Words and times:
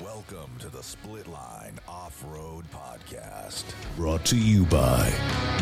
Welcome 0.00 0.50
to 0.58 0.68
the 0.68 0.82
Split 0.82 1.28
Line 1.28 1.78
Off 1.86 2.24
Road 2.26 2.64
Podcast. 2.72 3.62
Brought 3.96 4.24
to 4.24 4.36
you 4.36 4.64
by 4.64 5.08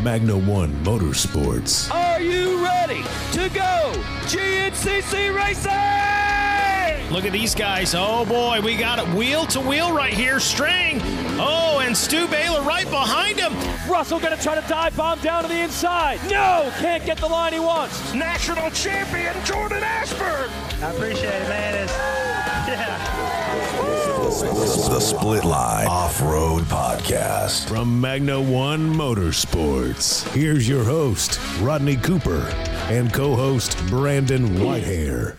Magna 0.03 0.39
One 0.39 0.73
Motorsports. 0.83 1.93
Are 1.93 2.19
you 2.19 2.65
ready 2.65 3.03
to 3.33 3.51
go 3.51 3.93
GNCC 4.25 5.37
Racing? 5.37 7.13
Look 7.13 7.27
at 7.27 7.33
these 7.33 7.55
guys. 7.55 7.95
Oh 7.95 8.25
boy, 8.25 8.63
we 8.63 8.75
got 8.75 8.99
it 8.99 9.07
wheel 9.15 9.45
to 9.49 9.61
wheel 9.61 9.93
right 9.93 10.15
here. 10.15 10.41
String. 10.41 10.99
Oh, 11.39 11.83
and 11.85 11.95
Stu 11.95 12.27
Baylor 12.27 12.63
right 12.63 12.89
behind 12.89 13.39
him. 13.39 13.53
Russell 13.87 14.19
gonna 14.19 14.39
try 14.39 14.59
to 14.59 14.67
dive 14.67 14.97
bomb 14.97 15.21
down 15.21 15.43
to 15.43 15.49
the 15.51 15.61
inside. 15.61 16.19
No, 16.31 16.73
can't 16.79 17.05
get 17.05 17.19
the 17.19 17.29
line 17.29 17.53
he 17.53 17.61
wants. 17.61 18.15
National 18.15 18.71
champion 18.71 19.35
Jordan 19.45 19.83
Ashburn. 19.83 20.49
I 20.83 20.91
appreciate 20.91 21.43
it, 21.43 21.49
man. 21.51 21.85
It's, 21.85 21.93
yeah. 21.93 24.12
The 24.41 24.99
Split 24.99 25.45
Line 25.45 25.87
Off 25.87 26.23
Road 26.23 26.63
Podcast. 26.63 27.69
From 27.69 28.01
Magna 28.01 28.41
One 28.41 28.91
Motorsports. 28.91 30.27
Here's 30.33 30.67
your 30.67 30.85
host, 30.85 31.39
Rodney 31.61 31.97
Cooper, 31.97 32.49
and 32.89 33.13
co 33.13 33.37
host, 33.37 33.77
Brandon 33.89 34.57
Whitehair. 34.57 35.37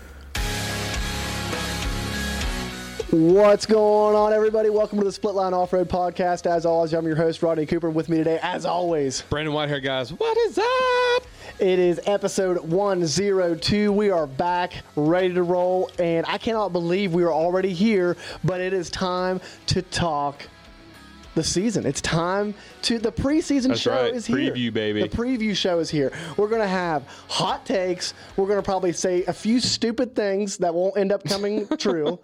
What's 3.13 3.67
going 3.67 4.15
on, 4.15 4.33
everybody? 4.33 4.71
Welcome 4.71 4.97
to 4.97 5.05
the 5.05 5.11
Split 5.11 5.35
Line 5.35 5.53
Off 5.53 5.71
Road 5.71 5.87
Podcast. 5.87 6.47
As 6.47 6.65
always, 6.65 6.93
I'm 6.93 7.05
your 7.05 7.15
host, 7.15 7.43
Rodney 7.43 7.67
Cooper. 7.67 7.91
With 7.91 8.09
me 8.09 8.17
today, 8.17 8.39
as 8.41 8.65
always, 8.65 9.21
Brandon 9.29 9.53
White 9.53 9.69
Whitehair, 9.69 9.83
guys. 9.83 10.11
What 10.11 10.35
is 10.35 10.57
up? 10.57 11.27
it 11.59 11.77
is 11.77 12.01
episode 12.07 12.57
102. 12.57 13.91
We 13.91 14.09
are 14.09 14.25
back, 14.25 14.73
ready 14.95 15.31
to 15.35 15.43
roll, 15.43 15.91
and 15.99 16.25
I 16.27 16.39
cannot 16.39 16.73
believe 16.73 17.13
we 17.13 17.21
are 17.21 17.31
already 17.31 17.71
here, 17.71 18.17
but 18.43 18.59
it 18.59 18.73
is 18.73 18.89
time 18.89 19.39
to 19.67 19.83
talk 19.83 20.47
the 21.35 21.43
season. 21.43 21.85
It's 21.85 22.01
time 22.01 22.53
to 22.83 22.99
the 22.99 23.11
preseason 23.11 23.69
That's 23.69 23.81
show 23.81 23.91
right. 23.91 24.13
is 24.13 24.25
here. 24.25 24.37
Preview, 24.53 24.73
baby. 24.73 25.01
The 25.01 25.09
preview 25.09 25.55
show 25.55 25.79
is 25.79 25.89
here. 25.89 26.11
We're 26.37 26.49
gonna 26.49 26.67
have 26.67 27.07
hot 27.27 27.65
takes. 27.65 28.13
We're 28.37 28.47
gonna 28.47 28.61
probably 28.61 28.93
say 28.93 29.23
a 29.25 29.33
few 29.33 29.59
stupid 29.59 30.15
things 30.15 30.57
that 30.57 30.73
won't 30.73 30.97
end 30.97 31.11
up 31.11 31.23
coming 31.23 31.67
true, 31.77 32.19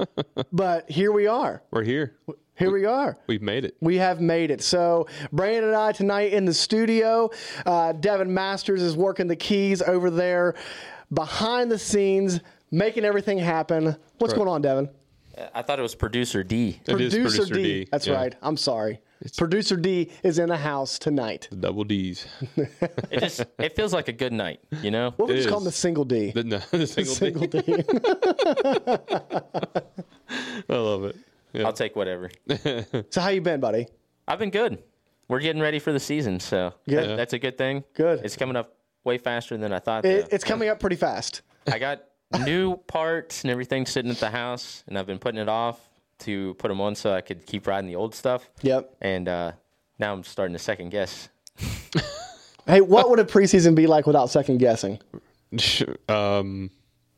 but 0.52 0.90
here 0.90 1.12
we 1.12 1.28
are. 1.28 1.62
We're 1.72 1.84
here. 1.84 2.16
Here 2.56 2.72
we 2.72 2.84
are. 2.86 3.18
We've 3.28 3.42
made 3.42 3.64
it. 3.64 3.78
We 3.80 3.96
have 3.98 4.20
made 4.20 4.52
it. 4.52 4.62
So, 4.62 5.08
Brandon 5.32 5.64
and 5.64 5.76
I 5.76 5.94
tonight 5.94 6.34
in 6.34 6.44
the 6.44 6.54
studio. 6.54 7.32
Uh, 7.66 7.94
Devin 7.94 8.34
Masters 8.34 8.82
is 8.82 8.98
working 8.98 9.28
the 9.28 9.36
keys 9.38 9.82
over 9.82 10.10
there 10.10 10.56
behind 11.14 11.72
the 11.72 11.80
scenes, 11.80 12.42
making 12.70 13.06
everything 13.06 13.38
happen. 13.38 13.96
What's 14.18 14.34
going 14.34 14.50
on, 14.50 14.62
Devin? 14.62 14.90
I 15.54 15.62
thought 15.62 15.80
it 15.80 15.82
was 15.82 15.96
producer 15.96 16.44
D. 16.44 16.80
It 16.88 17.00
is 17.02 17.14
Producer, 17.14 17.46
D. 17.54 17.88
That's 17.92 18.08
Yeah. 18.08 18.16
right. 18.16 18.36
I'm 18.42 18.58
sorry. 18.58 19.00
Producer 19.38 19.76
D 19.76 20.12
is 20.24 20.40
in 20.40 20.48
the 20.50 20.58
house 20.58 20.98
tonight. 20.98 21.50
Double 21.60 21.84
D's. 21.84 22.26
It 22.56 23.20
just 23.20 23.44
it 23.58 23.76
feels 23.76 23.94
like 23.94 24.08
a 24.08 24.14
good 24.14 24.32
night, 24.34 24.60
you 24.82 24.92
know. 24.92 25.12
What 25.18 25.28
would 25.30 25.38
It 25.38 25.44
you 25.44 25.50
call 25.50 25.60
him? 25.60 25.66
The 25.66 25.72
single 25.72 26.06
D. 26.06 26.32
The, 26.32 26.44
no, 26.44 26.58
the 26.72 26.88
single, 26.88 27.14
single 27.16 27.48
D. 27.48 27.62
D. 27.62 27.74
I 30.70 30.76
love 30.76 31.04
it. 31.06 31.16
Yeah. 31.54 31.66
I'll 31.66 31.74
take 31.74 31.96
whatever. 31.96 32.30
so, 33.10 33.22
how 33.22 33.30
you 33.30 33.42
been, 33.42 33.60
buddy? 33.60 33.88
I've 34.28 34.40
been 34.40 34.52
good. 34.52 34.84
We're 35.28 35.40
getting 35.40 35.62
ready 35.62 35.80
for 35.80 35.92
the 35.92 36.00
season, 36.00 36.40
so 36.40 36.74
Good. 36.88 37.10
that- 37.10 37.16
that's 37.18 37.34
a 37.34 37.40
good 37.40 37.58
thing. 37.58 37.84
Good. 37.94 38.22
It's 38.24 38.36
coming 38.36 38.56
up 38.56 38.76
way 39.04 39.18
faster 39.18 39.58
than 39.58 39.74
I 39.74 39.80
thought. 39.80 40.06
It, 40.06 40.28
it's 40.32 40.44
coming 40.44 40.70
up 40.70 40.80
pretty 40.80 40.96
fast. 40.96 41.42
I 41.68 41.78
got 41.80 42.04
new 42.46 42.78
parts 42.78 43.44
and 43.44 43.52
everything 43.52 43.86
sitting 43.86 44.12
at 44.12 44.18
the 44.18 44.30
house, 44.30 44.84
and 44.88 44.98
I've 44.98 45.08
been 45.08 45.20
putting 45.20 45.42
it 45.42 45.50
off 45.50 45.80
to 46.20 46.54
put 46.56 46.68
them 46.68 46.82
on 46.82 46.96
so 46.96 47.14
I 47.14 47.22
could 47.22 47.46
keep 47.46 47.66
riding 47.66 47.88
the 47.88 47.96
old 47.96 48.14
stuff. 48.14 48.50
Yep. 48.62 48.96
And 49.02 49.28
uh, 49.28 49.52
now 49.98 50.14
I'm 50.14 50.24
starting 50.24 50.54
to 50.54 50.60
second 50.60 50.90
guess. 50.90 51.30
Hey, 52.70 52.82
what 52.82 53.10
would 53.10 53.18
a 53.18 53.24
preseason 53.24 53.74
be 53.74 53.88
like 53.88 54.06
without 54.06 54.30
second 54.30 54.60
guessing? 54.60 55.00
um, 56.10 56.70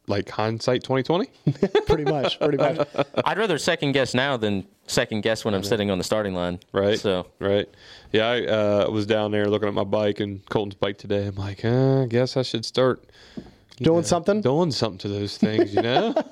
like 0.07 0.29
hindsight 0.29 0.81
2020? 0.83 1.29
Pretty 1.88 2.05
much. 2.05 2.39
Pretty 2.39 2.57
much. 2.57 2.88
I'd 3.25 3.38
rather 3.38 3.57
second 3.57 3.91
guess 3.91 4.13
now 4.13 4.38
than 4.38 4.66
second 4.88 5.23
guess 5.23 5.43
when 5.43 5.53
I'm 5.53 5.63
sitting 5.66 5.91
on 5.91 5.97
the 5.97 6.05
starting 6.05 6.33
line. 6.35 6.61
Right. 6.72 6.97
So 6.97 7.28
right. 7.39 7.67
Yeah, 8.13 8.29
I 8.29 8.45
uh, 8.45 8.89
was 8.91 9.05
down 9.05 9.31
there 9.31 9.47
looking 9.47 9.67
at 9.67 9.73
my 9.73 9.83
bike 9.83 10.22
and 10.22 10.45
Colton's 10.47 10.75
bike 10.75 10.97
today. 10.97 11.28
I'm 11.28 11.35
like, 11.35 11.66
uh, 11.66 12.03
I 12.03 12.05
guess 12.05 12.38
I 12.38 12.43
should 12.43 12.63
start 12.63 13.10
Doing 13.81 14.03
something? 14.03 14.41
doing 14.41 14.71
something 14.71 14.97
to 14.99 15.07
those 15.09 15.37
things, 15.37 15.73
you 15.73 15.81
know? 15.81 16.13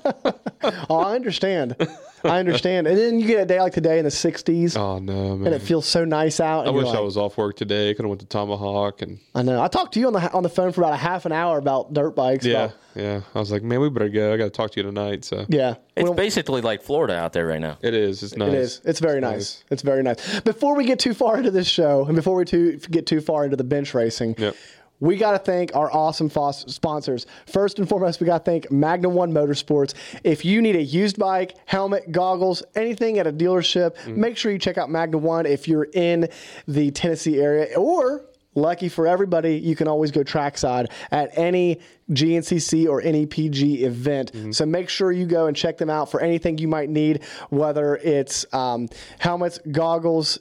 Oh, 0.90 0.98
I 0.98 1.14
understand. 1.14 1.74
I 2.22 2.38
understand. 2.38 2.86
And 2.86 2.98
then 2.98 3.18
you 3.18 3.26
get 3.26 3.40
a 3.40 3.46
day 3.46 3.60
like 3.60 3.72
today 3.72 3.96
in 3.98 4.04
the 4.04 4.10
60s, 4.10 4.76
oh, 4.76 4.98
no, 4.98 5.36
man. 5.38 5.46
and 5.46 5.54
it 5.54 5.62
feels 5.62 5.86
so 5.86 6.04
nice 6.04 6.38
out. 6.38 6.66
I 6.66 6.68
and 6.68 6.76
you're 6.76 6.84
wish 6.84 6.94
I 6.94 7.00
was 7.00 7.16
off 7.16 7.38
work 7.38 7.56
today. 7.56 7.94
Could 7.94 8.04
have 8.04 8.10
went 8.10 8.20
to 8.20 8.26
Tomahawk 8.26 9.00
and 9.00 9.20
I 9.34 9.40
know. 9.40 9.62
I 9.62 9.68
talked 9.68 9.94
to 9.94 10.00
you 10.00 10.06
on 10.08 10.12
the 10.12 10.30
on 10.32 10.42
the 10.42 10.50
phone 10.50 10.72
for 10.72 10.82
about 10.82 10.92
a 10.92 10.98
half 10.98 11.24
an 11.24 11.32
hour 11.32 11.56
about 11.56 11.94
dirt 11.94 12.10
bikes. 12.14 12.44
yeah, 12.44 12.64
about- 12.64 12.76
yeah. 12.94 13.20
I 13.34 13.38
was 13.38 13.50
like, 13.50 13.62
man, 13.62 13.80
we 13.80 13.88
better 13.88 14.10
go. 14.10 14.34
I 14.34 14.36
got 14.36 14.44
to 14.44 14.50
talk 14.50 14.70
to 14.72 14.80
you 14.80 14.82
tonight. 14.84 15.24
So 15.24 15.46
yeah. 15.48 15.76
It's 15.96 16.04
don't- 16.06 16.14
basically 16.16 16.60
like 16.60 16.82
Florida 16.82 17.16
out 17.16 17.32
there 17.32 17.46
right 17.46 17.60
now. 17.60 17.78
it 17.80 17.94
is. 17.94 18.22
It's 18.22 18.36
nice. 18.36 18.48
It 18.52 18.54
is. 18.54 18.80
It's 18.84 19.00
very 19.00 19.20
nice. 19.22 19.64
It's 19.70 19.82
very 19.82 20.02
nice. 20.02 20.40
Before 20.40 20.76
we 20.76 20.84
get 20.84 20.98
too 20.98 21.14
far 21.14 21.38
into 21.38 21.50
this 21.50 21.68
show, 21.68 22.04
and 22.04 22.16
before 22.16 22.36
we 22.36 22.44
too, 22.44 22.76
get 22.90 23.06
too 23.06 23.22
far 23.22 23.44
into 23.44 23.56
the 23.56 23.64
bench 23.64 23.94
racing, 23.94 24.34
Yep. 24.36 24.56
We 25.00 25.16
got 25.16 25.32
to 25.32 25.38
thank 25.38 25.74
our 25.74 25.90
awesome 25.92 26.28
fos- 26.28 26.64
sponsors. 26.72 27.26
First 27.46 27.78
and 27.78 27.88
foremost, 27.88 28.20
we 28.20 28.26
got 28.26 28.44
to 28.44 28.50
thank 28.50 28.70
Magna 28.70 29.08
One 29.08 29.32
Motorsports. 29.32 29.94
If 30.24 30.44
you 30.44 30.60
need 30.62 30.76
a 30.76 30.82
used 30.82 31.18
bike, 31.18 31.56
helmet, 31.66 32.12
goggles, 32.12 32.62
anything 32.74 33.18
at 33.18 33.26
a 33.26 33.32
dealership, 33.32 34.06
make 34.06 34.36
sure 34.36 34.52
you 34.52 34.58
check 34.58 34.78
out 34.78 34.90
Magna 34.90 35.18
One 35.18 35.46
if 35.46 35.66
you're 35.66 35.88
in 35.92 36.28
the 36.68 36.90
Tennessee 36.90 37.40
area 37.40 37.76
or. 37.76 38.26
Lucky 38.56 38.88
for 38.88 39.06
everybody, 39.06 39.56
you 39.60 39.76
can 39.76 39.86
always 39.86 40.10
go 40.10 40.24
trackside 40.24 40.90
at 41.12 41.30
any 41.38 41.78
GNCC 42.10 42.88
or 42.88 43.00
any 43.00 43.24
PG 43.24 43.84
event. 43.84 44.32
So 44.50 44.66
make 44.66 44.88
sure 44.88 45.12
you 45.12 45.24
go 45.24 45.46
and 45.46 45.56
check 45.56 45.78
them 45.78 45.88
out 45.88 46.10
for 46.10 46.20
anything 46.20 46.58
you 46.58 46.66
might 46.66 46.90
need, 46.90 47.22
whether 47.50 47.94
it's 47.98 48.44
um, 48.52 48.88
helmets, 49.20 49.60
goggles, 49.70 50.40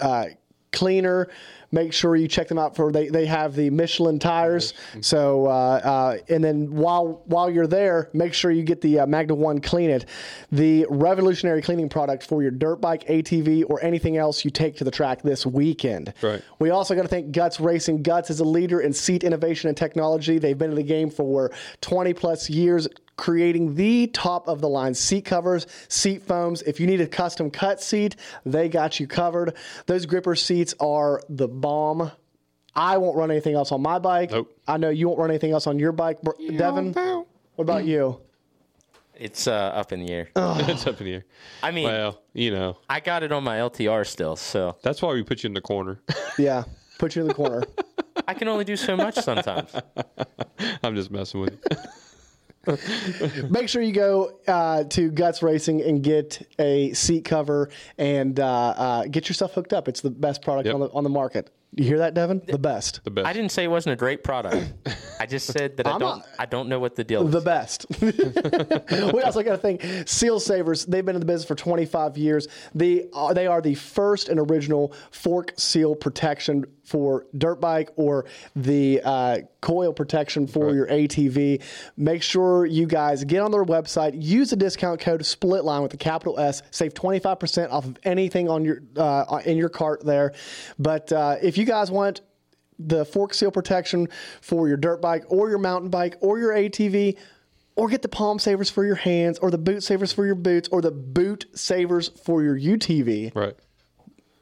uh, 0.00 0.26
cleaner. 0.72 1.28
Make 1.74 1.92
sure 1.92 2.14
you 2.14 2.28
check 2.28 2.46
them 2.46 2.58
out 2.58 2.76
for 2.76 2.92
they, 2.92 3.08
they 3.08 3.26
have 3.26 3.56
the 3.56 3.68
Michelin 3.70 4.20
tires. 4.20 4.74
So 5.00 5.46
uh, 5.46 5.50
uh, 5.50 6.18
and 6.28 6.42
then 6.42 6.72
while 6.72 7.22
while 7.24 7.50
you're 7.50 7.66
there, 7.66 8.10
make 8.12 8.32
sure 8.32 8.52
you 8.52 8.62
get 8.62 8.80
the 8.80 9.00
uh, 9.00 9.06
Magna 9.06 9.34
One 9.34 9.60
Clean 9.60 9.90
It, 9.90 10.06
the 10.52 10.86
revolutionary 10.88 11.62
cleaning 11.62 11.88
product 11.88 12.22
for 12.22 12.42
your 12.42 12.52
dirt 12.52 12.76
bike, 12.76 13.04
ATV, 13.08 13.64
or 13.68 13.82
anything 13.82 14.16
else 14.16 14.44
you 14.44 14.52
take 14.52 14.76
to 14.76 14.84
the 14.84 14.90
track 14.92 15.22
this 15.22 15.44
weekend. 15.44 16.14
Right. 16.22 16.40
We 16.60 16.70
also 16.70 16.94
got 16.94 17.02
to 17.02 17.08
thank 17.08 17.32
Guts 17.32 17.58
Racing. 17.58 18.04
Guts 18.04 18.30
is 18.30 18.38
a 18.38 18.44
leader 18.44 18.80
in 18.80 18.92
seat 18.92 19.24
innovation 19.24 19.68
and 19.68 19.76
technology. 19.76 20.38
They've 20.38 20.56
been 20.56 20.70
in 20.70 20.76
the 20.76 20.84
game 20.84 21.10
for 21.10 21.50
20 21.80 22.14
plus 22.14 22.48
years 22.48 22.86
creating 23.16 23.74
the 23.74 24.06
top 24.08 24.48
of 24.48 24.60
the 24.60 24.68
line 24.68 24.94
seat 24.94 25.24
covers, 25.24 25.66
seat 25.88 26.22
foams. 26.22 26.62
If 26.62 26.80
you 26.80 26.86
need 26.86 27.00
a 27.00 27.06
custom 27.06 27.50
cut 27.50 27.82
seat, 27.82 28.16
they 28.44 28.68
got 28.68 28.98
you 29.00 29.06
covered. 29.06 29.54
Those 29.86 30.06
gripper 30.06 30.34
seats 30.34 30.74
are 30.80 31.22
the 31.28 31.48
bomb. 31.48 32.10
I 32.76 32.98
won't 32.98 33.16
run 33.16 33.30
anything 33.30 33.54
else 33.54 33.70
on 33.70 33.82
my 33.82 33.98
bike. 33.98 34.32
Nope. 34.32 34.50
I 34.66 34.76
know 34.78 34.90
you 34.90 35.06
won't 35.08 35.20
run 35.20 35.30
anything 35.30 35.52
else 35.52 35.66
on 35.66 35.78
your 35.78 35.92
bike, 35.92 36.20
Br- 36.22 36.32
Devin. 36.56 36.92
What 36.92 37.26
about 37.58 37.84
you? 37.84 38.20
It's 39.16 39.46
uh, 39.46 39.52
up 39.52 39.92
in 39.92 40.04
the 40.04 40.12
air. 40.12 40.28
it's 40.36 40.86
up 40.88 41.00
in 41.00 41.06
the 41.06 41.14
air. 41.14 41.24
I 41.62 41.70
mean, 41.70 41.84
Well, 41.84 42.20
you 42.32 42.50
know, 42.50 42.78
I 42.88 42.98
got 42.98 43.22
it 43.22 43.30
on 43.30 43.44
my 43.44 43.58
LTR 43.58 44.04
still, 44.06 44.34
so 44.34 44.76
that's 44.82 45.00
why 45.00 45.12
we 45.12 45.22
put 45.22 45.44
you 45.44 45.48
in 45.48 45.54
the 45.54 45.60
corner. 45.60 46.00
Yeah, 46.36 46.64
put 46.98 47.14
you 47.14 47.22
in 47.22 47.28
the 47.28 47.34
corner. 47.34 47.62
I 48.26 48.34
can 48.34 48.48
only 48.48 48.64
do 48.64 48.74
so 48.74 48.96
much 48.96 49.14
sometimes. 49.14 49.72
I'm 50.82 50.96
just 50.96 51.12
messing 51.12 51.42
with 51.42 51.52
you. 51.70 51.76
Make 53.50 53.68
sure 53.68 53.82
you 53.82 53.92
go 53.92 54.38
uh, 54.46 54.84
to 54.84 55.10
Guts 55.10 55.42
Racing 55.42 55.82
and 55.82 56.02
get 56.02 56.46
a 56.58 56.92
seat 56.92 57.24
cover 57.24 57.70
and 57.98 58.38
uh, 58.40 58.46
uh, 58.46 59.04
get 59.06 59.28
yourself 59.28 59.52
hooked 59.54 59.72
up. 59.72 59.88
It's 59.88 60.00
the 60.00 60.10
best 60.10 60.42
product 60.42 60.66
Yep. 60.66 60.74
on 60.74 60.80
the 60.80 60.88
on 60.90 61.04
the 61.04 61.10
market. 61.10 61.50
You 61.76 61.84
hear 61.86 61.98
that, 61.98 62.14
Devin? 62.14 62.40
The 62.46 62.56
best. 62.56 63.00
The 63.02 63.10
best. 63.10 63.26
I 63.26 63.32
didn't 63.32 63.50
say 63.50 63.64
it 63.64 63.68
wasn't 63.68 63.94
a 63.94 63.96
great 63.96 64.22
product. 64.22 64.72
I 65.20 65.26
just 65.26 65.48
said 65.52 65.76
that 65.78 65.88
I 65.88 65.92
I'm 65.94 65.98
don't. 65.98 66.18
not- 66.18 66.26
I 66.38 66.46
don't 66.46 66.68
know 66.68 66.78
what 66.78 66.94
the 66.94 67.02
deal 67.02 67.26
is. 67.26 67.32
The 67.32 67.40
best. 67.40 67.86
we 69.12 69.22
also 69.22 69.42
got 69.42 69.50
to 69.52 69.58
thank 69.58 69.82
Seal 70.08 70.38
Savers. 70.38 70.86
They've 70.86 71.04
been 71.04 71.16
in 71.16 71.20
the 71.20 71.26
business 71.26 71.48
for 71.48 71.56
25 71.56 72.16
years. 72.16 72.46
They 72.76 73.08
are, 73.12 73.34
they 73.34 73.48
are 73.48 73.60
the 73.60 73.74
first 73.74 74.28
and 74.28 74.38
original 74.38 74.92
fork 75.10 75.52
seal 75.56 75.96
protection 75.96 76.64
for 76.84 77.26
dirt 77.36 77.60
bike 77.60 77.90
or 77.96 78.26
the 78.54 79.00
uh, 79.04 79.38
coil 79.60 79.92
protection 79.92 80.46
for 80.46 80.74
your 80.74 80.86
ATV. 80.86 81.62
Make 81.96 82.22
sure 82.22 82.66
you 82.66 82.86
guys 82.86 83.24
get 83.24 83.40
on 83.40 83.50
their 83.50 83.64
website, 83.64 84.22
use 84.22 84.50
the 84.50 84.56
discount 84.56 85.00
code 85.00 85.24
SPLITLINE 85.24 85.82
with 85.82 85.90
the 85.90 85.96
capital 85.96 86.38
S, 86.38 86.62
save 86.70 86.94
25% 86.94 87.70
off 87.70 87.84
of 87.84 87.98
anything 88.04 88.48
on 88.48 88.64
your 88.64 88.82
uh, 88.96 89.40
in 89.44 89.56
your 89.56 89.68
cart 89.68 90.04
there. 90.04 90.32
But 90.78 91.12
uh, 91.12 91.36
if 91.42 91.58
you 91.58 91.64
guys 91.64 91.90
want 91.90 92.20
the 92.78 93.04
fork 93.04 93.34
seal 93.34 93.50
protection 93.50 94.08
for 94.40 94.68
your 94.68 94.76
dirt 94.76 95.00
bike 95.00 95.24
or 95.28 95.48
your 95.48 95.58
mountain 95.58 95.90
bike 95.90 96.16
or 96.20 96.38
your 96.38 96.52
ATV, 96.52 97.16
or 97.76 97.88
get 97.88 98.02
the 98.02 98.08
palm 98.08 98.38
savers 98.38 98.70
for 98.70 98.84
your 98.84 98.94
hands, 98.94 99.38
or 99.38 99.50
the 99.50 99.58
boot 99.58 99.82
savers 99.82 100.12
for 100.12 100.24
your 100.24 100.36
boots, 100.36 100.68
or 100.68 100.80
the 100.80 100.92
boot 100.92 101.46
savers 101.54 102.08
for 102.08 102.42
your 102.42 102.56
UTV. 102.58 103.34
Right. 103.34 103.56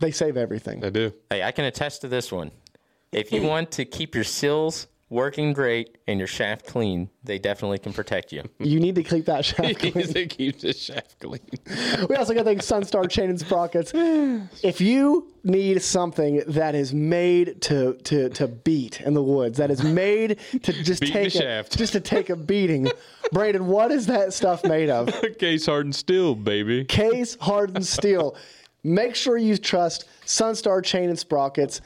They 0.02 0.10
save 0.10 0.36
everything. 0.36 0.80
They 0.80 0.90
do. 0.90 1.14
Hey, 1.30 1.44
I 1.44 1.52
can 1.52 1.64
attest 1.64 2.00
to 2.00 2.08
this 2.08 2.32
one. 2.32 2.50
If 3.12 3.30
you 3.30 3.42
want 3.42 3.70
to 3.72 3.84
keep 3.84 4.16
your 4.16 4.24
seals 4.24 4.88
working 5.10 5.52
great 5.52 5.98
and 6.08 6.18
your 6.18 6.26
shaft 6.26 6.66
clean, 6.66 7.08
they 7.22 7.38
definitely 7.38 7.78
can 7.78 7.92
protect 7.92 8.32
you. 8.32 8.42
You 8.58 8.80
need 8.80 8.96
to 8.96 9.04
keep 9.04 9.26
that 9.26 9.44
shaft 9.44 9.78
clean. 9.78 10.10
They 10.12 10.26
keep 10.26 10.58
the 10.58 10.72
shaft 10.72 11.20
clean. 11.20 11.38
We 12.08 12.16
also 12.16 12.32
got 12.34 12.40
to 12.40 12.44
thank 12.46 12.62
Sunstar 12.62 13.08
Chain 13.08 13.30
and 13.30 13.38
Sprockets. 13.38 13.92
If 14.64 14.80
you 14.80 15.32
need 15.44 15.80
something 15.82 16.42
that 16.48 16.74
is 16.74 16.92
made 16.92 17.60
to 17.62 17.94
to 18.08 18.28
to 18.30 18.48
beat 18.48 19.00
in 19.02 19.14
the 19.14 19.22
woods, 19.22 19.58
that 19.58 19.70
is 19.70 19.84
made 19.84 20.38
to 20.64 20.72
just 20.88 21.00
Beat 21.02 21.12
take 21.12 21.26
a, 21.28 21.30
shaft. 21.30 21.78
just 21.78 21.92
to 21.92 22.00
take 22.00 22.28
a 22.28 22.34
beating, 22.36 22.90
Brandon, 23.30 23.66
what 23.68 23.92
is 23.92 24.06
that 24.06 24.32
stuff 24.32 24.64
made 24.64 24.90
of? 24.90 25.08
Case 25.38 25.66
hardened 25.66 25.94
steel, 25.94 26.34
baby. 26.34 26.84
Case 26.86 27.36
hardened 27.40 27.86
steel. 27.86 28.34
Make 28.84 29.14
sure 29.14 29.36
you 29.36 29.56
trust 29.56 30.06
Sunstar 30.26 30.82
Chain 30.84 31.08
and 31.08 31.18
Sprockets 31.18 31.80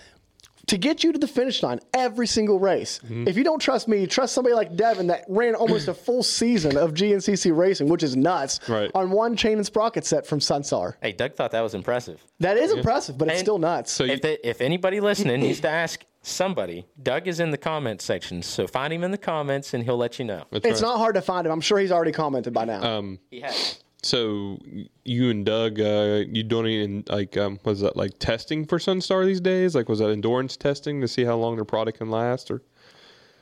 to 0.69 0.77
get 0.77 1.05
you 1.05 1.13
to 1.13 1.19
the 1.19 1.29
finish 1.29 1.63
line 1.63 1.79
every 1.95 2.27
single 2.27 2.59
race. 2.59 2.99
Mm-hmm. 3.05 3.29
If 3.29 3.37
you 3.37 3.45
don't 3.45 3.61
trust 3.61 3.87
me, 3.87 4.05
trust 4.07 4.35
somebody 4.35 4.55
like 4.55 4.75
Devin 4.75 5.07
that 5.09 5.25
ran 5.29 5.55
almost 5.55 5.87
a 5.87 5.95
full 5.95 6.25
season 6.25 6.77
of 6.77 6.93
GNCC 6.93 7.57
racing, 7.57 7.89
which 7.89 8.03
is 8.03 8.17
nuts, 8.17 8.59
Right. 8.69 8.91
on 8.95 9.11
one 9.13 9.37
chain 9.37 9.59
and 9.59 9.67
sprocket 9.67 10.05
set 10.05 10.27
from 10.27 10.41
Sunstar. 10.41 10.95
Hey, 11.01 11.13
Doug 11.13 11.35
thought 11.35 11.53
that 11.53 11.61
was 11.61 11.75
impressive. 11.75 12.21
That 12.41 12.57
is 12.57 12.73
impressive, 12.73 13.17
but 13.17 13.29
it's 13.29 13.41
still 13.41 13.59
nuts. 13.59 13.93
So 13.93 14.03
you, 14.05 14.15
If, 14.15 14.23
they, 14.23 14.39
if 14.43 14.61
anybody 14.61 14.99
listening 14.99 15.41
needs 15.41 15.61
to 15.61 15.69
ask 15.69 16.05
somebody, 16.23 16.85
Doug 17.01 17.29
is 17.29 17.39
in 17.39 17.53
the 17.53 17.59
comment 17.59 18.03
section. 18.03 18.43
So 18.43 18.67
find 18.67 18.93
him 18.93 19.05
in 19.05 19.13
the 19.13 19.19
comments 19.19 19.73
and 19.73 19.85
he'll 19.85 19.97
let 19.97 20.19
you 20.19 20.25
know. 20.25 20.47
that's 20.51 20.67
it's 20.67 20.83
right. 20.83 20.89
not 20.89 20.99
hard 20.99 21.15
to 21.15 21.23
find 21.23 21.47
him. 21.47 21.53
I'm 21.53 21.61
sure 21.61 21.79
he's 21.79 21.93
already 21.93 22.11
commented 22.13 22.53
by 22.53 22.65
now. 22.65 22.83
Um, 22.83 23.21
He 23.31 23.41
has. 23.43 23.79
So 24.07 24.59
you 25.05 25.31
and 25.31 25.45
Doug, 25.45 25.81
uh, 25.81 26.23
you 26.31 26.45
doing 26.45 26.67
any 26.67 27.05
like 27.09 27.37
um, 27.37 27.59
was 27.65 27.81
that 27.81 27.97
like 27.97 28.19
testing 28.21 28.65
for 28.65 28.79
Sunstar 28.79 29.27
these 29.27 29.41
days? 29.41 29.75
Like 29.75 29.89
was 29.89 29.99
that 29.99 30.11
endurance 30.11 30.57
testing 30.57 31.01
to 31.01 31.09
see 31.09 31.25
how 31.25 31.37
long 31.37 31.57
their 31.57 31.65
product 31.65 31.99
can 31.99 32.09
last? 32.11 32.51
Or 32.51 32.63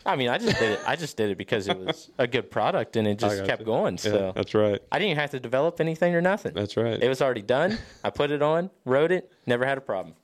I 0.06 0.16
mean, 0.16 0.31
I 0.31 0.38
just 0.38 0.58
did 0.58 0.72
it. 0.72 0.81
I 0.87 0.96
just 0.96 1.16
did 1.19 1.31
it 1.31 1.37
because 1.37 1.69
it 1.69 1.78
was 1.78 2.11
a 2.19 2.26
good 2.26 2.50
product 2.50 2.96
and 2.96 3.06
it 3.06 3.19
just 3.19 3.44
kept 3.44 3.61
you. 3.61 3.66
going. 3.66 3.94
yeah, 3.96 4.00
So 4.11 4.32
that's 4.34 4.55
right. 4.55 4.81
I 4.90 4.99
didn't 4.99 5.19
have 5.19 5.31
to 5.32 5.40
develop 5.40 5.81
anything 5.81 6.14
or 6.14 6.22
nothing. 6.22 6.52
That's 6.55 6.76
right. 6.78 7.02
It 7.02 7.08
was 7.08 7.20
already 7.20 7.43
done. 7.43 7.78
I 8.02 8.08
put 8.11 8.31
it 8.31 8.40
on, 8.40 8.70
wrote 8.87 9.12
it, 9.12 9.31
never 9.46 9.66
had 9.66 9.76
a 9.76 9.82
problem. 9.82 10.14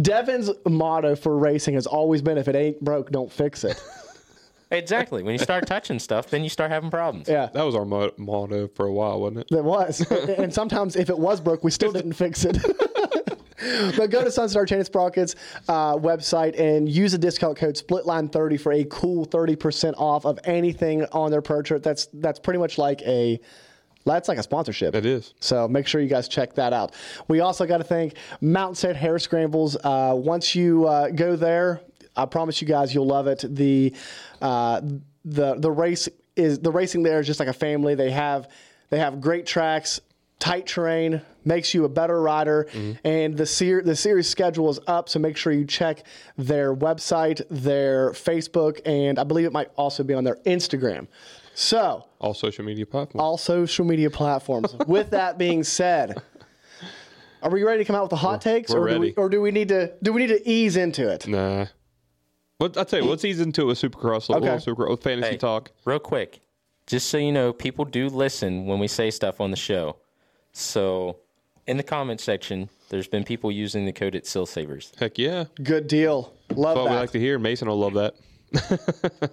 Devin's 0.00 0.50
motto 0.68 1.14
for 1.16 1.36
racing 1.36 1.74
has 1.74 1.86
always 1.86 2.22
been 2.22 2.38
if 2.38 2.48
it 2.48 2.56
ain't 2.56 2.80
broke, 2.80 3.10
don't 3.10 3.32
fix 3.32 3.64
it. 3.64 3.82
Exactly. 4.70 5.22
When 5.22 5.32
you 5.32 5.38
start 5.38 5.66
touching 5.68 5.98
stuff, 5.98 6.28
then 6.28 6.42
you 6.42 6.48
start 6.48 6.70
having 6.70 6.90
problems. 6.90 7.28
Yeah. 7.28 7.50
That 7.52 7.62
was 7.62 7.74
our 7.74 7.84
mo- 7.84 8.12
motto 8.16 8.68
for 8.68 8.86
a 8.86 8.92
while, 8.92 9.20
wasn't 9.20 9.40
it? 9.40 9.56
It 9.56 9.64
was. 9.64 10.00
and 10.10 10.52
sometimes 10.52 10.96
if 10.96 11.10
it 11.10 11.18
was 11.18 11.40
broke, 11.40 11.64
we 11.64 11.70
still 11.70 11.92
didn't 11.92 12.14
fix 12.14 12.44
it. 12.44 12.58
but 13.96 14.10
go 14.10 14.22
to 14.22 14.30
Sunstar 14.30 14.66
Chain 14.66 14.78
and 14.78 14.86
Sprockets 14.86 15.36
uh, 15.68 15.96
website 15.96 16.58
and 16.58 16.88
use 16.88 17.12
the 17.12 17.18
discount 17.18 17.56
code 17.56 17.76
SPLITLINE30 17.76 18.60
for 18.60 18.72
a 18.72 18.84
cool 18.84 19.26
30% 19.26 19.94
off 19.96 20.24
of 20.24 20.38
anything 20.44 21.04
on 21.06 21.30
their 21.30 21.42
purchase. 21.42 21.82
That's 21.82 22.06
that's 22.14 22.38
pretty 22.38 22.58
much 22.58 22.78
like 22.78 23.02
a 23.02 23.40
that's 24.04 24.28
like 24.28 24.38
a 24.38 24.42
sponsorship. 24.42 24.94
It 24.94 25.06
is. 25.06 25.34
So 25.40 25.66
make 25.66 25.86
sure 25.86 26.00
you 26.00 26.08
guys 26.08 26.28
check 26.28 26.54
that 26.54 26.72
out. 26.72 26.94
We 27.28 27.40
also 27.40 27.64
got 27.66 27.78
to 27.78 27.84
thank 27.84 28.14
Mountain 28.40 28.74
State 28.74 28.96
Hair 28.96 29.18
Scrambles. 29.18 29.76
Uh, 29.76 30.12
once 30.14 30.54
you 30.54 30.86
uh, 30.86 31.08
go 31.08 31.36
there, 31.36 31.80
I 32.16 32.26
promise 32.26 32.60
you 32.60 32.68
guys 32.68 32.94
you'll 32.94 33.06
love 33.06 33.26
it. 33.26 33.44
The 33.48 33.92
uh, 34.40 34.80
the 35.24 35.54
the 35.56 35.70
race 35.70 36.08
is 36.36 36.58
the 36.58 36.70
racing 36.70 37.02
there 37.02 37.20
is 37.20 37.26
just 37.26 37.40
like 37.40 37.48
a 37.48 37.52
family. 37.52 37.94
They 37.94 38.10
have 38.10 38.48
they 38.90 38.98
have 38.98 39.20
great 39.20 39.46
tracks, 39.46 40.00
tight 40.38 40.66
terrain, 40.66 41.22
makes 41.44 41.74
you 41.74 41.84
a 41.84 41.88
better 41.88 42.20
rider, 42.20 42.68
and 43.04 43.36
the 43.36 43.46
ser- 43.46 43.82
the 43.82 43.96
series 43.96 44.28
schedule 44.28 44.68
is 44.70 44.78
up. 44.86 45.08
So 45.08 45.18
make 45.18 45.36
sure 45.36 45.52
you 45.52 45.64
check 45.64 46.04
their 46.36 46.74
website, 46.74 47.40
their 47.50 48.10
Facebook, 48.12 48.80
and 48.84 49.18
I 49.18 49.24
believe 49.24 49.46
it 49.46 49.52
might 49.52 49.70
also 49.76 50.02
be 50.04 50.14
on 50.14 50.24
their 50.24 50.36
Instagram. 50.46 51.06
So 51.56 52.04
All 52.20 52.34
social 52.34 52.64
media 52.64 52.84
platforms. 52.84 53.22
all 53.22 53.38
social 53.38 53.84
media 53.84 54.10
platforms. 54.10 54.74
With 54.88 55.10
that 55.10 55.38
being 55.38 55.62
said, 55.62 56.20
are 57.42 57.50
we 57.50 57.62
ready 57.62 57.78
to 57.78 57.84
come 57.84 57.94
out 57.94 58.02
with 58.02 58.10
the 58.10 58.16
hot 58.16 58.40
takes, 58.40 58.72
we're 58.72 58.80
or 58.80 58.88
do 58.88 58.98
we, 59.00 59.12
or 59.14 59.28
do 59.28 59.40
we 59.40 59.50
need 59.52 59.68
to 59.68 59.92
do 60.02 60.12
we 60.12 60.22
need 60.26 60.34
to 60.34 60.48
ease 60.48 60.76
into 60.76 61.08
it? 61.08 61.26
nah. 61.28 61.66
What 62.58 62.76
I'll 62.76 62.84
tell 62.84 63.02
you, 63.02 63.10
let's 63.10 63.24
ease 63.24 63.40
into 63.40 63.62
it 63.62 63.64
with 63.66 63.80
Supercross. 63.80 64.28
A 64.30 64.36
Okay. 64.36 64.50
little 64.52 64.74
Supercross 64.74 64.90
with 64.90 65.02
fantasy 65.02 65.30
Hey. 65.32 65.36
talk. 65.36 65.70
Real 65.84 65.98
quick, 65.98 66.40
just 66.86 67.08
so 67.08 67.18
you 67.18 67.32
know, 67.32 67.52
people 67.52 67.84
do 67.84 68.08
listen 68.08 68.66
when 68.66 68.78
we 68.78 68.88
say 68.88 69.10
stuff 69.10 69.40
on 69.40 69.50
the 69.50 69.56
show. 69.56 69.96
So 70.52 71.16
in 71.66 71.76
the 71.76 71.82
comment 71.82 72.20
section, 72.20 72.68
there's 72.90 73.08
been 73.08 73.24
people 73.24 73.50
using 73.50 73.86
the 73.86 73.92
code 73.92 74.14
at 74.14 74.26
Seal 74.26 74.46
Savers. 74.46 74.92
Heck 74.98 75.18
yeah. 75.18 75.44
Good 75.62 75.88
deal. 75.88 76.32
Love 76.54 76.76
That's 76.76 76.84
what 76.84 76.90
we 76.90 76.96
like 76.96 77.10
to 77.12 77.18
hear. 77.20 77.38
Mason 77.38 77.66
will 77.68 77.78
love 77.78 77.94
that. 77.94 78.14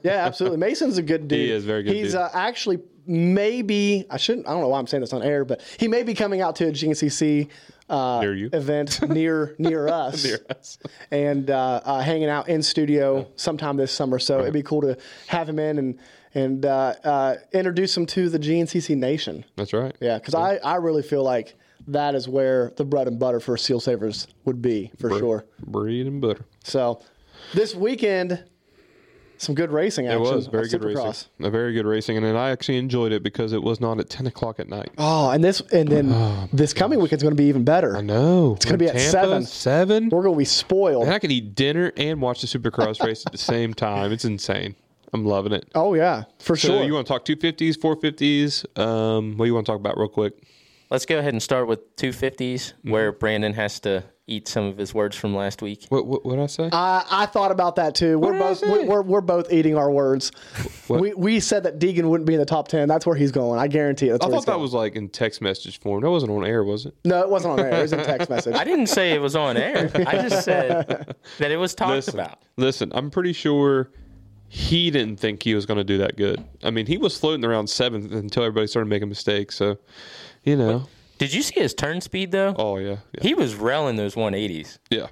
yeah, 0.03 0.25
absolutely. 0.25 0.57
Mason's 0.65 0.97
a 0.97 1.03
good 1.03 1.27
dude. 1.27 1.38
He 1.39 1.51
is 1.51 1.63
very 1.63 1.83
good 1.83 1.94
He's 1.94 2.13
dude. 2.13 2.21
Uh, 2.21 2.29
actually 2.33 2.79
maybe 3.06 4.06
I 4.09 4.18
shouldn't. 4.18 4.48
I 4.48 4.51
don't 4.51 4.62
know 4.62 4.68
why 4.69 4.80
I'm 4.80 4.88
saying 4.88 5.01
this 5.01 5.13
on 5.13 5.24
air, 5.24 5.45
but 5.45 5.62
he 5.80 5.88
may 5.88 6.03
be 6.03 6.13
coming 6.13 6.42
out 6.42 6.56
to 6.57 6.68
a 6.68 6.71
GNCC 6.71 7.50
uh, 7.89 8.21
Near 8.21 8.50
event 8.53 9.01
near 9.09 9.56
near 9.57 9.88
us. 9.89 10.24
Near 10.24 10.39
us. 10.50 10.77
and 11.12 11.50
uh, 11.50 11.81
uh, 11.83 12.01
hanging 12.01 12.30
out 12.30 12.48
in 12.48 12.62
studio 12.62 13.27
sometime 13.36 13.75
this 13.77 13.92
summer. 13.92 14.18
So 14.19 14.39
it'd 14.42 14.53
be 14.53 14.63
cool 14.63 14.81
to 14.81 14.98
have 15.27 15.48
him 15.50 15.59
in 15.59 15.77
and 15.77 16.00
and 16.33 16.65
uh, 16.65 16.94
uh, 17.03 17.36
introduce 17.51 17.95
him 17.95 18.06
to 18.07 18.30
the 18.30 18.39
GNCC 18.39 18.95
Nation. 18.95 19.44
That's 19.57 19.74
right. 19.74 19.94
Yeah, 20.00 20.18
because 20.18 20.33
I, 20.33 20.56
I 20.57 20.75
really 20.75 21.03
feel 21.03 21.24
like 21.24 21.56
that 21.88 22.15
is 22.15 22.30
where 22.30 22.71
the 22.77 22.86
bread 22.86 23.07
and 23.09 23.19
butter 23.19 23.42
for 23.42 23.57
Seal 23.57 23.81
Savers 23.81 24.27
would 24.45 24.62
be 24.62 24.92
for 24.98 25.09
sure. 25.19 25.45
Bread 25.65 26.06
and 26.06 26.21
butter. 26.21 26.45
So 26.63 27.01
this 27.53 27.75
weekend, 27.75 28.42
some 29.41 29.55
good 29.55 29.71
racing 29.71 30.05
It 30.05 30.19
was 30.19 30.47
very 30.47 30.67
good 30.67 30.81
Supercross. 30.81 31.05
racing. 31.05 31.29
A 31.45 31.49
very 31.49 31.73
good 31.73 31.85
racing, 31.85 32.17
and 32.17 32.25
then 32.25 32.35
I 32.35 32.51
actually 32.51 32.77
enjoyed 32.77 33.11
it 33.11 33.23
because 33.23 33.53
it 33.53 33.61
was 33.63 33.79
not 33.81 33.99
at 33.99 34.09
ten 34.09 34.27
o'clock 34.27 34.59
at 34.59 34.69
night. 34.69 34.89
Oh, 34.97 35.29
and 35.31 35.43
this 35.43 35.61
and 35.71 35.89
then 35.89 36.49
this 36.53 36.73
coming 36.73 36.99
weekend's 36.99 37.23
going 37.23 37.35
to 37.35 37.41
be 37.41 37.47
even 37.49 37.63
better. 37.63 37.97
I 37.97 38.01
know 38.01 38.53
it's 38.55 38.65
gonna 38.65 38.77
be 38.77 38.88
at 38.88 38.99
seven. 38.99 39.43
Seven. 39.45 40.09
We're 40.09 40.23
going 40.23 40.35
to 40.35 40.39
be 40.39 40.45
spoiled. 40.45 41.03
And 41.05 41.13
I 41.13 41.19
can 41.19 41.31
eat 41.31 41.55
dinner 41.55 41.91
and 41.97 42.21
watch 42.21 42.41
the 42.41 42.47
Supercross 42.47 43.03
race 43.05 43.25
at 43.25 43.31
the 43.31 43.38
same 43.38 43.73
time. 43.73 44.11
It's 44.11 44.25
insane. 44.25 44.75
I'm 45.13 45.25
loving 45.25 45.51
it. 45.51 45.67
Oh 45.75 45.93
yeah, 45.93 46.23
for 46.39 46.55
So 46.55 46.69
sure. 46.69 46.83
you 46.83 46.93
want 46.93 47.05
to 47.07 47.11
talk 47.13 47.25
250s, 47.25 47.75
450s? 47.77 48.79
Um, 48.79 49.38
what 49.38 49.45
do 49.45 49.49
you 49.49 49.53
want 49.53 49.65
to 49.65 49.71
talk 49.71 49.79
about 49.79 49.97
real 49.97 50.07
quick? 50.07 50.33
Let's 50.91 51.05
go 51.05 51.17
ahead 51.17 51.33
and 51.33 51.41
start 51.41 51.67
with 51.67 51.95
250s, 51.95 52.38
Mm-hmm. 52.38 52.91
where 52.91 53.12
Brandon 53.13 53.53
has 53.53 53.79
to 53.81 54.03
eat 54.27 54.48
some 54.48 54.65
of 54.65 54.77
his 54.77 54.93
words 54.93 55.15
from 55.15 55.36
last 55.36 55.62
week. 55.62 55.86
What 55.89 56.05
what 56.05 56.24
what 56.25 56.36
did 56.36 56.43
I 56.43 56.48
say? 56.48 56.69
I, 56.71 57.03
I 57.10 57.25
thought 57.25 57.51
about 57.51 57.75
that 57.77 57.95
too. 57.95 58.19
We're 58.19 58.33
did 58.33 58.41
I 58.41 58.50
both 58.50 58.57
say? 58.60 58.71
we- 58.71 58.83
we're, 58.88 59.01
we're 59.01 59.21
both 59.21 59.51
eating 59.51 59.75
our 59.77 59.89
words. 59.91 60.31
We, 60.89 61.13
we 61.13 61.39
said 61.39 61.63
that 61.63 61.79
Deegan 61.79 62.03
wouldn't 62.03 62.27
be 62.27 62.33
in 62.33 62.39
the 62.39 62.45
top 62.45 62.67
ten. 62.67 62.88
That's 62.88 63.05
where 63.05 63.15
he's 63.15 63.31
going. 63.31 63.60
I 63.60 63.67
guarantee 63.67 64.10
it. 64.10 64.15
I 64.15 64.17
thought 64.17 64.31
that 64.45 64.45
going. 64.45 64.62
was 64.62 64.74
like 64.74 64.95
in 64.95 65.10
text 65.10 65.41
message 65.41 65.79
form. 65.79 66.01
That 66.01 66.12
wasn't 66.12 66.31
on 66.33 66.45
air, 66.45 66.63
was 66.63 66.86
it? 66.86 66.93
no, 67.05 67.21
it 67.21 67.29
wasn't 67.29 67.53
on 67.53 67.65
air. 67.65 67.79
It 67.79 67.81
was 67.81 67.93
a 67.93 68.03
text 68.03 68.29
message. 68.29 68.55
I 68.57 68.63
didn't 68.65 68.88
say 68.88 69.12
it 69.13 69.21
was 69.21 69.36
on 69.36 69.55
air. 69.57 69.89
I 69.95 70.27
just 70.27 70.43
said 70.45 71.15
that 71.39 71.51
it 71.51 71.57
was 71.57 71.74
talked 71.74 71.91
Listen, 71.91 72.19
about. 72.19 72.39
listen. 72.57 72.91
I'm 72.93 73.10
pretty 73.10 73.33
sure 73.33 73.91
he 74.50 74.91
didn't 74.91 75.17
think 75.17 75.41
he 75.43 75.55
was 75.55 75.65
going 75.65 75.77
to 75.77 75.83
do 75.86 75.98
that 76.00 76.17
good. 76.17 76.43
I 76.63 76.69
mean, 76.71 76.86
he 76.86 76.98
was 76.98 77.17
floating 77.17 77.45
around 77.45 77.67
seventh 77.69 78.12
until 78.12 78.43
everybody 78.43 78.67
started 78.67 78.89
making 78.89 79.07
mistakes. 79.07 79.55
So, 79.55 79.77
you 80.43 80.55
know. 80.55 80.88
Did 81.17 81.33
you 81.33 81.41
see 81.43 81.60
his 81.60 81.74
turn 81.74 82.01
speed 82.01 82.31
though? 82.31 82.55
Oh 82.57 82.77
yeah, 82.77 82.98
yeah, 83.13 83.21
He 83.21 83.33
was 83.33 83.55
railing 83.55 83.95
those 83.95 84.15
180s. 84.15 84.79
yeah. 84.89 85.07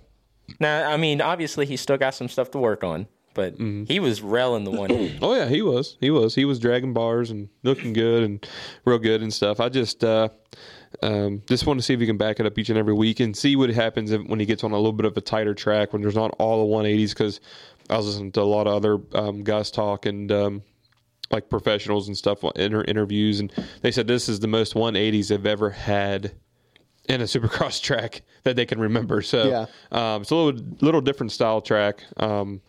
Now, 0.59 0.89
I 0.89 0.97
mean, 0.97 1.21
obviously 1.21 1.67
he's 1.67 1.79
still 1.81 1.97
got 1.97 2.15
some 2.15 2.27
stuff 2.27 2.49
to 2.51 2.57
work 2.57 2.83
on, 2.83 3.05
but 3.35 3.53
Mm-hmm. 3.59 3.83
he 3.83 3.99
was 3.99 4.21
railing 4.23 4.63
the 4.63 4.71
180. 4.71 5.19
Oh 5.21 5.35
yeah, 5.35 5.47
he 5.47 5.61
was. 5.61 5.95
He 6.01 6.09
was. 6.09 6.33
He 6.33 6.45
was 6.45 6.57
dragging 6.59 6.93
bars 6.93 7.29
and 7.29 7.49
looking 7.63 7.93
good 7.93 8.23
and 8.23 8.47
real 8.85 8.97
good 8.97 9.21
and 9.21 9.31
stuff. 9.31 9.59
I 9.59 9.69
just 9.69 10.03
uh, 10.03 10.29
um, 11.03 11.43
just 11.47 11.67
want 11.67 11.79
to 11.79 11.83
see 11.83 11.93
if 11.93 11.99
he 11.99 12.07
can 12.07 12.17
back 12.17 12.39
it 12.39 12.47
up 12.47 12.57
each 12.57 12.69
and 12.69 12.77
every 12.79 12.95
week 12.95 13.19
and 13.19 13.37
see 13.37 13.55
what 13.55 13.69
happens 13.69 14.09
if, 14.11 14.21
when 14.25 14.39
he 14.39 14.45
gets 14.47 14.63
on 14.63 14.71
a 14.71 14.75
little 14.75 14.91
bit 14.93 15.05
of 15.05 15.15
a 15.15 15.21
tighter 15.21 15.53
track 15.53 15.93
when 15.93 16.01
there's 16.01 16.15
not 16.15 16.31
all 16.39 16.67
the 16.67 16.73
180s. 16.75 17.09
Because 17.09 17.39
I 17.91 17.97
was 17.97 18.07
listening 18.07 18.31
to 18.31 18.41
a 18.41 18.43
lot 18.43 18.65
of 18.65 18.73
other 18.73 18.97
um, 19.13 19.43
guys 19.43 19.69
talk 19.69 20.07
and 20.07 20.31
um, 20.31 20.63
like 21.31 21.49
professionals 21.49 22.07
and 22.07 22.17
stuff 22.17 22.43
in 22.55 22.71
her 22.71 22.83
interviews, 22.83 23.39
and 23.39 23.51
they 23.81 23.91
said 23.91 24.07
this 24.07 24.27
is 24.29 24.39
the 24.39 24.47
most 24.47 24.73
180s 24.73 25.27
they've 25.29 25.45
ever 25.45 25.69
had 25.69 26.31
in 27.07 27.21
a 27.21 27.25
supercross 27.25 27.81
track 27.83 28.21
that 28.43 28.55
they 28.55 28.65
can 28.65 28.79
remember. 28.79 29.21
So 29.21 29.47
Yeah. 29.47 29.65
um, 30.15 30.21
it's 30.21 30.31
a 30.31 30.35
little 30.35 30.61
little 30.81 31.01
different 31.01 31.31
style 31.31 31.61
track. 31.61 32.03
Um, 32.17 32.61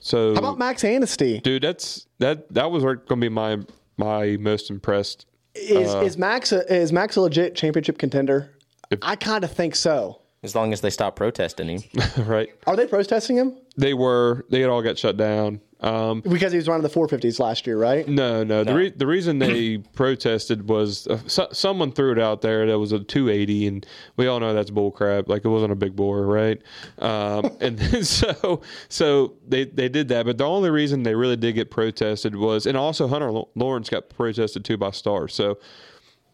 so 0.00 0.32
How 0.34 0.40
about 0.40 0.58
Max 0.58 0.82
Anstie? 0.82 1.40
dude 1.42 1.62
that's 1.62 2.06
that 2.18 2.52
that 2.52 2.70
was 2.70 2.82
going 2.82 2.98
to 3.08 3.16
be 3.16 3.28
my 3.28 3.58
my 3.96 4.36
most 4.38 4.70
impressed 4.70 5.26
Is 5.54 5.94
is 5.94 6.18
Max 6.18 6.52
a, 6.52 6.72
is 6.74 6.92
Max 6.92 7.16
a 7.16 7.20
legit 7.22 7.54
championship 7.54 7.98
contender? 7.98 8.50
If- 8.90 8.98
I 9.02 9.16
kind 9.16 9.44
of 9.44 9.50
think 9.52 9.74
so. 9.76 10.20
As 10.44 10.54
long 10.54 10.72
as 10.72 10.80
they 10.82 10.90
stop 10.90 11.16
protesting 11.16 11.68
him. 11.68 11.82
right? 12.26 12.50
Are 12.66 12.76
they 12.76 12.86
protesting 12.86 13.36
him 13.36 13.56
They 13.76 13.94
were. 13.94 14.44
They 14.50 14.60
had 14.60 14.70
all 14.70 14.82
got 14.82 14.98
shut 14.98 15.16
down. 15.16 15.60
Um, 15.80 16.20
because 16.22 16.50
he 16.52 16.56
was 16.56 16.66
running 16.66 16.82
the 16.82 16.88
450s 16.88 17.38
last 17.38 17.66
year, 17.66 17.76
right? 17.78 18.08
no, 18.08 18.42
no. 18.42 18.64
The 18.64 18.74
re- 18.74 18.90
the 18.90 19.06
reason 19.06 19.38
they 19.38 19.76
protested 19.94 20.66
was 20.66 21.06
uh, 21.06 21.18
so- 21.26 21.48
someone 21.52 21.92
threw 21.92 22.12
it 22.12 22.18
out 22.18 22.40
there 22.40 22.66
that 22.66 22.78
was 22.78 22.92
a 22.92 23.00
280, 23.00 23.66
and 23.66 23.86
we 24.16 24.26
all 24.26 24.40
know 24.40 24.54
that's 24.54 24.70
bullcrap. 24.70 25.28
Like 25.28 25.44
it 25.44 25.48
wasn't 25.48 25.72
a 25.72 25.76
big 25.76 25.94
bore, 25.94 26.24
right? 26.26 26.62
Um, 27.00 27.50
and 27.60 28.06
so 28.06 28.62
so 28.88 29.34
they 29.46 29.64
they 29.64 29.90
did 29.90 30.08
that, 30.08 30.24
but 30.24 30.38
the 30.38 30.46
only 30.46 30.70
reason 30.70 31.02
they 31.02 31.14
really 31.14 31.36
did 31.36 31.52
get 31.54 31.70
protested 31.70 32.34
was, 32.34 32.64
and 32.64 32.78
also 32.78 33.06
Hunter 33.06 33.30
Lo- 33.30 33.50
Lawrence 33.54 33.90
got 33.90 34.08
protested 34.08 34.64
too 34.64 34.78
by 34.78 34.90
Star. 34.90 35.28
So 35.28 35.58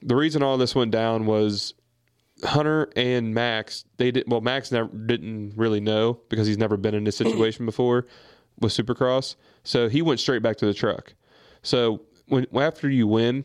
the 0.01 0.15
reason 0.15 0.45
all 0.45 0.59
this 0.59 0.77
went 0.77 0.93
down 0.93 1.27
was 1.27 1.75
Hunter 2.45 2.91
and 2.97 3.35
Max, 3.35 3.85
they 3.97 4.11
did 4.11 4.25
well. 4.27 4.41
Max 4.41 4.73
never 4.73 4.89
didn't 4.89 5.55
really 5.57 5.81
know 5.81 6.21
because 6.29 6.47
he's 6.47 6.59
never 6.59 6.77
been 6.77 6.95
in 6.95 7.05
this 7.05 7.17
situation 7.17 7.67
before 7.67 8.07
with 8.59 8.73
Supercross. 8.73 9.37
So 9.65 9.89
he 9.89 10.03
went 10.03 10.21
straight 10.21 10.43
back 10.43 10.57
to 10.59 10.67
the 10.67 10.75
truck. 10.75 11.15
So 11.63 12.03
when 12.27 12.47
after 12.55 12.89
you 12.89 13.07
win 13.07 13.45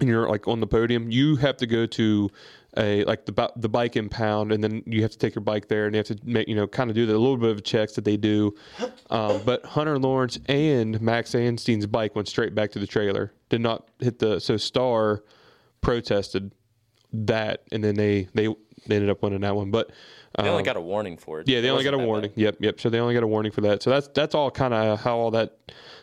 and 0.00 0.08
you're 0.08 0.28
like 0.28 0.48
on 0.48 0.60
the 0.60 0.66
podium, 0.66 1.10
you 1.10 1.36
have 1.36 1.56
to 1.58 1.66
go 1.66 1.86
to 1.86 2.30
a 2.76 3.04
like 3.04 3.26
the 3.26 3.52
the 3.56 3.68
bike 3.68 3.96
impound, 3.96 4.52
and 4.52 4.62
then 4.62 4.82
you 4.86 5.02
have 5.02 5.12
to 5.12 5.18
take 5.18 5.34
your 5.34 5.42
bike 5.42 5.68
there, 5.68 5.86
and 5.86 5.94
you 5.94 5.98
have 5.98 6.06
to 6.06 6.18
make 6.24 6.48
you 6.48 6.54
know 6.54 6.66
kind 6.66 6.90
of 6.90 6.96
do 6.96 7.06
the 7.06 7.16
little 7.16 7.36
bit 7.36 7.50
of 7.50 7.62
checks 7.62 7.92
that 7.94 8.04
they 8.04 8.16
do. 8.16 8.54
Um, 9.10 9.40
but 9.44 9.64
Hunter 9.64 9.98
Lawrence 9.98 10.38
and 10.46 11.00
Max 11.00 11.34
Anstie's 11.34 11.86
bike 11.86 12.16
went 12.16 12.28
straight 12.28 12.54
back 12.54 12.72
to 12.72 12.78
the 12.78 12.86
trailer. 12.86 13.32
Did 13.48 13.60
not 13.60 13.88
hit 14.00 14.18
the 14.18 14.40
so 14.40 14.56
Star 14.56 15.22
protested 15.80 16.52
that, 17.26 17.62
and 17.72 17.82
then 17.82 17.94
they 17.94 18.28
they, 18.34 18.46
they 18.86 18.96
ended 18.96 19.10
up 19.10 19.22
winning 19.22 19.40
that 19.42 19.54
one. 19.56 19.70
But 19.70 19.90
They 20.36 20.48
only 20.48 20.60
um, 20.62 20.64
got 20.64 20.76
a 20.76 20.80
warning 20.80 21.16
for 21.16 21.40
it. 21.40 21.48
yeah, 21.48 21.60
they 21.60 21.68
It 21.68 21.70
only 21.70 21.84
got 21.84 21.94
a 21.94 21.98
warning. 21.98 22.30
bad. 22.30 22.38
Yep, 22.40 22.56
yep. 22.60 22.80
So 22.80 22.90
they 22.90 22.98
only 23.00 23.14
got 23.14 23.22
a 23.22 23.26
warning 23.26 23.52
for 23.52 23.60
that. 23.62 23.82
So 23.82 23.90
that's 23.90 24.08
that's 24.08 24.34
all 24.34 24.50
kind 24.50 24.74
of 24.74 25.00
how 25.00 25.16
all 25.16 25.30
that 25.32 25.56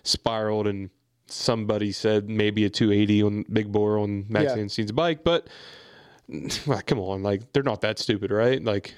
spiraled, 0.04 0.68
and 0.68 0.90
somebody 1.28 1.92
said 1.92 2.30
maybe 2.30 2.66
a 2.66 2.70
280 2.70 3.24
on 3.24 3.46
Big 3.52 3.72
Bore 3.72 3.98
on 4.00 4.26
Max 4.30 4.46
Yeah. 4.56 4.62
Anstie's 4.62 4.92
bike, 4.92 5.24
but 5.24 5.48
well, 6.66 6.82
come 6.86 7.00
on, 7.00 7.24
like 7.24 7.52
they're 7.54 7.64
not 7.64 7.82
that 7.82 8.00
stupid, 8.00 8.32
right? 8.32 8.64
Like, 8.64 8.94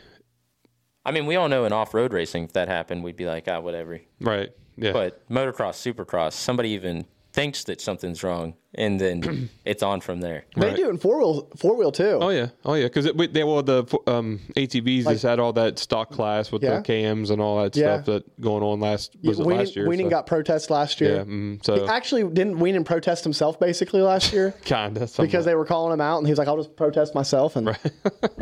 I 1.06 1.12
mean, 1.12 1.26
we 1.26 1.36
all 1.36 1.50
know 1.50 1.66
in 1.66 1.74
off 1.74 1.94
road 1.94 2.14
racing, 2.14 2.46
if 2.46 2.54
that 2.54 2.68
happened, 2.70 3.04
we'd 3.04 3.18
be 3.18 3.26
like, 3.26 3.48
ah, 3.48 3.60
whatever. 3.60 4.00
right? 4.22 4.50
Yeah, 4.76 4.92
But 4.94 5.28
motocross, 5.30 5.76
supercross, 5.94 6.34
somebody 6.34 6.70
even 6.70 7.06
thinks 7.34 7.64
that 7.64 7.82
something's 7.82 8.24
wrong, 8.24 8.54
and 8.76 9.02
then 9.02 9.50
it's 9.66 9.82
on 9.82 10.00
from 10.02 10.22
there. 10.22 10.46
They 10.56 10.68
Right. 10.68 10.76
do 10.76 10.90
in 10.90 10.98
four 11.00 11.18
wheel 11.18 11.48
four 11.58 11.76
wheel 11.76 11.92
too. 11.92 12.20
Oh 12.22 12.30
yeah, 12.30 12.50
oh 12.64 12.76
yeah, 12.76 12.86
because 12.86 13.06
they 13.12 13.44
well 13.44 13.64
the 13.64 13.84
um, 14.08 14.40
ATVs 14.56 15.04
just 15.06 15.24
had 15.24 15.40
all 15.40 15.52
that 15.54 15.80
stock 15.80 16.12
class 16.12 16.52
with 16.52 16.62
Yeah. 16.64 16.78
the 16.78 16.84
KMs 16.84 17.32
and 17.32 17.42
all 17.42 17.62
that 17.64 17.76
Yeah. 17.76 17.96
stuff 17.96 18.06
that 18.06 18.40
going 18.42 18.62
on 18.64 18.80
last 18.80 19.16
was 19.24 19.40
it 19.40 19.46
Wienen, 19.48 19.58
last 19.58 19.76
year? 19.76 19.88
Wienen 19.88 20.04
so- 20.04 20.10
got 20.10 20.28
protest 20.28 20.70
last 20.70 21.02
year. 21.02 21.16
yeah, 21.18 21.24
mm, 21.24 21.54
He 21.54 21.60
so 21.64 21.88
actually 21.88 22.24
didn't 22.24 22.58
Wienen 22.60 22.86
protest 22.86 23.24
himself 23.24 23.60
basically 23.60 24.02
last 24.02 24.32
year 24.32 24.54
kind 24.66 24.96
of 24.98 25.12
because 25.18 25.44
they 25.46 25.56
were 25.56 25.66
calling 25.66 25.92
him 25.92 26.02
out, 26.02 26.20
and 26.20 26.28
he 26.28 26.32
was 26.32 26.38
like, 26.38 26.48
"I'll 26.48 26.58
just 26.58 26.76
protest 26.76 27.16
myself." 27.16 27.56
And 27.56 27.76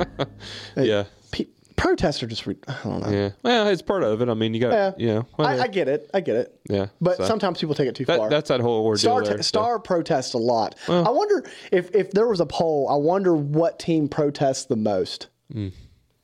yeah. 0.76 1.06
Pe- 1.76 1.82
protests 1.82 2.22
are 2.24 2.28
just 2.28 2.46
re- 2.48 2.58
I 2.68 2.76
don't 2.84 3.02
know. 3.02 3.10
Yeah, 3.10 3.30
well, 3.44 3.68
it's 3.68 3.82
part 3.82 4.04
of 4.04 4.22
it. 4.22 4.30
I 4.30 4.34
mean, 4.34 4.54
you 4.54 4.60
got, 4.62 4.72
Yeah, 4.74 4.92
you 4.98 5.08
know, 5.08 5.20
I, 5.20 5.42
whatever. 5.42 5.62
I 5.64 5.68
get 5.68 5.88
it. 5.88 6.10
I 6.14 6.20
get 6.22 6.36
it. 6.36 6.60
Yeah, 6.70 6.88
but 7.00 7.18
so- 7.18 7.26
sometimes 7.26 7.60
people 7.60 7.76
take 7.76 7.88
it 7.88 7.96
too 7.96 8.06
that, 8.06 8.18
far. 8.18 8.30
that's 8.30 8.50
that 8.50 8.60
whole 8.62 8.86
ordeal 8.86 8.98
Star 9.00 9.24
there. 9.24 9.38
t- 9.38 9.44
so- 9.44 9.48
Star 9.48 9.80
protests 9.80 10.34
a 10.34 10.38
lot. 10.38 10.76
I 10.88 11.10
wonder 11.10 11.44
if 11.72 11.94
if 11.96 12.12
there 12.12 12.28
was 12.28 12.40
a 12.40 12.46
poll. 12.46 12.88
I 12.90 12.96
wonder 12.96 13.36
what 13.36 13.80
team 13.80 14.08
protests 14.08 14.66
the 14.66 14.76
most. 14.78 15.28
Hmm. 15.52 15.70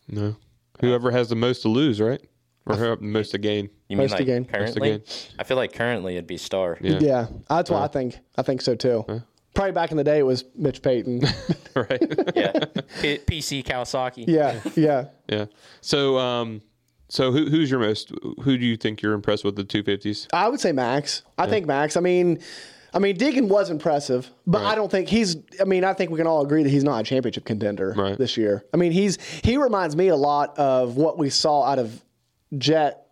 no, 0.07 0.35
whoever 0.79 1.11
has 1.11 1.29
the 1.29 1.35
most 1.35 1.61
to 1.63 1.67
lose, 1.69 1.99
right, 1.99 2.21
or 2.65 2.75
who 2.75 2.83
have 2.85 2.99
the 2.99 3.05
most 3.05 3.31
to 3.31 3.37
gain. 3.37 3.69
You 3.89 3.95
mean 3.97 4.03
Most 4.05 4.11
like 4.11 4.21
again. 4.21 4.41
Most 4.41 4.51
currently? 4.51 4.89
again. 4.91 5.03
I 5.39 5.43
feel 5.45 5.55
like 5.57 5.71
currently 5.73 6.13
it'd 6.17 6.27
be 6.27 6.35
Star. 6.37 6.77
Yeah, 6.81 6.99
Yeah, 6.99 7.27
that's 7.49 7.69
what 7.69 7.81
I 7.81 7.87
think. 7.87 8.19
I 8.37 8.41
think 8.41 8.61
so 8.61 8.75
too. 8.75 9.05
Probably 9.53 9.71
back 9.71 9.91
in 9.91 9.97
the 9.97 10.03
day 10.03 10.19
it 10.19 10.25
was 10.25 10.43
Mitch 10.55 10.81
Payton. 10.81 11.21
right. 11.75 12.01
Yeah. 12.35 12.51
P- 13.01 13.17
PC 13.19 13.63
Kawasaki. 13.65 14.25
yeah, 14.27 14.59
yeah. 14.75 15.05
yeah. 15.27 15.45
So, 15.81 16.17
um, 16.19 16.61
so 17.09 17.31
who 17.31 17.49
who's 17.49 17.71
your 17.71 17.79
most? 17.79 18.11
Who 18.43 18.57
do 18.57 18.65
you 18.65 18.77
think 18.77 19.01
you're 19.01 19.13
impressed 19.13 19.43
with 19.43 19.55
the 19.55 19.63
250s? 19.63 20.27
I 20.33 20.47
would 20.49 20.59
say 20.59 20.71
Max. 20.73 21.23
I 21.37 21.47
think 21.47 21.65
Max. 21.65 21.97
I 21.97 22.01
mean, 22.01 22.39
I 22.93 22.99
mean, 22.99 23.15
Deegan 23.17 23.47
was 23.47 23.69
impressive, 23.71 24.29
but 24.45 24.63
I 24.63 24.75
don't 24.75 24.91
think 24.91 25.07
he's. 25.09 25.37
I 25.59 25.63
mean, 25.63 25.83
I 25.83 25.93
think 25.93 26.11
we 26.11 26.17
can 26.17 26.27
all 26.27 26.41
agree 26.45 26.61
that 26.63 26.69
he's 26.69 26.83
not 26.83 26.99
a 27.01 27.03
championship 27.03 27.45
contender 27.45 27.93
Right. 27.97 28.17
this 28.17 28.37
year. 28.37 28.63
I 28.73 28.77
mean, 28.77 28.91
he's 28.91 29.17
he 29.43 29.57
reminds 29.57 29.95
me 29.95 30.09
a 30.09 30.15
lot 30.15 30.57
of 30.59 30.97
what 30.97 31.17
we 31.17 31.29
saw 31.31 31.63
out 31.63 31.79
of 31.79 31.99
Jett 32.57 33.07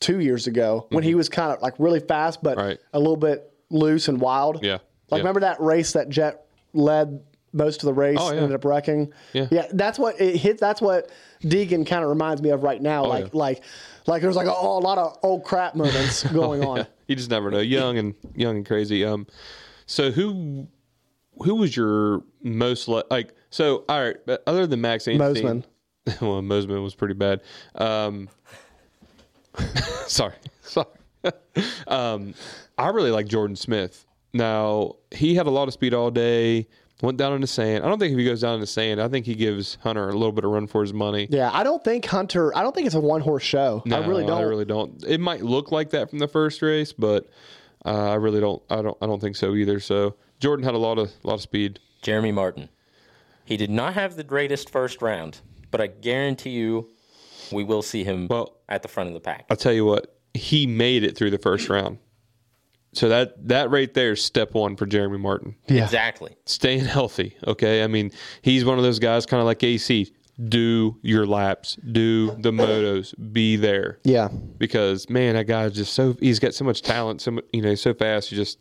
two 0.00 0.20
years 0.20 0.46
ago 0.46 0.86
when 0.90 1.02
he 1.04 1.14
was 1.14 1.28
kind 1.28 1.52
of 1.52 1.60
like 1.60 1.74
really 1.78 2.00
fast, 2.00 2.42
but 2.42 2.56
Mm-hmm. 2.56 2.66
Right. 2.68 2.78
a 2.94 2.98
little 2.98 3.16
bit 3.16 3.52
loose 3.70 4.08
and 4.08 4.20
wild. 4.20 4.62
Yeah. 4.64 4.78
Like 5.10 5.18
Yeah. 5.18 5.22
remember 5.22 5.40
that 5.40 5.60
race 5.60 5.92
that 5.92 6.08
Jett 6.08 6.46
led 6.72 7.22
most 7.52 7.82
of 7.82 7.86
the 7.86 7.92
race 7.94 8.16
Oh, 8.20 8.28
and 8.28 8.36
yeah. 8.36 8.42
ended 8.42 8.54
up 8.54 8.64
wrecking. 8.64 9.12
Yeah. 9.32 9.48
yeah. 9.50 9.66
That's 9.72 9.98
what 9.98 10.20
it 10.20 10.36
hit. 10.36 10.58
That's 10.58 10.80
what 10.80 11.10
Deegan 11.42 11.84
kind 11.86 12.02
of 12.04 12.08
reminds 12.10 12.40
me 12.42 12.50
of 12.50 12.62
right 12.62 12.80
now. 12.80 13.04
like 13.04 13.24
Oh, 13.24 13.30
yeah. 13.32 13.38
like 13.40 13.62
like 14.06 14.22
there's 14.22 14.36
like 14.36 14.46
a, 14.46 14.50
a 14.50 14.78
lot 14.80 14.98
of 14.98 15.18
old 15.22 15.44
crap 15.44 15.74
moments 15.74 16.22
going 16.32 16.64
on. 16.64 16.86
You 17.08 17.16
just 17.16 17.30
never 17.30 17.50
know. 17.50 17.58
Young 17.58 17.98
and 17.98 18.14
young 18.36 18.56
and 18.56 18.66
crazy. 18.66 19.04
Um, 19.04 19.26
so 19.86 20.10
who 20.12 20.68
who 21.42 21.56
was 21.56 21.76
your 21.76 22.22
most 22.42 22.86
le- 22.86 23.04
like? 23.10 23.34
So 23.50 23.84
all 23.88 24.00
right, 24.00 24.16
but 24.26 24.42
other 24.46 24.66
than 24.66 24.80
Max 24.80 25.06
Mosman. 25.06 25.64
well, 26.20 26.40
Mosman 26.42 26.82
was 26.84 26.94
pretty 26.94 27.14
bad. 27.14 27.42
Um, 27.74 28.28
sorry, 30.06 30.34
sorry. 30.62 30.86
um, 31.86 32.34
I 32.78 32.88
really 32.88 33.10
like 33.10 33.26
Jordan 33.26 33.56
Smith. 33.56 34.06
Now 34.32 34.96
he 35.10 35.34
had 35.34 35.46
a 35.46 35.50
lot 35.50 35.68
of 35.68 35.74
speed 35.74 35.94
all 35.94 36.10
day. 36.10 36.68
Went 37.02 37.16
down 37.16 37.32
in 37.32 37.40
the 37.40 37.46
sand. 37.46 37.82
I 37.82 37.88
don't 37.88 37.98
think 37.98 38.12
if 38.12 38.18
he 38.18 38.26
goes 38.26 38.42
down 38.42 38.54
in 38.56 38.60
the 38.60 38.66
sand, 38.66 39.00
I 39.00 39.08
think 39.08 39.24
he 39.24 39.34
gives 39.34 39.76
Hunter 39.76 40.10
a 40.10 40.12
little 40.12 40.32
bit 40.32 40.44
of 40.44 40.50
run 40.50 40.66
for 40.66 40.82
his 40.82 40.92
money. 40.92 41.26
Yeah, 41.30 41.48
I 41.50 41.62
don't 41.62 41.82
think 41.82 42.04
Hunter. 42.04 42.54
I 42.54 42.62
don't 42.62 42.74
think 42.74 42.84
it's 42.86 42.94
a 42.94 43.00
one 43.00 43.22
horse 43.22 43.42
show. 43.42 43.82
I 43.90 44.06
really 44.06 44.26
don't. 44.26 44.38
I 44.38 44.42
really 44.42 44.66
don't. 44.66 45.02
It 45.08 45.18
might 45.18 45.42
look 45.42 45.72
like 45.72 45.90
that 45.90 46.10
from 46.10 46.18
the 46.18 46.28
first 46.28 46.60
race, 46.60 46.92
but 46.92 47.26
uh, 47.86 48.10
I 48.10 48.16
really 48.16 48.40
don't. 48.40 48.62
I 48.68 48.82
don't. 48.82 48.98
I 49.00 49.06
don't 49.06 49.18
think 49.18 49.36
so 49.36 49.54
either. 49.54 49.80
So 49.80 50.14
Jordan 50.40 50.62
had 50.62 50.74
a 50.74 50.78
lot 50.78 50.98
of 50.98 51.10
lot 51.22 51.34
of 51.34 51.40
speed. 51.40 51.80
Jeremy 52.02 52.32
Martin. 52.32 52.68
He 53.46 53.56
did 53.56 53.70
not 53.70 53.94
have 53.94 54.16
the 54.16 54.24
greatest 54.24 54.68
first 54.68 55.00
round, 55.00 55.40
but 55.70 55.80
I 55.80 55.86
guarantee 55.86 56.50
you 56.50 56.90
we 57.50 57.64
will 57.64 57.82
see 57.82 58.04
him 58.04 58.28
Well- 58.28 58.56
at 58.68 58.82
the 58.82 58.88
front 58.88 59.08
of 59.08 59.14
the 59.14 59.20
pack. 59.20 59.46
I'll 59.50 59.56
tell 59.56 59.72
you 59.72 59.86
what. 59.86 60.14
He 60.34 60.66
made 60.66 61.02
it 61.02 61.16
through 61.16 61.30
the 61.30 61.38
first 61.38 61.68
round. 61.70 61.96
So 62.92 63.08
that 63.08 63.48
that 63.48 63.70
right 63.70 63.92
there 63.94 64.12
is 64.12 64.24
step 64.24 64.52
one 64.54 64.76
for 64.76 64.84
Jeremy 64.86 65.18
Martin. 65.18 65.54
Yeah. 65.68 65.84
Exactly. 65.84 66.36
Staying 66.46 66.84
healthy. 66.86 67.36
Okay. 67.46 67.84
I 67.84 67.86
mean, 67.86 68.10
he's 68.42 68.64
one 68.64 68.78
of 68.78 68.84
those 68.84 68.98
guys, 68.98 69.26
kind 69.26 69.40
of 69.40 69.46
like 69.46 69.62
AC. 69.62 70.12
Do 70.48 70.96
your 71.02 71.26
laps. 71.26 71.76
Do 71.76 72.30
the 72.40 72.50
motos. 72.50 73.14
Be 73.32 73.56
there. 73.56 73.98
Yeah. 74.04 74.28
because 74.58 75.08
man, 75.10 75.34
that 75.34 75.44
guy's 75.46 75.74
just 75.74 75.92
so 75.92 76.16
he's 76.20 76.38
got 76.38 76.54
so 76.54 76.64
much 76.64 76.82
talent, 76.82 77.20
so 77.20 77.38
you 77.52 77.62
know, 77.62 77.74
so 77.74 77.92
fast. 77.94 78.32
You 78.32 78.36
just 78.38 78.58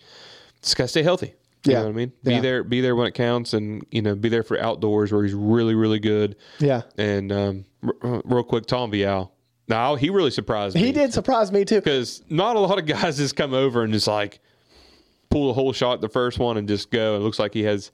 just 0.62 0.75
gotta 0.77 0.89
stay 0.89 1.03
healthy. 1.03 1.33
You 1.65 1.74
Yeah. 1.74 1.79
know 1.79 1.86
what 1.86 1.89
I 1.91 1.93
mean? 1.95 2.12
Be 2.24 2.31
Yeah. 2.33 2.41
there, 2.41 2.63
be 2.63 2.81
there 2.81 2.95
when 2.95 3.07
it 3.07 3.13
counts, 3.13 3.53
and 3.53 3.83
you 3.91 4.01
know, 4.01 4.13
be 4.15 4.29
there 4.29 4.43
for 4.43 4.59
outdoors 4.62 5.12
where 5.12 5.24
he's 5.24 5.33
really, 5.33 5.74
really 5.74 6.00
good. 6.00 6.36
Yeah. 6.59 6.81
And 6.98 7.31
um, 7.31 7.65
r- 7.83 8.21
real 8.25 8.43
quick, 8.43 8.65
Tom 8.65 8.91
Vialle. 8.91 9.31
Now 9.69 9.95
he 9.95 10.09
really 10.09 10.31
surprised 10.31 10.75
me. 10.75 10.81
He 10.81 10.91
did 10.91 11.13
surprise 11.13 11.51
me 11.51 11.63
too. 11.63 11.75
because 11.79 12.23
not 12.29 12.55
a 12.55 12.59
lot 12.59 12.79
of 12.79 12.85
guys 12.85 13.17
just 13.17 13.35
come 13.35 13.53
over 13.53 13.83
and 13.83 13.93
just 13.93 14.07
like 14.07 14.39
pull 15.29 15.47
the 15.47 15.53
whole 15.53 15.71
shot 15.71 16.01
the 16.01 16.09
first 16.09 16.39
one 16.39 16.57
and 16.57 16.67
just 16.67 16.89
go. 16.91 17.15
It 17.15 17.19
looks 17.19 17.38
like 17.39 17.53
he 17.53 17.63
has 17.63 17.91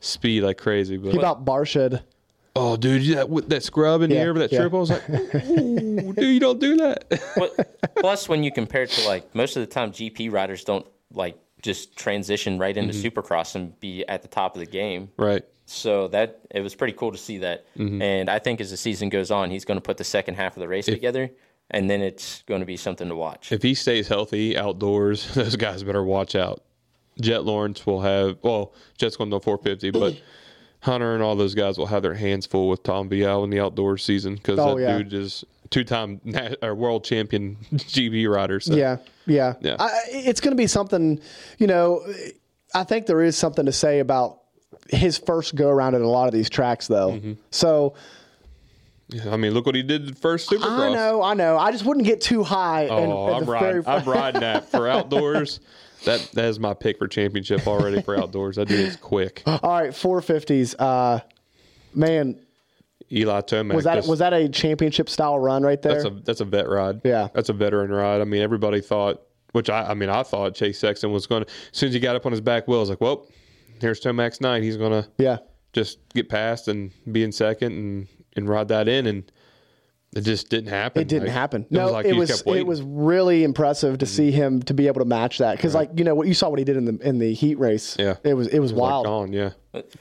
speed 0.00 0.42
like 0.42 0.58
crazy. 0.58 0.96
But 0.96 1.12
He 1.12 1.18
about 1.18 1.44
Barshed. 1.44 2.02
oh, 2.56 2.76
dude, 2.76 3.16
that 3.16 3.48
that 3.48 3.62
scrub 3.62 4.02
in 4.02 4.10
the 4.10 4.16
Yeah, 4.16 4.22
air 4.22 4.34
with 4.34 4.42
that 4.42 4.52
yeah. 4.52 4.58
triple, 4.60 4.78
I 4.78 4.80
was 4.80 4.90
like, 4.90 5.08
Ooh, 5.48 6.12
dude, 6.12 6.18
you 6.34 6.40
don't 6.40 6.58
do 6.60 6.76
that. 6.78 7.04
But 7.36 7.94
plus, 8.00 8.28
when 8.28 8.42
you 8.42 8.50
compare 8.50 8.82
it 8.82 8.90
to 8.90 9.06
like 9.06 9.32
most 9.34 9.56
of 9.56 9.60
the 9.60 9.66
time, 9.68 9.92
GP 9.92 10.32
riders 10.32 10.64
don't 10.64 10.86
like 11.12 11.38
just 11.62 11.96
transition 11.96 12.58
right 12.58 12.76
into 12.76 12.92
Mm-hmm. 12.92 13.06
Supercross 13.20 13.54
and 13.54 13.78
be 13.78 14.04
at 14.08 14.22
the 14.22 14.28
top 14.28 14.56
of 14.56 14.60
the 14.60 14.66
game. 14.66 15.10
right. 15.16 15.44
So 15.72 16.08
that 16.08 16.40
it 16.50 16.60
was 16.60 16.74
pretty 16.74 16.92
cool 16.92 17.12
to 17.12 17.18
see 17.18 17.38
that. 17.38 17.64
Mm-hmm. 17.76 18.02
And 18.02 18.28
I 18.30 18.38
think 18.38 18.60
as 18.60 18.70
the 18.70 18.76
season 18.76 19.08
goes 19.08 19.30
on, 19.30 19.50
he's 19.50 19.64
going 19.64 19.76
to 19.78 19.82
put 19.82 19.96
the 19.96 20.04
second 20.04 20.34
half 20.34 20.56
of 20.56 20.60
the 20.60 20.68
race 20.68 20.86
together, 20.86 21.30
and 21.70 21.88
then 21.88 22.02
it's 22.02 22.42
going 22.42 22.60
to 22.60 22.66
be 22.66 22.76
something 22.76 23.08
to 23.08 23.16
watch. 23.16 23.52
if 23.52 23.62
he 23.62 23.74
stays 23.74 24.08
healthy 24.08 24.56
outdoors, 24.56 25.32
those 25.34 25.56
guys 25.56 25.82
better 25.82 26.04
watch 26.04 26.34
out. 26.34 26.62
Jett 27.20 27.44
Lawrence 27.44 27.84
will 27.86 28.00
have 28.02 28.38
well, 28.42 28.72
Jett's 28.98 29.16
going 29.16 29.30
to 29.30 29.40
450, 29.40 29.90
but 29.90 30.20
Hunter 30.80 31.14
and 31.14 31.22
all 31.22 31.36
those 31.36 31.54
guys 31.54 31.78
will 31.78 31.86
have 31.86 32.02
their 32.02 32.14
hands 32.14 32.46
full 32.46 32.68
with 32.68 32.82
Tom 32.82 33.08
Vialle 33.08 33.44
in 33.44 33.50
the 33.50 33.60
outdoor 33.60 33.98
season 33.98 34.34
because 34.36 34.58
Oh, 34.58 34.76
that 34.76 34.82
yeah. 34.82 34.98
dude 34.98 35.12
is 35.12 35.44
two-time 35.70 36.20
nat- 36.24 36.56
or 36.62 36.74
world 36.74 37.04
champion 37.04 37.56
GP 37.72 38.28
rider. 38.28 38.60
So. 38.60 38.74
Yeah. 38.74 38.96
Yeah. 39.26 39.54
Yeah. 39.60 39.76
I, 39.78 39.90
it's 40.08 40.40
going 40.40 40.50
to 40.52 40.60
be 40.60 40.66
something, 40.66 41.20
you 41.58 41.66
know, 41.66 42.02
I 42.74 42.84
think 42.84 43.06
there 43.06 43.22
is 43.22 43.36
something 43.36 43.66
to 43.66 43.72
say 43.72 44.00
about 44.00 44.40
his 44.88 45.18
first 45.18 45.54
go 45.54 45.68
around 45.68 45.94
at 45.94 46.00
a 46.00 46.08
lot 46.08 46.26
of 46.26 46.34
these 46.34 46.50
tracks, 46.50 46.86
though. 46.86 47.12
Mm-hmm. 47.12 47.32
So 47.50 47.94
I 49.30 49.36
mean, 49.36 49.52
look 49.52 49.66
what 49.66 49.74
he 49.74 49.82
did 49.82 50.06
the 50.06 50.14
first 50.14 50.50
Supercross. 50.50 50.90
I 50.90 50.92
know, 50.92 51.22
I 51.22 51.34
know. 51.34 51.58
I 51.58 51.70
just 51.72 51.84
wouldn't 51.84 52.06
get 52.06 52.20
too 52.20 52.42
high. 52.42 52.88
Oh, 52.88 53.28
and, 53.28 53.36
I'm 53.36 53.50
riding. 53.50 53.82
I'm 53.86 54.04
riding 54.04 54.40
that 54.40 54.70
for 54.70 54.88
outdoors. 54.88 55.60
That 56.04 56.28
that 56.34 56.46
is 56.46 56.58
my 56.58 56.74
pick 56.74 56.98
for 56.98 57.06
championship 57.06 57.66
already 57.66 58.02
for 58.02 58.16
outdoors. 58.18 58.58
I 58.58 58.64
do 58.64 58.74
it's 58.74 58.96
quick. 58.96 59.42
All 59.46 59.58
right, 59.62 59.90
450s. 59.90 60.74
Uh, 60.78 61.20
man, 61.94 62.38
Eli 63.10 63.40
Tomac. 63.42 63.74
was 63.74 63.84
that 63.84 63.96
just- 63.96 64.08
was 64.08 64.18
that 64.18 64.32
a 64.32 64.48
championship 64.48 65.08
style 65.08 65.38
run 65.38 65.62
right 65.62 65.80
there? 65.80 65.94
That's 65.94 66.04
a 66.04 66.10
that's 66.10 66.40
a 66.40 66.44
vet 66.44 66.68
ride. 66.68 67.02
Yeah. 67.04 67.28
that's 67.32 67.50
a 67.50 67.52
veteran 67.52 67.90
ride. 67.90 68.20
I 68.20 68.24
mean, 68.24 68.42
everybody 68.42 68.80
thought, 68.80 69.22
which 69.52 69.70
I 69.70 69.90
I 69.90 69.94
mean, 69.94 70.08
I 70.08 70.22
thought 70.22 70.54
Chase 70.54 70.78
Sexton 70.78 71.12
was 71.12 71.26
going 71.26 71.44
to. 71.44 71.50
As 71.50 71.78
soon 71.78 71.88
as 71.88 71.94
he 71.94 72.00
got 72.00 72.16
up 72.16 72.26
on 72.26 72.32
his 72.32 72.40
back 72.40 72.66
wheel, 72.66 72.78
I 72.78 72.80
was 72.80 72.90
like, 72.90 73.00
well, 73.00 73.26
here's 73.82 74.00
Tomac's 74.00 74.40
night. 74.40 74.62
He's 74.62 74.76
going 74.78 74.92
to 75.02 75.08
yeah. 75.18 75.38
just 75.74 75.98
get 76.14 76.28
past 76.30 76.68
and 76.68 76.90
be 77.10 77.22
in 77.22 77.32
second 77.32 77.72
and 77.72 78.08
and 78.34 78.48
ride 78.48 78.68
that 78.68 78.88
in, 78.88 79.06
and 79.06 79.30
it 80.16 80.22
just 80.22 80.48
didn't 80.48 80.70
happen. 80.70 81.02
It 81.02 81.08
didn't 81.08 81.24
Like, 81.28 81.34
happen. 81.34 81.62
It 81.64 81.72
no, 81.72 81.82
was 81.84 81.92
like 81.92 82.06
it 82.06 82.14
was 82.16 82.30
kept 82.30 82.40
it. 82.42 82.46
Mm-hmm. 82.46 82.66
was 82.68 82.80
really 82.82 83.44
impressive 83.44 83.98
to 83.98 84.06
see 84.06 84.30
him 84.30 84.62
to 84.62 84.72
be 84.74 84.86
able 84.86 85.00
to 85.00 85.06
match 85.06 85.38
that 85.38 85.56
because 85.56 85.74
like 85.74 85.90
you 85.96 86.04
know 86.04 86.14
what 86.14 86.26
you 86.28 86.34
saw 86.34 86.48
what 86.48 86.58
he 86.58 86.64
did 86.64 86.76
in 86.78 86.84
the 86.86 86.98
in 87.06 87.18
the 87.18 87.34
heat 87.34 87.58
race. 87.58 87.96
Yeah. 87.98 88.16
it 88.24 88.34
was 88.34 88.46
it 88.48 88.54
was 88.54 88.54
It 88.54 88.60
was, 88.60 88.72
like, 88.72 88.80
wild. 88.80 89.04
gone. 89.06 89.32
Yeah, 89.32 89.50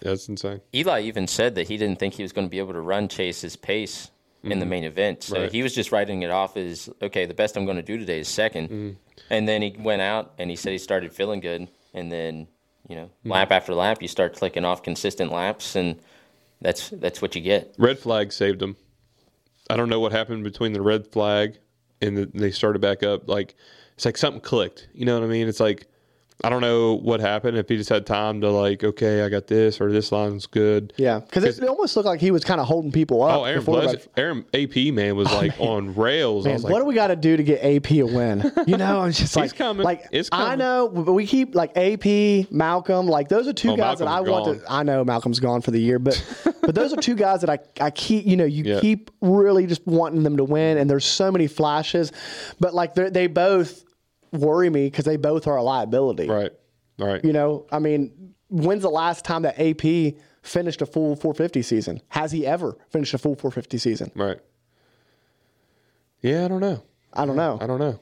that's 0.01 0.29
insane. 0.29 0.61
Eli 0.73 1.01
even 1.01 1.27
said 1.27 1.55
that 1.55 1.67
he 1.67 1.75
didn't 1.77 1.99
think 1.99 2.13
he 2.13 2.23
was 2.23 2.31
going 2.31 2.47
to 2.47 2.51
be 2.51 2.59
able 2.59 2.73
to 2.73 2.81
run 2.81 3.07
Chase's 3.09 3.55
pace 3.57 4.11
in 4.43 4.57
the 4.59 4.65
main 4.65 4.83
event. 4.83 5.23
So 5.23 5.33
Mm-hmm. 5.35 5.43
Right. 5.43 5.51
he 5.51 5.61
was 5.63 5.75
just 5.75 5.91
writing 5.91 6.23
it 6.23 6.31
off 6.31 6.57
as 6.57 6.89
okay, 7.01 7.25
the 7.25 7.33
best 7.33 7.55
I'm 7.57 7.65
going 7.65 7.77
to 7.77 7.83
do 7.83 7.97
today 7.97 8.19
is 8.19 8.27
2nd 8.29 8.69
Mm-hmm. 8.69 8.89
And 9.29 9.47
then 9.47 9.61
he 9.61 9.75
went 9.79 10.01
out 10.01 10.33
and 10.39 10.49
he 10.49 10.55
said 10.55 10.71
he 10.71 10.77
started 10.77 11.13
feeling 11.13 11.39
good. 11.41 11.67
And 11.93 12.11
then 12.11 12.47
you 12.91 12.97
know, 12.97 13.05
Mm-hmm. 13.05 13.31
lap 13.31 13.51
after 13.51 13.73
lap, 13.73 14.01
you 14.01 14.07
start 14.09 14.35
clicking 14.35 14.65
off 14.65 14.83
consistent 14.83 15.31
laps, 15.31 15.75
and 15.75 15.95
that's 16.59 16.89
that's 16.89 17.21
what 17.21 17.35
you 17.35 17.41
get. 17.41 17.73
Red 17.77 17.97
flag 17.97 18.33
saved 18.33 18.61
him. 18.61 18.75
I 19.69 19.77
don't 19.77 19.87
know 19.89 20.01
what 20.01 20.11
happened 20.11 20.43
between 20.43 20.73
the 20.73 20.81
red 20.81 21.07
flag 21.07 21.57
and 22.01 22.17
the, 22.17 22.25
they 22.33 22.51
started 22.51 22.79
back 22.79 23.01
up. 23.03 23.29
Like 23.29 23.55
it's 23.95 24.03
like 24.03 24.17
something 24.17 24.41
clicked. 24.41 24.89
You 24.93 25.05
know 25.05 25.13
what 25.17 25.23
I 25.23 25.27
mean? 25.27 25.47
It's 25.47 25.61
like 25.61 25.87
I 26.43 26.49
don't 26.49 26.61
know 26.61 26.93
what 26.95 27.19
happened. 27.19 27.57
If 27.57 27.69
he 27.69 27.77
just 27.77 27.89
had 27.89 28.05
time 28.05 28.41
to 28.41 28.49
like, 28.49 28.83
okay, 28.83 29.21
I 29.23 29.29
got 29.29 29.47
this 29.47 29.79
or 29.79 29.91
this 29.91 30.11
line's 30.11 30.47
good. 30.47 30.91
Yeah, 30.97 31.19
because 31.19 31.43
it, 31.43 31.61
it 31.63 31.67
almost 31.69 31.95
looked 31.95 32.07
like 32.07 32.19
he 32.19 32.31
was 32.31 32.43
kind 32.43 32.59
of 32.59 32.67
holding 32.67 32.91
people 32.91 33.21
up. 33.23 33.39
Oh, 33.39 33.43
Aaron, 33.43 33.59
before 33.59 33.81
Bles- 33.81 33.93
red- 33.93 34.07
Aaron 34.17 34.45
AP 34.53 34.93
man 34.93 35.15
was 35.15 35.27
oh, 35.31 35.35
like 35.37 35.53
on 35.59 35.93
rails. 35.95 36.45
I 36.45 36.49
Man, 36.49 36.53
was 36.55 36.63
like, 36.63 36.73
what 36.73 36.79
do 36.79 36.85
we 36.85 36.95
got 36.95 37.07
to 37.07 37.15
do 37.15 37.37
to 37.37 37.43
get 37.43 37.63
AP 37.63 37.91
a 37.91 38.03
win? 38.03 38.51
You 38.65 38.77
know, 38.77 39.01
I'm 39.01 39.11
just 39.11 39.35
like, 39.35 39.55
coming. 39.55 39.83
like 39.83 40.05
It's 40.11 40.29
I 40.31 40.55
know, 40.55 40.89
but 40.89 41.13
we 41.13 41.27
keep 41.27 41.53
like 41.55 41.77
AP, 41.77 42.51
Malcolm, 42.51 43.07
like 43.07 43.29
those 43.29 43.47
are 43.47 43.53
two 43.53 43.71
Oh, 43.71 43.77
guys 43.77 43.99
that 43.99 44.07
I 44.07 44.21
Malcolm's 44.21 44.47
want 44.47 44.59
to. 44.61 44.71
I 44.71 44.83
know 44.83 45.03
Malcolm's 45.03 45.39
gone 45.39 45.61
for 45.61 45.71
the 45.71 45.79
year, 45.79 45.99
but 45.99 46.21
but 46.61 46.73
those 46.75 46.91
are 46.93 46.97
two 47.01 47.15
guys 47.15 47.41
that 47.41 47.49
I 47.49 47.59
I 47.79 47.91
keep. 47.91 48.25
You 48.25 48.37
know, 48.37 48.45
you 48.45 48.63
Yeah. 48.63 48.79
keep 48.79 49.11
really 49.21 49.67
just 49.67 49.85
wanting 49.85 50.23
them 50.23 50.37
to 50.37 50.43
win, 50.43 50.77
and 50.77 50.89
there's 50.89 51.05
so 51.05 51.31
many 51.31 51.47
flashes, 51.47 52.11
but 52.59 52.73
like 52.73 52.95
they 52.95 53.27
both 53.27 53.83
worry 54.31 54.69
me 54.69 54.85
because 54.87 55.05
they 55.05 55.17
both 55.17 55.47
are 55.47 55.57
a 55.57 55.63
liability. 55.63 56.27
right, 56.27 56.51
right. 56.99 57.23
You 57.23 57.33
know, 57.33 57.65
I 57.71 57.79
mean, 57.79 58.33
when's 58.49 58.81
the 58.83 58.89
last 58.89 59.25
time 59.25 59.41
that 59.43 59.59
AP 59.59 60.15
finished 60.43 60.81
a 60.81 60.85
full 60.85 61.15
450 61.15 61.61
season? 61.61 62.01
Has 62.09 62.31
he 62.31 62.45
ever 62.45 62.77
finished 62.89 63.13
a 63.13 63.17
full 63.17 63.35
450 63.35 63.77
season? 63.77 64.11
Right. 64.15 64.39
Yeah, 66.21 66.45
I 66.45 66.47
don't 66.47 66.61
know. 66.61 66.83
I 67.13 67.25
don't 67.25 67.35
know. 67.35 67.57
I 67.61 67.67
don't 67.67 67.79
know. 67.79 67.99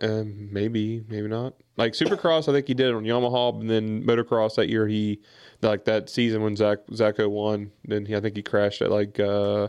Um, 0.00 0.52
maybe, 0.52 1.04
maybe 1.08 1.28
not. 1.28 1.54
Like 1.76 1.92
Supercross, 1.92 2.48
I 2.48 2.52
think 2.52 2.66
he 2.66 2.74
did 2.74 2.88
it 2.88 2.94
on 2.94 3.04
Yamaha, 3.04 3.60
and 3.60 3.70
then 3.70 4.02
motocross 4.04 4.56
that 4.56 4.68
year 4.68 4.86
he, 4.86 5.20
like 5.62 5.84
that 5.84 6.08
season 6.10 6.42
when 6.42 6.56
Zach 6.56 6.78
Zacho 6.90 7.30
won, 7.30 7.70
then 7.84 8.04
he, 8.04 8.16
I 8.16 8.20
think 8.20 8.36
he 8.36 8.42
crashed 8.42 8.82
at 8.82 8.90
like 8.90 9.18
uh, 9.20 9.68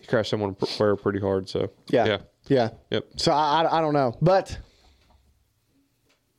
he 0.00 0.06
crashed 0.06 0.30
someone 0.30 0.54
pr- 0.54 0.66
where 0.78 0.96
pretty 0.96 1.20
hard. 1.20 1.48
So 1.48 1.70
Yeah. 1.88 2.06
yeah, 2.06 2.18
Yeah. 2.48 2.68
Yep. 2.90 3.04
So 3.16 3.32
I, 3.32 3.78
I 3.78 3.80
don't 3.80 3.94
know, 3.94 4.14
but 4.20 4.58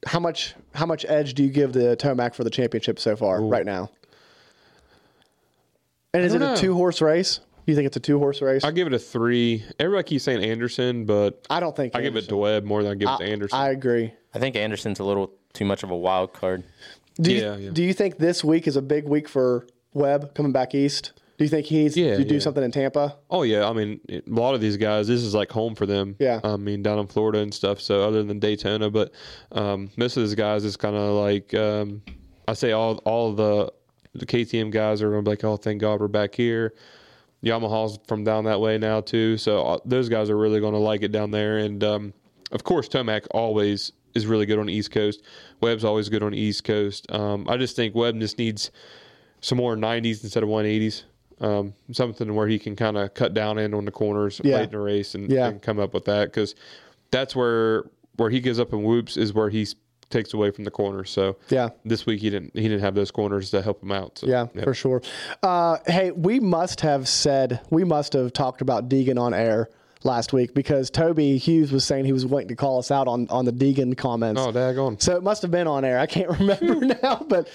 how 0.05 0.19
much 0.19 0.55
how 0.73 0.85
much 0.85 1.05
edge 1.07 1.33
do 1.33 1.43
you 1.43 1.49
give 1.49 1.73
the 1.73 1.97
Tomac 1.97 2.35
for 2.35 2.43
the 2.43 2.49
championship 2.49 2.99
so 2.99 3.15
far 3.15 3.41
right 3.41 3.65
now? 3.65 3.89
And 6.13 6.23
is 6.23 6.33
it 6.33 6.39
don't 6.39 6.57
a 6.57 6.61
two 6.61 6.73
horse 6.73 7.01
race? 7.01 7.39
You 7.65 7.75
think 7.75 7.87
it's 7.87 7.97
a 7.97 8.01
two 8.01 8.17
horse 8.17 8.41
race? 8.41 8.63
I 8.63 8.71
give 8.71 8.87
it 8.87 8.93
a 8.93 8.99
three. 8.99 9.63
Everybody 9.79 10.07
keeps 10.07 10.23
saying 10.23 10.43
Anderson, 10.43 11.05
but 11.05 11.45
I 11.49 11.59
don't 11.59 11.75
think 11.75 11.95
I 11.95 12.01
give 12.01 12.15
it 12.15 12.29
to 12.29 12.37
Webb 12.37 12.63
more 12.63 12.81
than 12.81 12.93
I 12.93 12.95
give 12.95 13.09
it 13.09 13.11
I, 13.11 13.17
to 13.17 13.25
Anderson. 13.25 13.59
I 13.59 13.69
agree. 13.69 14.13
I 14.33 14.39
think 14.39 14.55
Anderson's 14.55 14.99
a 14.99 15.03
little 15.03 15.33
too 15.53 15.65
much 15.65 15.83
of 15.83 15.91
a 15.91 15.97
wild 15.97 16.33
card. 16.33 16.63
Do 17.19 17.33
you, 17.33 17.41
Yeah, 17.41 17.55
yeah. 17.57 17.69
Do 17.71 17.83
you 17.83 17.93
think 17.93 18.19
this 18.19 18.43
week 18.43 18.67
is 18.67 18.77
a 18.77 18.81
big 18.81 19.05
week 19.05 19.27
for 19.27 19.67
Webb 19.93 20.33
coming 20.33 20.51
back 20.51 20.75
east? 20.75 21.13
Do 21.37 21.45
you 21.45 21.49
think 21.49 21.67
he's 21.67 21.95
Yeah, 21.95 22.17
to 22.17 22.25
do 22.25 22.35
yeah. 22.35 22.39
something 22.39 22.63
in 22.63 22.71
Tampa? 22.71 23.15
Oh 23.29 23.43
yeah, 23.43 23.69
I 23.69 23.73
mean 23.73 23.99
a 24.09 24.21
lot 24.27 24.55
of 24.55 24.61
these 24.61 24.75
guys. 24.75 25.07
This 25.07 25.21
is 25.21 25.35
like 25.35 25.51
home 25.51 25.75
for 25.75 25.85
them. 25.85 26.15
Yeah. 26.19 26.39
I 26.43 26.57
mean 26.57 26.81
down 26.81 26.97
in 26.97 27.07
Florida 27.07 27.39
and 27.39 27.53
stuff. 27.53 27.79
So 27.79 28.01
other 28.01 28.23
than 28.23 28.39
Daytona, 28.39 28.89
but 28.89 29.11
um, 29.51 29.91
most 29.97 30.17
of 30.17 30.23
these 30.23 30.35
guys 30.35 30.63
is 30.63 30.75
kind 30.77 30.95
of 30.95 31.13
like 31.13 31.53
um, 31.53 32.01
I 32.47 32.53
say 32.53 32.71
all 32.71 32.97
all 33.05 33.33
the 33.33 33.71
the 34.15 34.25
KTM 34.25 34.71
guys 34.71 35.01
are 35.03 35.11
going 35.11 35.23
to 35.23 35.29
be 35.29 35.31
like, 35.31 35.43
oh, 35.43 35.57
thank 35.57 35.79
God 35.79 35.99
we're 35.99 36.07
back 36.07 36.33
here. 36.33 36.73
Yamaha's 37.43 37.99
from 38.07 38.23
down 38.23 38.45
that 38.45 38.59
way 38.59 38.79
now 38.79 38.99
too, 38.99 39.37
so 39.37 39.63
uh, 39.63 39.77
those 39.85 40.09
guys 40.09 40.31
are 40.31 40.37
really 40.37 40.59
going 40.59 40.73
to 40.73 40.79
like 40.79 41.03
it 41.03 41.11
down 41.11 41.29
there. 41.29 41.59
And 41.59 41.83
um, 41.83 42.13
of 42.51 42.63
course, 42.63 42.89
Tomac 42.89 43.27
always 43.31 43.91
is 44.15 44.25
really 44.25 44.47
good 44.47 44.57
on 44.57 44.65
the 44.65 44.73
East 44.73 44.89
Coast. 44.89 45.21
Webb's 45.61 45.83
always 45.83 46.09
good 46.09 46.23
on 46.23 46.31
the 46.31 46.39
East 46.39 46.63
Coast. 46.63 47.11
Um, 47.11 47.47
I 47.47 47.57
just 47.57 47.75
think 47.75 47.93
Webb 47.93 48.19
just 48.19 48.39
needs 48.39 48.71
some 49.41 49.59
more 49.59 49.75
90s 49.75 50.23
instead 50.23 50.41
of 50.41 50.49
180s. 50.49 51.03
Um, 51.39 51.73
something 51.91 52.33
where 52.33 52.47
he 52.47 52.57
can 52.57 52.75
kind 52.75 52.97
of 52.97 53.13
cut 53.13 53.33
down 53.35 53.59
in 53.59 53.73
on 53.75 53.85
the 53.85 53.91
corners 53.91 54.41
Yeah. 54.43 54.55
late 54.55 54.63
in 54.65 54.69
the 54.71 54.79
race 54.79 55.13
and, 55.13 55.31
Yeah. 55.31 55.49
and 55.49 55.61
come 55.61 55.79
up 55.79 55.93
with 55.93 56.05
that 56.05 56.25
because 56.29 56.55
that's 57.11 57.35
where 57.35 57.85
where 58.15 58.31
he 58.31 58.39
gives 58.39 58.59
up 58.59 58.73
and 58.73 58.83
whoops 58.83 59.15
is 59.17 59.31
where 59.35 59.49
he 59.49 59.67
takes 60.09 60.33
away 60.33 60.49
from 60.49 60.63
the 60.63 60.71
corners. 60.71 61.11
So 61.11 61.35
Yeah. 61.49 61.69
this 61.85 62.07
week 62.07 62.21
he 62.21 62.31
didn't 62.31 62.51
he 62.55 62.63
didn't 62.63 62.79
have 62.79 62.95
those 62.95 63.11
corners 63.11 63.51
to 63.51 63.61
help 63.61 63.83
him 63.83 63.91
out. 63.91 64.17
So, 64.17 64.27
Yeah, 64.27 64.47
for 64.63 64.73
sure. 64.73 65.03
Uh, 65.43 65.77
hey, 65.85 66.09
we 66.11 66.39
must 66.39 66.81
have 66.81 67.07
said 67.07 67.59
we 67.69 67.83
must 67.83 68.13
have 68.13 68.33
talked 68.33 68.61
about 68.61 68.89
Deegan 68.89 69.19
on 69.19 69.35
air 69.35 69.69
last 70.03 70.33
week 70.33 70.53
because 70.55 70.89
Toby 70.89 71.37
Hughes 71.37 71.71
was 71.71 71.83
saying 71.83 72.05
he 72.05 72.13
was 72.13 72.25
waiting 72.25 72.47
to 72.49 72.55
call 72.55 72.79
us 72.79 72.89
out 72.89 73.07
on 73.07 73.27
on 73.29 73.45
the 73.45 73.51
Deegan 73.53 73.95
comments. 73.95 74.41
Oh, 74.41 74.51
daggone. 74.51 74.99
So 74.99 75.15
it 75.17 75.21
must 75.21 75.43
have 75.43 75.51
been 75.51 75.67
on 75.67 75.85
air. 75.85 75.99
I 75.99 76.07
can't 76.07 76.29
remember 76.39 76.95
now, 77.03 77.23
but 77.29 77.47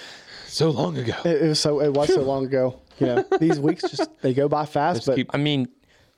So 0.52 0.70
long 0.70 0.98
ago. 0.98 1.14
it, 1.24 1.42
it 1.42 1.48
was 1.48 1.60
so 1.60 1.80
it 1.80 1.92
was 1.94 2.12
so 2.12 2.22
long 2.22 2.44
ago. 2.44 2.78
You 2.98 3.06
know, 3.08 3.24
these 3.40 3.58
weeks 3.58 3.82
just 3.90 4.10
they 4.20 4.34
go 4.34 4.48
by 4.48 4.66
fast. 4.66 5.06
but 5.06 5.16
keep- 5.16 5.30
I 5.34 5.38
mean, 5.38 5.68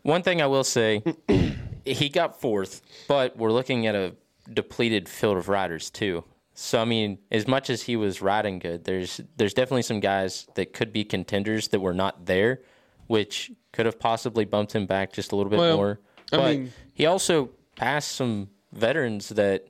one 0.03 0.23
thing 0.23 0.43
I 0.43 0.47
will 0.47 0.65
say, 0.65 1.03
he 1.85 2.09
got 2.09 2.41
fourth, 2.41 2.83
but 3.09 3.37
we're 3.37 3.53
looking 3.53 3.87
at 3.87 3.95
a 3.95 4.15
depleted 4.53 5.09
field 5.09 5.37
of 5.37 5.49
riders 5.49 5.89
too. 5.89 6.25
So 6.55 6.81
I 6.81 6.85
mean, 6.85 7.19
as 7.31 7.47
much 7.47 7.71
as 7.71 7.83
he 7.83 7.97
was 7.97 8.21
riding 8.21 8.59
good, 8.59 8.85
there's 8.85 9.21
there's 9.37 9.55
definitely 9.55 9.83
some 9.83 10.01
guys 10.01 10.47
that 10.57 10.73
could 10.73 10.93
be 10.93 11.05
contenders 11.05 11.69
that 11.69 11.81
were 11.81 11.95
not 11.95 12.27
there, 12.27 12.61
which 13.07 13.53
could 13.73 13.87
have 13.87 13.99
possibly 14.01 14.45
bumped 14.45 14.73
him 14.75 14.87
back 14.87 15.13
just 15.13 15.31
a 15.33 15.37
little 15.37 15.51
bit 15.51 15.59
Well, 15.61 15.77
more. 15.77 16.01
I 16.33 16.37
But 16.37 16.57
mean- 16.57 16.73
he 16.93 17.07
also 17.07 17.51
passed 17.77 18.13
some 18.13 18.51
veterans 18.73 19.29
that 19.31 19.67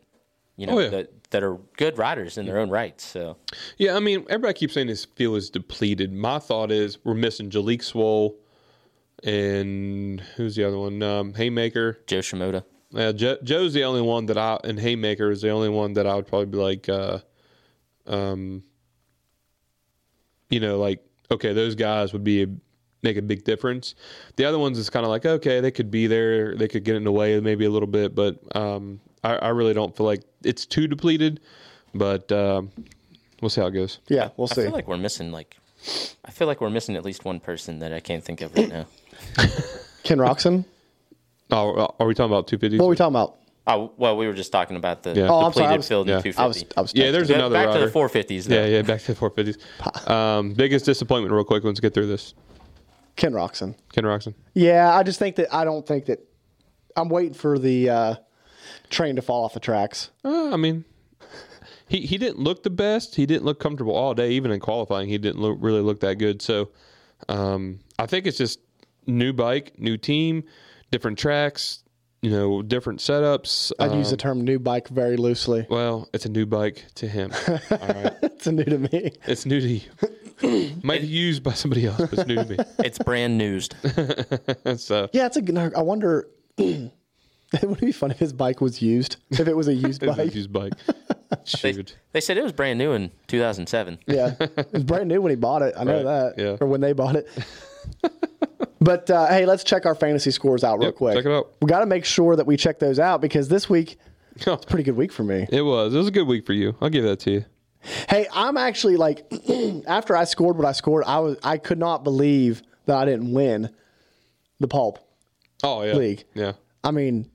you 0.56 0.66
know 0.66 0.78
Oh, 0.78 0.80
yeah. 0.80 0.88
that 0.88 1.23
that 1.34 1.42
are 1.42 1.58
good 1.76 1.98
riders 1.98 2.38
in 2.38 2.46
their 2.46 2.58
own 2.60 2.70
right. 2.70 3.00
So 3.00 3.36
Yeah, 3.76 3.96
I 3.96 4.00
mean, 4.00 4.24
everybody 4.30 4.54
keeps 4.54 4.74
saying 4.74 4.86
this 4.86 5.04
field 5.04 5.36
is 5.36 5.50
depleted. 5.50 6.12
My 6.12 6.38
thought 6.38 6.70
is 6.70 7.04
we're 7.04 7.14
missing 7.14 7.50
Jalek 7.50 7.80
Swoll 7.80 8.36
and 9.24 10.20
who's 10.36 10.54
the 10.54 10.62
other 10.62 10.78
one? 10.78 11.02
Um, 11.02 11.34
Haymaker. 11.34 11.98
Jo 12.06 12.18
Shimoda. 12.18 12.62
Uh, 12.94 13.12
jo- 13.12 13.38
Joe's 13.42 13.74
the 13.74 13.82
only 13.82 14.00
one 14.00 14.26
that 14.26 14.38
I 14.38 14.60
and 14.62 14.78
Haymaker 14.78 15.32
is 15.32 15.42
the 15.42 15.50
only 15.50 15.68
one 15.68 15.94
that 15.94 16.06
I 16.06 16.14
would 16.14 16.28
probably 16.28 16.46
be 16.46 16.58
like, 16.58 16.88
uh, 16.88 17.18
um, 18.06 18.62
you 20.50 20.60
know, 20.60 20.78
like 20.78 21.04
okay, 21.32 21.52
those 21.52 21.74
guys 21.74 22.12
would 22.12 22.22
be 22.22 22.44
a, 22.44 22.46
make 23.02 23.16
a 23.16 23.22
big 23.22 23.42
difference. 23.42 23.96
The 24.36 24.44
other 24.44 24.60
ones 24.60 24.78
is 24.78 24.88
kind 24.88 25.04
of 25.04 25.10
like 25.10 25.26
okay, 25.26 25.60
they 25.60 25.72
could 25.72 25.90
be 25.90 26.06
there, 26.06 26.54
they 26.54 26.68
could 26.68 26.84
get 26.84 26.94
in 26.94 27.02
the 27.02 27.10
way 27.10 27.40
maybe 27.40 27.64
a 27.64 27.70
little 27.70 27.88
bit, 27.88 28.14
but 28.14 28.38
um, 28.54 29.00
I, 29.24 29.34
I 29.36 29.48
really 29.48 29.74
don't 29.74 29.96
feel 29.96 30.06
like 30.06 30.22
it's 30.42 30.66
too 30.66 30.86
depleted. 30.86 31.40
But 31.94 32.30
um, 32.32 32.70
we'll 33.40 33.50
see 33.50 33.60
how 33.60 33.68
it 33.68 33.72
goes. 33.72 33.98
yeah, 34.08 34.30
we'll 34.36 34.48
see. 34.48 34.52
I 34.52 34.54
see. 34.56 34.62
feel 34.68 34.72
like 34.72 34.88
we're 34.88 34.96
missing 34.96 35.30
like 35.32 35.56
I 36.24 36.30
feel 36.30 36.46
like 36.46 36.60
we're 36.60 36.70
missing 36.70 36.96
at 36.96 37.04
least 37.04 37.24
one 37.24 37.40
person 37.40 37.78
that 37.80 37.92
I 37.92 38.00
can't 38.00 38.24
think 38.24 38.40
of 38.40 38.54
right 38.56 38.68
now. 38.68 38.86
Ken 40.02 40.18
Roczen. 40.18 40.64
Oh, 41.50 41.94
are 42.00 42.06
we 42.06 42.14
talking 42.14 42.32
about 42.32 42.48
two 42.48 42.58
fifties? 42.58 42.80
What 42.80 42.86
are 42.86 42.90
we 42.90 42.96
talking 42.96 43.14
about? 43.14 43.36
Oh 43.66 43.92
well, 43.96 44.16
we 44.16 44.26
were 44.26 44.32
just 44.32 44.50
talking 44.52 44.76
about 44.76 45.02
the 45.04 45.14
Yeah. 45.14 45.28
Oh, 45.28 45.46
I'm 45.46 45.52
sorry, 45.52 45.66
I 45.66 45.76
depleted 45.76 45.78
was- 45.78 45.88
field 45.88 46.08
yeah. 46.08 46.16
in 46.16 46.22
250. 46.22 46.42
I 46.42 46.46
was 46.46 46.64
I 46.76 46.80
was 46.80 46.94
Yeah, 46.94 47.10
there's 47.12 47.28
Back- 47.28 47.36
another 47.36 47.54
back 47.54 47.72
to 47.74 47.78
the 47.86 47.90
450s. 47.92 48.48
Yeah, 48.50 48.66
yeah, 48.66 48.82
back 48.82 49.00
to 49.02 49.06
the 49.08 49.14
four 49.14 49.30
fifties. 49.30 49.58
Um, 50.06 50.52
biggest 50.54 50.84
disappointment, 50.84 51.32
real 51.32 51.44
quick. 51.44 51.64
Let's 51.64 51.80
get 51.80 51.94
through 51.94 52.08
this. 52.08 52.34
Ken 53.16 53.32
Roczen. 53.32 53.76
Ken 53.92 54.04
Roczen. 54.04 54.34
Yeah, 54.54 54.92
I 54.94 55.02
just 55.04 55.18
think 55.20 55.36
that 55.36 55.54
I 55.54 55.64
don't 55.64 55.86
think 55.86 56.06
that 56.06 56.18
I'm 56.96 57.08
waiting 57.08 57.34
for 57.34 57.58
the 57.58 57.88
uh, 57.88 58.14
train 58.94 59.16
to 59.16 59.22
fall 59.22 59.44
off 59.44 59.54
the 59.54 59.60
tracks. 59.60 60.10
Uh, 60.24 60.52
I 60.52 60.56
mean, 60.56 60.84
he 61.88 62.00
he 62.00 62.16
didn't 62.18 62.38
look 62.38 62.62
the 62.62 62.70
best. 62.70 63.14
He 63.14 63.26
didn't 63.26 63.44
look 63.44 63.58
comfortable 63.60 63.94
all 63.94 64.14
day. 64.14 64.30
Even 64.32 64.50
in 64.50 64.60
qualifying, 64.60 65.08
he 65.08 65.18
didn't 65.18 65.40
look, 65.40 65.58
really 65.60 65.80
look 65.82 66.00
that 66.00 66.16
good. 66.16 66.40
So, 66.42 66.70
um, 67.28 67.80
I 67.98 68.06
think 68.06 68.26
it's 68.26 68.38
just 68.38 68.60
new 69.06 69.32
bike, 69.32 69.78
new 69.78 69.96
team, 69.96 70.44
different 70.90 71.18
tracks, 71.18 71.82
you 72.22 72.30
know, 72.30 72.62
different 72.62 73.00
setups. 73.00 73.70
I'd 73.78 73.92
use 73.92 74.08
the 74.08 74.14
Um, 74.14 74.18
term 74.18 74.40
new 74.44 74.58
bike 74.58 74.88
very 74.88 75.16
loosely. 75.18 75.66
well, 75.68 76.08
it's 76.14 76.24
a 76.24 76.30
new 76.30 76.46
bike 76.46 76.84
to 76.96 77.06
him. 77.06 77.30
All 77.48 77.58
right, 77.88 78.12
It's 78.22 78.46
new 78.46 78.64
to 78.64 78.78
me. 78.78 79.12
it's 79.26 79.44
new 79.44 79.60
to 79.60 79.68
you. 79.68 80.70
Might 80.82 81.02
be 81.02 81.06
used 81.06 81.42
by 81.42 81.52
somebody 81.52 81.86
else, 81.86 82.00
but 82.00 82.12
it's 82.14 82.26
new 82.26 82.34
to 82.36 82.44
me. 82.46 82.56
It's 82.78 82.98
brand 82.98 83.36
news. 83.38 83.68
so 84.76 85.08
Yeah, 85.12 85.26
it's 85.26 85.36
a 85.36 85.42
good. 85.42 85.56
I 85.58 85.82
wonder. 85.82 86.28
it 87.62 87.68
would 87.68 87.80
be 87.80 87.92
fun 87.92 88.10
if 88.10 88.18
his 88.18 88.32
bike 88.32 88.60
was 88.60 88.80
used. 88.82 89.16
If 89.30 89.46
it 89.48 89.56
was 89.56 89.68
a 89.68 89.74
used 89.88 90.02
it's 90.02 90.12
a 90.12 90.16
bike. 90.16 90.34
used 90.34 90.52
bike. 90.52 90.72
They, 91.62 91.72
Shoot. 91.72 91.96
they 92.12 92.20
said 92.20 92.36
it 92.38 92.44
was 92.44 92.52
brand 92.52 92.78
new 92.78 92.92
in 92.92 93.10
2007. 93.26 93.98
Yeah, 94.06 94.34
it 94.38 94.72
was 94.72 94.84
brand 94.84 95.08
new 95.08 95.20
when 95.20 95.30
he 95.30 95.36
bought 95.36 95.62
it. 95.62 95.74
I 95.76 95.82
know 95.82 95.96
Right, 95.96 96.04
that. 96.04 96.34
yeah. 96.42 96.56
Or 96.60 96.68
when 96.68 96.80
they 96.80 96.92
bought 96.92 97.16
it. 97.16 97.28
but 98.80 99.10
uh, 99.10 99.26
hey, 99.28 99.44
let's 99.44 99.64
check 99.64 99.84
our 99.84 99.94
fantasy 99.96 100.30
scores 100.30 100.62
out 100.62 100.78
real 100.78 100.88
Yep, 100.88 100.94
quick. 100.96 101.16
check 101.16 101.26
it 101.26 101.32
out. 101.32 101.52
We 101.60 101.66
got 101.66 101.80
to 101.80 101.86
make 101.86 102.04
sure 102.04 102.36
that 102.36 102.46
we 102.46 102.56
check 102.56 102.78
those 102.78 102.98
out 103.00 103.20
because 103.20 103.48
this 103.48 103.68
week 103.68 103.98
Oh, 104.46 104.52
it's 104.54 104.64
a 104.64 104.68
pretty 104.68 104.84
good 104.84 104.96
week 104.96 105.12
for 105.12 105.22
me. 105.24 105.46
it 105.50 105.62
was. 105.62 105.92
It 105.94 105.98
was 105.98 106.08
a 106.08 106.12
good 106.12 106.26
week 106.26 106.46
for 106.46 106.52
you. 106.52 106.76
I'll 106.80 106.88
give 106.90 107.04
that 107.04 107.18
to 107.20 107.30
you. 107.30 107.44
Hey, 108.08 108.26
I'm 108.32 108.56
actually 108.56 108.96
like 108.96 109.26
after 109.86 110.16
I 110.16 110.24
scored 110.24 110.56
what 110.56 110.66
I 110.66 110.72
scored, 110.72 111.04
I 111.04 111.18
was 111.18 111.36
I 111.42 111.58
could 111.58 111.78
not 111.78 112.04
believe 112.04 112.62
that 112.86 112.96
I 112.96 113.04
didn't 113.04 113.32
win 113.32 113.70
the 114.60 114.68
pulp. 114.68 114.98
Oh 115.62 115.82
yeah. 115.82 115.94
League. 115.94 116.24
Yeah. 116.34 116.52
I 116.82 116.90
mean, 116.92 117.28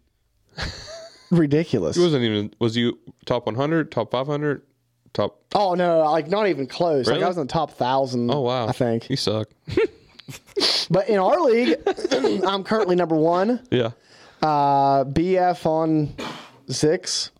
ridiculous. 1.32 1.95
He 1.95 2.02
wasn't 2.02 2.24
even. 2.24 2.54
Was 2.60 2.76
you 2.78 2.98
top 3.26 3.45
100, 3.45 3.91
top 3.91 4.12
500, 4.12 4.62
top? 5.13 5.41
Oh 5.56 5.74
no, 5.74 6.00
like 6.12 6.28
not 6.28 6.48
even 6.48 6.67
close. 6.67 7.08
Like 7.08 7.22
I 7.22 7.28
was 7.28 7.38
in 7.38 7.48
the 7.48 7.52
top 7.54 7.72
thousand. 7.72 8.30
Oh 8.32 8.41
wow. 8.41 8.67
I 8.67 8.72
think. 8.72 9.10
you 9.10 9.15
suck. 9.15 9.50
But 10.91 11.08
in 11.10 11.19
our 11.19 11.39
league, 11.41 11.76
I'm 12.45 12.63
currently 12.63 12.95
number 12.95 13.15
one. 13.15 13.62
yeah. 13.72 13.91
Uh, 14.41 15.04
BF 15.06 15.65
on 15.65 16.13
six. 16.67 17.32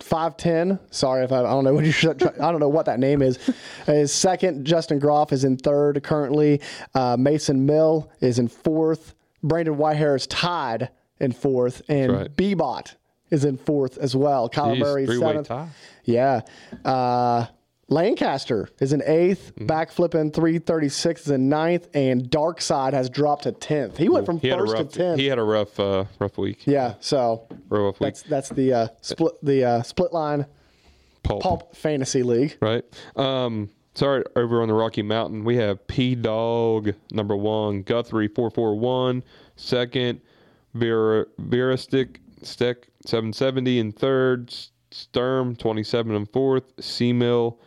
Five 0.00 0.36
ten. 0.36 0.78
Sorry 0.90 1.24
if 1.24 1.32
I, 1.32 1.38
I 1.38 1.42
don't 1.42 1.64
know 1.64 1.72
what 1.74 1.84
you 1.84 1.92
should. 1.92 2.18
Try, 2.18 2.32
I 2.40 2.50
don't 2.50 2.60
know 2.60 2.68
what 2.68 2.86
that 2.86 2.98
name 2.98 3.22
is. 3.22 3.38
Is 3.86 4.12
second. 4.12 4.64
Justin 4.66 4.98
Groff 4.98 5.32
is 5.32 5.44
in 5.44 5.56
third 5.56 6.02
currently. 6.02 6.60
Uh, 6.94 7.16
Mason 7.18 7.64
Mill 7.64 8.10
is 8.20 8.38
in 8.38 8.48
fourth. 8.48 9.14
Brandon 9.42 9.76
Whitehair 9.76 10.14
is 10.16 10.26
tied 10.26 10.90
in 11.22 11.32
fourth, 11.32 11.80
and 11.88 12.12
right. 12.12 12.36
Bebot 12.36 12.94
is 13.30 13.46
in 13.46 13.56
fourth 13.56 13.96
as 13.96 14.14
well. 14.14 14.50
Kyler 14.50 14.76
Jeez, 14.76 14.80
Murray 14.80 15.04
is 15.04 15.18
seventh. 15.18 15.48
tie. 15.48 15.68
Yeah. 16.04 16.40
Uh, 16.84 17.46
Lancaster 17.88 18.68
is 18.80 18.92
in 18.92 19.00
8th 19.00 19.52
Mm-hmm. 19.52 19.66
Backflipping 19.66 20.32
336 20.32 21.22
is 21.22 21.30
in 21.30 21.48
ninth, 21.50 21.88
and 21.94 22.22
Darkside 22.30 22.92
has 22.94 23.10
dropped 23.10 23.42
to 23.44 23.52
10th. 23.52 23.98
He 23.98 24.08
went 24.08 24.24
from 24.24 24.38
He 24.40 24.50
first 24.50 24.72
rough. 24.72 24.88
to 24.92 24.98
10th. 24.98 25.18
He 25.18 25.26
had 25.26 25.38
a 25.38 25.42
rough, 25.42 25.78
uh, 25.78 26.04
rough 26.18 26.38
week. 26.38 26.66
yeah, 26.66 26.94
so 27.00 27.46
Rough 27.68 28.00
week. 28.00 28.08
that's 28.08 28.22
that's 28.22 28.48
the 28.48 28.72
uh, 28.72 28.88
split 29.02 29.34
the 29.42 29.64
uh, 29.64 29.82
split 29.82 30.12
line 30.12 30.46
Pulp. 31.22 31.42
pulp 31.42 31.76
fantasy 31.76 32.22
league. 32.22 32.56
Right. 32.60 32.84
Um. 33.16 33.70
Sorry, 33.94 34.24
over 34.36 34.62
on 34.62 34.68
the 34.68 34.74
Rocky 34.74 35.02
Mountain, 35.02 35.44
we 35.44 35.56
have 35.56 35.86
P 35.86 36.14
Dog 36.14 36.94
number 37.10 37.36
one, 37.36 37.82
Guthrie 37.82 38.28
four 38.28 38.50
four 38.50 38.74
one, 38.74 39.22
second, 39.56 40.22
Vera 40.74 41.26
Vera 41.38 41.76
Stick 41.76 42.20
Stick 42.42 42.88
seven 43.06 43.32
seventy 43.32 43.78
in 43.78 43.92
third, 43.92 44.54
Sturm 44.90 45.56
twenty 45.56 45.84
seven 45.84 46.14
in 46.14 46.26
fourth, 46.26 46.72
C 46.80 47.12
Mill 47.12 47.58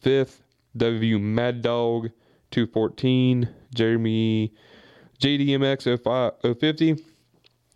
fifth, 0.00 0.42
W 0.76 1.18
Mad 1.18 1.62
Dog 1.62 2.10
two 2.50 2.66
fourteen, 2.66 3.48
Jeremy 3.74 4.52
JDMX 5.20 6.02
05 6.02 6.58
050 6.58 6.96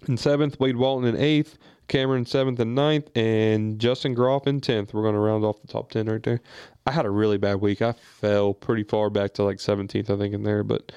in 0.08 0.16
seventh, 0.16 0.58
Wade 0.58 0.76
Walton 0.76 1.08
in 1.08 1.16
eighth, 1.16 1.58
Cameron 1.88 2.26
seventh 2.26 2.58
and 2.58 2.74
ninth, 2.74 3.08
and 3.16 3.78
Justin 3.78 4.14
Groff 4.14 4.48
in 4.48 4.60
tenth. 4.60 4.92
We're 4.92 5.02
going 5.02 5.14
to 5.14 5.20
round 5.20 5.44
off 5.44 5.60
the 5.60 5.68
top 5.68 5.90
ten 5.90 6.06
right 6.06 6.22
there. 6.22 6.40
I 6.86 6.90
had 6.90 7.06
a 7.06 7.10
really 7.10 7.38
bad 7.38 7.60
week. 7.60 7.82
I 7.82 7.92
fell 7.92 8.52
pretty 8.52 8.82
far 8.82 9.10
back 9.10 9.34
to 9.34 9.44
like 9.44 9.60
seventeenth, 9.60 10.10
I 10.10 10.16
think, 10.16 10.34
in 10.34 10.42
there. 10.42 10.64
But 10.64 10.90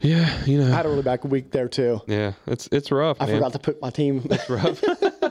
yeah, 0.00 0.44
you 0.44 0.58
know, 0.58 0.72
I 0.72 0.76
had 0.76 0.86
a 0.86 0.88
really 0.88 1.02
bad 1.02 1.24
week 1.24 1.50
there 1.50 1.68
too. 1.68 2.00
yeah, 2.06 2.32
it's 2.46 2.68
it's 2.72 2.90
rough. 2.90 3.16
I 3.20 3.26
man. 3.26 3.36
forgot 3.36 3.52
to 3.52 3.58
put 3.58 3.80
my 3.80 3.90
team. 3.90 4.26
rough. 4.48 4.82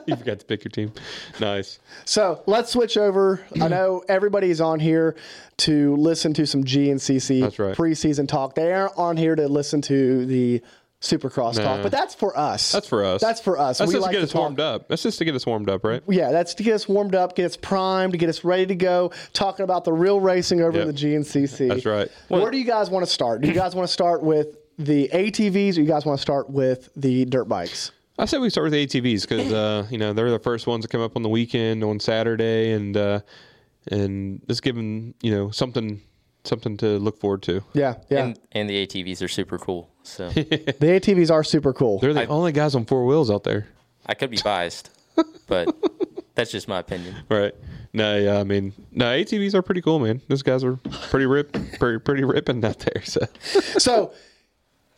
you 0.06 0.16
forgot 0.16 0.40
to 0.40 0.46
pick 0.46 0.64
your 0.64 0.72
team. 0.72 0.92
Nice. 1.40 1.80
so 2.06 2.44
let's 2.46 2.72
switch 2.72 2.98
over. 2.98 3.46
I 3.62 3.68
know 3.68 4.04
everybody's 4.08 4.62
on 4.62 4.80
here 4.80 5.16
to 5.58 5.96
listen 5.96 6.34
to 6.34 6.46
some 6.46 6.64
GNCC 6.64 7.42
That's 7.42 7.60
right. 7.60 7.76
preseason 7.78 8.28
talk. 8.28 8.56
They 8.56 8.74
aren't 8.74 8.98
on 8.98 9.18
here 9.18 9.36
to 9.36 9.48
listen 9.48 9.82
to 9.84 10.26
the 10.26 10.62
Supercross 11.06 11.56
talk, 11.56 11.82
but 11.84 11.92
that's 11.92 12.16
for 12.16 12.38
us. 12.38 12.72
That's 12.72 12.88
for 12.88 13.04
us. 13.04 13.22
That's 13.22 13.40
for 13.40 13.58
us. 13.60 13.78
That's 13.78 13.88
we 13.90 13.94
just 13.94 14.02
like 14.04 14.12
to 14.12 14.18
get 14.18 14.24
us 14.24 14.32
talk- 14.32 14.40
warmed 14.42 14.60
up. 14.60 14.88
That's 14.88 15.04
just 15.04 15.18
to 15.20 15.26
get 15.26 15.36
us 15.36 15.46
warmed 15.46 15.70
up, 15.70 15.84
right? 15.84 16.02
Yeah, 16.08 16.32
that's 16.32 16.54
to 16.56 16.64
get 16.64 16.74
us 16.74 16.88
warmed 16.90 17.16
up, 17.16 17.36
get 17.36 17.46
us 17.46 17.58
primed, 17.58 18.14
to 18.14 18.18
get 18.18 18.30
us 18.30 18.44
ready 18.44 18.66
to 18.66 18.76
go, 18.76 19.12
talking 19.34 19.64
about 19.64 19.86
the 19.86 19.94
real 19.94 20.20
racing 20.20 20.62
over 20.62 20.80
in 20.80 20.88
the 20.88 20.94
GNCC. 20.94 21.70
That's 21.70 21.86
right. 21.86 22.10
Where 22.28 22.52
do 22.52 22.58
you 22.58 22.66
guys 22.66 22.90
want 22.90 23.06
to 23.06 23.12
start? 23.12 23.42
Do 23.42 23.48
you 23.48 23.54
guys 23.54 23.76
want 23.76 23.88
to 23.88 23.94
start 23.94 24.24
with 24.24 24.58
the 24.78 25.10
ATVs 25.14 25.78
or 25.78 25.82
you 25.82 25.88
guys 25.88 26.06
want 26.06 26.18
to 26.18 26.22
start 26.22 26.50
with 26.50 26.90
the 26.96 27.26
dirt 27.26 27.46
bikes? 27.46 27.92
I 28.18 28.26
said 28.26 28.40
we 28.40 28.50
start 28.50 28.72
with 28.72 28.74
the 28.74 28.88
ATVs 28.88 29.28
because 29.28 29.52
uh, 29.52 29.88
you 29.90 29.98
know 29.98 30.14
they're 30.14 30.32
the 30.32 30.40
first 30.40 30.68
ones 30.68 30.86
to 30.86 30.88
come 30.88 31.02
up 31.02 31.16
on 31.16 31.22
the 31.22 31.30
weekend 31.30 31.84
on 31.84 32.00
Saturday, 32.00 32.72
and 32.72 32.96
uh, 32.96 33.20
and 33.92 34.42
just 34.48 34.64
give 34.64 34.76
them 34.76 35.14
you 35.22 35.32
know 35.32 35.52
something 35.52 36.02
something 36.48 36.78
to 36.78 36.98
look 37.00 37.20
forward 37.20 37.42
to. 37.44 37.64
Yeah, 37.74 37.96
yeah. 38.10 38.26
And, 38.26 38.40
and 38.52 38.70
the 38.70 38.86
ATVs 38.86 39.22
are 39.24 39.28
super 39.28 39.58
cool. 39.58 39.90
So 40.04 40.30
the 40.30 40.46
ATVs 40.46 41.32
are 41.32 41.44
super 41.44 41.74
cool. 41.74 42.00
They're 42.00 42.14
the 42.14 42.28
only 42.28 42.52
guys 42.52 42.76
on 42.76 42.86
four 42.86 43.06
wheels 43.06 43.32
out 43.32 43.44
there, 43.44 43.68
I 44.06 44.14
could 44.14 44.30
be 44.30 44.40
biased, 44.44 44.90
but 45.48 45.76
that's 46.36 46.52
just 46.52 46.68
my 46.68 46.80
opinion. 46.80 47.16
right? 47.30 47.54
No, 47.94 48.18
yeah, 48.18 48.40
I 48.40 48.44
mean, 48.44 48.74
no, 48.92 49.06
ATVs 49.06 49.54
are 49.54 49.62
pretty 49.62 49.82
cool, 49.82 50.00
man. 50.00 50.22
Those 50.28 50.44
guys 50.44 50.64
are 50.64 50.76
pretty 51.10 51.26
rip, 51.26 51.54
pretty 51.80 52.00
pretty 52.00 52.24
ripping 52.24 52.64
out 52.66 52.80
there. 52.80 53.02
So 53.04 53.22
so 53.80 54.14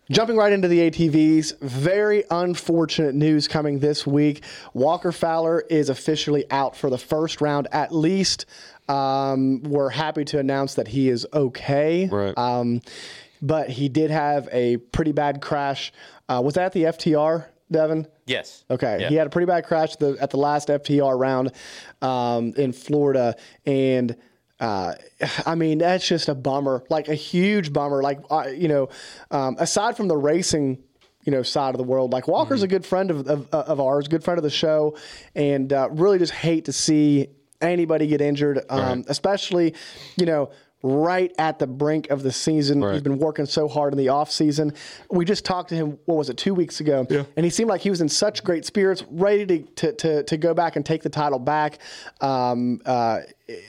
jumping 0.10 0.36
right 0.36 0.52
into 0.52 0.68
the 0.68 0.90
ATVs, 0.90 1.60
very 1.60 2.24
unfortunate 2.32 3.14
news 3.14 3.48
coming 3.48 3.80
this 3.80 4.08
week. 4.08 4.44
Walker 4.74 5.12
Fowler 5.12 5.64
is 5.70 5.90
officially 5.90 6.50
out 6.50 6.76
for 6.76 6.90
the 6.90 6.98
first 6.98 7.40
round 7.40 7.68
at 7.72 7.94
least. 7.94 8.46
Um, 8.88 9.64
we're 9.64 9.90
happy 9.90 10.26
to 10.26 10.40
announce 10.40 10.76
that 10.76 10.88
he 10.88 11.10
is 11.10 11.26
okay. 11.34 12.08
Right. 12.12 12.38
Um, 12.38 12.82
but 13.42 13.70
he 13.70 13.90
did 13.90 14.10
have 14.12 14.48
a 14.52 14.78
pretty 14.78 15.12
bad 15.12 15.42
crash. 15.42 15.92
Uh, 16.28 16.42
was 16.44 16.56
that 16.56 16.72
the 16.74 16.84
FTR, 16.84 17.46
Devin? 17.72 18.08
Yes. 18.26 18.64
Okay, 18.70 18.98
Yeah. 19.02 19.10
he 19.10 19.16
had 19.16 19.28
a 19.28 19.30
pretty 19.30 19.46
bad 19.46 19.66
crash 19.66 19.94
at 19.94 20.00
the, 20.00 20.18
at 20.20 20.30
the 20.32 20.38
last 20.38 20.70
FTR 20.70 21.18
round 21.20 21.52
um, 22.02 22.54
in 22.58 22.72
Florida, 22.74 23.36
and 23.66 24.16
uh, 24.60 24.94
I 25.46 25.56
mean 25.56 25.78
that's 25.78 26.08
just 26.08 26.30
a 26.30 26.36
bummer, 26.36 26.84
like 26.90 27.10
a 27.10 27.16
huge 27.16 27.72
bummer. 27.72 28.02
Like 28.02 28.20
uh, 28.32 28.48
you 28.48 28.68
know, 28.68 28.90
um, 29.32 29.56
aside 29.60 29.96
from 29.96 30.08
the 30.08 30.18
racing, 30.18 30.80
you 31.24 31.32
know, 31.32 31.44
side 31.44 31.76
of 31.76 31.78
the 31.78 31.84
world, 31.84 32.12
like 32.12 32.28
Walker's 32.28 32.64
a 32.64 32.68
good 32.68 32.86
friend 32.86 33.12
of, 33.12 33.28
of, 33.28 33.50
of 33.54 33.80
ours, 33.80 34.08
good 34.08 34.24
friend 34.24 34.38
of 34.40 34.44
the 34.44 34.50
show, 34.50 34.98
and 35.36 35.72
uh, 35.72 35.90
really 35.92 36.18
just 36.18 36.34
hate 36.34 36.66
to 36.66 36.74
see 36.74 37.28
anybody 37.62 38.08
get 38.08 38.22
injured, 38.22 38.62
um, 38.70 39.04
especially 39.08 39.74
you 40.18 40.26
know. 40.26 40.50
Right 40.84 41.34
at 41.40 41.58
the 41.58 41.66
brink 41.66 42.12
of 42.12 42.22
the 42.22 42.32
season, 42.32 42.84
he's 42.84 42.86
Right. 42.88 43.04
been 43.04 43.18
working 43.18 43.48
so 43.48 43.68
hard 43.68 43.94
in 43.96 43.98
the 43.98 44.10
off 44.10 44.30
season. 44.30 44.74
We 45.10 45.26
just 45.26 45.44
talked 45.44 45.70
to 45.70 45.76
him. 45.76 45.98
What 46.06 46.18
was 46.20 46.30
it? 46.30 46.38
Two 46.38 46.54
weeks 46.54 46.80
ago, 46.80 47.04
and 47.36 47.44
he 47.44 47.50
seemed 47.50 47.68
like 47.68 47.82
he 47.82 47.90
was 47.90 48.00
in 48.00 48.08
such 48.08 48.44
great 48.44 48.64
spirits, 48.64 49.04
ready 49.10 49.46
to 49.48 49.64
to 49.64 49.92
to, 49.94 50.24
to 50.24 50.38
go 50.38 50.54
back 50.54 50.76
and 50.76 50.86
take 50.86 51.02
the 51.02 51.10
title 51.10 51.40
back. 51.40 51.80
Um, 52.22 52.80
uh, 52.86 53.22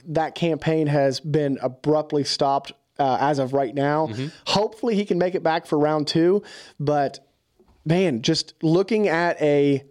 that 0.09 0.35
campaign 0.35 0.87
has 0.87 1.19
been 1.19 1.59
abruptly 1.63 2.25
stopped 2.25 2.73
uh, 2.99 3.17
as 3.23 3.39
of 3.39 3.55
right 3.55 3.75
now. 3.75 4.11
Hopefully, 4.47 4.95
he 4.95 5.07
can 5.07 5.17
make 5.17 5.35
it 5.35 5.43
back 5.43 5.65
for 5.67 5.79
round 5.79 6.09
two. 6.09 6.43
But 6.79 7.21
man, 7.87 8.21
just 8.21 8.53
looking 8.63 9.09
at 9.09 9.41
a 9.41 9.83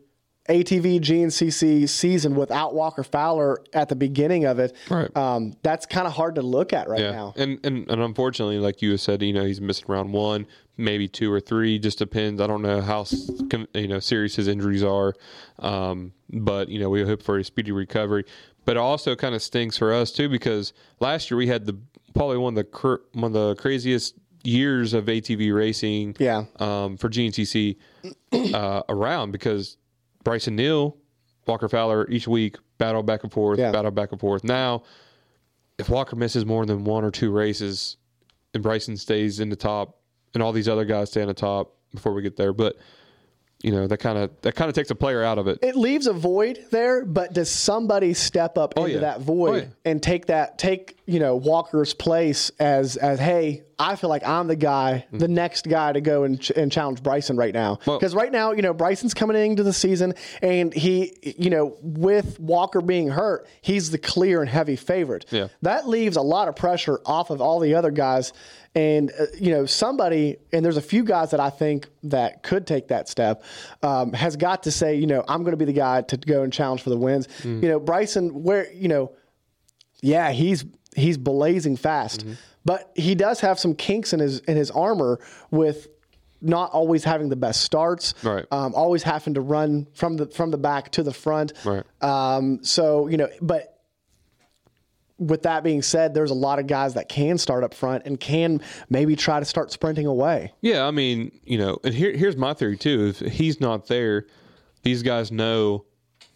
ATV 0.48 1.00
GNCC 1.02 1.88
season 1.90 2.36
without 2.36 2.74
Walker 2.74 3.04
Fowler 3.04 3.62
at 3.74 3.90
the 3.90 3.96
beginning 3.96 4.46
of 4.46 4.60
it, 4.60 4.76
Right. 4.90 5.16
um, 5.18 5.54
that's 5.62 5.86
kind 5.86 6.08
of 6.08 6.14
hard 6.14 6.36
to 6.36 6.42
look 6.42 6.74
at 6.74 6.88
right 6.88 7.02
yeah, 7.02 7.12
now. 7.12 7.34
and, 7.36 7.60
and 7.66 7.90
and 7.90 8.02
unfortunately, 8.02 8.58
like 8.60 8.82
you 8.82 8.96
said, 8.98 9.22
you 9.22 9.34
know, 9.34 9.46
he's 9.46 9.60
missing 9.62 9.86
round 9.88 10.14
one, 10.14 10.48
maybe 10.78 11.08
two 11.08 11.32
or 11.32 11.40
three, 11.40 11.80
just 11.80 11.98
depends. 12.00 12.40
I 12.42 12.48
don't 12.48 12.62
know 12.62 12.82
how 12.82 13.06
you 13.74 13.88
know 13.88 14.00
serious 14.00 14.36
his 14.36 14.48
injuries 14.48 14.84
are, 14.84 15.14
um, 15.60 16.14
but 16.32 16.70
you 16.70 16.80
know, 16.80 16.90
we 16.90 17.04
hope 17.04 17.22
for 17.22 17.38
a 17.38 17.44
speedy 17.44 17.72
recovery. 17.72 18.24
But 18.66 18.76
it 18.78 18.80
also 18.80 19.16
kind 19.16 19.34
of 19.36 19.42
stinks 19.42 19.78
for 19.78 19.94
us 19.94 20.12
too 20.12 20.28
because 20.30 20.74
last 21.00 21.30
year 21.32 21.38
we 21.38 21.48
had 21.48 21.66
the 21.66 21.78
probably 22.14 22.38
one 22.38 22.58
of 22.58 22.66
the 22.72 23.00
one 23.14 23.26
of 23.26 23.34
the 23.34 23.56
craziest 23.56 24.16
years 24.44 24.94
of 24.94 25.06
ATV 25.06 25.54
racing. 25.54 26.16
Yeah. 26.20 26.46
um, 26.60 26.96
for 26.98 27.10
GNCC 27.10 27.76
uh, 28.54 28.82
around 28.90 29.32
because 29.32 29.78
Brycen 30.28 30.54
Neal, 30.54 30.98
Walker 31.46 31.70
Fowler 31.70 32.10
each 32.10 32.28
week 32.28 32.58
battle 32.78 33.02
back 33.02 33.24
and 33.24 33.32
forth, 33.32 33.60
Yeah. 33.60 33.72
battle 33.72 33.92
back 33.92 34.12
and 34.12 34.20
forth. 34.20 34.44
Now, 34.44 34.84
if 35.78 35.90
Walker 35.90 36.16
misses 36.16 36.46
more 36.46 36.66
than 36.66 36.84
one 36.84 37.04
or 37.04 37.12
two 37.12 37.32
races 37.32 37.98
and 38.54 38.64
Brycen 38.64 38.98
stays 39.00 39.40
in 39.40 39.50
the 39.50 39.56
top 39.56 40.00
and 40.34 40.44
all 40.44 40.52
these 40.52 40.68
other 40.68 40.86
guys 40.86 41.10
stay 41.12 41.22
on 41.22 41.28
the 41.28 41.34
top 41.34 41.74
before 41.94 42.14
we 42.14 42.22
get 42.22 42.36
there. 42.36 42.52
But 42.54 42.76
you 43.64 43.72
know 43.72 43.88
that 43.88 43.98
kind 43.98 44.18
of 44.20 44.30
that 44.42 44.54
kind 44.56 44.70
of 44.70 44.76
takes 44.76 44.92
a 44.92 44.96
player 44.96 45.24
out 45.24 45.38
of 45.40 45.48
it. 45.48 45.58
it 45.64 45.76
leaves 45.76 46.06
a 46.08 46.14
void 46.14 46.66
there, 46.72 47.06
but 47.06 47.34
does 47.34 47.50
somebody 47.50 48.14
step 48.14 48.58
up 48.58 48.74
oh, 48.78 48.86
into 48.86 48.98
Oh, 48.98 49.02
yeah. 49.02 49.08
that 49.08 49.22
void 49.22 49.50
Oh, 49.50 49.56
yeah. 49.56 49.66
and 49.92 50.04
take 50.04 50.28
that 50.28 50.58
take 50.60 50.97
you 51.08 51.20
know 51.20 51.36
Walker's 51.38 51.94
place 51.96 52.52
as 52.60 52.96
as 52.98 53.18
hey, 53.20 53.64
I 53.80 53.96
feel 53.96 54.10
like 54.10 54.28
I'm 54.28 54.48
the 54.48 54.56
guy, 54.56 55.06
the 55.12 55.28
next 55.28 55.68
guy 55.68 55.94
to 55.94 56.02
go 56.02 56.24
and, 56.24 56.40
ch- 56.42 56.52
and 56.52 56.72
challenge 56.72 57.02
Brycen 57.02 57.38
right 57.38 57.54
now 57.54 57.76
Mm-hmm. 57.76 57.90
Well- 57.90 58.00
because 58.00 58.14
right 58.14 58.32
now 58.32 58.52
you 58.52 58.62
know 58.62 58.74
Brycen's 58.74 59.14
coming 59.14 59.38
into 59.38 59.64
the 59.64 59.74
season 59.74 60.14
and 60.42 60.74
he 60.74 61.18
you 61.38 61.50
know 61.50 61.78
with 61.82 62.40
Walker 62.40 62.82
being 62.82 63.08
hurt, 63.10 63.48
he's 63.62 63.90
the 63.92 63.98
clear 63.98 64.42
and 64.42 64.50
heavy 64.50 64.76
favorite. 64.76 65.26
Yeah. 65.32 65.48
that 65.62 65.88
leaves 65.88 66.18
a 66.18 66.22
lot 66.22 66.48
of 66.50 66.56
pressure 66.56 67.00
off 67.06 67.30
of 67.30 67.42
all 67.42 67.60
the 67.60 67.74
other 67.76 67.90
guys. 67.92 68.34
And 68.76 69.12
uh, 69.20 69.26
you 69.40 69.50
know 69.52 69.66
somebody, 69.66 70.38
and 70.54 70.64
there's 70.64 70.78
a 70.78 70.82
few 70.84 71.04
guys 71.04 71.32
that 71.32 71.40
I 71.40 71.50
think 71.50 71.88
that 72.04 72.44
could 72.44 72.68
take 72.68 72.90
that 72.90 73.10
step. 73.10 73.44
Um, 73.82 74.14
has 74.14 74.36
got 74.36 74.64
to 74.64 74.72
say, 74.72 74.96
you 74.98 75.08
know, 75.08 75.24
I'm 75.28 75.42
going 75.42 75.54
to 75.54 75.58
be 75.58 75.66
the 75.66 75.74
guy 75.74 76.04
to 76.04 76.18
go 76.18 76.44
and 76.44 76.54
challenge 76.54 76.84
for 76.84 76.92
the 76.92 76.98
wins. 76.98 77.28
You 77.44 77.56
know, 77.62 77.80
Brycen, 77.80 78.32
where 78.34 78.72
you 78.72 78.88
know, 78.88 79.14
yeah, 80.02 80.32
he's 80.32 80.64
he's 80.98 81.18
blazing 81.18 81.78
fast, 81.78 82.22
Mm-hmm. 82.22 82.34
but 82.66 82.92
he 82.96 83.16
does 83.16 83.40
have 83.42 83.58
some 83.60 83.74
kinks 83.76 84.12
in 84.14 84.20
his 84.20 84.40
in 84.40 84.58
his 84.58 84.72
armor 84.72 85.20
with 85.52 85.88
not 86.42 86.72
always 86.72 87.04
having 87.04 87.30
the 87.30 87.36
best 87.36 87.62
starts, 87.62 88.14
Right. 88.24 88.46
Um, 88.52 88.76
always 88.76 89.02
having 89.04 89.34
to 89.36 89.42
run 89.42 89.88
from 89.94 90.18
the 90.18 90.28
from 90.28 90.52
the 90.52 90.58
back 90.58 90.92
to 90.92 91.04
the 91.04 91.14
front, 91.14 91.54
Right. 91.66 91.84
Um, 92.02 92.64
so 92.64 93.08
you 93.08 93.18
know, 93.18 93.28
but 93.42 93.74
with 95.20 95.44
that 95.44 95.64
being 95.64 95.82
said, 95.82 96.14
there's 96.14 96.30
a 96.30 96.36
lot 96.36 96.60
of 96.60 96.68
guys 96.68 96.94
that 96.94 97.10
can 97.10 97.40
start 97.40 97.64
up 97.64 97.74
front 97.74 98.04
and 98.06 98.20
can 98.20 98.62
maybe 98.90 99.16
try 99.16 99.40
to 99.40 99.46
start 99.46 99.72
sprinting 99.72 100.06
away. 100.06 100.54
Yeah, 100.62 100.86
I 100.86 100.92
mean, 100.92 101.32
you 101.44 101.58
know, 101.58 101.80
and 101.84 101.92
here, 101.92 102.16
here's 102.16 102.38
my 102.38 102.54
theory 102.54 102.78
too. 102.78 103.08
If 103.08 103.20
he's 103.34 103.60
not 103.60 103.88
there, 103.88 104.28
these 104.84 105.02
guys 105.02 105.32
know 105.32 105.86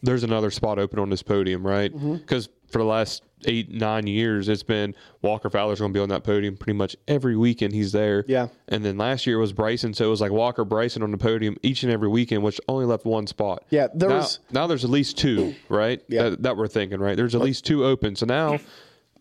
there's 0.01 0.23
another 0.23 0.49
spot 0.49 0.79
open 0.79 0.97
on 0.97 1.11
this 1.11 1.21
podium, 1.21 1.65
right? 1.65 1.93
Mm-hmm. 1.93 2.15
Because 2.15 2.49
for 2.71 2.79
the 2.79 2.85
last 2.85 3.21
eight, 3.45 3.69
nine 3.71 4.07
years, 4.07 4.49
it's 4.49 4.63
been 4.63 4.95
Walker 5.21 5.49
Fowler's 5.49 5.79
going 5.79 5.91
to 5.93 5.97
be 5.97 6.01
on 6.01 6.09
that 6.09 6.23
podium 6.23 6.57
pretty 6.57 6.77
much 6.77 6.95
every 7.07 7.35
weekend. 7.37 7.73
He's 7.73 7.91
there. 7.91 8.23
Yeah. 8.27 8.47
And 8.67 8.83
then 8.83 8.97
last 8.97 9.25
year 9.27 9.37
was 9.39 9.53
Brycen, 9.53 9.95
so 9.95 10.05
it 10.05 10.09
was 10.09 10.21
like 10.21 10.31
Walker, 10.31 10.65
Brycen 10.65 11.03
on 11.03 11.11
the 11.11 11.17
podium 11.17 11.57
each 11.63 11.83
and 11.83 11.91
every 11.91 12.09
weekend, 12.09 12.43
which 12.43 12.59
only 12.67 12.85
left 12.85 13.05
one 13.05 13.27
spot. 13.27 13.63
Yeah, 13.69 13.87
there 13.93 14.09
now, 14.09 14.15
was- 14.17 14.39
now 14.51 14.67
there's 14.67 14.83
at 14.83 14.89
least 14.89 15.17
two, 15.17 15.55
right? 15.69 16.01
Yeah. 16.07 16.29
That, 16.29 16.43
that 16.43 16.57
we're 16.57 16.67
thinking, 16.67 16.99
right? 16.99 17.15
There's 17.17 17.35
at 17.35 17.41
least 17.41 17.65
two 17.65 17.85
open. 17.85 18.15
So 18.15 18.25
now. 18.25 18.59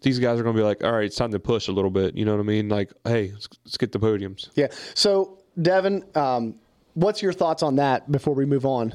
These 0.02 0.18
guys 0.18 0.40
are 0.40 0.42
going 0.42 0.56
to 0.56 0.58
be 0.58 0.64
like, 0.64 0.82
all 0.82 0.92
right, 0.92 1.04
it's 1.04 1.16
time 1.16 1.30
to 1.32 1.38
push 1.38 1.68
a 1.68 1.72
little 1.72 1.90
bit. 1.90 2.16
You 2.16 2.24
know 2.24 2.32
what 2.32 2.40
I 2.40 2.44
mean? 2.44 2.70
Like, 2.70 2.90
hey, 3.04 3.32
let's, 3.34 3.48
let's 3.66 3.76
get 3.76 3.92
the 3.92 3.98
podiums. 3.98 4.48
Yeah. 4.54 4.68
So, 4.94 5.40
Devin, 5.60 6.04
um, 6.14 6.54
what's 6.94 7.20
your 7.20 7.34
thoughts 7.34 7.62
on 7.62 7.76
that 7.76 8.10
before 8.10 8.32
we 8.32 8.46
move 8.46 8.64
on? 8.64 8.94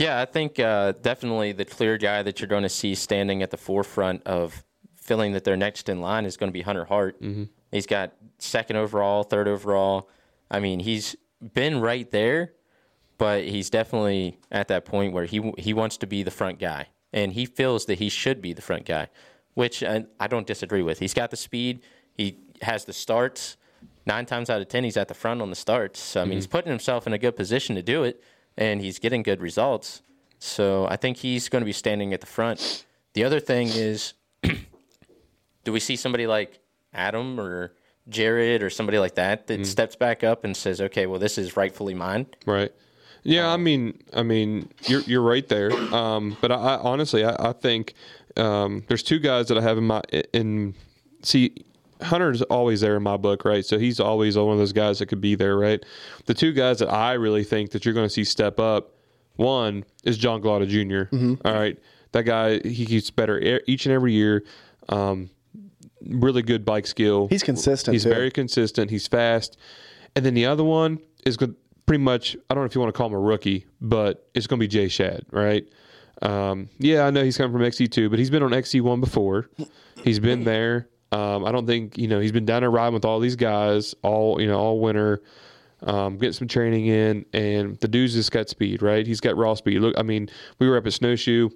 Yeah, 0.00 0.18
I 0.18 0.24
think 0.24 0.58
uh, 0.58 0.92
definitely 0.92 1.52
the 1.52 1.66
clear 1.66 1.98
guy 1.98 2.22
that 2.22 2.40
you're 2.40 2.48
going 2.48 2.62
to 2.62 2.70
see 2.70 2.94
standing 2.94 3.42
at 3.42 3.50
the 3.50 3.58
forefront 3.58 4.26
of 4.26 4.64
feeling 4.96 5.32
that 5.32 5.44
they're 5.44 5.58
next 5.58 5.90
in 5.90 6.00
line 6.00 6.24
is 6.24 6.38
going 6.38 6.48
to 6.48 6.52
be 6.52 6.62
Hunter 6.62 6.86
Hart. 6.86 7.20
Mm-hmm. 7.20 7.44
He's 7.70 7.86
got 7.86 8.14
second 8.38 8.76
overall, 8.76 9.24
third 9.24 9.46
overall. 9.46 10.08
I 10.50 10.58
mean, 10.58 10.80
he's 10.80 11.16
been 11.52 11.80
right 11.80 12.10
there, 12.10 12.54
but 13.18 13.44
he's 13.44 13.68
definitely 13.68 14.38
at 14.50 14.68
that 14.68 14.86
point 14.86 15.12
where 15.12 15.26
he 15.26 15.52
he 15.58 15.74
wants 15.74 15.98
to 15.98 16.06
be 16.06 16.22
the 16.22 16.30
front 16.30 16.58
guy, 16.58 16.86
and 17.12 17.34
he 17.34 17.44
feels 17.44 17.84
that 17.84 17.98
he 17.98 18.08
should 18.08 18.40
be 18.40 18.54
the 18.54 18.62
front 18.62 18.86
guy, 18.86 19.08
which 19.52 19.84
I, 19.84 20.06
I 20.18 20.28
don't 20.28 20.46
disagree 20.46 20.82
with. 20.82 20.98
He's 20.98 21.12
got 21.12 21.30
the 21.30 21.36
speed, 21.36 21.82
he 22.16 22.38
has 22.62 22.86
the 22.86 22.94
starts. 22.94 23.58
Nine 24.06 24.24
times 24.24 24.48
out 24.48 24.62
of 24.62 24.68
ten, 24.68 24.82
he's 24.82 24.96
at 24.96 25.08
the 25.08 25.14
front 25.14 25.42
on 25.42 25.50
the 25.50 25.56
starts. 25.56 26.00
So 26.00 26.22
I 26.22 26.24
mean, 26.24 26.38
he's 26.38 26.46
putting 26.46 26.70
himself 26.70 27.06
in 27.06 27.12
a 27.12 27.18
good 27.18 27.36
position 27.36 27.76
to 27.76 27.82
do 27.82 28.02
it, 28.02 28.24
and 28.60 28.80
he's 28.80 29.00
getting 29.00 29.24
good 29.24 29.40
results. 29.40 30.02
So 30.38 30.86
I 30.86 30.96
think 30.96 31.16
he's 31.16 31.48
going 31.48 31.62
to 31.62 31.66
be 31.66 31.72
standing 31.72 32.14
at 32.14 32.20
the 32.20 32.26
front. 32.26 32.84
The 33.14 33.24
other 33.24 33.40
thing 33.40 33.68
is, 33.68 34.14
do 35.64 35.72
we 35.72 35.80
see 35.80 35.96
somebody 35.96 36.26
like 36.26 36.60
Adam 36.94 37.40
or 37.40 37.72
Jared 38.08 38.62
or 38.62 38.70
somebody 38.70 38.98
like 38.98 39.16
that 39.16 39.46
that 39.48 39.66
steps 39.66 39.96
back 39.96 40.22
up 40.22 40.44
and 40.44 40.56
says, 40.56 40.80
"Okay, 40.80 41.06
well, 41.06 41.18
this 41.18 41.38
is 41.38 41.56
rightfully 41.56 41.94
mine." 41.94 42.26
Right. 42.46 42.72
Yeah, 43.22 43.52
I 43.52 43.56
mean, 43.56 43.98
I 44.14 44.22
mean, 44.22 44.70
you're 44.86 45.02
you're 45.02 45.22
right 45.22 45.46
there. 45.48 45.72
Um, 45.94 46.36
but 46.40 46.50
I, 46.50 46.56
I 46.56 46.76
honestly, 46.78 47.24
I, 47.24 47.50
I 47.50 47.52
think 47.52 47.94
um, 48.36 48.84
there's 48.88 49.02
two 49.02 49.18
guys 49.18 49.48
that 49.48 49.58
I 49.58 49.62
have 49.62 49.78
in 49.78 49.86
my 49.86 50.02
in. 50.32 50.74
See, 51.22 51.54
Hunter's 52.02 52.42
always 52.42 52.80
there 52.80 52.96
in 52.96 53.02
my 53.02 53.16
book, 53.16 53.44
right? 53.44 53.64
So 53.64 53.78
he's 53.78 54.00
always 54.00 54.36
one 54.36 54.52
of 54.52 54.58
those 54.58 54.72
guys 54.72 54.98
that 54.98 55.06
could 55.06 55.20
be 55.20 55.34
there, 55.34 55.56
right? 55.56 55.84
The 56.26 56.34
two 56.34 56.52
guys 56.52 56.78
that 56.80 56.88
I 56.88 57.14
really 57.14 57.44
think 57.44 57.70
that 57.72 57.84
you're 57.84 57.94
going 57.94 58.06
to 58.06 58.12
see 58.12 58.24
step 58.24 58.58
up. 58.60 58.94
One 59.36 59.84
is 60.04 60.18
John 60.18 60.42
Glotta 60.42 60.68
junior 60.68 61.08
All 61.44 61.54
right, 61.54 61.78
that 62.12 62.22
guy 62.24 62.58
he 62.60 62.84
gets 62.84 63.10
better 63.10 63.60
each 63.66 63.86
and 63.86 63.94
every 63.94 64.12
year. 64.12 64.44
Um, 64.88 65.30
really 66.06 66.42
good 66.42 66.64
bike 66.64 66.86
skill. 66.86 67.28
He's 67.28 67.42
consistent, 67.42 67.94
He's 67.94 68.02
too. 68.04 68.10
very 68.10 68.30
consistent. 68.30 68.90
He's 68.90 69.06
fast. 69.06 69.56
And 70.16 70.24
then 70.26 70.34
the 70.34 70.46
other 70.46 70.64
one 70.64 70.98
is 71.24 71.36
good, 71.36 71.54
pretty 71.86 72.02
much. 72.02 72.36
I 72.50 72.54
don't 72.54 72.62
know 72.64 72.66
if 72.66 72.74
you 72.74 72.80
want 72.80 72.92
to 72.92 72.96
call 72.98 73.06
him 73.06 73.14
a 73.14 73.18
rookie, 73.18 73.66
but 73.80 74.28
it's 74.34 74.46
going 74.46 74.58
to 74.58 74.64
be 74.64 74.68
Jay 74.68 74.88
Shad, 74.88 75.24
right? 75.30 75.66
Um, 76.20 76.68
yeah, 76.78 77.06
I 77.06 77.10
know 77.10 77.24
he's 77.24 77.38
coming 77.38 77.52
from 77.56 77.62
XC2, 77.62 78.10
but 78.10 78.18
he's 78.18 78.28
been 78.30 78.42
on 78.42 78.50
XC1 78.50 79.00
before. 79.00 79.48
He's 80.04 80.18
been 80.18 80.44
there. 80.44 80.88
Um, 81.12 81.44
I 81.44 81.50
don't 81.52 81.66
think 81.66 81.98
you 81.98 82.06
know 82.08 82.20
he's 82.20 82.32
been 82.32 82.44
down 82.44 82.62
there 82.62 82.70
riding 82.70 82.94
with 82.94 83.04
all 83.04 83.18
these 83.20 83.36
guys 83.36 83.94
all 84.02 84.40
you 84.40 84.46
know 84.46 84.58
all 84.58 84.80
winter. 84.80 85.22
Um, 85.82 86.18
getting 86.18 86.34
some 86.34 86.46
training 86.46 86.86
in, 86.88 87.24
and 87.32 87.78
the 87.80 87.88
dude's 87.88 88.12
just 88.12 88.30
got 88.32 88.50
speed, 88.50 88.82
right? 88.82 89.06
He's 89.06 89.18
got 89.20 89.34
raw 89.38 89.54
speed. 89.54 89.78
Look, 89.80 89.94
I 89.96 90.02
mean, 90.02 90.28
we 90.58 90.68
were 90.68 90.76
up 90.76 90.86
at 90.86 90.92
Snowshoe, 90.92 91.48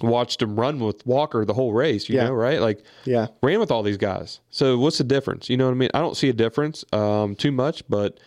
watched 0.00 0.40
him 0.40 0.54
run 0.58 0.78
with 0.78 1.04
Walker 1.04 1.44
the 1.44 1.52
whole 1.52 1.72
race, 1.72 2.08
you 2.08 2.14
Yeah. 2.14 2.26
know, 2.26 2.34
right? 2.34 2.60
Like, 2.60 2.84
Yeah. 3.04 3.26
ran 3.42 3.58
with 3.58 3.72
all 3.72 3.82
these 3.82 3.96
guys. 3.96 4.38
So 4.50 4.78
what's 4.78 4.98
the 4.98 5.02
difference? 5.04 5.50
You 5.50 5.56
know 5.56 5.64
what 5.64 5.72
I 5.72 5.74
mean? 5.74 5.90
I 5.92 5.98
don't 5.98 6.16
see 6.16 6.28
a 6.28 6.32
difference 6.32 6.84
um, 6.92 7.34
too 7.34 7.50
much, 7.50 7.82
but 7.88 8.20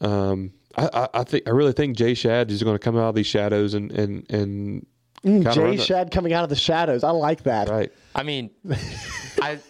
um, 0.00 0.50
I, 0.76 0.88
I, 0.92 1.08
I 1.20 1.22
think 1.22 1.46
I 1.46 1.50
really 1.52 1.72
think 1.72 1.96
Jay 1.96 2.14
Shad 2.14 2.50
is 2.50 2.60
going 2.64 2.74
to 2.74 2.80
come 2.80 2.96
out 2.96 3.10
of 3.10 3.14
these 3.14 3.28
shadows 3.28 3.72
and 3.74 3.92
and 3.92 4.26
and 4.30 4.86
kinda 5.22 5.52
Jay. 5.54 5.76
Shad 5.76 6.10
coming 6.10 6.32
out 6.32 6.42
of 6.42 6.50
the 6.50 6.56
shadows. 6.56 7.04
I 7.04 7.10
like 7.10 7.44
that. 7.44 7.68
right. 7.68 7.92
I 8.16 8.24
mean, 8.24 8.50
I. 9.40 9.60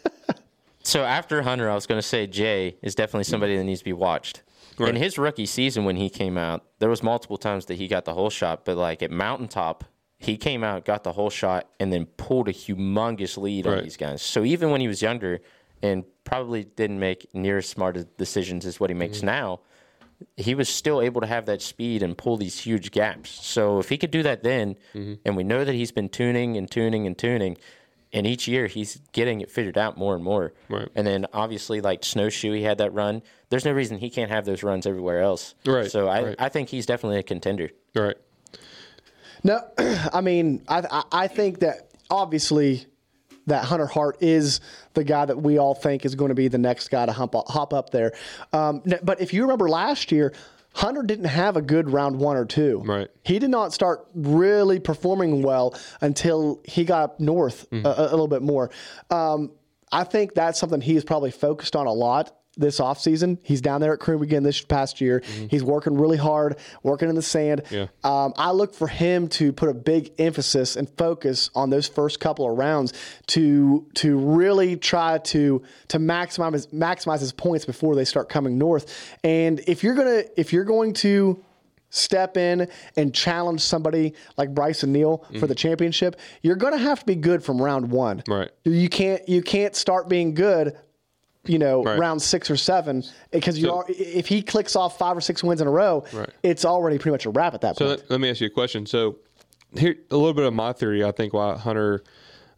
So 0.86 1.02
after 1.02 1.42
Hunter, 1.42 1.68
I 1.68 1.74
was 1.74 1.84
going 1.86 1.98
to 1.98 2.06
say 2.06 2.28
Jay 2.28 2.76
is 2.80 2.94
definitely 2.94 3.24
somebody 3.24 3.56
that 3.56 3.64
needs 3.64 3.80
to 3.80 3.84
be 3.84 3.92
watched. 3.92 4.44
In 4.78 4.94
his 4.94 5.18
rookie 5.18 5.46
season, 5.46 5.84
when 5.84 5.96
he 5.96 6.08
came 6.08 6.38
out, 6.38 6.64
there 6.78 6.88
was 6.88 7.02
multiple 7.02 7.38
times 7.38 7.66
that 7.66 7.74
he 7.74 7.88
got 7.88 8.04
the 8.04 8.14
whole 8.14 8.30
shot, 8.30 8.64
but 8.64 8.76
like 8.76 9.02
at 9.02 9.10
Mountaintop, 9.10 9.84
he 10.18 10.36
came 10.36 10.62
out, 10.62 10.84
got 10.84 11.02
the 11.02 11.12
whole 11.12 11.30
shot, 11.30 11.68
and 11.80 11.92
then 11.92 12.06
pulled 12.06 12.48
a 12.48 12.52
humongous 12.52 13.36
lead 13.36 13.66
on 13.66 13.82
these 13.82 13.96
guys. 13.96 14.22
So 14.22 14.44
even 14.44 14.70
when 14.70 14.80
he 14.80 14.86
was 14.86 15.02
younger, 15.02 15.40
and 15.82 16.04
probably 16.24 16.64
didn't 16.64 16.98
make 16.98 17.34
near 17.34 17.58
as 17.58 17.68
smart 17.68 18.16
decisions 18.16 18.64
as 18.64 18.78
what 18.78 18.90
he 18.90 18.94
makes 18.94 19.18
mm-hmm. 19.18 19.26
now, 19.26 19.60
he 20.36 20.54
was 20.54 20.68
still 20.68 21.02
able 21.02 21.20
to 21.20 21.26
have 21.26 21.46
that 21.46 21.60
speed 21.62 22.02
and 22.02 22.16
pull 22.16 22.36
these 22.36 22.58
huge 22.60 22.90
gaps. 22.90 23.30
So 23.30 23.78
if 23.78 23.88
he 23.88 23.98
could 23.98 24.10
do 24.10 24.22
that 24.22 24.42
then, 24.42 24.76
mm-hmm. 24.94 25.14
and 25.24 25.36
we 25.36 25.44
know 25.44 25.64
that 25.64 25.74
he's 25.74 25.92
been 25.92 26.08
tuning 26.08 26.56
and 26.56 26.70
tuning 26.70 27.06
and 27.06 27.18
tuning, 27.18 27.58
and 28.16 28.26
each 28.26 28.48
year 28.48 28.66
he's 28.66 28.98
getting 29.12 29.42
it 29.42 29.50
figured 29.50 29.76
out 29.76 29.98
more 29.98 30.14
and 30.14 30.24
more. 30.24 30.54
Right. 30.70 30.88
And 30.94 31.06
then 31.06 31.26
obviously, 31.32 31.80
like 31.82 32.02
Snowshoe, 32.02 32.52
he 32.52 32.62
had 32.62 32.78
that 32.78 32.92
run. 32.94 33.22
There's 33.50 33.64
no 33.66 33.72
reason 33.72 33.98
he 33.98 34.10
can't 34.10 34.30
have 34.30 34.46
those 34.46 34.62
runs 34.62 34.86
everywhere 34.86 35.20
else. 35.20 35.54
Right, 35.66 35.90
So 35.90 36.08
I, 36.08 36.22
right. 36.22 36.36
I 36.38 36.48
think 36.48 36.70
he's 36.70 36.86
definitely 36.86 37.18
a 37.18 37.22
contender. 37.22 37.70
Right. 37.94 38.16
No, 39.44 39.60
I 40.12 40.22
mean, 40.22 40.64
I, 40.66 40.82
I 40.90 41.02
I 41.12 41.28
think 41.28 41.60
that 41.60 41.90
obviously 42.10 42.86
that 43.46 43.64
Hunter 43.64 43.86
Hart 43.86 44.16
is 44.20 44.60
the 44.94 45.04
guy 45.04 45.24
that 45.26 45.40
we 45.40 45.58
all 45.58 45.74
think 45.74 46.04
is 46.04 46.14
going 46.14 46.30
to 46.30 46.34
be 46.34 46.48
the 46.48 46.58
next 46.58 46.88
guy 46.88 47.06
to 47.06 47.12
hump, 47.12 47.34
hop 47.46 47.72
up 47.72 47.90
there. 47.90 48.12
Um, 48.52 48.82
but 49.02 49.20
if 49.20 49.32
you 49.32 49.42
remember 49.42 49.68
last 49.68 50.10
year, 50.10 50.32
Hunter 50.76 51.02
didn't 51.02 51.24
have 51.24 51.56
a 51.56 51.62
good 51.62 51.90
round 51.90 52.18
one 52.18 52.36
or 52.36 52.44
two. 52.44 52.82
Right. 52.84 53.08
He 53.24 53.38
did 53.38 53.48
not 53.48 53.72
start 53.72 54.06
really 54.14 54.78
performing 54.78 55.40
well 55.40 55.74
until 56.02 56.60
he 56.64 56.84
got 56.84 57.02
up 57.02 57.20
north 57.20 57.66
a, 57.72 57.78
a 57.96 58.10
little 58.10 58.28
bit 58.28 58.42
more. 58.42 58.70
Um, 59.10 59.52
I 59.90 60.04
think 60.04 60.34
that's 60.34 60.60
something 60.60 60.82
he 60.82 60.94
is 60.94 61.02
probably 61.02 61.30
focused 61.30 61.76
on 61.76 61.86
a 61.86 61.92
lot 61.92 62.36
this 62.56 62.80
offseason. 62.80 63.38
He's 63.42 63.60
down 63.60 63.80
there 63.80 63.92
at 63.92 63.98
Crew 64.00 64.22
again 64.22 64.42
this 64.42 64.60
past 64.60 65.00
year. 65.00 65.22
He's 65.50 65.62
working 65.62 65.96
really 65.98 66.16
hard, 66.16 66.56
working 66.82 67.08
in 67.08 67.14
the 67.14 67.22
sand. 67.22 67.62
Yeah. 67.70 67.86
Um, 68.02 68.32
I 68.36 68.52
look 68.52 68.74
for 68.74 68.88
him 68.88 69.28
to 69.28 69.52
put 69.52 69.68
a 69.68 69.74
big 69.74 70.12
emphasis 70.18 70.76
and 70.76 70.88
focus 70.96 71.50
on 71.54 71.70
those 71.70 71.86
first 71.86 72.20
couple 72.20 72.50
of 72.50 72.56
rounds 72.56 72.92
to 73.28 73.86
to 73.94 74.16
really 74.16 74.76
try 74.76 75.18
to 75.18 75.62
to 75.88 75.98
maximize 75.98 76.52
his, 76.54 76.66
maximize 76.68 77.20
his 77.20 77.32
points 77.32 77.64
before 77.64 77.94
they 77.94 78.04
start 78.04 78.28
coming 78.28 78.58
north. 78.58 79.16
And 79.22 79.60
if 79.66 79.82
you're 79.82 79.94
gonna 79.94 80.24
if 80.36 80.52
you're 80.52 80.64
going 80.64 80.94
to 80.94 81.42
step 81.90 82.36
in 82.36 82.68
and 82.96 83.14
challenge 83.14 83.60
somebody 83.60 84.14
like 84.36 84.52
Brycen 84.54 84.88
Neal 84.88 85.24
for 85.38 85.46
the 85.46 85.54
championship, 85.54 86.18
you're 86.42 86.56
going 86.56 86.72
to 86.72 86.78
have 86.78 87.00
to 87.00 87.06
be 87.06 87.14
good 87.14 87.42
from 87.42 87.60
round 87.62 87.90
one. 87.90 88.22
Right. 88.28 88.50
You 88.64 88.88
can't 88.88 89.26
you 89.28 89.42
can't 89.42 89.74
start 89.74 90.08
being 90.08 90.34
good 90.34 90.76
you 91.48 91.58
know, 91.58 91.82
Right. 91.82 91.98
round 91.98 92.20
six 92.22 92.50
or 92.50 92.56
seven, 92.56 93.02
because 93.30 93.58
you 93.58 93.66
So- 93.68 93.74
are 93.78 93.84
if 93.88 94.26
he 94.26 94.42
clicks 94.42 94.76
off 94.76 94.98
five 94.98 95.16
or 95.16 95.20
six 95.20 95.42
wins 95.44 95.60
in 95.60 95.66
a 95.66 95.70
row, 95.70 96.04
Right. 96.12 96.28
it's 96.42 96.64
already 96.64 96.98
pretty 96.98 97.12
much 97.12 97.26
a 97.26 97.30
wrap 97.30 97.54
at 97.54 97.60
that 97.62 97.76
So 97.76 97.86
point. 97.86 98.00
let, 98.00 98.10
let 98.10 98.20
me 98.20 98.30
ask 98.30 98.40
you 98.40 98.46
a 98.46 98.50
question. 98.50 98.86
So 98.86 99.16
here, 99.78 99.96
a 100.10 100.16
little 100.16 100.34
bit 100.34 100.44
of 100.44 100.54
my 100.54 100.72
theory. 100.72 101.04
I 101.04 101.12
think 101.12 101.32
why 101.32 101.56
Hunter, 101.56 102.02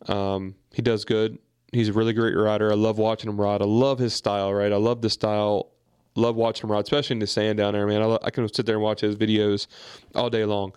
um, 0.09 0.55
he 0.73 0.83
does 0.83 1.05
good. 1.05 1.39
He's 1.73 1.89
a 1.89 1.93
really 1.93 2.13
great 2.13 2.35
rider. 2.35 2.71
I 2.73 2.77
love 2.77 2.99
watching 2.99 3.29
him 3.31 3.41
ride. 3.41 3.61
I 3.61 3.67
love 3.67 3.99
his 3.99 4.15
style. 4.15 4.53
Right. 4.55 4.73
I 4.73 4.77
love 4.77 5.03
the 5.03 5.11
style. 5.11 5.71
Love 6.15 6.35
watching 6.35 6.67
him 6.67 6.73
ride, 6.73 6.83
especially 6.85 7.15
in 7.15 7.21
the 7.21 7.27
sand 7.27 7.59
down 7.59 7.75
there, 7.75 7.87
man. 7.87 8.03
I, 8.03 8.19
I 8.25 8.31
can 8.31 8.49
sit 8.53 8.67
there 8.67 8.75
and 8.77 8.83
watch 8.83 9.01
his 9.03 9.15
videos 9.17 9.67
all 10.15 10.31
day 10.31 10.45
long. 10.45 10.73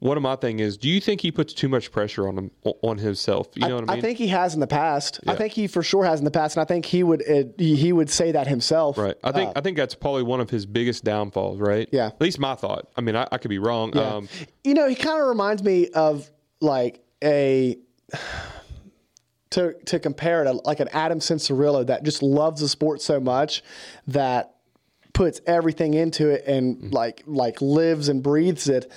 One 0.00 0.16
of 0.16 0.22
my 0.22 0.36
thing 0.36 0.60
is, 0.60 0.76
do 0.76 0.88
you 0.88 1.00
think 1.00 1.20
he 1.22 1.32
puts 1.32 1.54
too 1.54 1.68
much 1.68 1.90
pressure 1.90 2.28
on 2.28 2.36
him 2.36 2.50
on 2.82 2.98
himself? 2.98 3.48
You 3.54 3.68
know 3.68 3.76
what 3.76 3.90
I 3.90 3.94
mean? 3.94 3.98
I 3.98 4.00
think 4.02 4.18
he 4.18 4.28
has 4.28 4.52
in 4.54 4.60
the 4.60 4.66
past. 4.66 5.20
I 5.26 5.34
think 5.34 5.52
he 5.52 5.66
for 5.66 5.82
sure 5.82 6.04
has 6.04 6.18
in 6.18 6.24
the 6.24 6.30
past, 6.30 6.56
and 6.56 6.62
I 6.62 6.66
think 6.66 6.84
he 6.84 7.02
would 7.02 7.22
uh, 7.28 7.44
he 7.58 7.92
would 7.92 8.10
say 8.10 8.32
that 8.32 8.46
himself. 8.46 8.98
Right. 8.98 9.16
I 9.24 9.32
think 9.32 9.50
Uh, 9.50 9.52
I 9.56 9.60
think 9.62 9.76
that's 9.76 9.94
probably 9.94 10.22
one 10.22 10.40
of 10.40 10.50
his 10.50 10.66
biggest 10.66 11.04
downfalls. 11.04 11.58
Right. 11.60 11.88
Yeah. 11.92 12.06
At 12.08 12.20
least 12.20 12.38
my 12.38 12.54
thought. 12.54 12.88
I 12.96 13.00
mean, 13.00 13.16
I, 13.16 13.26
I 13.32 13.38
could 13.38 13.48
be 13.48 13.58
wrong. 13.58 13.92
Yeah. 13.94 14.02
Um, 14.02 14.28
you 14.62 14.74
know, 14.74 14.88
he 14.88 14.94
kind 14.94 15.20
of 15.20 15.26
reminds 15.28 15.62
me 15.62 15.88
of 15.88 16.30
like 16.60 17.02
a 17.22 17.78
to 19.50 19.74
to 19.86 19.98
compare 19.98 20.42
it 20.42 20.44
to 20.46 20.52
like 20.64 20.80
an 20.80 20.88
Adam 20.92 21.20
Cianciarulo 21.20 21.86
that 21.86 22.02
just 22.02 22.22
loves 22.22 22.60
the 22.60 22.68
sport 22.68 23.00
so 23.00 23.20
much 23.20 23.62
that 24.08 24.56
puts 25.12 25.40
everything 25.46 25.94
into 25.94 26.28
it 26.28 26.44
and 26.46 26.92
like 26.92 27.22
like 27.26 27.60
lives 27.62 28.08
and 28.08 28.22
breathes 28.22 28.68
it 28.68 28.90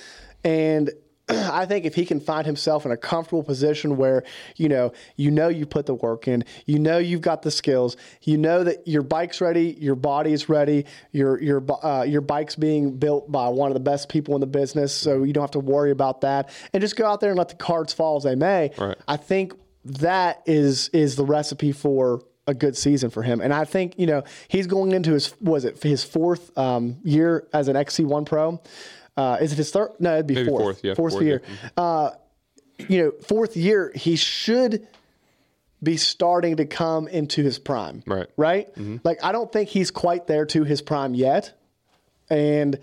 and 0.48 0.90
I 1.28 1.66
think 1.66 1.84
if 1.84 1.94
he 1.94 2.06
can 2.06 2.20
find 2.20 2.46
himself 2.46 2.86
in 2.86 2.92
a 2.92 2.96
comfortable 2.96 3.42
position 3.42 3.98
where 3.98 4.24
you 4.56 4.68
know 4.68 4.92
you 5.16 5.30
know 5.30 5.48
you 5.48 5.66
put 5.66 5.84
the 5.84 5.94
work 5.94 6.26
in, 6.26 6.44
you 6.64 6.78
know 6.78 6.96
you've 6.96 7.20
got 7.20 7.42
the 7.42 7.50
skills, 7.50 7.96
you 8.22 8.38
know 8.38 8.64
that 8.64 8.88
your 8.88 9.02
bike's 9.02 9.40
ready, 9.40 9.76
your 9.78 9.94
body's 9.94 10.48
ready, 10.48 10.86
your 11.12 11.40
your 11.42 11.62
uh, 11.84 12.02
your 12.02 12.22
bike's 12.22 12.56
being 12.56 12.96
built 12.96 13.30
by 13.30 13.48
one 13.48 13.68
of 13.68 13.74
the 13.74 13.80
best 13.80 14.08
people 14.08 14.34
in 14.34 14.40
the 14.40 14.46
business, 14.46 14.94
so 14.94 15.22
you 15.22 15.34
don't 15.34 15.42
have 15.42 15.50
to 15.50 15.60
worry 15.60 15.90
about 15.90 16.22
that, 16.22 16.48
and 16.72 16.80
just 16.80 16.96
go 16.96 17.06
out 17.06 17.20
there 17.20 17.30
and 17.30 17.38
let 17.38 17.50
the 17.50 17.56
cards 17.56 17.92
fall 17.92 18.16
as 18.16 18.22
they 18.22 18.34
may. 18.34 18.70
Right. 18.78 18.96
I 19.06 19.18
think 19.18 19.52
that 19.84 20.42
is 20.46 20.88
is 20.90 21.16
the 21.16 21.24
recipe 21.24 21.72
for 21.72 22.22
a 22.46 22.54
good 22.54 22.74
season 22.74 23.10
for 23.10 23.22
him, 23.22 23.42
and 23.42 23.52
I 23.52 23.66
think 23.66 23.98
you 23.98 24.06
know 24.06 24.24
he's 24.48 24.66
going 24.66 24.92
into 24.92 25.12
his 25.12 25.34
was 25.42 25.66
it 25.66 25.82
his 25.82 26.04
fourth 26.04 26.56
um, 26.56 26.96
year 27.04 27.46
as 27.52 27.68
an 27.68 27.76
XC1 27.76 28.24
pro. 28.24 28.62
Uh, 29.18 29.36
is 29.40 29.52
it 29.52 29.56
his 29.58 29.70
third? 29.70 29.90
No, 29.98 30.14
it'd 30.14 30.26
be 30.28 30.34
Maybe 30.36 30.48
fourth. 30.48 30.62
fourth, 30.62 30.80
yeah, 30.84 30.94
fourth 30.94 31.12
fourth, 31.14 31.24
year. 31.24 31.42
yeah. 31.62 31.82
Uh, 31.82 32.10
you 32.88 33.02
know, 33.02 33.10
fourth 33.26 33.56
year, 33.56 33.90
he 33.94 34.14
should 34.14 34.86
be 35.82 35.96
starting 35.96 36.56
to 36.56 36.64
come 36.66 37.08
into 37.08 37.42
his 37.42 37.58
prime. 37.58 38.02
Right. 38.06 38.28
Right. 38.36 38.68
Like 39.04 39.18
I 39.24 39.32
don't 39.32 39.50
think 39.52 39.68
he's 39.68 39.90
quite 39.90 40.26
there 40.28 40.46
to 40.46 40.62
his 40.64 40.82
prime 40.82 41.14
yet, 41.14 41.52
and 42.30 42.78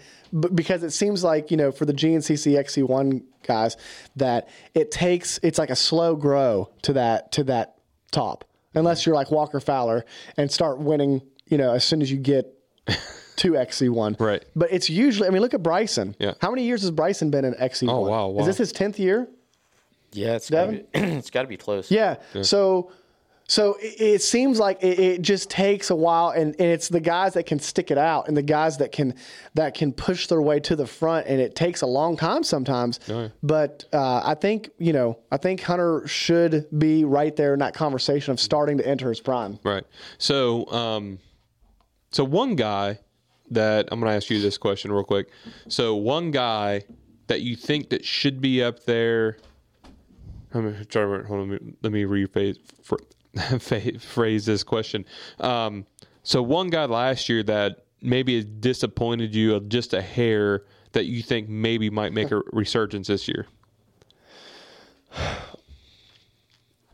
because 0.54 0.84
it 0.84 0.92
seems 0.92 1.24
like 1.24 1.52
you 1.52 1.58
know 1.58 1.72
for 1.72 1.86
the 1.86 1.94
GNCC 1.94 2.58
XC1 2.58 3.24
guys 3.44 3.78
that 4.18 4.50
it 4.74 4.92
takes 4.92 5.40
it's 5.44 5.58
like 5.60 5.70
a 5.70 5.76
slow 5.76 6.16
grow 6.16 6.70
to 6.82 6.94
that 6.94 7.32
to 7.34 7.44
that 7.46 7.76
top 8.12 8.44
unless 8.74 9.06
you're 9.06 9.16
like 9.16 9.30
Walker 9.32 9.60
Fowler 9.60 10.04
and 10.36 10.52
start 10.52 10.80
winning 10.80 11.22
you 11.48 11.58
know 11.58 11.74
as 11.74 11.84
soon 11.86 12.02
as 12.02 12.12
you 12.12 12.18
get 12.18 12.52
to 13.38 13.52
XC1. 13.54 14.20
Right. 14.20 14.44
But 14.56 14.72
it's 14.72 14.90
usually 14.90 15.28
I 15.28 15.32
mean 15.32 15.42
look 15.42 15.54
at 15.54 15.64
Brycen. 15.64 16.16
Yeah. 16.20 16.34
How 16.42 16.50
many 16.50 16.64
years 16.64 16.82
has 16.82 16.92
Brycen 16.92 17.32
been 17.32 17.46
in 17.46 17.54
XC1? 17.54 17.90
Oh, 17.90 18.02
wow, 18.02 18.28
wow. 18.28 18.42
Is 18.42 18.48
this 18.48 18.58
his 18.58 18.74
10th 18.74 19.00
year? 19.00 19.28
Yeah, 20.14 20.36
it's 20.36 20.50
gotta 20.50 20.72
Devin? 20.72 20.88
be, 20.94 21.00
it's 21.18 21.30
got 21.30 21.42
to 21.42 21.48
be 21.48 21.58
close. 21.58 21.92
Yeah. 21.92 22.18
So 22.42 22.92
so 23.48 23.76
it, 23.80 24.02
it 24.02 24.22
seems 24.22 24.60
like 24.60 24.82
it, 24.84 25.00
it 25.00 25.22
just 25.22 25.50
takes 25.50 25.90
a 25.90 25.96
while 25.96 26.30
and, 26.30 26.56
and 26.60 26.70
it's 26.70 26.90
the 26.90 27.00
guys 27.00 27.34
that 27.34 27.46
can 27.46 27.60
stick 27.60 27.92
it 27.92 27.98
out 27.98 28.28
and 28.28 28.36
the 28.36 28.42
guys 28.42 28.78
that 28.78 28.92
can 28.92 29.14
that 29.54 29.74
can 29.76 29.94
push 29.94 30.28
their 30.28 30.42
way 30.42 30.60
to 30.62 30.76
the 30.76 30.88
front 30.88 31.28
and 31.28 31.40
it 31.40 31.56
takes 31.56 31.82
a 31.82 31.86
long 31.86 32.18
time 32.18 32.44
sometimes. 32.44 33.00
yeah. 33.08 33.30
But 33.44 33.86
uh, 33.94 34.22
I 34.24 34.36
think, 34.36 34.72
you 34.78 34.94
know, 34.94 35.20
I 35.32 35.38
think 35.38 35.62
Hunter 35.62 36.08
should 36.08 36.68
be 36.78 37.06
right 37.06 37.36
there 37.36 37.54
in 37.54 37.60
that 37.60 37.74
conversation 37.74 38.32
of 38.32 38.40
starting 38.40 38.78
to 38.80 38.88
enter 38.88 39.10
his 39.10 39.20
prime. 39.20 39.60
Right. 39.64 39.84
So, 40.18 40.66
um, 40.72 41.20
so 42.12 42.24
one 42.24 42.56
guy 42.56 43.00
that 43.52 43.88
I'm 43.92 44.00
going 44.00 44.12
to 44.12 44.16
ask 44.16 44.30
you 44.30 44.42
this 44.42 44.58
question 44.58 44.92
real 44.92 45.04
quick. 45.04 45.30
So, 45.68 45.96
one 45.96 46.32
guy 46.32 46.84
that 47.28 47.42
you 47.42 47.56
think 47.56 47.90
that 47.90 48.06
should 48.06 48.42
be 48.42 48.64
up 48.64 48.84
there. 48.86 49.38
I'm 50.54 50.72
gonna 50.72 50.86
try 50.86 51.04
hold 51.04 51.52
on. 51.52 51.76
Let 51.82 51.92
me, 51.92 52.04
rephrase 52.04 52.58
phrase 54.02 54.46
this 54.46 54.64
question. 54.64 55.06
Um, 55.40 55.86
so, 56.24 56.42
one 56.42 56.70
guy 56.70 56.86
last 56.86 57.28
year 57.28 57.44
that 57.44 57.86
maybe 58.02 58.44
disappointed 58.44 59.36
you 59.36 59.60
just 59.62 59.94
a 59.94 60.02
hair 60.02 60.64
that 60.94 61.06
you 61.06 61.22
think 61.22 61.50
maybe 61.50 61.90
might 61.90 62.14
make 62.14 62.32
a 62.32 62.42
resurgence 62.54 63.08
this 63.08 63.28
year. 63.28 63.48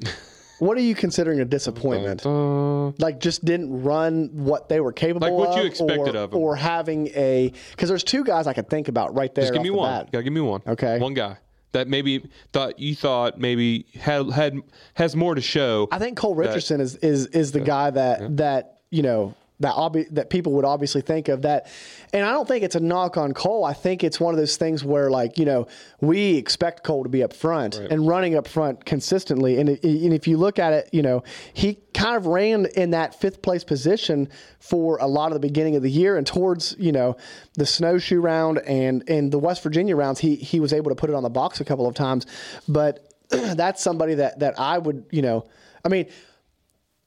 What 0.62 0.78
are 0.78 0.82
you 0.82 0.94
considering 0.94 1.40
a 1.40 1.46
disappointment? 1.46 2.24
Uh, 2.24 2.90
like 3.00 3.20
just 3.20 3.44
didn't 3.44 3.82
run 3.82 4.30
what 4.32 4.70
they 4.70 4.80
were 4.80 4.92
capable 4.94 5.28
Like 5.28 5.36
what 5.36 5.50
of 5.50 5.58
you 5.58 5.64
expected 5.66 6.16
or, 6.16 6.20
of 6.20 6.34
'em. 6.34 6.38
or 6.38 6.56
having 6.56 7.08
a 7.16 7.52
because 7.72 7.90
there's 7.90 8.04
two 8.04 8.24
guys 8.24 8.46
I 8.46 8.54
could 8.54 8.70
think 8.70 8.88
about 8.88 9.16
right 9.16 9.34
there. 9.34 9.42
Just 9.46 9.54
give 9.54 9.64
me 9.64 9.72
one. 9.72 10.08
Gotta 10.12 10.24
give 10.24 10.34
me 10.34 10.42
one. 10.42 10.62
Okay. 10.68 11.00
One 11.00 11.16
guy 11.16 11.38
that 11.72 11.88
maybe 11.88 12.30
thought 12.54 12.78
you 12.78 12.94
thought 12.96 13.40
maybe 13.40 13.88
had 14.00 14.30
had 14.30 14.60
has 14.94 15.16
more 15.16 15.34
to 15.34 15.42
show. 15.42 15.88
I 15.92 15.98
think 15.98 16.16
Cole 16.16 16.36
Richardson 16.36 16.80
is 16.80 16.96
is 16.98 17.26
is 17.28 17.54
the 17.54 17.62
guy 17.62 17.90
that 17.90 18.38
that 18.38 18.82
you 18.92 19.02
know 19.02 19.34
that 19.62 19.76
obvi- 19.76 20.10
that 20.14 20.30
people 20.30 20.54
would 20.54 20.66
obviously 20.66 21.02
think 21.02 21.28
of 21.28 21.44
that, 21.44 21.68
and 22.14 22.26
I 22.26 22.32
don't 22.32 22.48
think 22.48 22.64
it's 22.64 22.76
a 22.76 22.80
knock 22.80 23.18
on 23.18 23.34
Cole. 23.34 23.64
I 23.64 23.74
think 23.74 24.04
it's 24.04 24.20
one 24.20 24.34
of 24.34 24.40
those 24.40 24.58
things 24.58 24.84
where 24.84 25.10
like 25.10 25.38
you 25.38 25.46
know 25.46 25.68
we 26.02 26.36
expect 26.36 26.84
Cole 26.84 27.04
to 27.04 27.10
be 27.10 27.24
up 27.24 27.34
front 27.34 27.76
and 27.76 28.08
running 28.08 28.36
up 28.36 28.48
front 28.48 28.86
consistently, 28.86 29.60
and, 29.60 29.70
it, 29.70 29.84
and 29.84 30.14
if 30.14 30.28
you 30.28 30.38
look 30.38 30.60
at 30.60 30.74
it, 30.74 30.90
you 30.92 31.02
know 31.02 31.24
he 31.54 31.80
kind 31.94 32.18
of 32.18 32.26
ran 32.26 32.66
in 32.76 32.92
that 32.92 33.20
fifth 33.20 33.42
place 33.42 33.64
position 33.64 34.30
for 34.60 34.98
a 34.98 35.08
lot 35.08 35.28
of 35.28 35.34
the 35.34 35.40
beginning 35.40 35.76
of 35.76 35.84
the 35.84 35.92
year, 35.92 36.18
and 36.18 36.28
towards 36.28 36.76
you 36.80 36.92
know 36.92 37.16
the 37.56 37.66
snowshoe 37.66 38.20
round 38.20 38.60
and 38.60 39.08
and 39.10 39.32
the 39.32 39.40
West 39.40 39.64
Virginia 39.64 39.96
rounds, 39.96 40.20
he 40.20 40.36
he 40.36 40.60
was 40.60 40.74
able 40.74 40.90
to 40.90 40.96
put 40.96 41.10
it 41.10 41.16
on 41.16 41.24
the 41.24 41.30
box 41.30 41.62
a 41.62 41.66
couple 41.66 41.88
of 41.88 41.96
times, 41.96 42.26
but 42.68 43.14
that's 43.30 43.82
somebody 43.82 44.16
that 44.16 44.40
that 44.40 44.60
I 44.60 44.78
would 44.78 45.06
you 45.12 45.22
know 45.22 45.46
I 45.86 45.90
mean 45.90 46.08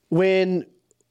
when 0.09 0.67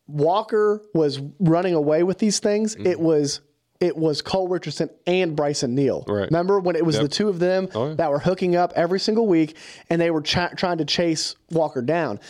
Walker 0.07 0.81
was 0.93 1.21
running 1.39 1.73
away 1.73 2.03
with 2.03 2.17
these 2.19 2.39
things, 2.39 2.75
mm-hmm. 2.75 2.87
it 2.87 2.99
was 2.99 3.41
it 3.79 3.97
was 3.97 4.21
Cole 4.21 4.47
Richardson 4.47 4.89
and 5.07 5.35
Brycen 5.35 5.71
Neal. 5.71 6.05
Right. 6.07 6.25
Remember 6.25 6.59
when 6.59 6.77
it 6.77 6.85
was 6.85 6.95
Yep. 6.95 7.03
the 7.03 7.09
two 7.09 7.27
of 7.27 7.39
them 7.39 7.67
Oh, 7.75 7.89
yeah. 7.89 7.95
that 7.95 8.11
were 8.11 8.19
hooking 8.19 8.55
up 8.55 8.71
every 8.77 8.99
single 8.99 9.27
week, 9.27 9.57
and 9.89 9.99
they 9.99 10.09
were 10.09 10.21
ch- 10.21 10.37
trying 10.55 10.77
to 10.77 10.85
chase 10.85 11.35
Walker 11.51 11.81
down. 11.81 12.21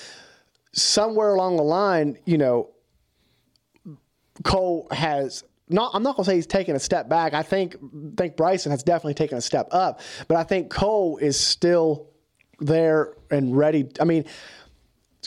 Somewhere 0.71 1.35
along 1.35 1.57
the 1.57 1.63
line, 1.63 2.17
you 2.25 2.39
know, 2.39 2.69
Cole 4.43 4.87
has 4.91 5.43
not. 5.69 5.91
I'm 5.93 6.01
not 6.01 6.15
gonna 6.15 6.25
say 6.25 6.35
he's 6.35 6.47
taken 6.47 6.75
a 6.75 6.79
step 6.79 7.07
back. 7.07 7.33
I 7.35 7.43
think 7.43 7.75
think 8.17 8.35
Brycen 8.35 8.71
has 8.71 8.81
definitely 8.81 9.13
taken 9.13 9.37
a 9.37 9.41
step 9.41 9.67
up, 9.71 9.99
but 10.27 10.37
I 10.37 10.43
think 10.43 10.71
Cole 10.71 11.17
is 11.17 11.39
still 11.39 12.07
there 12.59 13.13
and 13.29 13.55
ready. 13.55 13.89
I 13.99 14.05
mean. 14.05 14.25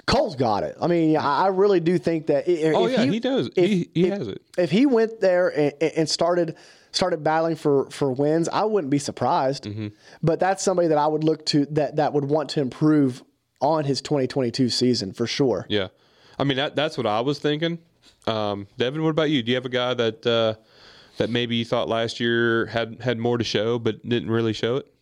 Cole's 0.06 0.36
got 0.36 0.62
it. 0.62 0.76
I 0.80 0.86
mean, 0.86 1.16
I 1.16 1.44
I 1.44 1.46
really 1.48 1.80
do 1.80 1.98
think 1.98 2.26
that. 2.26 2.46
If 2.48 2.74
Oh, 2.74 2.86
yeah, 2.86 3.04
he 3.04 3.18
does. 3.20 3.48
He- 3.56 3.90
he 3.94 4.08
has 4.08 4.28
it. 4.28 4.42
If 4.58 4.70
he 4.70 4.86
went 4.86 5.20
there 5.20 5.48
and, 5.48 5.72
and 5.96 6.08
started 6.08 6.56
started 6.92 7.24
battling 7.24 7.56
for 7.56 7.90
for 7.90 8.12
wins, 8.12 8.48
I 8.48 8.64
wouldn't 8.64 8.90
be 8.90 8.98
surprised. 8.98 9.64
Mm-hmm. 9.64 9.88
But 10.22 10.38
that's 10.40 10.62
somebody 10.62 10.88
that 10.88 10.98
I 10.98 11.06
would 11.06 11.24
look 11.24 11.44
to 11.46 11.66
that 11.66 11.96
that 11.96 12.12
would 12.12 12.24
want 12.26 12.50
to 12.50 12.60
improve 12.60 13.22
on 13.60 13.84
his 13.84 14.02
2022 14.02 14.68
season 14.68 15.12
for 15.12 15.26
sure. 15.26 15.64
yeah, 15.70 15.88
I 16.38 16.44
mean 16.44 16.58
that 16.58 16.76
that's 16.76 16.96
what 16.98 17.06
I 17.06 17.20
was 17.20 17.38
thinking. 17.38 17.78
Um, 18.26 18.66
Devin, 18.76 19.02
what 19.02 19.10
about 19.10 19.30
you? 19.30 19.42
Do 19.42 19.50
you 19.50 19.56
have 19.56 19.64
a 19.64 19.70
guy 19.70 19.94
that 19.94 20.26
uh, 20.26 20.54
that 21.16 21.30
maybe 21.30 21.56
you 21.56 21.64
thought 21.64 21.88
last 21.88 22.20
year 22.20 22.66
had 22.66 23.00
had 23.00 23.18
more 23.18 23.38
to 23.38 23.44
show 23.44 23.78
but 23.78 24.06
didn't 24.06 24.30
really 24.30 24.52
show 24.52 24.76
it? 24.76 24.92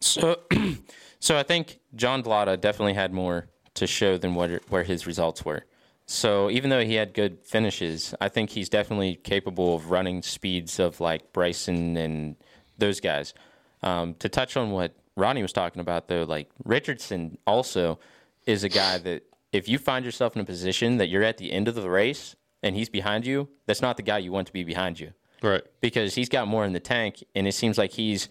So, 0.00 0.36
so 1.20 1.36
I 1.38 1.42
think 1.44 1.78
John 1.94 2.22
Vlada 2.22 2.60
definitely 2.60 2.94
had 2.94 3.12
more 3.12 3.46
to 3.74 3.86
show 3.86 4.16
than 4.18 4.34
what 4.34 4.50
where 4.70 4.82
his 4.82 5.06
results 5.06 5.44
were. 5.44 5.64
So 6.06 6.50
even 6.50 6.68
though 6.70 6.84
he 6.84 6.94
had 6.94 7.14
good 7.14 7.38
finishes, 7.44 8.14
I 8.20 8.28
think 8.28 8.50
he's 8.50 8.68
definitely 8.68 9.14
capable 9.16 9.76
of 9.76 9.90
running 9.90 10.22
speeds 10.22 10.78
of 10.80 11.00
like 11.00 11.32
Brycen 11.32 11.96
and 11.96 12.36
those 12.78 13.00
guys. 13.00 13.34
Um, 13.82 14.14
to 14.14 14.28
touch 14.28 14.56
on 14.56 14.70
what 14.72 14.94
Ronnie 15.16 15.42
was 15.42 15.52
talking 15.52 15.80
about, 15.80 16.08
though, 16.08 16.24
like 16.24 16.50
Richardson 16.64 17.38
also 17.46 17.98
is 18.46 18.64
a 18.64 18.68
guy 18.68 18.98
that 18.98 19.22
if 19.52 19.68
you 19.68 19.78
find 19.78 20.04
yourself 20.04 20.34
in 20.34 20.42
a 20.42 20.44
position 20.44 20.96
that 20.98 21.08
you're 21.08 21.22
at 21.22 21.38
the 21.38 21.52
end 21.52 21.68
of 21.68 21.74
the 21.74 21.88
race 21.88 22.34
and 22.62 22.74
he's 22.74 22.88
behind 22.88 23.26
you, 23.26 23.48
that's 23.66 23.82
not 23.82 23.96
the 23.96 24.02
guy 24.02 24.18
you 24.18 24.32
want 24.32 24.46
to 24.48 24.52
be 24.52 24.64
behind 24.64 24.98
you 25.00 25.12
Right. 25.42 25.62
because 25.80 26.14
he's 26.14 26.28
got 26.28 26.46
more 26.48 26.64
in 26.64 26.72
the 26.72 26.80
tank, 26.80 27.22
and 27.34 27.46
it 27.46 27.52
seems 27.52 27.76
like 27.78 27.92
he's 27.92 28.28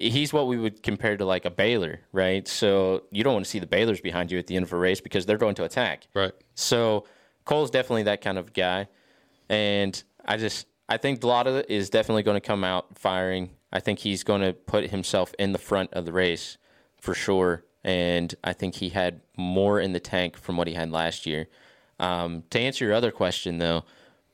he's 0.00 0.32
what 0.32 0.46
we 0.46 0.56
would 0.56 0.82
compare 0.82 1.16
to 1.16 1.24
like 1.24 1.44
a 1.44 1.50
Baylor, 1.50 2.00
right? 2.12 2.48
So 2.48 3.04
you 3.10 3.22
don't 3.22 3.34
want 3.34 3.44
to 3.44 3.50
see 3.50 3.58
the 3.58 3.66
Baylors 3.66 4.02
behind 4.02 4.32
you 4.32 4.38
at 4.38 4.46
the 4.46 4.56
end 4.56 4.64
of 4.64 4.72
a 4.72 4.76
race 4.76 5.00
because 5.00 5.26
they're 5.26 5.38
going 5.38 5.54
to 5.56 5.64
attack. 5.64 6.08
Right. 6.14 6.32
So 6.54 7.04
Cole's 7.44 7.70
definitely 7.70 8.04
that 8.04 8.22
kind 8.22 8.38
of 8.38 8.52
guy, 8.52 8.88
and 9.48 10.02
I 10.24 10.38
just 10.38 10.66
I 10.88 10.96
think 10.96 11.20
Delotta 11.20 11.66
is 11.68 11.90
definitely 11.90 12.22
going 12.22 12.40
to 12.40 12.46
come 12.46 12.64
out 12.64 12.98
firing. 12.98 13.50
I 13.72 13.80
think 13.80 14.00
he's 14.00 14.24
going 14.24 14.40
to 14.40 14.52
put 14.52 14.90
himself 14.90 15.34
in 15.38 15.52
the 15.52 15.58
front 15.58 15.92
of 15.92 16.06
the 16.06 16.12
race 16.12 16.56
for 17.00 17.14
sure, 17.14 17.64
and 17.84 18.34
I 18.42 18.52
think 18.54 18.76
he 18.76 18.88
had 18.88 19.20
more 19.36 19.78
in 19.78 19.92
the 19.92 20.00
tank 20.00 20.36
from 20.36 20.56
what 20.56 20.66
he 20.66 20.74
had 20.74 20.90
last 20.90 21.26
year. 21.26 21.46
Um, 21.98 22.44
to 22.50 22.58
answer 22.58 22.86
your 22.86 22.94
other 22.94 23.10
question, 23.10 23.58
though, 23.58 23.84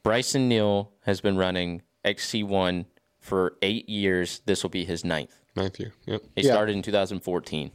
Brycen 0.04 0.46
Neal 0.46 0.92
has 1.04 1.20
been 1.20 1.36
running 1.36 1.82
XC1 2.04 2.86
for 3.18 3.56
eight 3.60 3.88
years. 3.88 4.40
This 4.46 4.62
will 4.62 4.70
be 4.70 4.84
his 4.84 5.04
ninth. 5.04 5.42
Ninth 5.56 5.80
year. 5.80 5.92
Yep. 6.06 6.22
He 6.36 6.42
Yeah. 6.42 6.52
started 6.52 6.76
in 6.76 6.82
2014. 6.82 7.70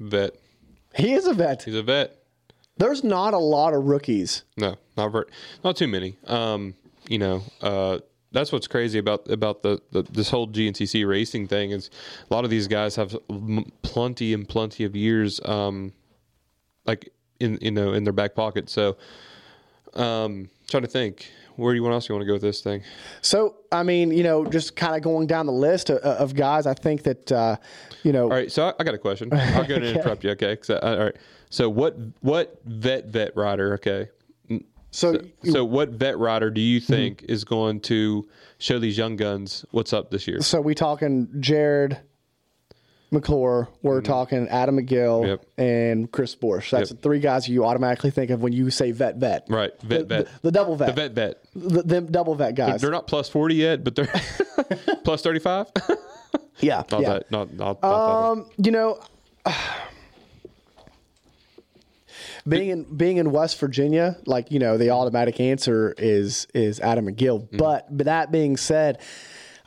Vet. 0.00 0.34
He 0.96 1.12
is 1.12 1.26
a 1.26 1.32
vet. 1.34 1.62
He's 1.62 1.74
a 1.74 1.82
vet. 1.82 2.16
There's 2.76 3.04
not 3.04 3.34
a 3.34 3.38
lot 3.38 3.72
of 3.72 3.84
rookies. 3.84 4.42
No, 4.56 4.76
not 4.96 5.08
very, 5.12 5.26
not 5.62 5.76
too 5.76 5.86
many. 5.86 6.16
Um, 6.26 6.74
you 7.08 7.18
know, 7.18 7.42
uh, 7.62 7.98
that's 8.32 8.50
what's 8.50 8.66
crazy 8.66 8.98
about 8.98 9.30
about 9.30 9.62
the, 9.62 9.80
the 9.92 10.02
this 10.02 10.28
whole 10.30 10.48
GNCC 10.48 11.06
racing 11.06 11.46
thing 11.46 11.70
is 11.70 11.88
a 12.28 12.34
lot 12.34 12.42
of 12.44 12.50
these 12.50 12.66
guys 12.66 12.96
have 12.96 13.16
m- 13.30 13.70
plenty 13.82 14.34
and 14.34 14.48
plenty 14.48 14.82
of 14.82 14.96
years, 14.96 15.40
um, 15.44 15.92
like 16.84 17.10
in 17.38 17.58
you 17.62 17.70
know 17.70 17.92
in 17.92 18.02
their 18.02 18.12
back 18.12 18.34
pocket. 18.34 18.68
So, 18.68 18.96
um, 19.94 20.50
trying 20.68 20.82
to 20.82 20.88
think, 20.88 21.30
where 21.56 21.72
do 21.72 21.76
you 21.76 21.82
want 21.82 21.94
else 21.94 22.08
you 22.08 22.14
want 22.14 22.22
to 22.22 22.26
go 22.26 22.32
with 22.34 22.42
this 22.42 22.60
thing? 22.60 22.82
So, 23.22 23.56
I 23.72 23.82
mean, 23.82 24.10
you 24.10 24.22
know, 24.22 24.44
just 24.44 24.76
kind 24.76 24.96
of 24.96 25.02
going 25.02 25.26
down 25.26 25.46
the 25.46 25.52
list 25.52 25.90
of, 25.90 25.98
of 25.98 26.34
guys, 26.34 26.66
I 26.66 26.74
think 26.74 27.02
that, 27.04 27.30
uh, 27.32 27.56
you 28.02 28.12
know, 28.12 28.24
All 28.24 28.30
right, 28.30 28.50
so 28.50 28.68
I, 28.68 28.74
I 28.80 28.84
got 28.84 28.94
a 28.94 28.98
question. 28.98 29.32
I'm 29.32 29.66
going 29.66 29.80
to 29.82 29.88
and 29.88 29.96
interrupt 29.98 30.24
you, 30.24 30.30
okay? 30.30 30.56
I- 30.68 30.72
all 30.74 30.98
right. 30.98 31.16
So 31.50 31.68
what 31.70 31.96
what 32.20 32.60
vet 32.64 33.06
vet 33.06 33.36
rider? 33.36 33.74
Okay. 33.74 34.08
so, 34.90 35.20
So 35.44 35.64
what 35.64 35.90
vet 35.90 36.18
rider 36.18 36.50
do 36.50 36.60
you 36.60 36.80
Mm-hmm. 36.80 36.92
think 36.92 37.24
is 37.28 37.44
going 37.44 37.80
to 37.82 38.28
show 38.58 38.78
these 38.78 38.98
young 38.98 39.16
guns 39.16 39.64
what's 39.70 39.92
up 39.92 40.10
this 40.10 40.26
year? 40.26 40.40
so 40.42 40.60
we 40.60 40.74
talking 40.74 41.26
Jarrod 41.38 41.98
McClure, 43.14 43.68
we're 43.82 44.00
talking 44.00 44.46
Adam 44.48 44.76
McGill 44.78 45.20
Mm-hmm. 45.22 45.28
Yep. 45.28 45.44
and 45.58 46.12
Chris 46.12 46.34
Borich. 46.36 46.70
That's 46.70 46.90
Yep. 46.90 47.00
the 47.00 47.02
three 47.02 47.20
guys 47.20 47.48
you 47.48 47.64
automatically 47.64 48.10
think 48.10 48.30
of 48.30 48.42
when 48.42 48.52
you 48.52 48.70
say 48.70 48.90
vet 48.90 49.16
vet. 49.16 49.46
Right, 49.48 49.72
vet 49.82 50.08
The, 50.08 50.16
vet. 50.16 50.26
the, 50.26 50.30
the 50.42 50.50
double 50.52 50.76
vet. 50.76 50.88
The 50.88 50.92
vet 51.08 51.12
vet. 51.12 51.44
The, 51.54 51.82
them 51.82 52.06
double 52.06 52.34
vet 52.34 52.54
guys. 52.54 52.80
They're 52.80 52.90
not 52.90 53.06
plus 53.06 53.28
forty 53.28 53.54
yet, 53.56 53.82
but 53.84 53.94
they're 53.94 54.12
plus 55.04 55.22
thirty 55.22 55.38
five. 55.40 55.66
yeah. 56.60 56.82
Not 56.90 57.00
yeah. 57.00 57.08
that. 57.14 57.30
Not 57.30 57.52
not. 57.54 57.80
not 57.80 57.80
that. 57.80 57.88
Um, 57.88 58.46
you 58.58 58.70
know, 58.72 59.00
being 62.48 62.68
in 62.70 62.96
being 62.96 63.16
in 63.16 63.30
West 63.32 63.58
Virginia, 63.58 64.16
like 64.26 64.50
you 64.50 64.58
know, 64.58 64.76
the 64.76 64.90
automatic 64.90 65.40
answer 65.40 65.94
is 65.98 66.46
is 66.54 66.80
Adam 66.80 67.06
McGill. 67.06 67.42
Mm-hmm. 67.42 67.56
But 67.56 67.96
but 67.96 68.04
that 68.06 68.30
being 68.32 68.56
said, 68.56 69.00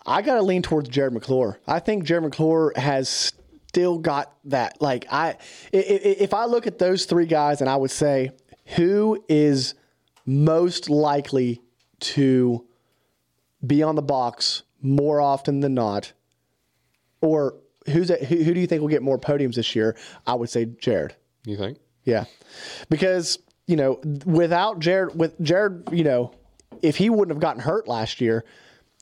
I 0.06 0.22
got 0.22 0.36
to 0.36 0.42
lean 0.44 0.62
towards 0.62 0.90
Jarrod 0.90 1.12
McClure. 1.14 1.60
I 1.68 1.80
think 1.80 2.06
Jarrod 2.06 2.24
McClure 2.24 2.74
has 2.76 3.34
still 3.78 4.00
got 4.00 4.34
that. 4.46 4.82
Like 4.82 5.06
I, 5.12 5.38
if 5.72 6.34
I 6.34 6.46
look 6.46 6.66
at 6.66 6.80
those 6.80 7.06
three 7.06 7.28
guys, 7.28 7.62
and 7.62 7.70
I 7.70 7.76
would 7.76 7.92
say 7.92 8.32
who 8.76 9.24
is 9.30 9.76
most 10.26 10.90
likely 10.90 11.62
to 12.00 12.66
be 13.66 13.84
on 13.84 13.94
the 13.94 14.02
box 14.02 14.64
more 14.82 15.22
often 15.22 15.60
than 15.60 15.76
not, 15.76 16.12
or 17.22 17.56
who's 17.86 18.10
a, 18.10 18.16
who, 18.16 18.38
who 18.38 18.56
do 18.56 18.60
you 18.60 18.66
think 18.66 18.82
will 18.82 18.88
get 18.88 19.04
more 19.04 19.20
podiums 19.20 19.54
this 19.56 19.76
year? 19.76 19.96
I 20.26 20.34
would 20.34 20.50
say 20.50 20.66
Jarrod. 20.66 21.12
you 21.46 21.56
think? 21.56 21.78
Yeah, 22.04 22.26
because 22.90 23.38
you 23.68 23.76
know 23.76 24.02
without 24.26 24.80
Jarrod, 24.80 25.16
with 25.16 25.40
Jarrod, 25.40 25.96
you 25.96 26.04
know, 26.04 26.34
if 26.82 26.96
he 26.96 27.12
wouldn't 27.12 27.36
have 27.36 27.42
gotten 27.42 27.62
hurt 27.62 27.88
last 27.88 28.22
year, 28.22 28.44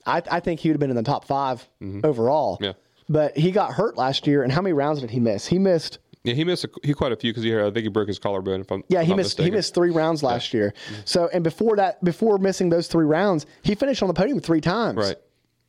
I, 0.05 0.21
I 0.29 0.41
think 0.41 0.59
he 0.59 0.67
would 0.67 0.73
have 0.73 0.81
been 0.81 0.89
in 0.89 0.97
the 0.97 1.03
top 1.03 1.25
5 1.25 1.65
overall. 2.03 2.55
Mm-hmm. 2.55 2.63
Yeah. 2.65 2.73
But 3.07 3.37
he 3.37 3.51
got 3.51 3.73
hurt 3.73 3.97
last 3.97 4.25
year, 4.25 4.43
and 4.43 4.51
how 4.51 4.61
many 4.61 4.73
rounds 4.73 5.01
did 5.01 5.11
he 5.11 5.19
miss? 5.19 5.45
He 5.45 5.59
missed. 5.59 5.99
Yeah, 6.23 6.33
he 6.33 6.43
missed 6.43 6.63
a, 6.63 6.69
he 6.81 6.93
quite 6.95 7.11
a 7.11 7.15
few 7.15 7.31
because 7.31 7.43
he 7.43 7.55
I 7.55 7.65
think 7.65 7.83
he 7.83 7.87
broke 7.87 8.07
his 8.07 8.17
collarbone. 8.17 8.61
If 8.61 8.71
I'm 8.71 8.83
Yeah, 8.87 9.03
he 9.03 9.13
missed. 9.13 9.39
He 9.39 9.51
missed 9.51 9.75
three 9.75 9.91
rounds 9.91 10.23
last 10.23 10.55
year. 10.55 10.73
Mm-hmm. 10.87 11.01
So, 11.05 11.29
and 11.31 11.43
before 11.43 11.75
that, 11.75 12.03
before 12.03 12.39
missing 12.39 12.69
those 12.69 12.87
three 12.87 13.05
rounds, 13.05 13.45
he 13.61 13.75
finished 13.75 14.01
on 14.01 14.07
the 14.07 14.15
podium 14.15 14.39
three 14.39 14.61
times. 14.61 14.97
Right. 14.97 15.17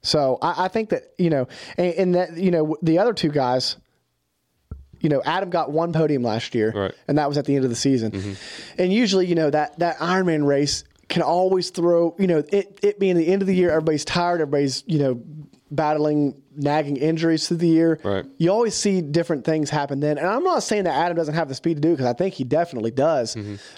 So 0.03 0.39
I, 0.41 0.65
I 0.65 0.69
think 0.69 0.89
that 0.91 1.13
you 1.19 1.29
know, 1.29 1.47
and, 1.77 1.95
and 1.95 2.15
that 2.15 2.37
you 2.39 2.51
know, 2.51 2.77
the 2.81 2.99
other 2.99 3.13
two 3.13 3.29
guys, 3.29 3.77
you 5.01 5.11
know, 5.11 5.21
Adam 5.27 5.51
got 5.51 5.71
one 5.71 5.93
podium 5.93 6.23
last 6.23 6.55
year, 6.55 6.73
Right. 6.75 6.95
and 7.07 7.19
that 7.19 7.29
was 7.29 7.37
at 7.37 7.45
the 7.45 7.55
end 7.55 7.65
of 7.65 7.71
the 7.71 7.77
season. 7.77 8.13
Mm-hmm. 8.13 8.81
And 8.81 8.93
usually, 8.93 9.27
you 9.27 9.35
know, 9.35 9.51
that 9.51 9.79
that 9.81 9.99
Ironman 9.99 10.47
race 10.47 10.85
can 11.11 11.21
always 11.21 11.69
throw, 11.69 12.17
you 12.19 12.29
know, 12.29 12.43
it 12.51 12.79
it 12.83 12.99
being 12.99 13.17
the 13.17 13.27
end 13.29 13.43
of 13.43 13.47
the 13.49 13.55
year, 13.55 13.71
everybody's 13.71 14.07
tired, 14.07 14.41
everybody's 14.41 14.85
you 14.87 15.01
know 15.01 15.23
battling 15.71 16.43
nagging 16.55 16.97
injuries 16.97 17.49
through 17.49 17.59
the 17.59 17.69
year. 17.69 18.01
Right. 18.03 18.25
You 18.39 18.51
always 18.51 18.75
see 18.75 19.01
different 19.01 19.45
things 19.45 19.71
happen 19.71 20.01
then, 20.01 20.19
and 20.19 20.27
I'm 20.27 20.45
not 20.45 20.63
saying 20.63 20.85
that 20.85 20.95
Adam 20.95 21.17
doesn't 21.17 21.35
have 21.35 21.49
the 21.49 21.55
speed 21.55 21.75
to 21.75 21.81
do 21.81 21.91
because 21.91 22.07
I 22.07 22.13
think 22.13 22.35
he 22.35 22.45
definitely 22.45 22.91
does, 22.91 23.37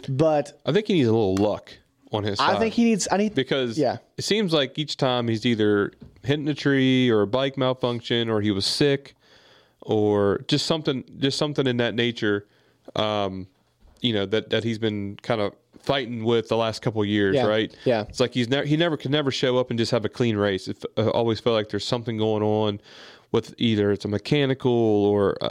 but 0.09 0.61
I 0.67 0.73
think 0.73 0.87
he 0.87 0.95
needs 0.95 1.09
a 1.09 1.13
little 1.13 1.37
luck 1.37 1.73
on 2.13 2.25
his 2.25 2.39
side. 2.39 2.57
I 2.57 2.59
think 2.59 2.75
he 2.75 2.85
needs. 2.85 3.09
I 3.11 3.17
need 3.17 3.35
because 3.35 3.79
yeah. 3.79 3.99
it 4.17 4.25
seems 4.25 4.53
like 4.53 4.79
each 4.79 4.97
time 4.97 5.29
he's 5.29 5.45
either 5.47 5.93
hitting 6.23 6.49
a 6.49 6.55
tree 6.55 7.11
or 7.11 7.23
a 7.23 7.27
bike 7.27 7.57
malfunction 7.57 8.29
or 8.29 8.41
he 8.41 8.51
was 8.51 8.67
sick 8.67 9.15
or 9.83 10.45
just 10.49 10.67
something 10.67 11.05
just 11.19 11.39
something 11.39 11.67
in 11.67 11.79
that 11.79 11.95
nature 11.95 12.47
um, 12.97 13.47
you 14.01 14.13
know 14.13 14.27
that 14.27 14.51
that 14.51 14.65
he's 14.65 14.79
been 14.79 15.17
kind 15.23 15.41
of 15.41 15.55
fighting 15.83 16.25
with 16.25 16.49
the 16.49 16.57
last 16.57 16.83
couple 16.83 17.01
of 17.03 17.09
years 17.09 17.35
Yeah. 17.37 17.47
right 17.47 17.75
Yeah. 17.85 18.03
it's 18.09 18.21
like 18.21 18.35
he's 18.35 18.49
never 18.49 18.67
he 18.67 18.77
never 18.77 18.97
can 18.97 19.11
never 19.11 19.31
show 19.31 19.59
up 19.59 19.71
and 19.71 19.79
just 19.79 19.91
have 19.93 20.05
a 20.05 20.09
clean 20.09 20.37
race 20.37 20.69
it 20.69 20.85
uh, 20.97 21.09
always 21.11 21.41
felt 21.41 21.55
like 21.55 21.69
there's 21.71 21.87
something 21.87 22.17
going 22.19 22.43
on 22.43 22.81
with 23.33 23.55
either 23.59 23.93
it's 23.93 24.05
a 24.05 24.09
mechanical 24.09 24.71
or 24.73 25.37
uh, 25.43 25.51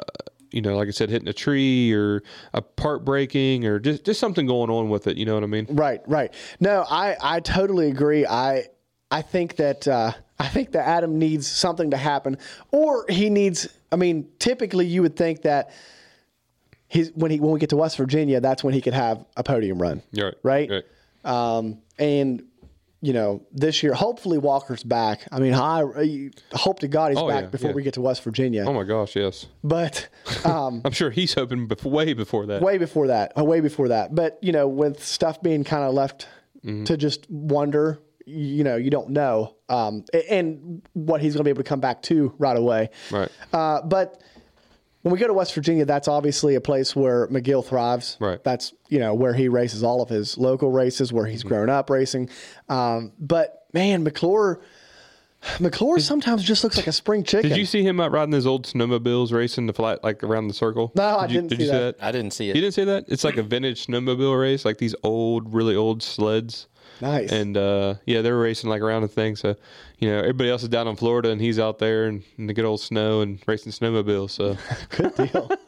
you 0.51 0.61
know 0.61 0.75
like 0.77 0.87
i 0.87 0.91
said 0.91 1.09
hitting 1.09 1.27
a 1.27 1.33
tree 1.33 1.91
or 1.93 2.23
a 2.53 2.61
part 2.61 3.03
breaking 3.05 3.65
or 3.65 3.79
just 3.79 4.03
just 4.05 4.19
something 4.19 4.45
going 4.47 4.69
on 4.69 4.89
with 4.89 5.07
it 5.07 5.17
you 5.17 5.25
know 5.25 5.33
what 5.33 5.43
i 5.43 5.47
mean 5.47 5.65
Right, 5.69 6.01
right. 6.07 6.33
No, 6.59 6.85
I 6.89 7.15
I 7.21 7.39
totally 7.41 7.87
agree. 7.89 8.25
I 8.25 8.65
I 9.11 9.21
think 9.21 9.55
that 9.57 9.87
uh, 9.87 10.11
I 10.39 10.47
think 10.47 10.71
that 10.73 10.87
Adam 10.87 11.17
needs 11.17 11.47
something 11.47 11.91
to 11.91 11.97
happen, 11.97 12.37
or 12.71 13.05
he 13.09 13.29
needs. 13.29 13.67
I 13.91 13.95
mean, 13.95 14.27
typically 14.39 14.85
you 14.85 15.01
would 15.01 15.15
think 15.15 15.41
that 15.43 15.71
he's 16.87 17.11
when 17.13 17.31
he 17.31 17.39
when 17.39 17.51
we 17.51 17.59
get 17.59 17.69
to 17.69 17.77
West 17.77 17.97
Virginia, 17.97 18.39
that's 18.41 18.63
when 18.63 18.73
he 18.73 18.81
could 18.81 18.93
have 18.93 19.25
a 19.35 19.43
podium 19.43 19.81
run. 19.81 20.01
You're 20.11 20.33
right 20.43 20.69
Right. 20.69 20.83
Um, 21.25 21.79
and 21.99 22.43
you 22.99 23.13
know, 23.13 23.43
this 23.51 23.83
year, 23.83 23.93
hopefully 23.93 24.39
Walker's 24.39 24.83
back. 24.83 25.21
I 25.31 25.39
mean, 25.39 25.53
I, 25.53 25.81
I 25.83 26.31
hope 26.53 26.79
to 26.79 26.87
God 26.87 27.11
he's 27.11 27.19
Oh, 27.19 27.27
back 27.27 27.43
yeah, 27.43 27.49
before 27.49 27.69
yeah. 27.69 27.75
we 27.75 27.83
get 27.83 27.93
to 27.93 28.01
West 28.01 28.23
Virginia. 28.23 28.65
oh 28.67 28.73
my 28.73 28.83
gosh 28.83 29.15
yes 29.15 29.45
But 29.63 30.07
um, 30.43 30.81
I'm 30.85 30.91
sure 30.93 31.11
he's 31.11 31.33
hoping 31.35 31.67
before, 31.67 31.91
way 31.91 32.13
before 32.13 32.47
that. 32.47 32.61
way 32.61 32.79
before 32.79 33.07
that, 33.07 33.33
uh, 33.37 33.43
way 33.43 33.59
before 33.59 33.89
that. 33.89 34.15
But 34.15 34.39
you 34.41 34.51
know, 34.51 34.67
with 34.67 35.03
stuff 35.03 35.41
being 35.43 35.63
kind 35.63 35.83
of 35.83 35.93
left 35.93 36.27
to 36.85 36.97
just 36.97 37.29
wonder, 37.29 37.99
you 38.25 38.63
know, 38.65 38.75
you 38.75 38.89
don't 38.89 39.11
know, 39.11 39.55
um, 39.69 40.03
and 40.29 40.81
what 40.93 41.21
he's 41.21 41.33
going 41.33 41.39
to 41.41 41.43
be 41.45 41.49
able 41.51 41.63
to 41.63 41.69
come 41.69 41.79
back 41.79 42.01
to 42.03 42.33
right 42.39 42.57
away. 42.57 42.89
Right. 43.11 43.29
Uh, 43.53 43.81
but 43.83 44.21
when 45.07 45.13
we 45.13 45.19
go 45.19 45.27
to 45.27 45.33
West 45.33 45.55
Virginia, 45.55 45.85
that's 45.85 46.09
obviously 46.09 46.55
a 46.55 46.61
place 46.61 46.93
where 46.93 47.27
McGill 47.27 47.63
thrives. 47.63 48.17
Right. 48.19 48.43
That's 48.43 48.73
you 48.89 48.99
know 48.99 49.13
where 49.13 49.33
he 49.33 49.47
races 49.47 49.81
all 49.81 50.01
of 50.01 50.09
his 50.09 50.37
local 50.37 50.69
races, 50.69 51.13
where 51.13 51.25
he's 51.25 51.43
grown 51.43 51.69
up 51.69 51.89
racing. 51.89 52.29
Um, 52.67 53.13
but 53.17 53.67
man, 53.71 54.03
McClure, 54.03 54.59
McClure 55.61 55.99
sometimes 55.99 56.43
just 56.43 56.61
looks 56.65 56.75
like 56.75 56.87
a 56.87 56.91
spring 56.91 57.23
chicken. 57.23 57.49
Did 57.49 57.57
you 57.57 57.65
see 57.65 57.83
him 57.83 58.01
out 58.01 58.11
riding 58.11 58.33
his 58.33 58.45
old 58.45 58.65
snowmobiles, 58.65 59.31
racing 59.31 59.67
the 59.67 59.73
flat 59.73 60.03
like 60.03 60.25
around 60.25 60.49
the 60.49 60.53
circle? 60.53 60.91
No, 60.93 61.19
I 61.19 61.27
did 61.27 61.33
you, 61.33 61.41
didn't 61.41 61.49
Did 61.51 61.57
see 61.59 61.63
you 61.63 61.69
see 61.69 61.77
that. 61.77 61.97
that? 61.99 62.05
I 62.05 62.11
didn't 62.11 62.31
see 62.31 62.49
it. 62.49 62.55
You 62.57 62.61
didn't 62.61 62.73
see 62.73 62.83
that? 62.83 63.05
It's 63.07 63.23
like 63.23 63.37
a 63.37 63.43
vintage 63.43 63.87
snowmobile 63.87 64.37
race, 64.37 64.65
like 64.65 64.77
these 64.77 64.95
old, 65.03 65.53
really 65.53 65.75
old 65.77 66.03
sleds. 66.03 66.67
Nice. 67.01 67.31
And 67.31 67.55
uh, 67.57 67.95
yeah, 68.05 68.21
they 68.21 68.31
were 68.31 68.39
racing 68.39 68.69
like 68.69 68.81
around 68.81 69.03
the 69.03 69.07
thing. 69.07 69.35
So, 69.35 69.55
you 69.99 70.09
know, 70.09 70.19
everybody 70.19 70.49
else 70.49 70.63
is 70.63 70.69
down 70.69 70.87
in 70.87 70.95
Florida, 70.95 71.29
and 71.29 71.39
he's 71.39 71.59
out 71.59 71.79
there 71.79 72.07
in, 72.07 72.23
in 72.37 72.47
the 72.47 72.53
good 72.53 72.65
old 72.65 72.81
snow 72.81 73.21
and 73.21 73.39
racing 73.45 73.71
snowmobiles. 73.71 74.31
So, 74.31 74.57
Good 74.89 75.15
deal. 75.15 75.49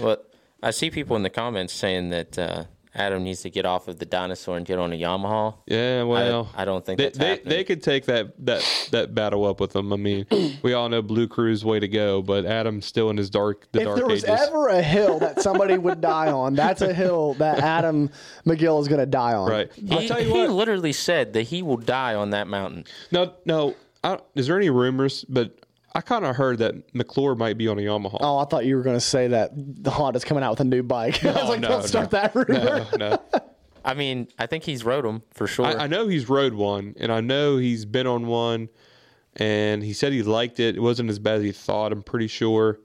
Well, 0.00 0.16
I 0.62 0.70
see 0.70 0.90
people 0.90 1.16
in 1.16 1.22
the 1.22 1.28
comments 1.30 1.72
saying 1.72 2.08
that 2.08 2.38
uh, 2.38 2.64
Adam 2.96 3.22
needs 3.22 3.42
to 3.42 3.50
get 3.50 3.66
off 3.66 3.88
of 3.88 3.98
the 3.98 4.06
dinosaur 4.06 4.56
and 4.56 4.64
get 4.64 4.78
on 4.78 4.92
a 4.92 4.96
Yamaha. 4.96 5.54
yeah, 5.66 6.02
well, 6.02 6.48
I 6.56 6.64
don't 6.64 6.84
think 6.84 6.98
they, 6.98 7.10
that's 7.10 7.18
they, 7.18 7.38
they 7.44 7.64
could 7.64 7.82
take 7.82 8.06
that 8.06 8.32
that 8.46 8.88
that 8.92 9.14
battle 9.14 9.44
up 9.44 9.60
with 9.60 9.72
them. 9.72 9.92
I 9.92 9.96
mean, 9.96 10.26
we 10.62 10.72
all 10.72 10.88
know 10.88 11.02
Blue 11.02 11.28
Crew's 11.28 11.64
way 11.64 11.78
to 11.78 11.88
go, 11.88 12.22
but 12.22 12.46
Adam's 12.46 12.86
still 12.86 13.10
in 13.10 13.16
his 13.16 13.28
dark 13.30 13.70
the 13.72 13.80
if 13.80 13.84
dark 13.84 13.96
there 13.98 14.06
was 14.06 14.24
ages. 14.24 14.48
ever 14.48 14.68
a 14.68 14.80
hill 14.82 15.18
that 15.18 15.42
somebody 15.42 15.76
would 15.76 16.00
die 16.00 16.30
on, 16.32 16.54
that's 16.54 16.80
a 16.82 16.94
hill 16.94 17.34
that 17.34 17.58
Adam 17.58 18.10
McGill 18.46 18.80
is 18.80 18.88
going 18.88 19.00
to 19.00 19.06
die 19.06 19.34
on. 19.34 19.50
right. 19.50 19.70
I'll 19.90 19.98
He, 20.00 20.08
tell 20.08 20.22
you 20.22 20.30
what. 20.30 20.40
He 20.40 20.46
literally 20.48 20.92
said 20.92 21.34
that 21.34 21.42
he 21.42 21.62
will 21.62 21.76
die 21.76 22.14
on 22.14 22.30
that 22.30 22.46
mountain. 22.48 22.84
No, 23.10 23.34
no. 23.44 23.74
I, 24.02 24.18
is 24.34 24.46
there 24.46 24.56
any 24.56 24.70
rumors? 24.70 25.24
But 25.28 25.65
I 25.96 26.02
kind 26.02 26.26
of 26.26 26.36
heard 26.36 26.58
that 26.58 26.94
McClure 26.94 27.34
might 27.34 27.56
be 27.56 27.68
on 27.68 27.78
a 27.78 27.80
Yamaha. 27.80 28.18
Oh, 28.20 28.36
I 28.36 28.44
thought 28.44 28.66
you 28.66 28.76
were 28.76 28.82
going 28.82 28.98
to 28.98 29.00
say 29.00 29.28
that 29.28 29.52
the 29.54 29.90
Honda's 29.90 30.24
coming 30.24 30.44
out 30.44 30.50
with 30.50 30.60
a 30.60 30.64
new 30.64 30.82
bike. 30.82 31.24
I 31.24 31.32
was 31.32 31.48
like, 31.48 31.60
no, 31.60 31.68
don't 31.68 31.84
start 31.84 32.10
that 32.10 32.34
rumor. 32.34 32.86
no, 32.98 32.98
no. 32.98 33.22
I 33.84 33.94
mean, 33.94 34.28
I 34.38 34.44
think 34.44 34.64
he's 34.64 34.84
rode 34.84 35.06
them 35.06 35.22
for 35.32 35.46
sure. 35.46 35.64
I, 35.64 35.84
I 35.84 35.86
know 35.86 36.06
he's 36.06 36.28
rode 36.28 36.52
one, 36.52 36.94
and 36.98 37.10
I 37.10 37.22
know 37.22 37.56
he's 37.56 37.86
been 37.86 38.06
on 38.06 38.26
one, 38.26 38.68
and 39.36 39.82
he 39.82 39.94
said 39.94 40.12
he 40.12 40.22
liked 40.22 40.60
it. 40.60 40.76
It 40.76 40.80
wasn't 40.80 41.08
as 41.08 41.18
bad 41.18 41.38
as 41.38 41.44
he 41.44 41.52
thought. 41.52 41.92
I'm 41.92 42.02
pretty 42.02 42.26
sure, 42.26 42.78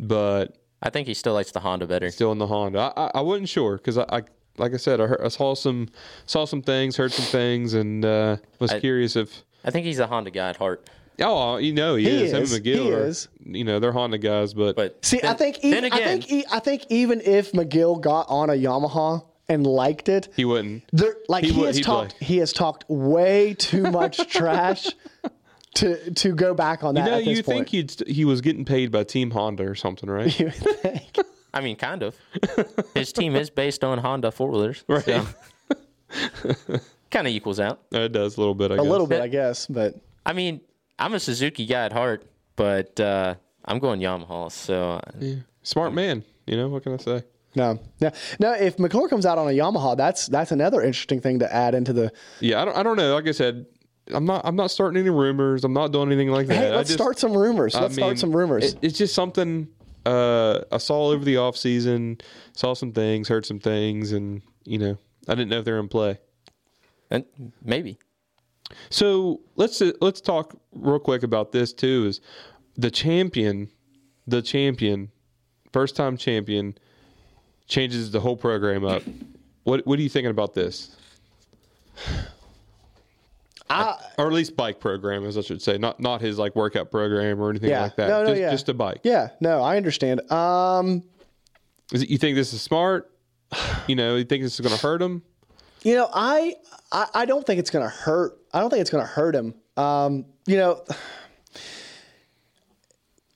but 0.00 0.56
I 0.82 0.90
think 0.90 1.06
he 1.06 1.14
still 1.14 1.34
likes 1.34 1.52
the 1.52 1.60
Honda 1.60 1.86
better. 1.86 2.10
still 2.10 2.32
in 2.32 2.38
the 2.38 2.48
Honda. 2.48 2.92
I, 2.96 3.04
I, 3.04 3.10
I 3.16 3.20
wasn't 3.20 3.48
sure 3.48 3.76
because 3.76 3.96
I, 3.96 4.06
I, 4.10 4.22
like 4.58 4.74
I 4.74 4.78
said, 4.78 5.00
I, 5.00 5.06
heard, 5.06 5.20
I 5.22 5.28
saw 5.28 5.54
some 5.54 5.88
saw 6.26 6.46
some 6.46 6.62
things, 6.62 6.96
heard 6.96 7.12
some 7.12 7.26
things, 7.26 7.74
and 7.74 8.04
uh, 8.04 8.38
was 8.58 8.72
I- 8.72 8.80
curious 8.80 9.14
if. 9.14 9.44
I 9.64 9.70
think 9.70 9.86
he's 9.86 10.00
a 10.00 10.08
Honda 10.08 10.32
guy 10.32 10.48
at 10.48 10.56
heart. 10.56 10.88
Oh, 11.22 11.56
you 11.58 11.72
know 11.72 11.96
he, 11.96 12.04
He 12.08 12.24
is. 12.24 12.32
Him 12.32 12.42
is. 12.42 12.52
and 12.54 12.64
McGill 12.64 12.82
He 12.84 12.92
are, 12.92 13.06
is. 13.06 13.28
you 13.44 13.64
know, 13.64 13.78
they're 13.80 13.92
Honda 13.92 14.18
guys, 14.18 14.54
but, 14.54 14.76
But 14.76 15.04
See, 15.04 15.20
I 15.22 15.34
think 15.34 15.58
even, 15.58 15.82
then 15.82 15.92
I 15.92 15.96
again, 15.96 16.20
think 16.22 16.32
e- 16.32 16.44
I 16.50 16.58
think 16.60 16.86
even 16.88 17.20
if 17.22 17.52
McGill 17.52 18.00
got 18.00 18.26
on 18.28 18.50
a 18.50 18.54
Yamaha 18.54 19.24
and 19.48 19.66
liked 19.66 20.08
it, 20.08 20.28
he 20.36 20.44
wouldn't. 20.44 20.84
there 20.92 21.16
like 21.28 21.44
He 21.44 21.52
he, 21.52 21.60
would- 21.60 21.66
has 21.68 21.80
talked 21.80 22.12
like- 22.14 22.22
he 22.22 22.36
has 22.38 22.52
talked 22.52 22.88
way 22.88 23.54
too 23.54 23.90
much 23.90 24.16
trash 24.32 24.88
to 25.74 26.10
to 26.14 26.32
go 26.34 26.54
back 26.54 26.82
on 26.82 26.96
You 26.96 27.02
that 27.02 27.10
know, 27.10 27.16
at 27.18 27.24
this 27.24 27.36
you 27.36 27.42
think 27.42 27.68
he'd 27.68 27.94
he 28.08 28.24
was 28.24 28.40
getting 28.40 28.64
paid 28.64 28.90
by 28.90 29.04
Team 29.04 29.30
Honda 29.30 29.64
or 29.64 29.74
something, 29.74 30.08
right? 30.10 30.38
You 30.40 30.50
think? 30.50 31.16
I 31.52 31.60
mean, 31.60 31.74
kind 31.76 32.02
of. 32.04 32.16
His 32.94 33.12
team 33.12 33.34
is 33.36 33.50
based 33.50 33.82
on 33.84 33.98
Honda 33.98 34.30
four 34.30 34.50
wheelers, 34.50 34.84
Right. 34.88 35.04
So. 35.04 36.56
kind 37.10 37.26
of 37.26 37.32
equals 37.32 37.60
out. 37.60 37.80
It 37.92 38.12
does 38.12 38.36
a 38.36 38.40
little 38.40 38.54
bit. 38.54 38.70
I 38.70 38.74
a 38.74 38.76
guess. 38.78 38.86
A 38.86 38.90
little 38.90 39.06
bit, 39.06 39.20
I 39.20 39.28
guess, 39.28 39.66
but 39.66 39.94
I 40.24 40.32
mean, 40.32 40.60
I'm 41.00 41.14
a 41.14 41.20
Suzuki 41.20 41.66
guy 41.66 41.86
at 41.86 41.92
heart, 41.92 42.24
but 42.56 43.00
uh, 43.00 43.34
I'm 43.64 43.78
going 43.78 44.00
Yamaha. 44.00 44.52
So 44.52 45.00
uh, 45.04 45.40
Smart 45.62 45.92
man. 45.94 46.22
You 46.46 46.56
know 46.56 46.68
what 46.68 46.82
can 46.82 46.94
I 46.94 46.96
say? 46.98 47.24
no, 47.56 47.80
no, 48.00 48.10
no. 48.38 48.52
If 48.52 48.78
McClure 48.78 49.08
comes 49.08 49.26
out 49.26 49.38
on 49.38 49.48
a 49.48 49.50
Yamaha, 49.52 49.96
that's 49.96 50.26
that's 50.26 50.52
another 50.52 50.82
interesting 50.82 51.20
thing 51.20 51.38
to 51.40 51.52
add 51.52 51.74
into 51.74 51.92
the. 51.92 52.12
Yeah, 52.40 52.62
I 52.62 52.64
don't. 52.64 52.76
I 52.76 52.82
don't 52.82 52.96
know. 52.96 53.14
Like 53.14 53.26
I 53.26 53.32
said, 53.32 53.66
I'm 54.12 54.24
not. 54.24 54.42
I'm 54.44 54.56
not 54.56 54.70
starting 54.70 54.98
any 55.00 55.10
rumors. 55.10 55.64
I'm 55.64 55.72
not 55.72 55.90
doing 55.90 56.08
anything 56.12 56.30
like 56.30 56.46
that. 56.48 56.54
Hey, 56.56 56.70
let's 56.74 56.88
just- 56.90 56.98
start 57.00 57.18
some 57.18 57.36
rumors. 57.36 57.74
Let's 57.74 57.96
mean, 57.96 58.04
start 58.04 58.18
some 58.18 58.36
rumors. 58.36 58.74
it- 58.74 58.78
it's 58.82 58.98
just 58.98 59.14
something 59.14 59.68
uh, 60.06 60.60
I 60.70 60.78
saw 60.78 61.08
over 61.10 61.24
the 61.24 61.38
off 61.38 61.56
season. 61.56 62.18
Saw 62.54 62.74
some 62.74 62.92
things, 62.92 63.28
heard 63.28 63.46
some 63.46 63.58
things, 63.58 64.12
and 64.12 64.42
you 64.64 64.78
know, 64.78 64.98
I 65.28 65.34
didn't 65.34 65.48
know 65.50 65.58
if 65.60 65.64
they're 65.64 65.78
in 65.80 65.88
play. 65.88 66.18
and 67.10 67.24
maybe. 67.64 67.98
So 68.90 69.40
let's 69.56 69.82
let's 70.00 70.20
talk 70.20 70.58
real 70.72 70.98
quick 70.98 71.22
about 71.22 71.52
this 71.52 71.72
too. 71.72 72.06
Is 72.06 72.20
the 72.76 72.90
champion, 72.90 73.68
the 74.26 74.42
champion, 74.42 75.10
first 75.72 75.96
time 75.96 76.16
champion, 76.16 76.76
changes 77.66 78.10
the 78.10 78.20
whole 78.20 78.36
program 78.36 78.84
up. 78.84 79.02
What 79.64 79.86
what 79.86 79.98
are 79.98 80.02
you 80.02 80.08
thinking 80.08 80.30
about 80.30 80.54
this? 80.54 80.96
I, 83.68 83.96
Or 84.18 84.26
at 84.26 84.32
least 84.32 84.56
bike 84.56 84.80
program, 84.80 85.24
as 85.24 85.38
I 85.38 85.42
should 85.42 85.62
say, 85.62 85.78
not 85.78 86.00
not 86.00 86.20
his 86.20 86.38
like 86.38 86.56
workout 86.56 86.90
program 86.90 87.40
or 87.40 87.50
anything 87.50 87.70
yeah, 87.70 87.82
like 87.82 87.96
that. 87.96 88.08
no, 88.08 88.22
no, 88.22 88.28
just, 88.30 88.40
yeah, 88.40 88.50
just 88.50 88.68
a 88.68 88.74
bike. 88.74 89.00
Yeah, 89.04 89.28
no, 89.40 89.62
I 89.62 89.76
understand. 89.76 90.28
Um, 90.32 91.04
Is 91.92 92.02
it, 92.02 92.10
you 92.10 92.18
think 92.18 92.34
this 92.34 92.52
is 92.52 92.60
smart? 92.62 93.10
You 93.86 93.94
know, 93.96 94.16
you 94.16 94.24
think 94.24 94.42
this 94.42 94.54
is 94.54 94.60
going 94.60 94.74
to 94.74 94.80
hurt 94.80 95.00
him? 95.00 95.22
You 95.82 95.94
know, 95.94 96.08
I, 96.12 96.56
I 96.90 97.06
I 97.14 97.24
don't 97.26 97.46
think 97.46 97.60
it's 97.60 97.70
going 97.70 97.84
to 97.84 97.90
hurt. 97.90 98.39
I 98.52 98.60
don't 98.60 98.70
think 98.70 98.80
it's 98.80 98.90
going 98.90 99.04
to 99.04 99.10
hurt 99.10 99.34
him. 99.34 99.54
Um, 99.76 100.26
you 100.46 100.56
know, 100.56 100.84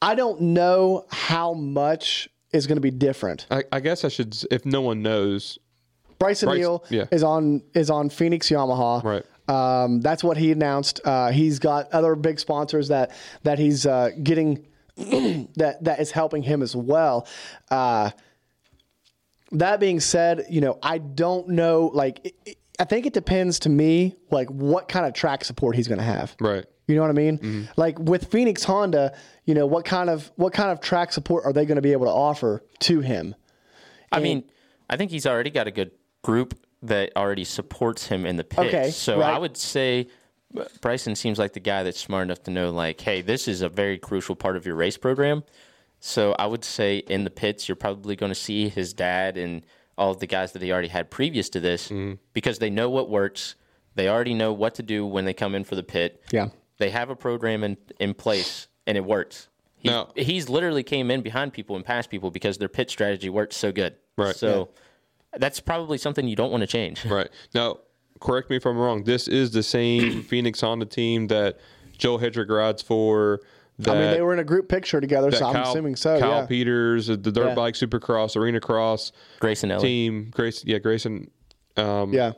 I 0.03 0.15
don't 0.15 0.41
know 0.41 1.07
how 1.11 1.55
much 1.55 2.29
is 2.53 2.67
going 2.67 2.77
to 2.77 2.83
be 2.83 2.91
different. 2.91 3.47
I, 3.51 3.65
I 3.73 3.81
guess 3.81 4.05
I 4.05 4.09
should, 4.09 4.37
if 4.51 4.67
no 4.67 4.81
one 4.81 5.03
knows, 5.03 5.59
Brycen 6.19 6.45
Bryce- 6.45 6.59
Neal 6.59 6.85
yeah. 6.91 7.07
is 7.11 7.23
on 7.23 7.63
is 7.75 7.91
on 7.91 8.11
Phoenix 8.11 8.49
Yamaha. 8.49 9.03
Right. 9.03 9.25
Um, 9.47 10.01
that's 10.01 10.25
what 10.25 10.37
he 10.37 10.53
announced. 10.53 11.01
Uh, 11.05 11.31
he's 11.31 11.59
got 11.59 11.93
other 11.93 12.15
big 12.15 12.41
sponsors 12.41 12.89
that 12.89 13.11
that 13.43 13.59
he's 13.59 13.87
uh, 13.87 14.11
getting 14.23 14.67
that 14.97 15.79
that 15.83 16.01
is 16.01 16.11
helping 16.11 16.43
him 16.43 16.63
as 16.63 16.75
well. 16.75 17.27
Uh, 17.71 18.11
that 19.53 19.81
being 19.81 20.01
said, 20.01 20.47
you 20.51 20.61
know, 20.61 20.79
I 20.83 20.99
don't 20.99 21.49
know. 21.51 21.91
Like, 21.93 22.35
it, 22.45 22.59
I 22.79 22.85
think 22.85 23.07
it 23.07 23.13
depends 23.13 23.61
to 23.61 23.69
me, 23.69 24.17
like 24.31 24.49
what 24.49 24.89
kind 24.89 25.07
of 25.07 25.15
track 25.15 25.45
support 25.45 25.77
he's 25.77 25.89
going 25.89 25.99
to 25.99 26.05
have. 26.05 26.35
right? 26.41 26.65
You 26.87 26.97
know 26.97 27.03
what 27.03 27.11
I 27.11 27.15
mean? 27.15 27.39
Mm-hmm. 27.39 27.63
Like 27.77 27.99
with 27.99 28.31
Phoenix 28.31 28.65
Honda, 28.65 29.17
you 29.45 29.55
know, 29.55 29.67
what 29.67 29.85
kind 29.85 30.11
of 30.11 30.31
what 30.37 30.53
kind 30.53 30.71
of 30.71 30.81
track 30.81 31.13
support 31.13 31.45
are 31.45 31.53
they 31.53 31.65
going 31.65 31.77
to 31.77 31.83
be 31.83 31.93
able 31.93 32.07
to 32.07 32.13
offer 32.13 32.63
to 32.81 33.01
him? 33.01 33.35
I 34.13 34.21
mean, 34.21 34.45
I 34.89 34.97
think 34.97 35.11
he's 35.11 35.27
already 35.27 35.51
got 35.51 35.67
a 35.67 35.71
good 35.71 35.93
group 36.23 36.59
that 36.83 37.11
already 37.17 37.45
supports 37.45 38.07
him 38.07 38.27
in 38.27 38.37
the 38.37 38.45
pits. 38.45 38.69
Okay, 38.69 38.91
so 38.91 39.19
right. 39.19 39.35
I 39.35 39.39
would 39.39 39.57
say 39.57 40.09
uh, 40.57 40.65
Brycen 40.81 41.17
seems 41.17 41.39
like 41.39 41.55
the 41.55 41.61
guy 41.61 41.83
that's 41.83 41.99
smart 41.99 42.25
enough 42.25 42.43
to 42.45 42.51
know, 42.51 42.71
like, 42.71 43.01
hey, 43.01 43.23
this 43.23 43.49
is 43.49 43.63
a 43.63 43.69
very 43.69 43.99
crucial 43.99 44.37
part 44.37 44.57
of 44.57 44.67
your 44.67 44.75
race 44.75 44.99
program. 44.99 45.43
So 46.01 46.35
I 46.39 46.47
would 46.47 46.65
say 46.65 46.99
in 46.99 47.25
the 47.25 47.31
pits, 47.31 47.67
you're 47.67 47.77
probably 47.77 48.15
going 48.15 48.31
to 48.31 48.39
see 48.39 48.69
his 48.69 48.93
dad 48.93 49.39
and 49.39 49.65
all 49.97 50.11
of 50.11 50.21
the 50.21 50.27
guys 50.27 50.53
that 50.53 50.63
he 50.63 50.73
already 50.73 50.89
had 50.89 51.11
previous 51.11 51.49
to 51.51 51.61
this 51.61 51.89
Mm-hmm. 51.89 52.15
because 52.33 52.59
they 52.59 52.71
know 52.71 52.91
what 52.91 53.09
works. 53.11 53.55
They 53.95 54.09
already 54.09 54.35
know 54.35 54.53
what 54.53 54.75
to 54.77 54.83
do 54.83 55.07
when 55.07 55.25
they 55.25 55.35
come 55.35 55.55
in 55.55 55.65
for 55.65 55.77
the 55.77 55.83
pit. 55.83 56.23
Yeah. 56.33 56.49
They 56.79 56.91
have 56.91 57.11
a 57.11 57.17
program 57.17 57.63
in, 57.63 57.77
in 58.01 58.15
place 58.15 58.67
and 58.87 58.97
it 58.99 59.05
works. 59.05 59.49
He, 59.77 59.89
Now- 59.89 60.11
he's 60.17 60.49
literally 60.49 60.83
came 60.83 61.11
in 61.11 61.21
behind 61.23 61.53
people 61.53 61.77
and 61.77 61.85
past 61.85 62.11
people 62.11 62.31
because 62.31 62.59
their 62.59 62.69
pit 62.69 62.91
strategy 62.91 63.29
worked 63.29 63.53
so 63.53 63.71
good. 63.71 63.95
Right. 64.17 64.35
So 64.35 64.71
that's 65.37 65.61
probably 65.61 65.99
something 65.99 66.27
you 66.27 66.37
don't 66.37 66.51
want 66.51 66.63
to 66.63 66.67
change. 66.67 67.05
Right. 67.07 67.29
Now, 67.55 67.79
correct 68.21 68.51
me 68.51 68.57
if 68.57 68.67
I'm 68.67 68.79
wrong. 68.79 69.05
This 69.05 69.29
is 69.29 69.51
the 69.53 69.63
same 69.63 70.23
Phoenix 70.31 70.61
Honda 70.61 70.87
team 70.87 71.29
that 71.29 71.59
Joel 71.99 72.19
Hetrick 72.19 72.49
rides 72.51 72.83
for. 72.83 73.41
That, 73.81 73.97
I 73.97 74.01
mean, 74.01 74.11
they 74.13 74.23
were 74.23 74.33
in 74.33 74.39
a 74.39 74.45
group 74.45 74.69
picture 74.69 75.01
together, 75.01 75.31
that 75.31 75.39
so 75.39 75.47
I'm 75.47 75.53
Kyle, 75.55 75.71
assuming 75.71 75.97
so. 75.97 76.21
Kyle 76.21 76.41
yeah. 76.43 76.47
Peters, 76.47 77.09
the 77.09 77.17
dirt 77.17 77.49
Yeah. 77.49 77.55
bike 77.55 77.75
supercross, 77.75 78.37
arena 78.37 78.61
cross 78.61 79.11
Grayson 79.41 79.71
Ellie. 79.73 79.83
team. 79.83 80.31
Grace, 80.33 80.65
yeah, 80.65 80.79
Grayson. 80.79 81.31
Um, 81.77 82.13
yeah. 82.13 82.33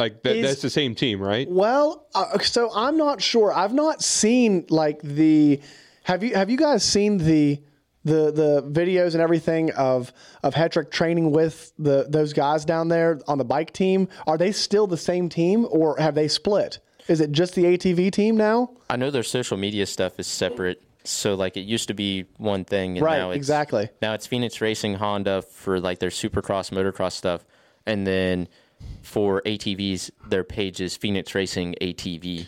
like 0.00 0.22
that, 0.24 0.36
Is- 0.36 0.42
that's 0.48 0.62
the 0.62 0.70
same 0.70 0.96
team, 0.96 1.20
right? 1.22 1.48
Well, 1.48 2.06
uh, 2.14 2.38
so 2.40 2.70
I'm 2.74 2.96
not 2.96 3.22
sure. 3.22 3.52
I've 3.54 3.72
not 3.74 4.02
seen 4.02 4.66
like 4.68 5.00
the. 5.00 5.60
Have 6.02 6.24
you 6.24 6.34
Have 6.34 6.50
you 6.50 6.56
guys 6.56 6.82
seen 6.82 7.18
the 7.18 7.60
the 8.04 8.32
the 8.32 8.62
videos 8.70 9.12
and 9.14 9.22
everything 9.22 9.70
of 9.72 10.12
of 10.42 10.54
Hetrick 10.54 10.90
training 10.90 11.30
with 11.30 11.72
the 11.78 12.04
those 12.08 12.32
guys 12.32 12.64
down 12.64 12.88
there 12.88 13.20
on 13.28 13.38
the 13.38 13.44
bike 13.44 13.72
team? 13.72 14.08
Are 14.26 14.36
they 14.36 14.50
still 14.50 14.88
the 14.88 14.96
same 14.98 15.28
team, 15.28 15.66
or 15.70 15.96
have 15.98 16.14
they 16.16 16.26
split? 16.28 16.80
Is 17.08 17.20
it 17.20 17.32
just 17.32 17.54
the 17.54 17.64
ATV 17.64 18.10
team 18.12 18.36
now? 18.36 18.70
I 18.88 18.96
know 18.96 19.10
their 19.10 19.22
social 19.22 19.56
media 19.56 19.86
stuff 19.86 20.18
is 20.18 20.26
separate. 20.26 20.82
So 21.06 21.34
like 21.34 21.56
it 21.58 21.62
used 21.66 21.88
to 21.88 21.94
be 21.94 22.24
one 22.38 22.64
thing, 22.64 22.96
and 22.96 23.04
Right, 23.04 23.18
now 23.18 23.30
it's, 23.30 23.36
exactly. 23.36 23.90
Now 24.00 24.14
it's 24.14 24.26
Phoenix 24.26 24.60
Racing 24.62 24.94
Honda 24.94 25.42
for 25.42 25.78
like 25.78 25.98
their 25.98 26.08
Supercross, 26.08 26.70
motocross 26.70 27.12
stuff, 27.12 27.44
and 27.84 28.06
then 28.06 28.48
for 29.02 29.42
ATVs, 29.42 30.10
their 30.28 30.44
page 30.44 30.80
is 30.80 30.96
Phoenix 30.96 31.34
Racing 31.34 31.74
ATV, 31.82 32.46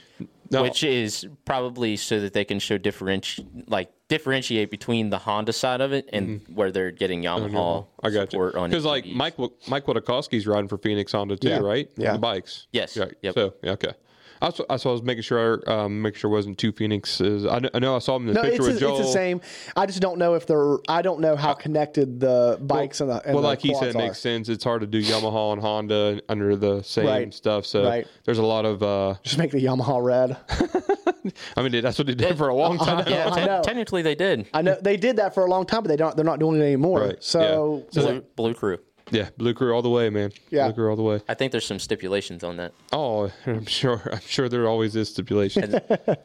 No. 0.50 0.62
which 0.62 0.82
is 0.84 1.26
probably 1.44 1.96
so 1.98 2.18
that 2.20 2.32
they 2.32 2.46
can 2.46 2.58
show 2.58 2.78
differenti- 2.78 3.44
like 3.68 3.90
differentiate 4.08 4.70
between 4.70 5.10
the 5.10 5.18
Honda 5.18 5.52
side 5.52 5.82
of 5.82 5.92
it 5.92 6.08
and 6.14 6.40
where 6.48 6.70
they're 6.72 6.90
getting 6.92 7.22
Yamaha. 7.22 7.50
Mm-hmm. 7.50 8.06
I 8.06 8.10
got 8.10 8.20
you. 8.20 8.26
support 8.30 8.54
on 8.54 8.70
Because 8.70 8.86
like 8.86 9.04
ATVs. 9.04 9.14
Mike 9.16 9.34
Mike 9.68 9.84
Wadakowski's 9.84 10.46
riding 10.46 10.68
for 10.68 10.78
Phoenix 10.78 11.12
Honda 11.12 11.36
too, 11.36 11.48
Yeah. 11.48 11.58
right? 11.58 11.90
Yeah. 11.98 12.12
The 12.14 12.18
bikes. 12.20 12.68
Yes. 12.72 12.96
Right. 12.96 13.12
Yep. 13.20 13.34
So 13.34 13.54
yeah, 13.62 13.72
okay. 13.72 13.92
That's 14.40 14.58
what, 14.58 14.68
that's 14.68 14.84
what 14.84 14.90
I 14.90 14.92
was 14.94 15.02
making 15.02 15.22
sure. 15.22 15.62
Um, 15.70 16.02
make 16.02 16.16
sure 16.16 16.30
it 16.30 16.34
wasn't 16.34 16.58
two 16.58 16.72
Phoenixes. 16.72 17.46
I, 17.46 17.60
I 17.74 17.78
know 17.78 17.96
I 17.96 17.98
saw 18.00 18.16
him 18.16 18.28
in 18.28 18.34
the 18.34 18.42
No, 18.42 18.42
picture 18.42 18.56
it's, 18.62 18.66
with 18.66 18.76
a- 18.76 18.80
Joel. 18.80 18.98
it's 18.98 19.06
the 19.08 19.12
same. 19.12 19.40
I 19.76 19.86
just 19.86 20.00
don't 20.00 20.18
know 20.18 20.34
if 20.34 20.46
they're. 20.46 20.76
I 20.88 21.02
don't 21.02 21.20
know 21.20 21.36
how 21.36 21.54
connected 21.54 22.20
the 22.20 22.58
bikes 22.60 23.00
and 23.00 23.10
the 23.10 23.22
and 23.24 23.34
well, 23.34 23.42
the 23.42 23.48
like 23.48 23.60
he 23.60 23.74
said, 23.74 23.88
it 23.88 23.96
makes 23.96 24.18
sense. 24.18 24.48
It's 24.48 24.64
hard 24.64 24.80
to 24.82 24.86
do 24.86 25.02
Yamaha 25.02 25.52
and 25.54 25.60
Honda 25.62 26.20
under 26.28 26.56
the 26.56 26.82
same 26.82 27.06
Right. 27.06 27.34
stuff. 27.34 27.66
So 27.66 27.84
Right. 27.84 28.06
there's 28.24 28.38
a 28.38 28.44
lot 28.44 28.64
of. 28.64 28.82
Uh, 28.82 29.14
Just 29.22 29.38
make 29.38 29.50
the 29.50 29.64
Yamaha 29.64 30.02
red. 30.02 30.36
I 31.56 31.62
mean, 31.62 31.82
that's 31.82 31.98
what 31.98 32.06
they 32.06 32.14
did 32.14 32.36
for 32.38 32.48
a 32.48 32.54
long 32.54 32.78
time. 32.86 33.04
yeah, 33.08 33.30
I 33.32 33.40
te- 33.40 33.46
know. 33.46 33.62
technically 33.62 34.02
they 34.02 34.14
did. 34.14 34.46
I 34.54 34.62
know 34.62 34.76
they 34.80 34.96
did 34.96 35.16
that 35.16 35.34
for 35.34 35.44
a 35.44 35.50
long 35.50 35.66
time, 35.66 35.82
but 35.82 35.88
they 35.88 35.96
don't. 35.96 36.14
They're 36.16 36.24
not 36.24 36.38
doing 36.38 36.60
it 36.60 36.64
anymore. 36.64 37.00
Right, 37.00 37.16
So, 37.22 37.84
yeah. 37.92 38.02
Blue, 38.02 38.20
Blue 38.36 38.54
Crew. 38.54 38.78
Yeah, 39.10 39.28
Blue 39.36 39.54
Crew 39.54 39.72
all 39.72 39.82
the 39.82 39.88
way, 39.90 40.10
man. 40.10 40.32
Yeah. 40.50 40.66
Blue 40.66 40.74
Crew 40.74 40.90
all 40.90 40.96
the 40.96 41.02
way. 41.02 41.20
I 41.28 41.34
think 41.34 41.52
there's 41.52 41.64
some 41.66 41.78
stipulations 41.78 42.42
on 42.42 42.56
that. 42.56 42.72
Oh, 42.92 43.30
I'm 43.46 43.66
sure. 43.66 44.02
I'm 44.12 44.20
sure 44.20 44.48
there 44.48 44.66
always 44.66 44.96
is 44.96 45.08
stipulation. 45.10 45.78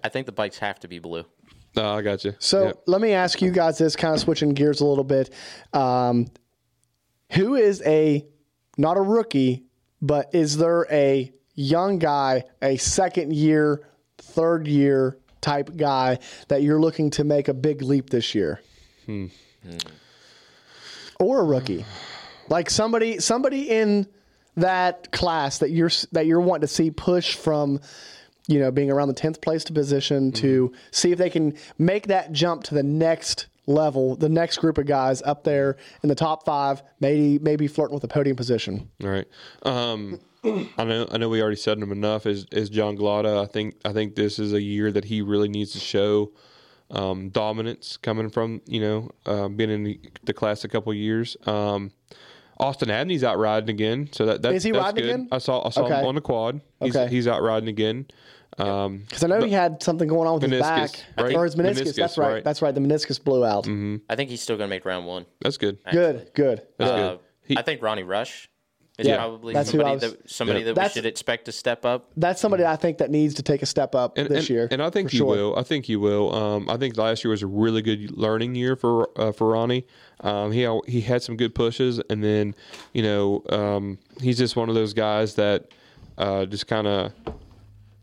I 0.03 0.09
think 0.09 0.25
the 0.25 0.31
bikes 0.31 0.57
have 0.59 0.79
to 0.81 0.87
be 0.87 0.97
blue. 0.99 1.23
no, 1.75 1.93
I 1.93 2.01
got 2.01 2.25
you. 2.25 2.33
So 2.39 2.65
Yep. 2.65 2.83
let 2.87 3.01
me 3.01 3.11
ask 3.13 3.41
you 3.41 3.51
guys 3.51 3.77
this, 3.77 3.95
kind 3.95 4.13
of 4.15 4.19
switching 4.19 4.49
gears 4.49 4.81
a 4.81 4.85
little 4.85 5.03
bit. 5.03 5.31
Um, 5.73 6.27
who 7.33 7.55
is 7.55 7.81
a 7.85 8.25
not 8.77 8.97
a 8.97 9.01
rookie, 9.01 9.63
but 10.01 10.33
is 10.33 10.57
there 10.57 10.87
a 10.91 11.31
young 11.53 11.99
guy, 11.99 12.45
a 12.63 12.77
second 12.77 13.33
year, 13.33 13.87
third 14.17 14.67
year 14.67 15.17
type 15.39 15.75
guy 15.77 16.17
that 16.47 16.61
you're 16.63 16.79
looking 16.81 17.09
to 17.11 17.23
make 17.23 17.47
a 17.47 17.53
big 17.53 17.81
leap 17.83 18.09
this 18.09 18.33
year, 18.35 18.59
or 21.19 21.41
a 21.41 21.43
rookie, 21.43 21.85
like 22.51 22.69
somebody 22.69 23.19
somebody 23.19 23.69
in 23.69 24.05
that 24.57 25.11
class 25.11 25.59
that 25.59 25.71
you're 25.71 25.89
that 26.11 26.25
you're 26.27 26.41
wanting 26.41 26.61
to 26.61 26.67
see 26.67 26.91
push 26.91 27.33
from 27.33 27.79
you 28.47 28.59
know 28.59 28.69
being 28.69 28.91
around 28.91 29.07
the 29.07 29.13
10th 29.13 29.41
place 29.41 29.63
to 29.63 29.73
position 29.73 30.31
to 30.31 30.71
see 30.91 31.11
if 31.11 31.17
they 31.17 31.29
can 31.29 31.55
make 31.79 32.07
that 32.07 32.31
jump 32.31 32.63
to 32.63 32.75
the 32.75 32.83
next 32.83 33.47
level 33.65 34.15
the 34.17 34.27
next 34.27 34.57
group 34.57 34.77
of 34.77 34.85
guys 34.85 35.21
up 35.21 35.43
there 35.43 35.77
in 36.03 36.09
the 36.09 36.15
top 36.15 36.43
five 36.45 36.83
maybe 36.99 37.39
maybe 37.39 37.67
flirting 37.67 37.95
with 37.95 38.03
a 38.03 38.07
podium 38.07 38.35
position 38.35 38.89
All 39.01 39.09
right. 39.09 39.27
Um, 39.63 40.19
I 40.43 40.83
know. 40.83 41.07
I 41.11 41.17
know. 41.17 41.29
We 41.29 41.39
already 41.39 41.55
said 41.55 41.77
him 41.77 41.91
enough. 41.91 42.25
Is 42.25 42.47
is 42.51 42.69
John 42.69 42.97
Glotta? 42.97 43.41
I 43.41 43.45
think. 43.45 43.75
I 43.85 43.93
think 43.93 44.15
this 44.15 44.39
is 44.39 44.53
a 44.53 44.61
year 44.61 44.91
that 44.91 45.05
he 45.05 45.21
really 45.21 45.47
needs 45.47 45.71
to 45.73 45.79
show 45.79 46.31
um, 46.89 47.29
dominance 47.29 47.97
coming 47.97 48.27
from 48.29 48.59
you 48.65 48.81
know 48.81 49.11
uh, 49.27 49.47
being 49.49 49.69
in 49.69 49.83
the, 49.83 49.99
the 50.23 50.33
class 50.33 50.63
a 50.63 50.67
couple 50.67 50.91
years. 50.95 51.37
Um, 51.45 51.91
Austin 52.61 52.89
Abney's 52.91 53.23
out 53.23 53.37
riding 53.39 53.69
again, 53.69 54.07
so 54.11 54.25
that 54.27 54.41
that's, 54.41 54.55
Is 54.57 54.63
he 54.63 54.71
that's 54.71 54.85
riding 54.85 55.03
good. 55.03 55.09
again? 55.15 55.27
I 55.31 55.39
saw 55.39 55.65
I 55.65 55.69
saw 55.71 55.85
Okay. 55.85 55.95
him 55.99 56.05
on 56.05 56.15
the 56.15 56.21
quad. 56.21 56.61
He's, 56.81 56.95
Okay. 56.95 57.09
he's 57.13 57.27
out 57.27 57.41
riding 57.41 57.67
again. 57.69 58.05
Um, 58.59 58.97
because 59.07 59.23
i 59.23 59.27
know 59.27 59.41
he 59.45 59.51
had 59.53 59.81
something 59.81 60.09
going 60.09 60.27
on 60.27 60.33
with 60.41 60.51
his 60.51 60.59
back 60.59 60.89
right? 61.17 61.33
or 61.33 61.45
his 61.45 61.55
meniscus, 61.55 61.83
Meniscus, 61.83 61.95
that's 61.95 62.17
right. 62.17 62.33
right. 62.33 62.43
that's 62.43 62.61
right 62.61 62.75
the 62.75 62.81
meniscus 62.81 63.23
blew 63.23 63.45
out 63.45 63.65
I 64.09 64.15
think 64.17 64.29
he's 64.29 64.41
still 64.41 64.57
going 64.57 64.67
to 64.67 64.75
make 64.75 64.83
round 64.83 65.05
one. 65.07 65.25
that's 65.39 65.55
good. 65.57 65.77
good 65.89 66.29
good 66.35 66.61
That's 66.77 66.91
Uh, 66.91 66.95
good. 67.11 67.19
He- 67.45 67.57
I 67.57 67.61
think 67.61 67.81
Ronnie 67.81 68.03
Rush 68.03 68.49
is 68.99 69.07
Yeah, 69.07 69.15
probably 69.15 69.53
that's 69.53 69.71
somebody 69.71 69.91
was- 69.93 70.01
that 70.01 70.29
somebody 70.29 70.59
Yeah. 70.59 70.65
that 70.65 70.71
we 70.71 70.75
That's- 70.75 70.93
should 70.93 71.05
expect 71.05 71.45
to 71.45 71.53
step 71.53 71.85
up. 71.85 72.11
that's 72.17 72.41
somebody 72.41 72.65
i 72.65 72.75
think 72.75 72.97
that 72.97 73.09
needs 73.09 73.35
to 73.35 73.41
take 73.41 73.61
a 73.61 73.65
step 73.65 73.95
up 73.95 74.17
and, 74.17 74.27
this 74.27 74.39
and, 74.39 74.49
year 74.49 74.67
and 74.69 74.83
I 74.83 74.89
think 74.89 75.07
for 75.07 75.11
he 75.13 75.17
sure. 75.19 75.27
will. 75.27 75.55
I 75.57 75.63
think 75.63 75.85
he 75.85 75.95
will. 75.95 76.35
Um, 76.35 76.69
I 76.69 76.75
think 76.75 76.97
last 76.97 77.23
year 77.23 77.31
was 77.31 77.41
a 77.43 77.47
really 77.47 77.81
good 77.81 78.11
learning 78.17 78.55
year 78.55 78.75
for 78.75 79.09
uh, 79.17 79.31
for 79.31 79.47
Ronnie. 79.51 79.87
Um, 80.21 80.51
he 80.51 80.67
he 80.87 81.01
had 81.01 81.23
some 81.23 81.35
good 81.35 81.55
pushes, 81.55 81.99
and 82.09 82.23
then 82.23 82.55
you 82.93 83.03
know 83.03 83.43
um, 83.49 83.97
he's 84.21 84.37
just 84.37 84.55
one 84.55 84.69
of 84.69 84.75
those 84.75 84.93
guys 84.93 85.35
that 85.35 85.67
uh, 86.17 86.45
just 86.45 86.67
kind 86.67 86.87
of 86.87 87.11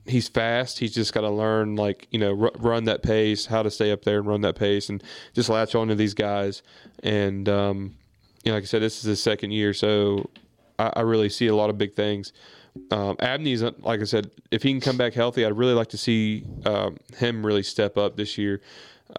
he's 0.07 0.29
fast. 0.29 0.79
He's 0.79 0.95
just 0.95 1.13
got 1.13 1.21
to 1.23 1.31
learn 1.31 1.77
like 1.77 2.09
you 2.11 2.19
know 2.19 2.41
r- 2.41 2.53
run 2.59 2.85
that 2.85 3.03
pace, 3.03 3.47
how 3.47 3.63
to 3.63 3.71
stay 3.71 3.93
up 3.93 4.03
there 4.05 4.19
and 4.19 4.27
run 4.27 4.41
that 4.43 4.57
pace, 4.57 4.89
and 4.89 5.03
just 5.35 5.49
latch 5.49 5.75
on 5.75 5.89
to 5.89 5.95
these 5.95 6.15
guys. 6.15 6.63
And 7.03 7.49
um, 7.49 7.95
you 8.45 8.51
know, 8.51 8.57
like 8.57 8.65
I 8.65 8.67
said, 8.67 8.83
this 8.83 8.99
is 8.99 9.05
his 9.05 9.23
second 9.23 9.53
year, 9.53 9.73
so 9.73 10.29
I, 10.79 10.93
I 10.97 11.01
really 11.03 11.29
see 11.29 11.47
a 11.47 11.55
lot 11.55 11.71
of 11.71 11.79
big 11.79 11.95
things. 11.95 12.33
Um, 12.91 13.17
Abney's 13.19 13.63
like 13.63 14.01
I 14.01 14.05
said, 14.05 14.31
if 14.51 14.63
he 14.63 14.71
can 14.71 14.81
come 14.81 14.97
back 14.97 15.15
healthy, 15.15 15.45
I'd 15.45 15.57
really 15.57 15.75
like 15.75 15.89
to 15.89 15.99
see 15.99 16.45
um, 16.65 16.97
him 17.17 17.45
really 17.45 17.63
step 17.63 17.97
up 17.97 18.17
this 18.17 18.39
year. 18.39 18.61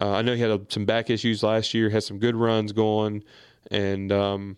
Uh, 0.00 0.10
I 0.12 0.22
know 0.22 0.34
he 0.34 0.40
had 0.40 0.50
a, 0.50 0.60
some 0.68 0.84
back 0.84 1.10
issues 1.10 1.42
last 1.42 1.74
year, 1.74 1.90
had 1.90 2.02
some 2.04 2.18
good 2.18 2.36
runs 2.36 2.72
going, 2.72 3.24
and 3.70 4.12
um, 4.12 4.56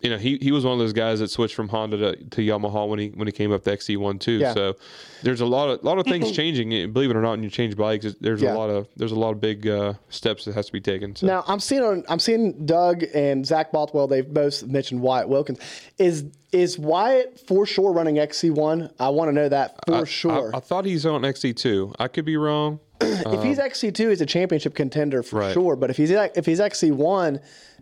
you 0.00 0.08
know 0.08 0.16
he, 0.18 0.38
he 0.40 0.52
was 0.52 0.64
one 0.64 0.72
of 0.74 0.78
those 0.78 0.92
guys 0.92 1.18
that 1.18 1.28
switched 1.30 1.56
from 1.56 1.68
Honda 1.68 1.96
to, 1.96 2.24
to 2.30 2.40
Yamaha 2.42 2.88
when 2.88 3.00
he 3.00 3.08
when 3.08 3.26
he 3.26 3.32
came 3.32 3.50
up 3.52 3.64
to 3.64 3.70
XC1 3.76 4.20
too. 4.20 4.38
Yeah. 4.38 4.54
So 4.54 4.76
there's 5.24 5.40
a 5.40 5.46
lot 5.46 5.68
of 5.68 5.82
lot 5.82 5.98
of 5.98 6.04
things 6.06 6.30
changing. 6.36 6.92
Believe 6.92 7.10
it 7.10 7.16
or 7.16 7.22
not, 7.22 7.32
when 7.32 7.42
you 7.42 7.50
change 7.50 7.76
bikes, 7.76 8.06
there's 8.20 8.40
Yeah. 8.40 8.54
a 8.54 8.56
lot 8.56 8.70
of 8.70 8.86
there's 8.96 9.10
a 9.10 9.18
lot 9.18 9.30
of 9.30 9.40
big 9.40 9.66
uh, 9.66 9.94
steps 10.10 10.44
that 10.44 10.54
has 10.54 10.66
to 10.66 10.72
be 10.72 10.80
taken. 10.80 11.16
So. 11.16 11.26
Now 11.26 11.42
I'm 11.48 11.58
seeing 11.58 11.82
on 11.82 12.04
I'm 12.08 12.20
seeing 12.20 12.64
Doug 12.64 13.02
and 13.14 13.44
Zach 13.44 13.72
Bothwell. 13.72 14.06
They've 14.06 14.26
both 14.32 14.62
mentioned 14.62 15.00
Wyatt 15.00 15.28
Wilkins. 15.28 15.58
Is 15.98 16.24
is 16.52 16.78
Wyatt 16.78 17.40
for 17.48 17.66
sure 17.66 17.92
running 17.92 18.14
XC1? 18.14 18.92
I 19.00 19.08
want 19.08 19.28
to 19.28 19.32
know 19.32 19.48
that 19.48 19.74
for 19.86 20.06
sure. 20.06 20.52
I, 20.54 20.58
I 20.58 20.60
thought 20.60 20.84
he's 20.84 21.04
on 21.04 21.22
XC2. 21.22 21.96
I 21.98 22.06
could 22.06 22.24
be 22.24 22.36
wrong. 22.36 22.78
if 23.00 23.42
he's 23.42 23.58
um, 23.58 23.68
XC2, 23.68 24.10
he's 24.10 24.20
a 24.20 24.26
championship 24.26 24.74
contender 24.74 25.22
for 25.22 25.40
Right. 25.40 25.52
sure. 25.52 25.76
But 25.76 25.90
if 25.90 25.96
he's 25.96 26.10
if 26.10 26.46
he's 26.46 26.60
XC1, 26.60 27.40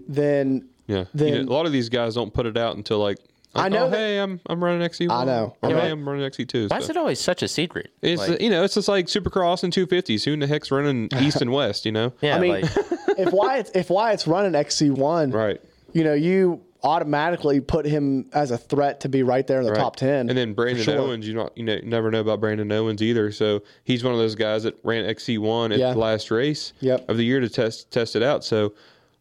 then 0.09 0.69
Yeah, 0.87 1.05
Then- 1.15 1.29
You 1.29 1.43
know, 1.45 1.53
a 1.53 1.55
lot 1.55 1.67
of 1.67 1.73
these 1.73 1.89
guys 1.89 2.15
don't 2.15 2.33
put 2.33 2.47
it 2.47 2.57
out 2.57 2.77
until 2.77 2.99
like, 2.99 3.19
I 3.55 3.69
know 3.71 3.87
Oh, 3.87 3.91
that- 3.91 3.97
hey, 3.97 4.19
I'm 4.19 4.39
I'm 4.47 4.63
running 4.63 4.87
XC1. 4.87 5.11
I 5.11 5.25
know. 5.25 5.57
Or 5.63 5.71
Yeah. 5.71 5.81
hey, 5.81 5.91
I'm 5.91 6.07
running 6.07 6.23
XC2. 6.31 6.69
Why 6.71 6.79
so. 6.79 6.85
is 6.85 6.91
it 6.91 6.97
always 6.99 7.19
such 7.19 7.43
a 7.43 7.49
secret? 7.49 7.91
It's 8.03 8.29
Like, 8.29 8.41
you 8.43 8.51
know, 8.51 8.63
it's 8.65 8.75
just 8.75 8.87
like 8.89 9.07
Supercross 9.07 9.65
and 9.65 9.73
250s. 9.73 10.25
Who 10.25 10.33
in 10.35 10.41
the 10.41 10.47
heck's 10.47 10.71
running 10.71 11.09
East 11.21 11.41
and 11.41 11.51
West? 11.51 11.87
You 11.87 11.93
know, 11.93 12.13
yeah, 12.21 12.37
I 12.37 12.41
mean, 12.41 12.51
like, 12.53 12.65
if 13.19 13.33
Wyatt 13.33 13.71
if 13.75 13.89
Wyatt's 13.89 14.27
running 14.27 14.53
XC1, 14.53 15.33
right, 15.33 15.59
you 15.93 16.05
know 16.05 16.13
you 16.13 16.61
automatically 16.83 17.61
put 17.61 17.85
him 17.87 18.29
as 18.33 18.51
a 18.51 18.59
threat 18.59 19.01
to 19.01 19.09
be 19.09 19.23
right 19.23 19.47
there 19.47 19.59
in 19.61 19.65
the 19.65 19.73
right. 19.73 19.79
top 19.81 19.97
ten. 19.97 20.29
And 20.29 20.37
then 20.39 20.55
Brandon 20.55 20.85
sure. 20.85 20.99
Owens, 20.99 21.27
you 21.27 21.35
know, 21.35 21.51
you 21.55 21.65
know, 21.65 21.79
never 21.83 22.11
know 22.11 22.21
about 22.21 22.41
Brandon 22.41 22.71
Owens 22.71 23.03
either. 23.03 23.33
So 23.33 23.63
he's 23.85 24.05
one 24.05 24.13
of 24.13 24.19
those 24.19 24.35
guys 24.35 24.63
that 24.65 24.79
ran 24.85 25.05
XC1 25.05 25.73
at 25.73 25.79
Yeah. 25.79 25.93
the 25.93 25.99
last 25.99 26.31
race 26.31 26.73
Yep. 26.81 27.09
of 27.09 27.17
the 27.17 27.25
year 27.25 27.41
to 27.41 27.49
test 27.49 27.91
test 27.91 28.17
it 28.17 28.23
out. 28.23 28.45
So 28.45 28.73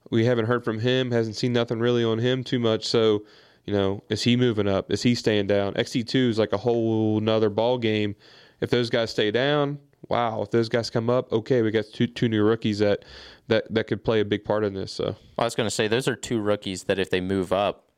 we 0.09 0.25
haven't 0.25 0.45
heard 0.45 0.63
from 0.63 0.79
him. 0.79 1.11
Hasn't 1.11 1.35
seen 1.35 1.53
nothing 1.53 1.79
really 1.79 2.03
on 2.03 2.19
him 2.19 2.43
too 2.43 2.59
much. 2.59 2.85
So 2.85 3.23
you 3.65 3.73
know, 3.73 4.03
is 4.09 4.21
he 4.21 4.35
moving 4.37 4.67
up? 4.67 4.91
Is 4.91 5.01
he 5.01 5.15
staying 5.15 5.47
down? 5.47 5.73
XC2 5.73 6.29
is 6.29 6.37
like 6.37 6.53
a 6.53 6.57
whole 6.57 7.19
nother 7.19 7.49
ball 7.49 7.79
game. 7.79 8.15
If 8.61 8.69
those 8.69 8.89
guys 8.91 9.09
stay 9.09 9.31
down, 9.31 9.79
wow. 10.09 10.41
If 10.41 10.51
those 10.51 10.69
guys 10.69 10.89
come 10.89 11.09
up, 11.09 11.31
okay, 11.31 11.61
we 11.61 11.71
got 11.71 11.85
two 11.93 12.07
two 12.07 12.27
new 12.29 12.43
rookies 12.43 12.79
that 12.79 13.03
that 13.47 13.71
that 13.73 13.87
could 13.87 14.03
play 14.03 14.19
a 14.21 14.25
big 14.25 14.43
part 14.45 14.63
in 14.63 14.73
this. 14.73 14.91
So 14.91 15.15
I 15.37 15.43
was 15.43 15.55
going 15.55 15.67
to 15.67 15.71
say 15.75 15.87
those 15.87 16.07
are 16.07 16.15
two 16.15 16.39
rookies 16.39 16.83
that 16.85 16.99
if 16.99 17.09
they 17.09 17.21
move 17.21 17.51
up, 17.53 17.89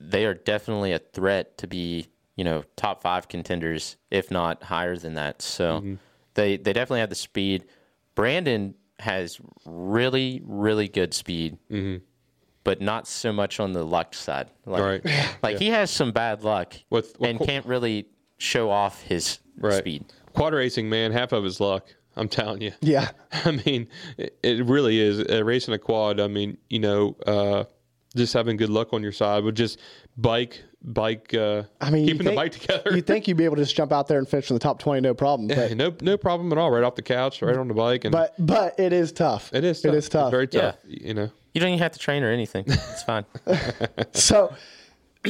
they 0.00 0.24
are 0.26 0.34
definitely 0.34 0.92
a 0.92 0.98
threat 0.98 1.56
to 1.58 1.66
be 1.66 2.06
you 2.36 2.44
know 2.44 2.64
top 2.76 3.02
five 3.02 3.28
contenders, 3.28 3.96
if 4.10 4.30
not 4.30 4.62
higher 4.64 4.96
than 4.96 5.14
that. 5.14 5.42
So 5.42 5.78
Mm-hmm. 5.80 5.94
they 6.34 6.56
they 6.56 6.72
definitely 6.72 7.00
have 7.00 7.10
the 7.10 7.14
speed. 7.14 7.64
Brandon 8.14 8.74
has 8.98 9.38
really 9.66 10.40
really 10.44 10.88
good 10.88 11.12
speed, 11.12 11.58
but 12.64 12.80
not 12.80 13.06
so 13.06 13.32
much 13.32 13.60
on 13.60 13.72
the 13.72 13.84
luck 13.84 14.14
side. 14.14 14.50
Like, 14.64 14.82
Mm-hmm. 14.82 15.08
Right. 15.08 15.36
like 15.42 15.58
he 15.58 15.68
has 15.68 15.90
some 15.90 16.12
bad 16.12 16.42
luck 16.42 16.74
With- 16.90 17.18
with 17.18 17.30
and 17.30 17.38
can't 17.40 17.66
really 17.66 18.08
show 18.38 18.70
off 18.70 19.02
his 19.02 19.38
right, 19.58 19.74
speed. 19.74 20.04
Quad 20.36 20.54
racing, 20.54 20.88
man, 20.88 21.12
half 21.12 21.32
of 21.32 21.44
his 21.44 21.60
luck. 21.60 21.86
I'm 22.18 22.28
telling 22.28 22.62
you. 22.62 22.72
yeah, 22.80 23.10
I 23.32 23.60
mean, 23.66 23.88
it, 24.16 24.38
it 24.42 24.64
really 24.64 24.98
is 24.98 25.20
uh, 25.20 25.44
racing 25.44 25.74
a 25.74 25.78
quad. 25.78 26.18
I 26.18 26.28
mean, 26.28 26.56
you 26.70 26.78
know, 26.78 27.14
uh, 27.26 27.64
just 28.16 28.32
having 28.32 28.56
good 28.56 28.70
luck 28.70 28.94
on 28.94 29.02
your 29.02 29.12
side 29.12 29.44
with 29.44 29.54
just 29.54 29.78
bike, 30.16 30.62
bike. 30.82 31.34
Uh, 31.34 31.64
I 31.78 31.90
mean, 31.90 32.06
you 32.06 32.12
keeping 32.12 32.28
the 32.28 32.34
bike 32.34 32.52
together. 32.52 32.94
You 32.94 33.02
think 33.02 33.28
you'd 33.28 33.36
be 33.36 33.44
able 33.44 33.56
to 33.56 33.62
just 33.62 33.76
jump 33.76 33.92
out 33.92 34.08
there 34.08 34.18
and 34.18 34.26
finish 34.26 34.50
in 34.50 34.54
the 34.54 34.60
top 34.60 34.78
twenty, 34.78 35.02
no 35.02 35.12
problem. 35.12 35.48
But 35.48 35.76
no, 35.76 35.94
no 36.00 36.16
problem 36.16 36.50
at 36.52 36.58
all. 36.58 36.70
Right 36.70 36.84
off 36.84 36.94
the 36.94 37.02
couch, 37.02 37.42
right 37.42 37.56
on 37.56 37.68
the 37.68 37.74
bike, 37.74 38.06
and 38.06 38.12
but 38.12 38.34
but 38.38 38.80
it 38.80 38.94
is 38.94 39.12
tough. 39.12 39.52
it 39.52 39.64
is. 39.64 39.82
Tough. 39.82 39.92
It 39.92 39.96
is 39.98 40.08
tough. 40.08 40.26
It's 40.28 40.30
very 40.30 40.48
tough. 40.48 40.76
You 40.86 41.12
know. 41.12 41.30
You 41.52 41.60
don't 41.60 41.70
even 41.70 41.78
have 41.78 41.92
to 41.92 41.98
train 41.98 42.22
or 42.22 42.30
anything. 42.30 42.64
It's 42.66 43.02
fine. 43.02 43.24
So, 44.12 44.54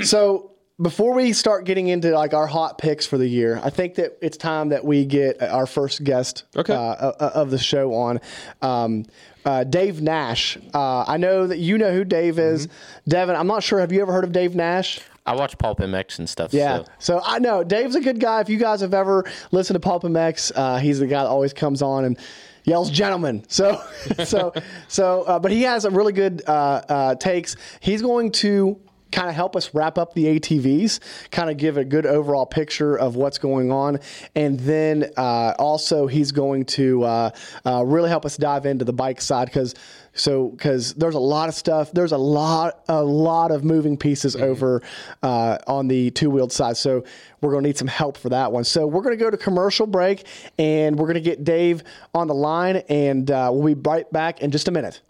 so 0.02 0.55
before 0.80 1.14
we 1.14 1.32
start 1.32 1.64
getting 1.64 1.88
into 1.88 2.10
like 2.12 2.34
our 2.34 2.46
hot 2.46 2.76
picks 2.78 3.06
for 3.06 3.16
the 3.16 3.26
year, 3.26 3.60
I 3.64 3.70
think 3.70 3.94
that 3.94 4.18
it's 4.20 4.36
time 4.36 4.68
that 4.70 4.84
we 4.84 5.06
get 5.06 5.42
our 5.42 5.66
first 5.66 6.04
guest 6.04 6.44
Okay. 6.54 6.74
uh, 6.74 6.78
uh, 6.78 7.30
of 7.34 7.50
the 7.50 7.58
show 7.58 7.94
on. 7.94 8.20
Um, 8.60 9.06
uh, 9.44 9.64
Dave 9.64 10.02
Nash. 10.02 10.58
Uh, 10.74 11.04
I 11.06 11.16
know 11.16 11.46
that 11.46 11.58
you 11.58 11.78
know 11.78 11.92
who 11.92 12.04
Dave 12.04 12.38
is. 12.38 12.66
Mm-hmm. 12.66 13.10
Devin, 13.10 13.36
I'm 13.36 13.46
not 13.46 13.62
sure. 13.62 13.78
Have 13.78 13.92
you 13.92 14.02
ever 14.02 14.12
heard 14.12 14.24
of 14.24 14.32
Dave 14.32 14.54
Nash? 14.54 15.00
I 15.24 15.34
watch 15.34 15.56
Pulp 15.58 15.78
MX 15.78 16.18
and 16.18 16.28
stuff. 16.28 16.52
Yeah. 16.52 16.78
So. 16.78 16.86
So 16.98 17.22
I 17.24 17.38
know 17.38 17.64
Dave's 17.64 17.96
a 17.96 18.00
good 18.00 18.20
guy. 18.20 18.40
If 18.40 18.48
you 18.48 18.58
guys 18.58 18.80
have 18.80 18.92
ever 18.94 19.24
listened 19.52 19.76
to 19.76 19.80
Pulp 19.80 20.02
MX, 20.02 20.52
uh, 20.54 20.78
he's 20.78 20.98
the 20.98 21.06
guy 21.06 21.22
that 21.22 21.28
always 21.28 21.52
comes 21.52 21.80
on 21.80 22.04
and 22.04 22.18
yells 22.64 22.90
"gentlemen." 22.90 23.44
So, 23.48 23.80
so, 24.24 24.52
so. 24.88 25.22
Uh, 25.22 25.38
but 25.38 25.50
he 25.52 25.62
has 25.62 25.84
a 25.84 25.90
really 25.90 26.12
good 26.12 26.42
uh, 26.46 26.50
uh, 26.88 27.14
takes. 27.14 27.56
He's 27.80 28.02
going 28.02 28.32
to 28.32 28.78
kind 29.16 29.30
of 29.30 29.34
help 29.34 29.56
us 29.56 29.72
wrap 29.72 29.96
up 29.96 30.12
the 30.12 30.38
ATVs, 30.38 31.00
kind 31.30 31.48
of 31.48 31.56
give 31.56 31.78
a 31.78 31.84
good 31.84 32.04
overall 32.04 32.44
picture 32.44 32.96
of 32.96 33.16
what's 33.16 33.38
going 33.38 33.72
on, 33.72 33.98
and 34.34 34.60
then 34.60 35.10
uh, 35.16 35.54
also 35.58 36.06
he's 36.06 36.32
going 36.32 36.66
to 36.66 37.02
uh, 37.02 37.30
uh, 37.64 37.82
really 37.82 38.10
help 38.10 38.26
us 38.26 38.36
dive 38.36 38.66
into 38.66 38.84
the 38.84 38.92
bike 38.92 39.20
side 39.20 39.46
because. 39.46 39.74
So, 40.18 40.48
because 40.48 40.94
there's 40.94 41.14
a 41.14 41.18
lot 41.18 41.50
of 41.50 41.54
stuff, 41.54 41.92
there's 41.92 42.12
a 42.12 42.16
lot, 42.16 42.82
a 42.88 43.04
lot 43.04 43.50
of 43.50 43.64
moving 43.64 43.98
pieces 43.98 44.34
over 44.34 44.80
uh, 45.22 45.58
on 45.66 45.88
the 45.88 46.10
two 46.12 46.30
wheeled 46.30 46.52
side. 46.52 46.78
So, 46.78 47.04
we're 47.42 47.50
going 47.50 47.64
to 47.64 47.68
need 47.68 47.76
some 47.76 47.86
help 47.86 48.16
for 48.16 48.30
that 48.30 48.50
one. 48.50 48.64
So, 48.64 48.86
we're 48.86 49.02
going 49.02 49.14
to 49.14 49.22
go 49.22 49.30
to 49.30 49.36
commercial 49.36 49.86
break, 49.86 50.26
and 50.58 50.98
we're 50.98 51.04
going 51.04 51.16
to 51.16 51.20
get 51.20 51.44
Dave 51.44 51.82
on 52.14 52.28
the 52.28 52.34
line, 52.34 52.76
and 52.88 53.30
uh, 53.30 53.50
we'll 53.52 53.74
be 53.74 53.80
right 53.86 54.10
back 54.10 54.40
in 54.40 54.50
just 54.52 54.68
a 54.68 54.70
minute. 54.70 55.02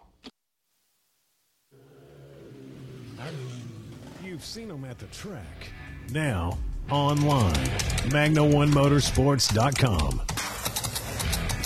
You've 4.37 4.45
seen 4.45 4.67
them 4.67 4.85
at 4.97 5.09
the 5.09 5.15
track. 5.15 5.69
Now, 6.11 6.57
online. 6.89 7.53
Magna1motorsports.com. 8.09 10.21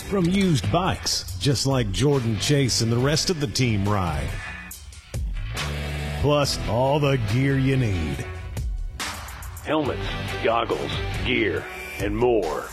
From 0.10 0.26
used 0.26 0.70
bikes, 0.72 1.38
just 1.40 1.66
like 1.66 1.92
Jordan 1.92 2.38
Chase 2.40 2.82
and 2.82 2.92
the 2.92 2.98
rest 2.98 3.30
of 3.30 3.40
the 3.40 3.48
team 3.48 3.88
ride. 3.88 4.28
Plus, 6.22 6.60
all 6.68 7.00
the 7.00 7.18
gear 7.32 7.58
you 7.58 7.78
need. 7.78 8.26
Helmets, 9.64 10.02
goggles, 10.44 10.92
gear, 11.26 11.64
and 12.00 12.14
more. 12.16 12.66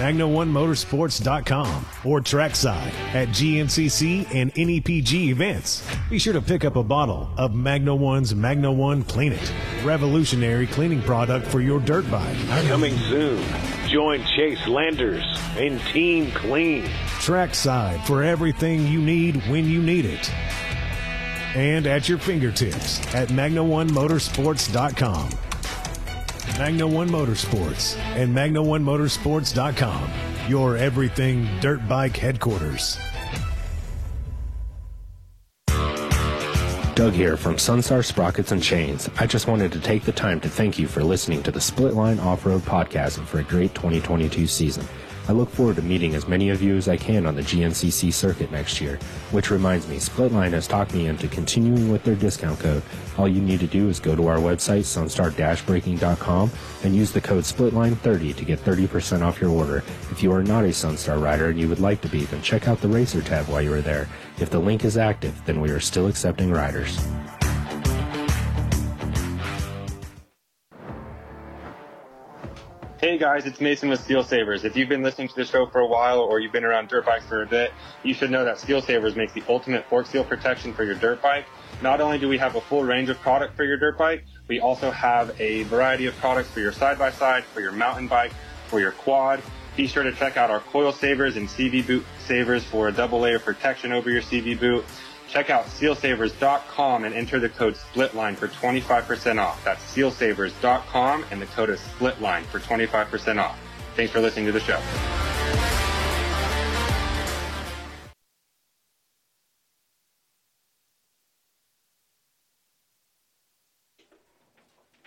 Magna1Motorsports.com, 0.00 1.84
or 2.06 2.22
trackside 2.22 2.94
at 3.14 3.28
GNCC 3.28 4.34
and 4.34 4.50
NEPG 4.54 5.28
events. 5.28 5.86
Be 6.08 6.18
sure 6.18 6.32
to 6.32 6.40
pick 6.40 6.64
up 6.64 6.76
a 6.76 6.82
bottle 6.82 7.28
of 7.36 7.54
Magna 7.54 7.94
One's 7.94 8.34
Magna 8.34 8.72
One 8.72 9.02
Clean 9.02 9.34
It, 9.34 9.52
revolutionary 9.84 10.66
cleaning 10.66 11.02
product 11.02 11.46
for 11.46 11.60
your 11.60 11.80
dirt 11.80 12.10
bike. 12.10 12.34
Coming 12.66 12.96
soon. 12.96 13.44
Join 13.88 14.24
Chase 14.24 14.66
Landers 14.66 15.22
and 15.58 15.78
Team 15.92 16.32
Clean. 16.32 16.82
Trackside 17.20 18.02
for 18.06 18.22
everything 18.22 18.86
you 18.86 19.02
need 19.02 19.36
when 19.48 19.68
you 19.68 19.82
need 19.82 20.06
it. 20.06 20.32
And 21.54 21.86
at 21.86 22.08
your 22.08 22.16
fingertips 22.16 23.00
at 23.14 23.28
Magna1Motorsports.com. 23.28 25.49
Magna 26.60 26.86
One 26.86 27.08
Motorsports 27.08 27.96
and 27.96 28.36
Magna1Motorsports.com. 28.36 30.10
Your 30.46 30.76
everything 30.76 31.48
dirt 31.60 31.88
bike 31.88 32.14
headquarters. 32.14 32.98
Doug 36.94 37.14
here 37.14 37.38
from 37.38 37.54
Sunstar 37.54 38.04
Sprockets 38.04 38.52
and 38.52 38.62
Chains. 38.62 39.08
I 39.18 39.26
just 39.26 39.48
wanted 39.48 39.72
to 39.72 39.80
take 39.80 40.02
the 40.02 40.12
time 40.12 40.38
to 40.40 40.50
thank 40.50 40.78
you 40.78 40.86
for 40.86 41.02
listening 41.02 41.42
to 41.44 41.50
the 41.50 41.62
Split 41.62 41.94
Line 41.94 42.18
Off 42.18 42.44
Road 42.44 42.60
Podcast 42.60 43.16
and 43.16 43.26
for 43.26 43.38
a 43.38 43.42
great 43.42 43.74
2022 43.74 44.46
season. 44.46 44.86
I 45.28 45.32
look 45.32 45.50
forward 45.50 45.76
to 45.76 45.82
meeting 45.82 46.14
as 46.14 46.26
many 46.26 46.50
of 46.50 46.62
you 46.62 46.76
as 46.76 46.88
I 46.88 46.96
can 46.96 47.26
on 47.26 47.34
the 47.34 47.42
GNCC 47.42 48.12
circuit 48.12 48.50
next 48.50 48.80
year. 48.80 48.98
Which 49.30 49.50
reminds 49.50 49.86
me, 49.88 49.96
Splitline 49.96 50.52
has 50.52 50.66
talked 50.66 50.94
me 50.94 51.06
into 51.06 51.28
continuing 51.28 51.90
with 51.90 52.02
their 52.02 52.14
discount 52.14 52.58
code. 52.58 52.82
All 53.16 53.28
you 53.28 53.40
need 53.40 53.60
to 53.60 53.66
do 53.66 53.88
is 53.88 54.00
go 54.00 54.16
to 54.16 54.26
our 54.26 54.38
website, 54.38 54.80
sunstar-braking.com, 54.80 56.50
and 56.82 56.96
use 56.96 57.12
the 57.12 57.20
code 57.20 57.44
SPLITLINE30 57.44 58.36
to 58.36 58.44
get 58.44 58.64
30% 58.64 59.22
off 59.22 59.40
your 59.40 59.50
order. 59.50 59.84
If 60.10 60.22
you 60.22 60.32
are 60.32 60.42
not 60.42 60.64
a 60.64 60.68
Sunstar 60.68 61.22
rider 61.22 61.48
and 61.50 61.60
you 61.60 61.68
would 61.68 61.80
like 61.80 62.00
to 62.02 62.08
be, 62.08 62.24
then 62.24 62.42
check 62.42 62.66
out 62.66 62.80
the 62.80 62.88
Racer 62.88 63.22
tab 63.22 63.46
while 63.46 63.62
you 63.62 63.72
are 63.72 63.82
there. 63.82 64.08
If 64.38 64.50
the 64.50 64.58
link 64.58 64.84
is 64.84 64.96
active, 64.96 65.40
then 65.44 65.60
we 65.60 65.70
are 65.70 65.80
still 65.80 66.08
accepting 66.08 66.50
riders. 66.50 66.98
Hey 73.00 73.16
guys, 73.16 73.46
it's 73.46 73.62
Mason 73.62 73.88
with 73.88 74.00
Seal 74.00 74.22
Savers. 74.22 74.62
If 74.62 74.76
you've 74.76 74.90
been 74.90 75.02
listening 75.02 75.28
to 75.28 75.34
the 75.34 75.46
show 75.46 75.64
for 75.64 75.80
a 75.80 75.86
while 75.86 76.20
or 76.20 76.38
you've 76.38 76.52
been 76.52 76.66
around 76.66 76.88
dirt 76.90 77.06
bikes 77.06 77.24
for 77.24 77.42
a 77.42 77.46
bit, 77.46 77.72
you 78.02 78.12
should 78.12 78.30
know 78.30 78.44
that 78.44 78.60
Seal 78.60 78.82
Savers 78.82 79.16
makes 79.16 79.32
the 79.32 79.42
ultimate 79.48 79.86
fork 79.86 80.04
seal 80.04 80.22
protection 80.22 80.74
for 80.74 80.84
your 80.84 80.96
dirt 80.96 81.22
bike. 81.22 81.46
Not 81.80 82.02
only 82.02 82.18
do 82.18 82.28
we 82.28 82.36
have 82.36 82.56
a 82.56 82.60
full 82.60 82.84
range 82.84 83.08
of 83.08 83.18
product 83.20 83.56
for 83.56 83.64
your 83.64 83.78
dirt 83.78 83.96
bike, 83.96 84.26
we 84.48 84.60
also 84.60 84.90
have 84.90 85.34
a 85.40 85.62
variety 85.62 86.04
of 86.04 86.16
products 86.18 86.50
for 86.50 86.60
your 86.60 86.72
side-by-side, 86.72 87.42
for 87.44 87.62
your 87.62 87.72
mountain 87.72 88.06
bike, 88.06 88.32
for 88.66 88.80
your 88.80 88.92
quad. 88.92 89.40
Be 89.78 89.86
sure 89.86 90.02
to 90.02 90.12
check 90.12 90.36
out 90.36 90.50
our 90.50 90.60
coil 90.60 90.92
savers 90.92 91.38
and 91.38 91.48
CV 91.48 91.86
boot 91.86 92.04
savers 92.18 92.64
for 92.64 92.88
a 92.88 92.92
double 92.92 93.20
layer 93.20 93.38
protection 93.38 93.92
over 93.92 94.10
your 94.10 94.20
CV 94.20 94.60
boot. 94.60 94.84
Check 95.30 95.48
out 95.48 95.66
sealsavers.com 95.66 97.04
and 97.04 97.14
enter 97.14 97.38
the 97.38 97.48
code 97.48 97.76
SPLITLINE 97.76 98.34
for 98.34 98.48
25% 98.48 99.40
off. 99.40 99.62
That's 99.64 99.80
sealsavers.com 99.94 101.24
and 101.30 101.40
the 101.40 101.46
code 101.46 101.70
is 101.70 101.80
SPLITLINE 101.80 102.44
for 102.46 102.58
25% 102.58 103.40
off. 103.40 103.56
Thanks 103.94 104.12
for 104.12 104.20
listening 104.20 104.46
to 104.46 104.52
the 104.52 104.58
show. 104.58 104.80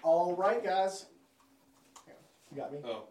All 0.04 0.36
right, 0.36 0.64
guys. 0.64 1.06
You 2.52 2.58
got 2.58 2.72
me? 2.72 2.80
Oh, 2.86 3.04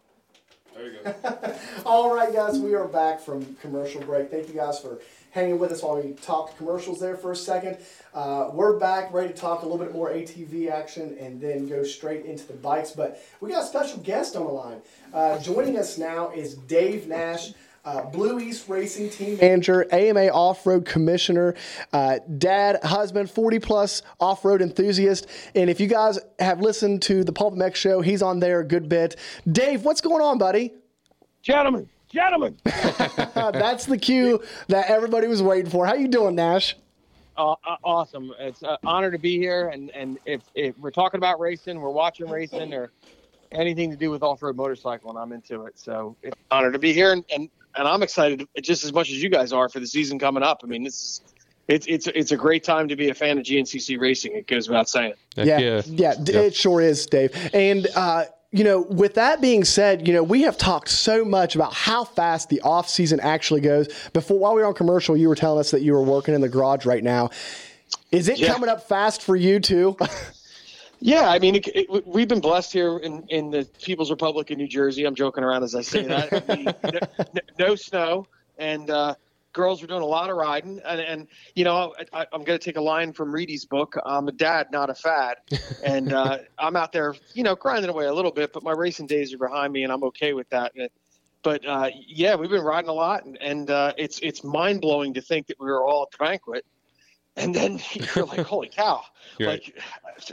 there 0.75 0.87
you 0.87 0.99
go. 1.05 1.55
All 1.87 2.15
right, 2.15 2.33
guys, 2.33 2.59
we 2.59 2.75
are 2.75 2.87
back 2.87 3.21
from 3.21 3.57
commercial 3.57 4.01
break. 4.03 4.31
Thank 4.31 4.49
you 4.49 4.55
guys 4.55 4.79
for 4.81 5.01
hanging 5.31 5.59
with 5.59 5.73
us 5.73 5.83
while 5.83 5.97
we 5.97 6.13
talked 6.13 6.57
commercials 6.59 7.01
there 7.01 7.17
for 7.17 7.33
a 7.33 7.37
second. 7.37 7.79
Uh, 8.15 8.51
we're 8.53 8.79
back, 8.79 9.13
ready 9.13 9.33
to 9.33 9.39
talk 9.39 9.63
a 9.63 9.67
little 9.67 9.83
bit 9.83 9.95
more 9.95 10.11
ATV 10.11 10.71
action 10.71 11.17
and 11.19 11.41
then 11.41 11.69
go 11.69 11.83
straight 11.83 12.27
into 12.27 12.47
the 12.47 12.53
bikes. 12.55 12.91
But 12.91 13.23
we 13.41 13.51
got 13.51 13.63
a 13.63 13.67
special 13.67 13.99
guest 14.01 14.37
on 14.37 14.45
the 14.45 14.53
line. 14.53 14.83
Uh, 15.13 15.39
joining 15.39 15.79
us 15.79 15.99
now 15.99 16.31
is 16.33 16.55
Dave 16.55 17.09
Nash. 17.09 17.53
Uh, 17.85 18.03
Blue 18.03 18.39
East 18.39 18.69
Racing 18.69 19.11
Team 19.11 19.39
Manager, 19.41 19.93
AMA 19.93 20.29
Off 20.29 20.65
Road 20.65 20.85
Commissioner, 20.87 21.57
uh, 21.93 22.21
dad, 22.39 22.79
husband, 22.85 23.29
40 23.29 23.59
plus 23.59 24.03
off 24.21 24.45
road 24.45 24.63
enthusiast. 24.63 25.27
And 25.57 25.69
if 25.69 25.81
you 25.81 25.89
guys 25.89 26.21
have 26.39 26.61
listened 26.61 27.03
to 27.03 27.25
the 27.25 27.33
Pulp 27.33 27.55
MX 27.55 27.75
show, 27.75 28.01
he's 28.01 28.23
on 28.23 28.39
there 28.39 28.61
a 28.61 28.65
good 28.65 28.89
bit. 28.89 29.17
Dave, 29.51 29.85
what's 29.85 30.01
going 30.01 30.23
on, 30.23 30.39
buddy? 30.39 30.73
Gentlemen, 31.43 31.89
gentlemen. 32.09 32.57
That's 32.65 33.87
the 33.87 33.99
cue 33.99 34.41
that 34.69 34.89
everybody 34.89 35.27
was 35.27 35.43
waiting 35.43 35.69
for. 35.69 35.85
How 35.85 35.95
you 35.95 36.07
doing, 36.07 36.37
Nash? 36.37 36.77
Uh, 37.37 37.57
uh, 37.67 37.77
awesome. 37.83 38.33
It's 38.39 38.63
an 38.63 38.77
honor 38.85 39.11
to 39.11 39.19
be 39.19 39.39
here. 39.39 39.71
And, 39.71 39.91
and 39.91 40.21
if, 40.25 40.43
if 40.55 40.79
we're 40.79 40.93
talking 40.93 41.19
about 41.19 41.41
racing, 41.41 41.81
we're 41.81 41.91
watching 41.91 42.29
racing 42.29 42.73
or 42.75 42.93
anything 43.51 43.91
to 43.91 43.97
do 43.97 44.13
with 44.13 44.23
off-road 44.23 44.55
motorcycle 44.55 45.11
and 45.11 45.19
I'm 45.19 45.33
into 45.33 45.65
it. 45.65 45.77
So 45.77 46.15
it's 46.23 46.37
an 46.37 46.45
honor 46.53 46.71
to 46.71 46.79
be 46.79 46.93
here. 46.93 47.11
And, 47.11 47.25
and, 47.29 47.51
and 47.77 47.87
I'm 47.89 48.03
excited 48.03 48.47
just 48.63 48.85
as 48.85 48.93
much 48.93 49.11
as 49.11 49.23
you 49.23 49.29
guys 49.29 49.53
are 49.53 49.69
for 49.69 49.81
the 49.81 49.87
season 49.87 50.19
coming 50.19 50.43
up. 50.43 50.61
I 50.63 50.67
mean, 50.67 50.83
this 50.85 50.95
is, 50.95 51.21
it's, 51.69 51.87
it's, 51.87 52.07
it's 52.09 52.33
a 52.33 52.37
great 52.37 52.65
time 52.65 52.89
to 52.89 52.97
be 52.97 53.09
a 53.09 53.15
fan 53.15 53.39
of 53.39 53.45
GNCC 53.45 53.99
racing. 54.01 54.35
It 54.35 54.47
goes 54.47 54.69
without 54.69 54.89
saying. 54.89 55.15
Yeah, 55.37 55.59
yeah, 55.59 55.83
yeah, 55.87 56.15
it 56.19 56.55
sure 56.55 56.81
is, 56.81 57.07
Dave. 57.07 57.31
And, 57.55 57.87
uh, 57.95 58.25
you 58.51 58.65
know, 58.65 58.83
with 58.83 59.15
that 59.15 59.41
being 59.41 59.65
said, 59.65 60.07
you 60.07 60.13
know, 60.13 60.23
we 60.23 60.43
have 60.43 60.59
talked 60.59 60.89
so 60.91 61.25
much 61.25 61.55
about 61.55 61.73
how 61.73 62.05
fast 62.05 62.51
the 62.51 62.61
off 62.61 62.89
season 62.89 63.19
actually 63.21 63.63
goes. 63.63 63.89
Before, 64.13 64.39
while 64.39 64.55
we 64.55 64.61
were 64.61 64.67
on 64.69 64.75
commercial, 64.75 65.17
you 65.17 65.29
were 65.29 65.35
telling 65.35 65.61
us 65.61 65.71
that 65.71 65.81
you 65.83 65.93
were 65.95 66.03
working 66.03 66.35
in 66.35 66.41
the 66.43 66.49
garage 66.51 66.85
right 66.85 67.03
now. 67.03 67.31
Is 68.11 68.29
it 68.29 68.39
Yeah. 68.39 68.53
coming 68.53 68.69
up 68.69 68.87
fast 68.89 69.23
for 69.23 69.37
you 69.37 69.59
too? 69.59 69.97
Yeah, 71.05 71.29
I 71.29 71.41
mean, 71.41 71.57
it, 71.57 71.67
it, 71.75 72.07
we've 72.07 72.29
been 72.29 72.41
blessed 72.41 72.73
here 72.73 72.99
in, 72.99 73.25
in 73.29 73.51
the 73.51 73.69
People's 73.83 74.11
Republic 74.11 74.51
of 74.53 74.57
New 74.57 74.69
Jersey. 74.69 75.05
I'm 75.05 75.17
joking 75.17 75.43
around 75.43 75.65
as 75.65 75.75
I 75.75 75.83
say 75.83 76.05
that. 76.05 76.45
I 76.49 76.57
mean, 76.57 76.65
no, 76.65 77.01
no, 77.35 77.41
no 77.59 77.75
snow, 77.75 78.29
and 78.57 78.89
uh, 78.89 79.17
girls 79.53 79.83
are 79.83 79.89
doing 79.89 80.03
a 80.03 80.07
lot 80.07 80.31
of 80.31 80.37
riding. 80.37 80.81
And, 80.85 81.01
and 81.01 81.29
you 81.57 81.65
know, 81.65 81.93
I, 82.13 82.27
I'm 82.33 82.45
going 82.45 82.57
to 82.57 82.65
take 82.65 82.77
a 82.77 82.81
line 82.81 83.13
from 83.13 83.33
Reedy's 83.33 83.65
book. 83.65 83.97
I'm 84.07 84.29
a 84.29 84.33
dad, 84.33 84.69
not 84.71 84.91
a 84.91 84.95
fad, 84.95 85.39
and 85.83 86.13
uh, 86.13 86.39
I'm 86.59 86.77
out 86.77 86.93
there, 86.93 87.17
you 87.35 87.43
know, 87.43 87.57
grinding 87.57 87.91
away 87.91 88.07
a 88.07 88.15
little 88.15 88.31
bit. 88.31 88.53
But 88.53 88.63
my 88.63 88.73
racing 88.73 89.09
days 89.09 89.35
are 89.35 89.39
behind 89.39 89.73
me, 89.73 89.83
and 89.83 89.93
I'm 89.93 90.05
okay 90.05 90.35
with 90.35 90.49
that. 90.51 90.73
And, 90.77 90.89
but 91.43 91.67
uh, 91.67 91.91
yeah, 92.07 92.37
we've 92.37 92.51
been 92.51 92.63
riding 92.63 92.89
a 92.91 92.95
lot, 92.95 93.25
and, 93.25 93.37
and 93.43 93.71
uh, 93.71 93.93
it's 93.99 94.21
it's 94.21 94.45
mind 94.45 94.81
blowing 94.81 95.15
to 95.15 95.21
think 95.21 95.49
that 95.49 95.59
we 95.59 95.67
were 95.67 95.85
all 95.85 96.05
at 96.05 96.13
the 96.13 96.19
banquet, 96.19 96.65
and 97.37 97.55
then 97.55 97.81
you're 98.17 98.27
like, 98.27 98.41
holy 98.41 98.69
cow! 98.69 99.03
You're 99.39 99.49
like, 99.51 99.75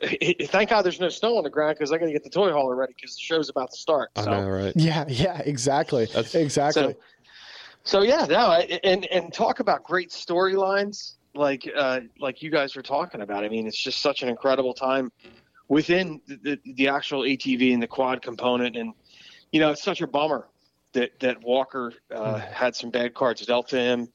it, 0.02 0.36
it- 0.42 0.50
thank 0.50 0.70
God 0.70 0.82
there's 0.82 1.00
no 1.00 1.08
snow 1.10 1.38
on 1.38 1.44
the 1.44 1.50
ground 1.50 1.76
because 1.78 1.92
I 1.92 1.98
got 1.98 2.08
to 2.08 2.12
get 2.12 2.24
the 2.24 2.30
toy 2.30 2.52
hauler 2.52 2.76
ready 2.76 2.94
because 2.96 3.16
the 3.16 3.22
show's 3.22 3.48
about 3.50 3.72
to 3.72 3.78
start. 3.78 4.10
I 4.18 4.26
know, 4.26 4.48
right? 4.50 4.74
yeah, 4.76 5.06
yeah, 5.08 5.40
exactly, 5.40 6.04
exactly. 6.14 6.84
so, 6.84 6.94
so 7.84 8.02
yeah, 8.02 8.26
no, 8.30 8.48
I, 8.48 8.80
and 8.84 9.06
and 9.06 9.34
talk 9.34 9.62
about 9.62 9.84
great 9.84 10.10
storylines 10.10 11.14
like 11.34 11.70
uh, 11.76 12.02
like 12.20 12.42
you 12.42 12.50
guys 12.52 12.76
were 12.76 12.82
talking 12.82 13.22
about. 13.22 13.46
I 13.46 13.50
mean, 13.50 13.68
it's 13.68 13.82
just 13.82 14.02
such 14.02 14.22
an 14.22 14.28
incredible 14.30 14.74
time 14.74 15.12
within 15.70 16.20
the, 16.28 16.36
the, 16.66 16.74
the 16.74 16.88
actual 16.90 17.22
ATV 17.22 17.74
and 17.74 17.82
the 17.82 17.88
quad 17.88 18.22
component, 18.22 18.76
and 18.76 18.94
you 19.54 19.62
know, 19.62 19.72
it's 19.72 19.82
such 19.84 20.02
a 20.02 20.08
bummer 20.08 20.48
that 20.94 21.20
that 21.20 21.42
Walker 21.44 21.94
uh, 22.14 22.40
had 22.40 22.76
some 22.76 22.90
bad 22.90 23.14
cards 23.14 23.46
dealt 23.46 23.70
to 23.70 23.80
him, 23.80 24.10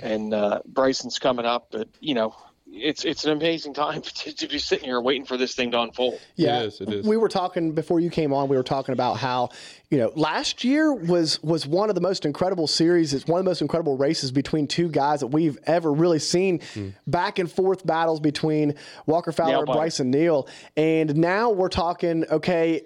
and 0.00 0.34
uh, 0.34 0.60
Brycen's 0.66 1.18
coming 1.18 1.46
up, 1.46 1.68
but 1.70 1.88
you 2.00 2.14
know. 2.14 2.34
It's 2.70 3.06
it's 3.06 3.24
an 3.24 3.32
amazing 3.32 3.72
time 3.72 4.02
to, 4.02 4.34
to 4.34 4.46
be 4.46 4.58
sitting 4.58 4.84
here 4.84 5.00
waiting 5.00 5.24
for 5.24 5.38
this 5.38 5.54
thing 5.54 5.70
to 5.70 5.80
unfold. 5.80 6.20
Yeah, 6.36 6.68
we 7.02 7.16
were 7.16 7.30
talking 7.30 7.72
before 7.72 7.98
you 7.98 8.10
came 8.10 8.34
on. 8.34 8.48
We 8.48 8.58
were 8.58 8.62
talking 8.62 8.92
about 8.92 9.14
how 9.14 9.48
you 9.88 9.96
know 9.96 10.12
last 10.14 10.64
year 10.64 10.92
was 10.92 11.42
was 11.42 11.66
one 11.66 11.88
of 11.88 11.94
the 11.94 12.02
most 12.02 12.26
incredible 12.26 12.66
series. 12.66 13.14
It's 13.14 13.26
one 13.26 13.38
of 13.38 13.46
the 13.46 13.48
most 13.48 13.62
incredible 13.62 13.96
races 13.96 14.30
between 14.32 14.66
two 14.66 14.90
guys 14.90 15.20
that 15.20 15.28
we've 15.28 15.56
ever 15.64 15.90
really 15.90 16.18
seen. 16.18 16.60
Back 17.06 17.38
and 17.38 17.50
forth 17.50 17.86
battles 17.86 18.20
between 18.20 18.74
Walker 19.06 19.32
Fowler 19.32 19.52
Nail 19.52 19.60
and. 19.60 19.70
Brycen 19.70 20.06
Neal, 20.08 20.48
and 20.76 21.16
now 21.16 21.48
we're 21.48 21.70
talking. 21.70 22.26
Okay, 22.30 22.82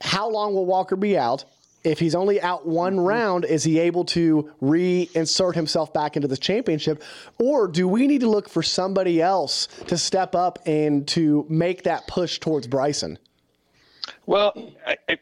how 0.00 0.30
long 0.30 0.54
will 0.54 0.66
Walker 0.66 0.94
be 0.94 1.18
out? 1.18 1.44
If 1.84 1.98
he's 2.00 2.14
only 2.14 2.40
out 2.40 2.66
one 2.66 2.98
round, 2.98 3.44
is 3.44 3.62
he 3.62 3.78
able 3.78 4.04
to 4.06 4.52
reinsert 4.60 5.54
himself 5.54 5.92
back 5.92 6.16
into 6.16 6.26
the 6.26 6.36
championship? 6.36 7.02
Or 7.38 7.68
do 7.68 7.86
we 7.86 8.06
need 8.06 8.22
to 8.22 8.28
look 8.28 8.48
for 8.48 8.62
somebody 8.62 9.22
else 9.22 9.68
to 9.86 9.96
step 9.96 10.34
up 10.34 10.58
and 10.66 11.06
to 11.08 11.46
make 11.48 11.84
that 11.84 12.06
push 12.08 12.40
towards 12.40 12.66
Brycen? 12.66 13.18
Well, 14.26 14.52
it, 15.08 15.20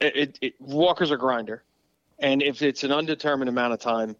it, 0.00 0.38
it, 0.40 0.54
Walker's 0.60 1.10
a 1.10 1.16
grinder, 1.16 1.62
and 2.18 2.42
if 2.42 2.62
it's 2.62 2.84
an 2.84 2.92
undetermined 2.92 3.48
amount 3.48 3.72
of 3.72 3.80
time, 3.80 4.16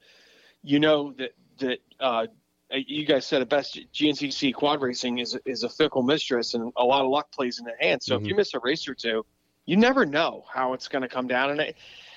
you 0.63 0.79
know 0.79 1.13
that 1.13 1.35
that 1.59 1.81
uh, 1.99 2.27
you 2.71 3.05
guys 3.05 3.27
said 3.27 3.43
it 3.43 3.49
best. 3.49 3.79
GNCC 3.93 4.55
quad 4.55 4.81
racing 4.81 5.19
is 5.19 5.39
is 5.45 5.63
a 5.63 5.69
fickle 5.69 6.03
mistress, 6.03 6.55
and 6.55 6.73
a 6.77 6.85
lot 6.85 7.05
of 7.05 7.11
luck 7.11 7.31
plays 7.33 7.59
in 7.59 7.65
the 7.65 7.75
hand. 7.81 8.03
So 8.03 8.17
if 8.17 8.27
you 8.27 8.35
miss 8.35 8.55
a 8.55 8.61
race 8.61 8.87
or 8.89 8.95
two, 8.95 9.25
you 9.71 9.77
never 9.77 10.05
know 10.05 10.45
how 10.53 10.73
it's 10.73 10.89
going 10.89 11.03
to 11.03 11.09
come 11.09 11.29
down. 11.29 11.51
And 11.51 11.61
I, 11.61 11.75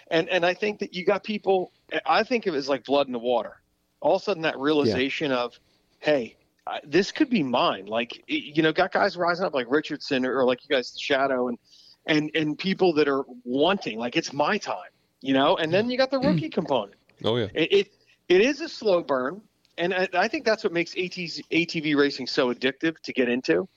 and 0.10 0.28
and 0.30 0.44
I 0.44 0.56
think 0.56 0.80
that 0.80 0.96
you 0.96 1.06
got 1.06 1.24
people. 1.24 1.72
I 2.04 2.24
think 2.24 2.48
of 2.48 2.56
it 2.56 2.58
as 2.58 2.68
like 2.68 2.84
blood 2.84 3.06
in 3.06 3.14
the 3.14 3.20
water. 3.20 3.62
All 4.02 4.16
of 4.16 4.24
a 4.24 4.26
sudden, 4.26 4.42
that 4.42 4.58
realization 4.58 5.32
of, 5.32 5.60
hey, 6.00 6.36
uh, 6.66 6.80
this 6.84 7.12
could 7.12 7.30
be 7.30 7.44
mine. 7.44 7.86
Like 7.86 8.24
you 8.26 8.64
know, 8.64 8.74
got 8.74 8.92
guys 8.92 9.16
rising 9.16 9.46
up 9.46 9.54
like 9.54 9.68
Richardson 9.70 10.26
or, 10.26 10.40
or 10.40 10.46
like 10.46 10.64
you 10.68 10.76
guys, 10.76 10.94
the 10.94 11.00
Shadow, 11.00 11.48
and 11.48 11.60
and 12.08 12.32
and 12.34 12.58
people 12.58 12.92
that 12.94 13.08
are 13.08 13.24
wanting 13.44 14.00
like 14.00 14.18
it's 14.18 14.34
my 14.34 14.58
time. 14.58 14.90
You 15.22 15.36
know, 15.36 15.56
and 15.56 15.72
then 15.72 15.92
you 15.92 15.98
got 15.98 16.10
the 16.10 16.20
rookie 16.20 16.50
component. 16.50 16.96
Oh 17.24 17.38
yeah. 17.38 17.50
It, 17.54 17.72
it 17.72 17.92
it 18.30 18.42
is 18.42 18.62
a 18.62 18.68
slow 18.68 19.04
burn, 19.04 19.42
and 19.78 19.94
I, 19.94 20.08
I 20.16 20.28
think 20.28 20.44
that's 20.44 20.64
what 20.64 20.74
makes 20.74 20.96
ATV, 20.96 21.44
ATV 21.52 21.96
racing 21.96 22.26
so 22.26 22.52
addictive 22.52 23.00
to 23.02 23.14
get 23.14 23.30
into. 23.30 23.70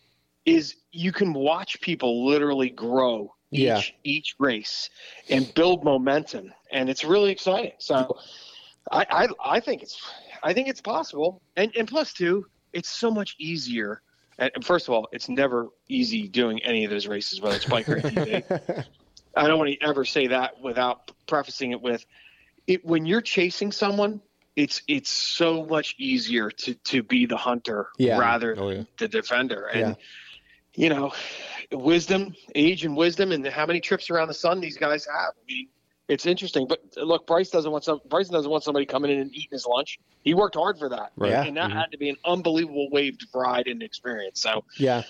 Is 0.46 0.76
you 0.92 1.12
can 1.12 1.34
watch 1.34 1.78
people 1.82 2.24
literally 2.26 2.70
grow 2.70 3.36
each 3.53 3.61
Yeah. 3.61 3.80
each 4.05 4.34
race 4.38 4.90
and 5.30 5.53
build 5.55 5.84
momentum, 5.84 6.53
and 6.72 6.88
it's 6.90 7.05
really 7.05 7.30
exciting. 7.30 7.72
So, 7.78 8.18
I, 8.90 9.07
I 9.11 9.28
I 9.57 9.61
think 9.61 9.82
it's 9.82 10.01
I 10.42 10.53
think 10.53 10.68
it's 10.68 10.80
possible, 10.80 11.42
and 11.57 11.74
and 11.76 11.88
plus 11.88 12.12
two, 12.12 12.47
it's 12.72 12.88
so 12.88 13.11
much 13.11 13.34
easier. 13.38 14.03
And 14.38 14.51
and 14.55 14.64
first 14.64 14.88
of 14.88 14.94
all, 14.94 15.09
it's 15.12 15.28
never 15.28 15.68
easy 15.88 16.28
doing 16.28 16.62
any 16.62 16.84
of 16.84 16.90
those 16.90 17.07
races, 17.07 17.40
whether 17.40 17.57
it's 17.57 17.64
bike 17.66 17.88
or 17.88 17.99
anything. 17.99 18.42
I 19.36 19.47
don't 19.49 19.59
want 19.59 19.70
to 19.70 19.86
ever 19.86 20.05
say 20.05 20.28
that 20.28 20.61
without 20.62 21.11
prefacing 21.26 21.72
it 21.72 21.80
with 21.82 22.05
it 22.66 22.84
when 22.84 23.07
you're 23.07 23.20
chasing 23.20 23.70
someone 23.70 24.20
it's 24.57 24.80
it's 24.88 25.11
so 25.11 25.66
much 25.66 25.94
easier 25.99 26.51
to 26.51 26.74
to 26.74 27.03
be 27.03 27.26
the 27.26 27.36
hunter 27.36 27.88
Yeah. 27.99 28.18
rather 28.18 28.57
Oh, 28.59 28.68
than 28.70 28.78
yeah. 28.78 28.84
the 28.99 29.09
defender 29.09 29.66
and 29.66 29.80
Yeah. 29.90 29.94
You 30.76 30.88
know 30.90 31.12
wisdom 31.72 32.34
age 32.54 32.84
and 32.84 32.96
wisdom 32.96 33.32
and 33.32 33.44
how 33.46 33.66
many 33.66 33.80
trips 33.80 34.08
around 34.08 34.28
the 34.28 34.34
sun 34.34 34.60
these 34.60 34.76
guys 34.76 35.04
have 35.04 35.32
i 35.34 35.44
mean 35.52 35.66
it's 36.06 36.24
interesting 36.24 36.64
but 36.64 36.80
look 36.96 37.26
bryce 37.26 37.50
doesn't 37.50 37.72
want 37.72 37.82
some 37.82 37.98
brycen 38.08 38.30
doesn't 38.30 38.52
want 38.52 38.62
somebody 38.62 38.86
coming 38.86 39.10
in 39.10 39.18
and 39.18 39.34
eating 39.34 39.48
his 39.50 39.66
lunch 39.66 39.98
he 40.22 40.32
worked 40.32 40.54
hard 40.54 40.78
for 40.78 40.88
that 40.88 41.10
Right. 41.16 41.32
Yeah. 41.32 41.42
and 41.42 41.56
that 41.56 41.70
mm-hmm. 41.70 41.78
had 41.78 41.90
to 41.90 41.98
be 41.98 42.08
an 42.08 42.14
unbelievable 42.24 42.88
waved 42.92 43.26
ride 43.34 43.66
and 43.66 43.82
experience 43.82 44.40
so 44.40 44.62
Yeah. 44.78 45.02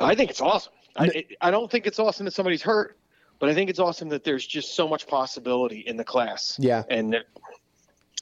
I 0.00 0.14
think 0.14 0.30
it's 0.30 0.40
awesome. 0.40 0.72
I, 0.96 1.24
I 1.40 1.50
don't 1.50 1.70
think 1.70 1.86
it's 1.86 1.98
awesome 1.98 2.24
that 2.26 2.32
somebody's 2.32 2.62
hurt, 2.62 2.98
but 3.38 3.48
I 3.48 3.54
think 3.54 3.70
it's 3.70 3.78
awesome 3.78 4.08
that 4.10 4.24
there's 4.24 4.46
just 4.46 4.74
so 4.74 4.88
much 4.88 5.06
possibility 5.06 5.80
in 5.80 5.96
the 5.96 6.04
class. 6.04 6.56
Yeah. 6.58 6.84
And 6.88 7.16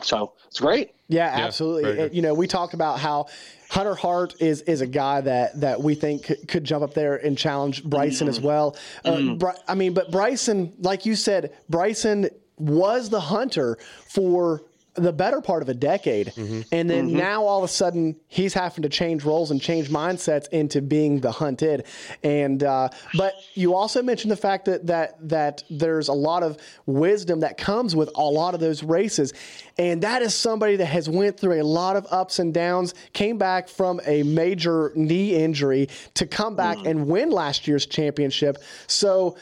so 0.03 0.33
it's 0.47 0.61
great. 0.61 0.93
Yeah, 1.09 1.37
Yeah, 1.39 1.45
absolutely. 1.47 1.83
very 1.85 1.99
It- 2.01 2.13
you 2.15 2.23
know, 2.23 2.35
we 2.35 2.47
talked 2.47 2.75
about 2.75 2.99
how 2.99 3.27
Hunter 3.71 3.95
Hart 3.95 4.35
is 4.41 4.63
is 4.63 4.81
a 4.81 4.87
guy 4.87 5.21
that 5.23 5.61
that 5.61 5.83
we 5.83 5.95
think 5.95 6.25
could, 6.25 6.49
could 6.49 6.65
jump 6.65 6.83
up 6.85 6.95
there 6.95 7.17
and 7.17 7.37
challenge 7.37 7.85
Brycen 7.85 8.29
as 8.29 8.41
well. 8.41 8.77
Uh, 9.05 9.35
Bry- 9.35 9.57
I 9.69 9.75
mean, 9.75 9.93
but 9.95 10.11
Brycen, 10.11 10.73
like 10.81 11.07
you 11.07 11.15
said, 11.17 11.53
Brycen 11.71 12.31
was 12.59 13.11
the 13.11 13.21
hunter 13.21 13.77
for 14.07 14.63
the 14.97 15.13
better 15.13 15.41
part 15.41 15.63
of 15.63 15.69
a 15.69 15.75
decade, 15.75 16.29
mm-hmm. 16.29 16.63
and 16.73 16.89
then 16.89 17.09
mm-hmm. 17.09 17.19
now 17.19 17.45
all 17.45 17.59
of 17.59 17.65
a 17.65 17.73
sudden 17.73 18.17
he's 18.29 18.55
having 18.55 18.83
to 18.83 18.89
change 18.89 19.25
roles 19.25 19.51
and 19.51 19.61
change 19.61 19.89
mindsets 19.89 20.49
into 20.49 20.81
being 20.83 21.21
the 21.21 21.31
hunted. 21.31 21.87
And 22.23 22.63
uh, 22.63 22.89
but 23.17 23.35
you 23.55 23.75
also 23.75 24.03
mentioned 24.03 24.31
the 24.31 24.37
fact 24.37 24.65
that 24.67 24.87
that 24.87 25.29
that 25.29 25.63
there's 25.71 26.09
a 26.09 26.13
lot 26.13 26.43
of 26.43 26.57
wisdom 26.87 27.41
that 27.41 27.59
comes 27.59 27.95
with 27.95 28.11
a 28.15 28.23
lot 28.23 28.55
of 28.55 28.61
those 28.61 28.83
races, 28.83 29.33
and 29.79 30.03
that 30.03 30.23
is 30.23 30.35
somebody 30.35 30.77
that 30.77 30.87
has 30.87 31.09
went 31.09 31.39
through 31.39 31.61
a 31.61 31.65
lot 31.65 31.97
of 31.97 32.07
ups 32.11 32.39
and 32.39 32.55
downs, 32.55 32.95
came 33.13 33.39
back 33.39 33.69
from 33.69 34.01
a 34.07 34.23
major 34.23 34.93
knee 34.95 35.35
injury 35.35 35.89
to 36.15 36.27
come 36.27 36.57
back 36.57 36.79
mm. 36.79 36.91
and 36.91 37.07
win 37.07 37.31
last 37.31 37.69
year's 37.69 37.87
championship. 37.87 38.59
So. 38.87 39.37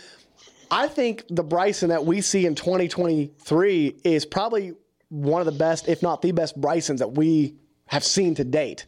I 0.71 0.89
think 0.89 1.25
the 1.29 1.45
Brycen 1.45 1.89
that 1.89 2.05
we 2.05 2.21
see 2.21 2.47
in 2.47 2.57
2023 2.57 4.01
is 4.03 4.27
probably 4.27 4.73
one 5.15 5.41
of 5.41 5.47
the 5.47 5.53
best, 5.53 5.89
if 5.89 6.03
not 6.03 6.23
the 6.23 6.33
best, 6.33 6.61
Brycens 6.61 6.99
that 6.99 7.13
we 7.13 7.55
have 7.87 8.05
seen 8.05 8.35
to 8.35 8.45
date. 8.45 8.85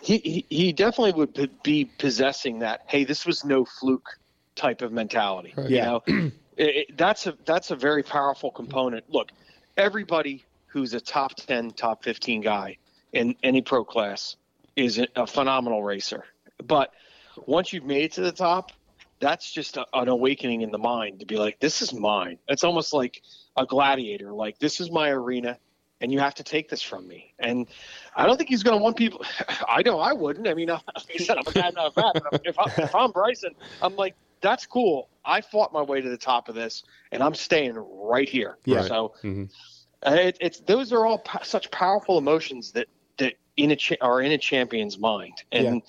He, 0.00 0.18
he, 0.18 0.46
he 0.48 0.72
definitely 0.72 1.12
would 1.12 1.62
be 1.62 1.84
possessing 1.84 2.58
that, 2.60 2.80
hey, 2.88 3.04
this 3.04 3.24
was 3.24 3.44
no 3.44 3.64
fluke 3.64 4.08
type 4.56 4.82
of 4.82 4.92
mentality. 4.92 5.54
You 5.56 5.68
Yeah. 5.68 5.84
know, 5.84 6.02
it, 6.06 6.32
it- 6.56 6.98
that's 6.98 7.26
a 7.26 7.36
that's 7.46 7.70
a 7.70 7.76
very 7.76 8.02
powerful 8.02 8.50
component. 8.50 9.08
Look, 9.08 9.30
everybody 9.76 10.44
who's 10.66 10.94
a 10.94 11.00
top 11.00 11.34
10, 11.36 11.70
top 11.72 12.02
15 12.02 12.40
guy 12.40 12.78
in 13.12 13.36
any 13.42 13.62
pro 13.62 13.84
class 13.84 14.36
is 14.74 14.98
a, 14.98 15.06
a 15.14 15.26
phenomenal 15.26 15.82
racer. 15.84 16.24
But 16.64 16.90
once 17.46 17.72
you've 17.72 17.84
made 17.84 18.04
it 18.04 18.12
to 18.14 18.22
the 18.22 18.32
top, 18.32 18.72
that's 19.20 19.52
just 19.52 19.76
a, 19.76 19.86
an 19.94 20.08
awakening 20.08 20.62
in 20.62 20.72
the 20.72 20.78
mind 20.78 21.20
to 21.20 21.26
be 21.26 21.36
like, 21.36 21.60
this 21.60 21.80
is 21.82 21.92
mine. 21.92 22.38
It's 22.48 22.64
almost 22.64 22.92
like 22.92 23.22
a 23.56 23.66
gladiator. 23.66 24.32
Like, 24.32 24.58
this 24.58 24.80
is 24.80 24.90
my 24.90 25.10
arena, 25.10 25.58
and 26.00 26.10
you 26.12 26.18
have 26.20 26.34
to 26.36 26.42
take 26.44 26.68
this 26.68 26.82
from 26.82 27.06
me. 27.06 27.34
And 27.38 27.66
I 28.16 28.26
don't 28.26 28.36
think 28.36 28.48
he's 28.50 28.62
going 28.62 28.76
to 28.78 28.82
want 28.82 28.96
people. 28.96 29.24
I 29.68 29.82
know 29.82 29.98
I 29.98 30.12
wouldn't. 30.12 30.46
I 30.48 30.54
mean, 30.54 30.68
like 30.68 30.82
I 30.96 31.18
said, 31.18 31.36
I'm 31.38 31.46
a 31.46 31.52
guy, 31.52 31.70
not 31.74 31.88
a 31.88 31.90
fan. 31.92 32.12
But 32.14 32.40
if, 32.44 32.58
I, 32.58 32.66
if 32.78 32.94
I'm 32.94 33.12
Brycen, 33.12 33.54
I'm 33.80 33.96
like, 33.96 34.14
that's 34.40 34.66
cool. 34.66 35.08
I 35.24 35.40
fought 35.40 35.72
my 35.72 35.82
way 35.82 36.00
to 36.00 36.08
the 36.08 36.16
top 36.16 36.48
of 36.48 36.54
this, 36.54 36.82
and 37.12 37.22
I'm 37.22 37.34
staying 37.34 37.74
right 37.74 38.28
here. 38.28 38.58
Yeah. 38.64 38.82
So 38.82 39.14
Mhm. 39.22 39.48
uh, 40.04 40.10
it, 40.18 40.36
it's 40.40 40.58
those 40.60 40.92
are 40.92 41.06
all 41.06 41.18
po- 41.18 41.44
such 41.44 41.70
powerful 41.70 42.18
emotions 42.18 42.72
that 42.72 42.88
that 43.18 43.34
in 43.56 43.70
a 43.70 43.76
cha- 43.76 43.94
are 44.00 44.20
in 44.20 44.32
a 44.32 44.38
champion's 44.38 44.98
mind, 44.98 45.34
and 45.52 45.82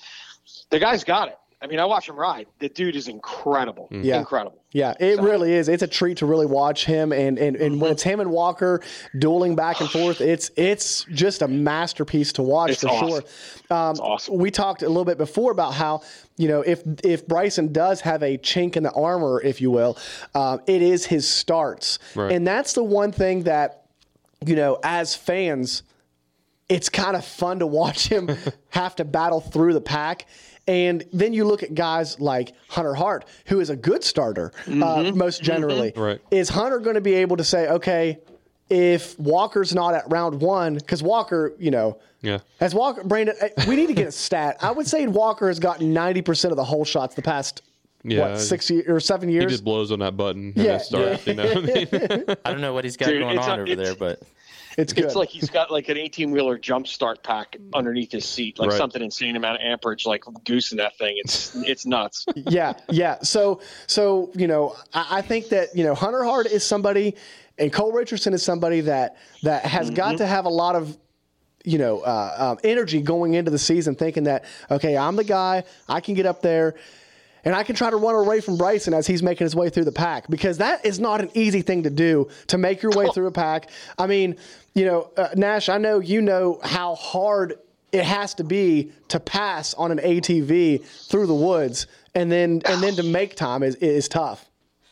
the 0.70 0.78
guy's 0.78 1.03
got 1.03 1.30
it. 1.30 1.39
I 1.64 1.68
mean, 1.68 1.80
I 1.80 1.86
watch 1.86 2.09
him 2.09 2.18
ride. 2.18 2.47
The 2.59 2.68
dude 2.68 2.95
is 2.97 3.07
incredible. 3.07 3.88
Yeah. 3.89 4.20
Incredible. 4.20 4.59
Yeah, 4.74 4.93
it 4.99 5.20
really 5.22 5.53
is. 5.53 5.70
It's 5.70 5.84
a 5.84 5.88
treat 5.88 6.18
to 6.18 6.26
really 6.26 6.45
watch 6.47 6.84
him, 6.84 7.14
and 7.14 7.38
and, 7.39 7.55
and 7.55 7.80
when 7.80 7.91
it's 7.91 8.01
him 8.03 8.20
and 8.20 8.32
Walker 8.32 8.82
dueling 9.20 9.55
back 9.55 9.80
and 9.80 9.89
forth, 9.89 10.20
it's 10.20 10.49
it's 10.57 11.05
just 11.05 11.41
a 11.43 11.47
masterpiece 11.47 12.34
to 12.34 12.43
watch 12.43 12.72
It's 12.72 12.82
for 12.82 12.89
awesome. 12.89 13.09
sure. 13.70 13.78
Um, 13.78 13.91
It's 13.91 13.99
awesome. 13.99 14.38
We 14.39 14.49
talked 14.51 14.82
a 14.82 14.88
little 14.88 15.05
bit 15.05 15.18
before 15.20 15.51
about 15.51 15.74
how 15.76 16.01
you 16.38 16.47
know 16.47 16.61
if 16.61 16.82
if 17.03 17.28
Brycen 17.28 17.72
does 17.72 18.01
have 18.01 18.24
a 18.24 18.38
chink 18.39 18.76
in 18.76 18.82
the 18.84 18.91
armor, 18.93 19.39
if 19.41 19.61
you 19.61 19.70
will, 19.72 19.97
um, 20.36 20.59
it 20.68 20.82
is 20.82 21.05
his 21.05 21.28
starts, 21.28 21.99
Right. 22.16 22.32
and 22.32 22.45
that's 22.45 22.74
the 22.74 22.84
one 22.84 23.11
thing 23.11 23.43
that 23.43 23.86
you 24.45 24.55
know 24.55 24.80
as 24.84 25.16
fans 25.16 25.84
it's 26.70 26.88
kind 26.89 27.16
of 27.16 27.24
fun 27.26 27.59
to 27.59 27.68
watch 27.68 28.07
him 28.07 28.30
have 28.70 28.95
to 28.95 29.05
battle 29.05 29.39
through 29.41 29.74
the 29.74 29.82
pack. 29.82 30.26
And 30.68 31.03
then 31.11 31.34
you 31.34 31.43
look 31.45 31.61
at 31.64 31.76
guys 31.76 32.20
like 32.20 32.53
Hunter 32.70 32.93
Hart, 32.93 33.26
who 33.47 33.59
is 33.59 33.70
a 33.70 33.76
good 33.76 34.03
starter, 34.03 34.51
uh, 34.68 35.11
most 35.14 35.43
generally. 35.43 35.91
Right. 35.95 36.22
Is 36.32 36.49
Hunter 36.49 36.80
going 36.80 36.95
to 36.95 37.01
be 37.01 37.16
able 37.16 37.36
to 37.38 37.43
say, 37.43 37.68
okay, 37.68 38.20
if 38.70 39.20
Walker's 39.20 39.76
not 39.76 39.93
at 39.93 40.09
round 40.09 40.39
one, 40.39 40.76
because 40.76 41.03
Walker, 41.03 41.53
you 41.59 41.70
know, 41.70 41.99
Yeah. 42.22 42.39
as 42.61 42.74
Walker, 42.74 43.03
Brandon, 43.03 43.36
uh, 43.41 43.49
we 43.68 43.76
need 43.76 43.88
to 43.88 43.93
get 43.93 44.07
a 44.07 44.11
stat. 44.11 44.55
I 44.61 44.72
would 44.72 44.88
say 44.88 45.05
Walker 45.05 45.49
has 45.49 45.59
gotten 45.59 45.93
90% 45.93 46.51
of 46.51 46.55
the 46.55 46.64
whole 46.64 46.86
shots 46.86 47.14
the 47.14 47.22
past, 47.22 47.61
Yeah. 48.05 48.32
what, 48.32 48.39
six 48.39 48.70
years 48.70 48.86
or 48.88 49.01
seven 49.01 49.28
years? 49.28 49.41
He 49.41 49.43
years? 49.43 49.51
just 49.51 49.66
blows 49.66 49.91
on 49.91 49.99
that 49.99 50.16
button 50.16 50.53
and 50.55 50.66
Yeah, 50.66 50.76
it 50.78 50.82
starts. 50.82 51.28
You 51.28 51.34
know 51.34 51.45
what 51.45 51.57
I 51.57 51.61
mean? 51.61 52.26
I 52.45 52.51
don't 52.51 52.61
know 52.61 52.74
what 52.74 52.86
he's 52.86 52.95
got 52.95 53.07
Dude, 53.09 53.20
going 53.22 53.38
on 53.38 53.59
a- 53.59 53.61
over 53.64 53.76
there, 53.76 53.95
but 53.95 54.22
it's 54.78 54.93
good. 54.93 55.05
It's 55.05 55.15
like 55.15 55.30
he's 55.30 55.49
got 55.49 55.71
like 55.71 55.89
an 55.89 55.97
18 55.97 56.32
wheeler 56.32 56.57
jump 56.57 56.88
start 56.88 57.24
pack 57.24 57.57
underneath 57.74 58.11
his 58.11 58.26
seat, 58.26 58.59
like 58.59 58.69
Right. 58.69 58.78
something 58.78 59.01
insane 59.01 59.36
amount 59.36 59.61
of 59.61 59.65
amperage, 59.65 60.05
like 60.05 60.24
goosing 60.43 60.78
that 60.78 60.97
thing. 60.97 61.15
It's 61.17 61.55
it's 61.67 61.86
nuts. 61.86 62.26
yeah, 62.36 62.74
yeah. 62.89 63.19
So, 63.21 63.61
so 63.88 64.32
you 64.36 64.47
know, 64.47 64.76
I, 64.93 65.17
I 65.17 65.21
think 65.21 65.49
that 65.49 65.76
you 65.76 65.84
know 65.84 65.95
Hunter 65.95 66.24
Hart 66.24 66.47
is 66.47 66.63
somebody, 66.63 67.15
and 67.57 67.71
Cole 67.71 67.91
Richardson 67.91 68.34
is 68.34 68.43
somebody 68.43 68.82
that 68.82 69.17
that 69.43 69.65
has 69.65 69.89
got 69.89 70.17
to 70.17 70.26
have 70.26 70.45
a 70.45 70.49
lot 70.49 70.76
of 70.76 70.97
you 71.63 71.78
know 71.78 71.99
uh, 72.01 72.36
um, 72.53 72.59
energy 72.63 73.01
going 73.01 73.36
into 73.36 73.51
the 73.51 73.59
season, 73.59 73.95
thinking 73.95 74.24
that 74.26 74.45
okay, 74.71 74.97
I'm 74.97 75.15
the 75.15 75.24
guy, 75.24 75.63
I 75.88 76.01
can 76.01 76.13
get 76.13 76.26
up 76.26 76.41
there. 76.41 76.76
And 77.45 77.53
I 77.53 77.63
can 77.63 77.76
try 77.76 77.89
to 77.89 77.97
run 77.97 78.15
away 78.15 78.39
from 78.39 78.57
Brycen 78.57 78.93
as 78.93 79.05
he's 79.05 79.21
making 79.21 79.43
his 79.43 79.53
way 79.53 79.69
through 79.69 79.84
the 79.84 79.91
pack 79.91 80.30
because 80.30 80.59
that 80.59 80.86
is 80.86 80.97
not 80.97 81.19
an 81.19 81.30
easy 81.34 81.61
thing 81.61 81.84
to 81.84 81.89
do 81.89 82.30
to 82.47 82.57
make 82.57 82.82
your 82.82 82.93
way 82.93 83.09
through 83.13 83.28
a 83.28 83.34
pack. 83.34 83.69
I 83.97 84.07
mean, 84.07 84.38
you 84.74 84.86
know, 84.86 85.11
uh, 85.17 85.30
Nash, 85.36 85.69
I 85.69 85.78
know 85.78 85.99
you 85.99 86.21
know 86.21 86.59
how 86.63 86.95
hard 86.95 87.59
it 87.91 88.03
has 88.03 88.34
to 88.36 88.43
be 88.43 88.91
to 89.09 89.19
pass 89.19 89.74
on 89.76 89.91
an 89.91 89.99
ATV 89.99 90.84
through 90.84 91.28
the 91.28 91.36
woods, 91.36 91.88
and 92.15 92.32
then 92.32 92.61
and 92.65 92.82
then 92.82 92.95
to 92.95 93.03
make 93.03 93.36
time 93.36 93.63
is 93.63 93.76
is 93.76 94.07
tough. 94.07 94.49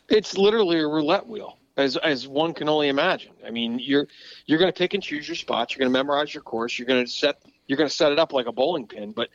It's 0.07 0.37
literally 0.37 0.79
a 0.79 0.87
roulette 0.87 1.27
wheel, 1.27 1.57
as 1.77 1.97
as 1.97 2.27
one 2.27 2.53
can 2.53 2.69
only 2.69 2.89
imagine. 2.89 3.31
I 3.45 3.49
mean, 3.49 3.79
you're 3.79 4.07
you're 4.45 4.59
going 4.59 4.71
to 4.71 4.77
pick 4.77 4.93
and 4.93 5.01
choose 5.01 5.27
your 5.27 5.35
spots. 5.35 5.73
You're 5.73 5.79
going 5.79 5.91
to 5.91 5.97
memorize 5.97 6.33
your 6.33 6.43
course. 6.43 6.77
You're 6.77 6.87
going 6.87 7.03
to 7.03 7.11
set 7.11 7.41
you're 7.67 7.77
going 7.77 7.89
to 7.89 7.95
set 7.95 8.11
it 8.11 8.19
up 8.19 8.33
like 8.33 8.45
a 8.45 8.51
bowling 8.51 8.85
pin. 8.85 9.11
But 9.13 9.29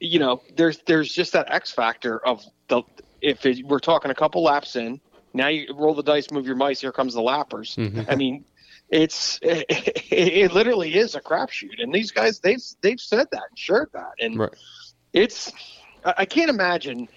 you 0.00 0.18
know, 0.18 0.42
there's 0.56 0.78
there's 0.86 1.12
just 1.12 1.32
that 1.34 1.52
X 1.52 1.70
factor 1.70 2.24
of 2.26 2.44
the 2.68 2.82
if 3.20 3.46
it, 3.46 3.64
we're 3.66 3.78
talking 3.78 4.10
a 4.10 4.14
couple 4.14 4.42
laps 4.42 4.74
in. 4.74 5.00
Now 5.34 5.48
you 5.48 5.72
roll 5.74 5.94
the 5.94 6.02
dice, 6.02 6.30
move 6.30 6.46
your 6.46 6.56
mice. 6.56 6.80
Here 6.80 6.92
comes 6.92 7.14
the 7.14 7.22
lappers. 7.22 7.76
I 8.08 8.16
mean, 8.16 8.44
it's 8.92 9.40
it, 9.42 9.64
it 10.10 10.52
literally 10.52 10.94
is 10.94 11.14
a 11.16 11.20
crapshoot, 11.20 11.82
and 11.82 11.92
these 11.92 12.12
guys 12.12 12.38
they've 12.38 12.62
they've 12.82 13.00
said 13.00 13.26
that 13.32 13.42
and 13.48 13.58
shared 13.58 13.88
that, 13.94 14.12
and 14.20 14.38
right. 14.38 14.54
it's 15.12 15.50
I 16.04 16.24
can't 16.26 16.50
imagine 16.50 17.08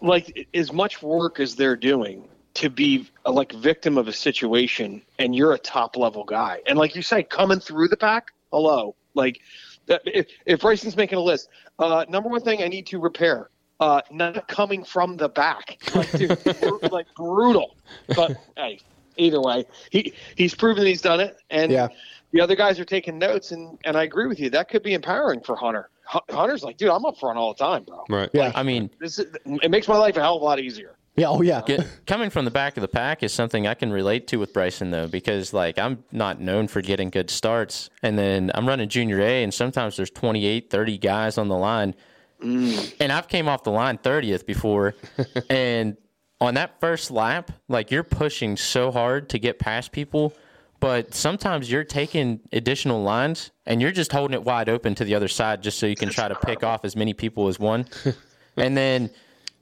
like 0.00 0.48
as 0.54 0.72
much 0.72 1.02
work 1.02 1.40
as 1.40 1.56
they're 1.56 1.76
doing 1.76 2.28
to 2.54 2.70
be 2.70 3.08
a, 3.24 3.30
like 3.30 3.52
victim 3.52 3.98
of 3.98 4.08
a 4.08 4.12
situation 4.12 5.02
and 5.18 5.34
you're 5.34 5.52
a 5.52 5.58
top 5.58 5.96
level 5.96 6.24
guy. 6.24 6.60
And 6.66 6.78
like 6.78 6.94
you 6.94 7.02
say 7.02 7.22
coming 7.22 7.60
through 7.60 7.88
the 7.88 7.96
pack 7.96 8.32
hello. 8.50 8.94
Like 9.14 9.40
if, 9.88 10.26
if 10.46 10.60
Brycen's 10.60 10.96
making 10.96 11.18
a 11.18 11.22
list 11.22 11.48
uh, 11.78 12.04
number 12.08 12.28
one 12.28 12.40
thing 12.40 12.62
I 12.62 12.68
need 12.68 12.86
to 12.88 12.98
repair 12.98 13.50
uh, 13.78 14.02
not 14.10 14.46
coming 14.46 14.84
from 14.84 15.16
the 15.16 15.28
back. 15.28 15.78
Like, 15.94 16.12
dude, 16.12 16.38
like 16.92 17.06
brutal. 17.14 17.76
But 18.14 18.36
hey 18.56 18.80
either 19.20 19.40
way 19.40 19.64
he 19.90 20.12
he's 20.36 20.54
proven 20.54 20.86
he's 20.86 21.02
done 21.02 21.20
it 21.20 21.36
and 21.50 21.70
Yeah. 21.70 21.88
the 22.32 22.40
other 22.40 22.56
guys 22.56 22.80
are 22.80 22.84
taking 22.84 23.18
notes 23.18 23.50
and 23.52 23.78
and 23.84 23.96
I 23.96 24.02
agree 24.04 24.26
with 24.26 24.40
you 24.40 24.50
that 24.50 24.68
could 24.68 24.82
be 24.82 24.94
empowering 24.94 25.40
for 25.40 25.54
Hunter 25.56 25.90
Hunter's 26.04 26.62
like 26.62 26.76
dude 26.76 26.88
I'm 26.88 27.04
up 27.04 27.18
front 27.18 27.38
all 27.38 27.52
the 27.54 27.58
time 27.58 27.84
bro 27.84 28.04
Right. 28.08 28.30
Yeah. 28.32 28.52
I 28.54 28.62
mean, 28.62 28.90
this 28.98 29.18
is, 29.18 29.26
it 29.44 29.70
makes 29.70 29.86
my 29.86 29.96
life 29.96 30.16
a 30.16 30.20
hell 30.20 30.36
of 30.36 30.42
a 30.42 30.44
lot 30.44 30.58
easier 30.58 30.96
Yeah. 31.16 31.28
Oh 31.28 31.42
yeah. 31.42 31.60
Get, 31.66 31.86
coming 32.06 32.30
from 32.30 32.44
the 32.44 32.50
back 32.50 32.76
of 32.76 32.80
the 32.82 32.88
pack 32.88 33.22
is 33.22 33.32
something 33.32 33.66
I 33.66 33.74
can 33.74 33.92
relate 33.92 34.26
to 34.28 34.38
with 34.38 34.52
Brycen 34.52 34.90
though, 34.90 35.06
because 35.08 35.52
like 35.52 35.78
I'm 35.78 36.02
not 36.12 36.40
known 36.40 36.66
for 36.68 36.80
getting 36.82 37.10
good 37.10 37.30
starts, 37.30 37.90
and 38.02 38.18
then 38.18 38.50
I'm 38.54 38.66
running 38.66 38.88
junior 38.88 39.20
A, 39.20 39.42
and 39.42 39.52
sometimes 39.52 39.96
there's 39.96 40.10
28, 40.10 40.70
30 40.70 40.98
guys 40.98 41.36
on 41.36 41.48
the 41.48 41.56
line, 41.56 41.94
mm. 42.42 42.94
and 43.00 43.12
I've 43.12 43.28
came 43.28 43.48
off 43.48 43.64
the 43.64 43.70
line 43.72 43.98
30th 43.98 44.46
before, 44.46 44.94
and 45.50 45.96
on 46.40 46.54
that 46.54 46.80
first 46.80 47.10
lap, 47.10 47.52
like 47.68 47.90
you're 47.90 48.02
pushing 48.02 48.56
so 48.56 48.90
hard 48.90 49.28
to 49.30 49.38
get 49.38 49.58
past 49.58 49.92
people. 49.92 50.34
But 50.80 51.14
sometimes 51.14 51.70
you're 51.70 51.84
taking 51.84 52.40
additional 52.52 53.02
lines 53.02 53.50
and 53.66 53.82
you're 53.82 53.92
just 53.92 54.12
holding 54.12 54.34
it 54.34 54.42
wide 54.44 54.70
open 54.70 54.94
to 54.94 55.04
the 55.04 55.14
other 55.14 55.28
side 55.28 55.62
just 55.62 55.78
so 55.78 55.86
you 55.86 55.94
can 55.94 56.08
try 56.08 56.26
to 56.26 56.34
pick 56.34 56.64
off 56.64 56.86
as 56.86 56.96
many 56.96 57.12
people 57.12 57.48
as 57.48 57.58
one. 57.58 57.86
and 58.56 58.74
then, 58.74 59.10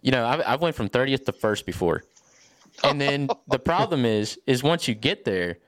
you 0.00 0.12
know, 0.12 0.24
I, 0.24 0.36
I 0.36 0.56
went 0.56 0.76
from 0.76 0.88
30th 0.88 1.24
to 1.24 1.32
first 1.32 1.66
before. 1.66 2.04
And 2.84 3.00
then 3.00 3.28
the 3.48 3.58
problem 3.58 4.04
is, 4.04 4.38
is 4.46 4.62
once 4.62 4.86
you 4.86 4.94
get 4.94 5.24
there, 5.24 5.58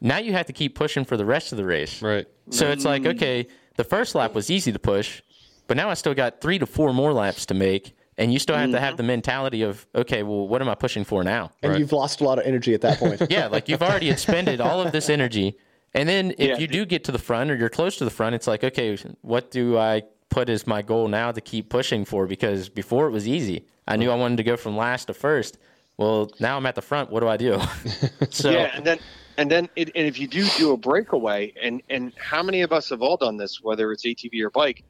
now 0.00 0.16
you 0.16 0.32
have 0.32 0.46
to 0.46 0.54
keep 0.54 0.74
pushing 0.74 1.04
for 1.04 1.18
the 1.18 1.24
rest 1.26 1.52
of 1.52 1.58
the 1.58 1.66
race. 1.66 2.00
Right. 2.00 2.26
So 2.48 2.70
it's 2.70 2.86
like, 2.86 3.04
okay, 3.04 3.46
the 3.76 3.84
first 3.84 4.14
lap 4.14 4.34
was 4.34 4.50
easy 4.50 4.72
to 4.72 4.78
push, 4.78 5.20
but 5.66 5.76
now 5.76 5.90
I 5.90 5.94
still 5.94 6.14
got 6.14 6.40
three 6.40 6.58
to 6.58 6.66
four 6.66 6.94
more 6.94 7.12
laps 7.12 7.44
to 7.46 7.54
make. 7.54 7.94
And 8.16 8.32
you 8.32 8.38
still 8.38 8.56
have 8.56 8.70
to 8.70 8.78
have 8.78 8.90
mm-hmm. 8.90 8.96
the 8.98 9.02
mentality 9.02 9.62
of, 9.62 9.86
okay, 9.94 10.22
well, 10.22 10.46
what 10.46 10.62
am 10.62 10.68
I 10.68 10.74
pushing 10.74 11.04
for 11.04 11.24
now? 11.24 11.50
And 11.62 11.78
you've 11.78 11.92
lost 11.92 12.20
a 12.20 12.24
lot 12.24 12.38
of 12.38 12.46
energy 12.46 12.74
at 12.74 12.80
that 12.82 12.98
point. 12.98 13.22
Yeah, 13.30 13.48
like 13.48 13.68
you've 13.68 13.82
already 13.82 14.10
expended 14.10 14.60
all 14.60 14.80
of 14.80 14.92
this 14.92 15.10
energy. 15.10 15.58
And 15.94 16.08
then 16.08 16.34
if 16.38 16.60
you 16.60 16.68
do 16.68 16.84
get 16.84 17.04
to 17.04 17.12
the 17.12 17.18
front 17.18 17.50
or 17.50 17.56
you're 17.56 17.68
close 17.68 17.96
to 17.96 18.04
the 18.04 18.10
front, 18.10 18.34
it's 18.34 18.46
like, 18.46 18.62
okay, 18.62 18.96
what 19.22 19.50
do 19.50 19.78
I 19.78 20.02
put 20.28 20.48
as 20.48 20.66
my 20.66 20.82
goal 20.82 21.08
now 21.08 21.32
to 21.32 21.40
keep 21.40 21.68
pushing 21.68 22.04
for? 22.04 22.26
Because 22.26 22.68
before 22.68 23.06
it 23.06 23.10
was 23.10 23.26
easy. 23.26 23.66
I 23.86 23.96
knew 23.96 24.10
I 24.10 24.14
wanted 24.14 24.36
to 24.36 24.42
go 24.44 24.56
from 24.56 24.76
last 24.76 25.06
to 25.06 25.14
first. 25.14 25.58
Well, 25.96 26.30
now 26.40 26.56
I'm 26.56 26.66
at 26.66 26.74
the 26.74 26.82
front. 26.82 27.10
What 27.10 27.20
do 27.20 27.28
I 27.28 27.36
do? 27.36 27.60
so 28.30 28.50
yeah, 28.50 28.70
and 28.74 28.84
then 28.84 28.98
and 29.36 29.50
then 29.50 29.68
it, 29.76 29.90
and 29.94 30.06
if 30.06 30.18
you 30.18 30.26
do 30.26 30.46
do 30.56 30.72
a 30.72 30.76
breakaway, 30.76 31.52
and 31.60 31.82
and 31.88 32.12
how 32.16 32.42
many 32.42 32.62
of 32.62 32.72
us 32.72 32.90
have 32.90 33.02
all 33.02 33.16
done 33.16 33.36
this, 33.36 33.60
whether 33.62 33.92
it's 33.92 34.04
ATV 34.04 34.42
or 34.42 34.50
bike, 34.50 34.82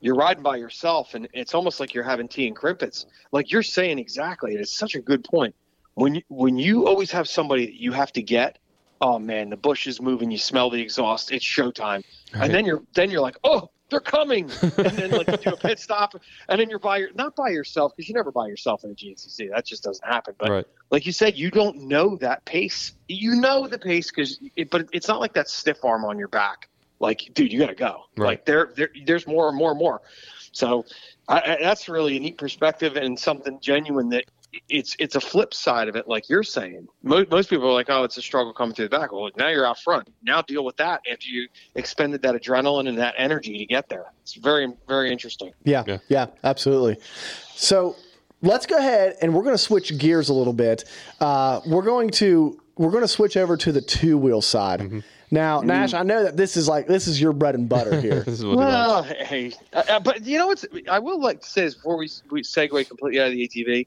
you're 0.00 0.14
riding 0.14 0.42
by 0.42 0.56
yourself, 0.56 1.14
and 1.14 1.28
it's 1.32 1.54
almost 1.54 1.78
like 1.80 1.94
you're 1.94 2.04
having 2.04 2.28
tea 2.28 2.46
and 2.46 2.56
crimpets. 2.56 3.06
Like 3.32 3.52
you're 3.52 3.62
saying 3.62 3.98
exactly, 3.98 4.54
it's 4.54 4.76
such 4.76 4.94
a 4.94 5.00
good 5.00 5.24
point. 5.24 5.54
When 5.94 6.14
you, 6.16 6.22
when 6.28 6.56
you 6.58 6.86
always 6.86 7.10
have 7.12 7.28
somebody 7.28 7.66
that 7.66 7.74
you 7.74 7.92
have 7.92 8.12
to 8.12 8.22
get, 8.22 8.58
oh 9.00 9.18
man, 9.18 9.50
the 9.50 9.56
bush 9.56 9.86
is 9.86 10.00
moving, 10.00 10.30
you 10.30 10.38
smell 10.38 10.70
the 10.70 10.80
exhaust, 10.80 11.32
it's 11.32 11.44
showtime, 11.44 12.02
Right. 12.34 12.44
and 12.44 12.54
then 12.54 12.64
you're 12.64 12.82
then 12.94 13.10
you're 13.10 13.20
like, 13.20 13.36
oh, 13.44 13.70
they're 13.90 14.00
coming, 14.00 14.50
and 14.78 14.96
then 14.96 15.10
like 15.10 15.26
you 15.30 15.36
do 15.38 15.52
a 15.52 15.56
pit 15.56 15.78
stop, 15.78 16.14
and 16.48 16.60
then 16.60 16.70
you're 16.70 16.78
by 16.78 16.98
your 16.98 17.10
not 17.14 17.36
by 17.36 17.50
yourself 17.50 17.92
because 17.94 18.08
you're 18.08 18.16
never 18.16 18.32
by 18.32 18.46
yourself 18.46 18.84
in 18.84 18.90
a 18.90 18.94
GNCC. 18.94 19.50
That 19.50 19.66
just 19.66 19.82
doesn't 19.82 20.06
happen. 20.06 20.34
But 20.38 20.50
Right. 20.50 20.66
like 20.90 21.04
you 21.06 21.12
said, 21.12 21.36
you 21.36 21.50
don't 21.50 21.76
know 21.88 22.16
that 22.18 22.44
pace. 22.46 22.92
You 23.08 23.34
know 23.34 23.66
the 23.66 23.78
pace 23.78 24.10
because, 24.10 24.38
it, 24.56 24.70
but 24.70 24.88
it's 24.92 25.08
not 25.08 25.20
like 25.20 25.34
that 25.34 25.48
stiff 25.50 25.84
arm 25.84 26.04
on 26.04 26.18
your 26.18 26.28
back. 26.28 26.68
Like, 27.00 27.30
dude, 27.34 27.52
you 27.52 27.58
got 27.58 27.68
to 27.68 27.74
go. 27.74 28.04
Right. 28.16 28.26
Like 28.28 28.44
there, 28.44 28.70
there, 28.76 28.90
there's 29.06 29.26
more 29.26 29.48
and 29.48 29.56
more 29.56 29.70
and 29.70 29.78
more. 29.78 30.02
So 30.52 30.84
I, 31.28 31.40
I, 31.40 31.58
that's 31.60 31.88
really 31.88 32.16
a 32.16 32.20
neat 32.20 32.38
perspective 32.38 32.96
and 32.96 33.18
something 33.18 33.58
genuine 33.60 34.10
that 34.10 34.24
it's 34.68 34.96
it's 34.98 35.14
a 35.14 35.20
flip 35.20 35.54
side 35.54 35.88
of 35.88 35.94
it. 35.94 36.08
Like 36.08 36.28
you're 36.28 36.42
saying, 36.42 36.88
most, 37.04 37.30
most 37.30 37.50
people 37.50 37.68
are 37.68 37.72
like, 37.72 37.88
oh, 37.88 38.02
it's 38.02 38.16
a 38.16 38.22
struggle 38.22 38.52
coming 38.52 38.74
through 38.74 38.88
the 38.88 38.98
back. 38.98 39.12
Well, 39.12 39.30
now 39.36 39.48
you're 39.48 39.64
out 39.64 39.78
front. 39.78 40.08
Now 40.24 40.42
deal 40.42 40.64
with 40.64 40.76
that 40.78 41.02
after 41.10 41.28
you 41.28 41.46
expended 41.76 42.22
that 42.22 42.34
adrenaline 42.34 42.88
and 42.88 42.98
that 42.98 43.14
energy 43.16 43.58
to 43.58 43.66
get 43.66 43.88
there. 43.88 44.06
It's 44.22 44.34
very, 44.34 44.66
very 44.88 45.12
interesting. 45.12 45.52
Yeah, 45.64 45.84
Yeah. 45.86 45.98
yeah, 46.08 46.26
absolutely. 46.42 46.96
So 47.54 47.94
let's 48.42 48.66
go 48.66 48.76
ahead 48.76 49.16
and 49.22 49.34
we're 49.34 49.44
going 49.44 49.54
to 49.54 49.58
switch 49.58 49.96
gears 49.98 50.28
a 50.30 50.34
little 50.34 50.52
bit. 50.52 50.82
Uh, 51.20 51.60
we're 51.66 51.82
going 51.82 52.10
to 52.10 52.60
we're 52.76 52.90
going 52.90 53.04
to 53.04 53.08
switch 53.08 53.36
over 53.36 53.56
to 53.56 53.70
the 53.70 53.80
two 53.82 54.18
wheel 54.18 54.42
side. 54.42 54.80
Mm-hmm. 54.80 55.00
Now, 55.30 55.60
Nash, 55.60 55.94
I 55.94 56.02
know 56.02 56.24
that 56.24 56.36
this 56.36 56.56
is 56.56 56.68
like 56.68 56.86
this 56.86 57.06
is 57.06 57.20
your 57.20 57.32
bread 57.32 57.54
and 57.54 57.68
butter 57.68 58.00
here. 58.00 58.20
This 58.20 58.40
is 58.40 58.44
what 58.44 58.58
Well, 58.58 59.02
hey, 59.04 59.52
uh, 59.72 59.82
uh, 59.88 60.00
but 60.00 60.24
you 60.24 60.38
know 60.38 60.48
what? 60.48 60.64
I 60.90 60.98
will 60.98 61.20
like 61.20 61.42
to 61.42 61.48
say 61.48 61.62
this 61.62 61.74
before 61.74 61.96
we 61.96 62.10
we 62.30 62.42
segue 62.42 62.86
completely 62.88 63.20
out 63.20 63.28
of 63.28 63.32
the 63.32 63.48
ATV. 63.48 63.86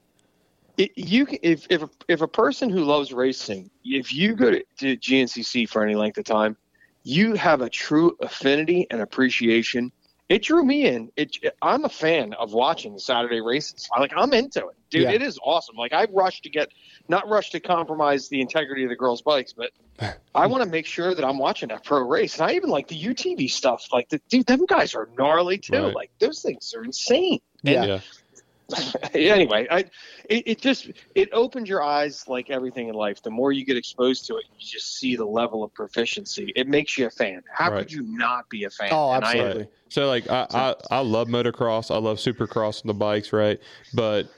It, 0.76 0.90
you 0.96 1.26
can, 1.26 1.38
if 1.42 1.66
if 1.70 1.82
a, 1.82 1.90
if 2.08 2.20
a 2.22 2.28
person 2.28 2.70
who 2.70 2.84
loves 2.84 3.12
racing, 3.12 3.70
if 3.84 4.12
you 4.12 4.34
go 4.34 4.50
to, 4.50 4.64
to 4.78 4.96
GNCC 4.96 5.68
for 5.68 5.84
any 5.84 5.94
length 5.94 6.18
of 6.18 6.24
time, 6.24 6.56
you 7.04 7.34
have 7.34 7.60
a 7.60 7.68
true 7.68 8.16
affinity 8.20 8.86
and 8.90 9.00
appreciation. 9.00 9.92
It 10.28 10.42
drew 10.42 10.64
me 10.64 10.86
in. 10.86 11.10
It, 11.16 11.36
I'm 11.60 11.84
a 11.84 11.88
fan 11.88 12.32
of 12.32 12.54
watching 12.54 12.94
the 12.94 13.00
Saturday 13.00 13.40
races. 13.42 13.88
I 13.94 14.00
like 14.00 14.12
I'm 14.16 14.32
into 14.32 14.68
it, 14.68 14.76
dude. 14.88 15.02
Yeah. 15.02 15.10
It 15.12 15.22
is 15.22 15.38
awesome. 15.44 15.76
Like 15.76 15.92
I 15.92 16.06
rush 16.10 16.40
to 16.42 16.50
get, 16.50 16.68
not 17.08 17.28
rush 17.28 17.50
to 17.50 17.60
compromise 17.60 18.28
the 18.28 18.40
integrity 18.40 18.84
of 18.84 18.88
the 18.88 18.96
girls' 18.96 19.20
bikes, 19.20 19.52
but 19.52 19.70
I 20.34 20.46
want 20.46 20.64
to 20.64 20.68
make 20.68 20.86
sure 20.86 21.14
that 21.14 21.24
I'm 21.24 21.38
watching 21.38 21.68
that 21.68 21.84
pro 21.84 22.00
race. 22.00 22.38
And 22.38 22.50
I 22.50 22.54
even 22.54 22.70
like 22.70 22.88
the 22.88 23.00
UTV 23.00 23.50
stuff. 23.50 23.88
Like, 23.92 24.08
the, 24.08 24.20
dude, 24.30 24.46
them 24.46 24.64
guys 24.66 24.94
are 24.94 25.08
gnarly 25.18 25.58
too. 25.58 25.74
Right. 25.74 25.94
Like, 25.94 26.10
those 26.18 26.40
things 26.40 26.72
are 26.74 26.84
insane. 26.84 27.40
Yeah. 27.62 27.84
Yeah. 27.84 28.00
anyway, 29.14 29.66
I 29.70 29.80
it, 30.28 30.42
it 30.46 30.60
just 30.60 30.90
it 31.14 31.28
opens 31.32 31.68
your 31.68 31.82
eyes 31.82 32.24
like 32.28 32.48
everything 32.50 32.88
in 32.88 32.94
life. 32.94 33.20
The 33.22 33.30
more 33.30 33.52
you 33.52 33.64
get 33.64 33.76
exposed 33.76 34.26
to 34.26 34.36
it, 34.36 34.44
you 34.58 34.66
just 34.66 34.96
see 34.98 35.16
the 35.16 35.26
level 35.26 35.62
of 35.62 35.72
proficiency. 35.74 36.52
It 36.56 36.66
makes 36.66 36.96
you 36.96 37.06
a 37.06 37.10
fan. 37.10 37.42
How 37.52 37.70
Right. 37.70 37.80
could 37.80 37.92
you 37.92 38.02
not 38.08 38.48
be 38.48 38.64
a 38.64 38.70
fan? 38.70 38.88
Oh, 38.92 39.12
And 39.12 39.24
I 39.24 39.34
absolutely. 39.34 39.68
So 39.90 40.06
like 40.08 40.30
I, 40.30 40.46
I 40.50 40.74
I 40.90 41.00
love 41.00 41.28
motocross. 41.28 41.94
I 41.94 41.98
love 41.98 42.16
supercross 42.18 42.84
on 42.84 42.88
the 42.88 42.94
bikes, 42.94 43.32
right? 43.32 43.60
But 43.92 44.30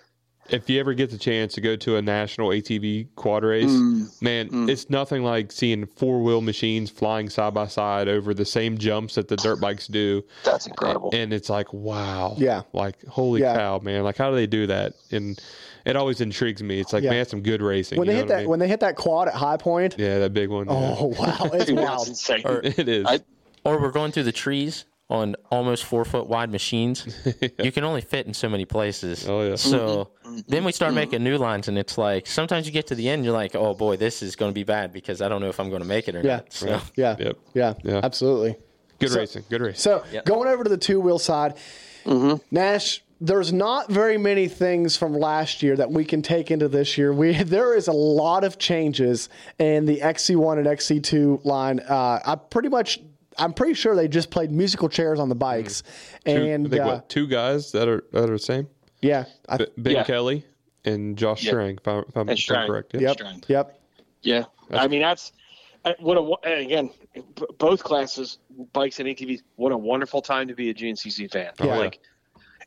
if 0.48 0.68
you 0.70 0.78
ever 0.80 0.94
get 0.94 1.10
the 1.10 1.18
chance 1.18 1.54
to 1.54 1.60
go 1.60 1.76
to 1.76 1.96
a 1.96 2.02
national 2.02 2.48
ATV 2.50 3.08
quad 3.16 3.42
race, 3.44 3.70
Mm. 3.70 4.22
man, 4.22 4.68
it's 4.68 4.88
nothing 4.90 5.22
like 5.22 5.50
seeing 5.52 5.86
four 5.86 6.22
wheel 6.22 6.40
machines 6.40 6.90
flying 6.90 7.28
side 7.28 7.54
by 7.54 7.66
side 7.66 8.08
over 8.08 8.32
the 8.34 8.44
same 8.44 8.78
jumps 8.78 9.16
that 9.16 9.28
the 9.28 9.36
dirt 9.36 9.60
bikes 9.60 9.86
do. 9.86 10.22
That's 10.44 10.66
incredible. 10.66 11.10
And 11.12 11.32
it's 11.32 11.48
like, 11.50 11.72
wow. 11.72 12.34
Yeah. 12.38 12.62
Like, 12.72 13.04
holy 13.06 13.40
Yeah. 13.40 13.56
cow, 13.56 13.78
man. 13.80 14.04
Like, 14.04 14.16
how 14.16 14.30
do 14.30 14.36
they 14.36 14.46
do 14.46 14.66
that? 14.68 14.94
And 15.10 15.40
it 15.84 15.96
always 15.96 16.20
intrigues 16.20 16.62
me. 16.62 16.80
It's 16.80 16.92
like, 16.92 17.02
Yeah. 17.04 17.10
man, 17.10 17.26
some 17.26 17.42
good 17.42 17.62
racing. 17.62 17.98
when 17.98 18.06
you 18.06 18.12
they 18.14 18.18
know 18.18 18.22
hit 18.22 18.26
what 18.28 18.32
I 18.32 18.36
that 18.36 18.42
mean? 18.42 18.50
when 18.50 18.58
they 18.60 18.68
hit 18.68 18.80
that 18.80 18.96
quad 18.96 19.28
at 19.28 19.34
High 19.34 19.56
Point, 19.56 19.96
yeah, 19.98 20.18
that 20.20 20.32
big 20.32 20.48
one. 20.50 20.66
oh 20.68 21.06
wow, 21.18 21.50
it's 21.54 21.64
Dude, 21.66 21.78
that's 21.78 21.88
wild. 21.88 22.08
insane. 22.08 22.42
it 22.64 22.88
is. 22.88 23.04
I- 23.06 23.20
or 23.64 23.80
we're 23.80 23.90
going 23.90 24.12
through 24.12 24.22
the 24.22 24.32
trees 24.32 24.84
on 25.08 25.36
almost 25.50 25.84
four 25.84 26.04
foot 26.04 26.26
wide 26.26 26.50
machines. 26.50 27.06
You 27.62 27.72
can 27.72 27.84
only 27.84 28.00
fit 28.00 28.26
in 28.26 28.34
so 28.34 28.48
many 28.48 28.64
places. 28.64 29.26
Oh, 29.28 29.42
yeah. 29.42 29.54
So 29.56 30.10
then 30.48 30.64
we 30.64 30.72
start 30.72 30.94
making 30.94 31.22
new 31.24 31.38
lines, 31.38 31.68
and 31.68 31.78
it's 31.78 31.96
like 31.96 32.26
sometimes 32.26 32.66
you 32.66 32.72
get 32.72 32.86
to 32.88 32.94
the 32.94 33.08
end, 33.08 33.24
you're 33.24 33.32
like, 33.34 33.54
oh 33.54 33.74
boy, 33.74 33.96
this 33.96 34.22
is 34.22 34.36
going 34.36 34.50
to 34.50 34.54
be 34.54 34.64
bad 34.64 34.92
because 34.92 35.22
I 35.22 35.28
don't 35.28 35.40
know 35.40 35.48
if 35.48 35.58
I'm 35.60 35.68
going 35.70 35.82
to 35.82 35.88
make 35.88 36.08
it 36.08 36.14
or 36.16 36.22
Yeah. 36.22 36.36
not. 36.36 36.52
So 36.52 36.80
Yeah, 36.96 37.16
Yep. 37.18 37.38
yeah, 37.54 37.74
Yeah. 37.84 38.00
absolutely. 38.02 38.56
good 38.98 39.10
So- 39.10 39.18
racing. 39.18 39.44
Good 39.48 39.60
racing. 39.60 39.78
So 39.80 40.04
Yep. 40.12 40.24
going 40.26 40.48
over 40.48 40.64
to 40.64 40.70
the 40.70 40.76
two 40.76 41.00
wheel 41.00 41.18
side, 41.18 41.54
Nash, 42.50 43.02
there's 43.20 43.52
not 43.52 43.90
very 43.90 44.18
many 44.18 44.46
things 44.48 44.96
from 44.96 45.14
last 45.14 45.62
year 45.62 45.76
that 45.76 45.90
we 45.90 46.04
can 46.04 46.20
take 46.22 46.50
into 46.50 46.68
this 46.68 46.98
year. 46.98 47.12
We 47.12 47.32
there 47.42 47.74
is 47.74 47.88
a 47.88 47.92
lot 47.92 48.44
of 48.44 48.58
changes 48.58 49.28
in 49.58 49.86
the 49.86 50.00
XC1 50.00 50.58
and 50.58 50.66
XC2 50.66 51.44
line. 51.44 51.80
Uh, 51.80 52.18
I 52.24 52.34
pretty 52.34 52.68
much. 52.68 53.00
I'm 53.38 53.52
pretty 53.52 53.74
sure 53.74 53.94
they 53.94 54.08
just 54.08 54.30
played 54.30 54.50
musical 54.50 54.88
chairs 54.88 55.18
on 55.20 55.28
the 55.28 55.34
bikes, 55.34 55.82
Two, 56.24 56.32
and 56.32 56.66
I 56.66 56.70
think 56.70 56.82
uh, 56.82 56.86
what 56.86 57.08
two 57.08 57.26
guys 57.26 57.72
that 57.72 57.88
are 57.88 58.04
that 58.12 58.24
are 58.30 58.32
the 58.34 58.38
same. 58.38 58.68
yeah, 59.02 59.24
I, 59.48 59.58
B- 59.58 59.66
Ben 59.78 59.92
Yeah. 59.94 60.04
Kelly 60.04 60.44
and 60.84 61.16
Josh 61.16 61.44
Yeah. 61.44 61.50
Strang, 61.50 61.76
if, 61.76 61.88
I, 61.88 61.98
if 62.00 62.16
I'm, 62.16 62.20
And 62.22 62.30
if 62.30 62.32
I'm 62.34 62.36
Strang. 62.38 62.66
correct. 62.68 62.94
Yeah. 62.94 63.00
yep, 63.00 63.12
Strang. 63.12 63.42
yep, 63.48 63.80
Yeah, 64.22 64.44
I 64.70 64.88
mean 64.88 65.02
that's 65.02 65.32
what 66.00 66.16
a 66.16 66.48
and 66.48 66.60
again, 66.66 66.90
both 67.58 67.82
classes, 67.84 68.38
bikes 68.72 68.98
and 69.00 69.08
ATVs. 69.08 69.42
What 69.56 69.72
a 69.72 69.76
wonderful 69.78 70.20
time 70.22 70.48
to 70.48 70.54
be 70.54 70.70
a 70.70 70.74
GNCC 70.74 71.30
fan. 71.30 71.52
Yeah. 71.60 71.74
Oh, 71.74 71.78
Like, 71.78 72.00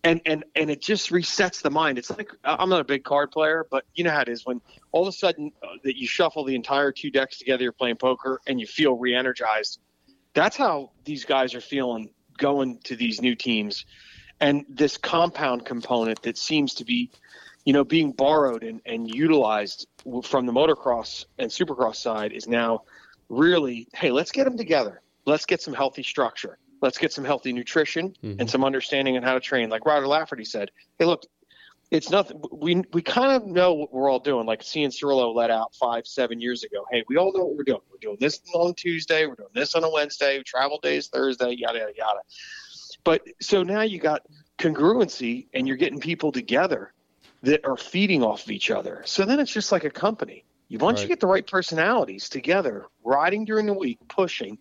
and 0.06 0.22
and 0.26 0.46
and 0.56 0.70
it 0.72 0.82
just 0.82 1.10
resets 1.12 1.62
the 1.62 1.70
mind. 1.70 1.98
It's 1.98 2.10
like 2.10 2.32
I- 2.46 2.56
I'm 2.60 2.70
not 2.70 2.80
a 2.80 2.86
big 2.86 3.04
card 3.04 3.32
player, 3.32 3.66
but 3.70 3.84
you 3.96 4.04
know 4.06 4.12
how 4.12 4.22
it 4.22 4.30
is 4.30 4.46
when 4.46 4.62
all 4.94 5.02
of 5.02 5.10
a 5.10 5.12
sudden 5.12 5.52
uh, 5.64 5.68
that 5.84 5.98
you 5.98 6.08
shuffle 6.08 6.46
the 6.46 6.56
entire 6.56 6.92
two 6.94 7.12
decks 7.12 7.38
together, 7.40 7.64
you're 7.64 7.72
playing 7.74 7.98
poker, 7.98 8.40
and 8.48 8.60
you 8.62 8.68
feel 8.68 8.94
re-energized. 8.98 9.80
That's 10.34 10.56
how 10.56 10.92
these 11.06 11.26
guys 11.26 11.56
are 11.56 11.62
feeling 11.62 12.12
going 12.38 12.80
to 12.86 12.96
these 12.96 13.22
new 13.22 13.36
teams, 13.36 13.86
and 14.40 14.66
this 14.70 14.98
compound 14.98 15.66
component 15.66 16.22
that 16.22 16.38
seems 16.38 16.76
to 16.76 16.86
be, 16.86 17.12
you 17.66 17.74
know, 17.74 17.84
being 17.84 18.12
borrowed 18.12 18.64
and, 18.64 18.82
and 18.86 19.14
utilized 19.14 19.88
from 20.24 20.46
the 20.46 20.54
motocross 20.54 21.26
and 21.38 21.52
supercross 21.52 21.98
side 21.98 22.32
is 22.32 22.48
now 22.48 22.84
really, 23.28 23.88
hey, 23.94 24.12
let's 24.12 24.32
get 24.32 24.46
them 24.46 24.58
together. 24.58 25.02
Let's 25.26 25.46
get 25.46 25.62
some 25.62 25.74
healthy 25.74 26.04
structure. 26.04 26.58
Let's 26.82 26.98
get 26.98 27.12
some 27.12 27.26
healthy 27.26 27.52
nutrition 27.52 28.16
mm-hmm. 28.24 28.40
and 28.40 28.50
some 28.50 28.64
understanding 28.64 29.18
on 29.18 29.24
how 29.24 29.34
to 29.34 29.40
train. 29.42 29.70
Like 29.70 29.86
Ryder 29.86 30.08
Lafferty 30.08 30.46
said, 30.46 30.72
hey, 30.98 31.06
look, 31.06 31.24
it's 31.92 32.10
nothing. 32.10 32.42
We 32.52 32.84
we 32.94 33.02
kind 33.02 33.32
of 33.32 33.48
know 33.48 33.74
what 33.74 33.92
we're 33.92 34.10
all 34.10 34.20
doing. 34.20 34.46
Like 34.46 34.62
Cianciarulo 34.62 35.34
let 35.34 35.50
out 35.50 35.74
five, 35.76 36.06
seven 36.06 36.40
years 36.40 36.64
ago. 36.64 36.86
Hey, 36.92 37.04
we 37.08 37.18
all 37.18 37.34
know 37.34 37.46
what 37.46 37.56
we're 37.56 37.64
doing. 37.64 37.82
We're 37.92 37.98
doing 37.98 38.18
this 38.20 38.42
on 38.54 38.76
Tuesday. 38.76 39.26
We're 39.26 39.36
doing 39.36 39.50
this 39.54 39.74
on 39.76 39.84
a 39.84 39.90
Wednesday. 39.90 40.44
Travel 40.44 40.80
days 40.82 41.08
Thursday. 41.08 41.56
Yada 41.58 41.80
yada 41.80 41.94
yada. 41.98 42.20
But 43.04 43.24
so 43.42 43.64
now 43.64 43.82
you 43.82 44.00
got 44.00 44.22
congruency, 44.58 45.48
and 45.54 45.68
you're 45.68 45.78
getting 45.78 46.00
people 46.00 46.32
together 46.32 46.94
that 47.42 47.66
are 47.66 47.78
feeding 47.78 48.24
off 48.24 48.44
of 48.44 48.52
each 48.52 48.70
other. 48.70 49.02
So 49.06 49.26
then 49.26 49.40
it's 49.40 49.52
just 49.52 49.72
like 49.72 49.84
a 49.84 49.90
company. 49.90 50.46
You 50.68 50.78
once 50.78 51.02
you 51.02 51.08
get 51.08 51.20
the 51.20 51.28
right 51.28 51.48
personalities 51.48 52.30
together, 52.30 52.86
riding 53.04 53.46
during 53.46 53.66
the 53.66 53.74
week, 53.74 53.98
pushing, 54.08 54.60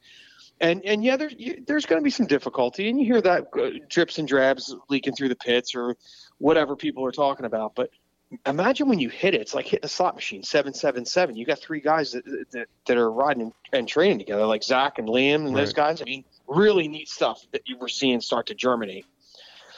and 0.61 0.85
and 0.85 1.05
yeah, 1.05 1.17
there's 1.17 1.35
you, 1.39 1.63
there's 1.67 1.87
going 1.87 2.01
to 2.01 2.05
be 2.05 2.11
some 2.11 2.27
difficulty, 2.27 2.89
and 2.89 2.99
you 2.99 3.07
hear 3.07 3.21
that 3.21 3.47
uh, 3.59 3.71
drips 3.89 4.19
and 4.19 4.27
drabs 4.27 4.75
leaking 4.89 5.15
through 5.15 5.29
the 5.29 5.37
pits 5.37 5.75
or 5.75 5.97
whatever 6.39 6.77
people 6.77 7.05
are 7.05 7.13
talking 7.13 7.47
about. 7.47 7.75
But 7.75 7.91
imagine 8.47 8.89
when 8.89 8.99
you 8.99 9.09
hit 9.09 9.35
it, 9.35 9.41
it's 9.41 9.55
like 9.55 9.67
hitting 9.67 9.85
a 9.85 9.89
slot 9.89 10.15
machine, 10.15 10.43
seven 10.43 10.75
seven 10.75 11.05
seven. 11.05 11.37
You 11.37 11.47
got 11.47 11.59
three 11.59 11.81
guys 11.81 12.13
that 12.13 12.25
that, 12.53 12.67
that 12.87 12.97
are 12.97 13.11
riding 13.11 13.53
and 13.73 13.89
training 13.89 14.19
together, 14.19 14.47
like 14.47 14.63
Zach 14.63 14.99
and 14.99 15.09
Liam 15.09 15.47
and 15.47 15.57
those 15.57 15.73
guys. 15.73 16.03
I 16.03 16.05
mean, 16.05 16.25
really 16.47 16.89
neat 16.89 17.09
stuff 17.09 17.47
that 17.53 17.63
you 17.67 17.79
were 17.79 17.89
seeing 17.89 18.21
start 18.21 18.47
to 18.47 18.55
germinate. 18.55 19.07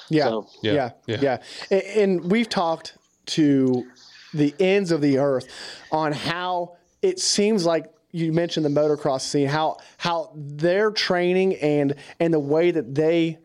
Yeah, 0.08 0.24
So- 0.24 0.48
yeah, 0.62 0.72
Yeah, 0.72 0.90
yeah, 1.06 1.16
yeah. 1.20 1.38
And, 1.70 1.82
and 2.22 2.30
we've 2.32 2.48
talked 2.48 2.96
to 3.26 3.86
the 4.34 4.54
ends 4.58 4.90
of 4.92 5.00
the 5.00 5.18
earth 5.18 5.46
on 5.92 6.12
how 6.12 6.76
it 7.02 7.18
seems 7.20 7.64
like 7.64 7.86
you 8.12 8.32
mentioned 8.32 8.66
the 8.66 8.70
motocross 8.70 9.22
scene, 9.22 9.48
how 9.48 9.78
how 9.98 10.32
their 10.34 10.90
training 10.90 11.54
and 11.56 11.94
and 12.18 12.32
the 12.32 12.40
way 12.40 12.70
that 12.70 12.94
they 12.94 13.38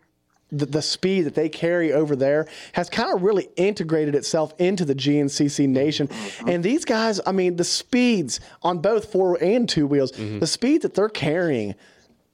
the, 0.51 0.65
the 0.65 0.81
speed 0.81 1.21
that 1.21 1.35
they 1.35 1.49
carry 1.49 1.91
over 1.91 2.15
there 2.15 2.47
has 2.73 2.89
kind 2.89 3.13
of 3.13 3.23
really 3.23 3.49
integrated 3.55 4.15
itself 4.15 4.53
into 4.59 4.85
the 4.85 4.95
GNCC 4.95 5.67
nation. 5.67 6.07
Mm-hmm. 6.07 6.49
And 6.49 6.63
these 6.63 6.85
guys, 6.85 7.19
I 7.25 7.31
mean, 7.31 7.55
the 7.55 7.63
speeds 7.63 8.39
on 8.61 8.79
both 8.79 9.11
four 9.11 9.41
and 9.41 9.67
two 9.67 9.87
wheels, 9.87 10.11
mm-hmm. 10.11 10.39
the 10.39 10.47
speed 10.47 10.83
that 10.83 10.93
they're 10.93 11.09
carrying 11.09 11.75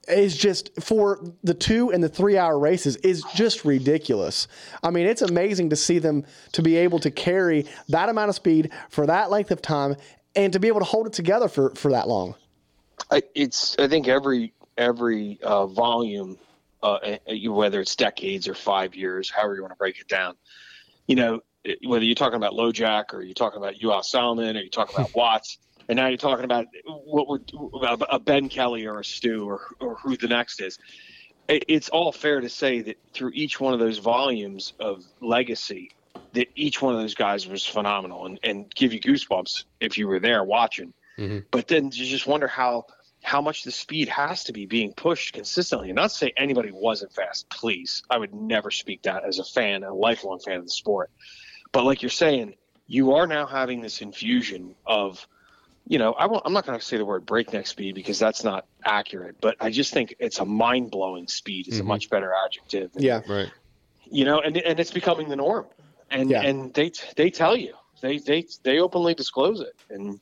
is 0.08 0.36
just 0.36 0.82
for 0.82 1.24
the 1.44 1.54
two 1.54 1.92
and 1.92 2.02
the 2.02 2.08
three 2.08 2.36
hour 2.36 2.58
races 2.58 2.96
is 2.96 3.22
just 3.34 3.64
ridiculous. 3.64 4.48
I 4.82 4.90
mean, 4.90 5.06
it's 5.06 5.22
amazing 5.22 5.70
to 5.70 5.76
see 5.76 5.98
them 5.98 6.24
to 6.52 6.62
be 6.62 6.76
able 6.76 6.98
to 7.00 7.10
carry 7.10 7.66
that 7.88 8.08
amount 8.08 8.28
of 8.28 8.34
speed 8.34 8.70
for 8.88 9.06
that 9.06 9.30
length 9.30 9.52
of 9.52 9.62
time 9.62 9.96
and 10.34 10.52
to 10.52 10.60
be 10.60 10.68
able 10.68 10.80
to 10.80 10.86
hold 10.86 11.06
it 11.06 11.12
together 11.12 11.48
for, 11.48 11.70
for 11.74 11.90
that 11.92 12.08
long. 12.08 12.34
I, 13.10 13.22
it's 13.34 13.78
I 13.78 13.88
think 13.88 14.08
every 14.08 14.54
every 14.76 15.38
uh, 15.42 15.66
volume, 15.66 16.38
uh, 16.82 16.98
whether 17.46 17.80
it's 17.80 17.96
decades 17.96 18.48
or 18.48 18.54
five 18.54 18.94
years, 18.94 19.30
however 19.30 19.54
you 19.54 19.62
want 19.62 19.72
to 19.72 19.78
break 19.78 19.98
it 20.00 20.08
down, 20.08 20.36
you 21.06 21.16
know, 21.16 21.40
whether 21.84 22.04
you're 22.04 22.14
talking 22.14 22.36
about 22.36 22.52
Lojak 22.52 23.12
or 23.12 23.22
you're 23.22 23.34
talking 23.34 23.58
about 23.58 23.80
U.S. 23.82 24.10
Salmon 24.10 24.56
or 24.56 24.60
you're 24.60 24.68
talking 24.68 24.96
about 24.96 25.14
Watts, 25.14 25.58
and 25.88 25.96
now 25.96 26.08
you're 26.08 26.16
talking 26.16 26.44
about 26.44 26.66
what 26.84 27.28
we're 27.28 27.40
about 27.74 28.02
a 28.10 28.18
Ben 28.18 28.48
Kelly 28.48 28.86
or 28.86 29.00
a 29.00 29.04
Stu 29.04 29.48
or 29.48 29.60
or 29.80 29.96
who 29.96 30.16
the 30.16 30.28
next 30.28 30.60
is. 30.60 30.78
It, 31.48 31.64
it's 31.68 31.88
all 31.88 32.12
fair 32.12 32.40
to 32.40 32.48
say 32.48 32.80
that 32.82 32.98
through 33.12 33.32
each 33.34 33.60
one 33.60 33.74
of 33.74 33.80
those 33.80 33.98
volumes 33.98 34.72
of 34.80 35.04
legacy, 35.20 35.90
that 36.34 36.48
each 36.54 36.80
one 36.82 36.94
of 36.94 37.00
those 37.00 37.14
guys 37.14 37.46
was 37.46 37.64
phenomenal 37.66 38.26
and, 38.26 38.38
and 38.42 38.74
give 38.74 38.92
you 38.92 39.00
goosebumps 39.00 39.64
if 39.80 39.98
you 39.98 40.08
were 40.08 40.20
there 40.20 40.42
watching 40.44 40.92
but 41.50 41.68
then 41.68 41.84
you 41.92 42.06
just 42.06 42.26
wonder 42.26 42.48
how 42.48 42.86
how 43.22 43.40
much 43.40 43.62
the 43.62 43.70
speed 43.70 44.08
has 44.08 44.44
to 44.44 44.52
be 44.52 44.66
being 44.66 44.92
pushed 44.94 45.32
consistently. 45.34 45.90
And 45.90 45.96
not 45.96 46.10
to 46.10 46.16
say 46.16 46.32
anybody 46.36 46.70
wasn't 46.72 47.12
fast, 47.12 47.48
please. 47.50 48.02
I 48.10 48.18
would 48.18 48.34
never 48.34 48.72
speak 48.72 49.02
that 49.02 49.24
as 49.24 49.38
a 49.38 49.44
fan, 49.44 49.84
a 49.84 49.94
lifelong 49.94 50.40
fan 50.40 50.56
of 50.56 50.64
the 50.64 50.70
sport. 50.72 51.08
But 51.70 51.84
like 51.84 52.02
you're 52.02 52.10
saying, 52.10 52.54
you 52.88 53.12
are 53.12 53.28
now 53.28 53.46
having 53.46 53.80
this 53.80 54.00
infusion 54.00 54.74
of, 54.84 55.24
you 55.86 55.98
know, 56.00 56.14
I 56.14 56.26
won't, 56.26 56.42
I'm 56.44 56.52
not 56.52 56.66
going 56.66 56.76
to 56.76 56.84
say 56.84 56.96
the 56.96 57.04
word 57.04 57.24
breakneck 57.24 57.68
speed 57.68 57.94
because 57.94 58.18
that's 58.18 58.42
not 58.42 58.66
accurate, 58.84 59.36
but 59.40 59.56
I 59.60 59.70
just 59.70 59.92
think 59.92 60.16
it's 60.18 60.40
a 60.40 60.44
mind 60.44 60.90
blowing 60.90 61.28
speed 61.28 61.68
is 61.68 61.78
a 61.78 61.84
Mhm. 61.84 61.86
much 61.86 62.10
better 62.10 62.32
adjective. 62.44 62.90
Yeah. 62.96 63.20
Right. 63.28 63.50
You 64.10 64.24
know, 64.24 64.40
and 64.40 64.56
and 64.56 64.80
it's 64.80 64.90
becoming 64.90 65.28
the 65.28 65.36
norm, 65.36 65.66
and 66.12 66.30
Yeah. 66.30 66.42
and 66.42 66.72
they 66.74 66.90
they 67.16 67.30
tell 67.30 67.56
you 67.56 67.74
they 68.00 68.18
they 68.18 68.46
they 68.62 68.78
openly 68.80 69.14
disclose 69.14 69.60
it, 69.60 69.74
and 69.90 70.20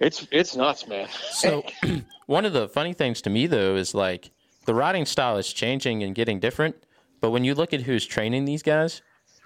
it's 0.00 0.26
it's 0.30 0.54
nuts, 0.56 0.86
man. 0.86 1.08
So, 1.30 1.64
one 2.26 2.44
of 2.44 2.52
the 2.52 2.68
funny 2.68 2.92
things 2.92 3.20
to 3.22 3.30
me 3.30 3.46
though 3.46 3.76
is 3.76 3.94
like 3.94 4.30
the 4.66 4.74
riding 4.74 5.06
style 5.06 5.36
is 5.38 5.52
changing 5.52 6.02
and 6.02 6.14
getting 6.14 6.40
different. 6.40 6.76
But 7.20 7.30
when 7.30 7.42
you 7.44 7.54
look 7.54 7.72
at 7.72 7.82
who's 7.82 8.06
training 8.06 8.44
these 8.44 8.62
guys, 8.62 9.02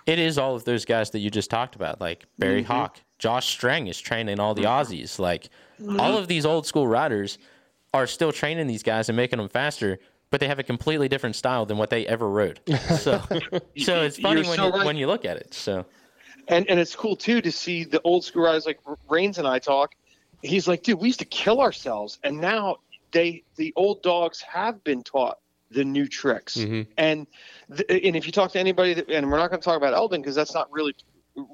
it 0.06 0.18
is 0.18 0.36
all 0.36 0.54
of 0.54 0.64
those 0.64 0.84
guys 0.84 1.10
that 1.10 1.20
you 1.20 1.30
just 1.30 1.48
talked 1.48 1.74
about, 1.74 2.00
like 2.00 2.24
Barry 2.38 2.62
Mhm. 2.62 2.66
Hawk, 2.66 3.00
Josh 3.18 3.48
Strang 3.48 3.86
is 3.86 3.98
training 3.98 4.40
all 4.40 4.52
the 4.54 4.64
Mm-hmm. 4.64 4.92
Aussies. 4.92 5.18
Like 5.18 5.48
Mhm. 5.80 5.98
all 5.98 6.18
of 6.18 6.28
these 6.28 6.44
old 6.44 6.66
school 6.66 6.86
riders 6.86 7.38
are 7.94 8.06
still 8.06 8.32
training 8.32 8.66
these 8.66 8.82
guys 8.82 9.08
and 9.08 9.16
making 9.16 9.38
them 9.38 9.48
faster, 9.48 9.98
but 10.32 10.40
they 10.40 10.48
have 10.48 10.58
a 10.58 10.64
completely 10.64 11.08
different 11.08 11.36
style 11.36 11.66
than 11.66 11.76
what 11.76 11.90
they 11.90 12.04
ever 12.06 12.28
rode. 12.28 12.58
So, 13.02 13.20
so 13.76 14.02
it's 14.02 14.18
funny 14.18 14.40
You're 14.40 14.48
when 14.48 14.56
so 14.56 14.66
you, 14.66 14.72
right. 14.72 14.86
when 14.86 14.96
you 14.96 15.06
look 15.06 15.24
at 15.24 15.36
it. 15.36 15.54
So. 15.54 15.84
and 16.48 16.68
and 16.68 16.80
it's 16.80 16.96
cool 16.96 17.16
too 17.16 17.40
to 17.40 17.52
see 17.52 17.84
the 17.84 18.00
old 18.02 18.24
school 18.24 18.44
guys 18.44 18.64
like 18.66 18.80
Reigns 19.08 19.38
and 19.38 19.46
I 19.46 19.58
talk. 19.58 19.94
He's 20.42 20.66
like, 20.66 20.82
dude, 20.82 20.98
we 20.98 21.08
used 21.08 21.20
to 21.20 21.24
kill 21.26 21.60
ourselves, 21.60 22.18
and 22.24 22.40
now 22.40 22.78
they 23.12 23.44
the 23.56 23.72
old 23.76 24.02
dogs 24.02 24.40
have 24.40 24.82
been 24.82 25.02
taught 25.02 25.38
the 25.70 25.84
new 25.84 26.08
tricks. 26.08 26.56
Mm-hmm. 26.56 26.90
And 26.96 27.26
th- 27.76 28.06
and 28.06 28.16
if 28.16 28.26
you 28.26 28.32
talk 28.32 28.52
to 28.52 28.58
anybody, 28.58 28.94
that, 28.94 29.08
and 29.10 29.30
we're 29.30 29.38
not 29.38 29.50
going 29.50 29.60
to 29.60 29.64
talk 29.64 29.76
about 29.76 29.92
Aldon 29.92 30.22
because 30.22 30.34
that's 30.34 30.54
not 30.54 30.72
really 30.72 30.94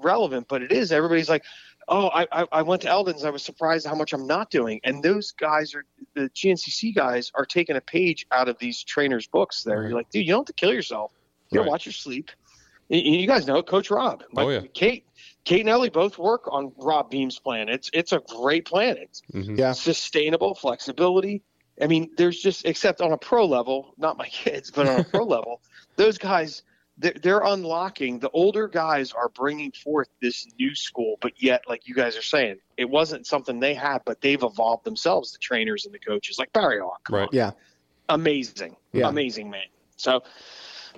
relevant, 0.02 0.46
but 0.48 0.62
it 0.62 0.72
is. 0.72 0.92
Everybody's 0.92 1.28
like, 1.28 1.44
oh, 1.88 2.08
I, 2.08 2.26
I 2.30 2.46
I 2.52 2.62
went 2.62 2.82
to 2.82 2.92
Aldon's. 2.92 3.24
I 3.24 3.30
was 3.30 3.42
surprised 3.42 3.86
how 3.86 3.94
much 3.94 4.12
I'm 4.12 4.26
not 4.26 4.50
doing. 4.50 4.80
And 4.84 5.02
those 5.02 5.32
guys 5.32 5.74
are 5.74 5.84
the 6.14 6.28
GNCC 6.30 6.94
guys 6.94 7.32
are 7.34 7.44
taking 7.46 7.76
a 7.76 7.80
page 7.80 8.26
out 8.30 8.48
of 8.48 8.58
these 8.58 8.82
trainers' 8.84 9.26
books. 9.26 9.62
There, 9.62 9.82
you're 9.84 9.92
like, 9.94 10.10
dude, 10.10 10.26
you 10.26 10.32
don't 10.32 10.40
have 10.40 10.46
to 10.46 10.52
kill 10.52 10.72
yourself. 10.72 11.12
You 11.50 11.58
Right. 11.58 11.64
gotta 11.64 11.70
watch 11.70 11.86
your 11.86 11.92
sleep. 11.94 12.30
You, 12.88 13.00
you 13.00 13.26
guys 13.26 13.46
know 13.46 13.62
Coach 13.62 13.90
Rob. 13.90 14.22
Oh, 14.36 14.48
yeah. 14.48 14.60
Kate, 14.72 15.04
Kate 15.44 15.60
and 15.60 15.68
Ellie 15.68 15.90
both 15.90 16.18
work 16.18 16.48
on 16.50 16.72
Rob 16.78 17.10
Beam's 17.10 17.38
plan. 17.38 17.68
It's 17.68 17.90
it's 17.92 18.12
a 18.12 18.20
great 18.20 18.64
plan. 18.66 18.96
It's 18.98 19.22
mm-hmm. 19.32 19.56
Yeah. 19.56 19.72
sustainable 19.72 20.54
flexibility. 20.54 21.42
I 21.80 21.86
mean, 21.86 22.10
there's 22.16 22.40
just 22.40 22.64
except 22.66 23.00
on 23.00 23.12
a 23.12 23.18
pro 23.18 23.46
level, 23.46 23.94
not 23.98 24.16
my 24.18 24.26
kids, 24.28 24.70
but 24.70 24.88
on 24.88 25.00
a 25.00 25.04
pro 25.04 25.24
level, 25.36 25.60
those 25.96 26.18
guys 26.18 26.62
they're, 26.98 27.14
they're 27.22 27.42
unlocking. 27.44 28.18
The 28.18 28.30
older 28.30 28.68
guys 28.68 29.12
are 29.12 29.28
bringing 29.28 29.72
forth 29.72 30.08
this 30.20 30.46
new 30.58 30.74
school, 30.74 31.16
but 31.20 31.32
yet, 31.40 31.62
like 31.68 31.86
you 31.86 31.94
guys 31.94 32.16
are 32.16 32.22
saying, 32.22 32.56
it 32.76 32.88
wasn't 32.90 33.26
something 33.26 33.60
they 33.60 33.74
had, 33.74 34.00
but 34.04 34.20
they've 34.20 34.42
evolved 34.42 34.84
themselves. 34.84 35.32
The 35.32 35.38
trainers 35.38 35.84
and 35.86 35.94
the 35.94 35.98
coaches, 35.98 36.38
like 36.38 36.52
Barry 36.52 36.80
Hawk, 36.80 37.00
Right. 37.10 37.28
Yeah. 37.32 37.52
amazing, 38.08 38.76
Yeah. 38.92 39.08
amazing 39.08 39.48
man. 39.50 39.66
So 39.96 40.22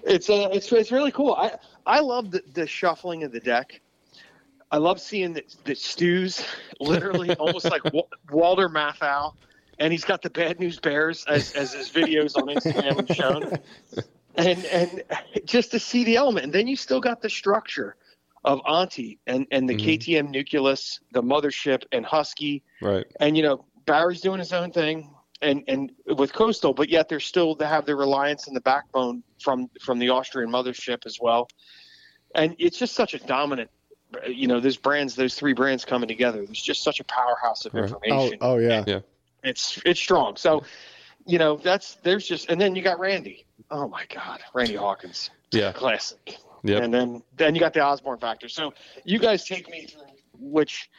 it's 0.02 0.30
uh, 0.30 0.48
it's 0.52 0.70
it's 0.72 0.90
really 0.92 1.12
cool. 1.12 1.34
I 1.34 1.56
I 1.86 2.00
love 2.00 2.30
the, 2.30 2.42
the 2.54 2.66
shuffling 2.66 3.24
of 3.24 3.32
the 3.32 3.40
deck. 3.40 3.80
I 4.70 4.76
love 4.78 5.00
seeing 5.00 5.32
that 5.34 5.54
the 5.64 5.74
Stu's 5.74 6.44
literally 6.80 7.34
almost 7.34 7.70
like 7.70 7.82
Wa- 7.92 8.04
Walter 8.30 8.68
Matthau, 8.68 9.32
and 9.78 9.92
he's 9.92 10.04
got 10.04 10.22
the 10.22 10.30
Bad 10.30 10.60
News 10.60 10.78
Bears 10.78 11.24
as, 11.28 11.52
as 11.52 11.72
his 11.72 11.90
videos 11.90 12.36
on 12.36 12.46
Instagram 12.46 12.96
have 12.96 13.08
shown, 13.10 13.58
and 14.36 14.64
and 14.66 15.02
just 15.44 15.70
to 15.72 15.78
see 15.78 16.04
the 16.04 16.16
element, 16.16 16.44
and 16.44 16.52
then 16.52 16.66
you 16.66 16.76
still 16.76 17.00
got 17.00 17.20
the 17.22 17.30
structure 17.30 17.96
of 18.44 18.60
Antti 18.60 19.18
and 19.26 19.46
and 19.50 19.68
the 19.68 19.74
mm-hmm. 19.74 20.26
KTM 20.26 20.30
nucleus, 20.30 21.00
the 21.12 21.22
mothership, 21.22 21.82
and 21.92 22.04
Husky, 22.04 22.62
Right. 22.80 23.06
and 23.20 23.36
you 23.36 23.42
know 23.42 23.64
Barry's 23.86 24.20
doing 24.20 24.38
his 24.38 24.52
own 24.52 24.70
thing 24.72 25.10
and 25.42 25.64
and 25.68 25.92
with 26.16 26.32
coastal 26.32 26.72
but 26.72 26.88
yet 26.88 27.08
they're 27.08 27.20
still 27.20 27.54
they 27.54 27.66
have 27.66 27.86
their 27.86 27.96
reliance 27.96 28.46
and 28.46 28.56
the 28.56 28.60
backbone 28.60 29.22
from 29.40 29.70
from 29.80 29.98
the 29.98 30.10
austrian 30.10 30.50
mothership 30.50 31.06
as 31.06 31.18
well 31.20 31.48
and 32.34 32.54
it's 32.58 32.78
just 32.78 32.94
such 32.94 33.14
a 33.14 33.18
dominant 33.18 33.70
you 34.28 34.46
know 34.46 34.60
those 34.60 34.76
brands 34.76 35.14
those 35.14 35.34
three 35.34 35.52
brands 35.52 35.84
coming 35.84 36.08
together 36.08 36.44
there's 36.44 36.60
just 36.60 36.82
such 36.82 37.00
a 37.00 37.04
powerhouse 37.04 37.64
of 37.64 37.74
Right. 37.74 37.82
Oh, 37.82 37.84
information 37.84 38.38
oh 38.40 38.58
yeah. 38.58 38.84
Yeah. 38.86 39.00
it's 39.42 39.80
it's 39.84 40.00
strong 40.00 40.36
so 40.36 40.62
you 41.26 41.38
know 41.38 41.56
that's 41.56 41.96
there's 41.96 42.26
just 42.26 42.50
and 42.50 42.60
then 42.60 42.74
you 42.74 42.82
got 42.82 42.98
randy 42.98 43.44
oh 43.70 43.88
my 43.88 44.04
god 44.14 44.40
randy 44.54 44.74
hawkins 44.74 45.30
Yeah. 45.52 45.72
classic 45.72 46.36
Yeah, 46.62 46.78
and 46.78 46.92
then 46.92 47.22
then 47.36 47.54
you 47.54 47.60
got 47.60 47.72
the 47.74 47.80
osborne 47.80 48.18
factor 48.18 48.48
so 48.48 48.72
you 49.04 49.18
guys 49.18 49.44
take 49.44 49.68
me 49.70 49.86
through 49.86 50.02
which 50.38 50.90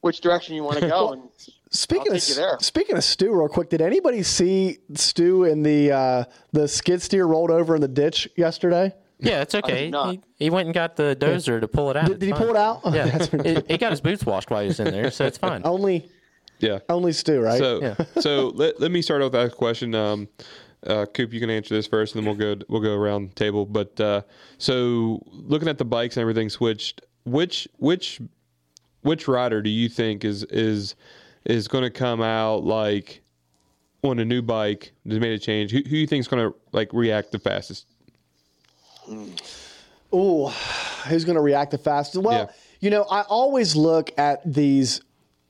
which 0.00 0.20
direction 0.20 0.54
you 0.54 0.62
want 0.62 0.78
to 0.78 0.88
go 0.88 1.12
and 1.12 1.22
Speaking 1.70 2.12
I'll 2.12 2.16
of 2.16 2.22
take 2.22 2.28
you 2.28 2.34
there. 2.36 2.56
speaking 2.60 2.96
of 2.96 3.02
Stu, 3.02 3.32
real 3.34 3.48
quick, 3.48 3.68
did 3.70 3.80
anybody 3.82 4.22
see 4.22 4.78
Stu 4.94 5.44
in 5.44 5.64
the 5.64 5.90
uh, 5.90 6.24
the 6.52 6.68
skid 6.68 7.02
steer 7.02 7.26
rolled 7.26 7.50
over 7.50 7.74
in 7.74 7.80
the 7.80 7.88
ditch 7.88 8.28
yesterday? 8.36 8.94
Yeah, 9.18 9.42
it's 9.42 9.54
okay. 9.54 9.90
He, 9.90 10.20
he 10.36 10.48
went 10.48 10.66
and 10.66 10.74
got 10.74 10.94
the 10.94 11.16
dozer 11.18 11.60
to 11.60 11.66
pull 11.66 11.90
it 11.90 11.96
out. 11.96 12.06
Did, 12.06 12.20
did 12.20 12.26
he 12.26 12.32
pull 12.32 12.50
it 12.50 12.56
out? 12.56 12.82
Yeah, 12.84 13.06
That's 13.18 13.28
he, 13.44 13.60
he 13.66 13.78
got 13.78 13.90
his 13.90 14.00
boots 14.00 14.24
washed 14.24 14.48
while 14.48 14.60
he 14.60 14.68
was 14.68 14.78
in 14.78 14.92
there, 14.92 15.10
so 15.10 15.26
it's 15.26 15.38
fine. 15.38 15.62
only 15.64 16.08
Yeah. 16.58 16.78
only 16.88 17.12
Stu, 17.12 17.40
right? 17.40 17.58
So, 17.58 17.96
so 18.20 18.48
let, 18.54 18.80
let 18.80 18.90
me 18.90 19.02
start 19.02 19.22
off 19.22 19.32
with 19.32 19.42
that 19.50 19.56
question. 19.56 19.94
Um, 19.94 20.28
uh, 20.86 21.04
Coop, 21.06 21.32
you 21.32 21.40
can 21.40 21.50
answer 21.50 21.74
this 21.74 21.86
first, 21.86 22.14
and 22.14 22.24
then 22.24 22.36
we'll 22.38 22.56
go 22.56 22.62
we'll 22.68 22.80
go 22.80 22.94
around 22.94 23.30
the 23.30 23.34
table. 23.34 23.66
But 23.66 23.98
uh, 24.00 24.22
so, 24.58 25.20
looking 25.26 25.68
at 25.68 25.78
the 25.78 25.84
bikes 25.84 26.16
and 26.16 26.22
everything 26.22 26.48
switched, 26.48 27.02
which 27.24 27.66
which 27.78 28.20
which 29.02 29.26
rider 29.26 29.60
do 29.62 29.70
you 29.70 29.88
think 29.88 30.24
is 30.24 30.44
is 30.44 30.94
is 31.44 31.66
going 31.68 31.82
to 31.84 31.90
come 31.90 32.22
out 32.22 32.64
like 32.64 33.22
on 34.02 34.18
a 34.20 34.24
new 34.24 34.42
bike 34.42 34.92
that 35.06 35.20
made 35.20 35.32
a 35.32 35.38
change? 35.38 35.72
Who, 35.72 35.78
who 35.78 35.82
do 35.84 35.96
you 35.96 36.06
think 36.06 36.20
is 36.20 36.28
going 36.28 36.50
to 36.50 36.56
like 36.72 36.90
react 36.92 37.32
the 37.32 37.38
fastest? 37.40 37.86
Oh, 40.12 40.48
who's 41.08 41.24
going 41.24 41.36
to 41.36 41.42
react 41.42 41.70
the 41.70 41.78
fastest? 41.78 42.22
Well, 42.22 42.34
Yeah. 42.48 42.52
you 42.80 42.90
know, 42.90 43.02
I 43.10 43.22
always 43.22 43.74
look 43.76 44.10
at 44.18 44.40
these 44.50 45.00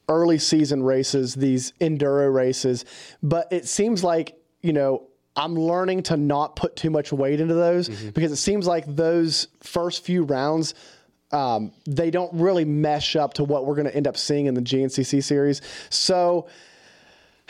early 0.08 0.38
season 0.38 0.82
races, 0.82 1.34
these 1.34 1.72
enduro 1.80 2.32
races, 2.32 2.84
but 3.22 3.52
it 3.52 3.66
seems 3.66 4.04
like, 4.04 4.38
you 4.62 4.72
know, 4.72 5.08
I'm 5.36 5.54
learning 5.54 6.04
to 6.04 6.16
not 6.16 6.56
put 6.56 6.76
too 6.76 6.90
much 6.90 7.12
weight 7.12 7.40
into 7.40 7.54
those 7.54 7.88
because 7.88 8.32
it 8.32 8.36
seems 8.36 8.66
like 8.66 8.84
those 8.86 9.48
first 9.62 10.04
few 10.04 10.22
rounds, 10.22 10.74
um, 11.30 11.72
they 11.86 12.10
don't 12.10 12.32
really 12.32 12.64
mesh 12.64 13.16
up 13.16 13.34
to 13.34 13.44
what 13.44 13.66
we're 13.66 13.74
going 13.74 13.88
to 13.88 13.94
end 13.94 14.06
up 14.06 14.16
seeing 14.16 14.46
in 14.46 14.54
the 14.54 14.62
GNCC 14.62 15.22
series. 15.22 15.60
So, 15.90 16.48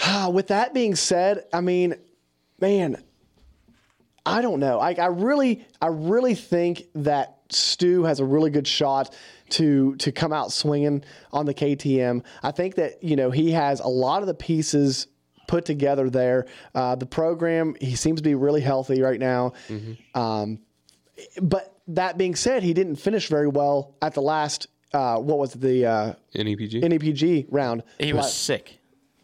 with 0.32 0.48
that 0.48 0.74
being 0.74 0.96
said, 0.96 1.44
I 1.52 1.60
mean, 1.60 1.94
man, 2.60 3.02
I 4.24 4.42
don't 4.42 4.58
know. 4.58 4.80
I, 4.80 4.94
I 4.94 5.06
really, 5.06 5.64
I 5.80 5.86
really 5.86 6.34
think 6.34 6.86
that 6.96 7.38
Stu 7.50 8.02
has 8.02 8.18
a 8.18 8.24
really 8.24 8.50
good 8.50 8.66
shot 8.66 9.14
to 9.50 9.96
to 9.96 10.12
come 10.12 10.32
out 10.32 10.52
swinging 10.52 11.04
on 11.32 11.46
the 11.46 11.54
KTM. 11.54 12.24
I 12.42 12.50
think 12.50 12.74
that 12.76 13.02
you 13.02 13.16
know 13.16 13.30
he 13.30 13.52
has 13.52 13.80
a 13.80 13.88
lot 13.88 14.22
of 14.22 14.26
the 14.26 14.34
pieces 14.34 15.06
put 15.48 15.64
together 15.64 16.10
there. 16.10 16.46
Uh, 16.74 16.94
the 16.96 17.06
program, 17.06 17.76
he 17.80 17.94
seems 17.94 18.18
to 18.20 18.22
be 18.24 18.34
really 18.34 18.60
healthy 18.60 19.00
right 19.00 19.20
now. 19.20 19.52
Um, 20.14 20.58
but 21.40 21.74
that 21.88 22.18
being 22.18 22.34
said, 22.34 22.62
he 22.62 22.74
didn't 22.74 22.96
finish 22.96 23.28
very 23.28 23.48
well 23.48 23.94
at 24.02 24.14
the 24.14 24.22
last. 24.22 24.66
Uh, 24.92 25.18
what 25.18 25.38
was 25.38 25.52
the 25.52 25.84
uh, 25.86 26.14
NEPG 26.34 26.82
NEPG 26.82 27.46
round? 27.50 27.82
He 27.98 28.12
was 28.12 28.24
La- 28.24 28.30
sick. 28.30 28.78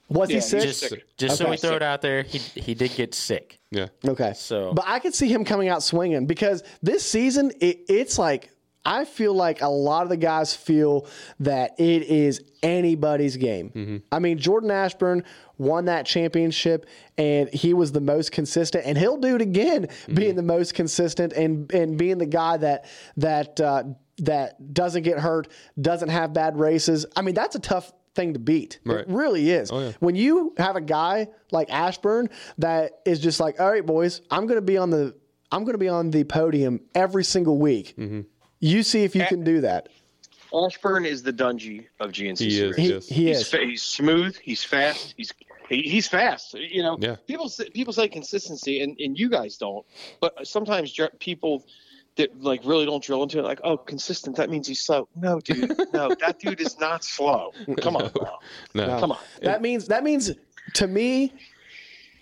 Was 0.09 0.29
he 0.29 0.35
Yeah, 0.35 0.41
he 0.41 0.47
sick? 0.47 0.57
was 0.57 0.65
Just, 0.67 0.81
sick. 0.91 1.05
just 1.17 1.39
so 1.39 1.49
we 1.49 1.57
throw 1.57 1.77
it 1.77 1.83
out 1.83 2.03
there, 2.03 2.23
he 2.23 2.39
he 2.39 2.75
did 2.75 2.93
get 2.95 3.15
sick. 3.15 3.59
Yeah. 3.71 3.87
Okay. 4.07 4.33
So- 4.35 4.75
but 4.75 4.85
I 4.87 4.99
could 4.99 5.15
see 5.15 5.29
him 5.29 5.45
coming 5.45 5.69
out 5.69 5.83
swinging 5.83 6.27
because 6.27 6.63
this 6.83 7.03
season, 7.05 7.51
it, 7.61 7.81
it's 7.89 8.19
like 8.19 8.51
I 8.85 9.05
feel 9.05 9.35
like 9.35 9.63
a 9.63 9.69
lot 9.69 10.03
of 10.03 10.09
the 10.09 10.17
guys 10.17 10.55
feel 10.55 11.07
that 11.41 11.79
it 11.79 12.03
is 12.03 12.43
anybody's 12.63 13.37
game. 13.37 14.03
I 14.11 14.19
mean, 14.19 14.39
Jordan 14.39 14.71
Ashburn 14.71 15.25
won 15.57 15.85
that 15.85 16.05
championship, 16.07 16.87
and 17.17 17.49
he 17.51 17.75
was 17.75 17.93
the 17.93 18.01
most 18.01 18.33
consistent, 18.33 18.85
and 18.85 18.99
he'll 18.99 19.19
do 19.19 19.37
it 19.37 19.43
again, 19.43 19.89
being 20.13 20.35
the 20.35 20.43
most 20.43 20.75
consistent 20.75 21.33
and 21.33 21.73
and 21.73 21.97
being 21.97 22.19
the 22.19 22.27
guy 22.27 22.57
that 22.57 22.87
that 23.19 23.61
uh, 23.61 23.85
that 24.19 24.75
doesn't 24.75 25.03
get 25.03 25.19
hurt, 25.19 25.49
doesn't 25.81 26.09
have 26.09 26.33
bad 26.33 26.59
races. 26.59 27.07
I 27.17 27.23
mean, 27.23 27.35
that's 27.35 27.55
a 27.55 27.61
tough 27.61 27.93
thing 28.15 28.35
to 28.35 28.39
beat. 28.39 28.81
Right. 28.85 29.01
It 29.01 29.09
really 29.09 29.51
is. 29.51 29.71
Oh, 29.73 29.81
yeah. 29.81 29.93
When 30.01 30.15
you 30.15 30.55
have 30.59 30.77
a 30.77 30.81
guy 30.81 31.29
like 31.51 31.71
Ashburn 31.71 32.29
that 32.59 33.01
is 33.07 33.21
just 33.21 33.41
like, 33.41 33.59
all 33.59 33.71
right, 33.71 33.85
boys, 33.85 34.21
I'm 34.31 34.47
going 34.47 34.59
to 34.59 34.63
be 34.67 34.77
on 34.77 34.91
the 34.91 35.15
I'm 35.51 35.65
going 35.65 35.75
to 35.75 35.79
be 35.79 35.89
on 35.89 36.11
the 36.11 36.25
podium 36.25 36.81
every 36.95 37.25
single 37.25 37.59
week. 37.59 37.95
Mm-hmm. 37.99 38.23
You 38.63 38.83
see 38.85 39.03
if 39.03 39.15
you 39.17 39.25
can 39.27 39.43
do 39.43 39.61
that. 39.63 39.89
Ashburn 40.55 41.05
is 41.05 41.23
the 41.23 41.33
Dungy 41.33 41.87
of 41.99 42.13
GNC. 42.13 42.39
He 42.39 42.47
is. 42.61 42.77
series. 42.77 42.77
He, 42.77 42.89
Yes. 42.93 43.09
he 43.09 43.27
he's, 43.29 43.39
is. 43.41 43.49
fa- 43.49 43.65
he's 43.67 43.83
smooth. 43.83 44.37
He's 44.41 44.63
fast. 44.63 45.15
He's 45.17 45.33
he, 45.69 45.83
he's 45.83 46.07
fast. 46.07 46.55
You 46.55 46.83
know, 46.83 46.97
Yeah. 47.01 47.17
people 47.27 47.49
say, 47.49 47.69
people 47.71 47.93
say 47.93 48.07
consistency, 48.07 48.83
and, 48.83 48.97
and 49.01 49.19
you 49.19 49.29
guys 49.31 49.57
don't. 49.57 49.85
But 50.21 50.47
sometimes 50.47 50.97
people 51.19 51.65
that 52.17 52.41
like 52.41 52.61
really 52.65 52.85
don't 52.85 53.03
drill 53.03 53.23
into 53.25 53.39
it, 53.39 53.43
like, 53.43 53.61
oh, 53.65 53.79
consistent. 53.79 54.37
That 54.37 54.49
means 54.51 54.69
he's 54.69 54.81
slow. 54.81 55.09
No, 55.17 55.41
dude. 55.41 55.71
No, 55.93 56.15
that 56.21 56.39
dude 56.39 56.61
is 56.61 56.79
not 56.79 57.03
slow. 57.03 57.53
Come 57.81 57.97
on, 57.97 58.11
bro. 58.11 58.29
No. 58.75 59.01
Come 59.01 59.13
on. 59.13 59.19
That 59.41 59.61
means 59.63 59.89
that 59.89 60.05
means 60.05 60.31
to 60.75 60.87
me, 60.87 61.33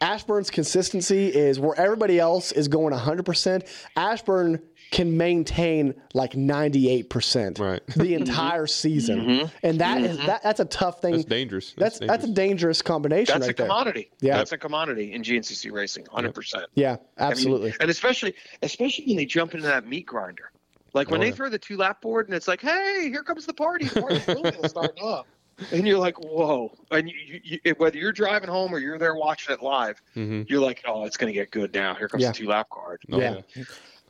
Ashburn's 0.00 0.48
consistency 0.50 1.26
is 1.26 1.58
where 1.60 1.78
everybody 1.78 2.18
else 2.20 2.52
is 2.52 2.68
going 2.68 2.94
100%. 2.94 3.68
Ashburn 3.96 4.62
can 4.90 5.16
maintain 5.16 5.94
like 6.14 6.32
98% 6.32 7.58
Right. 7.58 7.80
the 7.96 8.14
entire 8.14 8.66
season. 8.82 9.50
And 9.62 9.80
that 9.80 10.00
is 10.02 10.16
that 10.26 10.42
that's 10.42 10.60
a 10.60 10.64
tough 10.64 11.00
thing. 11.00 11.12
That's 11.12 11.24
dangerous. 11.24 11.74
That's 11.76 11.98
That's 12.00 12.10
that's, 12.10 12.24
a 12.24 12.32
dangerous 12.34 12.82
combination 12.82 13.32
That's 13.34 13.46
right 13.46 13.54
a 13.54 13.56
there. 13.56 13.66
commodity. 13.66 14.10
Yeah. 14.20 14.36
That's 14.36 14.52
a 14.52 14.58
commodity 14.58 15.12
in 15.12 15.22
GNCC 15.22 15.70
racing, 15.72 16.04
100%. 16.06 16.64
Yeah, 16.74 16.88
I 16.88 16.92
mean, 16.92 16.98
absolutely. 17.18 17.74
and 17.80 17.90
especially 17.90 18.34
especially 18.62 19.04
when 19.06 19.16
they 19.16 19.26
jump 19.26 19.54
into 19.54 19.66
that 19.66 19.86
meat 19.86 20.06
grinder. 20.06 20.50
Like 20.92 21.08
when 21.10 21.20
Oh, 21.20 21.22
they 21.22 21.28
yeah. 21.30 21.34
throw 21.36 21.48
the 21.48 21.58
two 21.58 21.76
lap 21.76 22.00
board 22.02 22.26
and 22.26 22.34
it's 22.34 22.48
like, 22.48 22.60
hey, 22.60 23.08
here 23.10 23.22
comes 23.22 23.46
the 23.46 23.54
party. 23.54 23.84
The 23.86 24.00
party's 24.00 24.26
really 24.26 24.50
gonna 24.50 24.88
up. 25.04 25.26
And 25.72 25.86
you're 25.86 25.98
like, 25.98 26.18
whoa. 26.18 26.72
And 26.90 27.06
you, 27.10 27.14
you, 27.44 27.58
you, 27.64 27.74
whether 27.76 27.98
you're 27.98 28.12
driving 28.12 28.48
home 28.48 28.72
or 28.74 28.78
you're 28.78 28.96
there 28.98 29.14
watching 29.14 29.54
it 29.54 29.62
live, 29.62 30.00
Mm-hmm. 30.16 30.44
you're 30.48 30.58
like, 30.62 30.82
oh, 30.86 31.04
it's 31.04 31.18
going 31.18 31.30
to 31.30 31.38
get 31.38 31.50
good 31.50 31.74
now. 31.74 31.94
Here 31.94 32.08
comes 32.08 32.22
Yeah. 32.22 32.30
the 32.30 32.38
two 32.38 32.46
lap 32.48 32.68
card. 32.72 33.02
Oh, 33.12 33.20
Yeah. 33.20 33.40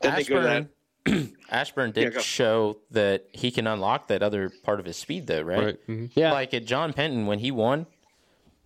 Then 0.00 0.14
they 0.16 0.24
go 0.24 0.36
to 0.36 0.40
that. 0.42 0.68
Ashburn, 1.06 1.36
Ashburn 1.50 1.92
did 1.92 2.14
Yeah, 2.14 2.20
show 2.20 2.78
that 2.90 3.26
he 3.32 3.50
can 3.50 3.66
unlock 3.66 4.08
that 4.08 4.22
other 4.22 4.50
part 4.62 4.80
of 4.80 4.86
his 4.86 4.96
speed, 4.96 5.26
though, 5.26 5.42
right? 5.42 5.64
Right. 5.64 5.78
hmm 5.86 6.06
Yeah. 6.14 6.32
Like 6.32 6.54
at 6.54 6.64
John 6.64 6.92
Penton 6.92 7.26
when 7.26 7.38
he 7.38 7.50
won, 7.50 7.86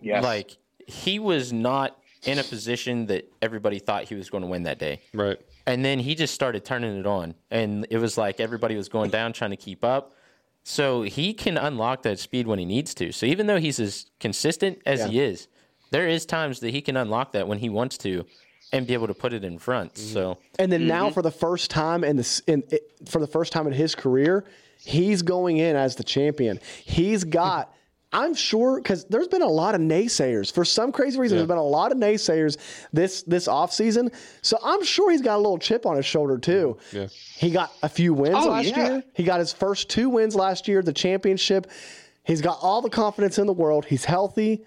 Yes. 0.01 0.23
like 0.23 0.57
he 0.87 1.19
was 1.19 1.53
not 1.53 1.99
in 2.27 2.39
a 2.39 2.45
position 2.45 3.07
that 3.07 3.31
everybody 3.43 3.79
thought 3.79 4.05
he 4.05 4.15
was 4.15 4.31
going 4.31 4.43
to 4.43 4.49
win 4.49 4.65
that 4.65 4.79
day. 4.79 5.01
Right. 5.13 5.39
And 5.67 5.85
then 5.85 5.99
he 5.99 6.15
just 6.15 6.35
started 6.35 6.65
turning 6.65 6.99
it 6.99 7.07
on. 7.07 7.35
And 7.51 7.87
it 7.91 7.99
was 7.99 8.19
like 8.19 8.39
everybody 8.41 8.77
was 8.77 8.89
going 8.89 9.11
down 9.11 9.33
trying 9.33 9.51
to 9.51 9.57
keep 9.57 9.83
up. 9.85 10.13
So 10.63 11.03
he 11.03 11.35
can 11.35 11.57
unlock 11.59 12.03
that 12.03 12.19
speed 12.19 12.47
when 12.47 12.59
he 12.59 12.65
needs 12.65 12.95
to. 12.95 13.13
So 13.13 13.27
even 13.27 13.47
though 13.47 13.59
he's 13.59 13.79
as 13.81 14.07
consistent 14.21 14.79
as 14.87 15.05
he 15.11 15.21
is, 15.21 15.49
there 15.91 16.09
is 16.09 16.25
times 16.27 16.61
that 16.61 16.71
he 16.71 16.81
can 16.81 16.97
unlock 16.97 17.33
that 17.33 17.47
when 17.49 17.59
he 17.59 17.69
wants 17.69 17.99
to 17.99 18.25
and 18.75 18.87
be 18.87 18.95
able 18.95 19.07
to 19.07 19.15
put 19.15 19.33
it 19.33 19.45
in 19.45 19.59
front. 19.59 19.95
Mm-hmm. 19.95 20.13
So 20.13 20.39
And 20.59 20.71
then 20.71 20.87
now, 20.87 21.07
mm-hmm. 21.07 21.15
for 21.15 21.23
the 21.23 21.31
first 21.31 21.71
time 21.71 22.05
in 22.05 22.17
this, 22.17 22.41
in 22.41 22.65
it, 22.71 22.91
for 23.07 23.21
the 23.21 23.27
first 23.27 23.53
time 23.53 23.67
in 23.67 23.73
his 23.73 23.95
career, 23.95 24.45
he's 24.85 25.23
going 25.23 25.59
in 25.59 25.77
as 25.77 25.97
the 25.97 26.05
champion. 26.05 26.61
He's 26.85 27.25
got. 27.25 27.71
I'm 28.13 28.35
sure 28.35 28.77
because 28.81 29.05
there's 29.07 29.27
been 29.27 29.43
a 29.43 29.49
lot 29.49 29.75
of 29.75 29.81
naysayers 29.81 30.53
for 30.53 30.65
some 30.65 30.93
crazy 30.93 31.19
reason. 31.19 31.37
There's 31.37 31.49
been 31.49 31.57
a 31.57 31.63
lot 31.65 31.91
of 31.91 31.99
naysayers 31.99 32.59
this 32.93 33.25
this 33.25 33.49
off 33.49 33.73
season. 33.73 34.13
So 34.41 34.57
I'm 34.63 34.85
sure 34.85 35.11
he's 35.11 35.21
got 35.21 35.35
a 35.35 35.43
little 35.43 35.59
chip 35.59 35.85
on 35.85 35.97
his 35.97 36.07
shoulder 36.07 36.39
too. 36.39 36.79
Mm-hmm. 36.91 36.97
Yeah. 36.97 37.07
He 37.39 37.51
got 37.51 37.73
a 37.83 37.89
few 37.89 38.15
wins 38.15 38.37
Oh, 38.39 38.51
last 38.51 38.67
yeah. 38.69 38.87
year. 38.87 39.05
He 39.15 39.25
got 39.25 39.41
his 39.41 39.53
first 39.53 39.91
two 39.91 40.09
wins 40.09 40.37
last 40.37 40.69
year, 40.69 40.81
the 40.81 40.93
championship. 40.93 41.69
He's 42.23 42.41
got 42.41 42.59
all 42.63 42.81
the 42.83 42.91
confidence 42.91 43.39
in 43.39 43.49
the 43.49 43.53
world. 43.53 43.85
He's 43.85 44.05
healthy, 44.05 44.65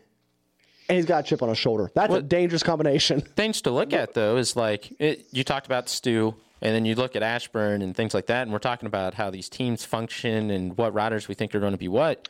and 0.90 0.96
he's 0.96 1.06
got 1.06 1.26
a 1.26 1.28
chip 1.28 1.42
on 1.42 1.50
his 1.50 1.58
shoulder. 1.58 1.92
That's 1.94 2.14
a 2.14 2.22
dangerous 2.22 2.64
combination. 2.64 3.22
things 3.36 3.62
to 3.62 3.72
look 3.72 3.94
at 3.94 4.14
though 4.14 4.38
is 4.38 4.56
like 4.56 4.94
it, 5.00 5.28
you 5.32 5.44
talked 5.44 5.66
about 5.66 5.90
Stu, 5.90 6.36
and 6.62 6.74
then 6.74 6.86
you 6.86 6.96
look 6.96 7.16
at 7.16 7.24
Ashburn 7.24 7.82
and 7.82 7.96
things 7.96 8.14
like 8.14 8.28
that, 8.28 8.44
and 8.44 8.52
we're 8.52 8.60
talking 8.60 8.88
about 8.88 9.14
how 9.14 9.30
these 9.30 9.50
teams 9.50 9.86
function 9.86 10.50
and 10.50 10.78
what 10.78 10.94
riders 10.94 11.28
we 11.28 11.36
think 11.36 11.54
are 11.54 11.60
going 11.60 11.74
to 11.74 11.78
be 11.78 11.88
what. 11.88 12.30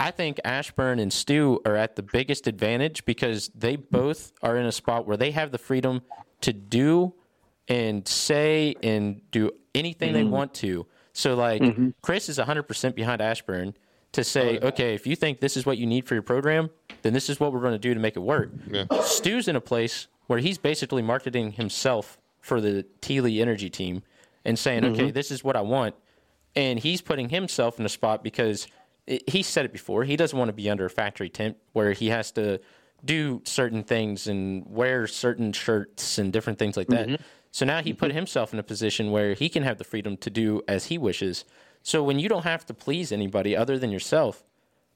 I 0.00 0.10
think 0.10 0.40
Ashburn 0.44 0.98
and 0.98 1.12
Stu 1.12 1.60
are 1.64 1.76
at 1.76 1.94
the 1.94 2.02
biggest 2.02 2.48
advantage 2.48 3.04
because 3.04 3.50
they 3.54 3.76
both 3.76 4.32
are 4.42 4.56
in 4.56 4.66
a 4.66 4.72
spot 4.72 5.06
where 5.06 5.16
they 5.16 5.30
have 5.30 5.52
the 5.52 5.58
freedom 5.58 6.02
to 6.40 6.52
do 6.52 7.14
and 7.68 8.06
say 8.08 8.74
and 8.82 9.20
do 9.30 9.52
anything 9.74 10.12
they 10.12 10.22
mm-hmm. 10.22 10.30
want 10.30 10.54
to. 10.54 10.86
So 11.12 11.34
like 11.34 11.62
mm-hmm. 11.62 11.90
Chris 12.02 12.28
is 12.28 12.38
100% 12.38 12.94
behind 12.94 13.20
Ashburn 13.20 13.74
to 14.12 14.22
say, 14.22 14.58
okay, 14.60 14.94
if 14.94 15.06
you 15.06 15.16
think 15.16 15.40
this 15.40 15.56
is 15.56 15.64
what 15.64 15.78
you 15.78 15.86
need 15.86 16.06
for 16.06 16.14
your 16.14 16.22
program, 16.22 16.70
then 17.02 17.12
this 17.12 17.30
is 17.30 17.40
what 17.40 17.52
we're 17.52 17.60
going 17.60 17.72
to 17.72 17.78
do 17.78 17.94
to 17.94 18.00
make 18.00 18.16
it 18.16 18.20
work. 18.20 18.50
Yeah. 18.70 18.84
Stu's 19.02 19.48
in 19.48 19.56
a 19.56 19.60
place 19.60 20.06
where 20.26 20.38
he's 20.38 20.58
basically 20.58 21.02
marketing 21.02 21.52
himself 21.52 22.18
for 22.40 22.60
the 22.60 22.84
Teely 23.00 23.40
Energy 23.40 23.70
team 23.70 24.02
and 24.44 24.58
saying, 24.58 24.84
okay, 24.84 25.04
mm-hmm. 25.04 25.12
this 25.12 25.30
is 25.30 25.42
what 25.42 25.56
I 25.56 25.60
want. 25.62 25.94
And 26.54 26.78
he's 26.78 27.00
putting 27.00 27.30
himself 27.30 27.78
in 27.78 27.86
a 27.86 27.88
spot 27.88 28.22
because 28.22 28.66
it, 29.06 29.28
he 29.28 29.42
said 29.42 29.64
it 29.64 29.72
before. 29.72 30.04
He 30.04 30.16
doesn't 30.16 30.38
want 30.38 30.48
to 30.48 30.52
be 30.52 30.68
under 30.68 30.84
a 30.84 30.90
factory 30.90 31.30
tent 31.30 31.56
where 31.72 31.92
he 31.92 32.08
has 32.08 32.30
to 32.32 32.60
do 33.04 33.40
certain 33.44 33.82
things 33.82 34.26
and 34.26 34.64
wear 34.66 35.06
certain 35.06 35.52
shirts 35.52 36.18
and 36.18 36.32
different 36.32 36.58
things 36.58 36.76
like 36.76 36.88
that. 36.88 37.08
Mm-hmm. 37.08 37.22
So 37.50 37.66
now 37.66 37.82
he 37.82 37.92
put 37.92 38.08
mm-hmm. 38.08 38.16
himself 38.16 38.52
in 38.52 38.58
a 38.58 38.62
position 38.62 39.10
where 39.10 39.34
he 39.34 39.48
can 39.48 39.62
have 39.62 39.78
the 39.78 39.84
freedom 39.84 40.16
to 40.18 40.30
do 40.30 40.62
as 40.68 40.86
he 40.86 40.98
wishes. 40.98 41.44
So 41.82 42.02
when 42.02 42.18
you 42.18 42.28
don't 42.28 42.44
have 42.44 42.64
to 42.66 42.74
please 42.74 43.12
anybody 43.12 43.56
other 43.56 43.78
than 43.78 43.90
yourself, 43.90 44.44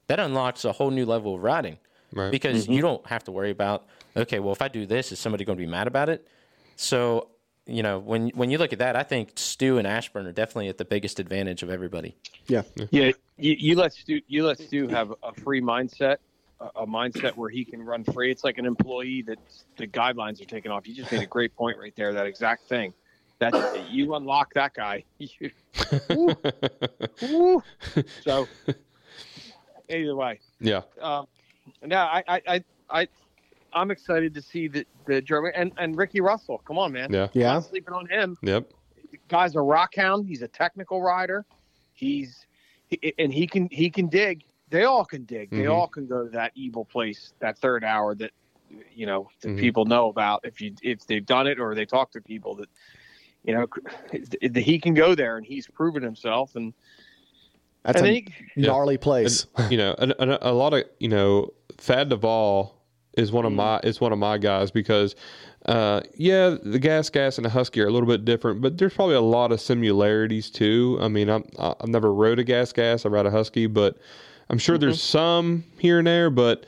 that 0.07 0.19
unlocks 0.19 0.63
a 0.65 0.71
whole 0.71 0.91
new 0.91 1.05
level 1.05 1.35
of 1.35 1.43
writing. 1.43 1.77
Right. 2.13 2.31
because 2.31 2.63
mm-hmm. 2.63 2.71
you 2.71 2.81
don't 2.81 3.05
have 3.07 3.25
to 3.25 3.33
worry 3.33 3.51
about 3.51 3.85
okay 4.15 4.39
well 4.39 4.53
if 4.53 4.61
i 4.61 4.69
do 4.69 4.85
this 4.85 5.11
is 5.11 5.19
somebody 5.19 5.43
going 5.43 5.57
to 5.57 5.61
be 5.61 5.69
mad 5.69 5.87
about 5.87 6.07
it 6.07 6.25
so 6.77 7.27
you 7.67 7.83
know, 7.83 7.99
when 7.99 8.29
when 8.29 8.49
you 8.49 8.57
look 8.57 8.73
at 8.73 8.79
that, 8.79 8.95
I 8.95 9.03
think 9.03 9.31
Stu 9.35 9.77
and 9.77 9.85
Ashburn 9.85 10.25
are 10.25 10.31
definitely 10.31 10.69
at 10.69 10.77
the 10.77 10.85
biggest 10.85 11.19
advantage 11.19 11.63
of 11.63 11.69
everybody. 11.69 12.15
Yeah. 12.47 12.63
Yeah, 12.91 13.11
you, 13.37 13.55
you 13.59 13.75
let 13.75 13.93
Stu 13.93 14.21
you 14.27 14.45
let 14.45 14.57
Stu 14.57 14.87
have 14.87 15.13
a 15.21 15.33
free 15.33 15.61
mindset, 15.61 16.17
a, 16.61 16.65
a 16.77 16.87
mindset 16.87 17.35
where 17.35 17.49
he 17.49 17.65
can 17.65 17.83
run 17.83 18.05
free. 18.05 18.31
It's 18.31 18.43
like 18.45 18.57
an 18.57 18.65
employee 18.65 19.21
that 19.23 19.39
the 19.75 19.85
guidelines 19.85 20.41
are 20.41 20.45
taken 20.45 20.71
off. 20.71 20.87
You 20.87 20.95
just 20.95 21.11
made 21.11 21.21
a 21.21 21.27
great 21.27 21.55
point 21.55 21.77
right 21.77 21.93
there. 21.95 22.13
That 22.13 22.25
exact 22.25 22.69
thing. 22.69 22.93
That 23.39 23.53
you 23.91 24.15
unlock 24.15 24.53
that 24.55 24.73
guy. 24.73 25.03
You- 25.19 25.51
Woo. 26.09 26.35
Woo. 27.21 27.63
So 28.23 28.47
either 29.89 30.15
way, 30.15 30.39
Yeah. 30.59 30.81
um, 31.01 31.27
no, 31.83 31.97
I, 31.97 32.23
I, 32.27 32.41
I, 32.47 32.63
I, 32.89 33.07
I'm 33.73 33.91
excited 33.91 34.33
to 34.33 34.41
see 34.41 34.67
the 34.67 34.85
the 35.05 35.21
German 35.21 35.51
and 35.55 35.71
and 35.77 35.95
Ricky 35.97 36.21
Russell. 36.21 36.61
Come 36.65 36.77
on, 36.79 36.91
man. 36.91 37.11
Yeah. 37.13 37.27
Yeah. 37.33 37.53
Not 37.53 37.65
sleeping 37.65 37.93
on 37.93 38.07
him 38.07 38.37
Yep. 38.41 38.71
guy's 39.27 39.55
a 39.55 39.61
rock 39.61 39.93
hound. 39.95 40.27
He's 40.27 40.41
a 40.41 40.47
technical 40.47 41.01
rider. 41.01 41.45
He's 41.93 42.47
he, 42.87 43.13
and 43.19 43.33
he 43.33 43.45
can 43.47 43.67
he 43.71 43.89
can 43.89 44.07
dig. 44.07 44.43
They 44.69 44.83
all 44.85 45.05
can 45.05 45.23
dig. 45.25 45.51
They 45.51 45.63
Mhm. 45.63 45.71
all 45.73 45.87
can 45.87 46.07
go 46.07 46.23
to 46.25 46.29
that 46.31 46.51
evil 46.55 46.85
place, 46.85 47.33
that 47.39 47.57
third 47.57 47.83
hour 47.83 48.15
that 48.15 48.31
you 48.93 49.05
know 49.05 49.29
that 49.41 49.49
Mhm. 49.49 49.59
people 49.59 49.85
know 49.85 50.09
about. 50.09 50.41
If 50.43 50.59
you 50.61 50.73
if 50.81 51.05
they've 51.07 51.25
done 51.25 51.47
it 51.47 51.59
or 51.59 51.75
they 51.75 51.85
talk 51.85 52.11
to 52.11 52.21
people 52.21 52.55
that 52.55 52.69
you 53.47 53.53
know 53.55 53.65
that 54.41 54.61
he 54.61 54.77
can 54.77 54.93
go 54.93 55.15
there 55.15 55.37
and 55.37 55.45
he's 55.45 55.65
proven 55.67 56.03
himself. 56.03 56.55
And 56.55 56.73
That's 57.83 58.01
think 58.01 58.27
a 58.27 58.31
then 58.31 58.41
he, 58.55 58.61
gnarly 58.61 58.97
place. 58.97 59.47
And, 59.55 59.71
you 59.71 59.77
know, 59.77 59.95
a, 59.97 60.09
a, 60.19 60.51
a 60.51 60.53
lot 60.53 60.73
of 60.73 60.83
you 60.99 61.07
know, 61.07 61.53
Thad 61.77 62.09
Duvall 62.09 62.75
is 63.17 63.31
one 63.31 63.45
of 63.45 63.53
my 63.53 63.79
is 63.83 63.99
one 63.99 64.11
of 64.11 64.19
my 64.19 64.37
guys 64.37 64.69
because, 64.69 65.15
uh, 65.65 66.01
yeah, 66.15 66.55
the 66.61 66.77
gas 66.77 67.09
gas 67.09 67.37
and 67.37 67.45
the 67.45 67.49
husky 67.49 67.81
are 67.81 67.87
a 67.87 67.91
little 67.91 68.07
bit 68.07 68.25
different, 68.25 68.61
but 68.61 68.77
there's 68.77 68.93
probably 68.93 69.15
a 69.15 69.21
lot 69.21 69.51
of 69.51 69.59
similarities 69.61 70.51
too. 70.51 70.99
I 71.01 71.07
mean, 71.07 71.29
I'm 71.29 71.45
I- 71.57 71.73
I've 71.79 71.87
never 71.89 72.13
rode 72.13 72.37
a 72.39 72.43
gas 72.43 72.71
gas, 72.73 73.05
I 73.05 73.09
ride 73.09 73.25
a 73.25 73.31
husky, 73.31 73.65
but 73.65 73.97
I'm 74.49 74.57
sure 74.59 74.77
there's 74.77 75.01
some 75.01 75.63
here 75.79 75.97
and 75.99 76.07
there, 76.07 76.29
but. 76.29 76.65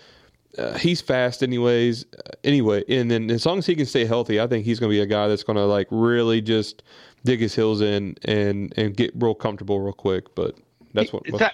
Uh, 0.57 0.77
he's 0.79 0.99
fast 0.99 1.43
anyways 1.43 2.05
uh, 2.25 2.31
anyway 2.43 2.83
and 2.89 3.11
then 3.11 3.29
as 3.29 3.45
long 3.45 3.59
as 3.59 3.67
he 3.67 3.75
can 3.75 3.85
stay 3.85 4.03
healthy 4.03 4.41
i 4.41 4.47
think 4.47 4.65
he's 4.65 4.79
going 4.79 4.89
to 4.89 4.93
be 4.95 4.99
a 4.99 5.05
guy 5.05 5.27
that's 5.27 5.43
going 5.43 5.55
to 5.55 5.63
like 5.63 5.87
really 5.91 6.41
just 6.41 6.81
dig 7.23 7.39
his 7.39 7.53
heels 7.53 7.81
in 7.81 8.15
and 8.25 8.73
and 8.75 8.97
get 8.97 9.11
real 9.15 9.35
comfortable 9.35 9.79
real 9.79 9.93
quick 9.93 10.33
but 10.33 10.55
that's 10.93 11.13
what 11.13 11.23
that 11.37 11.53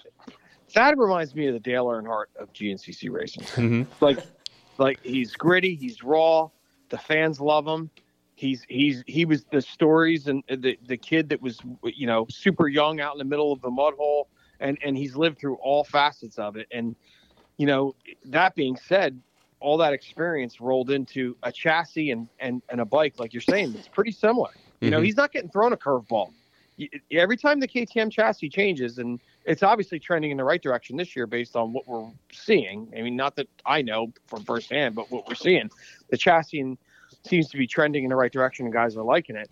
that 0.76 0.98
reminds 0.98 1.34
me 1.34 1.48
of 1.48 1.54
the 1.54 1.60
Dale 1.60 1.86
Earnhardt 1.86 2.26
of 2.38 2.52
GNCC 2.54 3.10
racing. 3.10 3.44
Mhm. 3.44 3.88
Like 4.02 4.20
like 4.78 5.00
he's 5.04 5.34
gritty, 5.34 5.74
he's 5.76 6.04
raw. 6.04 6.50
The 6.90 6.98
fans 6.98 7.40
love 7.40 7.66
him. 7.66 7.90
He's 8.36 8.66
he's 8.68 9.04
he 9.08 9.26
was 9.26 9.46
the 9.46 9.62
stories 9.62 10.28
and 10.28 10.44
the 10.50 10.78
the 10.86 10.98
kid 10.98 11.30
that 11.30 11.42
was 11.42 11.60
you 11.84 12.06
know 12.06 12.28
super 12.30 12.68
young 12.68 13.00
out 13.00 13.14
in 13.14 13.18
the 13.18 13.26
middle 13.26 13.52
of 13.52 13.62
the 13.62 13.72
mud 13.72 13.94
hole, 13.96 14.28
and 14.60 14.78
and 14.84 14.98
he's 14.98 15.16
lived 15.16 15.40
through 15.40 15.56
all 15.56 15.84
facets 15.84 16.38
of 16.38 16.58
it. 16.58 16.68
And 16.72 16.96
you 17.57 17.65
know 17.65 17.95
that 18.26 18.56
being 18.56 18.76
said, 18.76 19.19
all 19.60 19.77
that 19.77 19.94
experience 19.94 20.60
rolled 20.60 20.91
into 20.91 21.36
a 21.44 21.52
chassis 21.52 22.11
and 22.11 22.27
and 22.40 22.61
and 22.69 22.82
a 22.82 22.86
bike, 22.86 23.15
like 23.19 23.34
you're 23.34 23.41
saying, 23.41 23.73
it's 23.77 23.88
pretty 23.88 24.11
similar. 24.11 24.49
You 24.82 24.91
know, 24.91 24.99
Mhm. 24.99 25.06
he's 25.06 25.15
not 25.18 25.32
getting 25.32 25.49
thrown 25.49 25.73
a 25.73 25.77
curveball. 25.77 26.34
Every 27.10 27.38
time 27.38 27.61
the 27.61 27.68
KTM 27.68 28.11
chassis 28.11 28.49
changes, 28.49 28.98
and 28.98 29.19
it's 29.45 29.64
obviously 29.64 29.98
trending 29.98 30.32
in 30.32 30.38
the 30.38 30.44
right 30.44 30.61
direction 30.61 30.98
this 30.98 31.15
year 31.15 31.26
based 31.26 31.56
on 31.56 31.72
what 31.72 31.88
we're 31.88 32.11
seeing. 32.34 32.91
I 32.95 33.02
mean, 33.02 33.15
not 33.15 33.38
that 33.38 33.48
I 33.65 33.82
know 33.82 34.11
from 34.27 34.44
firsthand, 34.44 34.94
but 34.94 35.10
what 35.10 35.26
we're 35.27 35.36
seeing, 35.36 35.69
the 36.10 36.18
chassis 36.18 36.77
seems 37.23 37.49
to 37.49 37.57
be 37.57 37.65
trending 37.65 38.03
in 38.03 38.10
the 38.10 38.15
right 38.18 38.32
direction, 38.32 38.65
and 38.65 38.73
guys 38.73 38.98
are 38.98 39.03
liking 39.03 39.38
it. 39.38 39.49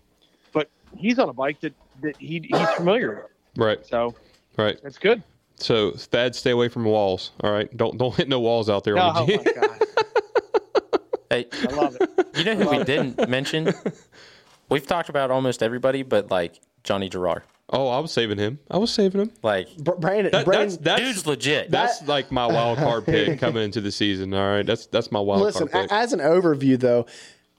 But 0.52 0.68
he's 0.94 1.18
on 1.18 1.30
a 1.30 1.32
bike 1.32 1.60
that 1.60 1.74
that 2.02 2.16
he, 2.18 2.40
he's 2.44 2.68
familiar 2.70 3.14
with, 3.22 3.30
right 3.56 3.86
so 3.86 4.14
right 4.58 4.78
That's 4.82 4.98
good. 4.98 5.22
So 5.56 5.92
Thad, 5.92 6.34
stay 6.34 6.50
away 6.50 6.68
from 6.68 6.84
walls. 6.84 7.30
All 7.42 7.50
right, 7.52 7.74
don't 7.76 7.96
don't 7.98 8.14
hit 8.14 8.28
no 8.28 8.40
walls 8.40 8.68
out 8.68 8.84
there. 8.84 8.98
on 8.98 9.16
Oh 9.16 9.26
the 9.26 9.34
oh 9.34 9.36
my 9.36 9.42
G- 9.44 9.52
god, 9.60 11.00
Hey, 11.30 11.46
I 11.68 11.72
love 11.74 11.96
it. 12.00 12.10
you 12.36 12.44
know 12.44 12.54
who 12.56 12.76
we 12.78 12.84
didn't 12.84 13.28
mention? 13.28 13.72
We've 14.68 14.86
talked 14.86 15.08
about 15.08 15.30
almost 15.30 15.62
everybody, 15.62 16.02
but 16.02 16.30
like 16.30 16.60
Johnny 16.84 17.08
Gerard. 17.08 17.42
oh, 17.70 17.88
I 17.88 17.98
was 17.98 18.12
saving 18.12 18.38
him. 18.38 18.58
I 18.70 18.78
was 18.78 18.92
saving 18.92 19.20
him. 19.22 19.30
Like 19.42 19.74
Br- 19.78 19.92
Brandon, 19.92 20.32
That, 20.32 20.44
Brandon 20.44 20.68
that's 20.70 20.76
that's 20.82 21.00
dude's 21.00 21.26
legit. 21.26 21.70
that's 21.70 22.06
like 22.06 22.30
my 22.30 22.46
wild 22.46 22.78
card 22.78 23.06
pick 23.06 23.38
coming 23.40 23.62
into 23.62 23.80
the 23.80 23.90
season. 23.92 24.34
All 24.34 24.46
right, 24.48 24.66
that's 24.66 24.86
that's 24.86 25.10
my 25.10 25.20
wild 25.20 25.42
listen, 25.42 25.68
card 25.68 25.88
pick. 25.88 25.92
as 25.92 26.12
an 26.12 26.20
overview 26.20 26.78
though, 26.78 27.06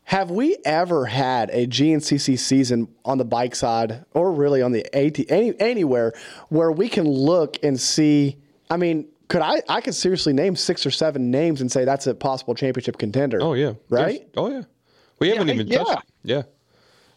have 0.05 0.29
we 0.31 0.55
ever 0.65 1.05
had 1.05 1.49
a 1.49 1.65
GNCC 1.67 2.37
season 2.37 2.87
on 3.03 3.17
the 3.17 3.25
bike 3.25 3.55
side 3.55 4.05
or 4.13 4.31
really 4.31 4.61
on 4.61 4.71
the 4.71 4.85
AT 4.95 5.19
any, 5.31 5.59
anywhere 5.59 6.13
where 6.49 6.71
we 6.71 6.89
can 6.89 7.05
look 7.05 7.57
and 7.63 7.79
see? 7.79 8.37
I 8.69 8.77
mean, 8.77 9.07
could 9.27 9.41
I 9.41 9.61
I 9.67 9.81
could 9.81 9.95
seriously 9.95 10.31
name 10.33 10.55
six 10.55 10.85
or 10.85 10.91
seven 10.91 11.31
names 11.31 11.59
and 11.61 11.71
say 11.71 11.85
that's 11.85 12.05
a 12.07 12.13
possible 12.13 12.53
championship 12.55 12.97
contender? 12.97 13.39
oh 13.41 13.53
yeah, 13.53 13.73
right? 13.89 14.19
There's- 14.19 14.29
Oh 14.37 14.49
yeah, 14.49 14.61
we 15.19 15.29
haven't 15.29 15.49
even 15.49 15.67
yeah. 15.67 15.77
touched. 15.83 16.03
Yeah, 16.23 16.35
yeah. 16.37 16.43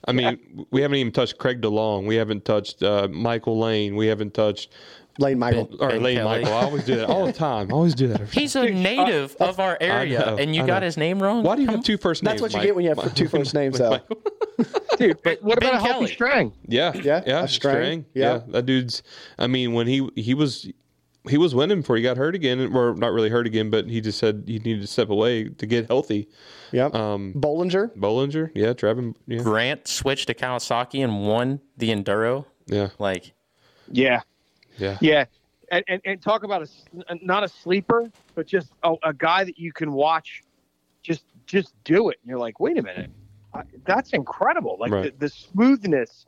I 0.06 0.12
mean, 0.12 0.66
we 0.70 0.80
haven't 0.80 0.96
even 0.96 1.12
touched 1.12 1.38
Craig 1.38 1.60
DeLong. 1.60 2.06
We 2.06 2.14
haven't 2.16 2.44
touched 2.44 2.82
uh, 2.82 3.08
Michael 3.10 3.58
Lane. 3.58 3.96
We 3.96 4.06
haven't 4.06 4.32
touched 4.32 4.72
Lane 5.18 5.38
Michael. 5.38 5.68
or 5.80 5.88
Ben 5.90 6.02
Lane 6.02 6.16
Kelly. 6.18 6.40
Michael. 6.42 6.54
I 6.56 6.62
always 6.62 6.84
do 6.84 6.96
that 6.96 7.08
all 7.08 7.26
the 7.26 7.32
time. 7.32 7.68
I 7.70 7.74
always 7.74 7.94
do 7.94 8.08
that. 8.08 8.28
He's 8.32 8.54
a 8.56 8.68
native 8.70 9.34
of 9.40 9.58
our 9.60 9.76
area, 9.80 10.20
know, 10.20 10.36
and 10.36 10.54
you 10.54 10.66
got 10.66 10.82
his 10.82 10.96
name 10.96 11.22
wrong. 11.22 11.42
Why 11.42 11.56
do 11.56 11.62
you 11.62 11.68
have 11.68 11.82
two 11.84 11.96
first 11.98 12.22
names? 12.22 12.40
That's 12.40 12.42
what 12.42 12.52
you 12.52 12.58
Mike? 12.58 12.66
get 12.66 12.74
when 12.76 12.84
you 12.84 12.94
have 12.94 13.14
two 13.14 13.28
first 13.28 13.52
names, 13.60 13.78
though. 13.78 14.00
dude. 14.98 15.20
But 15.22 15.42
what 15.42 15.60
Ben 15.60 15.70
about 15.70 15.80
a 15.82 15.84
healthy 15.84 15.98
Kelly. 16.06 16.12
Strang? 16.14 16.52
Yeah, 16.66 16.92
Yeah, 16.94 17.22
yeah, 17.26 17.42
a 17.44 17.48
Strang, 17.48 17.74
Strang. 17.74 18.06
yeah. 18.14 18.34
Yeah. 18.34 18.40
that 18.48 18.66
dude's. 18.66 19.02
I 19.38 19.46
mean, 19.46 19.72
when 19.72 19.86
he 19.86 20.08
he 20.14 20.34
was 20.34 20.70
he 21.28 21.36
was 21.36 21.54
winning 21.54 21.80
before 21.80 21.96
he 21.96 22.02
got 22.02 22.16
hurt 22.16 22.34
again, 22.34 22.74
or 22.74 22.94
not 22.94 23.12
really 23.12 23.28
hurt 23.28 23.46
again, 23.46 23.70
but 23.70 23.86
he 23.88 24.00
just 24.00 24.18
said 24.18 24.44
he 24.46 24.58
needed 24.60 24.80
to 24.80 24.86
step 24.86 25.10
away 25.10 25.44
to 25.48 25.66
get 25.66 25.86
healthy. 25.88 26.28
Yeah. 26.72 26.86
Um, 26.86 27.34
Bollinger. 27.36 27.94
Bollinger, 27.96 28.50
yeah, 28.54 28.72
Trevin, 28.72 29.14
yeah, 29.26 29.42
Grant 29.42 29.88
switched 29.88 30.28
to 30.28 30.34
Kawasaki 30.34 31.02
and 31.04 31.26
won 31.26 31.60
the 31.76 31.90
Enduro. 31.90 32.46
yeah, 32.66 32.88
Like 32.98 33.32
Yeah, 33.90 34.20
yeah, 34.78 34.98
yeah. 35.00 35.24
And, 35.70 35.84
and, 35.86 36.00
and 36.06 36.22
talk 36.22 36.44
about 36.44 36.62
a 36.62 37.16
not 37.22 37.44
a 37.44 37.48
sleeper, 37.48 38.10
but 38.34 38.46
just 38.46 38.72
a, 38.82 38.94
a 39.04 39.12
guy 39.12 39.44
that 39.44 39.58
you 39.58 39.72
can 39.72 39.92
watch, 39.92 40.42
just 41.02 41.24
just 41.46 41.74
do 41.84 42.08
it. 42.08 42.18
And 42.22 42.30
you're 42.30 42.38
like, 42.38 42.58
wait 42.58 42.78
a 42.78 42.82
minute, 42.82 43.10
I, 43.54 43.62
that's 43.84 44.12
incredible. 44.14 44.76
Like 44.80 44.92
Right. 44.92 45.18
the, 45.18 45.26
the 45.26 45.28
smoothness. 45.28 46.24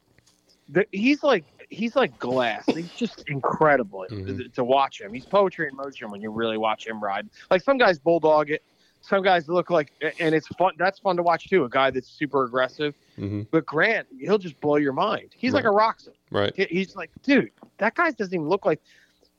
The, 0.68 0.84
he's 0.92 1.22
like 1.22 1.44
he's 1.70 1.96
like 1.96 2.18
glass. 2.18 2.66
He's 2.66 2.92
just 2.92 3.24
incredible 3.28 4.06
Mhm. 4.10 4.36
to, 4.38 4.48
to 4.50 4.64
watch 4.64 5.00
him. 5.00 5.12
He's 5.12 5.24
poetry 5.26 5.68
in 5.68 5.76
motion 5.76 6.10
when 6.10 6.20
you 6.20 6.30
really 6.30 6.58
watch 6.58 6.86
him 6.86 7.02
ride. 7.02 7.28
Like 7.50 7.62
some 7.62 7.78
guys 7.78 7.98
bulldog 7.98 8.50
it. 8.50 8.62
Some 9.02 9.22
guys 9.22 9.48
look 9.48 9.70
like, 9.70 9.92
and 10.20 10.34
it's 10.34 10.46
fun. 10.48 10.72
That's 10.78 10.98
fun 10.98 11.16
to 11.16 11.22
watch 11.22 11.48
too. 11.48 11.64
A 11.64 11.68
guy 11.68 11.90
that's 11.90 12.08
super 12.08 12.44
aggressive. 12.44 12.94
hmm 13.16 13.42
But 13.50 13.64
Grant, 13.66 14.06
he'll 14.18 14.38
just 14.38 14.60
blow 14.60 14.76
your 14.76 14.92
mind. 14.92 15.30
He's 15.36 15.52
like 15.54 15.64
a 15.64 15.68
Roczen. 15.68 16.10
right, 16.30 16.52
He's 16.54 16.94
like, 16.96 17.10
dude, 17.22 17.50
that 17.78 17.94
guy 17.94 18.10
doesn't 18.10 18.34
even 18.34 18.48
look 18.48 18.66
like, 18.66 18.80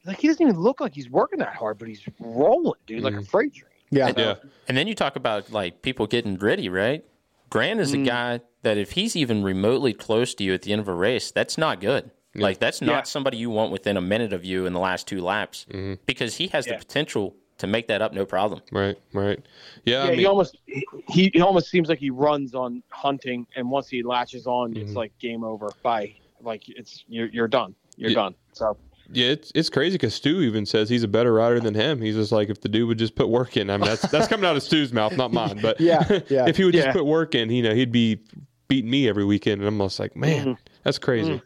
like 0.06 0.20
he 0.20 0.28
doesn't 0.28 0.42
even 0.42 0.60
look 0.60 0.82
like 0.82 0.94
he's 0.96 1.10
working 1.10 1.40
that 1.40 1.56
hard, 1.56 1.78
but 1.78 1.88
he's 1.88 2.02
rolling, 2.20 2.80
dude, 2.88 3.04
like 3.04 3.14
a 3.14 3.22
freight 3.22 3.54
train. 3.54 3.68
Yeah. 3.92 4.12
yeah, 4.18 4.36
And 4.68 4.76
then 4.78 4.88
you 4.88 4.96
talk 4.96 5.16
about 5.16 5.52
like 5.52 5.82
people 5.84 6.08
getting 6.08 6.36
gritty, 6.36 6.70
right? 6.70 7.04
Grant 7.50 7.80
is 7.82 7.94
Mm. 7.94 8.02
a 8.02 8.06
guy 8.06 8.42
that 8.64 8.78
if 8.78 8.92
he's 8.94 9.16
even 9.16 9.44
remotely 9.44 9.94
close 9.94 10.34
to 10.36 10.44
you 10.44 10.54
at 10.54 10.62
the 10.64 10.72
end 10.72 10.80
of 10.82 10.88
a 10.88 10.94
race, 10.94 11.30
that's 11.32 11.58
not 11.58 11.82
good. 11.82 12.10
Like 12.34 12.60
that's 12.60 12.82
not 12.82 12.92
Yeah. 12.92 13.02
somebody 13.04 13.38
you 13.38 13.50
want 13.50 13.72
within 13.74 13.98
a 13.98 14.02
minute 14.02 14.32
of 14.32 14.46
you 14.46 14.66
in 14.66 14.72
the 14.74 14.80
last 14.80 15.06
two 15.08 15.22
laps 15.22 15.66
Mm-hmm. 15.70 15.96
because 16.06 16.38
he 16.38 16.48
has 16.48 16.66
Yeah. 16.66 16.74
the 16.74 16.80
potential 16.80 17.36
to 17.62 17.68
make 17.68 17.88
that 17.88 18.02
up 18.02 18.14
no 18.14 18.26
problem. 18.26 18.62
right, 18.72 18.98
right, 19.14 19.40
yeah. 19.86 20.06
Yeah, 20.06 20.12
I 20.12 20.16
he 20.16 20.26
almost 20.26 20.58
he, 20.66 21.32
he 21.34 21.42
almost 21.42 21.70
seems 21.70 21.90
like 21.90 22.00
he 22.00 22.10
runs 22.10 22.54
on 22.54 22.84
hunting, 22.90 23.48
and 23.56 23.70
once 23.72 23.88
he 23.88 24.04
latches 24.04 24.46
on, 24.46 24.72
Mm-hmm. 24.74 24.82
it's 24.82 24.96
like 24.96 25.12
game 25.20 25.44
over. 25.44 25.70
Bye. 25.84 26.16
Like 26.42 26.64
it's 26.68 27.04
you're 27.08 27.28
you're 27.28 27.48
done. 27.48 27.76
You're 27.98 28.12
Yeah. 28.12 28.16
done. 28.16 28.36
So 28.54 28.78
yeah, 29.14 29.28
it's 29.28 29.52
it's 29.56 29.70
crazy 29.70 29.96
because 29.96 30.14
Stu 30.16 30.42
even 30.42 30.66
says 30.66 30.90
he's 30.90 31.04
a 31.04 31.08
better 31.08 31.34
rider 31.34 31.60
than 31.60 31.74
him. 31.76 32.02
He's 32.02 32.16
just 32.16 32.32
like 32.32 32.50
if 32.50 32.62
the 32.62 32.70
dude 32.70 32.88
would 32.88 32.98
just 32.98 33.16
put 33.16 33.30
work 33.30 33.58
in. 33.58 33.70
I 33.70 33.78
mean, 33.78 33.86
that's 33.86 34.08
that's 34.10 34.28
coming 34.28 34.46
out 34.46 34.56
of 34.56 34.64
Stu's 34.64 34.92
mouth, 34.94 35.16
not 35.18 35.32
mine. 35.32 35.60
But 35.62 35.80
Yeah, 35.82 36.04
yeah. 36.30 36.46
if 36.48 36.58
he 36.58 36.64
would 36.64 36.74
Yeah. 36.74 36.84
just 36.86 36.94
put 36.98 37.06
work 37.06 37.36
in, 37.36 37.50
you 37.52 37.62
know, 37.64 37.74
he'd 37.76 37.92
be 37.92 38.20
beating 38.68 38.90
me 38.90 39.08
every 39.10 39.26
weekend. 39.26 39.62
And 39.62 39.68
I'm 39.68 39.78
just 39.80 40.00
like, 40.00 40.16
man, 40.16 40.46
Mm-hmm. 40.46 40.62
that's 40.84 40.98
crazy. 40.98 41.42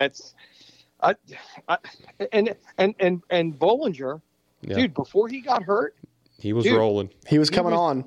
it's, 0.00 0.34
I, 1.00 1.14
I 1.68 1.78
and 2.32 2.54
and 2.78 2.94
and 3.00 3.22
and 3.30 3.58
Bollinger, 3.58 4.20
Yeah. 4.62 4.76
dude, 4.76 4.94
before 4.94 5.28
he 5.28 5.40
got 5.40 5.62
hurt, 5.62 5.94
He 6.38 6.52
was 6.54 6.64
Dude. 6.64 6.76
rolling. 6.78 7.10
He 7.28 7.38
was 7.38 7.50
coming 7.50 7.72
was- 7.72 7.78
on. 7.80 8.04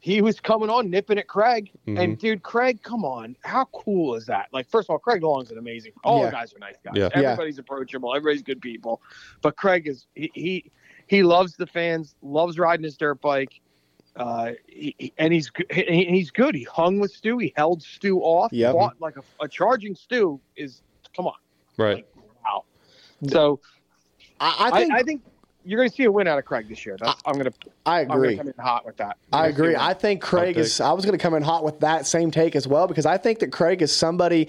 he 0.00 0.20
was 0.22 0.40
coming 0.40 0.68
on 0.70 0.90
nipping 0.90 1.18
at 1.18 1.26
Craig. 1.28 1.70
Mhm. 1.86 1.98
And 2.00 2.18
dude, 2.18 2.42
Craig, 2.42 2.82
come 2.82 3.04
on. 3.04 3.36
How 3.44 3.66
cool 3.66 4.14
is 4.16 4.26
that? 4.26 4.46
Like, 4.52 4.68
first 4.68 4.86
of 4.86 4.90
all, 4.90 4.98
Craig 4.98 5.22
Long's 5.22 5.50
an 5.50 5.58
amazing. 5.58 5.92
All 6.04 6.20
Yeah. 6.20 6.26
the 6.26 6.32
guys 6.32 6.52
are 6.54 6.58
nice 6.58 6.76
guys. 6.84 6.94
Yeah. 6.96 7.08
Yeah. 7.14 7.30
Everybody's 7.32 7.58
approachable. 7.58 8.14
Everybody's 8.14 8.42
good 8.42 8.60
people. 8.60 9.00
But 9.42 9.56
Craig 9.56 9.86
is 9.86 10.06
he 10.14 10.30
he, 10.34 10.70
he 11.06 11.22
loves 11.22 11.54
the 11.56 11.66
fans, 11.66 12.14
loves 12.22 12.58
riding 12.58 12.84
his 12.84 12.96
dirt 12.96 13.20
bike. 13.20 13.60
Uh, 14.16 14.52
he, 14.66 14.94
he- 14.98 15.12
and 15.18 15.32
he's 15.32 15.50
he- 15.70 16.04
he's 16.06 16.30
good. 16.32 16.54
He 16.56 16.64
hung 16.64 16.98
with 16.98 17.12
Stu. 17.12 17.38
He 17.38 17.52
held 17.56 17.82
Stu 17.82 18.18
off. 18.20 18.52
Yep. 18.52 18.72
Fought 18.74 18.96
like 19.00 19.16
a, 19.16 19.22
a 19.40 19.46
charging 19.48 19.94
Stu 19.94 20.40
is 20.56 20.82
come 21.14 21.26
on. 21.28 21.34
Right. 21.76 22.04
Wow. 22.44 22.64
So 23.28 23.60
I, 24.40 24.70
I 24.72 24.78
think 24.80 24.92
I, 24.92 25.02
think 25.04 25.22
you're 25.68 25.78
going 25.78 25.90
to 25.90 25.94
see 25.94 26.04
a 26.04 26.10
win 26.10 26.26
out 26.26 26.38
of 26.38 26.46
Craig 26.46 26.66
this 26.66 26.86
year. 26.86 26.96
That's, 26.98 27.20
I'm 27.26 27.34
going 27.34 27.44
to 27.44 27.52
I 27.84 28.00
I'm 28.00 28.08
going 28.08 28.18
agree. 28.20 28.30
to 28.30 28.36
come 28.38 28.48
in 28.48 28.54
hot 28.58 28.86
with 28.86 28.96
that. 28.96 29.18
I 29.32 29.42
You're 29.44 29.50
agree. 29.50 29.76
I 29.76 29.92
think 29.92 30.22
Craig 30.22 30.56
Hot 30.56 30.64
is. 30.64 30.80
I 30.80 30.92
was 30.92 31.04
going 31.04 31.16
to 31.16 31.22
come 31.22 31.34
in 31.34 31.42
hot 31.42 31.62
with 31.62 31.80
that 31.80 32.06
same 32.06 32.30
take 32.30 32.56
as 32.56 32.66
well 32.66 32.86
because 32.86 33.04
I 33.04 33.18
think 33.18 33.40
that 33.40 33.52
Craig 33.52 33.82
is 33.82 33.94
somebody 33.94 34.48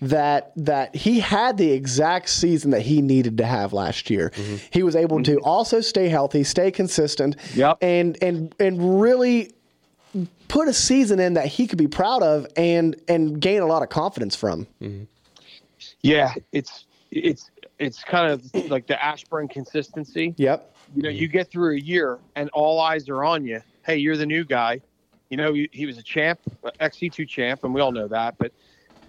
that 0.00 0.52
that 0.56 0.94
he 0.96 1.20
had 1.20 1.58
the 1.58 1.70
exact 1.70 2.30
season 2.30 2.70
that 2.70 2.80
he 2.80 3.02
needed 3.02 3.36
to 3.38 3.44
have 3.44 3.74
last 3.74 4.08
year. 4.08 4.32
He 4.70 4.82
was 4.82 4.96
able 4.96 5.22
to 5.22 5.32
mm-hmm. 5.32 5.44
also 5.44 5.82
stay 5.82 6.08
healthy, 6.08 6.44
stay 6.44 6.70
consistent, 6.70 7.36
Yep. 7.54 7.78
and 7.82 8.16
and 8.22 8.54
and 8.58 9.02
really 9.02 9.52
put 10.48 10.66
a 10.66 10.72
season 10.72 11.20
in 11.20 11.34
that 11.34 11.46
he 11.46 11.66
could 11.66 11.78
be 11.78 11.88
proud 11.88 12.22
of 12.22 12.46
and 12.56 12.96
and 13.06 13.38
gain 13.38 13.60
a 13.60 13.66
lot 13.66 13.82
of 13.82 13.90
confidence 13.90 14.34
from. 14.34 14.66
Yeah, 16.00 16.32
it's 16.52 16.86
it's 17.10 17.50
it's 17.84 18.02
kind 18.02 18.30
of 18.30 18.70
like 18.70 18.86
the 18.86 19.02
Ashburn 19.02 19.48
consistency. 19.48 20.34
Yep. 20.36 20.74
You 20.94 21.02
know, 21.02 21.08
you 21.08 21.28
get 21.28 21.50
through 21.50 21.76
a 21.76 21.80
year 21.80 22.18
and 22.36 22.50
all 22.50 22.80
eyes 22.80 23.08
are 23.08 23.24
on 23.24 23.44
you. 23.44 23.60
Hey, 23.84 23.96
you're 23.96 24.16
the 24.16 24.26
new 24.26 24.44
guy. 24.44 24.80
You 25.30 25.36
know, 25.36 25.52
he, 25.52 25.68
he 25.72 25.86
was 25.86 25.98
a 25.98 26.02
champ, 26.02 26.38
XC2 26.80 27.28
champ, 27.28 27.64
and 27.64 27.74
we 27.74 27.80
all 27.80 27.92
know 27.92 28.08
that. 28.08 28.36
But 28.38 28.52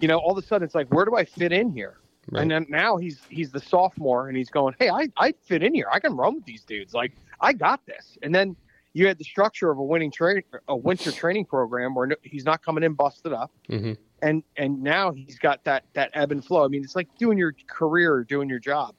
you 0.00 0.08
know, 0.08 0.18
all 0.18 0.36
of 0.36 0.42
a 0.42 0.46
sudden 0.46 0.64
it's 0.64 0.74
like, 0.74 0.88
where 0.88 1.04
do 1.04 1.16
I 1.16 1.24
fit 1.24 1.52
in 1.52 1.70
here? 1.70 1.98
Right. 2.30 2.42
And 2.42 2.50
then 2.50 2.66
now 2.68 2.96
he's 2.96 3.20
he's 3.28 3.52
the 3.52 3.60
sophomore 3.60 4.28
and 4.28 4.36
he's 4.36 4.50
going, 4.50 4.74
hey, 4.78 4.90
I 4.90 5.08
I 5.16 5.32
fit 5.44 5.62
in 5.62 5.74
here. 5.74 5.86
I 5.92 6.00
can 6.00 6.16
run 6.16 6.34
with 6.34 6.44
these 6.44 6.64
dudes. 6.64 6.92
Like 6.92 7.12
I 7.40 7.52
got 7.52 7.84
this. 7.86 8.18
And 8.22 8.34
then 8.34 8.56
you 8.94 9.06
had 9.06 9.18
the 9.18 9.24
structure 9.24 9.70
of 9.70 9.78
a 9.78 9.82
winning 9.82 10.10
trade, 10.10 10.44
a 10.68 10.76
winter 10.76 11.12
training 11.12 11.44
program 11.44 11.94
where 11.94 12.06
no, 12.06 12.16
he's 12.22 12.44
not 12.44 12.64
coming 12.64 12.82
in 12.82 12.94
busted 12.94 13.32
up 13.32 13.52
hmm 13.68 13.92
and 14.26 14.42
and 14.56 14.82
now 14.82 15.12
he's 15.12 15.38
got 15.38 15.62
that 15.64 15.84
that 15.94 16.10
ebb 16.14 16.32
and 16.32 16.44
flow. 16.44 16.64
I 16.64 16.68
mean, 16.68 16.82
it's 16.82 16.96
like 16.96 17.08
doing 17.18 17.38
your 17.38 17.54
career, 17.68 18.12
or 18.12 18.24
doing 18.24 18.48
your 18.48 18.58
job. 18.58 18.94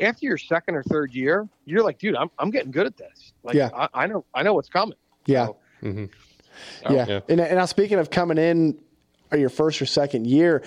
After 0.00 0.26
your 0.26 0.38
second 0.38 0.76
or 0.76 0.84
third 0.84 1.12
year, 1.12 1.48
you're 1.64 1.82
like, 1.82 1.98
dude, 1.98 2.14
I'm 2.14 2.30
I'm 2.38 2.50
getting 2.50 2.70
good 2.70 2.86
at 2.86 2.96
this. 2.96 3.32
Like, 3.42 3.56
Yeah. 3.56 3.70
I, 3.74 3.88
I 3.94 4.06
know 4.06 4.24
I 4.32 4.42
know 4.42 4.54
what's 4.54 4.68
coming. 4.68 4.96
Yeah. 5.26 5.46
So, 5.46 5.56
hmm 5.80 6.04
yeah. 6.90 7.06
yeah. 7.08 7.20
And, 7.28 7.40
and 7.40 7.56
now 7.56 7.66
speaking 7.66 7.98
of 7.98 8.10
coming 8.10 8.38
in 8.38 8.78
or 9.30 9.38
your 9.38 9.48
first 9.48 9.80
or 9.80 9.86
second 9.86 10.26
year, 10.26 10.62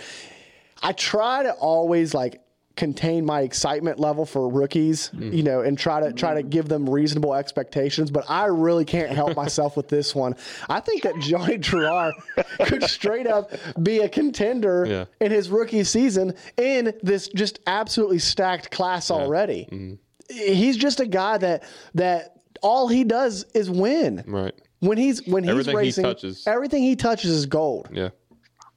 I 0.82 0.94
try 0.94 1.44
to 1.44 1.52
always 1.54 2.14
like 2.14 2.42
contain 2.76 3.26
my 3.26 3.42
excitement 3.42 4.00
level 4.00 4.26
for 4.26 4.48
rookies, 4.50 5.10
mm. 5.16 5.34
you 5.34 5.44
know, 5.44 5.62
and 5.62 5.78
try 5.78 6.00
to 6.00 6.14
try 6.14 6.34
to 6.34 6.42
give 6.44 6.68
them 6.70 6.90
reasonable 6.90 7.34
expectations. 7.34 8.10
But 8.10 8.30
I 8.30 8.46
really 8.46 8.86
can't 8.86 9.12
help 9.12 9.36
myself 9.36 9.76
with 9.76 9.88
this 9.90 10.16
one. 10.16 10.36
I 10.70 10.80
think 10.80 11.04
that 11.04 11.20
Johnny 11.20 11.58
Gerard 11.58 12.14
could 12.64 12.84
straight 12.84 13.28
up 13.28 13.52
be 13.84 14.00
a 14.00 14.10
contender 14.10 14.86
Yeah. 14.88 15.06
in 15.26 15.32
his 15.32 15.50
rookie 15.50 15.84
season 15.84 16.34
in 16.58 16.94
this 17.04 17.28
just 17.30 17.60
absolutely 17.68 18.20
stacked 18.20 18.72
class 18.72 19.12
already. 19.12 19.68
Mm-hmm. 19.72 19.96
He's 20.34 20.78
just 20.78 21.00
a 21.02 21.06
guy 21.08 21.38
that 21.40 21.64
that 21.96 22.38
all 22.62 22.88
he 22.88 23.04
does 23.04 23.44
is 23.54 23.70
win. 23.70 24.24
Right. 24.26 24.54
When 24.80 24.98
he's 24.98 25.26
when 25.28 25.44
he's 25.44 25.52
Everything 25.52 25.72
he 25.74 25.78
racing, 25.78 26.04
touches. 26.06 26.48
everything 26.48 26.84
he 26.84 26.96
touches 26.96 27.32
is 27.32 27.46
gold. 27.46 27.90
Yeah. 27.92 28.10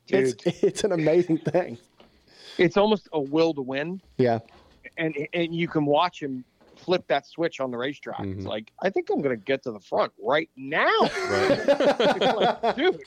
dude, 0.08 0.42
It's 0.44 0.62
it's 0.64 0.84
an 0.84 0.92
amazing 0.92 1.38
thing. 1.38 1.78
It's 2.58 2.76
almost 2.76 3.08
a 3.12 3.20
will 3.20 3.54
to 3.54 3.62
win, 3.62 4.00
Yeah, 4.18 4.38
and 4.96 5.14
and 5.32 5.54
you 5.54 5.68
can 5.68 5.86
watch 5.86 6.20
him 6.22 6.44
flip 6.76 7.04
that 7.08 7.26
switch 7.26 7.60
on 7.60 7.70
the 7.70 7.76
racetrack. 7.76 8.18
Mm-hmm. 8.18 8.38
It's 8.40 8.46
like 8.46 8.72
I 8.82 8.90
think 8.90 9.08
I'm 9.10 9.22
going 9.22 9.36
to 9.38 9.42
get 9.44 9.62
to 9.64 9.70
the 9.72 9.80
front 9.80 10.12
right 10.22 10.50
now. 10.56 10.86
Right. 11.28 11.60
Like, 12.64 12.76
dude, 12.76 13.00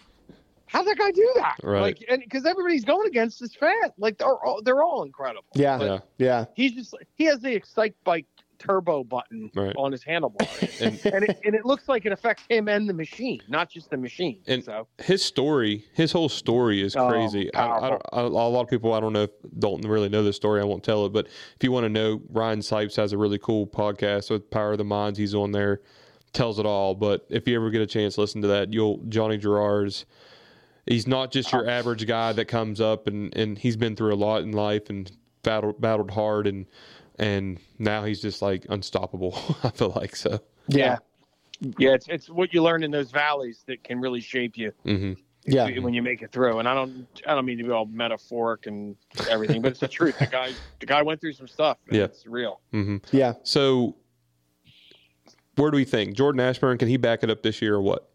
how'd 0.68 0.86
that 0.88 0.98
guy 0.98 1.12
do 1.12 1.32
that? 1.36 1.56
Right. 1.64 1.82
Like, 1.82 2.06
and 2.10 2.22
because 2.22 2.46
everybody's 2.46 2.86
going 2.86 3.08
against 3.08 3.42
is 3.42 3.54
fan, 3.56 3.74
Like 3.98 4.18
they're 4.18 4.28
all, 4.28 4.62
they're 4.64 4.84
all 4.84 5.04
incredible. 5.04 5.46
yeah, 5.54 5.80
Yeah. 5.82 6.00
yeah, 6.18 6.46
He's 6.56 6.74
just 6.74 6.96
he 7.16 7.26
has 7.26 7.40
the 7.40 7.60
Excitebike 7.60 8.26
turbo 8.60 9.04
button 9.04 9.50
Right. 9.56 9.76
on 9.78 9.92
his 9.92 10.04
handlebar, 10.04 10.42
And 10.82 11.14
and 11.14 11.24
it, 11.26 11.40
and 11.46 11.56
it 11.56 11.66
looks 11.66 11.88
like 11.88 12.06
it 12.06 12.12
affects 12.12 12.44
him 12.50 12.68
and 12.68 12.88
the 12.90 12.94
machine, 12.94 13.42
not 13.48 13.70
just 13.70 13.90
the 13.90 13.98
machine. 13.98 14.40
And 14.48 14.64
so 14.64 14.88
his 15.00 15.24
story, 15.24 15.86
his 15.94 16.12
whole 16.12 16.30
story 16.30 16.82
is 16.82 16.96
Oh, 16.96 17.08
crazy. 17.10 17.54
I, 17.54 17.66
I, 17.68 17.90
I, 18.14 18.22
a 18.22 18.28
lot 18.28 18.62
of 18.62 18.70
people, 18.70 18.94
I 18.94 19.00
don't 19.00 19.14
know 19.14 19.24
if 19.24 19.32
don't 19.60 19.82
really 19.86 20.10
know 20.10 20.24
this 20.24 20.36
story. 20.36 20.62
I 20.62 20.64
won't 20.66 20.84
tell 20.84 21.06
it, 21.06 21.14
but 21.14 21.28
if 21.28 21.64
you 21.64 21.72
want 21.72 21.86
to 21.86 21.90
know, 21.90 22.22
Ryan 22.30 22.60
Sipes 22.60 22.96
has 22.96 23.14
a 23.14 23.18
really 23.18 23.40
cool 23.40 23.68
podcast 23.68 24.30
with 24.30 24.50
Power 24.50 24.74
of 24.74 24.78
the 24.78 24.84
Minds. 24.86 25.18
He's 25.20 25.36
on 25.36 25.52
there, 25.52 25.82
tells 26.34 26.60
it 26.60 26.66
all. 26.66 26.96
But 26.96 27.26
if 27.30 27.48
you 27.48 27.56
ever 27.56 27.70
get 27.70 27.82
a 27.82 27.88
chance, 27.88 28.18
listen 28.18 28.42
to 28.42 28.48
that. 28.50 28.74
You'll 28.74 28.98
Johnny 29.10 29.38
Gerard's. 29.38 30.06
He's 30.86 31.06
not 31.06 31.32
just 31.32 31.52
your 31.52 31.70
average 31.70 32.08
guy 32.08 32.32
that 32.32 32.46
comes 32.46 32.80
up 32.80 33.08
and, 33.08 33.36
and 33.36 33.58
he's 33.58 33.76
been 33.76 33.96
through 33.98 34.14
a 34.14 34.16
lot 34.16 34.44
in 34.44 34.54
life 34.54 34.90
and 34.90 35.12
battled 35.44 35.82
battled 35.82 36.12
hard 36.12 36.48
and 36.48 36.66
and 37.18 37.60
now 37.80 38.04
he's 38.06 38.22
just 38.22 38.42
like 38.42 38.66
unstoppable. 38.70 39.34
I 39.64 39.70
feel 39.70 39.92
like 39.96 40.16
so. 40.16 40.40
yeah, 40.68 40.98
yeah, 41.78 41.92
it's 41.94 42.08
it's 42.08 42.30
what 42.30 42.54
you 42.54 42.62
learn 42.64 42.84
in 42.84 42.92
those 42.92 43.12
valleys 43.12 43.64
that 43.68 43.84
can 43.84 44.00
really 44.00 44.22
shape 44.22 44.58
you 44.58 44.72
hmm 44.84 45.14
yeah. 45.46 45.80
when 45.80 45.94
you 45.94 46.02
make 46.04 46.22
it 46.22 46.32
through. 46.32 46.60
And 46.60 46.68
I 46.68 46.74
don't 46.74 47.08
I 47.26 47.34
don't 47.34 47.46
mean 47.46 47.58
to 47.60 47.64
be 47.64 47.72
all 47.72 47.86
metaphoric 47.86 48.68
and 48.68 48.96
everything, 49.30 49.62
but 49.62 49.72
it's 49.72 49.80
the 49.80 49.88
truth. 49.88 50.20
The 50.20 50.26
guy 50.28 50.52
the 50.80 50.86
guy 50.86 51.02
went 51.02 51.22
through 51.22 51.34
some 51.34 51.48
stuff. 51.48 51.78
and 51.88 51.98
Yeah. 51.98 52.04
it's 52.04 52.28
real. 52.28 52.60
hmm 52.72 52.98
Yeah. 53.12 53.34
So, 53.44 53.96
where 55.56 55.72
do 55.72 55.78
we 55.78 55.86
think 55.86 56.16
Jordan 56.16 56.42
Ashburn 56.42 56.78
can 56.78 56.88
he 56.90 56.98
back 56.98 57.24
it 57.24 57.30
up 57.30 57.42
this 57.44 57.62
year 57.62 57.76
or 57.76 57.82
what? 57.82 58.10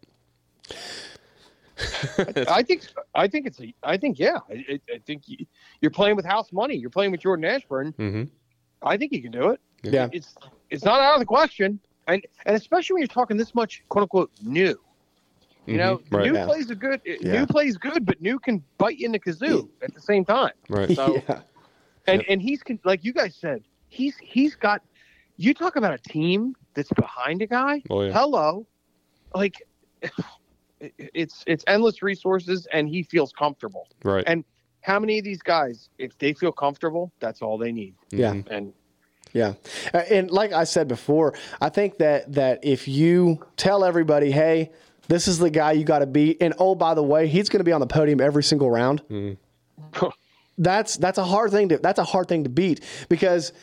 I 2.47 2.61
think 2.63 2.83
I 3.15 3.27
think 3.27 3.47
it's 3.47 3.59
a 3.59 3.73
I 3.83 3.97
think 3.97 4.19
yeah 4.19 4.37
I, 4.49 4.53
I- 4.73 4.93
I 4.93 4.97
think 5.05 5.23
you, 5.27 5.45
you're 5.81 5.91
playing 5.91 6.15
with 6.15 6.25
house 6.25 6.53
money. 6.53 6.75
You're 6.75 6.89
playing 6.91 7.11
with 7.11 7.19
Jordan 7.21 7.45
Ashburn. 7.45 7.93
Mm-hmm. 7.93 8.23
I 8.83 8.97
think 8.97 9.11
he 9.11 9.21
can 9.21 9.31
do 9.31 9.49
it. 9.49 9.59
Yeah. 9.83 10.09
It's 10.11 10.35
it's 10.69 10.83
not 10.83 10.99
out 11.01 11.13
of 11.15 11.19
the 11.19 11.25
question, 11.25 11.79
and 12.07 12.25
and 12.45 12.55
especially 12.55 12.93
when 12.95 13.01
you're 13.01 13.07
talking 13.07 13.37
this 13.37 13.53
much 13.55 13.83
quote 13.89 14.03
unquote 14.03 14.31
new. 14.43 14.79
You 15.65 15.77
know, 15.77 15.99
Mhm. 15.99 16.11
Right. 16.17 16.25
new 16.25 16.33
Yeah. 16.33 16.45
plays 16.45 16.69
a 16.69 16.75
good. 16.75 17.01
Yeah. 17.05 17.39
New 17.39 17.45
plays 17.47 17.77
good, 17.77 18.05
but 18.05 18.21
new 18.21 18.37
can 18.39 18.61
bite 18.77 18.97
you 18.97 19.05
in 19.05 19.13
the 19.13 19.19
kazoo 19.19 19.69
at 19.81 19.93
the 19.93 20.01
same 20.01 20.25
time. 20.25 20.51
Right. 20.69 20.91
So, 20.93 21.15
yeah. 21.29 21.41
and 22.07 22.23
and 22.27 22.41
he's 22.41 22.61
like 22.83 23.03
you 23.05 23.13
guys 23.13 23.35
said, 23.35 23.63
he's 23.87 24.17
he's 24.17 24.55
got. 24.55 24.81
You 25.37 25.53
talk 25.53 25.75
about 25.77 25.93
a 25.93 25.97
team 25.97 26.55
that's 26.75 26.91
behind 26.91 27.41
a 27.41 27.47
guy. 27.47 27.81
Oh, 27.89 28.03
yeah. 28.03 28.11
Hello, 28.13 28.67
like 29.33 29.63
it's 30.79 31.43
it's 31.47 31.63
endless 31.67 32.01
resources, 32.03 32.67
and 32.71 32.87
he 32.89 33.03
feels 33.03 33.31
comfortable. 33.31 33.87
Right. 34.03 34.23
And 34.27 34.43
how 34.83 34.99
many 34.99 35.17
of 35.17 35.23
these 35.25 35.41
guys, 35.41 35.89
if 35.97 36.15
they 36.19 36.33
feel 36.33 36.51
comfortable, 36.51 37.11
that's 37.19 37.41
all 37.41 37.57
they 37.57 37.71
need. 37.71 37.95
Yeah. 38.11 38.33
Mhm. 38.33 38.47
And 38.51 38.73
Yeah, 39.35 39.53
Uh, 39.95 40.03
and 40.11 40.29
like 40.29 40.53
I 40.53 40.63
said 40.63 40.87
before, 40.87 41.33
I 41.59 41.69
think 41.69 41.97
that 41.97 42.31
that 42.33 42.59
if 42.63 42.87
you 42.87 43.39
tell 43.57 43.83
everybody, 43.83 44.29
"Hey, 44.29 44.69
this 45.07 45.27
is 45.27 45.39
the 45.39 45.49
guy 45.49 45.71
you 45.71 45.83
got 45.85 45.99
to 45.99 46.05
beat," 46.05 46.37
and 46.39 46.53
oh 46.59 46.75
by 46.75 46.93
the 46.93 47.01
way, 47.01 47.25
he's 47.27 47.49
going 47.49 47.61
to 47.61 47.63
be 47.63 47.71
on 47.71 47.81
the 47.81 47.87
podium 47.87 48.21
every 48.21 48.43
single 48.43 48.69
round. 48.69 49.01
That's 50.59 50.97
that's 50.97 51.17
a 51.17 51.23
hard 51.23 51.49
thing 51.49 51.69
to 51.69 51.79
that's 51.79 51.97
a 51.97 52.03
hard 52.03 52.27
thing 52.27 52.43
to 52.43 52.49
beat 52.49 52.81
because 53.09 53.53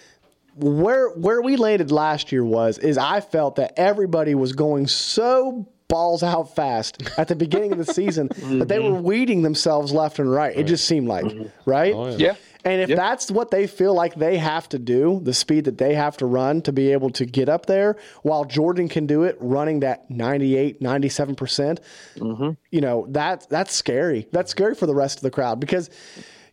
where 0.57 1.11
where 1.11 1.41
we 1.41 1.55
landed 1.57 1.93
last 1.93 2.33
year 2.33 2.45
was 2.45 2.79
is 2.79 2.99
I 2.99 3.21
felt 3.21 3.55
that 3.57 3.75
everybody 3.77 4.35
was 4.35 4.53
going 4.55 4.89
so 4.89 5.69
balls 5.91 6.23
out 6.23 6.55
fast 6.55 7.03
at 7.19 7.29
the 7.29 7.37
beginning 7.37 7.73
of 7.73 7.79
the 7.79 7.93
season 7.93 8.29
that 8.59 8.69
they 8.69 8.79
were 8.79 8.95
weeding 8.95 9.43
themselves 9.43 9.93
left 9.93 10.19
and 10.19 10.31
right. 10.31 10.57
It 10.57 10.65
just 10.65 10.87
seemed 10.87 11.09
like, 11.09 11.27
mm-hmm. 11.27 11.49
right? 11.67 11.93
Oh, 11.95 12.09
yeah. 12.09 12.17
yeah, 12.17 12.35
And 12.65 12.81
if 12.81 12.97
that's 12.97 13.31
what 13.31 13.51
they 13.51 13.67
feel 13.67 13.93
like 13.93 14.15
they 14.15 14.39
have 14.39 14.69
to 14.71 14.79
do, 14.79 15.21
the 15.23 15.35
speed 15.35 15.65
that 15.65 15.77
they 15.77 15.95
have 15.95 16.17
to 16.19 16.27
run 16.27 16.63
to 16.63 16.73
be 16.73 16.93
able 16.93 17.11
to 17.11 17.27
get 17.27 17.49
up 17.51 17.67
there, 17.67 17.97
while 18.23 18.45
Jordan 18.45 18.89
can 18.89 19.07
do 19.07 19.25
it 19.25 19.37
running 19.41 19.81
that 19.81 20.11
98, 20.11 20.81
97%, 20.81 21.37
percent 21.37 21.81
mm-hmm. 22.17 22.51
you 22.71 22.81
know, 22.81 23.07
that 23.11 23.47
that's 23.51 23.75
scary. 23.75 24.27
That's 24.33 24.51
scary 24.51 24.75
for 24.75 24.87
the 24.87 24.95
rest 24.95 25.19
of 25.19 25.23
the 25.23 25.31
crowd 25.31 25.61
because, 25.61 25.91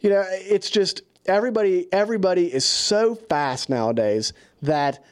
you 0.02 0.10
know, 0.10 0.26
it's 0.30 0.70
just 0.70 1.04
everybody 1.28 1.88
everybody 1.92 2.52
is 2.52 2.66
so 2.66 3.14
fast 3.14 3.70
nowadays 3.70 4.34
that 4.62 5.04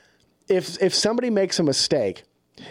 if 0.48 0.82
if 0.82 0.94
somebody 0.94 1.30
makes 1.30 1.60
a 1.60 1.64
mistake, 1.64 2.24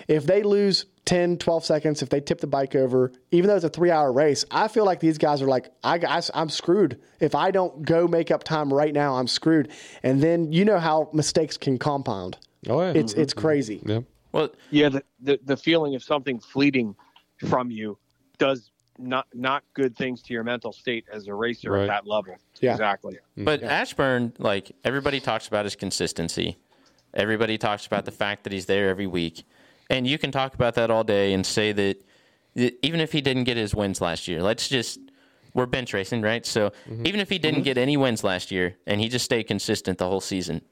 if 0.08 0.26
they 0.26 0.42
lose 0.42 0.86
10, 1.04 1.38
12 1.38 1.64
seconds, 1.64 2.02
if 2.02 2.08
they 2.08 2.20
tip 2.20 2.40
the 2.40 2.46
bike 2.46 2.74
over, 2.74 3.12
even 3.30 3.48
though 3.48 3.56
it's 3.56 3.64
a 3.64 3.68
three 3.68 3.90
hour 3.90 4.12
race, 4.12 4.44
I 4.50 4.68
feel 4.68 4.84
like 4.84 5.00
these 5.00 5.18
guys 5.18 5.42
are 5.42 5.46
like, 5.46 5.70
I, 5.82 5.98
I, 5.98 6.40
am 6.40 6.48
screwed. 6.48 7.00
If 7.20 7.34
I 7.34 7.50
don't 7.50 7.82
go 7.82 8.08
make 8.08 8.30
up 8.30 8.44
time 8.44 8.72
right 8.72 8.92
now, 8.92 9.16
I'm 9.16 9.26
screwed. 9.26 9.70
And 10.02 10.22
then 10.22 10.52
you 10.52 10.64
know 10.64 10.78
how 10.78 11.10
mistakes 11.12 11.56
can 11.56 11.78
compound. 11.78 12.38
Oh 12.68 12.80
yeah. 12.80 12.92
It's 12.98 13.12
it's 13.12 13.34
crazy. 13.34 13.82
yeah. 13.84 14.00
Well, 14.32 14.50
yeah. 14.70 14.88
The, 14.88 15.04
the 15.20 15.40
the 15.44 15.56
feeling 15.56 15.94
of 15.94 16.02
something 16.02 16.40
fleeting 16.40 16.96
from 17.46 17.70
you 17.70 17.98
does 18.38 18.70
not 18.98 19.26
not 19.34 19.64
good 19.74 19.96
things 19.96 20.22
to 20.22 20.32
your 20.32 20.44
mental 20.44 20.72
state 20.72 21.04
as 21.12 21.26
a 21.26 21.34
racer 21.34 21.72
Right. 21.72 21.82
at 21.82 21.88
that 21.88 22.06
level. 22.06 22.36
Yeah. 22.60 22.72
exactly. 22.72 23.14
Mm-hmm. 23.14 23.44
But 23.44 23.62
Ashburn, 23.62 24.32
like 24.38 24.72
everybody 24.84 25.20
talks 25.20 25.48
about 25.48 25.64
his 25.66 25.76
consistency. 25.76 26.56
Everybody 27.12 27.58
talks 27.58 27.86
about 27.86 28.06
the 28.06 28.10
fact 28.10 28.44
that 28.44 28.52
he's 28.52 28.66
there 28.66 28.88
every 28.88 29.06
week. 29.06 29.44
And 29.90 30.06
you 30.06 30.18
can 30.18 30.32
talk 30.32 30.54
about 30.54 30.74
that 30.74 30.90
all 30.90 31.04
day 31.04 31.32
and 31.32 31.44
say 31.44 31.72
that 31.72 32.04
that 32.54 32.78
even 32.82 33.00
if 33.00 33.12
he 33.12 33.20
didn't 33.20 33.44
get 33.44 33.56
his 33.56 33.74
wins 33.74 34.00
last 34.00 34.28
year, 34.28 34.42
let's 34.42 34.68
just 34.68 34.98
we're 35.54 35.66
bench 35.66 35.92
racing, 35.92 36.22
right? 36.22 36.44
So 36.44 36.70
mm-hmm. 36.88 37.06
even 37.06 37.20
if 37.20 37.30
he 37.30 37.38
didn't 37.38 37.58
mm-hmm. 37.58 37.64
get 37.64 37.78
any 37.78 37.96
wins 37.96 38.24
last 38.24 38.50
year 38.50 38.76
and 38.86 39.00
he 39.00 39.08
just 39.08 39.24
stayed 39.24 39.44
consistent 39.44 39.98
the 39.98 40.08
whole 40.08 40.20
season, 40.20 40.62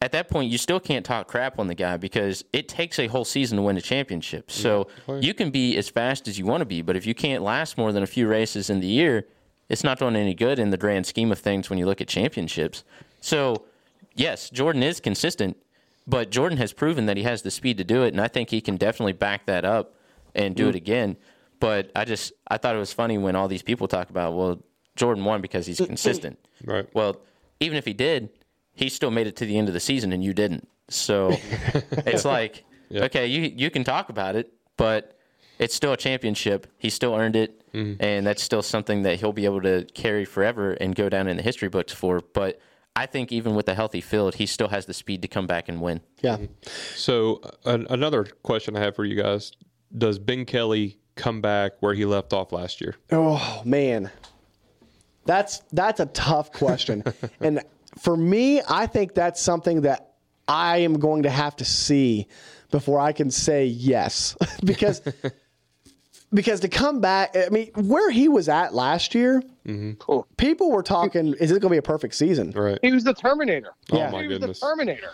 at 0.00 0.12
that 0.12 0.28
point 0.28 0.50
you 0.50 0.58
still 0.58 0.80
can't 0.80 1.04
talk 1.04 1.26
crap 1.28 1.58
on 1.58 1.66
the 1.66 1.74
guy 1.74 1.96
because 1.96 2.44
it 2.52 2.68
takes 2.68 2.98
a 2.98 3.06
whole 3.08 3.24
season 3.24 3.56
to 3.56 3.62
win 3.62 3.76
a 3.76 3.80
championship. 3.80 4.50
So 4.50 4.88
you 5.20 5.34
can 5.34 5.50
be 5.50 5.76
as 5.76 5.88
fast 5.88 6.28
as 6.28 6.38
you 6.38 6.46
want 6.46 6.60
to 6.60 6.66
be, 6.66 6.82
but 6.82 6.96
if 6.96 7.06
you 7.06 7.14
can't 7.14 7.42
last 7.42 7.76
more 7.76 7.92
than 7.92 8.02
a 8.02 8.06
few 8.06 8.28
races 8.28 8.70
in 8.70 8.80
the 8.80 8.86
year, 8.86 9.26
it's 9.68 9.82
not 9.82 9.98
doing 9.98 10.14
any 10.14 10.34
good 10.34 10.58
in 10.58 10.70
the 10.70 10.76
grand 10.76 11.06
scheme 11.06 11.32
of 11.32 11.38
things 11.38 11.70
when 11.70 11.78
you 11.78 11.86
look 11.86 12.00
at 12.00 12.08
championships. 12.08 12.84
So 13.20 13.64
yes, 14.14 14.50
Jordan 14.50 14.82
is 14.82 15.00
consistent, 15.00 15.56
but 16.06 16.30
Jordan 16.30 16.58
has 16.58 16.72
proven 16.72 17.06
that 17.06 17.16
he 17.16 17.22
has 17.22 17.42
the 17.42 17.50
speed 17.50 17.78
to 17.78 17.84
do 17.84 18.02
it, 18.02 18.08
and 18.08 18.20
I 18.20 18.28
think 18.28 18.50
he 18.50 18.60
can 18.60 18.76
definitely 18.76 19.12
back 19.14 19.46
that 19.46 19.64
up 19.64 19.94
and 20.34 20.54
do 20.54 20.66
Mm. 20.66 20.68
it 20.70 20.74
again. 20.74 21.16
But 21.60 21.90
I 21.96 22.04
just 22.04 22.32
I 22.48 22.58
thought 22.58 22.74
it 22.76 22.78
was 22.78 22.92
funny 22.92 23.16
when 23.18 23.36
all 23.36 23.48
these 23.48 23.62
people 23.62 23.88
talk 23.88 24.10
about 24.10 24.34
well 24.34 24.62
Jordan 24.96 25.24
won 25.24 25.40
because 25.40 25.66
he's 25.66 25.80
consistent. 25.80 26.38
Right. 26.64 26.86
Well, 26.94 27.20
even 27.60 27.76
if 27.78 27.84
he 27.84 27.92
did, 27.94 28.28
he 28.74 28.88
still 28.88 29.10
made 29.10 29.26
it 29.26 29.36
to 29.36 29.46
the 29.46 29.56
end 29.56 29.68
of 29.68 29.74
the 29.74 29.80
season 29.80 30.12
and 30.12 30.22
you 30.22 30.34
didn't. 30.34 30.68
So 30.88 31.30
it's 32.06 32.24
like 32.24 32.64
okay, 32.92 33.26
you 33.26 33.52
you 33.56 33.70
can 33.70 33.84
talk 33.84 34.08
about 34.10 34.36
it, 34.36 34.52
but 34.76 35.16
it's 35.58 35.74
still 35.74 35.92
a 35.92 35.96
championship. 35.96 36.66
He 36.78 36.90
still 36.90 37.14
earned 37.14 37.36
it, 37.36 37.60
Mm-hmm. 37.72 38.00
and 38.04 38.24
that's 38.26 38.40
still 38.42 38.62
something 38.62 39.02
that 39.02 39.18
he'll 39.18 39.32
be 39.32 39.46
able 39.46 39.60
to 39.62 39.84
carry 39.94 40.24
forever 40.24 40.72
and 40.74 40.94
go 40.94 41.08
down 41.08 41.26
in 41.26 41.36
the 41.36 41.42
history 41.42 41.68
books 41.68 41.92
for. 41.92 42.20
But 42.32 42.60
I 42.96 43.06
think 43.06 43.32
even 43.32 43.54
with 43.54 43.68
a 43.68 43.74
healthy 43.74 44.00
field, 44.00 44.36
he 44.36 44.46
still 44.46 44.68
has 44.68 44.86
the 44.86 44.94
speed 44.94 45.22
to 45.22 45.28
come 45.28 45.46
back 45.46 45.68
and 45.68 45.80
win. 45.80 46.00
Yeah. 46.20 46.36
Mm-hmm. 46.36 46.52
So 46.94 47.40
an, 47.64 47.86
another 47.90 48.24
question 48.42 48.76
I 48.76 48.80
have 48.80 48.94
for 48.94 49.04
you 49.04 49.20
guys: 49.20 49.52
Does 49.96 50.18
Ben 50.18 50.44
Kelly 50.44 50.98
come 51.16 51.40
back 51.40 51.72
where 51.80 51.94
he 51.94 52.04
left 52.04 52.32
off 52.32 52.52
last 52.52 52.80
year? 52.80 52.94
Oh 53.10 53.62
man, 53.64 54.10
that's 55.24 55.60
that's 55.72 56.00
a 56.00 56.06
tough 56.06 56.52
question, 56.52 57.02
and 57.40 57.62
for 57.98 58.16
me, 58.16 58.60
I 58.68 58.86
think 58.86 59.14
that's 59.14 59.40
something 59.40 59.82
that 59.82 60.14
I 60.46 60.78
am 60.78 60.98
going 60.98 61.24
to 61.24 61.30
have 61.30 61.56
to 61.56 61.64
see 61.64 62.28
before 62.70 63.00
I 63.00 63.12
can 63.12 63.30
say 63.30 63.66
yes, 63.66 64.36
because 64.64 65.02
because 66.34 66.60
to 66.60 66.68
come 66.68 67.00
back, 67.00 67.36
I 67.36 67.48
mean, 67.48 67.70
where 67.74 68.10
he 68.10 68.28
was 68.28 68.48
at 68.48 68.74
last 68.74 69.14
year, 69.14 69.42
people 70.36 70.70
were 70.70 70.82
talking, 70.82 71.34
is 71.34 71.50
it 71.50 71.60
going 71.60 71.70
to 71.70 71.70
be 71.70 71.78
a 71.78 71.82
perfect 71.82 72.14
season? 72.14 72.50
Right. 72.50 72.78
He 72.82 72.92
was 72.92 73.04
the 73.04 73.14
Terminator. 73.14 73.74
Oh 73.92 73.96
yeah. 73.96 74.08
Oh 74.08 74.12
my 74.12 74.22
he 74.22 74.28
was 74.28 74.38
goodness. 74.38 74.60
the 74.60 74.66
Terminator. 74.66 75.12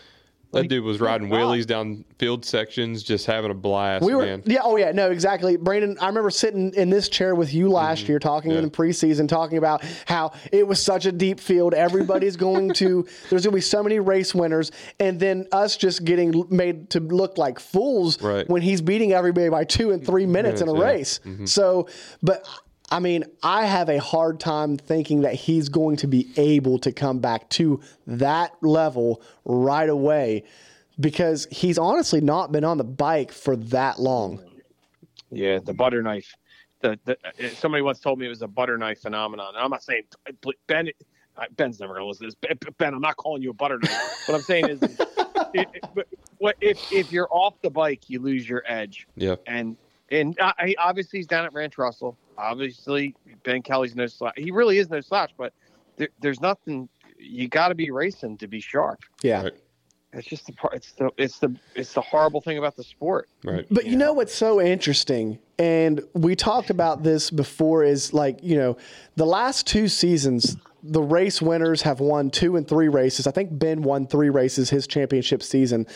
That 0.52 0.68
dude 0.68 0.82
was 0.84 1.00
riding 1.00 1.28
wheelies 1.28 1.64
down 1.66 2.04
field 2.18 2.44
sections, 2.44 3.04
just 3.04 3.24
having 3.26 3.52
a 3.52 3.54
blast, 3.54 4.04
We 4.04 4.14
were, 4.14 4.24
man. 4.24 4.42
yeah, 4.46 4.60
oh 4.62 4.76
yeah, 4.76 4.90
no, 4.90 5.10
exactly, 5.10 5.56
Brandon. 5.56 5.96
I 6.00 6.08
remember 6.08 6.30
sitting 6.30 6.74
in 6.74 6.90
this 6.90 7.08
chair 7.08 7.36
with 7.36 7.54
you 7.54 7.68
last 7.70 8.02
mm-hmm. 8.02 8.12
year, 8.12 8.18
talking 8.18 8.50
in 8.50 8.64
the 8.64 8.70
preseason, 8.70 9.28
talking 9.28 9.58
about 9.58 9.84
how 10.06 10.32
it 10.50 10.66
was 10.66 10.82
such 10.82 11.06
a 11.06 11.12
deep 11.12 11.38
field. 11.38 11.72
Everybody's 11.72 12.36
going 12.36 12.72
to, 12.74 13.06
there's 13.30 13.44
going 13.44 13.52
to 13.52 13.56
be 13.56 13.60
so 13.60 13.82
many 13.82 14.00
race 14.00 14.34
winners, 14.34 14.72
and 14.98 15.20
then 15.20 15.46
us 15.52 15.76
just 15.76 16.04
getting 16.04 16.44
made 16.50 16.90
to 16.90 17.00
look 17.00 17.38
like 17.38 17.60
fools 17.60 18.20
Right. 18.20 18.48
when 18.48 18.62
he's 18.62 18.80
beating 18.80 19.12
everybody 19.12 19.48
by 19.50 19.64
two 19.64 19.92
and 19.92 20.04
three 20.04 20.26
minutes 20.26 20.60
in 20.60 20.68
a 20.68 20.76
yeah. 20.76 20.84
race. 20.84 21.20
Mm-hmm. 21.24 21.46
So, 21.46 21.88
but. 22.22 22.44
I 22.90 22.98
mean, 22.98 23.24
I 23.42 23.66
have 23.66 23.88
a 23.88 24.00
hard 24.00 24.40
time 24.40 24.76
thinking 24.76 25.20
that 25.20 25.34
he's 25.34 25.68
going 25.68 25.96
to 25.98 26.06
be 26.08 26.30
able 26.36 26.78
to 26.80 26.90
come 26.90 27.20
back 27.20 27.48
to 27.50 27.80
that 28.06 28.52
level 28.62 29.22
right 29.44 29.88
away 29.88 30.44
because 30.98 31.46
he's 31.50 31.78
honestly 31.78 32.20
not 32.20 32.50
been 32.50 32.64
on 32.64 32.78
the 32.78 32.84
bike 32.84 33.30
for 33.32 33.56
that 33.56 34.00
long. 34.00 34.42
Yeah, 35.30 35.60
the 35.60 35.72
butter 35.72 36.02
knife. 36.02 36.34
The, 36.80 36.98
the 37.04 37.16
uh, 37.24 37.48
somebody 37.50 37.82
once 37.82 38.00
told 38.00 38.18
me 38.18 38.26
it 38.26 38.30
was 38.30 38.42
a 38.42 38.48
butter 38.48 38.76
knife 38.76 39.00
phenomenon. 39.00 39.54
And 39.54 39.58
I'm 39.58 39.70
not 39.70 39.82
saying 39.82 40.04
Ben. 40.66 40.90
uh, 41.36 41.44
Ben's 41.56 41.78
never 41.78 41.94
going 41.94 42.02
to 42.02 42.08
listen 42.08 42.28
to 42.28 42.34
this. 42.40 42.58
Ben- 42.58 42.72
Ben, 42.78 42.94
I'm 42.94 43.00
not 43.00 43.16
calling 43.16 43.42
you 43.42 43.50
a 43.50 43.54
butter 43.54 43.78
knife. 43.78 44.22
what 44.26 44.34
I'm 44.34 44.40
saying 44.40 44.68
is, 44.68 44.82
it, 45.54 45.68
it, 45.72 46.08
if 46.60 46.92
if 46.92 47.12
you're 47.12 47.28
off 47.30 47.60
the 47.62 47.70
bike, 47.70 48.08
you 48.08 48.20
lose 48.20 48.48
your 48.48 48.62
edge. 48.66 49.06
Yeah. 49.14 49.36
And 49.46 49.76
and 50.10 50.38
uh, 50.40 50.52
he 50.64 50.76
obviously 50.76 51.20
he's 51.20 51.26
down 51.26 51.44
at 51.44 51.52
Ranch 51.52 51.78
Russell. 51.78 52.16
Obviously, 52.40 53.14
Ben 53.44 53.62
Kelly's 53.62 53.94
no 53.94 54.06
slouch. 54.06 54.34
He 54.36 54.50
really 54.50 54.78
is 54.78 54.88
no 54.90 55.00
slouch. 55.00 55.32
But 55.36 55.52
there, 55.96 56.08
there's 56.20 56.40
nothing. 56.40 56.88
You 57.18 57.48
got 57.48 57.68
to 57.68 57.74
be 57.74 57.90
racing 57.90 58.38
to 58.38 58.48
be 58.48 58.60
sharp. 58.60 59.00
Yeah. 59.22 59.42
Right. 59.44 59.52
It's 60.12 60.26
just 60.26 60.46
the 60.46 60.52
part. 60.52 60.74
It's 60.74 60.92
the 60.92 61.10
it's 61.18 61.38
the 61.38 61.54
it's 61.76 61.92
the 61.92 62.00
horrible 62.00 62.40
thing 62.40 62.58
about 62.58 62.74
the 62.76 62.82
sport. 62.82 63.28
Right. 63.44 63.64
But 63.70 63.86
you 63.86 63.96
know 63.96 64.12
what's 64.12 64.34
so 64.34 64.60
interesting, 64.60 65.38
and 65.58 66.00
we 66.14 66.34
talked 66.34 66.68
about 66.70 67.04
this 67.04 67.30
before, 67.30 67.84
is 67.84 68.12
like, 68.12 68.42
you 68.42 68.56
know, 68.56 68.76
the 69.14 69.26
last 69.26 69.68
two 69.68 69.86
seasons, 69.86 70.56
the 70.82 71.00
race 71.02 71.40
winners 71.40 71.82
have 71.82 72.00
won 72.00 72.30
two 72.30 72.56
and 72.56 72.66
three 72.66 72.88
races. 72.88 73.28
I 73.28 73.30
think 73.30 73.56
Ben 73.56 73.82
won 73.82 74.08
three 74.08 74.30
races 74.30 74.68
his 74.70 74.88
championship 74.88 75.44
season. 75.44 75.86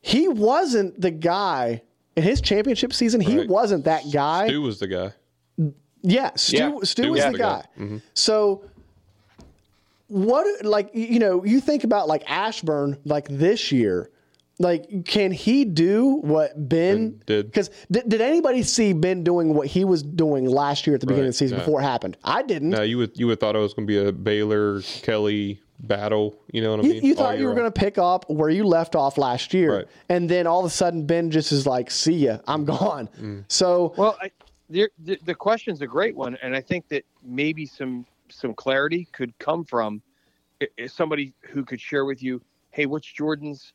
He 0.00 0.28
wasn't 0.28 1.00
the 1.00 1.10
guy 1.10 1.82
in 2.14 2.22
his 2.22 2.40
championship 2.40 2.92
season, 2.92 3.20
he 3.20 3.38
Right. 3.38 3.48
wasn't 3.48 3.84
that 3.86 4.04
guy. 4.12 4.46
Stu 4.46 4.62
was 4.62 4.78
the 4.78 4.86
guy. 4.86 5.12
Yeah, 5.56 6.30
Stu, 6.36 6.56
Yeah, 6.56 6.68
Stu, 6.78 6.84
Stu 6.86 7.02
was 7.02 7.10
was 7.10 7.24
the 7.24 7.32
the 7.32 7.38
guy. 7.38 7.64
guy. 7.78 7.82
Mhm. 7.82 8.02
So, 8.14 8.64
what, 10.08 10.64
like, 10.64 10.90
you 10.92 11.18
know, 11.18 11.44
you 11.44 11.60
think 11.60 11.84
about 11.84 12.08
like 12.08 12.22
Ashburn, 12.30 12.98
like 13.04 13.26
this 13.28 13.72
year, 13.72 14.10
like, 14.58 15.04
can 15.06 15.32
he 15.32 15.64
do 15.64 16.06
what 16.22 16.52
Ben 16.68 17.10
Ben 17.10 17.20
did. 17.26 17.46
Because 17.46 17.70
did, 17.90 18.08
did 18.08 18.20
anybody 18.20 18.62
see 18.62 18.92
Ben 18.92 19.24
doing 19.24 19.54
what 19.54 19.66
he 19.66 19.84
was 19.84 20.02
doing 20.02 20.44
last 20.46 20.86
year 20.86 20.94
at 20.94 21.00
the 21.00 21.06
beginning 21.06 21.24
Right, 21.24 21.28
of 21.28 21.34
the 21.34 21.38
season 21.38 21.58
no. 21.58 21.64
before 21.64 21.80
it 21.80 21.84
happened? 21.84 22.16
I 22.22 22.42
didn't. 22.42 22.70
No, 22.70 22.82
you 22.82 22.98
would 22.98 23.18
you 23.18 23.26
would 23.28 23.40
thought 23.40 23.56
it 23.56 23.60
was 23.60 23.74
going 23.74 23.86
to 23.88 23.90
be 23.90 23.98
a 24.08 24.12
Baylor 24.12 24.80
Kelly 25.02 25.60
battle. 25.80 26.36
You 26.52 26.60
know 26.62 26.70
what 26.76 26.80
I 26.80 26.82
You, 26.88 26.92
mean? 26.94 27.02
you 27.04 27.16
All 27.16 27.24
thought 27.24 27.38
you 27.38 27.46
were 27.46 27.54
going 27.54 27.64
to 27.66 27.72
pick 27.72 27.98
up 27.98 28.30
where 28.30 28.48
you 28.50 28.64
left 28.64 28.94
off 28.94 29.18
last 29.18 29.52
year, 29.54 29.76
Right. 29.78 29.86
and 30.08 30.28
then 30.30 30.46
all 30.46 30.60
of 30.60 30.66
a 30.66 30.70
sudden 30.70 31.04
Ben 31.06 31.30
just 31.32 31.50
is 31.50 31.66
like, 31.66 31.90
"See 31.90 32.12
ya, 32.26 32.38
I'm 32.46 32.64
gone." 32.64 33.08
Mm. 33.20 33.44
So 33.48 33.92
Well, 33.96 34.16
I, 34.22 34.30
the, 34.70 34.88
the 35.24 35.34
question's 35.34 35.82
a 35.82 35.86
great 35.86 36.16
one, 36.16 36.36
and 36.42 36.56
I 36.56 36.60
think 36.60 36.88
that 36.88 37.04
maybe 37.22 37.66
some 37.66 38.06
some 38.30 38.54
clarity 38.54 39.06
could 39.12 39.38
come 39.38 39.64
from 39.64 40.02
somebody 40.86 41.34
who 41.40 41.64
could 41.64 41.80
share 41.80 42.04
with 42.04 42.22
you, 42.22 42.40
hey, 42.70 42.86
what's 42.86 43.06
Jordan's 43.06 43.72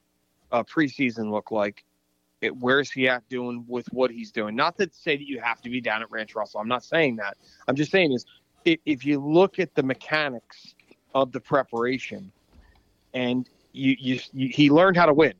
uh, 0.51 0.63
preseason 0.63 1.31
look 1.31 1.51
like? 1.51 1.83
It, 2.41 2.55
where's 2.57 2.89
he 2.89 3.07
at 3.07 3.27
doing 3.29 3.65
with 3.67 3.85
what 3.91 4.09
he's 4.11 4.31
doing? 4.31 4.55
Not 4.55 4.77
to 4.77 4.89
say 4.91 5.17
that 5.17 5.27
you 5.27 5.39
have 5.39 5.61
to 5.61 5.69
be 5.69 5.81
down 5.81 6.01
at 6.01 6.09
Ranch 6.09 6.35
Russell. 6.35 6.61
I'm 6.61 6.67
not 6.67 6.83
saying 6.83 7.17
that. 7.17 7.37
I'm 7.67 7.75
just 7.75 7.91
saying 7.91 8.13
is 8.13 8.25
if, 8.65 8.79
if 8.85 9.05
you 9.05 9.19
look 9.19 9.59
at 9.59 9.75
the 9.75 9.83
mechanics 9.83 10.73
of 11.13 11.31
the 11.31 11.39
preparation, 11.39 12.31
and 13.13 13.47
you, 13.73 13.95
you, 13.99 14.19
you 14.31 14.49
he 14.49 14.69
learned 14.69 14.97
how 14.97 15.05
to 15.05 15.13
win. 15.13 15.33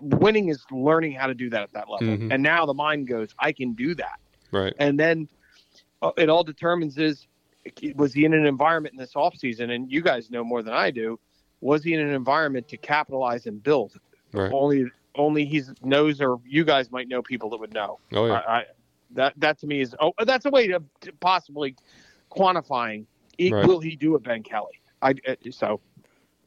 Winning 0.00 0.48
is 0.48 0.64
learning 0.70 1.12
how 1.12 1.26
to 1.26 1.34
do 1.34 1.50
that 1.50 1.62
at 1.62 1.72
that 1.72 1.90
level, 1.90 2.16
Mhm. 2.16 2.32
and 2.32 2.42
now 2.42 2.64
the 2.64 2.74
mind 2.74 3.06
goes, 3.06 3.34
I 3.38 3.52
can 3.52 3.72
do 3.74 3.94
that 3.96 4.18
right. 4.52 4.72
and 4.78 4.98
then 4.98 5.28
uh, 6.02 6.10
it 6.16 6.28
all 6.28 6.44
determines 6.44 6.98
is 6.98 7.26
was 7.96 8.12
he 8.12 8.24
in 8.24 8.32
an 8.32 8.46
environment 8.46 8.92
in 8.92 8.98
this 8.98 9.14
offseason 9.14 9.70
and 9.74 9.90
you 9.90 10.00
guys 10.00 10.30
know 10.30 10.44
more 10.44 10.62
than 10.62 10.72
i 10.74 10.90
do 10.90 11.18
was 11.60 11.82
he 11.82 11.94
in 11.94 12.00
an 12.00 12.12
environment 12.12 12.68
to 12.68 12.76
capitalize 12.76 13.46
and 13.46 13.62
build 13.62 13.98
Right. 14.32 14.52
only 14.52 14.86
only 15.14 15.44
he 15.46 15.62
knows 15.82 16.20
or 16.20 16.38
you 16.46 16.64
guys 16.64 16.90
might 16.90 17.08
know 17.08 17.22
people 17.22 17.48
that 17.50 17.56
would 17.58 17.72
know 17.72 17.98
Oh 18.12 18.26
yeah. 18.26 18.32
I, 18.34 18.56
I, 18.58 18.64
that 19.12 19.32
that 19.38 19.58
to 19.60 19.66
me 19.66 19.80
is 19.80 19.94
oh 20.00 20.12
that's 20.24 20.44
a 20.46 20.50
way 20.50 20.66
to, 20.68 20.82
to 21.02 21.12
possibly 21.20 21.74
quantifying 22.30 23.06
e- 23.38 23.52
Right. 23.52 23.66
will 23.66 23.80
he 23.80 23.96
do 23.96 24.14
a 24.14 24.18
ben 24.18 24.42
kelly 24.42 24.80
i 25.02 25.10
uh, 25.26 25.34
so 25.50 25.80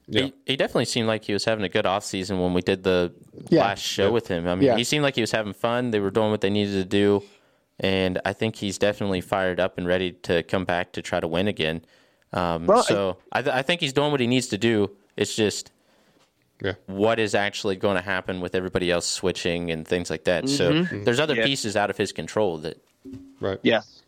Yeah. 0.07 0.23
He, 0.25 0.33
he 0.45 0.55
definitely 0.55 0.85
seemed 0.85 1.07
like 1.07 1.23
he 1.23 1.33
was 1.33 1.45
having 1.45 1.63
a 1.65 1.69
good 1.69 1.85
off 1.85 2.03
season 2.03 2.39
when 2.39 2.53
we 2.53 2.61
did 2.61 2.83
the 2.83 3.13
Yeah. 3.49 3.61
last 3.61 3.81
show 3.81 4.05
Yeah. 4.05 4.09
with 4.17 4.27
him. 4.27 4.47
I 4.47 4.55
mean, 4.55 4.65
Yeah. 4.65 4.77
he 4.77 4.83
seemed 4.83 5.03
like 5.03 5.15
he 5.15 5.21
was 5.21 5.31
having 5.31 5.53
fun. 5.53 5.91
They 5.91 5.99
were 5.99 6.09
doing 6.11 6.31
what 6.31 6.41
they 6.41 6.49
needed 6.49 6.73
to 6.73 6.85
do, 6.85 7.23
and 7.79 8.19
I 8.25 8.33
think 8.33 8.55
he's 8.55 8.77
definitely 8.77 9.21
fired 9.21 9.59
up 9.59 9.77
and 9.77 9.87
ready 9.87 10.11
to 10.23 10.43
come 10.43 10.65
back 10.65 10.91
to 10.93 11.01
try 11.01 11.19
to 11.19 11.27
win 11.27 11.47
again. 11.47 11.81
Um, 12.33 12.65
Well, 12.67 12.83
so 12.83 13.17
I, 13.31 13.41
th- 13.41 13.55
I 13.55 13.61
think 13.61 13.81
he's 13.81 13.93
doing 13.93 14.11
what 14.11 14.19
he 14.19 14.27
needs 14.27 14.47
to 14.47 14.57
do. 14.57 14.91
It's 15.17 15.35
just 15.35 15.71
Yeah. 16.61 16.73
what 16.87 17.19
is 17.19 17.33
actually 17.35 17.75
going 17.77 17.95
to 17.95 18.01
happen 18.03 18.41
with 18.41 18.53
everybody 18.55 18.91
else 18.91 19.07
switching 19.07 19.71
and 19.71 19.87
things 19.87 20.09
like 20.09 20.25
that. 20.25 20.47
So 20.49 20.71
Mm-hmm. 20.71 21.03
there's 21.05 21.19
other 21.19 21.35
Yeah. 21.35 21.45
pieces 21.45 21.75
out 21.75 21.89
of 21.89 21.97
his 21.97 22.11
control 22.11 22.57
that 22.59 22.77
Right. 23.39 23.59
yes 23.63 24.01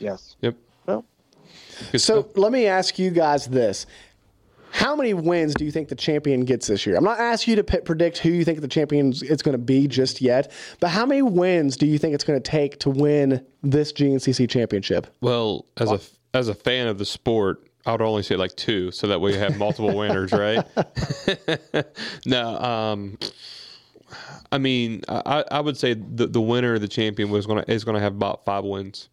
yes 0.00 0.36
Yep. 0.42 0.56
well 0.86 1.04
So 1.96 2.28
let 2.34 2.50
me 2.52 2.66
ask 2.66 2.98
you 2.98 3.10
guys 3.10 3.46
this. 3.46 3.86
How 4.72 4.96
many 4.96 5.12
wins 5.12 5.54
do 5.54 5.66
you 5.66 5.70
think 5.70 5.88
the 5.88 5.94
champion 5.94 6.46
gets 6.46 6.66
this 6.66 6.86
year? 6.86 6.96
I'm 6.96 7.04
not 7.04 7.20
asking 7.20 7.52
you 7.52 7.56
to 7.56 7.64
p- 7.64 7.80
predict 7.80 8.18
who 8.18 8.30
you 8.30 8.42
think 8.42 8.60
the 8.62 8.68
champion 8.68 9.10
is 9.10 9.42
going 9.42 9.52
to 9.52 9.58
be 9.58 9.86
just 9.86 10.22
yet, 10.22 10.50
but 10.80 10.88
how 10.88 11.04
many 11.04 11.20
wins 11.20 11.76
do 11.76 11.86
you 11.86 11.98
think 11.98 12.14
it's 12.14 12.24
going 12.24 12.40
to 12.40 12.50
take 12.50 12.80
to 12.80 12.90
win 12.90 13.44
this 13.62 13.92
GNCC 13.92 14.48
championship? 14.48 15.06
Well, 15.20 15.66
as 15.76 15.90
a 15.90 16.00
as 16.34 16.48
a 16.48 16.54
fan 16.54 16.88
of 16.88 16.96
the 16.96 17.04
sport, 17.04 17.68
I 17.84 17.92
would 17.92 18.00
only 18.00 18.22
say 18.22 18.36
like 18.36 18.56
two, 18.56 18.90
so 18.90 19.06
that 19.08 19.20
way 19.20 19.32
you 19.32 19.38
have 19.38 19.58
multiple 19.58 19.94
winners, 19.94 20.32
right? 20.32 20.64
no, 22.26 22.58
um, 22.58 23.18
I 24.50 24.58
mean, 24.58 25.02
I, 25.08 25.44
I 25.50 25.60
would 25.60 25.76
say 25.76 25.94
the 25.94 26.26
the 26.26 26.40
winner, 26.40 26.78
the 26.78 26.88
champion, 26.88 27.30
was 27.30 27.46
gonna 27.46 27.64
is 27.68 27.84
gonna 27.84 28.00
have 28.00 28.14
about 28.14 28.46
five 28.46 28.64
wins. 28.64 29.10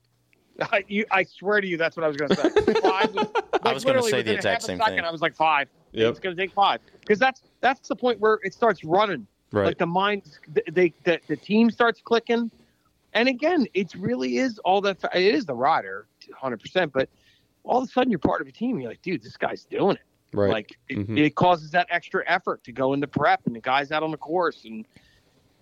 I, 0.71 0.83
you, 0.87 1.05
I 1.11 1.23
swear 1.23 1.61
to 1.61 1.67
you, 1.67 1.77
that's 1.77 1.95
what 1.95 2.03
I 2.03 2.07
was 2.07 2.17
going 2.17 2.29
to 2.29 2.35
say. 2.35 2.73
Five 2.81 3.13
was, 3.13 3.27
I 3.63 3.73
was 3.73 3.85
gonna 3.85 4.03
say 4.03 4.21
the 4.21 4.33
exact 4.33 4.61
half 4.61 4.61
same 4.61 4.77
second, 4.77 4.95
thing. 4.95 5.05
I 5.05 5.11
was 5.11 5.21
like 5.21 5.35
five. 5.35 5.69
Yep. 5.91 6.11
It's 6.11 6.19
going 6.19 6.35
to 6.35 6.41
take 6.41 6.51
five 6.53 6.81
because 7.01 7.19
that's 7.19 7.41
that's 7.61 7.87
the 7.87 7.95
point 7.95 8.19
where 8.19 8.39
it 8.43 8.53
starts 8.53 8.83
running. 8.83 9.25
Right. 9.51 9.65
Like 9.65 9.77
the 9.79 9.87
mind, 9.87 10.23
they 10.71 10.93
the, 11.03 11.19
the 11.27 11.35
team 11.35 11.71
starts 11.71 12.01
clicking, 12.01 12.51
and 13.13 13.27
again, 13.27 13.65
it 13.73 13.93
really 13.95 14.37
is 14.37 14.59
all 14.59 14.81
that. 14.81 14.97
It 15.15 15.33
is 15.33 15.45
the 15.45 15.55
rider, 15.55 16.05
hundred 16.33 16.59
percent. 16.61 16.93
But 16.93 17.09
all 17.63 17.81
of 17.81 17.89
a 17.89 17.91
sudden, 17.91 18.11
you're 18.11 18.19
part 18.19 18.41
of 18.41 18.47
a 18.47 18.51
team. 18.51 18.79
You're 18.79 18.91
like, 18.91 19.01
dude, 19.01 19.23
this 19.23 19.37
guy's 19.37 19.65
doing 19.65 19.95
it. 19.95 20.01
Right. 20.31 20.51
Like 20.51 20.77
it, 20.89 20.99
Mhm. 20.99 21.17
it 21.17 21.33
causes 21.33 21.71
that 21.71 21.87
extra 21.89 22.23
effort 22.27 22.63
to 22.65 22.71
go 22.71 22.93
into 22.93 23.07
prep, 23.07 23.41
and 23.47 23.55
the 23.55 23.59
guys 23.61 23.91
out 23.91 24.03
on 24.03 24.11
the 24.11 24.17
course, 24.17 24.63
and 24.65 24.85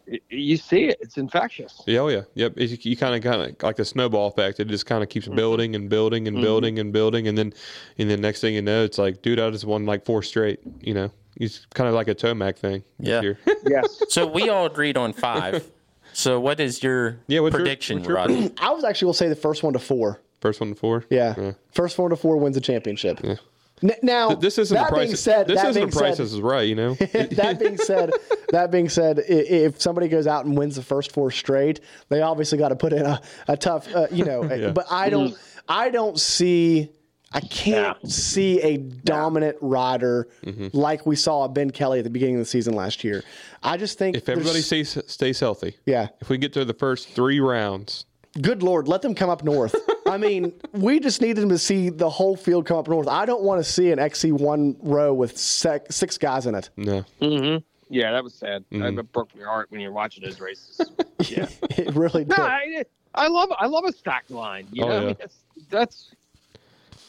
it, 0.08 0.24
you 0.30 0.58
see 0.58 0.86
it. 0.86 0.98
It's 1.02 1.18
infectious. 1.18 1.82
Yeah, 1.86 2.00
oh 2.00 2.08
yeah, 2.08 2.22
yep. 2.34 2.54
It, 2.58 2.86
you 2.86 2.96
kind 2.98 3.16
of, 3.16 3.22
kind 3.22 3.42
of 3.52 3.62
like 3.64 3.76
the 3.76 3.86
snowball 3.86 4.28
effect. 4.30 4.60
It 4.60 4.68
just 4.68 4.86
kind 4.86 5.04
of 5.04 5.10
Mm-hmm. 5.10 5.14
keeps 5.14 5.28
building 5.28 5.76
and 5.76 5.90
building 5.90 6.28
and 6.28 6.42
building 6.42 6.80
and 6.80 6.92
building, 6.94 7.28
and 7.28 7.38
then, 7.38 7.54
and 7.98 8.10
then 8.10 8.22
next 8.22 8.42
thing 8.42 8.54
you 8.56 8.62
know, 8.62 8.84
it's 8.84 8.98
like, 8.98 9.22
dude, 9.22 9.40
I 9.40 9.50
just 9.52 9.66
won 9.66 9.86
like 9.86 10.06
four 10.06 10.24
straight. 10.24 10.60
You 10.82 10.94
know, 10.94 11.12
it's 11.36 11.66
kind 11.74 11.88
of 11.88 11.94
like 11.94 12.08
a 12.08 12.16
Tomac 12.16 12.58
thing. 12.58 12.84
this 13.00 13.38
Yeah. 13.46 13.54
Yes. 13.68 14.04
So 14.10 14.26
we 14.26 14.50
all 14.50 14.66
agreed 14.66 14.98
on 14.98 15.14
five. 15.14 15.70
So 16.14 16.40
what 16.40 16.60
is 16.60 16.82
your 16.82 17.20
Yeah, 17.28 17.42
what's 17.42 17.54
your- 17.54 17.62
prediction, 17.62 17.98
what's 17.98 18.08
your 18.08 18.18
Rodney? 18.18 18.52
I 18.60 18.72
was 18.72 18.84
actually 18.84 19.08
will 19.08 19.14
say 19.14 19.28
the 19.30 19.36
first 19.36 19.62
one 19.64 19.74
to 19.74 19.80
four. 19.80 20.20
First 20.42 20.60
one 20.60 20.70
to 20.70 20.76
four. 20.76 21.04
Yeah, 21.10 21.52
first 21.72 21.98
one 21.98 22.10
to 22.12 22.16
four 22.16 22.38
wins 22.38 22.56
the 22.56 22.62
championship. 22.62 23.20
Yeah. 23.24 23.36
N- 23.84 23.92
Now 24.02 24.30
Th- 24.30 24.40
This 24.40 24.58
isn't 24.58 24.76
that 24.76 24.88
a 24.88 24.90
price. 24.90 25.06
being 25.08 25.16
said, 25.16 25.48
this 25.48 25.62
that 25.62 25.70
isn't 25.70 25.82
being 25.82 25.94
a 25.94 25.96
price. 25.98 26.18
said, 26.18 26.26
is 26.26 26.42
right. 26.42 26.68
You 26.68 26.76
know. 26.76 26.94
that 26.96 27.58
being 27.60 27.78
said, 27.78 28.12
that 28.52 28.72
being 28.72 28.90
said, 28.90 29.20
if 29.28 29.80
somebody 29.82 30.08
goes 30.08 30.28
out 30.28 30.46
and 30.46 30.58
wins 30.58 30.76
the 30.76 30.82
first 30.84 31.12
four 31.12 31.30
straight, 31.32 31.80
they 32.10 32.22
obviously 32.22 32.58
got 32.58 32.70
to 32.70 32.76
put 32.76 32.94
in 32.94 33.06
a, 33.06 33.22
a 33.48 33.56
tough, 33.58 33.88
uh, 33.96 34.08
you 34.12 34.26
know. 34.26 34.44
Yeah. 34.58 34.72
But 34.72 34.88
I 34.90 35.10
don't, 35.10 35.38
I 35.68 35.90
don't 35.90 36.20
see, 36.20 36.90
I 37.32 37.42
can't 37.42 38.10
see 38.10 38.60
a 38.62 38.78
dominant 38.78 39.58
rider 39.62 40.28
Mm-hmm. 40.46 40.70
like 40.76 41.06
we 41.06 41.16
saw 41.16 41.48
Ben 41.48 41.70
Kelley 41.70 42.00
at 42.00 42.04
the 42.06 42.10
beginning 42.10 42.36
of 42.36 42.40
the 42.42 42.46
season 42.46 42.74
last 42.74 43.04
year. 43.04 43.24
I 43.62 43.78
just 43.78 43.98
think 44.00 44.16
if 44.16 44.30
everybody 44.30 44.62
stays 44.62 44.98
stays 45.08 45.40
healthy, 45.40 45.76
yeah, 45.86 46.08
if 46.22 46.30
we 46.30 46.38
get 46.38 46.54
to 46.54 46.64
the 46.66 46.74
first 46.74 47.10
three 47.10 47.40
rounds, 47.40 48.06
good 48.42 48.64
lord, 48.64 48.88
let 48.88 49.02
them 49.02 49.14
come 49.14 49.30
up 49.30 49.44
north. 49.44 49.76
I 50.08 50.18
mean, 50.18 50.54
we 50.74 51.00
just 51.00 51.22
need 51.22 51.34
them 51.34 51.50
to 51.50 51.58
see 51.58 51.90
the 51.90 52.10
whole 52.10 52.36
field 52.36 52.66
come 52.66 52.78
up 52.78 52.88
north. 52.88 53.08
I 53.08 53.26
don't 53.26 53.44
want 53.44 53.64
to 53.64 53.70
see 53.70 53.92
an 53.92 54.00
XC1 54.00 54.78
row 54.82 55.14
with 55.14 55.38
sec- 55.38 55.92
six 55.92 56.18
guys 56.18 56.46
in 56.46 56.56
it. 56.56 56.70
no. 56.78 57.04
Mm-hmm. 57.22 57.64
Yeah, 57.90 58.12
that 58.12 58.24
was 58.24 58.34
sad. 58.34 58.66
Mhm. 58.70 58.98
That 58.98 59.12
broke 59.14 59.34
my 59.36 59.46
heart 59.46 59.72
when 59.72 59.80
you're 59.80 59.94
watching 59.94 60.24
those 60.24 60.40
races. 60.40 60.82
Yeah. 61.28 61.48
It 61.72 61.96
really 61.96 62.26
no, 62.26 62.36
did. 62.36 62.46
I, 62.46 62.84
I 63.16 63.28
love 63.28 63.50
I 63.58 63.66
love 63.66 63.86
a 63.86 63.92
stacked 63.92 64.30
line. 64.30 64.68
You 64.72 64.84
Oh, 64.84 64.88
know, 64.90 64.94
I 64.94 65.00
yeah. 65.00 65.06
mean, 65.08 65.16
that's, 65.20 65.36
that's 65.70 66.12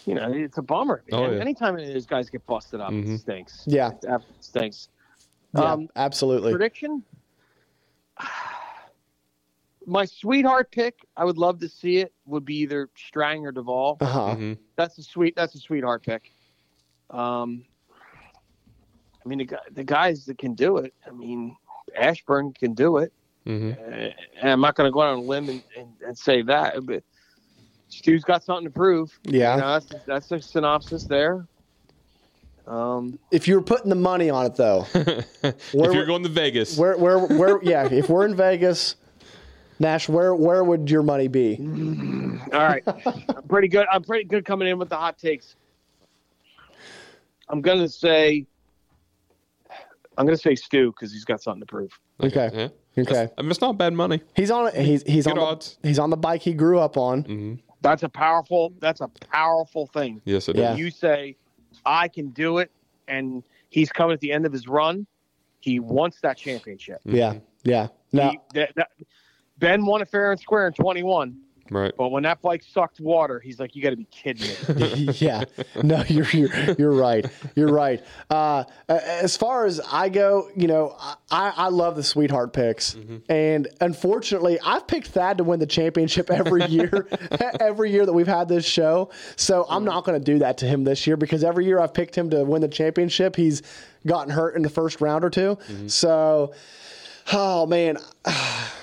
you 0.07 0.15
know, 0.15 0.33
it's 0.33 0.57
a 0.57 0.63
bummer. 0.63 1.03
Oh, 1.13 1.31
yeah. 1.31 1.39
Anytime 1.41 1.75
any 1.77 1.89
of 1.89 1.93
those 1.93 2.07
guys 2.07 2.31
get 2.31 2.47
busted 2.47 2.81
up, 2.81 2.91
Mhm. 2.91 3.15
it 3.15 3.19
stinks. 3.21 3.65
Yeah. 3.67 3.91
It 4.03 4.23
stinks. 4.41 4.89
Yeah, 5.55 5.73
Um, 5.73 5.89
absolutely. 5.97 6.53
prediction? 6.53 7.03
My 9.89 10.05
sweetheart 10.05 10.71
pick, 10.71 11.07
I 11.17 11.25
would 11.25 11.39
love 11.39 11.61
to 11.61 11.69
see 11.69 11.97
it, 11.99 12.13
would 12.27 12.45
be 12.45 12.57
either 12.59 12.89
Strang 12.97 13.47
or 13.47 13.53
Duvall. 13.53 13.97
Uh 14.01 14.07
huh. 14.07 14.21
Mm-hmm. 14.35 14.53
That's 14.77 14.99
a 14.99 15.03
sweet. 15.03 15.35
That's 15.35 15.55
a 15.55 15.59
sweetheart 15.59 16.03
pick. 16.05 16.31
Um, 17.11 17.65
I 19.25 19.29
mean, 19.29 19.39
the, 19.39 19.45
guy- 19.47 19.59
the 19.73 19.85
guys 19.85 20.27
that 20.27 20.39
can 20.39 20.55
do 20.55 20.77
it. 20.79 20.93
I 21.07 21.11
mean, 21.11 21.57
Ashburn 21.99 22.53
can 22.53 22.75
do 22.75 22.99
it. 22.99 23.13
Mm-hmm. 23.47 23.81
Uh, 23.81 23.97
and 24.43 24.51
I'm 24.51 24.61
not 24.61 24.75
going 24.75 24.87
to 24.89 24.93
go 24.93 25.01
out 25.01 25.15
on 25.15 25.19
a 25.21 25.23
limb 25.23 25.49
and, 25.49 25.63
and, 25.77 25.89
and 26.07 26.19
say 26.19 26.43
that, 26.43 26.85
but 26.85 27.03
Stu's 27.89 28.23
got 28.25 28.45
something 28.45 28.67
to 28.67 28.71
prove. 28.71 29.19
Yeah. 29.25 29.55
You 29.55 29.61
know, 29.63 29.81
that's 29.81 30.05
that's 30.07 30.33
a 30.33 30.41
synopsis 30.43 31.05
there. 31.05 31.47
Um, 32.67 33.19
If 33.31 33.49
you 33.49 33.55
were 33.55 33.63
putting 33.63 33.89
the 33.89 33.95
money 33.95 34.29
on 34.29 34.45
it, 34.45 34.55
though, 34.57 34.87
if 34.95 35.73
Where- 35.75 35.95
you're 35.95 36.05
going 36.05 36.23
to 36.25 36.29
Vegas, 36.29 36.77
where, 36.77 36.99
where, 36.99 37.19
where? 37.19 37.59
Yeah, 37.63 37.89
if 37.91 38.11
we're 38.11 38.27
in 38.27 38.37
Vegas, 38.37 38.97
Nash, 39.79 40.09
where, 40.09 40.35
where 40.35 40.65
would 40.65 40.91
your 40.91 41.03
money 41.03 41.29
be? 41.29 41.57
all 42.53 42.59
right, 42.59 42.83
I'm 42.87 43.43
pretty 43.49 43.69
good. 43.69 43.87
I'm 43.93 44.03
pretty 44.03 44.25
good 44.25 44.45
coming 44.45 44.69
in 44.69 44.79
with 44.79 44.89
the 44.89 44.97
hot 44.97 45.19
takes. 45.19 45.55
I'm 47.49 47.61
going 47.63 47.79
to 47.79 47.89
say, 47.89 48.47
I'm 50.17 50.27
going 50.27 50.37
to 50.37 50.43
say 50.43 50.55
Stu 50.55 50.91
because 50.93 51.13
he's 51.13 51.25
got 51.25 51.41
something 51.41 51.61
to 51.61 51.67
prove. 51.67 51.99
Okay. 52.21 52.51
yeah. 52.53 52.69
Okay. 53.03 53.29
I 53.39 53.43
mean, 53.43 53.51
it's 53.51 53.61
not 53.61 53.79
bad 53.79 53.93
money. 53.93 54.21
He's 54.35 54.51
on. 54.51 54.75
He's 54.75 55.05
he's 55.05 55.25
Good 55.25 55.39
on. 55.39 55.45
odds. 55.45 55.79
The, 55.83 55.89
he's 55.89 55.99
on 56.01 56.11
the 56.11 56.17
bike 56.17 56.43
he 56.43 56.53
grew 56.53 56.81
up 56.81 56.97
on. 56.97 57.23
Mm-hmm. 57.23 57.55
That's 57.81 58.03
a 58.03 58.09
powerful. 58.09 58.73
That's 58.81 59.01
a 59.01 59.09
powerful 59.31 59.87
thing. 59.87 60.21
Yes, 60.25 60.49
it 60.49 60.57
is. 60.57 60.63
Yeah. 60.63 60.75
You 60.75 60.91
say, 60.91 61.37
I 61.87 62.09
can 62.09 62.31
do 62.31 62.59
it, 62.59 62.73
and 63.07 63.45
he's 63.71 63.91
coming 63.91 64.15
at 64.15 64.21
the 64.21 64.33
end 64.33 64.47
of 64.47 64.53
his 64.53 64.67
run. 64.67 65.07
He 65.61 65.79
wants 65.79 66.21
that 66.23 66.37
championship. 66.37 67.01
Yeah. 67.05 67.35
Yeah. 67.63 67.89
No. 68.13 68.31
He- 68.31 68.41
that, 68.55 68.75
that, 68.75 68.89
ben 69.59 69.85
won 69.85 70.03
it 70.03 70.09
fair 70.09 70.33
and 70.33 70.41
square 70.41 70.67
in 70.67 70.73
21, 70.73 71.37
Right. 71.71 71.93
but 71.97 72.09
when 72.09 72.23
that 72.23 72.41
bike 72.41 72.63
sucked 72.63 73.01
water, 73.01 73.41
he's 73.41 73.61
like, 73.61 73.77
"You 73.77 73.83
got 73.83 73.91
to 73.91 73.97
be 73.97 74.07
kidding 74.11 74.49
me." 74.49 75.13
yeah. 75.19 75.45
No, 75.83 76.03
you're, 76.09 76.27
you're 76.31 76.73
you're 76.79 76.93
right. 76.93 77.27
You're 77.55 77.73
right. 77.73 78.03
Uh, 78.31 78.65
as 78.89 79.37
far 79.37 79.67
as 79.67 79.81
I 79.81 80.09
go, 80.09 80.51
you 80.57 80.67
know, 80.67 80.97
I, 81.31 81.53
I 81.55 81.69
love 81.69 81.97
the 81.97 82.03
sweetheart 82.03 82.53
picks, 82.53 82.95
mm-hmm. 82.95 83.19
and 83.31 83.69
unfortunately, 83.81 84.59
I've 84.65 84.87
picked 84.87 85.09
Thad 85.09 85.39
to 85.39 85.45
win 85.45 85.61
the 85.61 85.67
championship 85.67 86.31
every 86.31 86.65
year, 86.69 87.07
every 87.61 87.93
year 87.93 88.07
that 88.07 88.13
we've 88.13 88.27
had 88.27 88.49
this 88.49 88.65
show. 88.65 89.11
So 89.37 89.67
I'm 89.69 89.83
mm. 89.83 89.87
not 89.87 90.05
going 90.05 90.19
to 90.19 90.25
do 90.25 90.39
that 90.39 90.59
to 90.59 90.67
him 90.67 90.85
this 90.85 91.07
year 91.07 91.17
because 91.17 91.45
every 91.45 91.67
year 91.67 91.81
I've 91.81 91.95
picked 91.95 92.17
him 92.17 92.31
to 92.31 92.45
win 92.45 92.63
the 92.63 92.69
championship, 92.69 93.37
he's 93.37 93.63
gotten 94.07 94.33
hurt 94.33 94.57
in 94.57 94.63
the 94.63 94.71
first 94.71 95.01
round 95.01 95.25
or 95.25 95.31
2 95.31 95.41
mm-hmm. 95.41 95.89
So, 95.89 96.55
oh 97.33 97.67
man, 97.67 97.99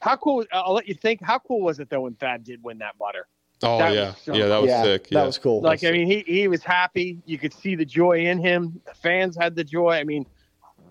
How 0.00 0.16
cool? 0.16 0.44
I'll 0.52 0.72
let 0.72 0.88
you 0.88 0.94
think. 0.94 1.20
How 1.22 1.38
cool 1.38 1.60
was 1.60 1.78
it 1.78 1.90
though 1.90 2.02
when 2.02 2.14
Thad 2.14 2.42
did 2.42 2.62
win 2.62 2.78
that 2.78 2.98
butter? 2.98 3.26
Oh 3.62 3.78
That 3.78 3.92
yeah, 3.94 4.14
so 4.14 4.34
yeah, 4.34 4.46
that 4.48 4.58
was 4.58 4.70
yeah, 4.70 4.82
sick. 4.82 5.08
that 5.10 5.24
was 5.26 5.36
cool. 5.38 5.60
Like 5.60 5.84
I 5.84 5.92
mean, 5.92 6.06
he 6.06 6.20
he 6.26 6.48
was 6.48 6.64
happy. 6.64 7.18
You 7.26 7.38
could 7.38 7.52
see 7.52 7.74
the 7.74 7.84
joy 7.84 8.20
in 8.26 8.38
him. 8.38 8.80
The 8.86 8.94
fans 8.94 9.36
had 9.38 9.54
the 9.54 9.64
joy. 9.64 9.92
I 9.92 10.04
mean, 10.04 10.24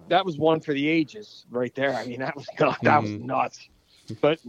that 0.07 0.23
was 0.23 0.38
one 0.38 0.60
for 0.61 0.73
the 0.73 0.88
ages 0.88 1.45
right 1.49 1.73
there. 1.73 1.95
I 1.95 2.06
mean, 2.06 2.19
that 2.19 2.36
was 2.36 2.48
not, 2.60 2.80
that 2.84 3.02
was 3.02 3.10
Mhm. 3.11 3.22
nuts. 3.22 3.68
But 4.22 4.40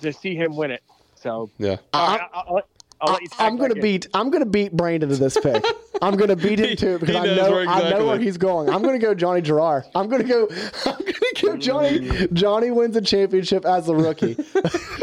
to 0.00 0.12
see 0.12 0.34
him 0.34 0.54
win 0.54 0.70
it, 0.70 0.82
so 1.14 1.50
Yeah. 1.58 1.76
all 1.94 2.06
right, 2.08 2.20
I'll, 2.32 2.44
I'll, 2.48 2.54
let- 2.56 2.66
I'll 3.02 3.12
let 3.14 3.22
you. 3.22 3.28
I'm 3.38 3.56
going 3.56 3.70
gonna 3.70 3.80
beat. 3.82 4.06
I'm 4.14 4.30
gonna 4.30 4.44
beat 4.46 4.72
Brandon 4.76 5.08
to 5.08 5.16
this 5.16 5.38
pick. 5.40 5.64
I'm 6.02 6.16
gonna 6.16 6.36
beat 6.36 6.58
him 6.60 6.68
He- 6.70 6.76
to 6.76 6.94
it 6.94 7.00
because 7.00 7.16
I 7.16 7.24
know 7.34 7.50
where 7.50 7.68
I 7.68 7.90
know 7.90 8.06
where 8.06 8.18
he's 8.18 8.36
going. 8.36 8.68
I'm 8.68 8.82
gonna 8.82 8.98
go 8.98 9.14
Johnny 9.14 9.40
Gerard. 9.42 9.84
I'm 9.94 10.08
gonna 10.08 10.24
go. 10.24 10.48
I'm 10.86 10.96
gonna 10.98 11.12
go 11.42 11.56
Johnny. 11.56 12.28
Johnny 12.32 12.70
wins 12.70 12.96
a 12.96 13.00
championship 13.00 13.64
as 13.64 13.88
a 13.88 13.94
rookie. 13.94 14.36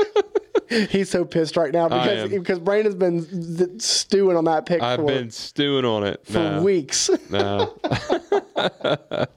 he's 0.89 1.09
so 1.09 1.23
pissed 1.25 1.55
right 1.57 1.71
now 1.71 1.87
because 1.89 2.29
because 2.29 2.59
Brandon's 2.59 2.95
been 2.95 3.21
z- 3.21 3.79
stewing 3.79 4.35
on 4.37 4.43
that 4.45 4.65
pick 4.65 4.81
I've 4.81 4.99
for, 4.99 5.05
been 5.07 5.31
stewing 5.31 5.85
on 5.85 6.03
it 6.03 6.25
for 6.25 6.33
No. 6.33 6.61
weeks. 6.63 7.09
No. 7.29 7.73
I, 8.55 9.27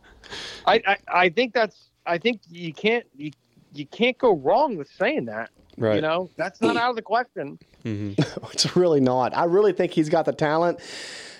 I 0.67 0.97
I 1.09 1.29
think 1.31 1.55
that's. 1.55 1.89
I 2.07 2.19
think 2.19 2.41
you 2.49 2.73
can't 2.73 3.05
you 3.17 3.31
you 3.73 3.87
can't 3.87 4.19
go 4.19 4.35
wrong 4.37 4.77
with 4.77 4.89
saying 4.99 5.27
that. 5.27 5.51
You 5.97 6.01
know, 6.03 6.31
that's 6.37 6.61
not 6.61 6.77
out 6.77 6.91
of 6.91 6.97
the 6.97 7.03
question. 7.03 7.59
it's 7.85 8.77
really 8.77 9.01
not. 9.01 9.37
I 9.37 9.45
really 9.45 9.73
think 9.73 9.93
he's 9.93 10.09
got 10.09 10.27
the 10.27 10.33
talent. 10.33 10.79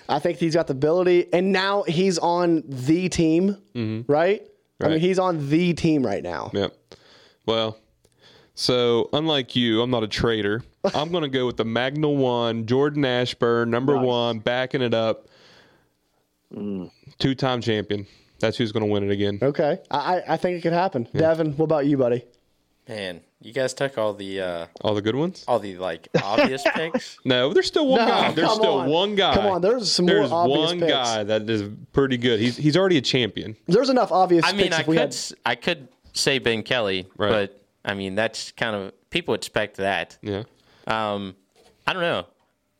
I 0.09 0.19
think 0.19 0.39
he's 0.39 0.55
got 0.55 0.67
the 0.67 0.73
ability, 0.73 1.31
and 1.31 1.51
now 1.53 1.83
he's 1.83 2.17
on 2.17 2.63
the 2.67 3.07
team, 3.09 3.57
right? 4.07 4.41
I 4.81 4.87
mean, 4.87 4.97
Mm-hmm. 4.97 5.05
He's 5.05 5.19
on 5.19 5.49
the 5.49 5.73
team 5.73 6.03
right 6.05 6.23
now. 6.23 6.49
Yep. 6.53 6.75
Well, 7.45 7.77
so 8.55 9.09
unlike 9.13 9.55
you, 9.55 9.81
I'm 9.81 9.91
not 9.91 10.01
a 10.03 10.07
trader. 10.07 10.63
I'm 10.95 11.11
going 11.11 11.21
to 11.21 11.29
go 11.29 11.45
with 11.45 11.57
the 11.57 11.65
Magna 11.65 12.09
One, 12.09 12.65
Jordan 12.65 13.05
Ashburn, 13.05 13.69
number 13.69 13.95
one, 13.97 14.39
backing 14.39 14.81
it 14.81 14.93
up. 14.95 15.27
Two 17.19 17.35
time 17.35 17.61
champion. 17.61 18.07
That's 18.39 18.57
who's 18.57 18.71
going 18.71 18.85
to 18.85 18.91
win 18.91 19.03
it 19.03 19.11
again. 19.11 19.39
Okay, 19.41 19.77
I 19.91 19.97
I 20.17 20.23
I 20.33 20.37
think 20.37 20.57
it 20.57 20.61
could 20.61 20.73
happen. 20.73 21.07
Devin, 21.15 21.53
what 21.57 21.65
about 21.65 21.85
you, 21.85 21.97
buddy? 21.97 22.25
Man, 22.89 23.21
you 23.39 23.53
guys 23.53 23.73
took 23.73 23.97
all 23.97 24.13
the 24.13 24.41
uh, 24.41 24.65
All 24.81 24.93
the 24.95 25.01
good 25.01 25.15
ones? 25.15 25.45
all 25.47 25.59
the 25.59 25.77
like 25.77 26.07
obvious 26.23 26.63
picks. 26.75 27.17
No, 27.23 27.53
there's 27.53 27.67
still 27.67 27.87
one 27.87 28.01
No, 28.01 28.07
guy. 28.07 28.31
There's 28.33 28.51
still 28.51 28.79
on. 28.79 28.89
one 28.89 29.15
guy. 29.15 29.33
Come 29.35 29.45
on, 29.45 29.61
there's 29.61 29.91
some 29.91 30.05
more 30.07 30.15
There's 30.15 30.31
obvious 30.31 30.59
one 30.71 30.79
picks. 30.79 30.91
guy 30.91 31.23
that 31.23 31.49
is 31.49 31.69
pretty 31.93 32.17
good. 32.17 32.39
He's 32.39 32.57
he's 32.57 32.75
already 32.75 32.97
a 32.97 33.01
champion. 33.01 33.55
There's 33.67 33.89
enough 33.89 34.11
obvious 34.11 34.43
I 34.45 34.51
mean, 34.53 34.63
picks 34.71 34.75
I 34.75 34.79
if 34.79 34.85
could 34.87 34.97
had. 34.97 35.09
s- 35.09 35.33
I 35.45 35.55
could 35.55 35.87
say 36.13 36.39
Ben 36.39 36.63
Kelley, 36.63 37.07
Right. 37.17 37.29
but 37.29 37.61
I 37.85 37.93
mean 37.93 38.15
that's 38.15 38.51
kind 38.51 38.75
of 38.75 38.93
people 39.09 39.35
expect 39.35 39.77
that. 39.77 40.17
Yeah. 40.21 40.43
Um, 40.87 41.35
I 41.87 41.93
don't 41.93 42.01
know. 42.01 42.25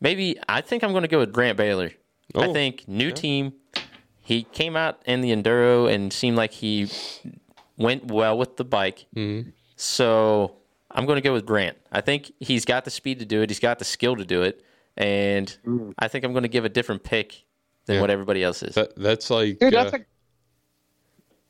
Maybe 0.00 0.36
I 0.48 0.60
think 0.62 0.82
I'm 0.82 0.90
going 0.90 1.02
to 1.02 1.08
go 1.08 1.20
with 1.20 1.32
Grant 1.32 1.56
Baylor. 1.56 1.92
I 2.34 2.46
Oh, 2.46 2.52
think 2.52 2.88
new 2.88 3.12
team. 3.12 3.52
He 4.24 4.42
came 4.44 4.76
out 4.76 5.00
in 5.06 5.20
the 5.20 5.30
enduro 5.30 5.92
and 5.92 6.12
seemed 6.12 6.36
like 6.36 6.52
he 6.52 6.88
went 7.76 8.06
well 8.06 8.36
with 8.38 8.56
the 8.56 8.64
bike. 8.64 9.06
Mm-hmm. 9.16 9.50
So 9.82 10.54
I'm 10.92 11.06
going 11.06 11.16
to 11.16 11.20
go 11.20 11.32
with 11.32 11.44
Grant. 11.44 11.76
I 11.90 12.00
think 12.00 12.32
he's 12.38 12.64
got 12.64 12.84
the 12.84 12.90
speed 12.90 13.18
to 13.18 13.24
do 13.24 13.42
it. 13.42 13.50
He's 13.50 13.58
got 13.58 13.80
the 13.80 13.84
skill 13.84 14.14
to 14.14 14.24
do 14.24 14.42
it, 14.42 14.62
and 14.96 15.56
I 15.98 16.06
think 16.06 16.24
I'm 16.24 16.32
going 16.32 16.44
to 16.44 16.48
give 16.48 16.64
a 16.64 16.68
different 16.68 17.02
pick 17.02 17.42
than 17.86 17.96
Yeah. 17.96 18.00
what 18.00 18.10
everybody 18.10 18.44
else 18.44 18.62
is. 18.62 18.76
That, 18.76 18.94
that's 18.96 19.28
like. 19.28 19.58
Dude, 19.58 19.72
that's 19.72 19.92
uh, 19.92 19.96
a 19.96 20.00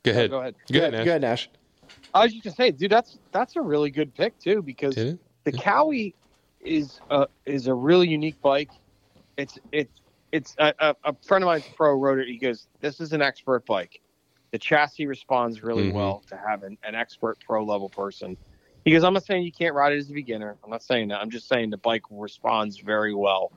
go 0.02 0.10
ahead. 0.12 0.30
go 0.30 0.38
ahead. 0.40 0.54
Go 0.72 0.78
ahead, 0.78 0.92
Nash. 0.92 1.04
Go 1.04 1.10
ahead, 1.10 1.20
Nash. 1.20 1.50
I 2.14 2.24
was 2.24 2.32
just 2.32 2.44
gonna 2.44 2.56
say, 2.56 2.70
dude, 2.70 2.90
that's 2.90 3.18
that's 3.32 3.56
a 3.56 3.60
really 3.60 3.90
good 3.90 4.14
pick 4.14 4.38
too 4.38 4.62
because 4.62 4.94
Did 4.94 5.08
it? 5.08 5.18
the 5.44 5.52
Cowie 5.52 6.14
is 6.62 7.00
a 7.10 7.26
is 7.44 7.66
a 7.66 7.74
really 7.74 8.08
unique 8.08 8.40
bike. 8.40 8.70
It's 9.36 9.58
it's 9.72 10.00
it's 10.32 10.56
a, 10.58 10.72
a, 10.78 10.96
a 11.04 11.14
friend 11.22 11.44
of 11.44 11.46
mine's 11.46 11.64
pro 11.76 11.92
rode 11.94 12.18
it. 12.18 12.28
He 12.28 12.38
goes, 12.38 12.66
"This 12.80 12.98
is 12.98 13.12
an 13.12 13.20
expert 13.20 13.66
bike. 13.66 14.00
The 14.52 14.58
chassis 14.58 15.06
responds 15.06 15.62
really 15.62 15.88
Mhm. 15.88 15.92
well 15.92 16.22
to 16.28 16.36
have 16.36 16.62
an, 16.62 16.78
expert 16.84 17.38
pro 17.40 17.64
level 17.64 17.88
person." 17.88 18.36
Goes, 18.86 19.04
"I'm 19.04 19.14
not 19.14 19.24
saying 19.24 19.44
you 19.44 19.52
can't 19.52 19.74
ride 19.74 19.92
it 19.92 19.98
as 19.98 20.10
a 20.10 20.14
beginner. 20.14 20.58
I'm 20.62 20.70
not 20.70 20.82
saying 20.82 21.08
that. 21.08 21.20
I'm 21.20 21.30
just 21.30 21.48
saying 21.48 21.70
the 21.70 21.78
bike 21.78 22.02
responds 22.10 22.78
very 22.78 23.14
well 23.14 23.52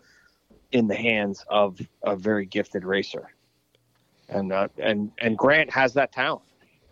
in 0.72 0.88
the 0.88 0.95
hands 0.95 1.43
of 1.49 1.80
a 2.03 2.15
very 2.15 2.45
gifted 2.45 2.84
racer." 2.85 3.30
And 4.30 4.51
uh, 4.51 4.69
and 4.77 5.11
and 5.19 5.38
Grant 5.38 5.69
has 5.72 5.93
that 5.93 6.11
talent. 6.11 6.45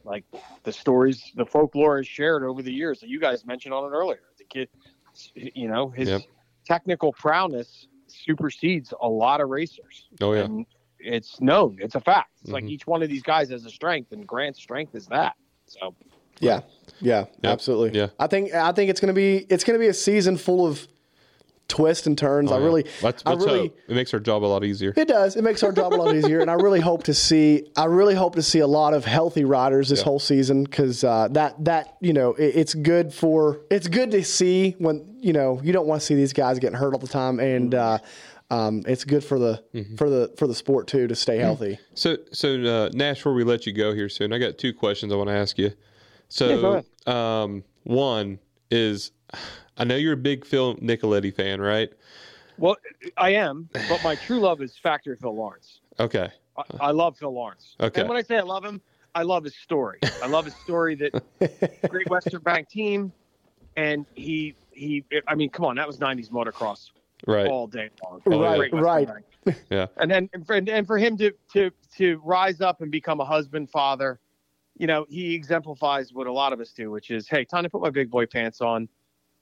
Like 0.04 0.26
the 0.64 0.74
stories, 0.74 1.32
the 1.36 1.46
folklore 1.46 2.00
is 2.00 2.08
shared 2.08 2.44
over 2.44 2.62
the 2.62 2.74
years 2.74 3.00
that 3.00 3.10
you 3.10 3.20
guys 3.20 3.46
mentioned 3.46 3.74
on 3.74 3.86
it 3.86 3.96
earlier. 3.96 4.20
The 4.38 4.44
kid, 4.44 4.70
you 5.34 5.68
know, 5.70 5.90
his 5.90 6.10
Yep. 6.10 6.22
technical 6.66 7.14
prowess 7.14 7.88
supersedes 8.08 8.94
a 9.02 9.08
lot 9.08 9.40
of 9.40 9.50
racers. 9.50 10.10
Oh, 10.22 10.34
yeah. 10.34 10.44
And 10.44 10.66
it's 11.04 11.40
known. 11.42 11.78
It's 11.80 11.96
a 11.96 12.00
fact. 12.00 12.32
It's 12.42 12.52
like 12.52 12.64
Mhm. 12.64 12.70
each 12.72 12.88
one 12.88 13.04
of 13.04 13.10
these 13.10 13.24
guys 13.24 13.50
has 13.50 13.66
a 13.66 13.70
strength, 13.70 14.12
and 14.12 14.26
Grant's 14.28 14.60
strength 14.60 14.96
is 14.96 15.08
that. 15.08 15.34
So 15.68 15.94
Yeah, 16.40 16.62
yeah, 17.00 17.26
absolutely. 17.44 17.98
Yeah. 17.98 18.08
I 18.20 18.28
think 18.28 18.54
I 18.54 18.72
think 18.72 18.90
it's 18.90 19.00
gonna 19.00 19.14
be 19.14 19.46
it's 19.50 19.64
gonna 19.64 19.80
be 19.80 19.88
a 19.88 19.94
season 19.94 20.38
full 20.38 20.66
of 20.66 20.88
twists 21.70 22.06
and 22.06 22.18
turns. 22.18 22.52
Oh, 22.52 22.56
I 22.56 22.60
yeah. 22.60 22.66
really, 22.66 22.86
Let's, 23.02 23.24
I 23.26 23.32
let's 23.32 23.46
really, 23.46 23.60
hope. 23.60 23.78
It 23.88 23.96
makes 23.96 24.14
our 24.14 24.20
job 24.20 24.44
a 24.44 24.46
lot 24.46 24.64
easier. 24.64 24.94
It 24.98 25.08
does. 25.08 25.36
It 25.36 25.44
makes 25.44 25.64
our 25.64 25.72
job 25.72 25.94
a 25.94 25.96
lot 25.96 26.14
easier, 26.14 26.40
and 26.42 26.52
I 26.52 26.56
really 26.56 26.82
hope 26.82 27.04
to 27.04 27.14
see. 27.14 27.68
I 27.78 27.86
really 27.86 28.16
hope 28.16 28.36
to 28.36 28.44
see 28.44 28.60
a 28.60 28.68
lot 28.68 28.94
of 28.94 29.06
healthy 29.06 29.46
riders 29.46 29.90
this 29.90 30.00
Yeah. 30.00 30.06
whole 30.06 30.20
season 30.20 30.66
because 30.66 31.04
uh, 31.04 31.30
that 31.32 31.64
that 31.64 31.96
you 32.02 32.14
know 32.14 32.34
it, 32.34 32.56
it's 32.56 32.74
good 32.74 33.14
for 33.14 33.62
it's 33.72 33.88
good 33.88 34.12
to 34.12 34.24
see 34.24 34.76
when 34.78 35.16
you 35.22 35.34
know 35.34 35.62
you 35.64 35.72
don't 35.72 35.88
want 35.88 36.02
to 36.02 36.06
see 36.06 36.16
these 36.16 36.34
guys 36.34 36.60
getting 36.60 36.78
hurt 36.78 36.94
all 36.94 37.00
the 37.00 37.08
time, 37.08 37.40
and 37.40 37.74
uh, 37.74 37.98
um, 38.54 38.84
it's 38.88 39.04
good 39.04 39.24
for 39.24 39.40
the 39.40 39.64
Mm-hmm. 39.74 39.96
for 39.96 40.10
the 40.10 40.34
for 40.38 40.48
the 40.48 40.54
sport 40.54 40.88
too 40.88 41.08
to 41.08 41.16
stay 41.16 41.38
healthy. 41.38 41.80
So, 41.96 42.18
so 42.32 42.62
uh, 42.62 42.90
Nash, 42.94 43.18
before 43.18 43.34
we 43.34 43.44
let 43.44 43.66
you 43.66 43.74
go 43.74 43.94
here 43.94 44.10
soon, 44.10 44.32
I 44.34 44.38
got 44.38 44.58
two 44.58 44.74
questions 44.74 45.12
I 45.12 45.16
want 45.16 45.30
to 45.30 45.36
ask 45.36 45.58
you. 45.58 45.66
Yeah, 45.66 45.74
So, 46.30 46.84
um, 47.12 47.64
one 47.84 48.40
is, 48.70 49.12
I 49.78 49.84
know 49.84 49.96
you're 49.96 50.14
a 50.14 50.18
big 50.18 50.46
Phil 50.46 50.76
Nicoletti 50.76 51.34
fan, 51.34 51.60
right? 51.60 51.92
well, 52.58 52.76
I 53.18 53.32
am, 53.32 53.70
but 53.90 54.04
my 54.04 54.16
true 54.16 54.40
love 54.40 54.62
is 54.62 54.78
Factory 54.78 55.16
Phil 55.16 55.36
Lawrence. 55.36 55.80
Okay. 56.00 56.30
I, 56.58 56.64
I 56.80 56.92
love 56.92 57.18
Phil 57.18 57.34
Lawrence. 57.34 57.76
Okay. 57.80 58.02
And 58.02 58.10
when 58.10 58.18
I 58.18 58.22
say 58.22 58.38
I 58.38 58.42
love 58.42 58.64
him, 58.64 58.80
I 59.16 59.24
love 59.24 59.44
his 59.44 59.56
story. 59.56 60.00
I 60.22 60.28
love 60.28 60.46
his 60.46 60.56
story 60.56 60.96
that 60.96 61.24
Great 61.90 62.10
Western 62.10 62.42
Bank 62.42 62.70
team, 62.70 63.12
and 63.76 64.06
he 64.14 64.56
he. 64.72 65.04
I 65.28 65.36
mean, 65.36 65.50
come 65.50 65.66
on, 65.66 65.76
that 65.78 65.88
was 65.88 65.98
'90s 65.98 66.30
motocross 66.30 66.90
Right. 67.28 67.48
all 67.48 67.68
day 67.68 67.90
long. 68.04 68.22
Oh, 68.28 68.44
yeah. 68.44 68.58
Great 68.58 68.74
Western 68.74 68.84
Right. 69.46 69.56
Yeah. 69.70 69.88
And 69.98 70.10
then 70.10 70.30
and 70.34 70.46
for, 70.46 70.56
and 70.56 70.88
for 70.88 70.98
him 70.98 71.18
to 71.18 71.32
to 71.54 71.72
to 71.98 72.22
rise 72.24 72.62
up 72.62 72.82
and 72.82 72.92
become 72.92 73.20
a 73.20 73.26
husband, 73.26 73.70
father, 73.70 74.20
you 74.78 74.88
know, 74.88 75.06
he 75.10 75.36
exemplifies 75.36 76.14
what 76.14 76.28
a 76.28 76.32
lot 76.32 76.54
of 76.54 76.60
us 76.60 76.72
do, 76.72 76.92
which 76.92 77.12
is, 77.12 77.28
hey, 77.28 77.46
time 77.46 77.64
to 77.64 77.70
put 77.70 77.82
my 77.82 77.90
big 77.90 78.10
boy 78.10 78.26
pants 78.26 78.62
on. 78.62 78.88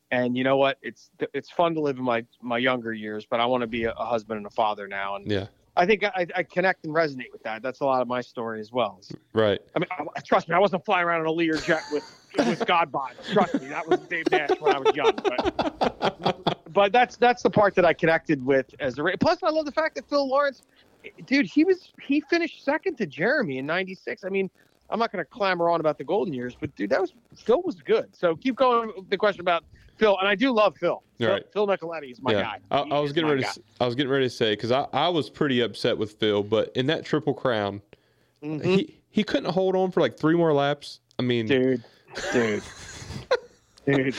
And 0.10 0.36
you 0.36 0.44
know 0.44 0.58
what? 0.58 0.78
It's 0.82 1.10
it's 1.34 1.50
fun 1.50 1.74
to 1.76 1.82
live 1.82 1.98
in 1.98 2.04
my 2.04 2.26
my 2.42 2.58
younger 2.58 2.94
years, 2.94 3.26
but 3.30 3.40
I 3.40 3.46
want 3.46 3.62
to 3.62 3.68
be 3.68 3.86
a, 3.86 3.92
a 3.92 4.06
husband 4.06 4.38
and 4.38 4.46
a 4.46 4.52
father 4.52 4.88
now. 4.88 5.16
And 5.16 5.32
Yeah. 5.32 5.48
I 5.76 5.86
think 5.86 6.04
I, 6.04 6.28
I 6.36 6.44
connect 6.44 6.86
and 6.86 6.94
resonate 6.94 7.32
with 7.32 7.44
that. 7.44 7.62
That's 7.62 7.80
a 7.80 7.86
lot 7.86 8.02
of 8.02 8.08
my 8.08 8.22
story 8.22 8.60
as 8.60 8.72
well. 8.72 9.00
Right. 9.34 9.60
I 9.76 9.80
mean, 9.80 9.88
I, 9.92 10.20
trust 10.20 10.50
me, 10.50 10.56
I 10.56 10.60
wasn't 10.60 10.84
flying 10.84 11.06
around 11.06 11.22
in 11.22 11.28
a 11.28 11.32
Lear 11.32 11.56
jet 11.56 11.84
with 11.92 12.04
with 12.38 12.66
God 12.66 12.92
bod. 12.92 13.14
Trust 13.32 13.62
me, 13.62 13.68
that 13.70 13.88
was 13.88 14.00
Dave 14.02 14.30
Nash 14.32 14.50
when 14.60 14.76
I 14.76 14.80
was 14.80 14.96
young. 14.96 15.14
But, 15.16 16.74
but 16.74 16.92
that's 16.92 17.16
that's 17.18 17.44
the 17.44 17.50
part 17.50 17.76
that 17.76 17.86
I 17.86 17.94
connected 17.94 18.46
with 18.46 18.74
as 18.80 18.98
a. 19.00 19.04
Plus, 19.20 19.40
I 19.44 19.50
love 19.50 19.66
the 19.66 19.72
fact 19.72 19.96
that 19.96 20.08
Phil 20.10 20.28
Lawrence, 20.28 20.64
dude, 21.26 21.46
he 21.46 21.64
was 21.64 21.94
he 22.02 22.22
finished 22.22 22.64
second 22.66 22.98
to 22.98 23.06
Jeremy 23.06 23.58
in 23.58 23.66
'96. 23.66 24.26
I 24.26 24.30
mean, 24.30 24.50
I'm 24.92 25.00
not 25.00 25.12
going 25.12 25.24
to 25.24 25.30
clamor 25.30 25.70
on 25.70 25.80
about 25.80 25.98
the 25.98 26.04
golden 26.04 26.34
years, 26.34 26.56
but 26.60 26.76
dude, 26.76 26.90
that 26.92 27.02
was 27.02 27.14
Phil 27.36 27.62
was 27.64 27.76
good. 27.76 28.16
So 28.16 28.36
keep 28.36 28.56
going. 28.56 28.92
with 28.96 29.10
The 29.10 29.18
question 29.18 29.42
about 29.42 29.64
Phil, 29.98 30.18
and 30.20 30.28
I 30.28 30.36
do 30.36 30.52
love 30.52 30.76
Phil. 30.78 31.02
Phil, 31.18 31.30
Right. 31.30 31.44
Phil 31.54 31.68
Nicoletti 31.68 32.12
is 32.12 32.22
my 32.22 32.32
yeah. 32.34 32.42
guy. 32.42 32.60
I, 32.72 32.80
I 32.82 33.00
was 33.00 33.12
getting 33.14 33.30
ready. 33.30 33.44
To, 33.44 33.62
I 33.80 33.86
was 33.86 33.96
getting 33.96 34.12
ready 34.12 34.26
to 34.26 34.30
say 34.30 34.52
because 34.54 34.72
I, 34.72 34.86
I 34.94 35.10
was 35.10 35.30
pretty 35.30 35.62
upset 35.62 35.98
with 35.98 36.14
Phil, 36.14 36.44
but 36.44 36.72
in 36.76 36.88
that 36.88 37.06
triple 37.06 37.34
crown, 37.34 37.82
Mhm. 38.44 38.64
he 38.66 38.98
he 39.12 39.24
couldn't 39.24 39.52
hold 39.52 39.76
on 39.76 39.92
for 39.92 40.02
like 40.02 40.18
three 40.18 40.36
more 40.36 40.54
laps. 40.54 41.00
I 41.20 41.22
mean, 41.22 41.46
dude, 41.46 41.84
dude, 42.34 42.64
dude. 43.86 44.16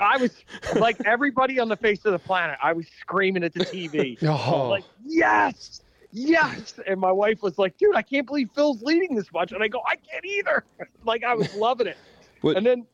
I 0.00 0.16
was 0.20 0.30
like 0.76 1.00
everybody 1.04 1.58
on 1.60 1.68
the 1.68 1.76
face 1.76 2.04
of 2.04 2.12
the 2.12 2.18
planet. 2.18 2.58
I 2.62 2.72
was 2.72 2.86
screaming 3.00 3.44
at 3.44 3.52
the 3.54 3.60
TV, 3.64 4.18
Oh. 4.26 4.68
like 4.68 4.84
yes, 5.04 5.82
yes. 6.16 6.74
And 6.86 6.98
my 7.00 7.12
wife 7.12 7.42
was 7.42 7.58
like, 7.58 7.76
"Dude, 7.78 7.94
I 7.94 8.02
can't 8.02 8.26
believe 8.26 8.50
Phil's 8.54 8.82
leading 8.82 9.14
this 9.14 9.30
much." 9.32 9.52
And 9.52 9.62
I 9.62 9.68
go, 9.68 9.80
"I 9.86 9.96
can't 9.96 10.24
either." 10.24 10.64
like 11.04 11.22
I 11.24 11.34
was 11.34 11.54
loving 11.54 11.86
it. 11.88 11.96
What- 12.40 12.56
And 12.56 12.64
then 12.66 12.86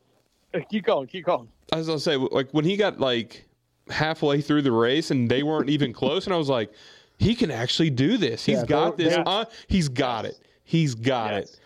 uh, 0.53 0.59
keep 0.69 0.85
going, 0.85 1.07
keep 1.07 1.25
going. 1.25 1.47
I 1.71 1.77
was 1.77 1.87
gonna 1.87 1.99
say, 1.99 2.15
like 2.17 2.49
when 2.51 2.65
he 2.65 2.75
got 2.77 2.99
like 2.99 3.45
halfway 3.89 4.41
through 4.41 4.61
the 4.61 4.71
race 4.71 5.11
and 5.11 5.29
they 5.29 5.43
weren't 5.43 5.69
even 5.69 5.93
close, 6.01 6.25
and 6.25 6.33
I 6.33 6.37
was 6.37 6.49
like, 6.49 6.71
he 7.17 7.35
can 7.35 7.49
actually 7.51 7.89
do 7.89 8.17
this. 8.17 8.45
He's 8.45 8.59
Yeah, 8.59 8.65
got 8.65 8.97
this. 8.97 9.13
yeah. 9.13 9.23
Uh, 9.25 9.45
he's 9.67 9.87
got 9.89 10.25
it. 10.25 10.39
He's 10.63 10.93
got 10.95 11.31
Yes. 11.31 11.43
it. 11.53 11.59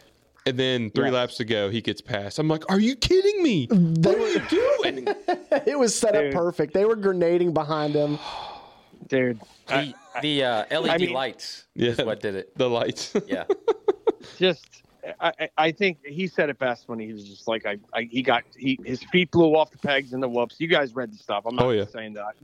And 0.45 0.57
then 0.57 0.89
three 0.91 1.05
Yes. 1.05 1.13
laps 1.13 1.37
to 1.37 1.45
go, 1.45 1.69
he 1.69 1.81
gets 1.81 1.99
past. 1.99 2.39
I'm 2.39 2.47
like, 2.47 2.63
are 2.71 2.79
you 2.79 2.95
kidding 2.95 3.43
me? 3.43 3.65
What 3.69 4.15
are 4.15 4.29
you 4.29 4.39
doing? 4.49 5.07
it 5.65 5.77
was 5.77 5.93
set 5.93 6.15
up 6.15 6.31
perfect. 6.33 6.73
They 6.73 6.85
were 6.85 6.95
grenading 6.95 7.53
behind 7.53 7.93
him. 7.95 8.17
Dude, 9.07 9.39
The, 9.67 9.93
the 10.21 10.43
uh, 10.43 10.81
LED 10.81 11.01
mean- 11.01 11.13
lights 11.13 11.65
Yeah. 11.75 11.91
is 11.91 11.97
what 11.99 12.19
did 12.21 12.35
it. 12.35 12.57
The 12.57 12.69
lights. 12.69 13.15
Yeah. 13.27 13.45
just 14.37 14.83
I, 15.19 15.31
I- 15.39 15.49
I 15.57 15.71
think 15.71 16.05
he 16.05 16.27
said 16.27 16.49
it 16.49 16.59
best 16.59 16.87
when 16.89 16.99
he 16.99 17.13
was 17.13 17.23
just 17.27 17.47
like 17.47 17.65
I, 17.65 17.77
I 17.93 18.03
he 18.03 18.21
got 18.21 18.43
he 18.57 18.77
his 18.83 19.03
feet 19.05 19.31
blew 19.31 19.55
off 19.55 19.71
the 19.71 19.77
pegs 19.77 20.13
and 20.13 20.21
the 20.21 20.27
whoops. 20.29 20.55
You 20.59 20.67
guys 20.67 20.95
read 20.95 21.13
the 21.13 21.17
stuff. 21.17 21.45
I'm 21.45 21.55
not 21.55 21.65
Oh, 21.65 21.71
yeah. 21.71 21.85
saying 21.85 22.13
that. 22.13 22.35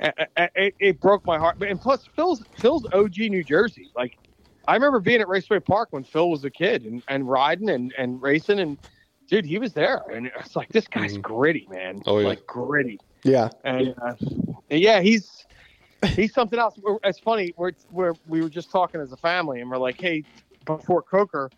A- 0.00 0.12
a- 0.18 0.26
a- 0.56 0.66
It, 0.66 0.74
it 0.78 1.00
broke 1.00 1.24
my 1.26 1.38
heart. 1.38 1.56
But 1.58 1.68
and 1.68 1.80
plus 1.80 2.06
Phil's 2.14 2.42
Phil's 2.58 2.86
OG 2.92 3.18
New 3.18 3.42
Jersey. 3.42 3.90
Like 3.96 4.16
I 4.68 4.74
remember 4.74 5.00
being 5.00 5.20
at 5.20 5.28
Raceway 5.28 5.60
Park 5.60 5.88
when 5.90 6.04
Phil 6.04 6.30
was 6.30 6.44
a 6.44 6.50
kid 6.50 6.84
and, 6.84 7.02
and 7.08 7.28
riding 7.28 7.70
and, 7.70 7.92
and 7.98 8.22
racing 8.22 8.60
and 8.60 8.78
dude 9.26 9.44
he 9.44 9.58
was 9.58 9.72
there 9.72 10.02
and 10.12 10.30
it's 10.38 10.54
like 10.54 10.68
this 10.68 10.86
guy's 10.86 11.16
gritty 11.18 11.66
man. 11.70 12.02
Oh, 12.06 12.18
yeah. 12.18 12.28
Like 12.28 12.46
gritty. 12.46 12.98
Yeah, 13.24 13.50
And 13.64 13.94
uh, 14.00 14.14
yeah, 14.70 15.00
he's 15.02 15.44
he's 16.06 16.32
something 16.32 16.58
else. 16.58 16.74
We're- 16.82 16.98
It's 17.04 17.18
funny. 17.18 17.52
We're, 17.56 17.72
we're 17.90 18.14
we 18.26 18.42
were 18.42 18.48
just 18.50 18.70
talking 18.70 19.00
as 19.00 19.12
a 19.12 19.16
family, 19.16 19.60
and 19.60 19.70
we're 19.70 19.78
like, 19.78 20.00
hey, 20.00 20.24
before 20.64 21.02
Coker, 21.02 21.50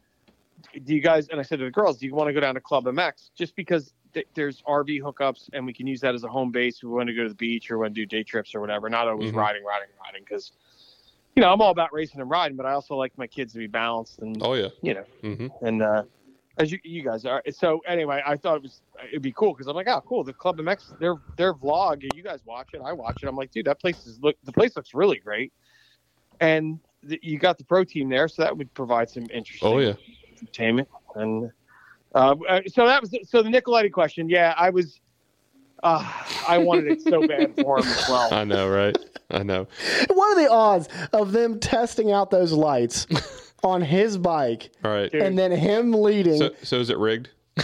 do 0.85 0.95
you 0.95 1.01
guys? 1.01 1.29
And 1.29 1.41
I 1.41 1.43
said 1.43 1.59
to 1.59 1.65
the 1.65 1.71
girls, 1.71 1.99
do 1.99 2.07
you 2.07 2.15
want 2.15 2.29
to 2.29 2.33
go 2.33 2.41
down 2.41 2.55
to 2.55 2.61
Club 2.61 2.85
MX 2.85 3.31
just 3.37 3.57
because 3.57 3.93
th- 4.15 4.27
there's 4.35 4.63
RV 4.63 5.01
hookups 5.03 5.49
and 5.53 5.67
we 5.67 5.73
can 5.73 5.87
use 5.87 6.01
that 6.03 6.15
as 6.15 6.23
a 6.25 6.29
home 6.29 6.51
base 6.53 6.77
if 6.77 6.83
we 6.85 6.91
want 6.91 7.09
to 7.09 7.15
go 7.15 7.23
to 7.25 7.29
the 7.29 7.35
beach 7.35 7.71
or 7.71 7.79
want 7.79 7.95
to 7.95 8.01
do 8.01 8.07
day 8.07 8.23
trips 8.23 8.55
or 8.55 8.61
whatever. 8.61 8.89
Not 8.89 9.09
always 9.09 9.33
Mhm. 9.33 9.37
riding, 9.37 9.65
riding, 9.65 9.89
riding 10.05 10.23
because. 10.25 10.53
You 11.35 11.41
know, 11.41 11.51
I'm 11.51 11.63
all 11.63 11.71
about 11.71 11.95
racing 11.95 12.21
and 12.21 12.29
riding, 12.29 12.59
but 12.59 12.67
I 12.67 12.73
also 12.73 12.95
like 12.95 13.17
my 13.17 13.27
kids 13.27 13.55
to 13.55 13.59
be 13.59 13.67
balanced 13.67 14.19
and 14.19 14.37
Oh 14.43 14.53
yeah. 14.53 14.69
you 14.83 14.93
know, 14.93 15.05
hmm 15.23 15.47
and 15.63 15.83
uh, 15.83 16.03
as 16.59 16.71
you 16.71 16.79
you 16.85 17.03
guys 17.03 17.25
are. 17.25 17.43
So 17.51 17.81
anyway, 17.87 18.23
I 18.27 18.37
thought 18.37 18.57
it 18.57 18.63
was 18.63 18.83
it'd 19.09 19.23
be 19.23 19.33
cool 19.33 19.53
because 19.53 19.67
I'm 19.67 19.77
like, 19.77 19.89
oh, 19.89 20.03
cool. 20.07 20.25
The 20.25 20.33
Club 20.33 20.59
MX, 20.59 20.99
their 20.99 21.17
their 21.37 21.55
vlog. 21.55 22.03
You 22.15 22.23
guys 22.23 22.41
watch 22.45 22.69
it. 22.75 22.81
I 22.85 22.93
watch 22.93 23.23
it. 23.23 23.29
I'm 23.29 23.37
like, 23.37 23.51
dude, 23.51 23.67
that 23.67 23.81
place 23.81 24.07
is 24.07 24.19
look. 24.21 24.37
The 24.45 24.53
place 24.53 24.77
looks 24.77 24.95
really 24.95 25.19
great, 25.19 25.53
and 26.41 26.79
the, 27.03 27.19
you 27.23 27.39
got 27.39 27.59
the 27.59 27.65
pro 27.65 27.85
team 27.85 28.09
there, 28.09 28.29
so 28.29 28.43
that 28.43 28.57
would 28.57 28.73
provide 28.75 29.11
some 29.11 29.25
interesting 29.33 29.69
Oh 29.69 29.79
yeah. 29.79 29.95
entertainment. 30.41 30.89
And 31.15 31.51
uh, 32.15 32.35
uh, 32.49 32.61
so 32.67 32.87
that 32.87 33.01
was 33.01 33.15
so 33.29 33.43
the 33.43 33.49
Nicoletti 33.49 33.91
question. 33.91 34.29
Yeah, 34.29 34.55
I 34.57 34.71
was. 34.71 35.01
Uh, 35.85 36.09
I 36.47 36.59
wanted 36.59 36.87
it 36.87 37.03
so 37.03 37.27
bad 37.27 37.57
for 37.57 37.79
him 37.79 37.87
as 37.89 38.09
well. 38.09 38.29
I 38.33 38.45
know, 38.45 38.69
right? 38.69 38.97
I 39.33 39.43
know. 39.43 39.67
what 40.09 40.37
are 40.39 40.41
the 40.41 40.49
odds 40.49 40.89
of 41.13 41.33
them 41.33 41.59
testing 41.59 42.13
out 42.13 42.31
those 42.31 42.53
lights 42.53 43.07
on 43.63 43.83
his 43.83 44.19
bike 44.19 44.71
All 44.85 44.93
right. 44.93 45.13
and 45.13 45.39
then 45.39 45.51
him 45.53 45.93
leading? 45.93 46.39
So, 46.39 46.51
so 46.63 46.77
is 46.79 46.91
it 46.91 46.99
rigged? 46.99 47.31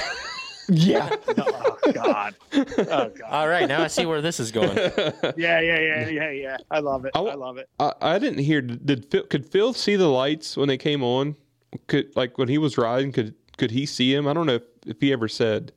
yeah, 0.69 1.09
oh 1.29 1.79
God. 1.93 2.35
Oh 2.53 2.65
God. 2.75 3.21
All 3.27 3.49
right, 3.49 3.69
now 3.69 3.83
I 3.83 3.87
see 3.87 4.07
where 4.07 4.21
this 4.21 4.39
is 4.41 4.53
going. 4.53 4.77
Yeah, 5.37 5.61
yeah, 5.61 5.79
yeah, 5.79 6.09
yeah, 6.09 6.31
yeah. 6.31 6.57
I 6.71 6.81
love 6.81 7.05
it. 7.05 7.13
I 7.15 7.21
I, 7.21 7.35
love 7.35 7.59
it. 7.59 7.69
I, 7.79 7.93
I 8.01 8.19
didn't 8.19 8.41
hear. 8.41 8.61
Did 8.61 9.11
Phil, 9.11 9.25
could 9.25 9.47
Phil 9.47 9.73
see 9.73 9.97
the 9.97 10.09
lights 10.09 10.57
when 10.57 10.69
they 10.69 10.77
came 10.77 11.03
on, 11.03 11.37
could 11.87 12.15
like 12.17 12.39
when 12.39 12.49
he 12.49 12.59
was 12.59 12.77
riding, 12.77 13.13
could 13.13 13.35
could 13.57 13.71
he 13.71 13.87
see 13.87 14.15
him? 14.15 14.27
I 14.27 14.33
don't 14.33 14.47
know 14.47 14.55
if, 14.57 14.63
if 14.87 15.01
he 15.01 15.13
ever 15.13 15.29
said. 15.29 15.73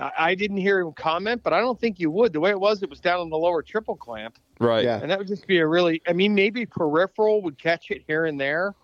I, 0.00 0.12
I 0.18 0.34
didn't 0.34 0.58
hear 0.58 0.80
him 0.80 0.92
comment, 0.92 1.42
but 1.42 1.52
I 1.52 1.60
don't 1.60 1.78
think 1.78 2.00
you 2.00 2.10
would. 2.10 2.32
The 2.32 2.40
way 2.40 2.50
it 2.50 2.60
was, 2.60 2.82
it 2.82 2.90
was 2.90 3.00
down 3.00 3.20
on 3.20 3.30
the 3.30 3.36
lower 3.38 3.62
triple 3.62 3.96
clamp. 3.96 4.38
Right. 4.58 4.84
Yeah. 4.84 5.00
And 5.00 5.10
that 5.10 5.18
would 5.18 5.28
just 5.28 5.46
be 5.46 5.58
a 5.58 5.66
really, 5.66 6.02
I 6.06 6.12
mean, 6.12 6.34
maybe 6.34 6.66
peripheral 6.66 7.42
would 7.42 7.58
catch 7.58 7.90
it 7.90 8.02
here 8.06 8.26
and 8.26 8.40
there, 8.40 8.74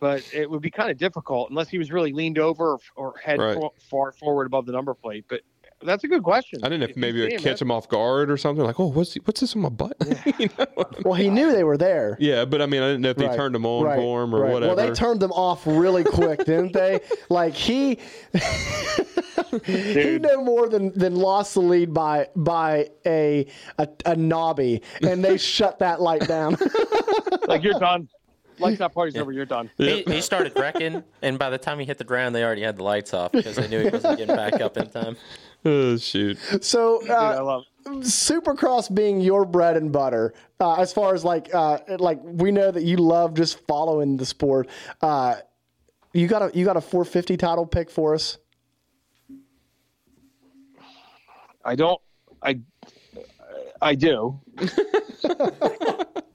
but 0.00 0.22
it 0.32 0.48
would 0.50 0.62
be 0.62 0.70
kind 0.70 0.90
of 0.90 0.96
difficult 0.98 1.50
unless 1.50 1.68
he 1.68 1.78
was 1.78 1.90
really 1.90 2.12
leaned 2.12 2.38
over 2.38 2.72
or, 2.74 2.78
or 2.96 3.14
head 3.18 3.38
Right. 3.40 3.56
far, 3.58 3.70
far 3.90 4.12
forward 4.12 4.46
above 4.46 4.66
the 4.66 4.72
number 4.72 4.94
plate. 4.94 5.24
But 5.28 5.42
that's 5.80 6.02
a 6.02 6.08
good 6.08 6.24
question. 6.24 6.58
I 6.64 6.68
didn't 6.68 6.80
know 6.80 6.84
if 6.86 6.96
you 6.96 7.00
maybe 7.00 7.22
it 7.24 7.32
would 7.34 7.42
catch 7.42 7.62
him 7.62 7.70
off 7.70 7.88
guard 7.88 8.30
or 8.32 8.36
something. 8.36 8.64
Like, 8.64 8.80
oh, 8.80 8.86
what's 8.88 9.14
what's 9.24 9.40
this 9.40 9.54
on 9.54 9.62
my 9.62 9.68
butt? 9.68 9.96
You 10.38 10.48
know? 10.58 10.66
Well, 11.04 11.14
he 11.14 11.30
knew 11.30 11.52
they 11.52 11.62
were 11.62 11.76
there. 11.76 12.16
Yeah, 12.18 12.44
but 12.44 12.60
I 12.60 12.66
mean, 12.66 12.82
I 12.82 12.88
didn't 12.88 13.02
know 13.02 13.10
if 13.10 13.16
they 13.16 13.26
Right, 13.28 13.36
turned 13.36 13.54
them 13.54 13.64
on 13.64 13.84
right, 13.84 13.96
for 13.96 14.22
him 14.24 14.34
or 14.34 14.40
right. 14.40 14.52
whatever. 14.52 14.74
Well, 14.74 14.86
they 14.88 14.92
turned 14.92 15.20
them 15.20 15.30
off 15.32 15.64
really 15.66 16.02
quick, 16.04 16.44
didn't 16.44 16.72
they? 16.72 17.00
Like 17.30 17.54
he, 17.54 17.98
he 19.64 20.18
no 20.18 20.42
more 20.42 20.68
than 20.68 20.92
than 20.98 21.14
lost 21.14 21.54
the 21.54 21.60
lead 21.60 21.92
by 21.94 22.28
by 22.34 22.88
a 23.06 23.46
a, 23.78 23.88
a 24.06 24.16
knobby, 24.16 24.82
and 25.02 25.22
they 25.24 25.36
shut 25.36 25.78
that 25.80 26.00
light 26.00 26.26
down. 26.26 26.56
like 27.46 27.62
you're 27.62 27.78
done. 27.78 28.08
Like 28.58 28.78
that 28.78 28.92
party's 28.92 29.16
over, 29.16 29.32
you're 29.32 29.44
done. 29.46 29.70
He, 29.76 30.02
he 30.02 30.20
started 30.20 30.52
wrecking, 30.58 31.02
and 31.22 31.38
by 31.38 31.50
the 31.50 31.58
time 31.58 31.78
he 31.78 31.84
hit 31.86 31.98
the 31.98 32.04
ground, 32.04 32.34
they 32.34 32.42
already 32.44 32.62
had 32.62 32.76
the 32.76 32.82
lights 32.82 33.14
off 33.14 33.32
because 33.32 33.56
they 33.56 33.68
knew 33.68 33.80
he 33.80 33.88
wasn't 33.90 34.18
getting 34.18 34.34
back 34.34 34.60
up 34.60 34.76
in 34.76 34.88
time. 34.90 35.16
oh 35.64 35.96
shoot! 35.96 36.38
so. 36.60 37.00
Dude, 37.00 37.10
I 37.10 37.36
Uh, 37.36 37.44
love 37.44 37.64
Supercross 37.86 38.94
being 38.94 39.20
your 39.20 39.44
bread 39.46 39.76
and 39.76 39.90
butter, 39.90 40.34
uh, 40.60 40.74
as 40.74 40.92
far 40.92 41.14
as 41.14 41.24
like 41.24 41.54
uh, 41.54 41.78
like 41.98 42.20
we 42.22 42.50
know 42.52 42.70
that 42.70 42.82
you 42.82 42.96
love 42.98 43.34
just 43.34 43.60
following 43.66 44.16
the 44.16 44.26
sport. 44.26 44.68
Uh, 45.00 45.36
you 46.12 46.26
got 46.26 46.42
a 46.42 46.50
you 46.58 46.64
got 46.64 46.76
a 46.76 46.80
450 46.80 47.36
title 47.36 47.66
pick 47.66 47.90
for 47.90 48.14
us. 48.14 48.38
I 51.64 51.74
don't. 51.76 52.00
I. 52.42 52.60
I 53.80 53.94
do. 53.94 54.40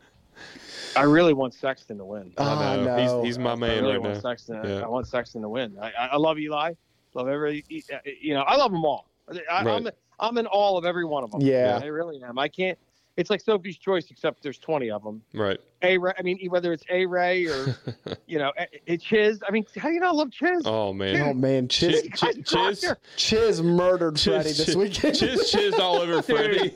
I 0.96 1.04
really 1.04 1.34
want 1.34 1.54
Sexton 1.54 1.98
to 1.98 2.06
win. 2.06 2.34
I 2.38 2.76
know. 2.78 2.84
know. 2.84 3.22
He's 3.22 3.28
he's 3.36 3.40
my 3.40 3.52
I 3.52 3.56
really 3.56 3.82
right 3.94 4.02
want 4.02 4.14
now. 4.16 4.20
Sexton. 4.20 4.62
Yeah. 4.64 4.82
I 4.82 4.88
want 4.88 5.08
Sexton 5.08 5.42
to 5.42 5.50
win. 5.50 5.78
I, 5.82 5.92
I 5.98 6.08
I 6.14 6.18
love 6.18 6.40
Eli. 6.40 6.74
Love 7.14 7.28
every. 7.28 7.64
You 7.70 8.34
know, 8.34 8.42
I 8.42 8.56
love 8.56 8.72
them 8.72 8.84
all. 8.86 9.08
I, 9.50 9.58
I'm 9.72 9.90
I'm 10.20 10.38
in 10.38 10.48
all 10.48 10.78
of 10.78 10.86
every 10.86 11.06
one 11.06 11.24
of 11.24 11.32
them. 11.32 11.42
Yeah. 11.42 11.80
I 11.82 11.86
really 11.88 12.22
am. 12.24 12.38
I 12.40 12.48
can't. 12.48 12.78
It's 13.16 13.30
like 13.30 13.42
Sophie's 13.42 13.78
Choice, 13.78 14.10
except 14.10 14.42
there's 14.42 14.58
20 14.58 14.90
of 14.90 15.04
them. 15.04 15.22
Right. 15.36 15.60
A 15.84 16.00
Ray. 16.00 16.14
I 16.18 16.24
mean, 16.24 16.40
whether 16.50 16.74
it's 16.74 16.84
A 16.90 17.06
Ray 17.06 17.46
or 17.46 17.76
you 18.26 18.40
know, 18.40 18.52
A- 18.58 18.94
A- 18.94 18.98
Chiz. 18.98 19.40
I 19.48 19.52
mean, 19.52 19.66
how 19.78 19.90
do 19.90 19.94
you 19.94 20.00
not 20.00 20.16
love 20.16 20.32
Chiz? 20.32 20.64
Oh 20.66 20.92
man. 20.94 21.22
Oh 21.22 21.34
man, 21.36 21.68
Chiz, 21.68 22.02
Ch- 22.16 22.44
ch- 22.44 22.44
Chiz, 22.44 22.92
Chiz 23.16 23.62
murdered 23.62 24.16
chiz, 24.16 24.34
Freddie 24.34 24.44
this 24.50 24.66
chiz, 24.66 24.76
weekend. 24.76 25.16
chiz, 25.16 25.52
chiz 25.52 25.76
all 25.76 25.98
over 25.98 26.24
Freddie. 26.24 26.76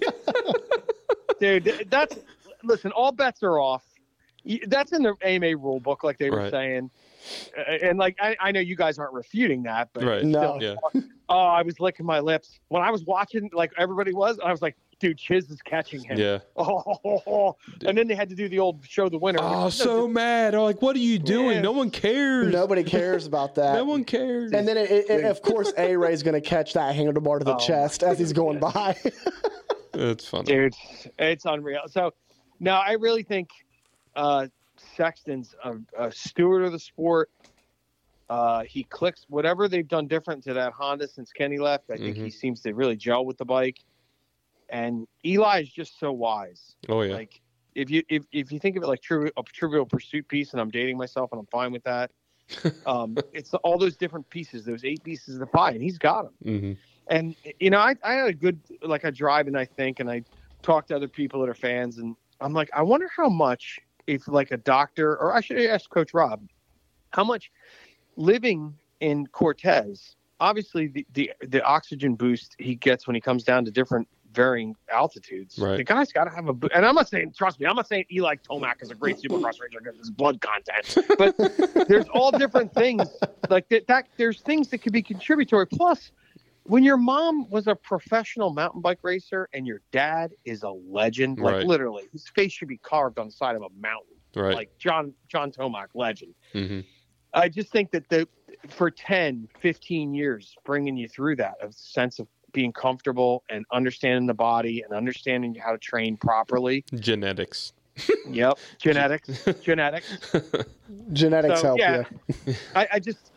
dude. 1.39 1.88
That's 1.89 2.15
listen. 2.64 2.91
All 2.91 3.11
bets 3.11 3.41
are 3.41 3.60
off. 3.60 3.84
Y- 4.47 4.59
That's 4.67 4.93
in 4.93 5.03
the 5.03 5.13
AMA 5.23 5.57
rule 5.57 5.79
book, 5.79 6.03
like 6.03 6.17
they 6.17 6.29
were 6.29 6.37
Right. 6.37 6.51
saying. 6.51 6.89
And 7.81 7.97
like 7.99 8.15
I, 8.21 8.37
I 8.39 8.51
know 8.51 8.59
you 8.61 8.75
guys 8.75 8.97
aren't 8.97 9.13
refuting 9.13 9.63
that, 9.63 9.89
but 9.93 10.03
Right. 10.03 10.23
No. 10.23 10.57
Yeah. 10.61 10.75
oh, 11.29 11.35
I 11.37 11.61
was 11.63 11.79
licking 11.79 12.05
my 12.05 12.19
lips 12.21 12.59
when 12.69 12.81
I 12.81 12.91
was 12.91 13.03
watching, 13.03 13.49
like 13.53 13.71
everybody 13.77 14.13
was. 14.13 14.39
I 14.39 14.49
was 14.51 14.61
like, 14.61 14.77
dude, 14.99 15.17
Chiz 15.17 15.49
is 15.49 15.61
catching 15.61 16.01
him. 16.03 16.17
Yeah. 16.17 16.39
Oh, 16.55 17.55
and 17.85 17.97
then 17.97 18.07
they 18.07 18.15
had 18.15 18.29
to 18.29 18.35
do 18.35 18.47
the 18.47 18.59
old 18.59 18.79
show 18.87 19.09
the 19.09 19.17
winner. 19.17 19.39
Oh, 19.41 19.63
No, 19.65 19.69
so 19.71 20.03
just- 20.05 20.13
mad. 20.13 20.55
I'm 20.55 20.61
like, 20.61 20.81
what 20.81 20.95
are 20.95 20.99
you 20.99 21.19
doing? 21.19 21.57
Yeah. 21.57 21.61
No 21.61 21.71
one 21.73 21.91
cares. 21.91 22.53
Nobody 22.53 22.83
cares 22.83 23.27
about 23.27 23.55
that. 23.55 23.73
No 23.73 23.83
one 23.83 24.05
cares. 24.05 24.53
And 24.53 24.65
then, 24.67 24.77
it, 24.77 24.89
it, 24.89 25.09
it- 25.09 25.25
of 25.25 25.41
course, 25.41 25.73
A 25.77 25.97
Ray's 25.97 26.23
going 26.23 26.41
to 26.41 26.47
catch 26.47 26.73
that 26.73 26.95
handlebar 26.95 27.39
to 27.39 27.45
the 27.45 27.55
Oh, 27.55 27.59
chest 27.59 28.03
as 28.03 28.17
he's 28.17 28.31
going 28.33 28.59
by. 28.59 28.95
That's 29.91 30.27
funny. 30.27 30.45
dude, 30.45 30.73
it's 31.19 31.45
unreal. 31.45 31.81
So, 31.87 32.13
no, 32.59 32.73
I 32.73 32.93
really 32.93 33.23
think 33.23 33.49
uh, 34.18 34.48
Sexton's 34.95 35.56
a, 35.64 35.76
a 35.98 36.11
steward 36.11 36.64
of 36.65 36.72
the 36.73 36.80
sport. 36.80 37.30
Uh, 38.30 38.64
he 38.64 38.84
clicks 38.84 39.26
whatever 39.30 39.69
they've 39.69 39.88
done 39.88 40.07
different 40.07 40.44
to 40.44 40.53
that 40.53 40.73
Honda 40.73 41.07
since 41.07 41.31
Kenny 41.31 41.60
left. 41.60 41.89
I 41.89 41.95
think 41.98 42.18
Mhm. 42.18 42.26
he 42.26 42.30
seems 42.30 42.61
to 42.64 42.73
really 42.73 42.98
gel 42.98 43.26
with 43.26 43.38
the 43.38 43.45
bike. 43.45 43.80
And 44.69 45.07
Eli 45.23 45.61
is 45.61 45.69
just 45.69 45.98
so 45.98 46.11
wise. 46.11 46.76
Oh 46.89 47.03
yeah. 47.03 47.14
Like 47.14 47.39
if 47.73 47.89
you 47.89 48.03
if, 48.10 48.23
if 48.34 48.52
you 48.52 48.60
think 48.60 48.76
of 48.76 48.84
it 48.84 48.88
like 48.88 48.99
a 49.10 49.44
trivial 49.44 49.85
pursuit 49.85 50.27
piece, 50.27 50.52
and 50.52 50.60
I'm 50.60 50.69
dating 50.69 50.98
myself, 50.98 51.31
and 51.31 51.39
I'm 51.39 51.45
fine 51.48 51.72
with 51.72 51.84
that. 51.84 52.11
um, 52.85 53.15
it's 53.34 53.53
all 53.53 53.77
those 53.77 53.95
different 53.95 54.30
pieces, 54.30 54.65
those 54.65 54.84
eight 54.84 55.03
pieces 55.03 55.35
of 55.35 55.39
the 55.39 55.48
pie, 55.48 55.72
and 55.72 55.81
he's 55.81 55.98
got 55.98 56.23
them. 56.23 56.34
hmm 56.44 56.73
And 57.07 57.35
you 57.60 57.69
know, 57.69 57.80
I, 57.80 57.95
I 58.03 58.14
had 58.14 58.27
a 58.27 58.34
good 58.34 58.60
like 58.81 59.06
a 59.06 59.11
drive, 59.11 59.48
and 59.48 59.57
I 59.57 59.64
think, 59.64 60.02
and 60.02 60.10
I 60.10 60.23
talked 60.64 60.89
to 60.89 60.95
other 60.98 61.07
people 61.07 61.39
that 61.41 61.49
are 61.49 61.53
fans, 61.53 61.98
and 61.98 62.15
I'm 62.41 62.53
like, 62.53 62.69
I 62.73 62.81
wonder 62.81 63.10
how 63.15 63.30
much 63.30 63.80
if 64.07 64.27
like 64.27 64.51
a 64.51 64.57
doctor, 64.57 65.15
or 65.17 65.35
I 65.35 65.41
should 65.41 65.59
ask 65.59 65.89
Coach 65.89 66.13
Rob, 66.13 66.41
how 67.11 67.23
much 67.23 67.51
living 68.15 68.73
in 68.99 69.27
Cortez, 69.27 70.15
obviously 70.39 70.88
the 70.88 71.05
the, 71.13 71.31
the 71.47 71.63
oxygen 71.63 72.15
boost 72.15 72.55
he 72.57 72.75
gets 72.75 73.05
when 73.05 73.15
he 73.15 73.21
comes 73.21 73.43
down 73.43 73.65
to 73.65 73.71
different 73.71 74.07
varying 74.31 74.75
altitudes. 74.93 75.57
Right. 75.57 75.77
The 75.77 75.84
guy's 75.84 76.11
got 76.11 76.25
to 76.25 76.29
have 76.29 76.47
a, 76.47 76.55
and 76.73 76.85
I'm 76.85 76.95
not 76.95 77.09
saying, 77.09 77.34
trust 77.35 77.59
me, 77.59 77.65
I'm 77.65 77.75
not 77.75 77.88
saying 77.88 78.05
Eli 78.11 78.35
Tomac 78.35 78.81
is 78.81 78.91
a 78.91 78.95
great 78.95 79.17
supercross 79.17 79.59
racer 79.59 79.79
because 79.79 79.97
his 79.97 80.11
blood 80.11 80.41
content, 80.41 80.97
but 81.17 81.35
there's 81.88 82.07
all 82.09 82.31
different 82.31 82.73
things 82.73 83.09
like 83.49 83.67
that, 83.69 83.88
that. 83.88 84.07
There's 84.17 84.41
things 84.41 84.67
that 84.69 84.79
could 84.79 84.93
be 84.93 85.01
contributory. 85.01 85.65
Plus, 85.65 86.11
when 86.68 86.84
your 86.84 86.98
mom 86.98 87.49
was 87.49 87.68
a 87.68 87.76
professional 87.76 88.53
mountain 88.53 88.81
bike 88.81 88.99
racer 89.03 89.48
and 89.53 89.65
your 89.65 89.81
dad 89.91 90.31
is 90.45 90.64
a 90.64 90.69
legend, 90.69 91.39
like 91.39 91.56
Right. 91.56 91.65
literally, 91.65 92.03
his 92.11 92.27
face 92.35 92.52
should 92.52 92.68
be 92.68 92.77
carved 92.77 93.18
on 93.19 93.27
the 93.27 93.31
side 93.31 93.56
of 93.56 93.61
a 93.61 93.69
mountain, 93.80 94.15
Right. 94.35 94.53
like 94.53 94.69
John 94.77 95.14
John 95.27 95.52
Tomac, 95.52 95.88
legend. 95.95 96.35
hmm 96.53 96.81
I 97.34 97.49
just 97.49 97.72
think 97.72 97.91
that 97.91 98.07
the 98.10 98.27
for 98.69 98.89
10, 98.89 99.48
15 99.60 100.14
years, 100.14 100.56
bringing 100.65 100.98
you 100.98 101.07
through 101.07 101.35
that, 101.38 101.56
a 101.61 101.72
sense 101.72 102.19
of 102.19 102.27
being 102.53 102.72
comfortable 102.72 103.44
and 103.49 103.65
understanding 103.72 104.26
the 104.26 104.34
body 104.34 104.81
and 104.81 104.94
understanding 104.94 105.53
how 105.53 105.72
to 105.72 105.77
train 105.77 106.18
properly. 106.18 106.84
Genetics. 106.95 107.73
Yep, 108.30 108.57
genetics, 108.80 109.30
genetics. 109.61 110.07
Genetics 111.11 111.60
So, 111.60 111.65
help 111.68 111.80
yeah. 111.80 112.03
you. 112.48 112.56
I, 112.76 112.88
I 112.94 112.99
just, 112.99 113.31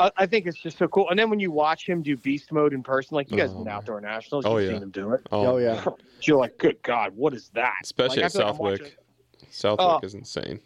I, 0.00 0.10
I 0.16 0.26
think 0.26 0.46
it's 0.46 0.58
just 0.58 0.78
so 0.78 0.88
cool. 0.88 1.08
And 1.10 1.18
then 1.18 1.30
when 1.30 1.40
you 1.40 1.50
watch 1.50 1.86
him 1.88 2.02
do 2.02 2.16
beast 2.16 2.52
mode 2.52 2.72
in 2.72 2.82
person, 2.82 3.14
like 3.14 3.30
you 3.30 3.36
guys 3.36 3.50
Oh, 3.54 3.58
been 3.64 3.68
outdoor 3.72 4.00
nationals, 4.00 4.44
Oh, 4.46 4.58
you've 4.58 4.68
yeah. 4.70 4.74
seen 4.76 4.82
him 4.84 4.90
do 4.90 5.12
it. 5.12 5.26
Oh, 5.32 5.56
yeah. 5.58 5.84
You're 6.22 6.38
like, 6.38 6.56
good 6.58 6.80
God, 6.82 7.12
what 7.16 7.34
is 7.34 7.50
that? 7.54 7.74
Especially 7.82 8.22
like, 8.22 8.34
at 8.34 8.40
I 8.40 8.44
like 8.44 8.52
Southwick. 8.56 8.96
Southwick 9.50 9.86
Oh. 9.88 10.00
is 10.02 10.14
insane. 10.14 10.60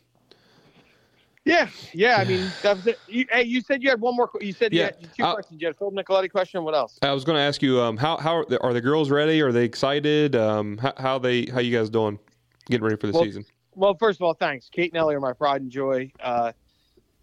Yeah, 1.45 1.69
yeah. 1.93 2.17
I 2.19 2.25
mean, 2.25 2.51
that 2.63 2.77
was 2.77 2.87
it. 2.87 2.99
You, 3.09 3.27
hey, 3.31 3.43
you 3.43 3.61
said 3.61 3.83
you 3.83 3.91
had 3.91 4.01
one 4.01 4.15
more. 4.17 4.29
que- 4.29 4.47
You 4.47 4.53
said 4.53 4.73
you 4.73 4.81
Yeah, 4.81 4.85
had 4.87 5.15
two 5.15 5.25
I'll- 5.25 5.35
questions. 5.35 5.61
You 5.61 5.67
had 5.67 5.75
a 5.75 5.79
Phil 5.79 5.91
Nicoletti 5.91 6.31
question. 6.31 6.63
What 6.63 6.75
else? 6.75 6.99
I 7.03 7.13
was 7.13 7.25
going 7.25 7.37
to 7.37 7.43
ask 7.43 7.63
you, 7.63 7.81
um, 7.81 7.97
how 7.97 8.17
how 8.19 8.37
are 8.37 8.47
the, 8.49 8.61
are 8.63 8.73
the 8.73 8.81
girls 8.81 9.11
ready? 9.11 9.41
Are 9.41 9.51
they 9.53 9.65
excited? 9.65 10.37
Um, 10.37 10.79
how, 10.79 10.93
how 10.97 11.19
they 11.19 11.47
how 11.47 11.59
you 11.61 11.77
guys 11.77 11.91
doing? 11.91 12.19
Getting 12.67 12.85
ready 12.85 12.97
for 12.97 13.09
the 13.09 13.13
Well, 13.13 13.25
season? 13.25 13.45
Well, 13.75 13.95
first 13.99 14.21
of 14.21 14.25
all, 14.25 14.35
thanks. 14.35 14.69
Kate 14.71 14.93
and 14.93 14.99
Ellie 14.99 15.17
are 15.17 15.21
my 15.21 15.33
pride 15.33 15.63
and 15.63 15.71
joy. 15.71 16.13
Uh, 16.21 16.53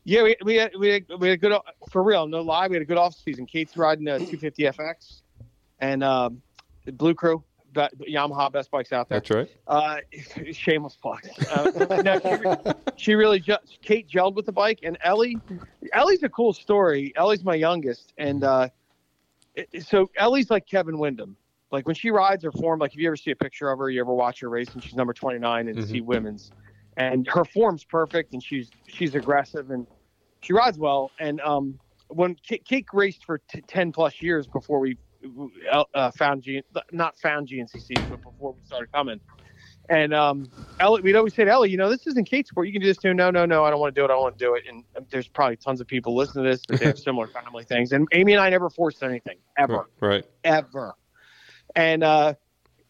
yeah, 0.09 0.23
we, 0.23 0.35
we, 0.43 0.55
had, 0.55 0.71
we, 0.77 0.89
had, 0.89 1.05
we 1.19 1.29
had 1.29 1.35
a 1.35 1.37
good, 1.37 1.53
for 1.91 2.01
real, 2.01 2.25
no 2.27 2.41
lie, 2.41 2.67
we 2.67 2.75
had 2.75 2.81
a 2.81 2.85
good 2.85 2.97
off 2.97 3.13
season. 3.13 3.45
Kate's 3.45 3.77
riding 3.77 4.07
a 4.07 4.17
250 4.17 4.63
FX 4.63 5.21
and 5.79 6.03
um, 6.03 6.41
Blue 6.93 7.13
Crew, 7.13 7.43
but 7.73 7.95
Yamaha 7.99 8.51
best 8.51 8.71
bikes 8.71 8.91
out 8.91 9.07
there. 9.07 9.19
That's 9.19 9.29
right. 9.29 9.49
Uh, 9.67 9.97
shameless 10.51 10.95
plug. 10.95 11.19
Uh, 11.51 12.01
no, 12.03 12.19
she, 12.19 12.35
re- 12.35 12.73
she 12.95 13.13
really, 13.13 13.39
ju- 13.39 13.57
Kate 13.83 14.09
gelled 14.09 14.33
with 14.33 14.47
the 14.47 14.51
bike, 14.51 14.79
and 14.81 14.97
Ellie, 15.03 15.37
Ellie's 15.93 16.23
a 16.23 16.29
cool 16.29 16.53
story. 16.53 17.13
Ellie's 17.15 17.43
my 17.43 17.53
youngest, 17.55 18.13
and 18.17 18.43
uh, 18.43 18.67
it- 19.53 19.85
so 19.85 20.09
Ellie's 20.17 20.49
like 20.49 20.65
Kevin 20.65 20.97
Windham. 20.97 21.35
Like 21.71 21.85
when 21.85 21.93
she 21.95 22.09
rides 22.09 22.43
her 22.45 22.51
form, 22.51 22.79
like 22.79 22.93
if 22.93 22.99
you 22.99 23.05
ever 23.05 23.15
see 23.15 23.29
a 23.29 23.35
picture 23.35 23.69
of 23.69 23.77
her, 23.77 23.91
you 23.91 24.01
ever 24.01 24.11
watch 24.15 24.39
her 24.39 24.49
race, 24.49 24.69
and 24.73 24.83
she's 24.83 24.95
number 24.95 25.13
29 25.13 25.67
and 25.67 25.87
see 25.87 26.01
women's, 26.01 26.49
and 26.97 27.27
her 27.27 27.45
form's 27.45 27.83
perfect, 27.83 28.33
and 28.33 28.41
she's 28.41 28.71
she's 28.87 29.13
aggressive 29.13 29.69
and 29.69 29.85
she 30.41 30.53
rides 30.53 30.77
well. 30.77 31.11
And 31.19 31.41
um, 31.41 31.79
when 32.07 32.35
Kate, 32.35 32.65
Kate 32.65 32.85
raced 32.93 33.25
for 33.25 33.41
t- 33.49 33.61
10 33.67 33.91
plus 33.91 34.21
years 34.21 34.47
before 34.47 34.79
we 34.79 34.97
uh, 35.93 36.11
found 36.11 36.43
G, 36.43 36.61
not 36.91 37.17
found 37.19 37.47
GNCC, 37.49 38.05
but 38.09 38.21
before 38.23 38.53
we 38.53 38.59
started 38.65 38.91
coming. 38.91 39.19
And 39.89 40.13
um, 40.13 40.51
Ellie, 40.79 41.01
we'd 41.01 41.15
always 41.15 41.33
say 41.33 41.43
to 41.45 41.51
Ellie, 41.51 41.69
you 41.71 41.77
know, 41.77 41.89
this 41.89 42.05
isn't 42.07 42.25
Kate's 42.25 42.49
sport. 42.49 42.67
You 42.67 42.73
can 42.73 42.81
do 42.81 42.87
this 42.87 42.97
too. 42.97 43.13
No, 43.13 43.31
no, 43.31 43.45
no, 43.45 43.65
I 43.65 43.69
don't 43.69 43.79
want 43.79 43.93
to 43.95 43.99
do 43.99 44.05
it. 44.05 44.09
I 44.09 44.13
don't 44.13 44.21
want 44.21 44.37
to 44.37 44.45
do 44.45 44.53
it. 44.55 44.63
And 44.69 44.83
um, 44.95 45.05
there's 45.11 45.27
probably 45.27 45.57
tons 45.57 45.81
of 45.81 45.87
people 45.87 46.15
listening 46.15 46.45
to 46.45 46.51
this 46.51 46.61
that 46.67 46.79
they 46.79 46.85
have 46.85 46.99
similar 46.99 47.27
family 47.27 47.63
things. 47.63 47.91
And 47.91 48.07
Amy 48.13 48.33
and 48.33 48.41
I 48.41 48.49
never 48.49 48.69
forced 48.69 49.03
anything 49.03 49.37
ever, 49.57 49.89
Right. 49.99 50.23
ever. 50.43 50.93
And 51.75 52.03
uh, 52.03 52.35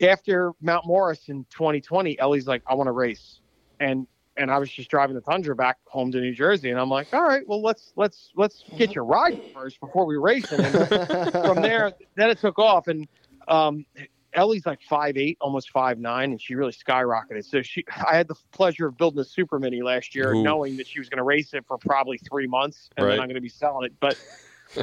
after 0.02 0.52
Mount 0.62 0.86
Morris 0.86 1.30
in 1.30 1.46
2020, 1.52 2.20
Ellie's 2.20 2.48
like, 2.48 2.62
I 2.68 2.76
want 2.76 2.88
to 2.88 2.92
race. 2.92 3.40
And 3.80 4.06
and 4.40 4.50
I 4.50 4.58
was 4.58 4.72
just 4.72 4.90
driving 4.90 5.16
the 5.16 5.22
Tundra 5.22 5.56
back 5.56 5.78
home 5.88 6.12
to 6.14 6.20
New 6.20 6.34
Jersey, 6.34 6.70
and 6.72 6.80
I'm 6.80 6.90
like, 6.90 7.08
all 7.14 7.24
right, 7.24 7.44
well 7.48 7.62
let's 7.62 7.92
let's 7.96 8.32
let's 8.36 8.64
get 8.78 8.96
your 8.96 9.04
ride 9.04 9.38
first 9.54 9.80
before 9.80 10.06
we 10.06 10.18
race, 10.18 10.50
and 10.52 10.64
from 11.32 11.62
there, 11.62 11.92
then 12.16 12.30
it 12.30 12.40
took 12.40 12.58
off, 12.58 12.88
and 12.88 13.08
um, 13.48 13.86
Ellie's 14.34 14.66
like 14.66 14.80
five 14.82 15.18
eight, 15.18 15.38
almost 15.42 15.70
five 15.72 16.00
nine, 16.00 16.32
and 16.32 16.42
she 16.42 16.56
really 16.56 16.72
skyrocketed. 16.72 17.46
So 17.46 17.62
she, 17.62 17.84
I 18.10 18.16
had 18.16 18.28
the 18.28 18.36
pleasure 18.52 18.88
of 18.88 18.98
building 18.98 19.20
a 19.20 19.26
Super 19.26 19.60
Mini 19.60 19.82
last 19.82 20.16
year, 20.16 20.34
Ooh. 20.34 20.44
knowing 20.44 20.78
that 20.78 20.88
she 20.88 21.00
was 21.00 21.10
going 21.10 21.18
to 21.18 21.24
race 21.24 21.54
it 21.54 21.66
for 21.68 21.78
probably 21.78 22.18
three 22.18 22.48
months, 22.48 22.90
and 22.98 23.06
Right. 23.06 23.12
then 23.12 23.20
I'm 23.20 23.28
going 23.28 23.36
to 23.36 23.42
be 23.42 23.50
selling 23.50 23.86
it. 23.86 23.94
But 24.00 24.18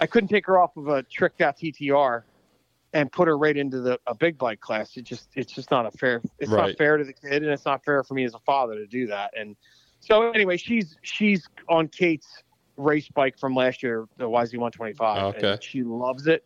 I 0.01 0.07
couldn't 0.07 0.29
take 0.29 0.47
her 0.47 0.59
off 0.61 0.77
of 0.77 0.89
a 0.89 1.03
tricked 1.05 1.41
out 1.41 1.57
TTR 1.59 2.23
and 2.93 3.11
put 3.13 3.29
her 3.29 3.37
right 3.37 3.57
into 3.57 3.81
the 3.81 3.99
a 4.07 4.15
big 4.15 4.39
bike 4.39 4.61
class. 4.61 4.97
It 4.97 5.03
just 5.05 5.29
it's 5.35 5.53
just 5.53 5.71
not 5.71 5.87
a 5.87 5.91
fair. 5.91 6.23
It's 6.39 6.51
not 6.71 6.77
fair 6.79 6.97
to 6.97 7.05
the 7.05 7.13
kid, 7.13 7.43
and 7.43 7.47
it's 7.53 7.65
not 7.65 7.85
fair 7.85 8.03
for 8.05 8.15
me 8.15 8.25
as 8.25 8.35
a 8.35 8.39
father 8.41 8.75
to 8.75 8.87
do 8.87 9.07
that. 9.09 9.33
And 9.37 9.57
so 10.01 10.31
anyway, 10.31 10.57
she's 10.57 10.97
she's 11.03 11.47
on 11.69 11.89
Kate's 11.89 12.43
race 12.77 13.09
bike 13.09 13.39
from 13.39 13.55
last 13.55 13.83
year, 13.83 14.07
the 14.19 14.25
YZ125. 14.29 15.23
Okay. 15.37 15.53
And 15.53 15.63
she 15.63 15.83
loves 15.83 16.27
it, 16.27 16.45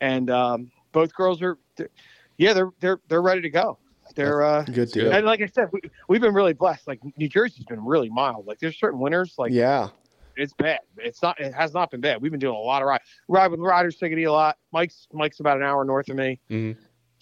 and 0.00 0.28
um, 0.30 0.70
both 0.92 1.14
girls 1.14 1.40
are, 1.42 1.58
they're- 1.76 1.90
yeah, 2.36 2.52
they're 2.52 2.70
they're 2.80 3.00
they're 3.08 3.22
ready 3.22 3.42
to 3.42 3.50
go. 3.50 3.78
They're 4.14 4.42
uh, 4.42 4.62
Good 4.64 4.90
deal. 4.92 5.12
and 5.12 5.24
like 5.24 5.40
I 5.40 5.46
said, 5.46 5.68
we, 5.72 5.80
we've 6.08 6.20
been 6.20 6.34
really 6.34 6.52
blessed. 6.52 6.86
Like 6.86 7.00
New 7.16 7.28
Jersey's 7.28 7.64
been 7.64 7.84
really 7.84 8.10
mild. 8.10 8.46
Like 8.46 8.58
there's 8.58 8.76
certain 8.78 8.98
winters, 9.00 9.34
like 9.38 9.52
yeah. 9.52 9.88
It's 10.36 10.52
bad. 10.54 10.80
It's 10.98 11.22
not. 11.22 11.40
It 11.40 11.52
has 11.54 11.72
not 11.74 11.90
been 11.90 12.00
bad. 12.00 12.20
We've 12.22 12.30
been 12.30 12.40
doing 12.40 12.54
a 12.56 12.58
lot 12.58 12.82
of 12.82 12.88
ride. 12.88 13.00
Ride 13.28 13.50
with 13.50 13.60
Riders 13.60 13.96
Tickety 13.98 14.26
a 14.26 14.32
lot. 14.32 14.56
Mike's 14.72 15.06
Mike's 15.12 15.40
about 15.40 15.56
an 15.56 15.62
hour 15.62 15.84
north 15.84 16.08
of 16.08 16.16
me, 16.16 16.40
Mhm. 16.50 16.76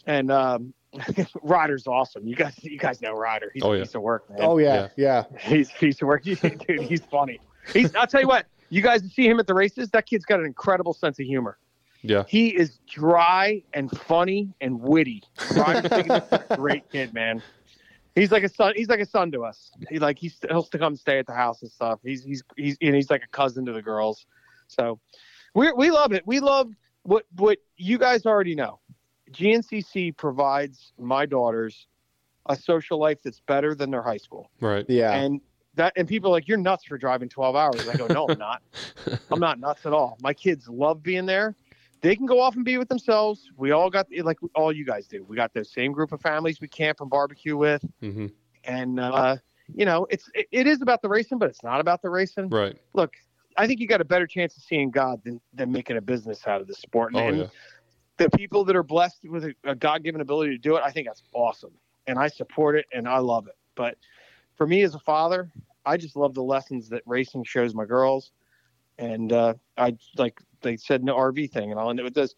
and 0.07 0.31
um, 0.31 0.75
Ryder's 1.43 1.87
awesome. 1.87 2.27
You 2.27 2.35
guys, 2.37 2.55
you 2.63 2.79
guys 2.79 3.01
know 3.01 3.13
Ryder. 3.13 3.51
He's 3.55 3.63
Oh, 3.63 3.73
a 3.73 3.77
yeah. 3.79 3.83
piece 3.85 3.95
of 3.95 4.03
work, 4.03 4.29
man. 4.31 4.39
Oh 4.43 4.59
yeah, 4.59 4.89
yeah. 4.97 5.25
He's 5.39 5.71
a 5.71 5.75
piece 5.75 6.01
of 6.03 6.09
work. 6.09 6.23
Dude, 6.25 6.43
he's 6.83 7.05
funny. 7.07 7.41
He's. 7.73 7.95
I'll 7.95 8.07
tell 8.07 8.21
you 8.21 8.29
what. 8.29 8.47
You 8.73 8.83
guys 8.83 9.03
see 9.13 9.27
him 9.29 9.41
at 9.41 9.47
the 9.49 9.55
races. 9.55 9.91
That 9.91 10.07
kid's 10.07 10.25
got 10.25 10.39
an 10.39 10.47
incredible 10.47 10.95
sense 10.95 11.19
of 11.19 11.27
humor. 11.27 11.59
Yeah. 12.03 12.23
He 12.29 12.49
is 12.57 12.79
dry 12.89 13.63
and 13.75 13.91
funny 13.91 14.55
and 14.61 14.81
witty. 14.81 15.23
Ryder's 15.55 15.91
a 15.93 16.47
great 16.57 16.89
kid, 16.91 17.13
man. 17.13 17.43
He's 18.15 18.33
like 18.33 18.43
a 18.43 18.49
son. 18.49 18.73
He's 18.77 18.89
like 18.89 19.01
a 19.01 19.07
son 19.07 19.31
to 19.33 19.45
us. 19.45 19.71
He 19.89 19.99
like 19.99 20.19
he's 20.19 20.39
he'll 20.49 20.63
still 20.63 20.81
come 20.81 20.97
stay 20.97 21.19
at 21.19 21.27
the 21.27 21.35
house 21.35 21.63
and 21.63 21.71
stuff. 21.71 22.01
He's 22.03 22.25
he's 22.25 22.43
he's 22.57 22.77
and 22.81 22.95
he's 22.95 23.11
like 23.11 23.23
a 23.23 23.29
cousin 23.29 23.65
to 23.67 23.73
the 23.73 23.83
girls. 23.83 24.27
So 24.67 24.99
we 25.55 25.73
we 25.73 25.91
love 25.91 26.13
it. 26.13 26.27
We 26.27 26.41
love 26.41 26.73
what 27.03 27.25
what 27.37 27.59
you 27.77 27.99
guys 27.99 28.27
already 28.27 28.55
know. 28.55 28.81
GNCC 29.33 30.17
provides 30.17 30.93
my 30.99 31.25
daughters 31.25 31.87
a 32.47 32.57
social 32.57 32.99
life 32.99 33.19
that's 33.23 33.41
better 33.41 33.75
than 33.75 33.91
their 33.91 34.03
high 34.03 34.17
school. 34.17 34.51
Right. 34.61 34.85
Yeah. 34.89 35.13
And 35.13 35.41
that 35.75 35.93
and 35.97 36.09
people 36.09 36.31
are 36.31 36.33
like, 36.33 36.49
You're 36.49 36.59
nuts 36.59 36.85
for 36.85 36.99
driving 36.99 37.29
twelve 37.29 37.55
hours. 37.55 37.89
I 37.89 37.97
go, 37.97 38.07
No, 38.09 38.27
I'm 38.29 38.39
not. 38.39 38.63
I'm 39.31 39.41
not 39.41 39.61
nuts 39.61 39.87
at 39.87 39.93
all. 39.93 40.19
My 40.21 40.35
kids 40.35 40.69
love 40.69 41.03
being 41.03 41.27
there. 41.27 41.55
They 42.03 42.17
can 42.17 42.27
go 42.27 42.41
off 42.41 42.57
and 42.57 42.65
be 42.65 42.79
with 42.79 42.89
themselves. 42.89 43.51
We 43.57 43.73
all 43.73 43.91
got 43.91 44.07
like 44.23 44.39
all 44.55 44.73
you 44.73 44.85
guys 44.85 45.07
do. 45.07 45.25
We 45.25 45.37
got 45.37 45.53
the 45.53 45.65
same 45.65 45.93
group 45.93 46.13
of 46.13 46.21
families 46.21 46.61
we 46.61 46.69
camp 46.69 47.01
and 47.01 47.11
barbecue 47.11 47.57
with. 47.57 47.85
hmm 48.01 48.27
And 48.65 48.99
uh, 48.99 49.37
you 49.75 49.85
know, 49.85 50.07
it's 50.11 50.31
it, 50.35 50.47
it 50.51 50.67
is 50.67 50.81
about 50.83 51.03
the 51.03 51.09
racing, 51.09 51.39
but 51.39 51.51
it's 51.51 51.63
not 51.63 51.81
about 51.81 52.03
the 52.03 52.11
racing. 52.11 52.49
Right. 52.49 52.77
Look, 52.95 53.15
I 53.57 53.67
think 53.67 53.81
you 53.81 53.87
got 53.87 54.01
a 54.01 54.05
better 54.05 54.27
chance 54.27 54.57
of 54.57 54.63
seeing 54.63 54.91
God 54.91 55.23
than, 55.25 55.41
than 55.53 55.71
making 55.73 55.97
a 55.97 56.01
business 56.01 56.47
out 56.47 56.61
of 56.61 56.67
the 56.67 56.75
sport. 56.75 57.13
And, 57.13 57.23
Oh 57.23 57.29
and 57.29 57.39
yeah. 57.39 57.47
the 58.17 58.31
people 58.31 58.65
that 58.65 58.77
are 58.77 58.83
blessed 58.83 59.19
with 59.29 59.45
a, 59.45 59.55
a 59.65 59.75
God 59.75 60.03
given 60.03 60.21
ability 60.21 60.53
to 60.53 60.59
do 60.59 60.77
it, 60.77 60.83
I 60.85 60.91
think 60.91 61.07
that's 61.07 61.23
awesome. 61.33 61.73
And 62.07 62.19
I 62.19 62.29
support 62.29 62.77
it 62.77 62.87
and 62.93 63.07
I 63.07 63.19
love 63.19 63.47
it. 63.47 63.57
But 63.75 63.97
for 64.57 64.67
me 64.67 64.83
as 64.83 64.95
a 64.95 64.99
father, 64.99 65.51
I 65.85 65.97
just 65.97 66.17
love 66.17 66.35
the 66.35 66.43
lessons 66.43 66.89
that 66.91 67.03
racing 67.07 67.45
shows 67.45 67.75
my 67.75 67.85
girls. 67.85 68.33
And 68.99 69.33
uh, 69.33 69.55
I 69.77 69.97
like 70.17 70.41
they 70.63 70.77
said 70.77 71.05
no 71.05 71.17
RV 71.17 71.51
thing, 71.51 71.71
and 71.71 71.81
I'll 71.81 71.91
end 71.91 72.01
it 72.01 72.05
with 72.05 72.15
this. 72.15 72.35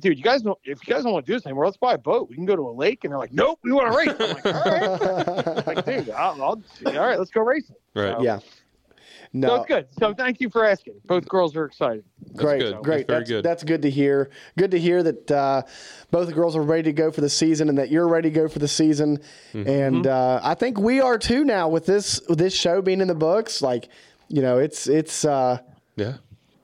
Dude, 0.00 0.16
you 0.16 0.24
guys 0.24 0.42
don't. 0.42 0.58
If 0.64 0.86
you 0.86 0.94
guys 0.94 1.02
don't 1.02 1.12
want 1.12 1.26
to 1.26 1.32
do 1.32 1.36
this 1.36 1.44
anymore, 1.44 1.66
let's 1.66 1.76
buy 1.76 1.94
a 1.94 1.98
boat. 1.98 2.28
We 2.30 2.34
can 2.34 2.46
go 2.46 2.56
to 2.56 2.62
a 2.62 2.72
lake, 2.72 3.04
and 3.04 3.10
they're 3.12 3.18
like, 3.18 3.32
"Nope, 3.32 3.58
we 3.62 3.72
want 3.72 3.92
to 3.92 3.98
race." 3.98 4.16
I'm 4.18 4.34
like, 4.34 4.46
"All 4.46 5.54
right, 5.54 5.66
like, 5.66 5.84
dude, 5.84 6.10
I'll, 6.10 6.42
I'll, 6.42 6.62
all 6.86 7.06
right, 7.06 7.18
let's 7.18 7.30
go 7.30 7.42
racing." 7.42 7.76
Right. 7.94 8.16
So- 8.16 8.22
Yeah. 8.22 8.38
So 8.38 9.38
No, 9.38 9.54
it's 9.56 9.66
good. 9.66 9.86
So 9.98 10.12
thank 10.12 10.42
you 10.42 10.50
for 10.50 10.64
asking. 10.66 10.94
Both 11.06 11.26
girls 11.26 11.56
are 11.56 11.64
excited. 11.64 12.04
great, 12.36 12.60
good. 12.60 12.82
great. 12.82 13.06
That's 13.06 13.08
very 13.08 13.18
that's, 13.20 13.30
good. 13.30 13.44
that's 13.44 13.64
good 13.64 13.82
to 13.82 13.90
hear. 13.90 14.28
Good 14.58 14.70
to 14.72 14.78
hear 14.78 15.02
that 15.02 15.30
uh, 15.30 15.62
both 16.10 16.26
the 16.26 16.34
girls 16.34 16.54
are 16.54 16.62
ready 16.62 16.82
to 16.82 16.92
go 16.92 17.10
for 17.10 17.22
the 17.22 17.30
season, 17.30 17.70
and 17.70 17.78
that 17.78 17.90
you're 17.90 18.08
ready 18.08 18.28
to 18.28 18.34
go 18.34 18.46
for 18.46 18.58
the 18.58 18.68
season. 18.68 19.18
Mm-hmm. 19.54 19.68
And 19.68 20.06
uh, 20.06 20.40
I 20.42 20.54
think 20.54 20.78
we 20.78 21.00
are 21.00 21.16
too 21.18 21.44
now 21.44 21.68
with 21.68 21.86
this 21.86 22.20
with 22.28 22.38
this 22.38 22.54
show 22.54 22.82
being 22.82 23.00
in 23.00 23.08
the 23.08 23.14
books. 23.14 23.62
Like, 23.62 23.88
you 24.28 24.42
know, 24.42 24.58
it's 24.58 24.86
it's 24.86 25.24
uh, 25.24 25.58
Yeah. 25.96 26.16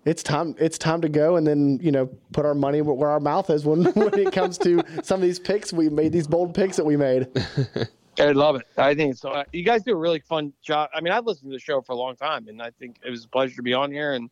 It's 0.05 0.23
time 0.23 0.55
it's 0.59 0.79
time 0.79 1.01
to 1.03 1.09
go, 1.09 1.37
and 1.37 1.47
then 1.47 1.79
you 1.83 1.91
know 1.91 2.07
put 2.33 2.47
our 2.47 2.55
money 2.55 2.81
where 2.83 3.11
our 3.11 3.21
mouth 3.21 3.51
is 3.51 3.65
when 3.65 3.85
when 3.95 4.19
it 4.19 4.33
comes 4.33 4.59
to 4.59 4.83
some 5.03 5.17
of 5.17 5.23
these 5.23 5.39
picks 5.39 5.73
we 5.73 5.89
made, 5.89 6.13
these 6.13 6.27
bold 6.27 6.55
picks 6.55 6.77
that 6.77 6.85
we 6.85 6.97
made. 6.97 7.29
I 8.21 8.33
love 8.33 8.57
it. 8.57 8.63
I 8.77 8.95
think 8.95 9.17
so. 9.17 9.31
Uh, 9.31 9.45
you 9.53 9.63
guys 9.63 9.85
do 9.85 9.93
a 9.93 9.97
really 9.97 10.19
fun 10.19 10.53
job. 10.61 10.91
I 10.93 11.01
mean, 11.01 11.13
I've 11.13 11.25
listened 11.25 11.51
to 11.51 11.57
the 11.57 11.61
show 11.61 11.81
for 11.83 11.93
a 11.93 11.97
long 11.97 12.17
time, 12.17 12.49
and 12.49 12.61
I 12.61 12.71
think 12.71 12.99
it 13.07 13.11
was 13.11 13.25
a 13.25 13.29
pleasure 13.29 13.55
to 13.57 13.63
be 13.63 13.75
on 13.75 13.93
here. 13.93 14.15
And 14.15 14.29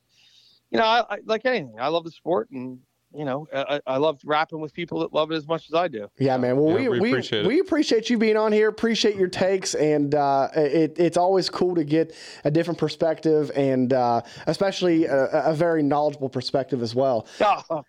you 0.70 0.78
know, 0.78 0.84
I, 0.84 1.04
I 1.08 1.18
like 1.24 1.44
anything. 1.44 1.76
I 1.78 1.88
love 1.88 2.04
the 2.04 2.10
sport, 2.10 2.50
and 2.50 2.80
you 3.16 3.24
know, 3.24 3.46
I, 3.52 3.80
I 3.86 3.96
love 3.96 4.20
rapping 4.24 4.60
with 4.60 4.72
people 4.72 5.00
that 5.00 5.12
love 5.12 5.30
it 5.30 5.36
as 5.36 5.46
much 5.46 5.68
as 5.68 5.74
I 5.74 5.88
do. 5.88 6.08
Yeah, 6.18 6.36
man. 6.36 6.56
Well, 6.56 6.78
Yeah, 6.78 6.88
we, 6.88 7.00
we 7.00 7.00
we, 7.00 7.10
appreciate 7.10 7.44
it. 7.44 7.48
we 7.48 7.60
appreciate 7.60 8.10
you 8.10 8.18
being 8.18 8.36
on 8.36 8.52
here. 8.52 8.68
Appreciate 8.68 9.16
your 9.16 9.28
takes, 9.28 9.74
and 9.74 10.14
uh, 10.14 10.48
it, 10.54 10.98
it's 10.98 11.16
always 11.16 11.48
cool 11.48 11.74
to 11.74 11.84
get 11.84 12.14
a 12.44 12.50
different 12.50 12.78
perspective, 12.78 13.50
and 13.56 13.92
uh, 13.92 14.22
especially 14.46 15.06
a, 15.06 15.26
a 15.50 15.54
very 15.54 15.82
knowledgeable 15.82 16.28
perspective 16.28 16.82
as 16.82 16.94
well. 16.94 17.26
Oh, 17.40 17.84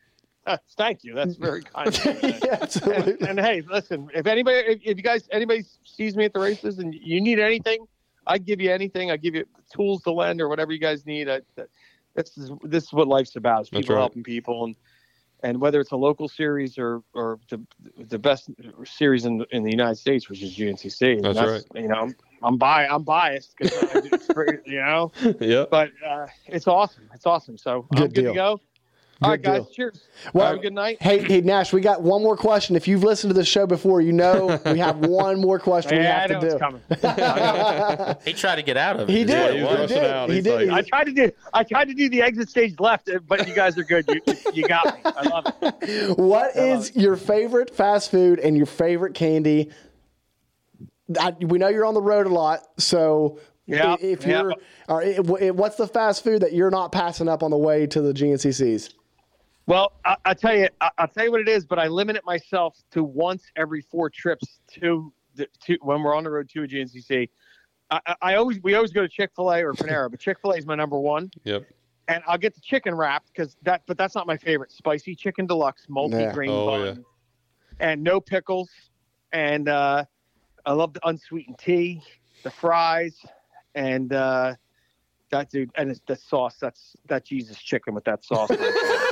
thank 0.78 1.04
you. 1.04 1.14
That's 1.14 1.36
very 1.36 1.62
kind. 1.76 1.88
of 1.88 2.06
you. 2.06 2.34
yeah, 2.44 2.58
absolutely. 2.62 3.14
and, 3.14 3.22
and 3.30 3.40
hey, 3.40 3.64
listen, 3.70 4.10
if 4.14 4.28
anybody, 4.28 4.58
if, 4.58 4.80
if 4.84 4.98
you 4.98 5.04
guys, 5.04 5.28
anybody 5.32 5.66
sees 5.84 6.16
me 6.16 6.26
at 6.26 6.34
the 6.34 6.40
races 6.40 6.80
and 6.80 6.94
you 6.94 7.20
need 7.22 7.40
anything, 7.40 7.86
I 8.26 8.38
give 8.38 8.62
you 8.62 8.72
anything. 8.72 9.12
I 9.12 9.18
give 9.18 9.36
you 9.36 9.46
tools 9.74 10.04
to 10.04 10.12
lend 10.12 10.42
or 10.42 10.48
whatever 10.50 10.72
you 10.72 10.80
guys 10.80 11.06
need. 11.06 11.30
I, 11.30 11.42
that, 11.56 11.68
that's 12.16 12.32
this 12.64 12.86
is 12.86 12.94
what 12.94 13.08
life's 13.08 13.36
about: 13.36 13.64
is 13.64 13.70
people 13.70 13.96
right. 13.96 14.02
helping 14.02 14.24
people, 14.24 14.66
and 14.66 14.76
and 15.44 15.60
whether 15.62 15.80
it's 15.80 15.92
a 15.92 15.96
local 15.98 16.28
series 16.28 16.78
or 16.78 17.02
or 17.14 17.40
the 17.50 17.62
the 17.98 18.20
best 18.20 18.50
series 18.86 19.26
in 19.26 19.46
in 19.52 19.64
the 19.64 19.72
United 19.72 19.96
States, 19.96 20.30
which 20.30 20.42
is 20.42 20.56
GNCC. 20.56 21.14
And 21.18 21.24
That's 21.36 21.38
right. 21.74 21.82
You 21.84 21.90
know, 21.90 21.96
I'm 22.02 22.16
I'm, 22.44 22.58
bi- 22.58 22.88
I'm 22.88 23.04
biased 23.04 23.56
because 23.58 24.10
you 24.66 24.80
know, 24.80 25.12
Yeah. 25.40 25.66
but 25.70 25.92
uh, 26.06 26.28
it's 26.48 26.68
awesome. 26.68 27.10
It's 27.14 27.26
awesome. 27.26 27.58
So 27.58 27.88
I'm 27.92 27.98
Good 28.04 28.14
good 28.14 28.22
deal. 28.22 28.32
to 28.34 28.36
go. 28.36 28.62
All 29.22 29.32
right, 29.32 29.42
Good 29.42 29.48
guys. 29.48 29.62
deal. 29.64 29.70
Cheers. 29.74 30.08
Well, 30.34 30.46
Have 30.48 30.58
a 30.58 30.60
good 30.60 30.74
night. 30.74 31.02
Hey, 31.02 31.24
hey, 31.24 31.42
Nash, 31.42 31.74
we 31.74 31.82
got 31.82 32.04
one 32.04 32.22
more 32.22 32.38
question. 32.38 32.76
If 32.76 32.88
you've 32.88 33.04
listened 33.04 33.32
to 33.32 33.34
the 33.34 33.44
show 33.46 33.66
before, 33.66 34.00
you 34.00 34.14
know 34.14 34.60
we 34.66 34.78
have 34.78 34.98
one 35.08 35.42
more 35.42 35.58
question 35.58 35.98
we 35.98 36.04
Yeah, 36.04 36.18
I 36.18 36.20
have 36.22 36.30
know 36.30 36.40
to 36.42 36.46
it's 36.46 36.54
do. 36.54 36.60
coming. 36.60 38.16
He 38.26 38.34
tried 38.34 38.58
to 38.58 38.62
get 38.62 38.78
out 38.78 39.00
of 39.00 39.10
it. 39.10 39.14
He 39.14 39.24
did. 39.24 39.40
what 39.40 39.56
he 39.56 39.64
was 39.64 39.72
He 39.76 39.82
was. 39.82 39.90
did. 39.92 40.04
out. 40.04 40.30
He 40.30 40.36
He's 40.36 40.44
did. 40.44 40.70
I 40.70 40.82
tried 40.84 41.04
to 41.06 41.12
do 41.14 41.32
I 41.54 41.64
tried 41.64 41.86
to 41.86 41.94
do 41.96 42.10
the 42.10 42.22
exit 42.22 42.50
stage 42.50 42.80
left, 42.80 43.10
but 43.28 43.48
you 43.48 43.56
guys 43.56 43.76
are 43.78 43.84
good. 43.84 44.06
You 44.08 44.22
you 44.54 44.68
got 44.68 44.86
me. 44.86 45.02
I 45.04 45.28
love 45.30 45.46
it. 45.62 46.18
What 46.18 46.56
is 46.56 46.96
your 46.96 47.16
favorite 47.16 47.76
fast 47.76 48.12
food 48.12 48.40
and 48.40 48.56
your 48.56 48.66
favorite 48.68 49.14
candy? 49.16 49.72
I, 51.20 51.32
we 51.42 51.58
know 51.58 51.70
you're 51.70 51.86
on 51.86 51.94
the 51.94 52.02
road 52.02 52.28
a 52.28 52.30
lot, 52.30 52.60
so 52.78 53.40
Yeah, 53.66 53.96
if 54.02 54.26
you're, 54.28 54.54
or 54.90 55.02
i- 55.02 55.14
w- 55.16 55.54
what's 55.54 55.78
the 55.78 55.88
fast 55.88 56.24
food 56.24 56.42
that 56.42 56.52
you're 56.54 56.70
not 56.70 56.92
passing 56.92 57.30
up 57.30 57.44
on 57.44 57.52
the 57.52 57.58
way 57.58 57.88
to 57.88 58.02
the 58.02 58.14
GNCCs? 58.14 58.94
Well, 59.68 59.92
I, 60.06 60.16
I 60.26 60.34
tell 60.34 60.56
you, 60.58 60.70
I, 60.82 60.90
I'll 60.98 61.08
tell 61.10 61.26
you 61.26 61.32
what 61.32 61.42
it 61.42 61.50
is, 61.50 61.66
but 61.66 61.78
I 61.78 61.88
limit 61.88 62.16
it 62.16 62.26
myself 62.26 62.78
to 62.92 63.04
once 63.04 63.44
every 63.56 63.82
four 63.82 64.10
trips 64.10 64.60
to 64.80 65.14
the 65.36 65.48
to 65.66 65.78
when 65.82 66.02
we're 66.02 66.16
on 66.16 66.24
the 66.24 66.32
road 66.32 66.50
to 66.50 66.64
a 66.64 66.68
GNCC. 66.68 67.30
I, 67.92 68.00
I- 68.08 68.16
I 68.22 68.36
always 68.36 68.62
we 68.64 68.76
always 68.76 68.92
go 68.92 69.02
to 69.02 69.10
Chick 69.10 69.32
Fil 69.36 69.52
A 69.52 69.62
or 69.64 69.74
Panera, 69.74 70.10
but 70.10 70.20
Chick 70.20 70.40
Fil 70.42 70.52
A 70.52 70.58
is 70.58 70.66
my 70.66 70.76
number 70.76 70.98
one, 70.98 71.30
Yep. 71.44 71.66
and 72.08 72.24
I'll 72.28 72.38
get 72.38 72.56
the 72.56 72.62
chicken 72.62 72.96
wrap 72.96 73.26
because 73.28 73.58
that, 73.64 73.82
but 73.88 73.98
that's 73.98 74.16
not 74.16 74.26
my 74.26 74.38
favorite. 74.38 74.72
Spicy 74.72 75.14
chicken 75.16 75.46
deluxe, 75.46 75.86
multi-grain 75.90 76.50
Oh, 76.50 76.66
bun, 76.66 76.86
yeah. 76.86 76.94
and 77.92 78.02
no 78.04 78.22
pickles, 78.22 78.70
and 79.34 79.68
uh, 79.68 80.06
I 80.66 80.72
love 80.72 80.94
the 80.94 81.06
unsweetened 81.08 81.60
tea, 81.60 82.02
the 82.44 82.52
fries, 82.52 83.18
and 83.76 84.14
uh, 84.14 84.56
that 85.30 85.50
dude, 85.50 85.72
and 85.76 85.90
it's 85.92 86.02
the 86.08 86.16
sauce. 86.16 86.56
That's 86.62 86.96
that 87.08 87.26
Jesus 87.26 87.58
chicken 87.62 87.94
with 87.94 88.06
that 88.06 88.24
sauce. 88.24 88.50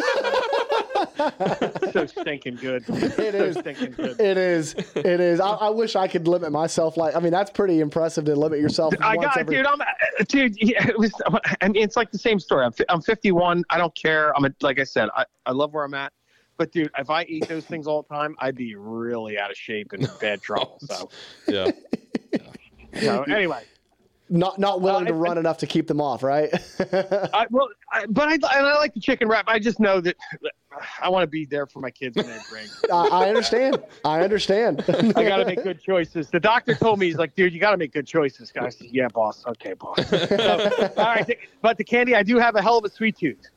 so 1.94 2.06
stinking 2.06 2.56
good. 2.56 2.84
It 2.88 3.36
is. 3.36 3.56
So 3.56 3.62
stinking 3.62 3.92
good. 3.94 4.20
It 4.20 4.38
is. 4.38 4.74
It 4.96 5.20
is. 5.20 5.40
I, 5.40 5.50
I 5.50 5.70
wish 5.70 5.96
I 5.96 6.08
could 6.08 6.28
limit 6.28 6.52
myself. 6.52 6.98
Like, 6.98 7.16
I 7.16 7.20
mean, 7.20 7.32
that's 7.32 7.52
pretty 7.52 7.80
impressive 7.80 8.26
to 8.26 8.36
limit 8.36 8.60
yourself. 8.60 8.94
I 9.02 9.16
once 9.16 9.28
got 9.28 9.38
every, 9.38 9.56
dude. 9.56 9.66
I'm 9.66 9.80
dude. 10.28 10.56
Yeah, 10.62 10.88
it 10.88 10.98
was. 10.98 11.12
I 11.62 11.68
mean, 11.68 11.84
it's 11.84 11.96
like 11.96 12.12
the 12.12 12.18
same 12.18 12.40
story. 12.40 12.66
I'm, 12.66 12.74
I'm 12.90 13.02
51. 13.02 13.64
I 13.70 13.78
don't 13.78 13.96
care. 13.96 14.36
I'm 14.36 14.46
a, 14.46 14.52
like 14.62 14.80
I 14.80 14.84
said. 14.84 15.10
I, 15.16 15.26
I 15.46 15.52
love 15.52 15.74
where 15.74 15.84
I'm 15.84 15.94
at. 15.94 16.14
But 16.58 16.72
dude, 16.72 16.90
if 16.98 17.10
I 17.10 17.24
eat 17.24 17.48
those 17.48 17.66
things 17.66 17.88
all 17.88 18.04
the 18.04 18.08
time, 18.08 18.36
I'd 18.40 18.56
be 18.56 18.76
really 18.76 19.38
out 19.38 19.52
of 19.52 19.58
shape 19.58 19.92
and 19.94 20.04
in 20.04 20.10
bad 20.22 20.42
trouble. 20.42 20.80
So, 20.86 21.10
Yeah. 21.48 21.72
so 23.02 23.24
anyway, 23.24 23.64
not 24.30 24.58
not 24.58 24.82
willing 24.82 25.06
to 25.06 25.14
run 25.14 25.38
enough 25.38 25.58
to 25.60 25.68
keep 25.68 25.88
them 25.88 26.00
off, 26.00 26.24
right? 26.24 26.50
I, 26.80 27.48
well, 27.50 27.68
I, 27.92 28.06
but 28.08 28.30
I, 28.30 28.34
and 28.34 28.46
I 28.46 28.78
like 28.78 28.94
the 28.94 29.00
chicken 29.00 29.28
wrap. 29.28 29.46
I 29.48 29.60
just 29.60 29.80
know 29.80 30.00
that 30.02 30.16
I 31.02 31.10
want 31.10 31.24
to 31.24 31.28
be 31.28 31.46
there 31.46 31.66
for 31.66 31.80
my 31.80 31.92
kids 31.92 32.16
when 32.16 32.28
they 32.28 32.40
drink. 32.50 32.70
I, 32.92 33.08
I 33.08 33.30
understand. 33.30 33.84
I 34.04 34.22
understand. 34.22 34.84
I 34.88 35.24
got 35.24 35.38
to 35.38 35.46
make 35.46 35.64
good 35.64 35.82
choices. 35.82 36.30
The 36.30 36.40
doctor 36.40 36.76
told 36.76 37.00
me 37.00 37.08
he's 37.08 37.18
like, 37.18 37.36
dude, 37.36 37.54
you 37.54 37.60
got 37.60 37.72
to 37.72 37.78
make 37.78 37.94
good 37.94 38.08
choices. 38.08 38.52
I 38.60 38.70
said, 38.70 38.88
yeah, 38.92 39.08
boss. 39.08 39.46
Okay, 39.46 39.74
boss. 39.74 40.08
So, 40.10 40.94
all 40.98 41.06
right, 41.06 41.38
but 41.62 41.78
the 41.78 41.84
candy, 41.84 42.16
I 42.16 42.24
do 42.24 42.38
have 42.38 42.56
a 42.56 42.62
hell 42.62 42.78
of 42.78 42.86
a 42.86 42.90
sweet 42.90 43.18
tooth. 43.18 43.50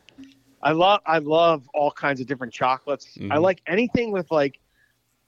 I 0.62 0.73
love, 0.73 1.01
I 1.07 1.19
love 1.19 1.69
all 1.73 1.90
kinds 1.90 2.20
of 2.20 2.27
different 2.27 2.53
chocolates. 2.53 3.16
Mm-hmm. 3.16 3.32
I 3.32 3.36
like 3.36 3.62
anything 3.66 4.11
with 4.11 4.31
like 4.31 4.59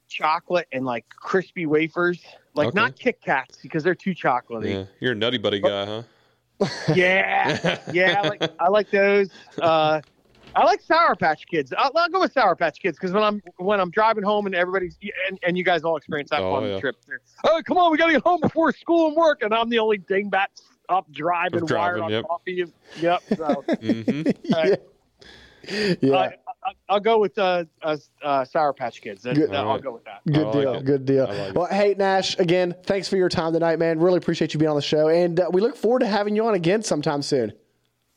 chocolate 0.08 0.66
and 0.72 0.84
like 0.84 1.08
crispy 1.08 1.66
wafers. 1.66 2.20
Like 2.54 2.68
Okay. 2.68 2.76
not 2.76 2.96
Kit 2.98 3.20
Kats 3.20 3.58
because 3.62 3.84
they're 3.84 3.94
too 3.94 4.14
chocolatey. 4.14 4.70
Yeah, 4.74 4.84
you're 5.00 5.12
a 5.12 5.14
nutty 5.14 5.38
buddy 5.38 5.60
guy, 5.60 5.86
huh? 5.86 6.02
Yeah, 6.94 7.78
yeah, 7.92 8.20
I 8.22 8.28
like 8.28 8.42
I 8.58 8.68
like 8.68 8.90
those. 8.90 9.30
Uh, 9.60 10.00
I 10.56 10.64
like 10.64 10.80
Sour 10.80 11.14
Patch 11.16 11.46
Kids. 11.46 11.72
I'll, 11.76 11.90
I'll 11.94 12.08
go 12.08 12.20
with 12.20 12.32
Sour 12.32 12.56
Patch 12.56 12.80
Kids 12.80 12.98
because 12.98 13.12
when 13.12 13.22
I'm 13.22 13.42
when 13.58 13.80
I'm 13.80 13.90
driving 13.90 14.24
home 14.24 14.46
and 14.46 14.54
everybody's 14.54 14.96
and, 15.28 15.38
and 15.46 15.56
you 15.56 15.64
guys 15.64 15.82
all 15.84 15.96
experience 15.96 16.30
that 16.30 16.40
Oh, 16.42 16.54
on 16.54 16.64
yeah. 16.64 16.74
the 16.74 16.80
trip. 16.80 16.96
Oh, 17.44 17.60
come 17.64 17.78
on, 17.78 17.92
we 17.92 17.98
gotta 17.98 18.12
get 18.12 18.22
home 18.22 18.40
before 18.40 18.72
school 18.72 19.08
and 19.08 19.16
work, 19.16 19.42
and 19.42 19.54
I'm 19.54 19.68
the 19.68 19.78
only 19.78 19.98
dingbat 19.98 20.46
up 20.88 21.10
driving, 21.12 21.64
Driving, 21.66 21.76
wired 21.78 22.00
on 22.00 22.10
yep. 22.10 22.24
coffee. 22.26 22.64
Yep. 23.00 23.22
So, 23.36 23.36
Mm-hmm. 23.68 24.52
uh, 24.54 24.76
yeah. 26.00 26.14
I, 26.16 26.24
I, 26.26 26.72
I'll 26.88 27.00
go 27.00 27.18
with 27.20 27.38
uh, 27.38 27.64
uh, 27.82 27.96
uh, 28.22 28.44
Sour 28.44 28.72
Patch 28.72 29.00
Kids. 29.02 29.22
That- 29.22 29.36
Good. 29.36 29.50
that- 29.50 29.56
I'll 29.56 29.66
Alright. 29.68 29.82
go 29.84 29.92
with 29.92 30.04
that. 30.04 30.20
Good 30.26 30.36
I 30.38 30.42
like 30.50 30.52
deal. 30.54 30.74
it. 30.74 30.84
Good 30.84 31.04
deal. 31.06 31.26
Like 31.28 31.54
well, 31.54 31.66
hey 31.66 31.94
Nash, 31.96 32.38
again, 32.38 32.74
thanks 32.84 33.08
for 33.08 33.16
your 33.16 33.28
time 33.28 33.52
tonight, 33.52 33.78
man. 33.78 34.00
Really 34.00 34.18
appreciate 34.18 34.52
you 34.54 34.58
being 34.58 34.70
on 34.70 34.76
the 34.76 34.82
show, 34.82 35.08
and 35.08 35.38
uh, 35.38 35.48
we 35.52 35.60
look 35.60 35.76
forward 35.76 36.00
to 36.00 36.06
having 36.06 36.34
you 36.34 36.44
on 36.46 36.54
again 36.54 36.82
sometime 36.82 37.22
soon. 37.22 37.52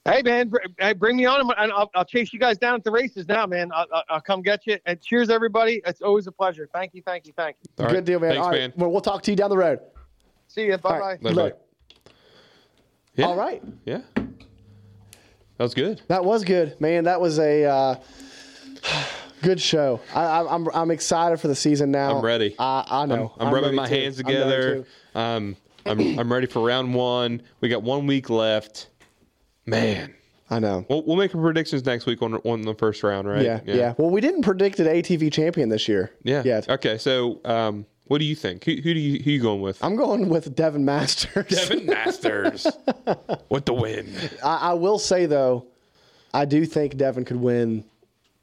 Hey 0.06 0.22
man, 0.22 0.50
br- 0.50 0.58
bring 0.98 1.16
me 1.16 1.26
on, 1.26 1.50
and 1.58 1.72
I'll, 1.72 1.90
I'll 1.96 2.04
chase 2.04 2.34
you 2.34 2.40
guys 2.40 2.58
down 2.58 2.76
at 2.76 2.84
the 2.84 2.92
races 2.92 3.26
now, 3.26 3.46
man. 3.46 3.72
I'll, 3.74 3.86
I'll- 3.94 4.04
I'll 4.10 4.22
come 4.22 4.42
get 4.42 4.68
you. 4.68 4.78
And 4.86 5.00
cheers, 5.02 5.30
everybody. 5.30 5.82
It's 5.86 6.02
always 6.02 6.28
a 6.28 6.32
pleasure. 6.32 6.68
Thank 6.74 6.94
you, 6.94 7.02
thank 7.06 7.26
you, 7.26 7.32
thank 7.38 7.56
you. 7.64 7.70
All 7.80 7.86
right. 7.86 7.96
Good 7.96 8.06
deal, 8.06 8.20
man. 8.20 8.32
Thanks, 8.32 8.44
All 8.46 8.52
right. 8.52 8.60
man. 8.60 8.74
Well, 8.76 8.92
we'll 8.92 9.00
talk 9.02 9.22
to 9.24 9.32
you 9.32 9.38
down 9.38 9.50
the 9.50 9.58
road. 9.58 9.80
See 10.50 10.66
you. 10.66 10.78
Bye 10.78 10.90
All 10.90 11.00
bye. 11.00 11.00
right. 11.00 11.22
Bye-bye. 11.22 11.54
Yeah. 13.16 13.26
All 13.28 13.36
right. 13.38 13.64
Yeah. 13.86 14.02
That 14.16 14.28
was 15.60 15.74
good. 15.74 16.02
That 16.10 16.26
was 16.26 16.44
good, 16.44 16.82
man. 16.82 17.06
That 17.06 17.22
was 17.22 17.40
a 17.40 17.64
uh, 17.64 17.96
good 19.42 19.62
show. 19.62 20.02
I, 20.14 20.26
I, 20.26 20.54
I'm 20.54 20.68
I'm 20.74 20.92
excited 20.92 21.40
for 21.40 21.48
the 21.48 21.56
season 21.56 21.92
now. 21.92 22.18
I'm 22.18 22.26
ready. 22.26 22.56
I, 22.60 22.84
I 22.90 23.02
I'm, 23.04 23.10
know. 23.10 23.34
I'm, 23.40 23.54
rubbing 23.54 23.74
my 23.76 23.88
too. 23.88 23.96
hands 23.96 24.20
I'm 24.20 24.26
together. 24.26 24.86
Um, 25.16 25.56
I'm 25.86 26.20
I'm 26.20 26.32
ready 26.34 26.48
for 26.48 26.62
round 26.66 26.94
one. 26.94 27.42
We 27.62 27.70
got 27.70 27.84
one 27.84 28.06
week 28.08 28.30
left. 28.30 28.88
Man, 29.65 30.14
I 30.49 30.60
know. 30.60 30.85
we'll, 30.90 31.03
we'll 31.03 31.15
make 31.18 31.34
our 31.34 31.41
predictions 31.41 31.85
next 31.85 32.06
week 32.06 32.22
on 32.22 32.35
on 32.35 32.61
the 32.64 32.73
first 32.76 33.02
round, 33.03 33.27
right? 33.27 33.41
Yeah, 33.44 33.61
yeah, 33.65 33.94
Well, 33.98 34.10
we 34.10 34.22
didn't 34.22 34.41
predict 34.44 34.80
an 34.80 34.88
ATV 34.88 35.31
champion 35.31 35.69
this 35.69 35.88
year. 35.88 36.11
yeah. 36.23 36.41
Yet. 36.44 36.69
Okay, 36.69 36.98
so 36.98 37.40
um, 37.45 37.85
what 38.06 38.18
do 38.19 38.26
you 38.26 38.35
think? 38.35 38.65
Who, 38.65 38.73
who 38.73 38.94
do 38.94 38.99
you 38.99 39.23
who 39.23 39.31
you 39.31 39.41
going 39.41 39.61
with? 39.61 39.84
I'm 39.84 39.95
going 39.95 40.27
with 40.30 40.53
Devin 40.56 40.84
Masters. 40.84 41.48
Devin 41.48 41.85
Masters 41.85 42.68
with 43.49 43.65
the 43.65 43.73
win. 43.73 44.14
I, 44.44 44.57
I 44.57 44.73
will 44.73 44.99
say 44.99 45.26
though, 45.26 45.68
I 46.34 46.45
do 46.45 46.65
think 46.65 46.98
Devin 46.98 47.23
could 47.26 47.38
win 47.38 47.85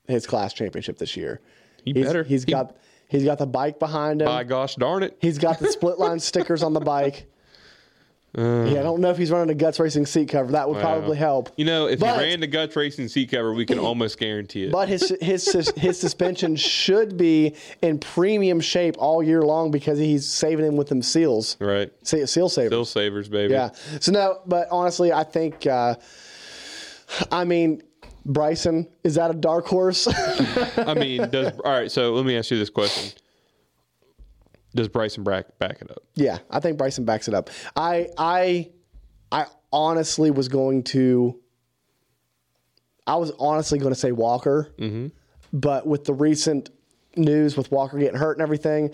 his 0.08 0.26
class 0.26 0.54
championship 0.54 0.98
this 0.98 1.16
year. 1.16 1.40
He 1.84 1.92
He's- 1.92 2.06
better. 2.06 2.24
He's 2.24 2.44
He- 2.44 2.52
got 2.52 2.76
he's 3.08 3.24
got 3.24 3.38
the 3.38 3.46
bike 3.46 3.78
behind 3.78 4.22
him. 4.22 4.26
By 4.26 4.44
gosh 4.44 4.74
darn 4.76 5.02
it! 5.02 5.16
He's 5.20 5.38
got 5.38 5.58
the 5.58 5.70
split 5.70 5.98
line 5.98 6.18
stickers 6.20 6.62
on 6.62 6.72
the 6.72 6.80
bike. 6.80 7.26
Uh, 8.38 8.64
yeah, 8.70 8.78
I 8.78 8.82
don't 8.84 9.00
know 9.00 9.10
if 9.10 9.18
he's 9.18 9.30
running 9.32 9.50
a 9.50 9.54
guts 9.54 9.80
racing 9.80 10.06
seat 10.06 10.28
cover. 10.28 10.52
That 10.52 10.68
would 10.68 10.76
Wow. 10.76 10.82
probably 10.82 11.16
help. 11.16 11.50
You 11.56 11.64
know, 11.64 11.86
if 11.88 11.98
But- 11.98 12.14
he 12.20 12.26
ran 12.28 12.38
the 12.40 12.46
guts 12.46 12.76
racing 12.76 13.08
seat 13.08 13.30
cover, 13.32 13.52
we 13.52 13.66
can 13.66 13.78
almost 13.80 14.18
guarantee 14.18 14.64
it. 14.64 14.72
But 14.72 14.88
his 14.88 15.12
his 15.20 15.50
his, 15.52 15.70
his 15.76 15.98
suspension 15.98 16.54
should 16.54 17.16
be 17.16 17.54
in 17.82 17.98
premium 17.98 18.60
shape 18.60 18.94
all 18.98 19.20
year 19.22 19.42
long 19.42 19.72
because 19.72 19.98
he's 19.98 20.28
saving 20.28 20.64
him 20.64 20.76
with 20.76 20.88
them 20.88 21.02
seals, 21.02 21.56
right? 21.60 21.90
Se- 22.04 22.26
seal 22.26 22.48
savers. 22.48 22.68
Still 22.68 22.84
savers, 22.84 23.28
baby. 23.28 23.52
Yeah. 23.54 23.70
So 23.98 24.12
no, 24.12 24.38
but 24.46 24.68
honestly, 24.70 25.12
I 25.12 25.24
think. 25.24 25.66
Uh, 25.66 25.96
I 27.32 27.44
mean, 27.44 27.82
Brycen 28.28 28.86
is 29.02 29.16
that 29.16 29.30
a 29.32 29.34
dark 29.34 29.66
horse? 29.66 30.06
I 30.76 30.94
mean, 30.94 31.28
does 31.30 31.52
all 31.64 31.72
right? 31.72 31.90
So 31.90 32.12
let 32.14 32.24
me 32.24 32.36
ask 32.36 32.50
you 32.52 32.58
this 32.58 32.70
question: 32.70 33.10
Does 34.74 34.88
Brycen 34.88 35.24
back 35.24 35.58
back 35.58 35.80
it 35.82 35.90
up? 35.90 36.02
yeah, 36.14 36.38
I 36.50 36.60
think 36.60 36.78
Brycen 36.78 37.04
backs 37.04 37.26
it 37.28 37.34
up. 37.34 37.50
I 37.76 38.08
I 38.16 38.70
I 39.32 39.46
honestly 39.72 40.30
was 40.30 40.48
going 40.48 40.82
to. 40.84 41.38
I 43.06 43.16
was 43.16 43.32
honestly 43.38 43.78
going 43.78 43.92
to 43.92 43.98
say 43.98 44.12
Walker, 44.12 44.68
Mm-hmm. 44.78 45.08
but 45.52 45.86
with 45.86 46.04
the 46.04 46.14
recent 46.14 46.70
news 47.16 47.56
with 47.56 47.72
Walker 47.72 47.98
getting 47.98 48.18
hurt 48.18 48.36
and 48.36 48.42
everything, 48.42 48.92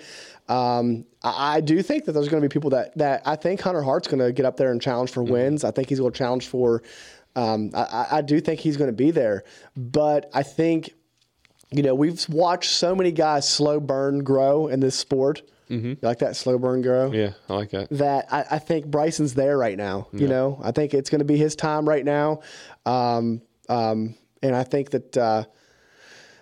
um, 0.48 1.04
I, 1.22 1.56
I 1.56 1.60
do 1.60 1.82
think 1.82 2.06
that 2.06 2.12
there's 2.12 2.28
going 2.28 2.42
to 2.42 2.48
be 2.48 2.52
people 2.52 2.70
that 2.70 2.96
that 2.96 3.22
I 3.26 3.36
think 3.36 3.60
Hunter 3.60 3.82
Hart's 3.82 4.08
going 4.08 4.20
to 4.24 4.32
get 4.32 4.46
up 4.46 4.56
there 4.56 4.70
and 4.72 4.80
challenge 4.80 5.10
Mm-hmm. 5.10 5.26
for 5.26 5.32
wins. 5.32 5.64
I 5.64 5.70
think 5.70 5.88
he's 5.88 5.98
going 6.00 6.12
to 6.12 6.18
challenge 6.18 6.46
for. 6.46 6.82
Um, 7.34 7.70
I, 7.74 8.06
I 8.12 8.22
do 8.22 8.40
think 8.40 8.60
he's 8.60 8.78
going 8.78 8.88
to 8.88 8.96
be 8.96 9.10
there, 9.10 9.44
but 9.76 10.30
I 10.32 10.42
think 10.42 10.94
you 11.70 11.82
know 11.82 11.94
we've 11.94 12.26
watched 12.30 12.70
so 12.70 12.94
many 12.94 13.12
guys 13.12 13.46
slow 13.46 13.78
burn 13.80 14.20
grow 14.24 14.68
in 14.68 14.80
this 14.80 14.94
sport. 14.94 15.42
Mm-hmm. 15.70 15.88
You 15.88 15.98
like 16.02 16.20
that 16.20 16.36
slow 16.36 16.58
burn 16.58 16.82
grow? 16.82 17.12
Yeah, 17.12 17.32
I 17.48 17.54
like 17.54 17.70
that. 17.70 17.90
that 17.90 18.32
I, 18.32 18.44
I 18.52 18.58
think 18.58 18.86
Brycen's 18.86 19.34
there 19.34 19.58
right 19.58 19.76
now. 19.76 20.08
You 20.12 20.28
know, 20.28 20.60
I 20.62 20.70
think 20.70 20.94
it's 20.94 21.10
going 21.10 21.18
to 21.18 21.24
be 21.24 21.36
his 21.36 21.56
time 21.56 21.88
right 21.88 22.04
now, 22.04 22.40
um, 22.84 23.42
um, 23.68 24.14
and 24.42 24.54
I 24.54 24.62
think 24.62 24.90
that 24.90 25.16
uh, 25.16 25.44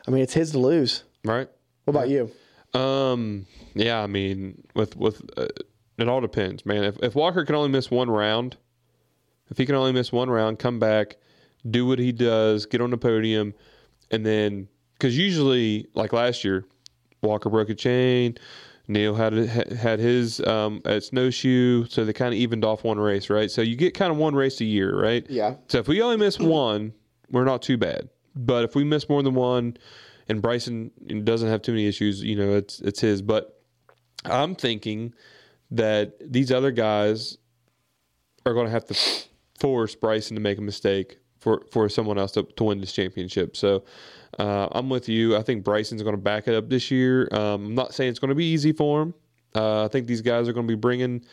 I 0.06 0.10
mean 0.10 0.22
it's 0.22 0.34
his 0.34 0.50
to 0.52 0.58
lose. 0.58 1.04
Right. 1.24 1.48
What 1.84 1.90
about 1.90 2.08
you? 2.08 2.30
Um. 2.78 3.46
Yeah. 3.74 4.02
I 4.02 4.06
mean, 4.06 4.62
with 4.74 4.96
with 4.96 5.22
uh, 5.38 5.46
it 5.96 6.08
all 6.08 6.20
depends, 6.20 6.66
man. 6.66 6.84
If 6.84 6.98
if 7.02 7.14
Walker 7.14 7.44
can 7.44 7.54
only 7.54 7.70
miss 7.70 7.90
one 7.90 8.10
round, 8.10 8.56
if 9.50 9.56
he 9.56 9.64
can 9.64 9.74
only 9.74 9.92
miss 9.92 10.12
one 10.12 10.28
round, 10.28 10.58
come 10.58 10.78
back, 10.78 11.16
do 11.68 11.86
what 11.86 11.98
he 11.98 12.12
does, 12.12 12.66
get 12.66 12.80
on 12.80 12.90
the 12.90 12.98
podium, 12.98 13.54
and 14.10 14.24
then 14.26 14.68
because 14.94 15.16
usually, 15.16 15.86
like 15.94 16.12
last 16.12 16.44
year, 16.44 16.64
Walker 17.22 17.48
broke 17.48 17.70
a 17.70 17.74
chain. 17.74 18.36
Neal 18.86 19.14
had 19.14 19.32
had 19.32 19.98
his 19.98 20.40
um, 20.40 20.82
at 20.84 21.04
snowshoe, 21.04 21.86
so 21.86 22.04
they 22.04 22.12
kind 22.12 22.34
of 22.34 22.38
evened 22.38 22.64
off 22.64 22.84
one 22.84 22.98
race, 22.98 23.30
right? 23.30 23.50
So 23.50 23.62
you 23.62 23.76
get 23.76 23.94
kind 23.94 24.12
of 24.12 24.18
one 24.18 24.34
race 24.34 24.60
a 24.60 24.64
year, 24.64 24.98
right? 25.00 25.26
Yeah. 25.30 25.54
So 25.68 25.78
if 25.78 25.88
we 25.88 26.02
only 26.02 26.18
miss 26.18 26.38
one, 26.38 26.92
we're 27.30 27.44
not 27.44 27.62
too 27.62 27.78
bad. 27.78 28.10
But 28.36 28.64
if 28.64 28.74
we 28.74 28.84
miss 28.84 29.08
more 29.08 29.22
than 29.22 29.34
one, 29.34 29.76
and 30.28 30.42
Brycen 30.42 31.24
doesn't 31.24 31.48
have 31.48 31.62
too 31.62 31.72
many 31.72 31.86
issues, 31.86 32.22
you 32.22 32.36
know, 32.36 32.54
it's 32.54 32.80
it's 32.80 33.00
his. 33.00 33.22
But 33.22 33.58
I'm 34.24 34.54
thinking 34.54 35.14
that 35.70 36.16
these 36.20 36.52
other 36.52 36.70
guys 36.70 37.38
are 38.44 38.52
going 38.52 38.66
to 38.66 38.72
have 38.72 38.84
to 38.86 38.94
force 39.58 39.94
Brycen 39.96 40.34
to 40.34 40.40
make 40.40 40.58
a 40.58 40.62
mistake 40.62 41.18
for 41.38 41.64
for 41.70 41.88
someone 41.88 42.18
else 42.18 42.32
to, 42.32 42.42
to 42.42 42.64
win 42.64 42.80
this 42.80 42.92
championship. 42.92 43.56
So 43.56 43.84
uh, 44.38 44.68
I'm 44.72 44.88
with 44.88 45.08
you. 45.08 45.36
I 45.36 45.42
think 45.42 45.64
Brycen's 45.64 46.02
going 46.02 46.14
to 46.14 46.20
back 46.20 46.48
it 46.48 46.54
up 46.54 46.68
this 46.68 46.90
year. 46.90 47.28
Um, 47.32 47.66
I'm 47.66 47.74
not 47.74 47.94
saying 47.94 48.10
it's 48.10 48.18
going 48.18 48.30
to 48.30 48.34
be 48.34 48.46
easy 48.46 48.72
for 48.72 49.02
him. 49.02 49.14
Uh, 49.54 49.84
I 49.84 49.88
think 49.88 50.06
these 50.06 50.20
guys 50.20 50.48
are 50.48 50.52
going 50.52 50.66
to 50.66 50.72
be 50.72 50.80
bringing 50.80 51.24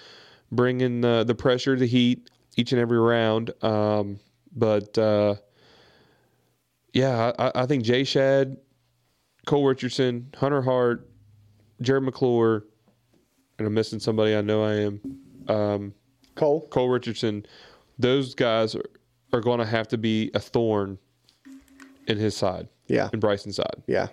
bringing 0.52 1.04
uh, 1.04 1.24
the 1.24 1.34
pressure, 1.34 1.76
the 1.76 1.88
heat 1.88 2.30
each 2.58 2.72
and 2.72 2.82
every 2.82 3.00
round. 3.00 3.52
Um, 3.64 4.20
but 4.56 4.98
uh, 4.98 5.36
yeah, 6.94 7.32
I, 7.40 7.52
I 7.56 7.66
think 7.66 7.84
Jay 7.84 8.04
Shad, 8.04 8.58
Cole 9.46 9.66
Richardson, 9.66 10.30
Hunter 10.38 10.62
Hart, 10.62 11.10
Jarrod 11.82 12.04
McClure, 12.04 12.66
and 13.58 13.68
I'm 13.68 13.74
missing 13.74 14.00
somebody. 14.00 14.36
I 14.36 14.42
know 14.42 14.64
I 14.64 14.74
am. 14.74 15.02
Um, 15.48 15.94
Cole. 16.36 16.68
Cole 16.70 16.90
Richardson. 16.90 17.46
Those 17.98 18.36
guys 18.36 18.76
are, 18.76 18.86
are 19.34 19.42
going 19.42 19.60
to 19.60 19.66
have 19.66 19.88
to 19.90 19.98
be 19.98 20.32
a 20.34 20.40
thorn 20.40 20.98
in 22.08 22.18
his 22.18 22.36
side. 22.36 22.68
Yeah. 22.88 23.10
In 23.14 23.20
Brycen's 23.20 23.56
side. 23.56 23.84
Yeah. 23.88 24.08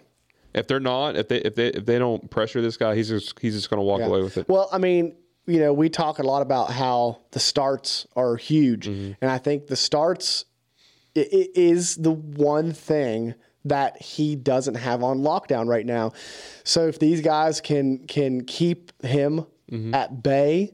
If 0.55 0.67
they're 0.67 0.81
not, 0.81 1.17
if 1.17 1.29
they 1.29 1.39
if 1.39 1.55
they 1.55 1.69
if 1.69 1.85
they 1.87 1.99
don't 1.99 2.31
pressure 2.31 2.61
this 2.63 2.77
guy, 2.77 2.95
he's 2.95 3.09
just 3.09 3.39
he's 3.41 3.55
just 3.55 3.71
going 3.71 3.79
to 3.79 3.85
walk 3.85 4.01
Yeah. 4.01 4.07
away 4.07 4.23
with 4.23 4.39
it. 4.39 4.49
Well, 4.49 4.69
I 4.73 4.79
mean, 4.79 5.15
you 5.47 5.61
know, 5.61 5.73
we 5.73 5.89
talk 5.89 6.19
a 6.19 6.23
lot 6.23 6.43
about 6.43 6.71
how 6.71 7.21
the 7.33 7.41
starts 7.41 8.07
are 8.17 8.37
huge, 8.37 8.87
Mm-hmm. 8.89 9.13
and 9.21 9.31
I 9.31 9.39
think 9.39 9.67
the 9.67 9.77
starts 9.77 10.45
i- 11.17 11.21
i- 11.21 11.49
is 11.55 11.97
the 11.97 12.13
one 12.13 12.73
thing 12.73 13.35
that 13.65 14.01
he 14.01 14.37
doesn't 14.37 14.77
have 14.77 15.03
on 15.03 15.19
lockdown 15.19 15.67
right 15.69 15.85
now. 15.85 16.13
So 16.65 16.87
if 16.89 16.99
these 16.99 17.21
guys 17.21 17.61
can 17.61 17.99
can 18.07 18.45
keep 18.45 18.93
him 19.05 19.45
Mm-hmm. 19.71 19.93
at 19.95 20.23
bay 20.23 20.73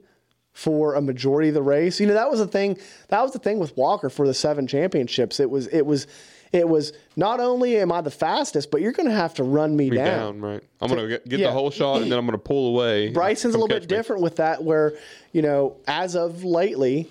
for 0.52 0.94
a 0.94 1.02
majority 1.02 1.48
of 1.48 1.54
the 1.54 1.62
race, 1.62 1.98
you 1.98 2.06
know, 2.06 2.14
that 2.14 2.30
was 2.30 2.38
the 2.38 2.46
thing. 2.46 2.78
That 3.08 3.22
was 3.22 3.32
the 3.32 3.40
thing 3.40 3.58
with 3.58 3.76
Walker 3.76 4.08
for 4.08 4.24
the 4.24 4.34
seven 4.34 4.68
championships. 4.68 5.40
It 5.40 5.50
was 5.50 5.66
it 5.66 5.82
was 5.84 6.06
It 6.55 6.68
was 6.68 6.93
not 7.16 7.40
only 7.40 7.78
am 7.78 7.90
I 7.90 8.01
the 8.01 8.12
fastest, 8.12 8.70
but 8.70 8.81
you're 8.81 8.93
going 8.93 9.09
to 9.09 9.14
have 9.14 9.35
to 9.35 9.43
run 9.43 9.76
me 9.76 9.90
Be 9.90 9.97
down. 9.97 10.06
down, 10.06 10.40
right? 10.40 10.62
I'm 10.81 10.89
gonna 10.89 11.09
get, 11.09 11.28
get 11.28 11.40
yeah. 11.40 11.48
the 11.48 11.52
whole 11.52 11.70
shot, 11.72 12.01
and 12.02 12.12
then 12.12 12.18
I'm 12.18 12.24
gonna 12.26 12.39
pull 12.39 12.68
away. 12.68 13.09
Brycen's 13.12 13.55
a 13.55 13.59
little 13.59 13.66
bit 13.66 13.82
me. 13.82 13.86
different 13.89 14.22
with 14.22 14.36
that, 14.36 14.62
where 14.62 14.93
you 15.32 15.43
know, 15.43 15.76
as 15.89 16.14
of 16.14 16.44
lately, 16.44 17.10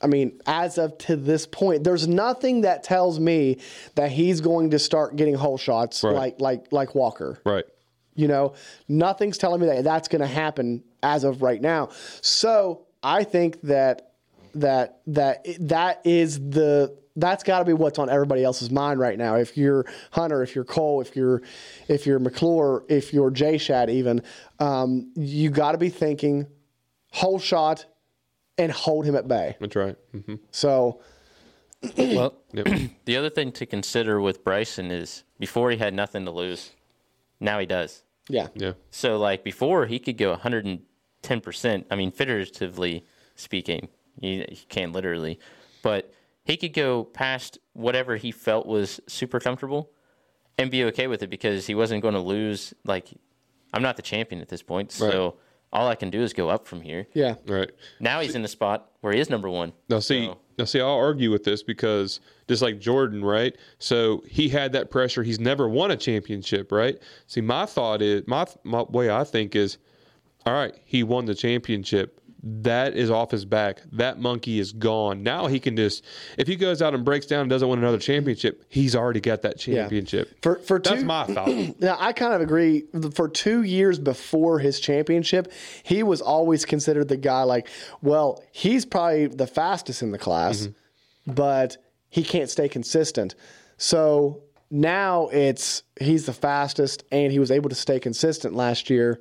I 0.00 0.06
mean, 0.06 0.40
as 0.46 0.78
of 0.78 0.96
to 0.98 1.16
this 1.16 1.46
point, 1.46 1.82
there's 1.82 2.06
nothing 2.06 2.60
that 2.60 2.84
tells 2.84 3.18
me 3.18 3.58
that 3.96 4.12
he's 4.12 4.40
going 4.40 4.70
to 4.70 4.78
start 4.78 5.16
getting 5.16 5.34
hole 5.34 5.58
shots 5.58 6.04
Right. 6.04 6.14
like 6.14 6.40
like 6.40 6.72
like 6.72 6.94
Walker. 6.94 7.40
Right. 7.44 7.64
You 8.14 8.28
know, 8.28 8.54
nothing's 8.88 9.36
telling 9.36 9.60
me 9.60 9.66
that 9.66 9.82
that's 9.82 10.06
going 10.08 10.20
to 10.22 10.26
happen 10.28 10.84
as 11.02 11.24
of 11.24 11.42
right 11.42 11.60
now. 11.60 11.88
So 12.20 12.86
I 13.02 13.24
think 13.24 13.60
that 13.62 14.12
that 14.54 15.00
that 15.08 15.44
that 15.60 16.02
is 16.04 16.38
the 16.38 16.96
that's 17.16 17.42
got 17.42 17.60
to 17.60 17.64
be 17.64 17.72
what's 17.72 17.98
on 17.98 18.10
everybody 18.10 18.44
else's 18.44 18.70
mind 18.70 19.00
right 19.00 19.16
now. 19.18 19.36
If 19.36 19.56
you're 19.56 19.86
Hunter, 20.12 20.42
if 20.42 20.54
you're 20.54 20.64
Cole, 20.64 21.00
if 21.00 21.16
you're 21.16 21.42
if 21.88 22.06
you're 22.06 22.18
McClure, 22.18 22.84
if 22.88 23.12
you're 23.12 23.30
J 23.30 23.58
Shad, 23.58 23.88
even 23.90 24.22
um, 24.58 25.10
you 25.16 25.50
got 25.50 25.72
to 25.72 25.78
be 25.78 25.88
thinking 25.88 26.46
whole 27.12 27.38
shot 27.38 27.86
and 28.58 28.70
hold 28.70 29.04
him 29.06 29.16
at 29.16 29.26
bay. 29.28 29.56
That's 29.60 29.76
right. 29.76 29.96
hmm 30.12 30.34
So 30.50 31.00
Well, 31.96 32.34
Yep. 32.52 32.68
the 33.04 33.16
other 33.16 33.30
thing 33.30 33.52
to 33.52 33.66
consider 33.66 34.20
with 34.20 34.44
Brycen 34.44 34.90
is 34.90 35.24
before 35.38 35.70
he 35.70 35.76
had 35.76 35.94
nothing 35.94 36.24
to 36.24 36.30
lose, 36.30 36.72
now 37.40 37.58
he 37.58 37.66
does. 37.66 38.02
yeah, 38.28 38.48
Yeah. 38.54 38.72
So 38.90 39.18
like 39.18 39.44
before 39.44 39.86
he 39.86 39.98
could 39.98 40.16
go 40.18 40.30
110 40.30 41.40
percent. 41.40 41.86
I 41.90 41.96
mean, 41.96 42.10
figuratively 42.10 43.04
speaking, 43.34 43.88
he, 44.20 44.44
he 44.48 44.64
can't 44.68 44.92
literally, 44.92 45.38
but 45.82 46.12
he 46.46 46.56
could 46.56 46.72
go 46.72 47.04
past 47.04 47.58
whatever 47.74 48.16
he 48.16 48.30
felt 48.30 48.66
was 48.66 49.00
super 49.06 49.40
comfortable 49.40 49.90
and 50.56 50.70
be 50.70 50.84
okay 50.84 51.06
with 51.08 51.22
it 51.22 51.28
because 51.28 51.66
he 51.66 51.74
wasn't 51.74 52.00
going 52.02 52.14
to 52.14 52.20
lose. 52.20 52.72
Like 52.84 53.08
I'm 53.74 53.82
not 53.82 53.96
the 53.96 54.02
champion 54.02 54.40
at 54.40 54.48
this 54.48 54.62
point, 54.62 54.92
so 54.92 55.36
all 55.72 55.88
I 55.88 55.96
can 55.96 56.08
do 56.10 56.22
is 56.22 56.32
go 56.32 56.48
up 56.48 56.66
from 56.66 56.80
here. 56.80 57.08
yeah, 57.12 57.34
Right. 57.46 57.70
Now 58.00 58.20
he's 58.20 58.34
in 58.36 58.42
the 58.42 58.48
spot 58.48 58.90
where 59.00 59.12
he 59.12 59.18
is 59.20 59.28
number 59.28 59.50
one. 59.50 59.72
Now 59.90 59.98
see, 59.98 60.26
So- 60.26 60.38
now 60.58 60.64
see, 60.64 60.80
I'll 60.80 60.88
argue 60.88 61.30
with 61.30 61.44
this 61.44 61.62
because 61.62 62.20
just 62.48 62.62
like 62.62 62.78
Jordan, 62.78 63.22
right? 63.22 63.54
So 63.78 64.22
he 64.26 64.48
had 64.48 64.72
that 64.72 64.90
pressure. 64.90 65.22
He's 65.24 65.40
never 65.40 65.68
won 65.68 65.90
a 65.90 65.96
championship, 65.96 66.70
right? 66.72 66.96
See, 67.26 67.42
my 67.42 67.66
thought 67.66 68.00
is 68.00 68.22
my 68.26 68.46
my 68.62 68.82
way 68.82 69.10
I 69.10 69.24
think 69.24 69.54
is, 69.56 69.76
all 70.46 70.54
right, 70.54 70.74
he 70.86 71.02
won 71.02 71.26
the 71.26 71.34
championship. 71.34 72.20
That 72.42 72.94
is 72.94 73.10
off 73.10 73.30
his 73.30 73.44
back. 73.44 73.82
That 73.92 74.20
monkey 74.20 74.60
is 74.60 74.72
gone. 74.72 75.22
Now 75.22 75.46
he 75.46 75.58
can 75.58 75.76
just, 75.76 76.04
if 76.38 76.46
he 76.46 76.54
goes 76.54 76.80
out 76.80 76.94
and 76.94 77.04
breaks 77.04 77.26
down 77.26 77.40
and 77.40 77.50
doesn't 77.50 77.68
win 77.68 77.78
another 77.78 77.98
championship, 77.98 78.64
he's 78.68 78.94
already 78.94 79.20
got 79.20 79.42
that 79.42 79.58
championship. 79.58 80.42
For 80.42 80.56
for 80.56 80.78
That's 80.78 81.00
two, 81.00 81.06
my 81.06 81.24
thought. 81.24 81.48
Now, 81.80 81.96
I 81.98 82.12
kind 82.12 82.32
of 82.32 82.40
agree. 82.40 82.84
For 83.14 83.28
two 83.28 83.62
years 83.62 83.98
before 83.98 84.58
his 84.58 84.80
championship, 84.80 85.52
he 85.82 86.02
was 86.02 86.20
always 86.20 86.64
considered 86.64 87.08
the 87.08 87.16
guy 87.16 87.42
like, 87.42 87.68
well, 88.02 88.42
he's 88.52 88.84
probably 88.84 89.26
the 89.26 89.46
fastest 89.46 90.02
in 90.02 90.10
the 90.12 90.18
class, 90.18 90.62
mm-hmm. 90.62 91.32
but 91.32 91.78
he 92.08 92.22
can't 92.22 92.50
stay 92.50 92.68
consistent. 92.68 93.34
So 93.76 94.42
now 94.70 95.28
it's 95.28 95.82
he's 96.00 96.26
the 96.26 96.32
fastest 96.32 97.04
and 97.12 97.32
he 97.32 97.38
was 97.38 97.50
able 97.50 97.68
to 97.68 97.76
stay 97.76 98.00
consistent 98.00 98.54
last 98.54 98.90
year. 98.90 99.20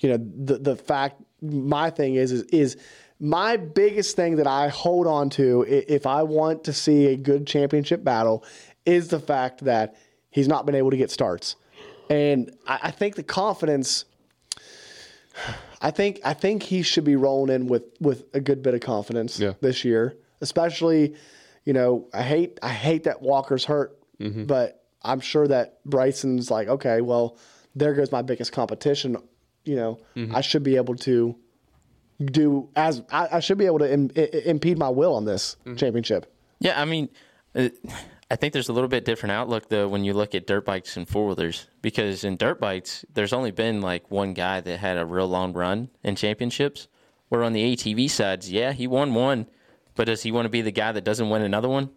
You 0.00 0.10
know, 0.10 0.18
the 0.18 0.58
the 0.58 0.76
fact 0.76 1.22
my 1.42 1.90
thing 1.90 2.14
is 2.14 2.32
is 2.32 2.42
is 2.44 2.76
my 3.18 3.56
biggest 3.56 4.14
thing 4.16 4.36
that 4.36 4.46
I 4.46 4.68
hold 4.68 5.06
on 5.06 5.30
to 5.30 5.64
if 5.68 6.06
I 6.06 6.22
want 6.22 6.64
to 6.64 6.72
see 6.72 7.06
a 7.06 7.16
good 7.16 7.46
championship 7.46 8.04
battle 8.04 8.44
is 8.84 9.08
the 9.08 9.18
fact 9.20 9.64
that 9.64 9.96
he's 10.30 10.48
not 10.48 10.66
been 10.66 10.74
able 10.74 10.90
to 10.90 10.96
get 10.96 11.10
starts. 11.10 11.56
And 12.10 12.54
I, 12.66 12.80
I 12.84 12.90
think 12.90 13.16
the 13.16 13.22
confidence 13.22 14.04
I 15.80 15.90
think 15.90 16.20
I 16.24 16.34
think 16.34 16.62
he 16.62 16.82
should 16.82 17.04
be 17.04 17.16
rolling 17.16 17.54
in 17.54 17.66
with 17.66 17.84
with 18.00 18.24
a 18.34 18.40
good 18.40 18.62
bit 18.62 18.74
of 18.74 18.80
confidence 18.80 19.38
Yeah. 19.38 19.52
this 19.60 19.84
year. 19.84 20.16
Especially, 20.40 21.14
you 21.64 21.72
know, 21.72 22.08
I 22.12 22.22
hate 22.22 22.58
I 22.62 22.70
hate 22.70 23.04
that 23.04 23.22
Walker's 23.22 23.64
hurt, 23.64 23.98
mm-hmm. 24.20 24.44
but 24.44 24.84
I'm 25.02 25.20
sure 25.20 25.46
that 25.48 25.78
Brycen's 25.84 26.50
like, 26.50 26.68
okay, 26.68 27.00
well, 27.00 27.38
there 27.74 27.94
goes 27.94 28.10
my 28.12 28.22
biggest 28.22 28.52
competition. 28.52 29.16
You 29.66 29.76
know, 29.76 29.98
I 30.32 30.40
should 30.40 30.62
be 30.62 30.76
able 30.76 30.94
to 30.96 31.36
do 32.24 32.68
as 32.76 33.02
I, 33.10 33.28
I 33.32 33.40
should 33.40 33.58
be 33.58 33.66
able 33.66 33.80
to 33.80 33.92
Im, 33.92 34.10
i- 34.16 34.20
impede 34.46 34.78
my 34.78 34.88
will 34.88 35.14
on 35.14 35.24
this 35.24 35.56
championship. 35.76 36.32
Yeah, 36.60 36.80
I 36.80 36.84
mean, 36.86 37.08
uh, 37.54 37.68
I 38.30 38.36
think 38.36 38.52
there's 38.54 38.68
a 38.68 38.72
little 38.72 38.88
bit 38.88 39.04
different 39.04 39.32
outlook 39.32 39.68
though 39.68 39.88
when 39.88 40.02
you 40.04 40.14
look 40.14 40.34
at 40.34 40.46
dirt 40.46 40.64
bikes 40.64 40.96
and 40.96 41.06
four 41.08 41.26
wheelers 41.26 41.66
because 41.82 42.24
in 42.24 42.36
dirt 42.36 42.58
bikes, 42.60 43.04
there's 43.12 43.32
only 43.32 43.50
been 43.50 43.80
like 43.82 44.10
one 44.10 44.32
guy 44.32 44.60
that 44.60 44.78
had 44.78 44.96
a 44.96 45.04
real 45.04 45.28
long 45.28 45.52
run 45.52 45.90
in 46.02 46.16
championships. 46.16 46.88
Where 47.28 47.42
on 47.42 47.52
the 47.54 47.74
ATV 47.76 48.08
sides, 48.08 48.52
yeah, 48.52 48.70
he 48.72 48.86
won 48.86 49.12
one, 49.12 49.46
but 49.96 50.04
does 50.06 50.22
he 50.22 50.30
want 50.30 50.44
to 50.46 50.48
be 50.48 50.62
the 50.62 50.70
guy 50.70 50.92
that 50.92 51.02
doesn't 51.02 51.28
win 51.28 51.42
another 51.42 51.68
one? 51.68 51.90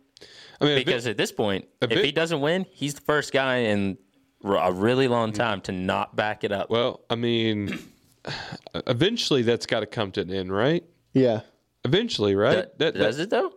I 0.59 0.65
mean, 0.65 0.73
a 0.73 0.75
bit- 0.77 0.85
Because 0.87 1.05
at 1.05 1.17
this 1.17 1.31
point, 1.31 1.65
if 1.83 1.89
bit- 1.89 2.03
he 2.03 2.11
doesn't 2.11 2.41
win, 2.41 2.65
he's 2.71 2.95
the 2.95 3.01
first 3.01 3.31
guy 3.31 3.57
in 3.57 3.91
r- 3.91 3.97
a 4.43 4.71
really 4.71 5.07
long 5.07 5.31
time 5.33 5.61
to 5.61 5.71
not 5.71 6.15
back 6.15 6.43
it 6.43 6.51
up. 6.51 6.69
well, 6.69 7.01
I 7.09 7.15
mean, 7.15 7.77
eventually 8.87 9.41
that's 9.41 9.65
got 9.65 9.81
to 9.81 9.85
come 9.85 10.11
to 10.13 10.21
an 10.21 10.31
end, 10.31 10.51
right? 10.51 10.83
Yeah. 11.13 11.41
Eventually, 11.85 12.35
right? 12.35 12.67
Th- 12.77 12.93
does 12.93 13.19
it 13.19 13.29
though? 13.29 13.53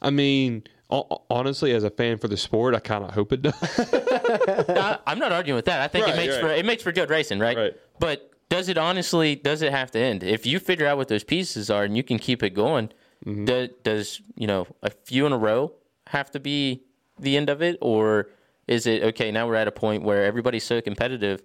I 0.00 0.10
mean, 0.10 0.64
honestly, 0.90 1.72
as 1.72 1.82
a 1.84 1.90
fan 1.90 2.18
for 2.18 2.28
the 2.28 2.36
sport, 2.36 2.74
I 2.74 2.78
kind 2.80 3.04
of 3.04 3.10
hope 3.12 3.32
it 3.32 3.42
does. 3.42 3.54
I, 3.92 4.98
I'm 5.06 5.18
not 5.18 5.32
arguing 5.32 5.56
with 5.56 5.64
that. 5.66 5.80
I 5.80 5.88
think 5.88 6.06
Right, 6.06 6.14
it 6.14 6.16
makes 6.16 6.34
right. 6.34 6.40
for 6.40 6.48
it 6.50 6.64
makes 6.66 6.82
for 6.82 6.92
good 6.92 7.10
racing, 7.10 7.38
right? 7.38 7.56
Right. 7.56 7.72
But 7.98 8.30
does 8.48 8.68
it 8.68 8.78
honestly? 8.78 9.34
Does 9.36 9.62
it 9.62 9.72
have 9.72 9.90
to 9.92 9.98
end? 9.98 10.22
If 10.22 10.46
you 10.46 10.58
figure 10.60 10.86
out 10.86 10.96
what 10.98 11.08
those 11.08 11.24
pieces 11.24 11.70
are 11.70 11.84
and 11.84 11.96
you 11.96 12.02
can 12.02 12.18
keep 12.18 12.42
it 12.42 12.50
going, 12.50 12.90
Mm-hmm. 13.24 13.46
do, 13.46 13.68
does 13.84 14.20
you 14.36 14.46
know 14.46 14.66
a 14.82 14.90
few 14.90 15.24
in 15.24 15.32
a 15.32 15.38
row 15.38 15.72
have 16.08 16.30
to 16.32 16.40
be 16.40 16.82
the 17.18 17.38
end 17.38 17.48
of 17.48 17.62
it, 17.62 17.78
or 17.80 18.28
is 18.66 18.86
it 18.86 19.02
okay? 19.02 19.30
Now 19.30 19.46
we're 19.46 19.54
at 19.56 19.68
a 19.68 19.72
point 19.72 20.02
where 20.02 20.24
everybody's 20.24 20.64
so 20.64 20.80
competitive, 20.80 21.42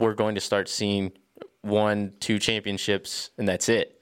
we're 0.00 0.14
going 0.14 0.34
to 0.34 0.40
start 0.40 0.68
seeing 0.68 1.12
one, 1.62 2.12
two 2.20 2.38
championships, 2.38 3.30
and 3.38 3.46
that's 3.48 3.68
it. 3.68 4.00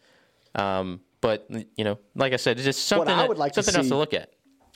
Um, 0.55 1.01
but 1.21 1.47
you 1.77 1.85
know, 1.85 1.99
like 2.15 2.33
I 2.33 2.37
said, 2.37 2.57
it's 2.59 2.65
just 2.65 2.79
What 2.93 2.99
something 3.07 3.15
I 3.15 3.19
that- 3.23 3.29
would 3.29 3.39
like 3.39 3.53
to 3.53 3.63
something 3.63 3.81
else 3.81 3.89
to 3.89 3.97
look 3.97 4.15
at. 4.15 4.31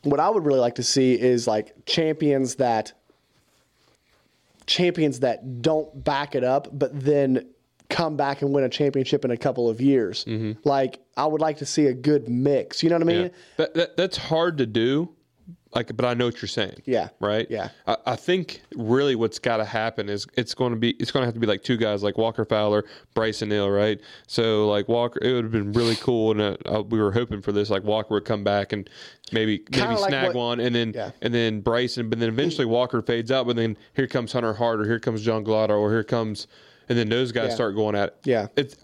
what 0.05 0.21
I 0.21 0.29
would 0.31 0.45
really 0.45 0.61
like 0.61 0.77
to 0.77 0.83
see 0.83 1.19
is 1.21 1.47
like 1.47 1.73
champions 1.87 2.55
that 2.57 2.93
champions 4.67 5.21
that 5.21 5.63
don't 5.63 6.05
back 6.05 6.35
it 6.35 6.45
up, 6.45 6.69
but 6.73 6.99
then 6.99 7.47
come 7.89 8.17
back 8.17 8.43
and 8.43 8.53
win 8.53 8.65
a 8.65 8.69
championship 8.69 9.25
in 9.25 9.31
a 9.31 9.37
couple 9.37 9.69
of 9.71 9.81
years. 9.81 10.27
Like 10.65 11.01
I 11.17 11.27
would 11.27 11.41
like 11.41 11.59
to 11.59 11.67
see 11.67 11.87
a 11.87 11.95
good 11.95 12.29
mix. 12.29 12.83
You 12.83 12.91
know 12.91 12.97
what 12.97 13.03
I 13.03 13.07
mean? 13.07 13.23
Yeah. 13.23 13.29
That, 13.57 13.75
that 13.75 13.97
that's 13.97 14.17
hard 14.17 14.59
to 14.59 14.67
do. 14.67 15.15
Like, 15.75 15.95
but 15.95 16.07
I 16.07 16.15
know 16.15 16.25
what 16.27 16.41
you're 16.41 16.49
saying. 16.49 16.81
Yeah. 16.87 17.09
Right. 17.21 17.47
Yeah. 17.51 17.69
I, 17.87 17.97
I 18.07 18.17
think 18.17 18.63
really 18.75 19.15
what's 19.15 19.39
got 19.39 19.59
to 19.59 19.67
happen 19.67 20.09
is 20.09 20.27
it's 20.35 20.55
going 20.55 20.73
to 20.73 20.79
be 20.79 20.93
it's 20.93 21.11
going 21.11 21.23
to 21.23 21.27
have 21.27 21.35
to 21.35 21.41
be 21.41 21.47
like 21.47 21.63
two 21.63 21.77
guys 21.77 22.03
like 22.03 22.17
Walker 22.17 22.47
Fowler, 22.47 22.85
Brycen 23.15 23.51
Hill, 23.51 23.69
right? 23.69 24.01
So 24.27 24.67
like 24.69 24.89
Walker, 24.89 25.19
it 25.23 25.33
would 25.35 25.45
have 25.45 25.53
been 25.53 25.73
really 25.73 25.97
cool, 25.97 26.31
and 26.31 26.41
uh, 26.41 26.57
uh, 26.65 26.83
we 26.83 26.99
were 26.99 27.13
hoping 27.13 27.43
for 27.43 27.53
this. 27.53 27.69
Like 27.69 27.85
Walker 27.85 28.15
would 28.15 28.25
come 28.25 28.43
back 28.45 28.73
and 28.73 28.89
maybe 29.31 29.59
Kinda 29.59 29.89
maybe 29.91 30.01
like 30.01 30.09
snag 30.11 30.27
what- 30.29 30.37
one, 30.37 30.61
and 30.61 30.75
then 30.75 30.93
Yeah. 30.95 31.11
and 31.21 31.35
then 31.35 31.61
Brycen, 31.63 32.09
but 32.09 32.19
then 32.19 32.31
eventually 32.31 32.65
Walker 32.67 33.03
fades 33.03 33.31
out, 33.31 33.47
but 33.47 33.57
then 33.57 33.77
here 33.95 34.07
comes 34.07 34.33
Hunter 34.33 34.55
Hart, 34.55 34.81
or 34.81 34.85
here 34.85 34.99
comes 34.99 35.23
John 35.23 35.45
Glotto, 35.45 35.79
or 35.79 35.91
here 35.91 36.03
comes, 36.05 36.47
and 36.89 36.97
then 36.97 37.11
those 37.11 37.31
guys 37.31 37.51
Yeah. 37.51 37.55
start 37.57 37.75
going 37.75 37.95
at 37.95 38.09
it. 38.09 38.17
Yeah. 38.25 38.47
It's 38.57 38.75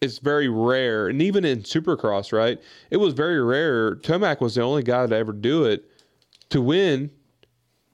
it's 0.00 0.18
very 0.18 0.48
rare, 0.48 1.08
and 1.08 1.20
even 1.22 1.44
in 1.44 1.62
Supercross, 1.62 2.32
right? 2.32 2.60
It 2.90 2.98
was 2.98 3.14
very 3.14 3.42
rare. 3.42 3.96
Tomac 3.96 4.40
was 4.40 4.54
the 4.54 4.60
only 4.62 4.82
guy 4.82 5.06
to 5.06 5.16
ever 5.16 5.32
do 5.32 5.64
it 5.64 5.90
to 6.50 6.60
win, 6.60 7.10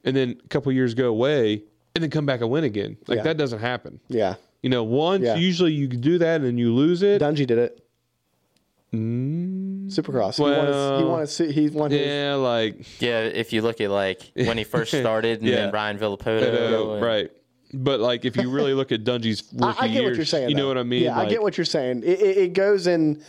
and 0.05 0.17
then 0.17 0.41
a 0.45 0.49
couple 0.49 0.71
years 0.73 0.95
go 0.95 1.09
away, 1.09 1.63
and 1.95 2.03
then 2.03 2.11
come 2.11 2.27
back 2.27 2.41
and 2.41 2.51
win 2.51 2.65
again. 2.65 2.97
Like 3.07 3.19
Yeah. 3.19 3.23
that 3.25 3.37
doesn't 3.37 3.61
happen. 3.61 4.01
Yeah. 4.09 4.35
You 4.63 4.71
know, 4.71 4.85
once 4.85 5.25
Yeah. 5.25 5.37
usually 5.37 5.73
you 5.73 5.89
do 5.89 6.19
that 6.19 6.37
and 6.37 6.45
then 6.45 6.59
you 6.59 6.75
lose 6.75 7.03
it. 7.03 7.21
Dungey 7.23 7.47
did 7.47 7.59
it. 7.59 7.85
Mm. 8.95 9.87
Supercross. 9.93 10.37
he 10.37 10.43
won 10.43 10.67
his, 10.67 10.67
he 10.67 10.71
well, 10.73 11.07
won 11.09 11.21
his, 11.21 11.39
he 11.39 11.69
won 11.69 11.91
his 11.93 12.01
Yeah, 12.07 12.35
like 12.35 13.01
Yeah, 13.01 13.21
if 13.21 13.53
you 13.53 13.63
look 13.63 13.81
at 13.81 13.91
like 13.91 14.33
when 14.35 14.59
he 14.59 14.65
first 14.65 14.91
started, 15.01 15.41
and 15.41 15.49
Yeah. 15.49 15.57
then 15.57 15.71
Brian 15.71 15.99
Villopoto, 15.99 16.95
and- 16.95 17.03
right. 17.03 17.31
But 17.73 18.01
like 18.01 18.25
if 18.25 18.37
you 18.37 18.51
really 18.51 18.75
look 18.75 18.91
at 18.91 19.05
Dungey's 19.05 19.45
rookie 19.53 19.79
I, 19.81 19.85
I 19.85 19.89
get 19.89 20.03
years, 20.03 20.05
what 20.11 20.17
you're 20.17 20.25
saying. 20.27 20.49
you 20.51 20.57
know 20.57 20.63
though. 20.63 20.69
what 20.69 20.79
I 20.79 20.83
mean? 20.83 21.05
Yeah, 21.05 21.17
I 21.19 21.29
get 21.29 21.41
what 21.41 21.57
you're 21.57 21.65
saying. 21.65 22.03
It, 22.03 22.21
it, 22.21 22.37
it 22.39 22.53
goes 22.53 22.89
in. 22.89 23.23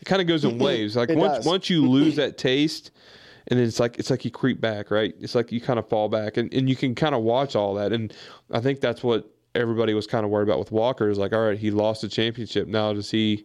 it 0.00 0.04
kind 0.06 0.22
of 0.22 0.26
goes 0.28 0.44
in 0.46 0.58
waves. 0.58 0.96
Like 0.96 1.10
It 1.10 1.18
once 1.18 1.36
does. 1.38 1.46
once 1.46 1.68
you 1.68 1.86
lose 1.88 2.16
that 2.22 2.38
taste, 2.38 2.90
and 3.52 3.60
then 3.60 3.66
it's 3.66 3.78
like 3.78 3.98
it's 3.98 4.08
like 4.08 4.24
you 4.24 4.30
creep 4.30 4.62
back, 4.62 4.90
right? 4.90 5.14
It's 5.20 5.34
like 5.34 5.52
you 5.52 5.60
kind 5.60 5.78
of 5.78 5.86
fall 5.86 6.08
back, 6.08 6.38
and, 6.38 6.50
and 6.54 6.70
you 6.70 6.74
can 6.74 6.94
kind 6.94 7.14
of 7.14 7.20
watch 7.20 7.54
all 7.54 7.74
that. 7.74 7.92
And 7.92 8.10
I 8.50 8.60
think 8.60 8.80
that's 8.80 9.04
what 9.04 9.30
everybody 9.54 9.92
was 9.92 10.06
kind 10.06 10.24
of 10.24 10.30
worried 10.30 10.48
about 10.48 10.58
with 10.58 10.72
Walker. 10.72 11.10
Is 11.10 11.18
like, 11.18 11.34
all 11.34 11.48
right, 11.48 11.58
he 11.58 11.70
lost 11.70 12.00
the 12.00 12.08
championship. 12.08 12.66
Now 12.66 12.94
does 12.94 13.10
he 13.10 13.44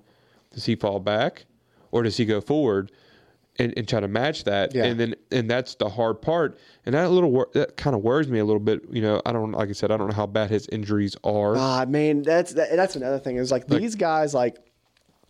does 0.54 0.64
he 0.64 0.78
fall 0.78 1.02
back, 1.02 1.46
or 1.92 2.04
does 2.04 2.16
he 2.16 2.24
go 2.24 2.40
forward? 2.40 2.90
and, 3.60 3.74
and 3.76 3.88
try 3.88 4.00
to 4.00 4.08
match 4.08 4.44
that. 4.44 4.76
Yeah. 4.76 4.86
And 4.86 5.00
then 5.00 5.16
and 5.32 5.50
that's 5.50 5.76
the 5.76 5.90
hard 5.90 6.22
part. 6.22 6.60
And 6.86 6.94
that 6.94 7.10
little 7.10 7.32
wor- 7.32 7.50
that 7.54 7.76
kind 7.76 7.96
of 7.96 8.04
worries 8.04 8.28
me 8.28 8.40
a 8.40 8.46
little 8.46 8.60
bit. 8.60 8.82
You 8.92 9.02
know, 9.02 9.22
I 9.26 9.32
don't 9.32 9.52
like 9.52 9.70
I 9.70 9.72
said, 9.72 9.92
I 9.92 9.98
don't 9.98 10.10
know 10.10 10.16
how 10.16 10.28
bad 10.28 10.50
his 10.52 10.68
injuries 10.68 11.16
are. 11.24 11.56
Ah, 11.58 11.86
man, 11.88 12.22
that's 12.22 12.54
that, 12.54 12.76
that's 12.76 12.96
another 12.96 13.20
thing. 13.20 13.38
Is 13.38 13.52
like, 13.52 13.68
these 13.68 13.96
guys, 13.96 14.34
like, 14.34 14.58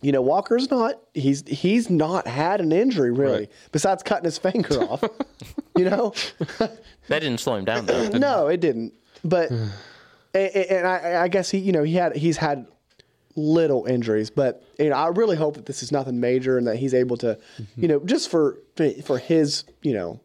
you 0.00 0.12
know, 0.12 0.22
Walker's 0.22 0.70
not. 0.70 0.94
He's 1.14 1.42
he's 1.46 1.90
not 1.90 2.26
had 2.26 2.60
an 2.60 2.72
injury 2.72 3.10
really, 3.10 3.38
Right. 3.40 3.52
besides 3.72 4.02
cutting 4.02 4.24
his 4.24 4.38
finger 4.38 4.80
off. 4.82 5.02
You 5.76 5.84
know, 5.90 6.14
That 6.58 7.20
didn't 7.20 7.38
slow 7.40 7.56
him 7.56 7.64
down 7.64 7.86
though. 7.86 8.08
no, 8.10 8.46
it 8.48 8.60
didn't. 8.60 8.92
But 9.24 9.50
and, 10.34 10.54
and 10.54 10.86
I, 10.86 11.22
I 11.24 11.28
guess 11.28 11.50
he, 11.50 11.58
you 11.58 11.72
know, 11.72 11.82
he 11.82 11.94
had 11.94 12.16
he's 12.16 12.36
had 12.36 12.66
little 13.36 13.84
injuries, 13.86 14.30
but 14.30 14.64
you 14.78 14.88
know, 14.90 14.96
I 14.96 15.08
really 15.08 15.36
hope 15.36 15.54
that 15.54 15.66
this 15.66 15.82
is 15.82 15.92
nothing 15.92 16.18
major 16.20 16.58
and 16.58 16.66
that 16.66 16.76
he's 16.76 16.94
able 16.94 17.16
to, 17.18 17.38
Mm-hmm. 17.60 17.82
you 17.82 17.88
know, 17.88 18.00
just 18.00 18.30
for 18.30 18.58
for 19.04 19.18
his, 19.18 19.64
you 19.82 19.92
know, 19.94 20.20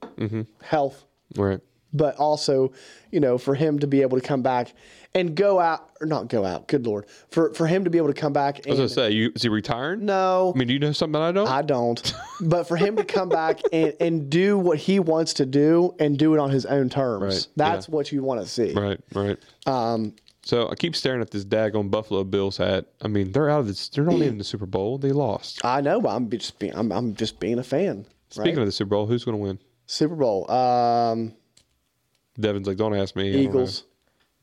health 0.61 1.03
right. 1.35 1.59
But 1.94 2.15
also, 2.18 2.74
you 3.11 3.20
know, 3.20 3.38
for 3.38 3.56
him 3.56 3.80
to 3.80 3.88
be 3.88 4.02
able 4.02 4.20
to 4.20 4.26
come 4.26 4.41
back 4.41 4.74
and 5.15 5.36
go 5.36 5.60
out 5.60 5.91
or 6.02 6.07
not 6.07 6.28
go 6.28 6.44
out. 6.44 6.68
Good 6.68 6.86
lord, 6.86 7.06
for 7.30 7.53
for 7.53 7.68
him 7.68 7.84
to 7.84 7.90
be 7.90 7.98
able 7.98 8.07
to 8.07 8.20
come 8.20 8.34
back. 8.34 8.57
And, 8.60 8.68
I 8.68 8.70
was 8.72 8.80
gonna 8.80 8.90
say, 8.90 9.11
you 9.11 9.32
is 9.36 9.44
he 9.44 9.49
retiring? 9.49 10.06
no, 10.06 10.52
I 10.56 10.57
mean, 10.57 10.68
do 10.68 10.74
you 10.74 10.80
know 10.80 10.91
something 10.91 11.22
I 11.22 11.32
don't? 11.32 11.48
I 11.48 11.61
don't. 11.61 12.14
but 12.41 12.68
for 12.68 12.78
him 12.78 12.95
to 12.95 13.03
come 13.03 13.30
back 13.30 13.61
and, 13.72 13.94
and 13.99 14.30
do 14.30 14.57
what 14.57 14.78
he 14.78 14.99
wants 14.99 15.34
to 15.36 15.45
do 15.45 15.95
and 15.99 16.18
do 16.18 16.34
it 16.34 16.40
on 16.40 16.49
his 16.49 16.65
own 16.65 16.90
terms, 16.90 17.24
Right, 17.24 17.48
that's 17.56 17.88
yeah. 17.88 17.95
what 17.95 18.11
you 18.11 18.24
want 18.24 18.41
to 18.41 18.48
see. 18.48 18.74
Right, 18.74 18.99
right. 19.14 19.38
Um, 19.65 20.15
so 20.45 20.70
I 20.70 20.76
keep 20.76 20.94
staring 20.95 21.22
at 21.22 21.32
this 21.32 21.45
daggone 21.45 21.90
Buffalo 21.90 22.24
Bills 22.26 22.57
hat. 22.57 22.88
I 23.02 23.07
mean, 23.07 23.32
they're 23.32 23.49
out 23.49 23.61
of 23.61 23.68
this. 23.68 23.88
They're 23.88 24.03
not 24.03 24.15
even 24.15 24.28
in 24.28 24.38
the 24.38 24.44
Super 24.44 24.65
Bowl. 24.65 24.98
They 24.98 25.11
lost. 25.11 25.64
I 25.64 25.80
know, 25.80 26.02
but 26.02 26.10
I'm 26.10 26.30
just 26.30 26.60
being 26.60 26.76
I'm, 26.76 26.91
I'm 26.91 27.15
just 27.15 27.40
being 27.40 27.60
a 27.60 27.64
fan. 27.64 28.06
Speaking 28.30 28.56
right? 28.56 28.61
of 28.61 28.65
the 28.65 28.72
Super 28.72 28.90
Bowl, 28.90 29.06
who's 29.06 29.24
going 29.24 29.38
to 29.38 29.41
win? 29.44 29.60
Super 29.86 30.15
Bowl, 30.15 30.49
um, 30.49 31.34
Devin's 32.39 32.68
like, 32.68 32.77
don't 32.77 32.95
ask 32.95 33.15
me. 33.15 33.30
I 33.30 33.34
don't 33.34 33.43
know. 33.43 33.49
Eagles. 33.49 33.84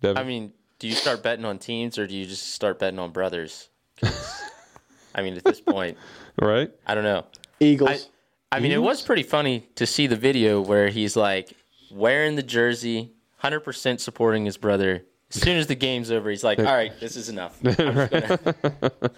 Devin, 0.01 0.17
I 0.17 0.25
mean, 0.25 0.53
do 0.79 0.87
you 0.89 0.95
start 0.95 1.23
betting 1.23 1.45
on 1.45 1.59
teams 1.59 1.99
or 1.99 2.07
do 2.07 2.15
you 2.15 2.25
just 2.27 2.55
start 2.55 2.79
betting 2.79 2.99
on 2.99 3.11
brothers? 3.11 3.69
'Cause, 4.01 4.43
I 5.15 5.23
mean, 5.23 5.35
at 5.37 5.45
this 5.45 5.61
point, 5.61 5.99
right? 6.41 6.71
I 6.87 6.95
don't 6.95 7.05
know. 7.05 7.27
Eagles. 7.59 8.09
I, 8.53 8.57
I 8.57 8.61
mean, 8.61 8.73
it 8.73 8.81
was 8.83 9.03
pretty 9.03 9.23
funny 9.23 9.67
to 9.77 9.87
see 9.87 10.07
the 10.07 10.17
video 10.17 10.61
where 10.61 10.89
he's 10.89 11.17
like 11.17 11.53
wearing 11.91 12.37
the 12.37 12.43
jersey, 12.43 13.13
100% 13.43 14.01
supporting 14.01 14.45
his 14.45 14.57
brother. 14.57 15.05
As 15.33 15.41
soon 15.43 15.59
as 15.59 15.67
the 15.69 15.77
game's 15.77 16.11
over, 16.11 16.31
he's 16.31 16.43
like, 16.43 16.59
all 16.59 16.65
right, 16.65 16.93
this 16.99 17.15
is 17.17 17.29
enough. 17.29 17.57
I'm 17.65 17.75
just 17.75 18.11
gonna-" 18.11 19.11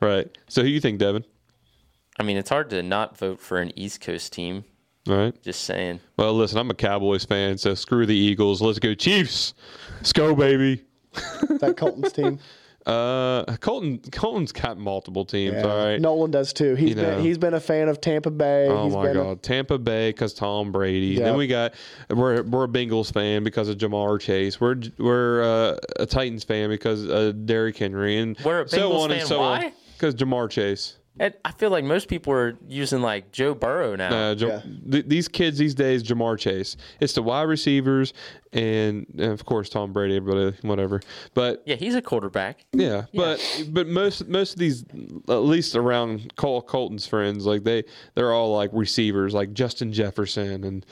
Right. 0.00 0.38
So 0.48 0.62
who 0.62 0.68
you 0.68 0.80
think, 0.80 0.98
Devin? 0.98 1.24
I 2.18 2.22
mean, 2.22 2.36
it's 2.38 2.48
hard 2.50 2.70
to 2.70 2.82
not 2.82 3.18
vote 3.18 3.38
for 3.40 3.58
an 3.58 3.76
East 3.78 4.00
Coast 4.00 4.32
team. 4.32 4.64
All 5.08 5.16
right. 5.16 5.42
Just 5.42 5.62
saying. 5.64 6.00
Well, 6.16 6.34
listen, 6.34 6.58
I'm 6.58 6.70
a 6.70 6.74
Cowboys 6.74 7.24
fan, 7.24 7.58
so 7.58 7.74
screw 7.74 8.06
the 8.06 8.14
Eagles. 8.16 8.60
Let's 8.62 8.78
go 8.78 8.94
Chiefs. 8.94 9.54
Let's 9.96 10.12
go, 10.12 10.34
baby. 10.34 10.84
that 11.60 11.74
Colton's 11.76 12.12
team. 12.12 12.38
Uh, 12.86 13.44
Colton 13.58 13.98
Colton's 14.12 14.50
got 14.50 14.78
multiple 14.78 15.26
teams. 15.26 15.56
Yeah. 15.56 15.66
All 15.66 15.76
right. 15.76 16.00
Nolan 16.00 16.30
does 16.30 16.54
too. 16.54 16.74
He's 16.74 16.90
You 16.90 16.94
been 16.94 17.18
know. 17.18 17.22
he's 17.22 17.36
been 17.36 17.52
a 17.52 17.60
fan 17.60 17.90
of 17.90 18.00
Tampa 18.00 18.30
Bay. 18.30 18.66
Oh 18.66 18.84
He's 18.86 18.94
my 18.94 19.02
been 19.08 19.16
a- 19.18 19.24
God, 19.24 19.42
Tampa 19.42 19.76
Bay 19.76 20.08
because 20.08 20.32
Tom 20.32 20.72
Brady. 20.72 21.08
Yep. 21.08 21.22
Then 21.24 21.36
we 21.36 21.48
got 21.48 21.74
we're 22.08 22.40
we're 22.44 22.64
a 22.64 22.68
Bengals 22.68 23.12
fan 23.12 23.44
because 23.44 23.68
of 23.68 23.76
Ja'Marr 23.76 24.18
Chase. 24.20 24.58
We're 24.58 24.76
we're 24.96 25.42
uh, 25.42 25.76
a 25.96 26.06
Titans 26.06 26.44
fan 26.44 26.70
because 26.70 27.04
of 27.04 27.44
Derrick 27.44 27.76
Henry, 27.76 28.16
and 28.20 28.38
We're 28.42 28.62
a 28.62 28.68
so 28.68 28.78
Bengals 28.90 29.00
on 29.00 29.10
and 29.10 29.20
fan. 29.20 29.26
so 29.28 29.40
on. 29.40 29.72
Because 29.92 30.14
Ja'Marr 30.14 30.48
Chase. 30.48 30.96
And 31.20 31.34
I 31.44 31.52
feel 31.52 31.70
like 31.70 31.84
most 31.84 32.08
people 32.08 32.32
are 32.32 32.56
using 32.68 33.00
like 33.02 33.32
Joe 33.32 33.54
Burrow 33.54 33.96
now. 33.96 34.30
Uh, 34.30 34.34
Ja- 34.34 34.60
th- 34.90 35.06
these 35.06 35.28
kids 35.28 35.58
these 35.58 35.74
days, 35.74 36.02
Ja'Marr 36.02 36.38
Chase. 36.38 36.76
It's 37.00 37.12
the 37.12 37.22
wide 37.22 37.42
receivers 37.42 38.12
and, 38.52 39.06
and 39.18 39.32
of 39.32 39.44
course 39.44 39.68
Tom 39.68 39.92
Brady, 39.92 40.16
everybody, 40.16 40.56
whatever. 40.62 41.00
But 41.34 41.62
yeah, 41.66 41.76
he's 41.76 41.94
a 41.94 42.02
quarterback. 42.02 42.64
yeah, 42.72 43.06
but 43.14 43.64
but 43.70 43.88
most 43.88 44.28
most 44.28 44.52
of 44.54 44.58
these, 44.58 44.84
at 45.28 45.32
least 45.42 45.74
around 45.76 46.34
Cole 46.36 46.62
Colton's 46.62 47.06
friends, 47.06 47.46
like 47.46 47.64
they 47.64 47.84
they're 48.14 48.32
all 48.32 48.54
like 48.54 48.70
receivers, 48.72 49.34
like 49.34 49.52
Justin 49.52 49.92
Jefferson, 49.92 50.64
and 50.64 50.86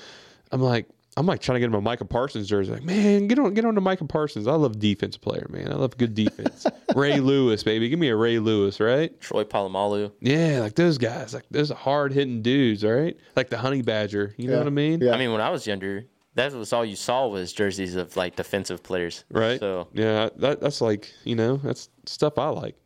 I'm 0.53 0.61
like. 0.61 0.87
I'm 1.19 1.25
like 1.25 1.41
trying 1.41 1.57
to 1.57 1.61
get 1.61 1.67
him 1.67 1.75
a 1.75 1.81
Micah 1.81 2.05
Parsons 2.05 2.47
jersey. 2.47 2.73
Like, 2.73 2.83
man, 2.83 3.27
get 3.27 3.39
on, 3.39 3.55
get 3.55 3.65
on 3.65 3.75
to 3.75 3.81
Micah 3.81 4.05
Parsons. 4.05 4.47
I 4.47 4.53
love 4.53 4.79
defense 4.79 5.17
player, 5.17 5.47
man. 5.49 5.73
I 5.73 5.77
love 5.77 5.97
good 5.97 6.15
defense. 6.15 6.67
Ray 6.95 7.21
Lewis, 7.21 7.63
baby, 7.63 7.89
give 7.89 7.99
me 7.99 8.09
a 8.09 8.17
Ray 8.17 8.39
Lewis, 8.39 8.81
right? 8.81 9.19
Troy 9.21 9.45
Polamalu. 9.45 10.13
Yeah, 10.21 10.61
like 10.61 10.75
those 10.75 10.99
guys, 10.99 11.33
like 11.33 11.45
those 11.51 11.71
hard 11.71 12.13
hitting 12.13 12.43
dudes, 12.43 12.85
right? 12.85 13.17
Like 13.35 13.49
the 13.49 13.59
Honey 13.59 13.81
Badger. 13.81 14.35
You 14.37 14.49
know 14.49 14.59
what 14.59 14.67
I 14.67 14.71
mean? 14.71 15.01
Yeah. 15.01 15.13
I 15.13 15.19
mean, 15.19 15.33
when 15.33 15.41
I 15.41 15.49
was 15.49 15.67
younger, 15.67 16.05
that 16.35 16.53
was 16.53 16.73
all 16.75 16.85
you 16.85 16.97
saw 16.97 17.27
was 17.29 17.53
jerseys 17.53 17.97
of 17.97 18.15
like 18.17 18.37
defensive 18.37 18.83
players. 18.83 19.25
Right. 19.31 19.59
So 19.59 19.89
Yeah, 19.95 20.29
that, 20.37 20.61
that's 20.61 20.83
like 20.83 21.11
you 21.25 21.35
know 21.35 21.57
that's 21.57 21.89
stuff 22.05 22.39
I 22.39 22.49
like. 22.49 22.77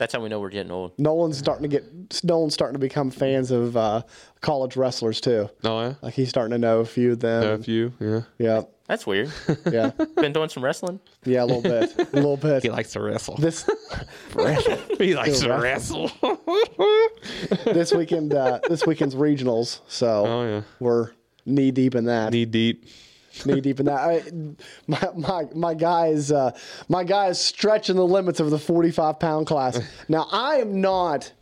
That's 0.00 0.12
how 0.14 0.20
we 0.20 0.28
know 0.30 0.40
we're 0.40 0.48
getting 0.48 0.72
old. 0.72 0.98
Nolan's 0.98 1.38
starting 1.38 1.62
to 1.62 1.68
get 1.68 2.24
Nolan's 2.24 2.54
starting 2.54 2.72
to 2.72 2.78
become 2.80 3.10
fans 3.12 3.50
of 3.52 3.76
uh, 3.76 4.02
college 4.40 4.74
wrestlers 4.76 5.20
too. 5.20 5.48
Oh 5.62 5.80
yeah, 5.82 5.94
Like 6.02 6.14
he's 6.14 6.30
starting 6.30 6.50
to 6.52 6.58
know 6.58 6.80
a 6.80 6.84
few 6.84 7.12
of 7.12 7.20
them. 7.20 7.42
Know 7.42 7.54
a 7.54 7.58
few, 7.58 7.92
yeah. 8.00 8.20
Yeah, 8.38 8.62
That's 8.88 9.06
weird. 9.06 9.30
yeah, 9.70 9.90
Been 10.16 10.32
doing 10.32 10.48
some 10.48 10.64
wrestling. 10.64 10.98
yeah, 11.24 11.44
a 11.44 11.46
little 11.46 11.62
bit, 11.62 11.94
a 11.98 12.16
little 12.16 12.36
bit. 12.48 12.62
He 12.62 12.70
likes 12.70 12.92
to 12.92 13.00
wrestle. 13.02 13.36
This 13.36 13.68
he 14.98 15.14
likes 15.14 15.38
to 15.40 15.46
He'll 15.46 15.60
wrestle. 15.60 16.10
this 17.66 17.92
weekend, 17.92 18.34
uh, 18.34 18.60
this 18.68 18.86
weekend's 18.86 19.14
regionals, 19.14 19.80
so 19.86 20.26
Oh 20.26 20.44
yeah, 20.46 20.62
we're 20.80 21.10
knee 21.46 21.70
deep 21.70 21.94
in 21.94 22.06
that. 22.06 22.32
knee 22.32 22.44
deep. 22.46 22.86
Knee 23.44 23.60
deep 23.60 23.80
in 23.80 23.86
that. 23.86 23.98
I, 24.00 24.22
my 24.86 25.08
my 25.16 25.44
my 25.54 25.74
guy 25.74 26.08
is 26.08 26.32
uh, 26.32 26.56
my 26.88 27.04
guy 27.04 27.26
is 27.28 27.38
stretching 27.38 27.96
the 27.96 28.06
limits 28.06 28.40
of 28.40 28.50
the 28.50 28.58
forty 28.58 28.90
five 28.90 29.18
pound 29.18 29.46
class. 29.46 29.80
Now 30.08 30.26
I 30.30 30.56
am 30.56 30.80
not. 30.80 31.32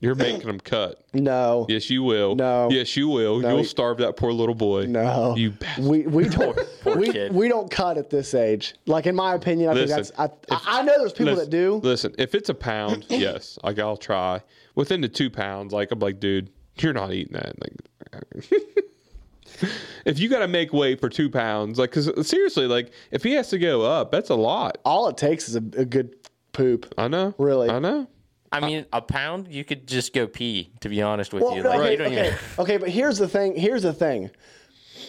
You're 0.00 0.14
making 0.16 0.48
him 0.48 0.58
cut. 0.58 1.00
No, 1.14 1.64
Yes, 1.68 1.88
you 1.88 2.02
will. 2.02 2.34
No. 2.34 2.68
Yes, 2.70 2.96
you 2.96 3.08
will. 3.08 3.38
No, 3.38 3.54
You'll 3.56 3.64
starve 3.64 3.98
that 3.98 4.16
poor 4.16 4.32
little 4.32 4.54
boy. 4.54 4.86
no. 4.86 5.36
You 5.36 5.52
bastard. 5.52 5.84
we 5.84 6.06
we 6.08 6.28
don't 6.28 6.58
poor 6.82 6.96
we, 6.96 7.12
kid. 7.12 7.32
we 7.32 7.46
don't 7.46 7.70
cut 7.70 7.98
at 7.98 8.10
this 8.10 8.34
age. 8.34 8.74
Like 8.86 9.06
in 9.06 9.14
my 9.14 9.34
opinion, 9.34 9.70
I 9.70 9.74
Listen, 9.74 10.02
think 10.04 10.16
that's 10.16 10.64
I, 10.66 10.80
I 10.80 10.82
know 10.82 10.98
there's 10.98 11.12
people 11.12 11.34
listen, 11.34 11.50
that 11.50 11.56
do. 11.56 11.74
Listen, 11.84 12.14
if 12.18 12.34
it's 12.34 12.48
a 12.48 12.54
pound, 12.54 13.06
yes, 13.10 13.58
like 13.62 13.78
I'll 13.78 13.96
try. 13.96 14.40
Within 14.74 15.02
the 15.02 15.08
two 15.08 15.30
pounds, 15.30 15.72
like 15.72 15.92
I'm 15.92 16.00
like, 16.00 16.18
dude, 16.18 16.50
you're 16.78 16.94
not 16.94 17.12
eating 17.12 17.34
that. 17.34 17.54
Like, 17.60 18.44
if 20.04 20.18
you 20.18 20.28
got 20.28 20.40
to 20.40 20.48
make 20.48 20.72
weight 20.72 21.00
for 21.00 21.08
two 21.08 21.30
pounds, 21.30 21.78
like, 21.78 21.90
because 21.90 22.26
seriously, 22.26 22.66
like, 22.66 22.92
if 23.10 23.22
he 23.22 23.32
has 23.32 23.48
to 23.50 23.58
go 23.58 23.82
up, 23.82 24.10
that's 24.10 24.30
a 24.30 24.34
lot. 24.34 24.78
All 24.84 25.08
it 25.08 25.16
takes 25.16 25.48
is 25.48 25.56
a, 25.56 25.62
a 25.76 25.84
good 25.84 26.16
poop. 26.52 26.92
I 26.98 27.08
know. 27.08 27.34
Really? 27.38 27.70
I 27.70 27.78
know. 27.78 28.08
I 28.50 28.60
mean, 28.60 28.84
a 28.92 29.00
pound, 29.00 29.48
you 29.48 29.64
could 29.64 29.88
just 29.88 30.12
go 30.12 30.26
pee. 30.26 30.70
To 30.80 30.90
be 30.90 31.00
honest 31.00 31.32
with 31.32 31.42
Well, 31.42 31.56
you, 31.56 31.62
no, 31.62 31.70
like 31.70 31.80
okay, 31.80 31.90
you 31.92 31.96
don't 31.96 32.06
okay, 32.08 32.26
even. 32.26 32.38
okay, 32.58 32.76
but 32.76 32.90
here's 32.90 33.16
the 33.16 33.28
thing. 33.28 33.56
Here's 33.56 33.82
the 33.82 33.94
thing 33.94 34.30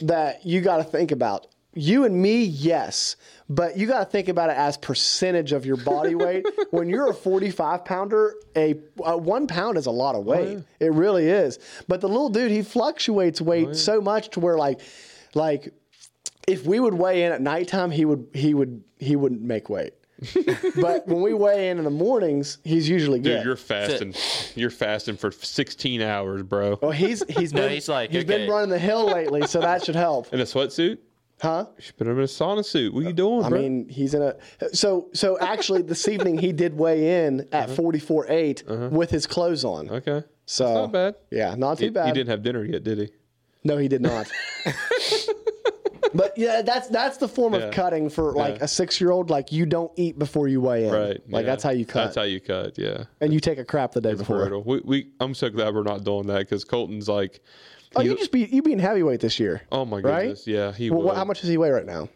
that 0.01 0.45
you 0.45 0.61
got 0.61 0.77
to 0.77 0.83
think 0.85 1.11
about. 1.11 1.47
You 1.75 2.05
and 2.05 2.21
me, 2.21 2.43
yes, 2.43 3.15
but 3.49 3.77
you 3.77 3.87
got 3.87 3.99
to 3.99 4.05
think 4.05 4.27
about 4.27 4.49
it 4.49 4.57
as 4.57 4.77
percentage 4.77 5.51
of 5.51 5.65
your 5.65 5.77
body 5.77 6.15
weight. 6.25 6.45
when 6.71 6.89
you're 6.89 7.09
a 7.09 7.13
45 7.13 7.85
pounder, 7.85 8.35
a, 8.55 8.75
a 9.03 9.17
one 9.17 9.47
pound 9.47 9.77
is 9.77 9.85
a 9.85 9.91
lot 9.91 10.15
of 10.15 10.27
oh, 10.27 10.31
weight. 10.31 10.59
It 10.79 10.93
really 10.93 11.27
is. 11.27 11.59
But 11.87 12.01
the 12.01 12.07
little 12.07 12.29
dude, 12.29 12.51
he 12.51 12.61
fluctuates 12.61 13.41
oh, 13.41 13.45
weight 13.45 13.75
so 13.75 14.01
much 14.01 14.29
to 14.31 14.39
where 14.39 14.57
like, 14.57 14.81
like, 15.33 15.73
if 16.47 16.65
we 16.65 16.79
would 16.79 16.93
weigh 16.93 17.23
in 17.23 17.31
at 17.31 17.41
nighttime, 17.41 17.89
he 17.89 18.05
would 18.05 18.27
he 18.33 18.53
would 18.53 18.83
he 18.99 19.15
wouldn't 19.15 19.41
make 19.41 19.69
weight. 19.69 19.93
but 20.79 21.07
when 21.07 21.21
we 21.21 21.33
weigh 21.33 21.69
in 21.69 21.77
in 21.77 21.83
the 21.83 21.89
mornings, 21.89 22.59
he's 22.63 22.87
usually 22.87 23.19
good. 23.19 23.37
Dude, 23.37 23.45
you're 23.45 23.55
fasting. 23.55 24.13
You're 24.55 24.69
fasting 24.69 25.17
for 25.17 25.31
16 25.31 26.01
hours, 26.01 26.43
bro. 26.43 26.77
Well, 26.81 26.91
he's 26.91 27.23
he's 27.29 27.53
No, 27.53 27.61
been 27.61 27.71
he's 27.71 27.89
like, 27.89 28.11
he's 28.11 28.23
been 28.23 28.49
running 28.49 28.69
the 28.69 28.79
hill 28.79 29.05
lately, 29.05 29.47
so 29.47 29.59
that 29.61 29.83
should 29.83 29.95
help, 29.95 30.33
In 30.33 30.39
a 30.39 30.43
sweatsuit? 30.43 30.97
Huh? 31.41 31.65
You 31.77 31.81
should 31.83 31.97
put 31.97 32.07
him 32.07 32.17
in 32.17 32.23
a 32.23 32.27
sauna 32.27 32.63
suit. 32.63 32.93
What 32.93 33.03
are 33.03 33.07
you 33.07 33.13
doing, 33.13 33.43
I 33.43 33.49
bro? 33.49 33.59
mean, 33.59 33.89
he's 33.89 34.13
in 34.13 34.21
a 34.21 34.35
so 34.73 35.09
so. 35.13 35.37
Actually, 35.39 35.81
this 35.81 36.07
evening 36.07 36.37
he 36.37 36.51
did 36.53 36.77
weigh 36.77 37.25
in 37.25 37.41
at 37.51 37.65
Uh-huh. 37.65 37.75
forty 37.75 37.99
four 37.99 38.25
eight 38.29 38.63
with 38.67 39.09
his 39.09 39.25
clothes 39.27 39.63
on. 39.65 39.89
okay. 39.89 40.23
So 40.45 40.65
That's 40.65 40.75
not 40.75 40.91
bad. 40.91 41.15
Yeah, 41.31 41.55
not 41.55 41.77
too 41.77 41.85
He, 41.85 41.89
bad. 41.89 42.07
he 42.07 42.11
didn't 42.11 42.29
have 42.29 42.43
dinner 42.43 42.65
yet, 42.65 42.83
did 42.83 42.97
he? 42.97 43.09
No, 43.63 43.77
he 43.77 43.87
did 43.87 44.01
not. 44.01 44.29
but 46.13 46.37
yeah, 46.37 46.61
that's 46.61 46.87
that's 46.89 47.17
the 47.17 47.27
form 47.27 47.53
Yeah. 47.53 47.59
of 47.61 47.73
cutting 47.73 48.09
for 48.09 48.33
like 48.33 48.57
Yeah. 48.57 48.65
a 48.65 48.67
six 48.67 48.99
year 49.01 49.11
old. 49.11 49.29
Like 49.29 49.51
you 49.51 49.65
don't 49.65 49.91
eat 49.95 50.19
before 50.19 50.47
you 50.47 50.61
weigh 50.61 50.85
in. 50.87 50.93
Right. 50.93 51.21
Like 51.29 51.43
yeah. 51.43 51.49
that's 51.51 51.63
how 51.63 51.71
you 51.71 51.85
cut. 51.85 52.03
That's 52.05 52.15
how 52.17 52.23
you 52.23 52.39
cut, 52.39 52.77
yeah. 52.77 53.05
and 53.21 53.33
you 53.33 53.39
take 53.39 53.57
a 53.57 53.65
crap 53.65 53.93
the 53.93 54.01
day 54.01 54.13
before. 54.13 54.37
Brutal. 54.39 54.63
We, 54.63 54.81
we, 54.83 55.07
I'm 55.19 55.33
so 55.33 55.49
glad 55.49 55.73
we're 55.73 55.83
not 55.83 56.03
doing 56.03 56.27
that 56.27 56.39
because 56.39 56.63
Colton's 56.65 57.07
like, 57.09 57.39
Oh, 57.95 58.01
you 58.01 58.15
just 58.17 58.31
be 58.31 58.45
you 58.45 58.61
being 58.61 58.79
heavyweight 58.79 59.19
this 59.19 59.39
year. 59.39 59.61
oh 59.71 59.85
my 59.85 59.99
right? 59.99 60.21
goodness. 60.23 60.47
Yeah, 60.47 60.71
he 60.71 60.89
Well, 60.89 61.01
what, 61.01 61.15
how 61.15 61.25
much 61.25 61.41
does 61.41 61.49
he 61.49 61.57
weigh 61.57 61.71
right 61.71 61.85
now? 61.85 62.09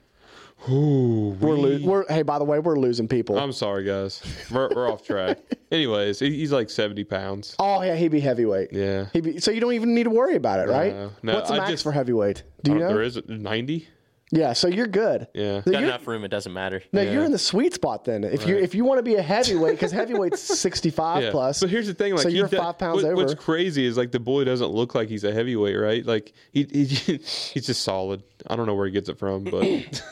Ooh, 0.69 1.37
We're, 1.39 1.53
lo- 1.55 1.79
we're 1.83 2.05
hey, 2.07 2.23
by 2.23 2.39
the 2.39 2.43
way, 2.43 2.57
we're 2.57 2.77
losing 2.79 3.07
people. 3.07 3.37
I'm 3.37 3.51
sorry, 3.51 3.83
guys. 3.83 4.23
We're, 4.51 4.69
we're 4.73 4.91
off 4.91 5.03
track. 5.05 5.37
Anyways, 5.71 6.17
he- 6.19 6.35
he's 6.35 6.51
like 6.51 6.71
70 6.71 7.03
pounds. 7.03 7.55
oh 7.59 7.83
yeah, 7.83 7.95
he'd 7.95 8.07
be 8.09 8.19
heavyweight. 8.19 8.69
Yeah. 8.73 9.05
He'd 9.13 9.23
be, 9.23 9.39
so 9.39 9.51
you 9.51 9.59
don't 9.61 9.73
even 9.73 9.93
need 9.93 10.05
to 10.05 10.09
worry 10.09 10.35
about 10.35 10.59
it, 10.59 10.71
right? 10.71 10.93
No, 10.93 11.11
no, 11.21 11.33
What's 11.35 11.49
the 11.49 11.55
I 11.55 11.59
max 11.59 11.71
just- 11.71 11.83
for 11.83 11.91
heavyweight? 11.91 12.41
Do 12.63 12.71
you 12.71 12.77
Oh, 12.77 12.79
know? 12.81 12.87
There 12.87 13.03
is 13.03 13.21
90. 13.27 13.87
Yeah, 14.29 14.51
so 14.51 14.67
you're 14.67 14.87
good. 14.87 15.27
Yeah. 15.33 15.61
So 15.61 15.71
Got 15.71 15.83
enough 15.83 16.05
room. 16.05 16.25
It 16.25 16.27
doesn't 16.27 16.51
matter. 16.51 16.83
No, 16.91 17.01
you're 17.01 17.23
in 17.23 17.31
the 17.31 17.37
sweet 17.39 17.73
spot 17.73 18.03
then. 18.03 18.25
If 18.25 18.45
you 18.45 18.57
if 18.57 18.75
you 18.75 18.83
want 18.83 18.99
to 18.99 19.03
be 19.03 19.15
a 19.15 19.21
heavyweight, 19.21 19.75
because 19.75 19.93
heavyweight's 19.93 20.41
65 20.59 21.23
Yeah. 21.23 21.31
plus. 21.31 21.61
But 21.61 21.69
here's 21.69 21.87
the 21.87 21.93
thing, 21.93 22.11
like 22.13 22.23
so 22.23 22.27
you're 22.29 22.47
do- 22.49 22.57
five 22.57 22.77
pounds 22.77 23.03
what- 23.03 23.05
over. 23.13 23.15
What's 23.15 23.35
crazy 23.35 23.85
is 23.85 23.95
like 23.95 24.11
the 24.11 24.19
boy 24.19 24.43
doesn't 24.43 24.67
look 24.69 24.95
like 24.95 25.07
he's 25.07 25.23
a 25.23 25.31
heavyweight, 25.33 25.77
right? 25.79 26.05
Like 26.05 26.33
he, 26.51 26.63
he 26.69 26.83
he's 27.17 27.65
just 27.67 27.83
solid. 27.83 28.21
I 28.47 28.57
don't 28.57 28.65
know 28.65 28.75
where 28.75 28.85
he 28.85 28.91
gets 28.91 29.07
it 29.07 29.17
from, 29.17 29.45
but 29.45 29.63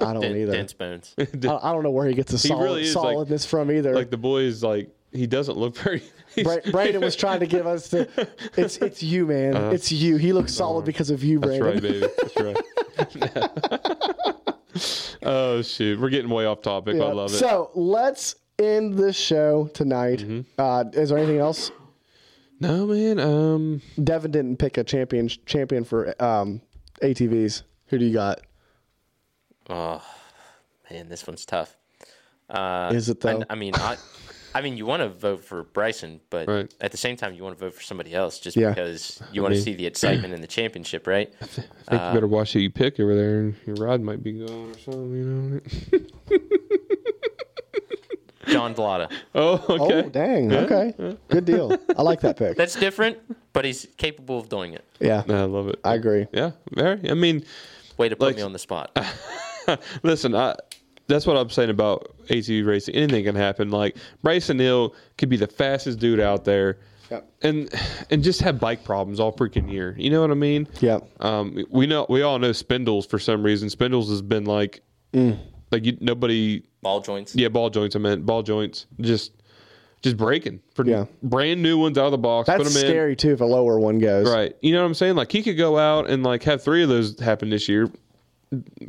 I 0.00 0.12
don't 0.12 0.20
Den- 0.20 0.36
either. 0.36 0.52
dense 0.52 0.72
bones. 0.72 1.14
I, 1.18 1.22
I 1.22 1.72
don't 1.72 1.82
know 1.82 1.90
where 1.90 2.06
he 2.06 2.14
gets 2.14 2.30
the 2.30 2.38
solid, 2.38 2.62
really 2.64 2.82
is, 2.82 2.94
like- 2.94 3.02
solidness 3.14 3.46
from 3.46 3.72
either. 3.72 3.94
like 3.94 4.10
the 4.10 4.16
boy 4.16 4.42
is 4.42 4.62
like 4.62 4.90
he 5.12 5.26
doesn't 5.26 5.56
look 5.56 5.76
very. 5.76 6.02
He's- 6.42 6.60
Bra- 6.62 6.72
Brandon 6.72 7.00
was 7.02 7.16
trying 7.16 7.40
to 7.40 7.46
give 7.46 7.66
us 7.66 7.88
the. 7.88 8.08
It's 8.56 8.78
it's 8.78 9.02
you, 9.02 9.26
man. 9.26 9.56
Uh-huh. 9.56 9.70
it's 9.70 9.92
you. 9.92 10.16
He 10.16 10.32
looks 10.32 10.52
solid 10.54 10.84
because 10.84 11.10
of 11.10 11.22
you, 11.22 11.38
That's 11.38 11.58
Brandon. 11.58 12.00
right, 12.00 12.10
baby. 12.36 12.56
That's 12.96 13.16
right. 13.16 14.44
oh 15.22 15.62
shoot, 15.62 16.00
we're 16.00 16.10
getting 16.10 16.30
way 16.30 16.46
off 16.46 16.62
topic. 16.62 16.96
I 16.96 17.12
love 17.12 17.30
it. 17.30 17.34
So 17.38 17.70
let's 17.74 18.36
end 18.58 18.94
this 18.94 19.16
show 19.16 19.68
tonight. 19.74 20.20
Mm-hmm. 20.20 20.40
Uh, 20.58 20.84
is 20.92 21.08
there 21.10 21.18
anything 21.18 21.38
else? 21.38 21.70
no, 22.60 22.86
man. 22.86 23.18
Um, 23.20 23.82
Devin 24.02 24.30
didn't 24.32 24.56
pick 24.58 24.78
a 24.78 24.84
champion 24.84 25.28
champion 25.46 25.84
for 25.84 26.14
um, 26.22 26.60
ATVs. 27.02 27.62
Who 27.86 27.98
do 27.98 28.04
you 28.04 28.12
got? 28.14 28.40
Oh 29.70 30.02
man, 30.90 31.08
this 31.08 31.26
one's 31.26 31.44
tough. 31.46 31.76
Uh, 32.50 32.90
Is 32.94 33.10
it, 33.10 33.20
though? 33.20 33.42
I, 33.42 33.52
I 33.52 33.54
mean, 33.56 33.74
I, 33.74 33.96
I 34.58 34.60
mean, 34.60 34.76
you 34.76 34.86
want 34.86 35.02
to 35.02 35.08
vote 35.08 35.44
for 35.44 35.62
Brycen, 35.62 36.18
but 36.30 36.48
Right. 36.48 36.74
at 36.80 36.90
the 36.90 36.96
same 36.96 37.14
time, 37.16 37.32
you 37.32 37.44
want 37.44 37.56
to 37.56 37.64
vote 37.64 37.74
for 37.74 37.82
somebody 37.84 38.12
else 38.12 38.40
just 38.40 38.56
Yeah. 38.56 38.70
because 38.70 39.22
you 39.32 39.40
want 39.40 39.54
to 39.54 39.60
see 39.60 39.74
the 39.74 39.86
excitement 39.86 40.34
in 40.34 40.40
the 40.40 40.48
championship, 40.48 41.06
right? 41.06 41.32
I 41.40 41.44
think 41.46 41.68
you 41.90 41.96
better 42.12 42.26
watch 42.26 42.54
who 42.54 42.58
you 42.58 42.70
pick 42.70 42.98
over 42.98 43.14
there. 43.14 43.38
And 43.38 43.54
your 43.66 43.76
rod 43.76 44.00
might 44.00 44.20
be 44.20 44.32
going 44.32 44.72
or 44.72 44.78
something. 44.78 45.14
You 45.14 45.24
know. 45.24 45.60
John 48.48 48.74
Vlada. 48.74 49.12
oh, 49.36 49.64
okay. 49.68 50.02
Oh, 50.06 50.08
dang. 50.08 50.52
Okay. 50.52 51.16
Good 51.28 51.44
deal. 51.44 51.76
I 51.96 52.02
like 52.02 52.20
that 52.22 52.36
pick. 52.36 52.56
That's 52.56 52.74
different, 52.74 53.18
but 53.52 53.64
he's 53.64 53.86
capable 53.96 54.40
of 54.40 54.48
doing 54.48 54.72
it. 54.72 54.84
Yeah, 54.98 55.22
I 55.28 55.42
love 55.42 55.68
it. 55.68 55.78
I 55.84 55.94
agree. 55.94 56.26
yeah, 56.32 56.50
very. 56.72 57.08
I 57.10 57.14
mean, 57.14 57.44
Way 57.96 58.08
to 58.08 58.16
put 58.16 58.26
Like- 58.26 58.36
me 58.36 58.42
on 58.42 58.52
the 58.52 58.58
spot. 58.58 58.98
listen, 60.02 60.34
I, 60.34 60.56
that's 61.08 61.26
what 61.26 61.36
I'm 61.36 61.50
saying 61.50 61.70
about 61.70 62.14
ATV 62.28 62.64
racing. 62.66 62.94
Anything 62.94 63.24
can 63.24 63.34
happen. 63.34 63.70
Like 63.70 63.96
Brycen 64.24 64.56
Neal 64.56 64.94
could 65.16 65.28
be 65.28 65.36
the 65.36 65.46
fastest 65.46 65.98
dude 65.98 66.20
out 66.20 66.44
there, 66.44 66.78
Yep. 67.10 67.28
and 67.42 67.74
and 68.10 68.22
just 68.22 68.40
have 68.42 68.60
bike 68.60 68.84
problems 68.84 69.18
all 69.18 69.32
freaking 69.32 69.70
year. 69.72 69.94
You 69.98 70.10
know 70.10 70.20
what 70.20 70.30
I 70.30 70.34
mean? 70.34 70.68
Yep. 70.80 71.08
Um, 71.20 71.64
we 71.70 71.86
know 71.86 72.06
we 72.08 72.22
all 72.22 72.38
know 72.38 72.52
Spindles 72.52 73.06
for 73.06 73.18
some 73.18 73.42
reason. 73.42 73.68
Spindles 73.70 74.08
has 74.10 74.22
been 74.22 74.44
like, 74.44 74.80
Mm. 75.14 75.38
like 75.72 75.84
you, 75.84 75.96
nobody. 76.00 76.62
Ball 76.82 77.00
joints. 77.00 77.34
Yeah, 77.34 77.48
ball 77.48 77.70
joints. 77.70 77.96
I 77.96 77.98
meant 77.98 78.24
ball 78.24 78.42
joints. 78.42 78.86
Just. 79.00 79.32
Just 80.00 80.16
breaking 80.16 80.60
for 80.76 80.86
Yeah. 80.86 81.06
brand 81.24 81.60
new 81.60 81.76
ones 81.76 81.98
out 81.98 82.04
of 82.04 82.12
the 82.12 82.18
box. 82.18 82.46
That's 82.46 82.62
put 82.62 82.72
them 82.72 82.80
in. 82.84 82.88
scary 82.88 83.16
too 83.16 83.32
if 83.32 83.40
a 83.40 83.44
lower 83.44 83.80
one 83.80 83.98
goes. 83.98 84.28
Right. 84.32 84.54
You 84.62 84.70
know 84.72 84.78
what 84.80 84.86
I'm 84.86 84.94
saying? 84.94 85.16
Like 85.16 85.32
he 85.32 85.42
could 85.42 85.56
go 85.58 85.76
out 85.76 86.08
and 86.08 86.22
like 86.22 86.44
have 86.44 86.62
three 86.62 86.84
of 86.84 86.88
those 86.88 87.18
happen 87.18 87.50
this 87.50 87.68
year. 87.68 87.90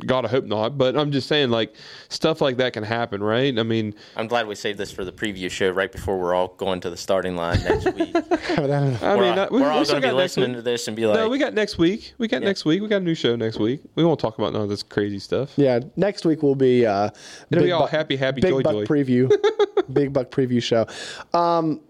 God, 0.06 0.24
I 0.24 0.28
hope 0.28 0.44
not. 0.46 0.78
But 0.78 0.96
I'm 0.96 1.12
just 1.12 1.28
saying, 1.28 1.50
like 1.50 1.74
stuff 2.08 2.40
like 2.40 2.56
that 2.58 2.72
can 2.72 2.82
happen, 2.82 3.22
right? 3.22 3.58
I 3.58 3.62
mean, 3.62 3.94
I'm 4.16 4.26
glad 4.26 4.46
we 4.46 4.54
saved 4.54 4.78
this 4.78 4.90
for 4.90 5.04
the 5.04 5.12
preview 5.12 5.50
show 5.50 5.70
right 5.70 5.90
before 5.92 6.18
we're 6.18 6.34
all 6.34 6.48
going 6.48 6.80
to 6.80 6.90
the 6.90 6.96
starting 6.96 7.36
line 7.36 7.62
next 7.62 7.84
week. 7.94 8.14
I 8.16 8.54
we're 8.58 9.16
mean, 9.18 9.38
all, 9.38 9.38
uh, 9.38 9.48
we, 9.50 9.60
we're 9.60 9.70
all 9.70 9.84
going 9.84 10.00
to 10.00 10.08
be 10.08 10.12
listening 10.14 10.54
to 10.54 10.62
this 10.62 10.88
and 10.88 10.96
be 10.96 11.06
like, 11.06 11.16
no, 11.16 11.28
we 11.28 11.38
got 11.38 11.52
next 11.54 11.76
week. 11.78 12.14
We 12.18 12.26
got 12.28 12.42
next 12.42 12.64
week. 12.64 12.80
We 12.80 12.88
got 12.88 13.02
a 13.02 13.04
new 13.04 13.14
show 13.14 13.36
next 13.36 13.58
week. 13.58 13.80
We 13.96 14.04
won't 14.04 14.18
talk 14.20 14.38
about 14.38 14.52
none 14.52 14.62
of 14.62 14.68
this 14.68 14.82
crazy 14.82 15.18
stuff. 15.18 15.52
Yeah, 15.56 15.80
next 15.96 16.24
week 16.24 16.42
will 16.42 16.54
be 16.54 16.86
uh, 16.86 17.10
It'll 17.50 17.60
be 17.62 17.66
Big 17.66 17.72
all 17.72 17.80
Buck- 17.82 17.90
happy, 17.90 18.16
happy, 18.16 18.40
Big 18.40 18.50
joy, 18.50 18.62
Buck 18.62 18.72
joy. 18.72 18.84
preview, 18.86 19.30
Big 19.92 20.12
Buck 20.12 20.30
preview 20.30 20.62
show. 20.62 20.86
Um, 21.38 21.80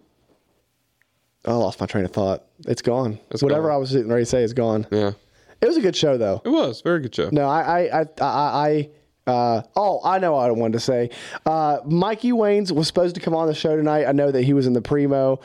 I 1.45 1.53
lost 1.53 1.81
my 1.81 1.87
train 1.87 2.05
of 2.05 2.11
thought. 2.11 2.45
It's 2.67 2.83
gone. 2.83 3.19
It's 3.31 3.43
Whatever 3.43 3.69
gone. 3.69 3.73
I 3.73 3.77
was 3.79 3.91
sitting 3.91 4.09
ready 4.09 4.23
to 4.25 4.27
say 4.31 4.43
is 4.43 4.53
gone. 4.53 4.87
Yeah, 4.91 5.13
It 5.61 5.67
was 5.67 5.77
a 5.77 5.81
good 5.81 5.97
show 5.97 6.17
though. 6.17 6.41
it 6.45 6.49
was 6.49 6.81
very 6.81 7.01
good 7.01 7.15
show. 7.15 7.29
No, 7.33 7.49
I, 7.49 7.61
I, 7.61 8.01
I, 8.01 8.05
I, 8.21 8.27
I 8.27 8.91
uh, 9.27 9.63
oh, 9.77 10.01
I 10.05 10.19
know 10.19 10.33
what 10.33 10.49
I 10.49 10.51
wanted 10.53 10.73
to 10.75 10.81
say. 10.81 11.11
Uh, 11.47 11.79
Mikey 11.85 12.33
Waynes 12.33 12.73
was 12.73 12.87
supposed 12.87 13.15
to 13.15 13.21
come 13.21 13.35
on 13.35 13.47
the 13.47 13.55
show 13.55 13.77
tonight. 13.77 14.07
I 14.07 14.13
know 14.13 14.31
that 14.31 14.43
he 14.43 14.53
was 14.55 14.67
in 14.67 14.73
the 14.73 14.83
primo 14.83 15.41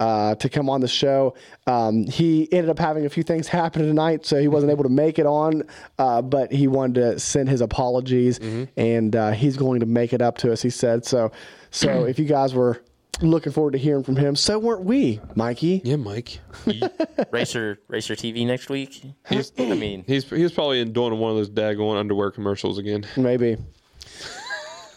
uh, 0.00 0.34
to 0.36 0.48
come 0.48 0.68
on 0.70 0.80
the 0.80 0.88
show. 0.88 1.34
Um, 1.66 2.06
he 2.06 2.50
ended 2.52 2.70
up 2.70 2.78
having 2.78 3.04
a 3.06 3.08
few 3.08 3.22
things 3.22 3.46
happen 3.46 3.82
tonight, 3.82 4.24
so 4.26 4.40
he 4.40 4.48
wasn't 4.48 4.72
able 4.72 4.84
to 4.84 4.88
make 4.90 5.18
it 5.18 5.26
on. 5.26 5.62
Uh, 5.98 6.22
but 6.22 6.50
he 6.50 6.66
wanted 6.66 6.94
to 6.94 7.18
send 7.20 7.48
his 7.48 7.60
apologies, 7.60 8.38
and 8.76 9.14
uh, 9.14 9.30
he's 9.32 9.56
going 9.56 9.80
to 9.80 9.86
make 9.86 10.12
it 10.12 10.22
up 10.22 10.38
to 10.38 10.52
us. 10.52 10.62
He 10.62 10.70
said 10.70 11.04
so. 11.04 11.30
So 11.70 12.04
if 12.06 12.18
you 12.18 12.24
guys 12.24 12.54
were 12.54 12.80
looking 13.20 13.52
forward 13.52 13.72
to 13.72 13.78
hearing 13.78 14.02
from 14.04 14.16
him, 14.16 14.36
so 14.36 14.58
weren't 14.58 14.84
we, 14.84 15.20
Mikey? 15.34 15.80
Yeah, 15.84 15.96
Mike. 15.96 16.40
Racer 17.30 17.78
Racer 17.88 18.14
TV 18.14 18.46
next 18.46 18.68
week. 18.70 19.02
He's, 19.28 19.52
I 19.58 19.74
mean, 19.74 20.04
He's 20.06 20.28
he's 20.28 20.52
probably 20.52 20.80
in 20.80 20.92
doing 20.92 21.18
one 21.18 21.30
of 21.32 21.36
those 21.36 21.50
daggone 21.50 21.98
underwear 21.98 22.30
commercials 22.30 22.78
again. 22.78 23.06
Maybe. 23.16 23.56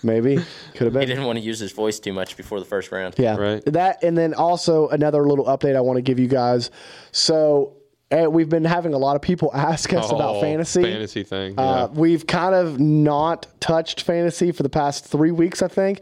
Maybe 0.03 0.37
could 0.73 0.85
have 0.85 0.93
been. 0.93 1.01
he 1.01 1.05
didn't 1.05 1.25
want 1.25 1.37
to 1.37 1.45
use 1.45 1.59
his 1.59 1.71
voice 1.73 1.99
too 1.99 2.11
much 2.11 2.35
before 2.35 2.59
the 2.59 2.65
first 2.65 2.91
round. 2.91 3.13
Yeah. 3.19 3.35
Right. 3.37 3.63
That 3.65 4.03
and 4.03 4.17
then 4.17 4.33
also 4.33 4.87
another 4.89 5.27
little 5.27 5.45
update 5.45 5.75
I 5.75 5.81
want 5.81 5.97
to 5.97 6.01
give 6.01 6.17
you 6.19 6.27
guys. 6.27 6.71
So 7.11 7.77
eh, 8.09 8.25
we've 8.25 8.49
been 8.49 8.65
having 8.65 8.95
a 8.95 8.97
lot 8.97 9.15
of 9.15 9.21
people 9.21 9.51
ask 9.55 9.93
us 9.93 10.11
about 10.11 10.37
Oh, 10.37 10.41
fantasy. 10.41 10.81
fantasy 10.81 11.21
thing. 11.23 11.53
Uh. 11.59 11.87
We've 11.93 12.25
kind 12.25 12.55
of 12.55 12.79
not 12.79 13.45
touched 13.59 14.01
fantasy 14.01 14.51
for 14.51 14.63
the 14.63 14.69
past 14.69 15.05
three 15.05 15.29
weeks, 15.31 15.61
I 15.61 15.67
think, 15.67 16.01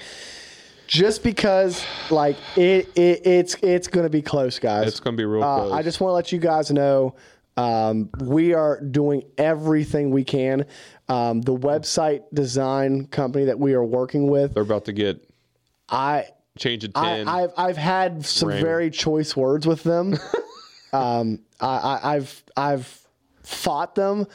just 0.89 1.23
because 1.23 1.85
like 2.09 2.35
it, 2.55 2.89
it 2.95 3.21
it's 3.25 3.55
it's 3.61 3.87
going 3.87 4.05
to 4.05 4.09
be 4.09 4.23
close, 4.23 4.57
guys. 4.57 4.87
It's 4.87 4.99
gonna 4.99 5.15
be 5.15 5.23
real 5.23 5.43
Uh, 5.43 5.59
close. 5.59 5.71
I 5.71 5.83
just 5.83 6.01
want 6.01 6.09
to 6.09 6.15
let 6.15 6.31
you 6.31 6.39
guys 6.39 6.71
know 6.71 7.15
um, 7.57 8.09
we 8.21 8.53
are 8.53 8.81
doing 8.81 9.23
everything 9.37 10.09
we 10.09 10.23
can. 10.23 10.65
Um, 11.07 11.41
the 11.41 11.55
website 11.55 12.23
design 12.33 13.05
company 13.05 13.45
that 13.45 13.59
we 13.59 13.73
are 13.73 13.83
working 13.83 14.29
with, 14.29 14.55
They're 14.55 14.63
about 14.63 14.85
to 14.85 14.93
get 14.93 15.29
I 15.89 16.25
change 16.57 16.83
of 16.83 16.91
I. 16.95 17.21
I've 17.21 17.51
I've 17.55 17.77
had 17.77 18.25
some 18.25 18.49
very 18.49 18.89
choice 18.89 19.35
words 19.37 19.67
with 19.67 19.83
them. 19.83 20.17
um, 20.93 21.39
I, 21.61 21.67
I, 21.67 22.15
I've 22.15 22.43
I've 22.57 23.07
fought 23.43 23.93
them. 23.93 24.25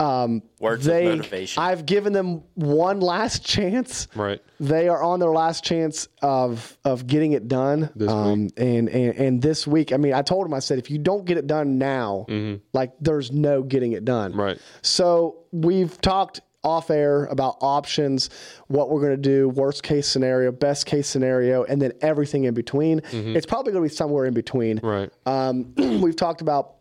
Um, 0.00 0.42
Words 0.60 0.86
of 0.86 0.92
they, 0.92 1.04
motivation. 1.04 1.62
I've 1.62 1.84
given 1.84 2.12
them 2.12 2.42
one 2.54 3.00
last 3.00 3.44
chance. 3.44 4.06
right. 4.14 4.40
They 4.60 4.88
are 4.88 5.02
on 5.02 5.20
their 5.20 5.30
last 5.30 5.64
chance 5.64 6.08
of 6.20 6.76
of 6.84 7.06
getting 7.06 7.32
it 7.32 7.46
done. 7.48 7.90
This 7.94 8.10
um, 8.10 8.48
and, 8.56 8.88
and 8.88 9.14
and 9.16 9.42
this 9.42 9.66
week, 9.66 9.92
I 9.92 9.96
mean, 9.96 10.14
I 10.14 10.22
told 10.22 10.44
them, 10.44 10.54
I 10.54 10.58
said, 10.58 10.78
if 10.78 10.90
you 10.90 10.98
don't 10.98 11.24
get 11.24 11.36
it 11.36 11.46
done 11.46 11.78
now, 11.78 12.26
like 12.72 12.92
there's 13.00 13.30
no 13.30 13.62
getting 13.62 13.92
it 13.92 14.04
done. 14.04 14.32
Mm-hmm. 14.32 14.40
Right. 14.40 14.58
So 14.82 15.44
we've 15.52 16.00
talked 16.00 16.40
off 16.64 16.90
air 16.90 17.26
about 17.26 17.56
options, 17.60 18.30
what 18.66 18.90
we're 18.90 19.00
going 19.00 19.12
to 19.12 19.16
do, 19.16 19.48
worst 19.48 19.82
case 19.82 20.06
scenario, 20.08 20.50
best 20.50 20.86
case 20.86 21.06
scenario, 21.06 21.64
and 21.64 21.80
then 21.80 21.92
everything 22.00 22.44
in 22.44 22.54
between. 22.54 23.00
It's 23.12 23.46
probably 23.46 23.72
going 23.72 23.84
to 23.84 23.90
be 23.90 23.94
somewhere 23.94 24.26
in 24.26 24.34
between. 24.34 24.78
Mm-hmm. 24.78 24.86
Right. 24.86 25.10
Um, 25.26 25.74
we've 26.02 26.16
talked 26.16 26.40
about 26.40 26.77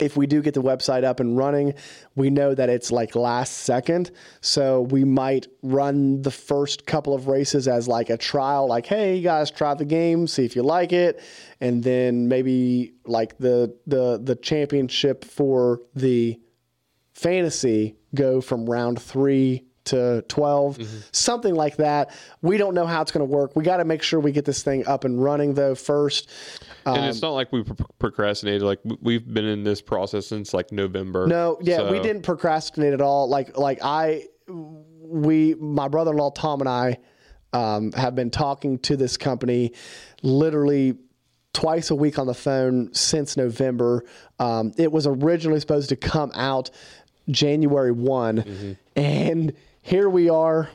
if 0.00 0.16
we 0.16 0.26
do 0.26 0.42
get 0.42 0.54
the 0.54 0.62
website 0.62 1.04
up 1.04 1.20
and 1.20 1.36
running, 1.36 1.74
we 2.14 2.30
know 2.30 2.54
that 2.54 2.68
it's 2.68 2.90
like 2.90 3.14
last 3.14 3.58
second. 3.58 4.10
So 4.40 4.82
we 4.82 5.04
might 5.04 5.46
run 5.62 6.22
the 6.22 6.30
first 6.30 6.86
couple 6.86 7.14
of 7.14 7.28
races 7.28 7.68
as 7.68 7.88
like 7.88 8.10
a 8.10 8.16
trial, 8.16 8.68
like, 8.68 8.86
hey, 8.86 9.16
you 9.16 9.22
guys 9.22 9.50
try 9.50 9.74
the 9.74 9.84
game, 9.84 10.26
see 10.26 10.44
if 10.44 10.56
you 10.56 10.62
like 10.62 10.92
it. 10.92 11.20
And 11.60 11.82
then 11.82 12.28
maybe 12.28 12.94
like 13.04 13.38
the 13.38 13.76
the 13.86 14.18
the 14.22 14.36
championship 14.36 15.24
for 15.24 15.80
the 15.94 16.40
fantasy 17.12 17.96
go 18.14 18.40
from 18.40 18.68
round 18.70 19.00
three 19.02 19.67
to 19.88 20.22
12, 20.28 20.78
something 21.12 21.54
like 21.54 21.76
that. 21.76 22.16
We 22.42 22.56
don't 22.56 22.74
know 22.74 22.86
how 22.86 23.02
it's 23.02 23.12
going 23.12 23.26
to 23.28 23.32
work. 23.32 23.54
We 23.56 23.64
got 23.64 23.76
to 23.78 23.84
make 23.84 24.02
sure 24.02 24.18
we 24.20 24.32
get 24.32 24.44
this 24.44 24.62
thing 24.62 24.86
up 24.86 25.04
and 25.04 25.22
running 25.22 25.54
though 25.54 25.74
first. 25.74 26.30
and 26.86 26.96
Um, 26.98 27.04
it's 27.04 27.20
not 27.22 27.30
like 27.34 27.52
we 27.52 27.62
pro- 27.64 27.76
procrastinated. 27.98 28.62
Like 28.62 28.80
we've 29.02 29.26
been 29.26 29.44
in 29.46 29.64
this 29.64 29.80
process 29.82 30.26
since 30.26 30.54
like 30.54 30.72
November. 30.72 31.26
No, 31.26 31.58
yeah, 31.60 31.90
we 31.90 32.00
didn't 32.00 32.22
procrastinate 32.22 32.92
at 32.94 33.00
all. 33.00 33.28
Like 33.28 33.56
like 33.58 33.78
I 33.82 34.24
we 35.00 35.54
my 35.54 35.88
brother-in-law 35.88 36.30
Tom 36.30 36.60
and 36.60 36.68
I 36.68 36.98
um, 37.52 37.92
have 37.92 38.14
been 38.14 38.30
talking 38.30 38.78
to 38.80 38.96
this 38.96 39.16
company 39.16 39.72
literally 40.22 40.96
twice 41.54 41.90
a 41.90 41.94
week 41.94 42.18
on 42.18 42.26
the 42.26 42.34
phone 42.34 42.92
since 42.92 43.36
November. 43.36 44.04
Um, 44.38 44.72
it 44.76 44.92
was 44.92 45.06
originally 45.06 45.58
supposed 45.60 45.88
to 45.88 45.96
come 45.96 46.30
out 46.34 46.70
January 47.30 47.92
one, 47.92 48.36
Mm-hmm. 48.38 48.72
and 48.96 49.52
here 49.88 50.08
we 50.10 50.28
are, 50.28 50.68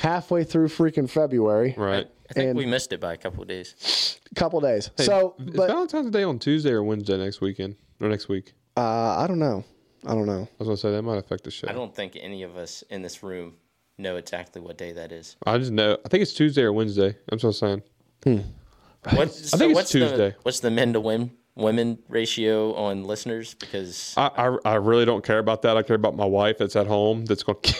halfway 0.00 0.44
through 0.44 0.68
freaking 0.68 1.08
February. 1.08 1.74
Right. 1.76 2.08
I 2.30 2.32
think 2.32 2.48
And- 2.50 2.58
we 2.58 2.64
missed 2.66 2.92
it 2.92 3.00
by 3.00 3.12
a 3.12 3.16
couple 3.16 3.42
of 3.42 3.48
days. 3.48 4.18
Couple 4.34 4.60
days. 4.60 4.90
Hey, 4.96 5.04
so, 5.04 5.34
is 5.38 5.54
but 5.54 5.68
Valentine's 5.68 6.10
Day 6.10 6.24
on 6.24 6.38
Tuesday 6.38 6.70
or 6.72 6.82
Wednesday 6.82 7.16
next 7.16 7.40
weekend 7.40 7.76
or 8.00 8.08
next 8.08 8.28
week? 8.28 8.54
uh, 8.76 8.80
I 8.80 9.26
don't 9.28 9.38
know. 9.38 9.62
I 10.06 10.14
don't 10.14 10.26
know. 10.26 10.42
I 10.42 10.54
was 10.58 10.66
gonna 10.66 10.76
say 10.76 10.90
that 10.90 11.02
might 11.02 11.18
affect 11.18 11.44
the 11.44 11.50
show. 11.50 11.68
I 11.68 11.72
don't 11.72 11.94
think 11.94 12.16
any 12.20 12.42
of 12.42 12.56
us 12.56 12.82
in 12.90 13.02
this 13.02 13.22
room 13.22 13.54
know 13.96 14.16
exactly 14.16 14.60
what 14.60 14.76
day 14.76 14.92
that 14.92 15.12
is. 15.12 15.36
I 15.46 15.56
just 15.58 15.70
know. 15.70 15.96
I 16.04 16.08
think 16.08 16.22
it's 16.22 16.32
Tuesday 16.34 16.62
or 16.62 16.72
Wednesday. 16.72 17.16
I'm 17.30 17.38
just 17.38 17.58
saying. 17.60 17.82
What, 18.24 18.40
I 19.12 19.26
think 19.26 19.28
it's 19.28 19.74
what's 19.74 19.90
Tuesday. 19.92 20.30
The, 20.30 20.36
what's 20.42 20.60
the 20.60 20.70
men 20.70 20.92
to 20.94 21.00
women 21.00 21.30
women 21.54 21.98
ratio 22.08 22.74
on 22.74 23.04
listeners? 23.04 23.54
Because 23.54 24.14
I, 24.16 24.30
I 24.36 24.72
I 24.72 24.74
really 24.74 25.04
don't 25.04 25.24
care 25.24 25.38
about 25.38 25.62
that. 25.62 25.76
I 25.76 25.82
care 25.82 25.96
about 25.96 26.16
my 26.16 26.26
wife 26.26 26.58
that's 26.58 26.74
at 26.76 26.86
home. 26.86 27.24
That's 27.26 27.42
going. 27.44 27.58
to 27.62 27.74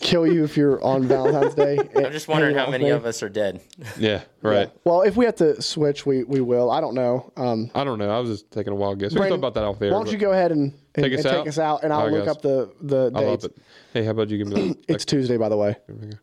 Kill 0.00 0.26
you 0.26 0.44
if 0.44 0.56
you're 0.56 0.82
on 0.84 1.04
Valentine's 1.04 1.54
Day. 1.54 1.78
I'm 1.96 2.12
just 2.12 2.28
wondering 2.28 2.56
how 2.56 2.70
many 2.70 2.84
me. 2.84 2.90
of 2.90 3.04
us 3.06 3.22
are 3.22 3.28
dead. 3.28 3.60
Yeah. 3.98 4.22
Right. 4.42 4.70
Well, 4.84 5.02
if 5.02 5.16
we 5.16 5.24
have 5.24 5.36
to 5.36 5.60
switch, 5.60 6.06
we, 6.06 6.24
we 6.24 6.40
will. 6.40 6.70
I 6.70 6.80
don't 6.80 6.94
know. 6.94 7.32
Um, 7.36 7.70
I 7.74 7.82
don't 7.84 7.98
know. 7.98 8.10
I 8.10 8.18
was 8.20 8.30
just 8.30 8.50
taking 8.50 8.72
a 8.72 8.76
wild 8.76 8.98
guess. 8.98 9.12
We 9.12 9.20
can 9.20 9.30
talk 9.30 9.38
about 9.38 9.54
that 9.54 9.64
off 9.64 9.78
there. 9.78 9.92
Why 9.92 9.98
don't 9.98 10.12
you 10.12 10.18
go 10.18 10.32
ahead 10.32 10.52
and, 10.52 10.72
and, 10.94 11.04
Take 11.04 11.12
us 11.14 11.24
and 11.24 11.26
out? 11.26 11.38
take 11.38 11.48
us 11.48 11.58
out, 11.58 11.82
and 11.84 11.92
I'll 11.92 12.00
All 12.00 12.04
right, 12.06 12.14
look 12.14 12.26
guys. 12.26 12.36
up 12.36 12.42
the 12.42 12.72
the 12.82 13.10
I 13.14 13.20
love 13.20 13.40
dates. 13.40 13.44
it. 13.44 13.62
Hey, 13.92 14.04
how 14.04 14.10
about 14.12 14.28
you 14.30 14.38
give 14.38 14.48
me 14.48 14.68
that? 14.68 14.78
It's 14.88 15.04
Tuesday, 15.04 15.36
by 15.36 15.48
the 15.48 15.56
way. 15.56 15.76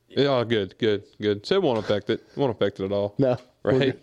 Yeah, 0.08 0.28
oh, 0.28 0.44
good, 0.46 0.78
good, 0.78 1.04
good. 1.22 1.46
So 1.46 1.56
it 1.56 1.64
won't 1.64 1.80
affect 1.80 2.10
it. 2.10 2.22
It 2.22 2.38
won't 2.38 2.52
affect 2.52 2.80
it 2.80 2.86
at 2.86 2.92
all. 2.92 3.16
No, 3.18 3.38
Right. 3.64 4.00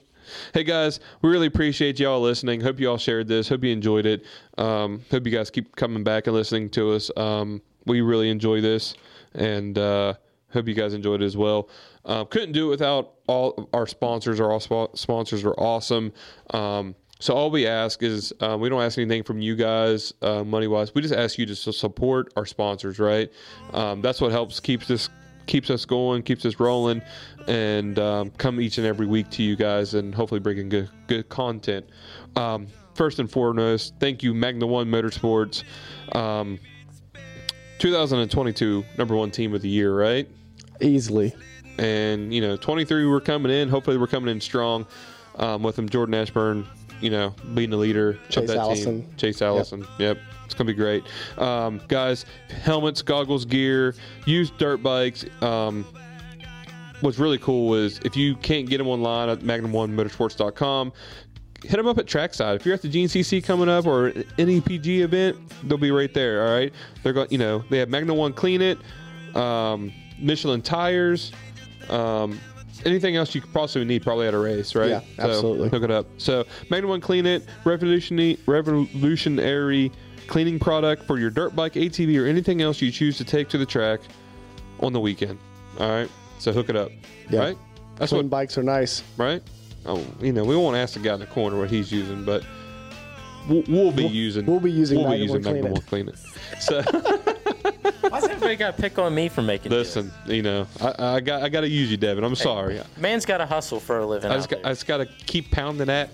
Hey 0.55 0.63
guys, 0.65 1.01
we 1.23 1.31
really 1.31 1.47
appreciate 1.49 1.99
y'all 1.99 2.21
listening. 2.21 2.61
Hope 2.61 2.79
you 2.79 2.89
all 2.89 2.99
shared 2.99 3.27
this. 3.27 3.49
Hope 3.49 3.65
you 3.65 3.73
enjoyed 3.73 4.07
it. 4.07 4.25
Um, 4.59 5.03
hope 5.11 5.27
you 5.27 5.33
guys 5.33 5.51
keep 5.51 5.75
coming 5.75 6.05
back 6.05 6.27
and 6.29 6.37
listening 6.37 6.69
to 6.71 6.93
us. 6.93 7.11
Um, 7.17 7.63
we 7.87 8.01
really 8.01 8.31
enjoy 8.31 8.61
this, 8.61 8.95
and 9.35 9.79
uh, 9.79 10.15
hope 10.53 10.69
you 10.69 10.75
guys 10.75 10.95
enjoyed 10.95 11.23
it 11.23 11.25
as 11.25 11.37
well. 11.37 11.69
Um, 12.05 12.27
couldn't 12.27 12.53
do 12.53 12.69
it 12.69 12.71
without 12.71 13.15
all 13.27 13.69
our 13.73 13.87
sponsors. 13.87 14.41
Our 14.41 14.51
all 14.51 14.61
spo- 14.61 14.97
sponsors 14.97 15.45
are 15.45 15.55
awesome. 15.55 16.13
Um, 16.51 16.95
so 17.21 17.35
all 17.35 17.51
we 17.51 17.67
ask 17.67 18.03
is 18.03 18.33
uh, 18.41 18.57
we 18.59 18.71
don't 18.71 18.81
ask 18.83 18.97
anything 18.97 19.23
from 19.23 19.43
you 19.43 19.55
guys 19.55 20.15
uh, 20.23 20.43
money 20.43 20.67
wise. 20.67 20.95
We 20.95 21.03
just 21.03 21.15
ask 21.15 21.39
you 21.39 21.47
to 21.47 21.55
support 21.55 22.33
our 22.37 22.47
sponsors. 22.47 22.99
Right? 22.99 23.31
Um, 23.73 24.01
that's 24.01 24.21
what 24.21 24.33
helps 24.33 24.59
keeps 24.59 24.89
this 24.89 25.11
keeps 25.47 25.69
us 25.69 25.85
going, 25.85 26.23
keeps 26.23 26.45
us 26.47 26.61
rolling, 26.61 27.03
and 27.47 27.99
um, 27.99 28.31
come 28.39 28.61
each 28.61 28.79
and 28.79 28.87
every 28.87 29.07
week 29.07 29.29
to 29.31 29.43
you 29.43 29.57
guys, 29.57 29.95
and 29.95 30.15
hopefully 30.15 30.41
bringing 30.41 30.69
good 30.69 30.89
good 31.09 31.29
content. 31.29 31.87
Um, 32.37 32.69
first 32.95 33.19
and 33.19 33.31
foremost, 33.31 33.95
thank 34.01 34.23
you, 34.23 34.33
Magnum 34.33 34.71
One 34.71 34.91
Motorsports, 34.91 35.65
um, 36.15 36.59
2022 37.81 38.85
number 38.99 39.17
one 39.17 39.31
team 39.31 39.55
of 39.55 39.63
the 39.63 39.69
year, 39.69 39.95
right? 39.99 40.29
Easily. 40.81 41.35
And 41.79 42.33
you 42.33 42.41
know, 42.41 42.57
23 42.57 43.07
we're 43.07 43.21
coming 43.21 43.51
in. 43.51 43.69
Hopefully, 43.69 43.97
we're 43.97 44.07
coming 44.07 44.31
in 44.31 44.41
strong 44.41 44.87
um, 45.37 45.63
with 45.63 45.77
them. 45.77 45.89
Jordan 45.89 46.15
Ashburn, 46.15 46.67
you 47.01 47.11
know, 47.11 47.35
being 47.55 47.71
the 47.71 47.77
leader 47.79 48.19
Chase 48.29 48.37
of 48.37 48.47
that 48.49 48.57
Allison. 48.59 49.03
team. 49.03 49.17
Chase 49.17 49.43
Allison. 49.43 49.87
Yep. 49.99 50.19
It's 50.45 50.55
gonna 50.55 50.69
be 50.69 50.75
great, 50.75 51.05
um, 51.39 51.81
guys. 51.89 52.27
Helmets, 52.63 53.03
goggles, 53.03 53.45
gear, 53.45 53.95
used 54.27 54.57
dirt 54.59 54.83
bikes. 54.83 55.25
Um, 55.41 55.87
what's 57.01 57.19
really 57.19 57.39
cool 57.39 57.75
is 57.75 57.99
if 58.05 58.17
you 58.17 58.35
can't 58.37 58.69
get 58.69 58.79
them 58.79 58.89
online 58.89 59.29
at 59.29 59.39
magnum1motorsports.com, 59.41 60.93
hit 61.63 61.77
them 61.77 61.87
up 61.87 61.99
at 61.99 62.07
Trackside. 62.07 62.57
If 62.57 62.65
you're 62.67 62.75
at 62.75 62.83
the 62.83 62.89
GNCC 62.91 63.43
coming 63.45 63.69
up 63.69 63.87
or 63.87 64.09
an 64.09 64.25
NEPG 64.39 65.01
event, 65.01 65.37
they'll 65.69 65.79
be 65.79 65.91
right 65.91 66.13
there. 66.15 66.47
All 66.47 66.55
right, 66.55 66.73
they're 67.03 67.13
going. 67.13 67.29
You 67.31 67.39
know, 67.39 67.65
they 67.71 67.79
have 67.79 67.89
Magnum 67.89 68.17
One 68.17 68.33
Clean 68.33 68.61
It, 68.63 68.79
um, 69.37 69.93
Michelin 70.19 70.63
tires. 70.63 71.33
Um, 71.89 72.39
anything 72.85 73.17
else 73.17 73.35
you 73.35 73.41
could 73.41 73.53
possibly 73.53 73.85
need 73.85 74.03
probably 74.03 74.27
at 74.27 74.35
a 74.35 74.39
race, 74.39 74.75
right? 74.75 74.89
Yeah, 74.91 75.01
So, 75.17 75.23
absolutely. 75.29 75.69
hook 75.71 75.83
it 75.83 75.91
up. 75.91 76.07
So 76.19 76.45
Magnum 76.71 76.91
One 76.91 77.01
Clean 77.01 77.27
It, 77.27 77.47
revolutionary, 77.65 78.39
revolutionary 78.47 79.93
cleaning 80.27 80.59
product 80.59 81.05
for 81.05 81.19
your 81.19 81.31
dirt 81.31 81.57
bike, 81.57 81.75
ATV, 81.75 82.21
or 82.23 82.27
anything 82.27 82.63
else 82.63 82.81
you 82.81 82.91
choose 82.91 83.17
to 83.19 83.25
take 83.25 83.49
to 83.51 83.59
the 83.59 83.67
track 83.67 84.01
on 84.81 84.93
the 84.93 85.01
weekend. 85.01 85.39
All 85.79 85.89
right, 85.91 86.09
so 86.39 86.53
hook 86.53 86.69
it 86.69 86.77
up. 86.77 86.91
Yeah. 87.29 87.41
Right? 87.41 87.59
That's 87.97 88.11
Clean 88.13 88.23
what 88.25 88.31
bikes 88.31 88.57
are 88.57 88.63
nice. 88.63 89.03
right? 89.17 89.43
Oh, 89.91 90.07
you 90.21 90.33
know, 90.33 90.45
we 90.45 90.55
won't 90.55 90.77
ask 90.77 90.95
the 90.95 91.01
guy 91.01 91.15
in 91.15 91.21
the 91.21 91.27
corner 91.27 91.59
what 91.59 91.69
he's 91.69 91.91
using, 91.91 92.25
but 92.25 92.45
we'll, 93.49 93.65
we'll 93.67 93.91
be 93.91 94.07
using 94.07 94.47
we'll 94.47 94.61
be 94.61 94.71
using 94.71 95.01
we'll 95.01 95.11
be 95.11 95.19
using 95.19 95.43
One 95.43 95.43
Magnum 95.43 95.43
Clean 95.43 95.73
One 95.73 95.81
Clean 95.83 96.09
It. 96.09 96.15
So 96.61 96.83
Why's 98.09 98.25
everybody 98.25 98.55
got 98.55 98.77
to 98.77 98.81
pick 98.81 98.99
on 99.01 99.13
me 99.15 99.29
for 99.29 99.43
making? 99.43 99.73
listen, 99.73 100.13
you 100.27 100.43
know, 100.43 100.69
I, 100.81 101.17
I 101.17 101.21
got 101.21 101.43
I 101.43 101.49
got 101.49 101.63
to 101.63 101.69
use 101.69 101.91
you, 101.91 101.97
Devin. 101.97 102.23
I'm 102.23 102.37
sorry. 102.37 102.81
Man's 102.99 103.27
got 103.27 103.39
to 103.39 103.47
hustle 103.47 103.81
for 103.81 103.99
a 103.99 104.07
living. 104.07 104.31
I 104.31 104.35
out 104.35 104.39
just 104.39 104.49
got, 104.49 104.63
there. 104.63 104.67
I 104.67 104.71
just 104.73 104.87
got 104.87 104.99
to 104.99 105.07
keep 105.27 105.51
pounding 105.51 105.89
that. 105.89 106.11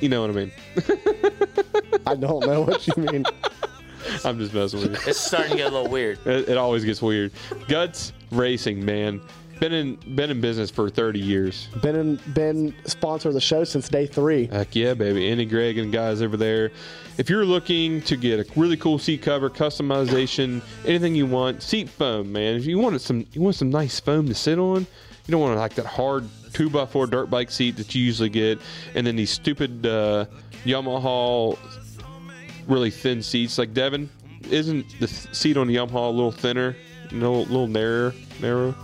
You 0.00 0.08
know 0.08 0.22
what 0.22 0.30
I 0.30 0.32
mean? 0.32 0.52
I 2.06 2.16
don't 2.16 2.44
know 2.44 2.62
what 2.62 2.84
you 2.88 2.94
mean. 2.96 3.24
I'm 4.24 4.38
just 4.38 4.52
messing 4.52 4.80
with 4.80 4.90
you. 4.90 5.10
It's 5.10 5.20
starting 5.20 5.52
to 5.52 5.56
get 5.56 5.70
a 5.70 5.74
little 5.74 5.90
weird. 5.90 6.18
It, 6.26 6.48
it 6.48 6.56
always 6.56 6.84
gets 6.84 7.00
weird. 7.00 7.30
Guts 7.68 8.12
Racing, 8.32 8.84
man, 8.84 9.20
been 9.62 9.72
in 9.72 10.16
been 10.16 10.28
in 10.28 10.40
business 10.40 10.72
for 10.72 10.90
30 10.90 11.20
years. 11.20 11.68
Been 11.82 11.94
in, 11.94 12.20
been 12.34 12.74
sponsor 12.84 13.28
of 13.28 13.34
the 13.34 13.40
show 13.40 13.62
since 13.62 13.88
day 13.88 14.08
three. 14.08 14.46
Heck 14.48 14.74
yeah, 14.74 14.92
baby. 14.92 15.30
Andy 15.30 15.44
Gregg 15.44 15.78
and 15.78 15.92
guys 15.92 16.20
over 16.20 16.36
there. 16.36 16.72
If 17.16 17.30
you're 17.30 17.44
looking 17.44 18.02
to 18.02 18.16
get 18.16 18.40
a 18.40 18.60
really 18.60 18.76
cool 18.76 18.98
seat 18.98 19.22
cover, 19.22 19.48
customization, 19.48 20.62
anything 20.84 21.14
you 21.14 21.26
want, 21.26 21.62
seat 21.62 21.88
foam, 21.88 22.32
man. 22.32 22.56
If 22.56 22.66
you 22.66 22.76
want 22.76 23.00
some 23.00 23.24
you 23.32 23.40
want 23.40 23.54
some 23.54 23.70
nice 23.70 24.00
foam 24.00 24.26
to 24.26 24.34
sit 24.34 24.58
on, 24.58 24.80
you 24.80 25.30
don't 25.30 25.40
want 25.40 25.56
like 25.56 25.74
that 25.74 25.86
hard 25.86 26.28
two 26.52 26.68
by 26.68 26.84
four 26.84 27.06
dirt 27.06 27.30
bike 27.30 27.50
seat 27.52 27.76
that 27.76 27.94
you 27.94 28.02
usually 28.02 28.30
get, 28.30 28.58
and 28.96 29.06
then 29.06 29.14
these 29.14 29.30
stupid 29.30 29.86
uh, 29.86 30.24
Yamaha 30.64 31.56
really 32.66 32.90
thin 32.90 33.22
seats. 33.22 33.58
Like 33.58 33.72
Devin, 33.72 34.10
isn't 34.50 34.98
the 34.98 35.06
seat 35.06 35.56
on 35.56 35.68
the 35.68 35.76
Yamaha 35.76 36.08
a 36.08 36.10
little 36.10 36.32
thinner, 36.32 36.74
no, 37.12 37.36
a 37.36 37.46
little 37.46 37.68
narrower, 37.68 38.12
narrow? 38.40 38.74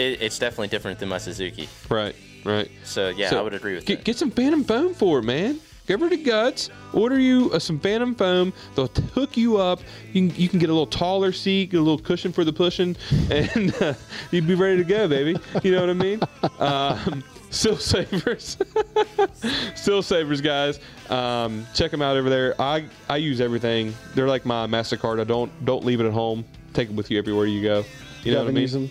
It, 0.00 0.22
it's 0.22 0.38
definitely 0.38 0.68
different 0.68 0.98
than 0.98 1.08
my 1.10 1.18
Suzuki. 1.18 1.68
Right, 1.88 2.16
right. 2.44 2.70
So 2.84 3.10
yeah, 3.10 3.28
So, 3.28 3.38
I 3.38 3.42
would 3.42 3.54
agree 3.54 3.74
with 3.74 3.84
get, 3.84 3.98
that. 3.98 4.04
Get 4.04 4.16
some 4.16 4.30
Phantom 4.30 4.64
foam 4.64 4.94
for 4.94 5.18
it, 5.18 5.24
man. 5.24 5.60
Give 5.86 6.00
her 6.00 6.08
the 6.08 6.16
guts. 6.16 6.70
Order 6.92 7.18
you 7.18 7.50
uh, 7.52 7.58
some 7.58 7.78
Phantom 7.80 8.14
foam. 8.14 8.52
They'll 8.76 8.88
t- 8.88 9.02
hook 9.12 9.36
you 9.36 9.56
up. 9.58 9.80
You 10.12 10.28
can, 10.28 10.40
you 10.40 10.48
can 10.48 10.58
get 10.58 10.70
a 10.70 10.72
little 10.72 10.86
taller 10.86 11.32
seat, 11.32 11.70
get 11.70 11.78
a 11.78 11.82
little 11.82 11.98
cushion 11.98 12.32
for 12.32 12.44
the 12.44 12.52
pushing, 12.52 12.96
and 13.30 13.74
uh, 13.82 13.94
you'd 14.30 14.46
be 14.46 14.54
ready 14.54 14.76
to 14.78 14.84
go, 14.84 15.08
baby. 15.08 15.36
You 15.62 15.72
know 15.72 15.80
what 15.80 15.90
I 15.90 15.94
mean? 15.94 16.20
Um, 16.60 17.24
Seal 17.50 17.76
Savers. 17.76 18.56
Seal 19.74 20.02
Savers, 20.02 20.40
guys. 20.40 20.78
Um, 21.08 21.66
check 21.74 21.90
them 21.90 22.02
out 22.02 22.16
over 22.16 22.30
there. 22.30 22.54
I, 22.60 22.84
I 23.08 23.16
use 23.16 23.40
everything. 23.40 23.94
They're 24.14 24.28
like 24.28 24.44
my 24.46 24.66
MasterCard. 24.66 25.20
I 25.20 25.24
don't 25.24 25.50
don't 25.64 25.84
leave 25.84 26.00
it 26.00 26.06
at 26.06 26.12
home. 26.12 26.44
Take 26.74 26.90
it 26.90 26.94
with 26.94 27.10
you 27.10 27.18
everywhere 27.18 27.46
you 27.46 27.62
go. 27.62 27.84
You 28.22 28.32
know 28.32 28.44
Devin 28.44 28.54
what 28.54 28.74
I 28.74 28.76
mean? 28.76 28.90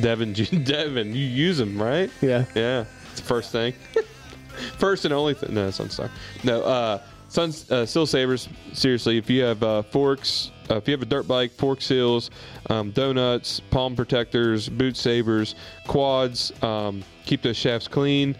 Devin, 0.00 0.32
Devin, 0.64 1.14
you 1.14 1.24
use 1.24 1.58
them, 1.58 1.80
right? 1.80 2.10
Yeah. 2.20 2.44
Yeah. 2.54 2.84
It's 3.10 3.20
the 3.20 3.26
first 3.26 3.52
thing. 3.52 3.74
first 4.78 5.04
and 5.04 5.14
only 5.14 5.34
thing. 5.34 5.54
No, 5.54 5.68
Sunstar. 5.68 6.10
No, 6.44 6.62
uh, 6.62 7.00
Sun, 7.28 7.52
uh, 7.70 7.84
Seal 7.84 8.06
Savers, 8.06 8.48
seriously, 8.72 9.18
if 9.18 9.28
you 9.28 9.42
have 9.42 9.62
uh, 9.62 9.82
forks, 9.82 10.52
uh, 10.70 10.76
if 10.76 10.86
you 10.88 10.92
have 10.92 11.02
a 11.02 11.06
dirt 11.06 11.26
bike, 11.26 11.52
fork 11.52 11.80
seals, 11.82 12.30
um, 12.70 12.90
donuts, 12.92 13.60
palm 13.70 13.96
protectors, 13.96 14.68
boot 14.68 14.96
savers, 14.96 15.54
quads, 15.86 16.52
um, 16.62 17.02
keep 17.24 17.42
those 17.42 17.56
shafts 17.56 17.88
clean, 17.88 18.36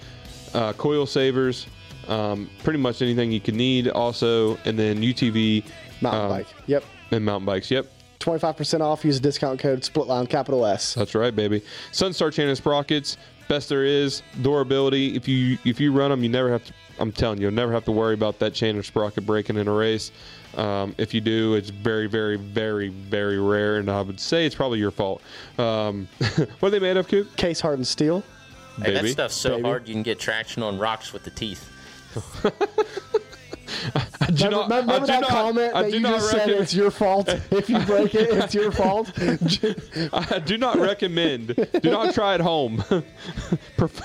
uh, 0.54 0.72
coil 0.74 1.04
savers, 1.04 1.66
um, 2.08 2.48
pretty 2.62 2.78
much 2.78 3.02
anything 3.02 3.32
you 3.32 3.40
can 3.40 3.56
need 3.56 3.88
also, 3.88 4.56
and 4.64 4.78
then 4.78 5.02
UTV. 5.02 5.64
Mountain 6.00 6.22
um, 6.22 6.28
bike. 6.28 6.46
Yep. 6.66 6.84
And 7.10 7.24
mountain 7.24 7.46
bikes. 7.46 7.70
Yep. 7.70 7.86
25% 8.20 8.80
off. 8.80 9.04
Use 9.04 9.20
the 9.20 9.28
discount 9.28 9.60
code 9.60 9.84
SPLITLINE, 9.84 10.26
capital 10.26 10.64
S. 10.66 10.94
That's 10.94 11.14
right, 11.14 11.34
baby. 11.34 11.62
Sunstar 11.92 12.32
chain 12.32 12.48
and 12.48 12.56
sprockets, 12.56 13.16
best 13.48 13.68
there 13.68 13.84
is. 13.84 14.22
Durability. 14.42 15.16
If 15.16 15.28
you 15.28 15.58
if 15.64 15.80
you 15.80 15.92
run 15.92 16.10
them, 16.10 16.22
you 16.22 16.28
never 16.28 16.50
have 16.50 16.64
to. 16.64 16.72
I'm 16.98 17.12
telling 17.12 17.38
you, 17.38 17.42
you'll 17.42 17.54
never 17.54 17.72
have 17.72 17.84
to 17.84 17.92
worry 17.92 18.14
about 18.14 18.38
that 18.38 18.54
chain 18.54 18.76
or 18.76 18.82
sprocket 18.82 19.26
breaking 19.26 19.56
in 19.58 19.68
a 19.68 19.72
race. 19.72 20.12
Um, 20.56 20.94
if 20.96 21.12
you 21.12 21.20
do, 21.20 21.54
it's 21.54 21.68
very, 21.68 22.06
very, 22.06 22.36
very, 22.36 22.88
very 22.88 23.38
rare, 23.38 23.76
and 23.76 23.90
I 23.90 24.00
would 24.00 24.18
say 24.18 24.46
it's 24.46 24.54
probably 24.54 24.78
your 24.78 24.90
fault. 24.90 25.20
Um, 25.58 26.08
what 26.60 26.68
are 26.68 26.70
they 26.70 26.78
made 26.78 26.96
of, 26.96 27.06
Coop? 27.08 27.36
Case 27.36 27.60
hardened 27.60 27.86
steel. 27.86 28.24
Hey, 28.82 28.92
that 28.92 29.06
stuff's 29.08 29.34
so 29.34 29.56
Baby. 29.56 29.62
hard 29.62 29.88
you 29.88 29.94
can 29.94 30.02
get 30.02 30.18
traction 30.18 30.62
on 30.62 30.78
rocks 30.78 31.12
with 31.12 31.24
the 31.24 31.30
teeth. 31.30 31.70
I 34.20 34.26
do 34.30 34.44
Remember, 34.44 34.50
not- 34.50 34.72
I 34.72 34.80
remember 34.80 35.00
do 35.00 35.06
that 35.06 35.20
not- 35.22 35.30
comment 35.30 35.74
I 35.74 35.82
that 35.82 35.90
do 35.90 35.96
you 35.96 36.02
not 36.02 36.14
just 36.18 36.30
said 36.30 36.48
it's 36.50 36.74
your 36.74 36.90
fault? 36.90 37.28
if 37.50 37.68
you 37.70 37.78
break 37.80 38.14
it, 38.14 38.28
it's 38.30 38.54
your 38.54 38.70
fault. 38.72 39.10
I 40.12 40.38
do 40.40 40.58
not 40.58 40.78
recommend. 40.78 41.54
do 41.80 41.90
not 41.90 42.14
try 42.14 42.34
at 42.34 42.40
home. 42.40 42.82
Pref- 43.76 44.00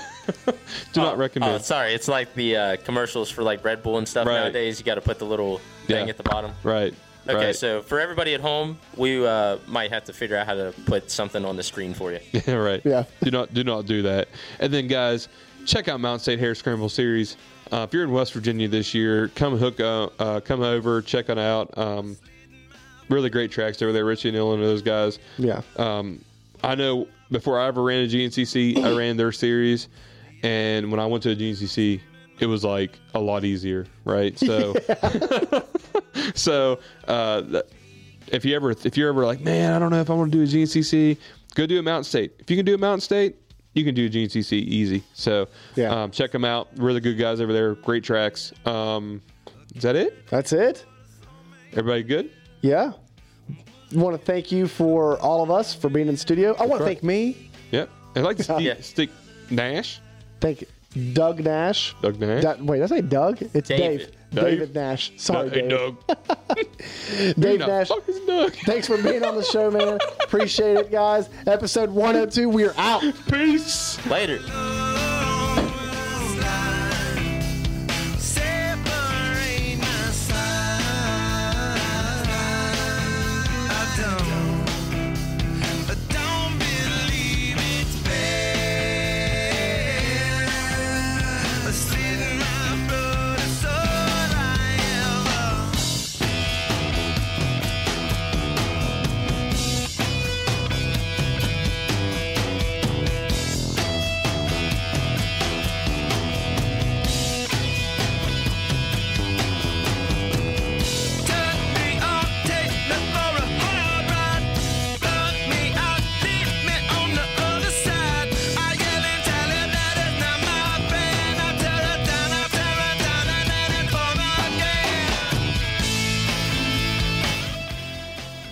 do 0.92 1.00
not 1.00 1.14
Oh, 1.14 1.18
recommend. 1.18 1.64
sorry, 1.64 1.94
it's 1.94 2.08
like 2.08 2.32
the 2.34 2.56
uh, 2.56 2.76
commercials 2.84 3.30
for 3.30 3.42
like 3.42 3.64
Red 3.64 3.82
Bull 3.82 3.98
and 3.98 4.06
stuff 4.08 4.26
Right. 4.26 4.34
nowadays. 4.40 4.78
You 4.78 4.84
got 4.84 4.94
to 4.96 5.00
put 5.00 5.18
the 5.18 5.24
little 5.26 5.58
thing 5.86 6.06
Yeah. 6.06 6.10
at 6.10 6.16
the 6.16 6.22
bottom. 6.22 6.52
Right. 6.62 6.94
Okay, 7.28 7.36
Right. 7.46 7.56
so 7.56 7.82
for 7.82 8.00
everybody 8.00 8.34
at 8.34 8.40
home, 8.40 8.78
we 8.96 9.24
uh, 9.24 9.58
might 9.68 9.92
have 9.92 10.04
to 10.04 10.12
figure 10.12 10.36
out 10.36 10.46
how 10.46 10.54
to 10.54 10.74
put 10.86 11.08
something 11.10 11.44
on 11.44 11.56
the 11.56 11.62
screen 11.62 11.94
for 11.94 12.10
you. 12.12 12.18
Yeah, 12.32 12.54
right. 12.54 12.80
Yeah. 12.84 13.04
Do 13.22 13.30
not 13.30 13.54
do 13.54 13.62
not 13.64 13.86
do 13.86 14.02
that. 14.02 14.28
And 14.58 14.72
then 14.74 14.88
guys, 14.88 15.28
check 15.66 15.88
out 15.88 16.00
Mountain 16.00 16.20
State 16.20 16.38
Hair 16.38 16.54
Scramble 16.54 16.88
Series. 16.88 17.36
Uh, 17.72 17.86
if 17.88 17.94
you're 17.94 18.04
in 18.04 18.12
West 18.12 18.32
Virginia 18.32 18.68
this 18.68 18.94
year, 18.94 19.28
come 19.28 19.56
hook 19.56 19.80
up, 19.80 20.12
uh, 20.20 20.40
come 20.40 20.62
over, 20.62 21.00
check 21.00 21.28
it 21.28 21.38
out. 21.38 21.76
Um, 21.78 22.16
really 23.08 23.30
great 23.30 23.50
tracks 23.50 23.80
over 23.82 23.92
there, 23.92 24.04
Richie 24.04 24.28
and 24.28 24.36
Illinois, 24.36 24.64
those 24.64 24.82
guys. 24.82 25.18
Yeah. 25.38 25.62
Um, 25.76 26.22
I 26.62 26.74
know 26.74 27.08
before 27.30 27.58
I 27.58 27.66
ever 27.66 27.82
ran 27.82 28.04
a 28.04 28.08
GNCC, 28.08 28.82
I 28.82 28.96
ran 28.96 29.16
their 29.16 29.32
series, 29.32 29.88
and 30.42 30.90
when 30.90 31.00
I 31.00 31.06
went 31.06 31.22
to 31.24 31.30
a 31.30 31.36
GNCC, 31.36 32.00
it 32.40 32.46
was 32.46 32.64
like 32.64 32.98
a 33.14 33.20
lot 33.20 33.44
easier, 33.44 33.86
right? 34.04 34.38
So, 34.38 34.74
so 36.34 36.78
uh, 37.08 37.62
if 38.28 38.44
you 38.44 38.54
ever 38.54 38.72
if 38.72 38.96
you're 38.96 39.08
ever 39.08 39.24
like, 39.24 39.40
man, 39.40 39.72
I 39.72 39.78
don't 39.78 39.90
know 39.90 40.00
if 40.00 40.10
I 40.10 40.14
want 40.14 40.32
to 40.32 40.38
do 40.38 40.42
a 40.42 40.46
GNCC, 40.46 41.16
go 41.54 41.66
do 41.66 41.78
a 41.78 41.82
Mountain 41.82 42.04
State. 42.04 42.32
If 42.38 42.50
you 42.50 42.56
can 42.56 42.66
do 42.66 42.74
a 42.74 42.78
Mountain 42.78 43.00
State, 43.00 43.36
you 43.74 43.84
can 43.84 43.94
do 43.94 44.06
a 44.06 44.08
GNCC 44.08 44.52
easy. 44.52 45.02
So, 45.14 45.48
Yeah. 45.76 46.02
um, 46.02 46.10
check 46.10 46.30
them 46.32 46.44
out. 46.44 46.68
Really 46.76 47.00
good 47.00 47.18
guys 47.18 47.40
over 47.40 47.52
there. 47.52 47.74
Great 47.74 48.04
tracks. 48.04 48.52
Um, 48.66 49.22
is 49.74 49.82
that 49.82 49.96
it? 49.96 50.26
That's 50.28 50.52
it. 50.52 50.84
Everybody 51.72 52.02
good? 52.02 52.30
Yeah. 52.60 52.92
Want 53.92 54.18
to 54.18 54.24
thank 54.24 54.52
you 54.52 54.68
for 54.68 55.18
all 55.20 55.42
of 55.42 55.50
us 55.50 55.74
for 55.74 55.88
being 55.88 56.08
in 56.08 56.14
the 56.14 56.18
studio. 56.20 56.54
I 56.58 56.66
want 56.66 56.80
to 56.80 56.84
thank 56.86 57.02
me. 57.02 57.50
Yep. 57.70 57.90
I 58.16 58.20
like 58.20 58.36
to 58.38 58.56
Yeah. 58.60 58.74
stick 58.80 59.10
Nash. 59.50 60.00
Thank 60.40 60.64
Doug 61.12 61.40
Nash. 61.40 61.94
Doug 62.02 62.18
Nash. 62.20 62.42
Da- 62.42 62.56
wait, 62.62 62.78
did 62.78 62.84
I 62.84 62.86
say 62.86 63.00
Doug? 63.00 63.40
It's 63.54 63.68
David. 63.68 63.98
Dave. 63.98 64.10
Dave? 64.30 64.44
David 64.44 64.74
Nash. 64.74 65.12
Sorry, 65.16 65.48
hey, 65.50 65.60
Dave. 65.62 65.70
Doug. 65.70 65.96
Dave 67.38 67.58
Nash. 67.60 67.88
fuck 67.88 68.08
is 68.08 68.20
Doug? 68.20 68.52
Thanks 68.64 68.86
for 68.86 68.96
being 69.02 69.24
on 69.24 69.36
the 69.36 69.44
show, 69.44 69.70
man. 69.70 69.98
Appreciate 70.22 70.76
it, 70.76 70.90
guys. 70.90 71.28
Episode 71.46 71.90
102. 71.90 72.48
We 72.48 72.64
are 72.64 72.74
out. 72.76 73.02
Peace. 73.30 74.04
Later. 74.06 74.38